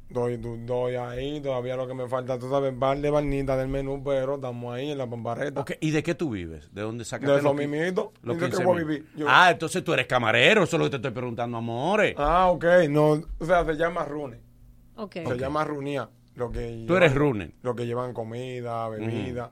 Doy, 0.09 0.35
do- 0.35 0.57
doy 0.57 0.95
ahí, 0.95 1.39
todavía 1.39 1.77
lo 1.77 1.87
que 1.87 1.93
me 1.93 2.05
falta, 2.09 2.37
tú 2.37 2.49
sabes, 2.49 2.73
par 2.73 2.97
de 2.99 3.09
barnitas 3.09 3.57
del 3.57 3.69
menú, 3.69 4.03
pero 4.03 4.35
estamos 4.35 4.73
ahí 4.75 4.91
en 4.91 4.97
la 4.97 5.09
pampareta. 5.09 5.61
Ok, 5.61 5.71
¿Y 5.79 5.91
de 5.91 6.03
qué 6.03 6.13
tú 6.15 6.31
vives? 6.31 6.69
¿De 6.73 6.81
dónde 6.81 7.05
sacas 7.05 7.29
De 7.29 7.37
eso 7.37 7.53
mismito. 7.53 8.11
¿Y 8.21 8.35
de 8.35 8.49
qué 8.49 8.63
voy 8.63 8.75
a 8.81 8.83
vivir? 8.83 9.05
Yo- 9.15 9.25
Ah, 9.29 9.51
entonces 9.51 9.81
tú 9.85 9.93
eres 9.93 10.07
camarero, 10.07 10.63
eso 10.63 10.75
es 10.75 10.79
lo 10.79 10.85
que 10.87 10.89
te 10.91 10.95
estoy 10.97 11.11
preguntando, 11.11 11.57
amores. 11.57 12.13
Ah, 12.17 12.47
ok, 12.51 12.65
no, 12.89 13.21
o 13.39 13.45
sea, 13.45 13.63
se 13.63 13.75
llama 13.75 14.03
rune. 14.03 14.41
Ok. 14.97 15.13
Se 15.25 15.37
llama 15.37 15.63
runía. 15.63 16.09
Lo 16.35 16.51
que 16.51 16.83
Tú 16.87 16.95
eres 16.97 17.15
runner. 17.15 17.51
Lo 17.61 17.73
que 17.75 17.85
llevan 17.85 18.13
comida, 18.13 18.87
bebida, 18.89 19.51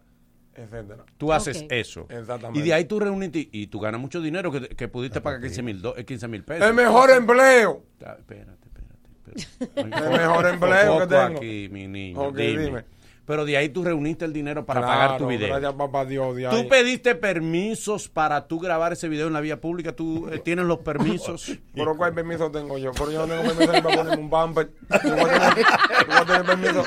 etcétera. 0.59 1.03
Tú 1.17 1.31
haces 1.33 1.65
eso. 1.69 2.05
Exactamente. 2.09 2.59
Y 2.59 2.63
de 2.63 2.73
ahí 2.73 2.85
tú 2.85 2.99
reuniste 2.99 3.47
y 3.51 3.67
tú 3.67 3.79
ganas 3.79 3.99
mucho 3.99 4.21
dinero 4.21 4.51
que, 4.51 4.69
que 4.69 4.87
pudiste 4.87 5.21
pagar 5.21 5.41
15 5.41 5.61
mil 5.63 5.81
do- 5.81 5.95
eh, 5.97 6.05
15 6.05 6.27
mil 6.27 6.43
pesos. 6.43 6.67
El 6.67 6.73
mejor 6.73 7.09
empleo. 7.11 7.83
Ah, 8.05 8.15
Espérate, 8.19 8.51
espérate, 8.65 9.45
espérate. 9.65 9.71
El 9.81 10.11
mejor 10.19 10.47
empleo 10.47 10.99
que 10.99 11.07
tengo. 11.07 11.37
aquí, 11.37 11.69
mi 11.71 11.87
niño. 11.87 12.31
Dime. 12.31 12.83
Pero 13.29 13.45
de 13.45 13.55
ahí 13.57 13.69
tú 13.69 13.83
reuniste 13.83 14.25
el 14.25 14.33
dinero 14.33 14.65
para 14.65 14.79
Claro, 14.81 14.99
pagar 15.01 15.17
tu 15.19 15.27
video. 15.27 15.49
Gracias, 15.49 15.73
papá 15.73 16.03
Dios. 16.03 16.35
de 16.35 16.49
¿Tú 16.49 16.55
ahí. 16.55 16.63
pediste 16.67 17.13
permisos 17.13 18.09
para 18.09 18.47
tú 18.47 18.59
grabar 18.59 18.93
ese 18.93 19.07
video 19.07 19.27
en 19.27 19.33
la 19.33 19.39
vía 19.39 19.61
pública? 19.61 19.91
¿Tú 19.95 20.27
eh, 20.31 20.39
tienes 20.39 20.65
los 20.65 20.79
permisos? 20.79 21.51
¿Pero 21.75 21.95
cuál 21.95 22.15
permiso 22.15 22.49
tengo 22.49 22.79
yo? 22.79 22.91
Pero 22.93 23.11
yo 23.11 23.27
no 23.27 23.35
tengo 23.35 23.43
permiso 23.53 23.71
ni 23.71 23.81
para 23.81 23.95
ponerme 23.97 24.23
un 24.23 24.29
bumper. 24.31 24.71
Yo 25.03 25.15
voy 25.15 25.29
a 25.29 25.53
tener, 25.53 25.57
yo 25.59 26.07
voy 26.07 26.15
a 26.17 26.25
tener 26.25 26.43
permiso. 26.43 26.83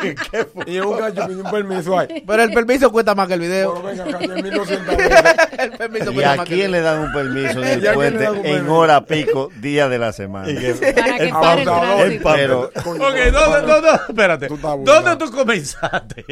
Y 0.67 0.79
un 0.81 0.99
gacho 0.99 1.27
pidió 1.29 1.45
un 1.45 1.51
permiso 1.53 1.97
ahí. 1.97 2.25
Pero 2.27 2.43
el 2.43 2.53
permiso 2.53 2.91
cuesta 2.91 3.15
más 3.15 3.29
que 3.29 3.35
el 3.35 3.41
video. 3.41 3.75
Pero 3.75 3.87
venga, 3.87 4.05
acá, 4.05 4.19
10.200 4.19 4.87
veces. 4.97 5.37
el 5.61 5.71
permiso 5.73 6.11
¿Y 6.11 6.15
cuesta 6.15 6.33
a 6.33 6.37
más 6.39 6.47
que 6.49 6.55
el 6.55 6.59
quién 6.59 6.73
le 6.73 6.79
video. 6.81 6.93
dan 6.93 7.03
un 7.05 7.13
permiso 7.13 7.63
en 7.63 7.69
¿Y 7.69 7.71
a 7.71 7.75
el 7.75 7.81
le 7.83 7.93
puente 7.93 8.25
en 8.51 8.69
hora 8.69 9.05
pico, 9.07 9.49
día 9.61 9.89
de 9.89 9.99
la 10.01 10.13
semana? 10.13 10.47
Para 10.47 10.59
que 10.61 11.23
el 11.23 11.31
tránsito. 11.31 12.31
Pero 12.35 12.71
Coño, 12.83 13.07
Ok, 13.07 13.15
¿dónde, 13.33 13.73
dónde, 13.73 13.89
espérate, 14.09 14.49
Tú. 14.49 14.57
¿dónde 14.61 15.17
tú 15.17 15.31
comenzaste? 15.31 16.25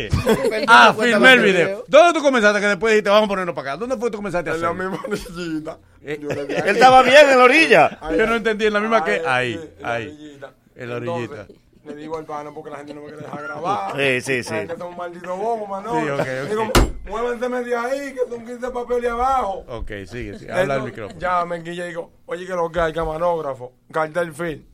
Ah, 0.69 0.95
filmé 0.99 1.33
el 1.33 1.41
que 1.41 1.47
video. 1.47 1.67
video. 1.67 1.85
¿Dónde 1.89 2.19
tú 2.19 2.25
comenzaste 2.25 2.61
que 2.61 2.67
después 2.67 2.93
dijiste, 2.93 3.11
vamos 3.11 3.27
a 3.27 3.29
ponernos 3.29 3.55
para 3.55 3.73
acá? 3.73 3.81
¿Dónde 3.81 3.97
fue 3.97 4.09
que 4.09 4.13
tú 4.13 4.19
comenzaste 4.19 4.51
a 4.51 4.55
En 4.55 4.63
la 4.63 4.73
misma 4.73 5.01
orillita. 5.07 5.79
Eh, 6.03 6.19
Yo 6.21 6.29
le 6.29 6.47
di 6.47 6.55
Él 6.55 6.69
estaba 6.69 7.03
bien 7.03 7.29
en 7.31 7.39
la 7.39 7.45
orilla. 7.45 7.99
Yo 8.17 8.27
no 8.27 8.37
entendí, 8.37 8.67
en 8.67 8.73
la 8.73 8.81
misma 8.81 9.05
que... 9.05 9.23
ahí, 9.27 9.61
Ahí, 9.83 10.05
en 10.05 10.41
la 10.41 10.47
orillita. 10.47 10.53
En 10.77 10.89
la 10.89 10.97
orillita. 10.97 11.41
Entonces, 11.43 11.57
Le 11.85 11.95
digo 11.95 12.19
al 12.19 12.25
pana 12.25 12.51
porque 12.53 12.71
la 12.71 12.77
gente 12.79 12.95
no 12.95 13.01
me 13.01 13.09
quiere 13.09 13.23
dejar 13.23 13.43
grabar. 13.43 13.97
Sí, 13.97 14.21
sí, 14.21 14.43
sí. 14.43 14.55
Gente 14.55 14.75
es 14.75 14.81
un 14.81 14.97
maldito 14.97 15.37
bobo, 15.37 15.67
mano. 15.67 16.01
Sí, 16.01 16.09
ok, 16.09 16.21
ok. 16.21 16.49
Digo, 16.49 16.73
muévanse 17.05 17.49
de 17.49 17.77
ahí, 17.77 18.15
que 18.15 18.21
son 18.29 18.45
15 18.45 18.71
papeles 18.71 19.11
abajo. 19.11 19.65
Ok, 19.69 19.91
sigue, 20.07 20.39
sigue. 20.39 20.53
Habla 20.53 20.75
al 20.75 20.83
micrófono. 20.83 21.19
Ya 21.19 21.45
me 21.45 21.59
y 21.59 21.63
digo, 21.63 22.13
oye, 22.27 22.47
que 22.47 22.53
lo 22.53 22.71
que 22.71 22.81
hay, 22.81 22.93
camarógrafo, 22.93 23.73
cartel 23.91 24.33
film, 24.33 24.65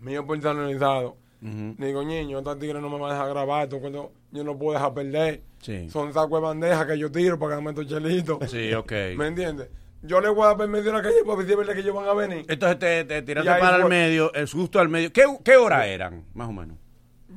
mío 0.00 0.26
personalizado. 0.26 1.16
Le 1.44 1.86
digo, 1.88 2.02
niño, 2.02 2.38
esta 2.38 2.58
tigre 2.58 2.80
no 2.80 2.88
me 2.88 2.98
va 2.98 3.10
a 3.10 3.12
dejar 3.12 3.28
grabar, 3.28 3.64
esto 3.64 3.78
cuando 3.78 4.12
yo 4.32 4.44
no 4.44 4.56
puedo 4.56 4.72
dejar 4.72 4.94
perder. 4.94 5.42
Sí. 5.60 5.90
Son 5.90 6.10
sacos 6.12 6.40
de 6.40 6.40
bandeja 6.40 6.86
que 6.86 6.98
yo 6.98 7.12
tiro 7.12 7.38
para 7.38 7.56
ganarme 7.56 7.70
estos 7.82 7.86
chelitos. 7.86 8.50
Sí, 8.50 8.72
ok. 8.74 8.92
¿Me 9.16 9.26
entiendes? 9.26 9.68
Yo 10.00 10.20
le 10.20 10.30
voy 10.30 10.44
a 10.44 10.48
dar 10.48 10.56
permiso 10.56 10.90
a 10.90 10.94
la 10.94 11.02
calle 11.02 11.22
para 11.24 11.36
verdad 11.36 11.72
que 11.74 11.80
ellos 11.80 11.94
van 11.94 12.08
a 12.08 12.14
venir. 12.14 12.46
Entonces 12.48 12.78
te, 12.78 13.04
te 13.04 13.22
tiraste 13.22 13.50
para 13.58 13.76
el 13.76 13.82
fue. 13.82 13.90
medio, 13.90 14.32
es 14.34 14.52
justo 14.52 14.80
al 14.80 14.88
medio. 14.88 15.12
¿Qué, 15.12 15.24
¿Qué 15.42 15.56
hora 15.56 15.86
eran, 15.86 16.24
más 16.34 16.48
o 16.48 16.52
menos? 16.52 16.78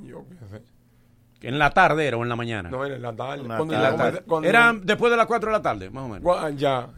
Yo 0.03 0.25
qué 0.27 0.35
sé. 0.57 0.76
¿En 1.39 1.59
la 1.59 1.69
tarde 1.69 2.07
era 2.07 2.17
o 2.17 2.23
en 2.23 2.29
la 2.29 2.35
mañana? 2.35 2.69
No, 2.69 2.83
en 2.83 2.99
la 2.99 3.13
tarde. 3.15 3.41
Una 3.43 3.57
Cuando 3.57 3.75
tarde. 3.75 4.23
cuando- 4.25 4.49
Eran 4.49 4.81
después 4.83 5.11
de 5.11 5.17
las 5.17 5.27
4 5.27 5.49
de 5.51 5.57
la 5.57 5.61
tarde, 5.61 5.89
más 5.91 6.03
o 6.03 6.07
menos. 6.07 6.55
Ya. 6.57 6.89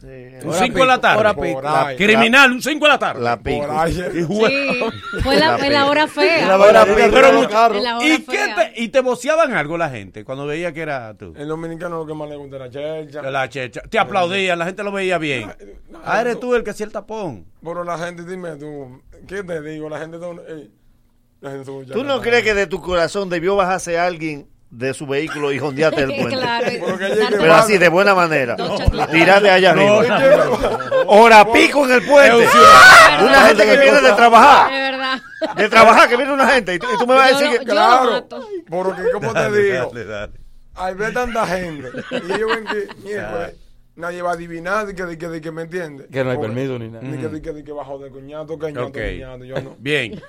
Un 0.44 0.54
5 0.54 0.78
de 0.78 0.86
la 0.86 0.98
tarde. 0.98 1.18
hora 1.20 1.34
pico. 1.34 1.62
Criminal, 1.98 2.50
un 2.52 2.62
5 2.62 2.84
de 2.86 2.90
la 2.90 2.98
tarde. 2.98 3.20
La 3.22 3.38
pico. 3.38 3.66
Sí, 3.88 5.20
fue 5.22 5.36
la, 5.36 5.58
la 5.58 5.86
hora 5.86 6.06
fea. 6.08 6.48
La 6.48 6.58
hora 6.58 6.84
pico. 6.84 6.96
Pero 6.96 7.10
Pero 7.12 7.32
mucho- 7.34 7.74
En 7.74 7.82
la 7.84 7.98
hora 7.98 8.06
¿Y, 8.06 8.18
qué 8.22 8.32
fea. 8.38 8.54
te, 8.74 8.82
¿Y 8.82 8.88
te 8.88 9.00
voceaban 9.00 9.52
algo 9.52 9.76
la 9.76 9.90
gente 9.90 10.24
cuando 10.24 10.46
veía 10.46 10.72
que 10.72 10.80
era 10.80 11.12
tú? 11.14 11.34
El 11.36 11.48
dominicano 11.48 11.98
lo 11.98 12.06
que 12.06 12.14
más 12.14 12.28
le 12.30 12.36
gusta 12.36 12.56
es 12.56 12.62
la 12.62 12.70
chercha. 12.70 13.22
La 13.30 13.48
checha. 13.48 13.82
Te 13.82 13.98
aplaudían, 13.98 14.58
la 14.58 14.64
gente 14.64 14.82
lo 14.82 14.90
veía 14.92 15.18
bien. 15.18 15.52
Ah, 16.04 16.20
eres 16.22 16.40
tú 16.40 16.54
el 16.54 16.64
que 16.64 16.70
hacía 16.70 16.86
el 16.86 16.92
tapón. 16.92 17.44
Pero 17.62 17.84
la 17.84 17.98
gente, 17.98 18.24
dime 18.24 18.56
tú, 18.56 19.02
¿qué 19.28 19.42
te 19.42 19.60
digo? 19.60 19.88
La 19.90 19.98
gente, 19.98 20.18
son- 20.18 20.40
ey, 20.48 20.48
la 20.48 20.48
gente 20.48 20.68
son 20.68 20.70
¿Tú 21.92 22.04
no 22.04 22.20
crees 22.20 22.42
que 22.44 22.54
de 22.54 22.66
tu 22.66 22.80
corazón 22.80 23.28
debió 23.30 23.56
bajarse 23.56 23.98
alguien 23.98 24.46
de 24.70 24.94
su 24.94 25.06
vehículo 25.06 25.50
y 25.52 25.58
jondearte 25.58 26.02
el 26.02 26.08
puente? 26.16 26.36
Claro. 26.36 26.66
Pero 27.30 27.54
así, 27.54 27.78
de 27.78 27.88
buena 27.88 28.14
manera. 28.14 28.56
Chancletas. 28.56 29.10
Tirarte 29.10 29.50
allá 29.50 29.74
No, 29.74 30.00
arriba. 30.00 30.18
no. 30.20 31.00
Hora 31.06 31.50
pico 31.52 31.84
en 31.86 31.92
el 31.92 32.02
puente. 32.06 32.46
Una 33.22 33.46
gente 33.48 33.64
que 33.64 33.76
viene 33.78 34.00
de 34.02 34.12
trabajar. 34.12 34.70
verdad. 34.70 35.20
De 35.56 35.68
trabajar, 35.68 36.08
que 36.08 36.16
viene 36.16 36.32
una 36.32 36.46
gente. 36.48 36.74
Y 36.74 36.78
tú, 36.78 36.86
y 36.94 36.98
tú 36.98 37.06
me 37.06 37.14
vas 37.14 37.28
a 37.28 37.32
Yo 37.32 37.38
decir 37.40 37.58
que. 37.60 37.64
yo 37.66 37.74
lo 37.74 37.80
Claro, 37.80 38.28
porque 38.68 39.02
como 39.12 39.32
te 39.32 39.50
digo, 39.62 39.92
al 40.74 40.94
ver 40.94 41.12
tanta 41.12 41.46
gente, 41.46 41.88
y 42.10 42.32
ellos 42.32 42.50
ven 42.54 42.64
que, 42.66 42.88
nadie 44.00 44.22
va 44.22 44.30
a 44.30 44.34
adivinar 44.34 44.86
de 44.86 44.94
que, 44.94 45.04
de 45.04 45.16
que, 45.16 45.28
de 45.28 45.40
que 45.40 45.52
me 45.52 45.62
entiende. 45.62 46.08
Que 46.08 46.24
no 46.24 46.30
hay 46.30 46.38
permiso 46.38 46.78
ni 46.78 46.88
nada. 46.88 47.08
De 47.08 47.18
que, 47.18 47.28
de 47.28 47.42
que, 47.42 47.52
de 47.52 47.64
que 47.64 47.72
bajo 47.72 47.98
de 47.98 48.10
coñato, 48.10 48.58
que 48.58 48.72
ñato, 48.72 48.86
Ok. 48.86 48.92
que 48.92 49.18
ñato, 49.18 49.44
yo 49.44 49.60
no. 49.62 49.76
Bien. 49.78 50.20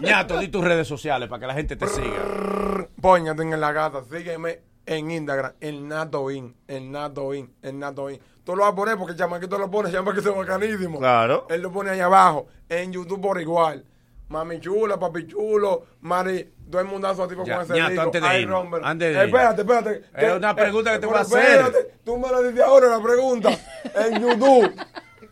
Ñato, 0.00 0.38
di 0.38 0.48
tus 0.48 0.62
redes 0.62 0.86
sociales 0.86 1.28
para 1.28 1.40
que 1.40 1.46
la 1.46 1.54
gente 1.54 1.74
te 1.76 1.86
siga. 1.88 2.88
Póñate 3.00 3.42
en 3.42 3.60
la 3.60 3.72
gata, 3.72 4.02
sígueme 4.04 4.60
en 4.86 5.10
Instagram, 5.10 5.52
el 5.60 5.88
Natoin, 5.88 6.54
el 6.68 6.90
Natoin, 6.90 7.50
el 7.62 7.78
Natoin. 7.78 8.20
Tú 8.44 8.54
lo 8.54 8.62
vas 8.64 8.72
a 8.72 8.76
poner 8.76 8.96
porque 8.98 9.12
el 9.12 9.18
chamaquito 9.18 9.58
lo 9.58 9.70
pone, 9.70 9.90
que 9.90 9.96
es 9.96 10.36
bacanísimo. 10.36 10.98
Claro. 10.98 11.46
Él 11.48 11.62
lo 11.62 11.72
pone 11.72 11.90
ahí 11.90 12.00
abajo, 12.00 12.46
en 12.68 12.92
YouTube 12.92 13.20
por 13.20 13.40
igual. 13.40 13.84
Mami 14.28 14.60
chula, 14.60 14.98
papi 14.98 15.26
chulo, 15.26 15.84
Mari, 16.00 16.53
todo 16.70 16.80
el 16.80 16.86
mundazo 16.88 17.22
a 17.22 17.28
tipo 17.28 17.44
Ya, 17.44 17.56
con 17.56 17.64
ese 17.64 17.74
ñato, 17.74 17.90
disco. 17.90 18.02
antes 18.06 18.22
de 18.22 18.28
Ay, 18.28 18.44
rómpelo. 18.46 18.86
antes 18.86 19.14
de 19.14 19.20
Eh. 19.20 19.24
Espérate, 19.26 19.60
espérate. 19.62 20.02
Es 20.16 20.32
una 20.32 20.54
pregunta 20.56 20.92
que 20.92 20.98
te 20.98 21.06
voy 21.06 21.16
a 21.16 21.20
hacer. 21.20 21.40
espérate, 21.44 21.94
Tú 22.04 22.18
me 22.18 22.28
lo 22.28 22.42
dices 22.42 22.60
ahora 22.64 22.88
la 22.88 23.02
pregunta. 23.02 23.50
En 23.94 24.20
YouTube, 24.22 24.74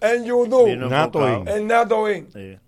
en 0.01 0.25
YouTube, 0.25 0.77
Nato 0.77 1.19
enfocado. 1.27 1.41
in. 1.43 1.49
el 1.49 1.67
Natoin. 1.67 2.31
Sí. 2.33 2.59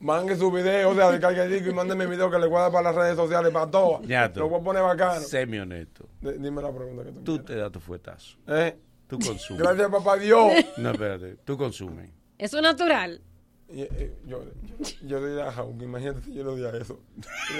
Mande 0.00 0.36
su 0.36 0.50
video, 0.50 0.90
o 0.90 0.94
sea, 0.94 1.10
descargue 1.10 1.42
el 1.44 1.50
disco 1.50 1.70
y 1.70 1.72
mándeme 1.72 2.06
video 2.06 2.30
que 2.30 2.38
le 2.38 2.46
voy 2.46 2.58
a 2.58 2.62
dar 2.62 2.72
para 2.72 2.92
las 2.92 2.94
redes 2.94 3.16
sociales, 3.16 3.50
para 3.52 3.70
todas. 3.70 4.02
Ñato. 4.02 4.40
Lo 4.40 4.48
voy 4.50 4.60
a 4.60 4.64
poner 4.64 4.82
bacano. 4.82 5.20
Semi 5.20 5.58
honesto. 5.58 6.06
D- 6.20 6.34
Dime 6.38 6.60
la 6.60 6.70
pregunta 6.72 7.04
que 7.04 7.12
tú, 7.12 7.22
Tú 7.22 7.38
te 7.38 7.54
das 7.56 7.72
tu 7.72 7.80
fuetazo. 7.80 8.36
¿Eh? 8.48 8.76
Tú 9.06 9.18
consumes. 9.18 9.62
Gracias, 9.62 9.88
papá 9.90 10.16
Dios. 10.18 10.52
No, 10.76 10.90
espérate. 10.90 11.36
Tú 11.44 11.56
consumes. 11.56 12.10
Eso 12.36 12.56
es 12.58 12.62
natural. 12.62 13.20
Y, 13.68 13.82
eh, 13.82 14.14
yo, 14.26 14.44
yo, 14.44 14.86
yo 15.06 15.20
le 15.20 15.34
di 15.34 15.40
a 15.40 15.50
Jaume, 15.50 15.84
imagínate 15.84 16.20
si 16.22 16.34
yo 16.34 16.44
le 16.44 16.56
di 16.56 16.64
a 16.66 16.70
eso. 16.80 17.00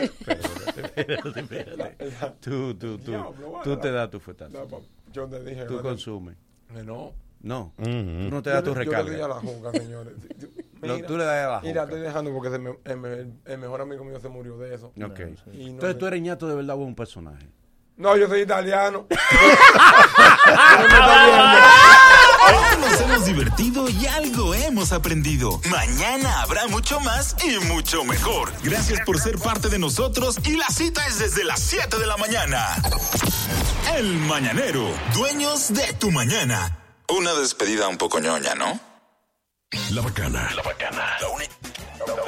Espérate, 0.00 1.40
espérate. 1.40 2.10
Tú, 2.40 2.74
tú, 2.74 2.98
tú. 2.98 3.10
Diablo. 3.10 3.60
Tú 3.64 3.76
te 3.78 3.90
das 3.90 4.10
tu 4.10 4.20
fuetazo. 4.20 4.66
No, 4.70 4.80
yo 5.12 5.26
te 5.26 5.42
dije. 5.42 5.64
Tú 5.64 5.80
consumes. 5.80 6.36
No. 6.84 7.12
No. 7.40 7.72
Tú 7.76 7.82
no 7.90 8.42
te 8.42 8.50
Yo 8.50 8.54
das 8.54 8.64
tu 8.64 8.74
Yo 8.74 8.80
le 8.80 8.84
di 8.84 8.94
a 9.20 9.28
recarga. 9.28 9.62
la 9.62 9.72
señores. 9.72 10.14
Sí. 10.38 10.48
No, 10.82 10.94
Mira, 10.96 11.06
tú 11.06 11.16
le 11.16 11.24
das 11.24 11.46
a 11.46 11.50
la 11.52 11.60
Mira, 11.62 11.82
estoy 11.84 12.00
dejando 12.00 12.32
porque 12.32 12.50
se 12.50 12.58
me- 12.58 12.78
el, 12.84 12.96
me- 12.98 13.32
el 13.44 13.58
mejor 13.58 13.80
amigo 13.80 14.04
mío 14.04 14.20
se 14.20 14.28
murió 14.28 14.58
de 14.58 14.74
eso. 14.74 14.88
Ok. 14.88 15.20
Y 15.52 15.64
no 15.64 15.70
Entonces 15.70 15.92
sé. 15.92 15.94
tú 15.98 16.06
eres 16.06 16.20
ñato 16.22 16.46
de 16.48 16.54
verdad 16.54 16.76
o 16.76 16.80
un 16.80 16.94
personaje. 16.94 17.48
No, 17.96 18.16
yo 18.16 18.28
soy 18.28 18.42
italiano. 18.42 19.06
Hoy 22.46 22.80
nos 22.80 23.00
hemos 23.00 23.24
divertido 23.24 23.88
y 23.88 24.06
algo 24.06 24.54
hemos 24.54 24.92
aprendido. 24.92 25.60
Mañana 25.70 26.42
habrá 26.42 26.66
mucho 26.68 27.00
más 27.00 27.36
y 27.44 27.58
mucho 27.66 28.04
mejor. 28.04 28.52
Gracias 28.62 29.00
por 29.06 29.18
ser 29.18 29.38
parte 29.38 29.68
de 29.68 29.78
nosotros 29.78 30.38
y 30.44 30.56
la 30.56 30.68
cita 30.68 31.06
es 31.06 31.18
desde 31.18 31.44
las 31.44 31.60
7 31.60 31.98
de 31.98 32.06
la 32.06 32.16
mañana. 32.16 32.76
El 33.96 34.18
Mañanero, 34.18 34.86
dueños 35.14 35.72
de 35.72 35.92
tu 35.94 36.10
mañana. 36.10 36.78
Una 37.08 37.32
despedida 37.34 37.88
un 37.88 37.96
poco 37.96 38.18
ñoña, 38.18 38.54
¿no? 38.54 38.78
La 39.90 40.02
bacana. 40.02 40.50
La 40.54 40.62
bacana. 40.62 41.16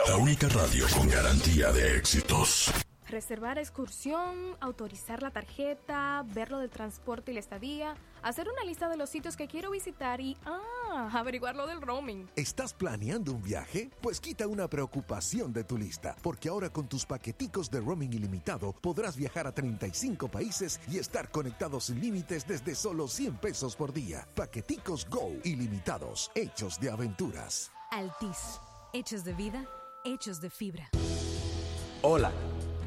La, 0.07 0.17
única 0.17 0.49
radio 0.49 0.87
con 0.91 1.09
garantía 1.09 1.71
de 1.73 1.97
éxitos. 1.97 2.71
Reservar 3.09 3.57
excursión, 3.59 4.57
autorizar 4.61 5.23
la 5.23 5.31
tarjeta, 5.31 6.25
ver 6.35 6.51
lo 6.51 6.59
del 6.59 6.71
transporte 6.71 7.31
y 7.31 7.35
la 7.35 7.41
estadía, 7.41 7.95
hacer 8.23 8.49
una 8.49 8.65
lista 8.65 8.89
de 8.89 8.97
los 8.97 9.11
sitios 9.11 9.37
que 9.37 9.47
quiero 9.47 9.71
visitar 9.71 10.21
y, 10.21 10.37
ah, 10.45 11.09
averiguar 11.13 11.55
lo 11.55 11.69
del 11.69 11.81
roaming. 11.81 12.29
¿Estás 12.35 12.75
planeando 12.75 13.33
un 13.33 13.43
viaje? 13.43 13.91
Pues 14.01 14.21
quita 14.21 14.49
una 14.49 14.67
preocupación 14.69 15.53
de 15.53 15.63
tu 15.63 15.79
lista, 15.79 16.17
porque 16.21 16.49
ahora 16.49 16.69
con 16.71 16.89
tus 16.89 17.07
paqueticos 17.07 17.71
de 17.71 17.81
roaming 17.81 18.13
ilimitado 18.13 18.73
podrás 18.73 19.17
viajar 19.17 19.47
a 19.47 19.53
35 19.53 20.29
países 20.29 20.81
y 20.91 20.99
estar 20.99 21.31
conectados 21.31 21.85
sin 21.85 22.01
límites 22.01 22.45
desde 22.45 22.75
solo 22.75 23.07
100 23.07 23.37
pesos 23.37 23.77
por 23.77 23.93
día. 23.93 24.27
Paqueticos 24.35 25.09
Go 25.09 25.33
ilimitados, 25.45 26.33
hechos 26.35 26.81
de 26.81 26.91
aventuras. 26.91 27.71
Altis. 27.93 28.61
Hechos 28.93 29.25
de 29.25 29.35
vida, 29.35 29.65
hechos 30.05 30.41
de 30.41 30.51
fibra. 30.51 30.89
Hola, 32.03 32.31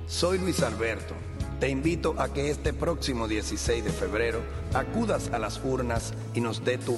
soy 0.09 0.39
Luis 0.39 0.61
Alberto. 0.63 1.13
Te 1.59 1.69
invito 1.69 2.15
a 2.17 2.33
que 2.33 2.49
este 2.49 2.73
próximo 2.73 3.27
16 3.27 3.83
de 3.83 3.91
febrero 3.91 4.41
acudas 4.73 5.29
a 5.31 5.39
las 5.39 5.61
urnas 5.63 6.13
y 6.33 6.41
nos 6.41 6.65
dé 6.65 6.77
tu 6.77 6.97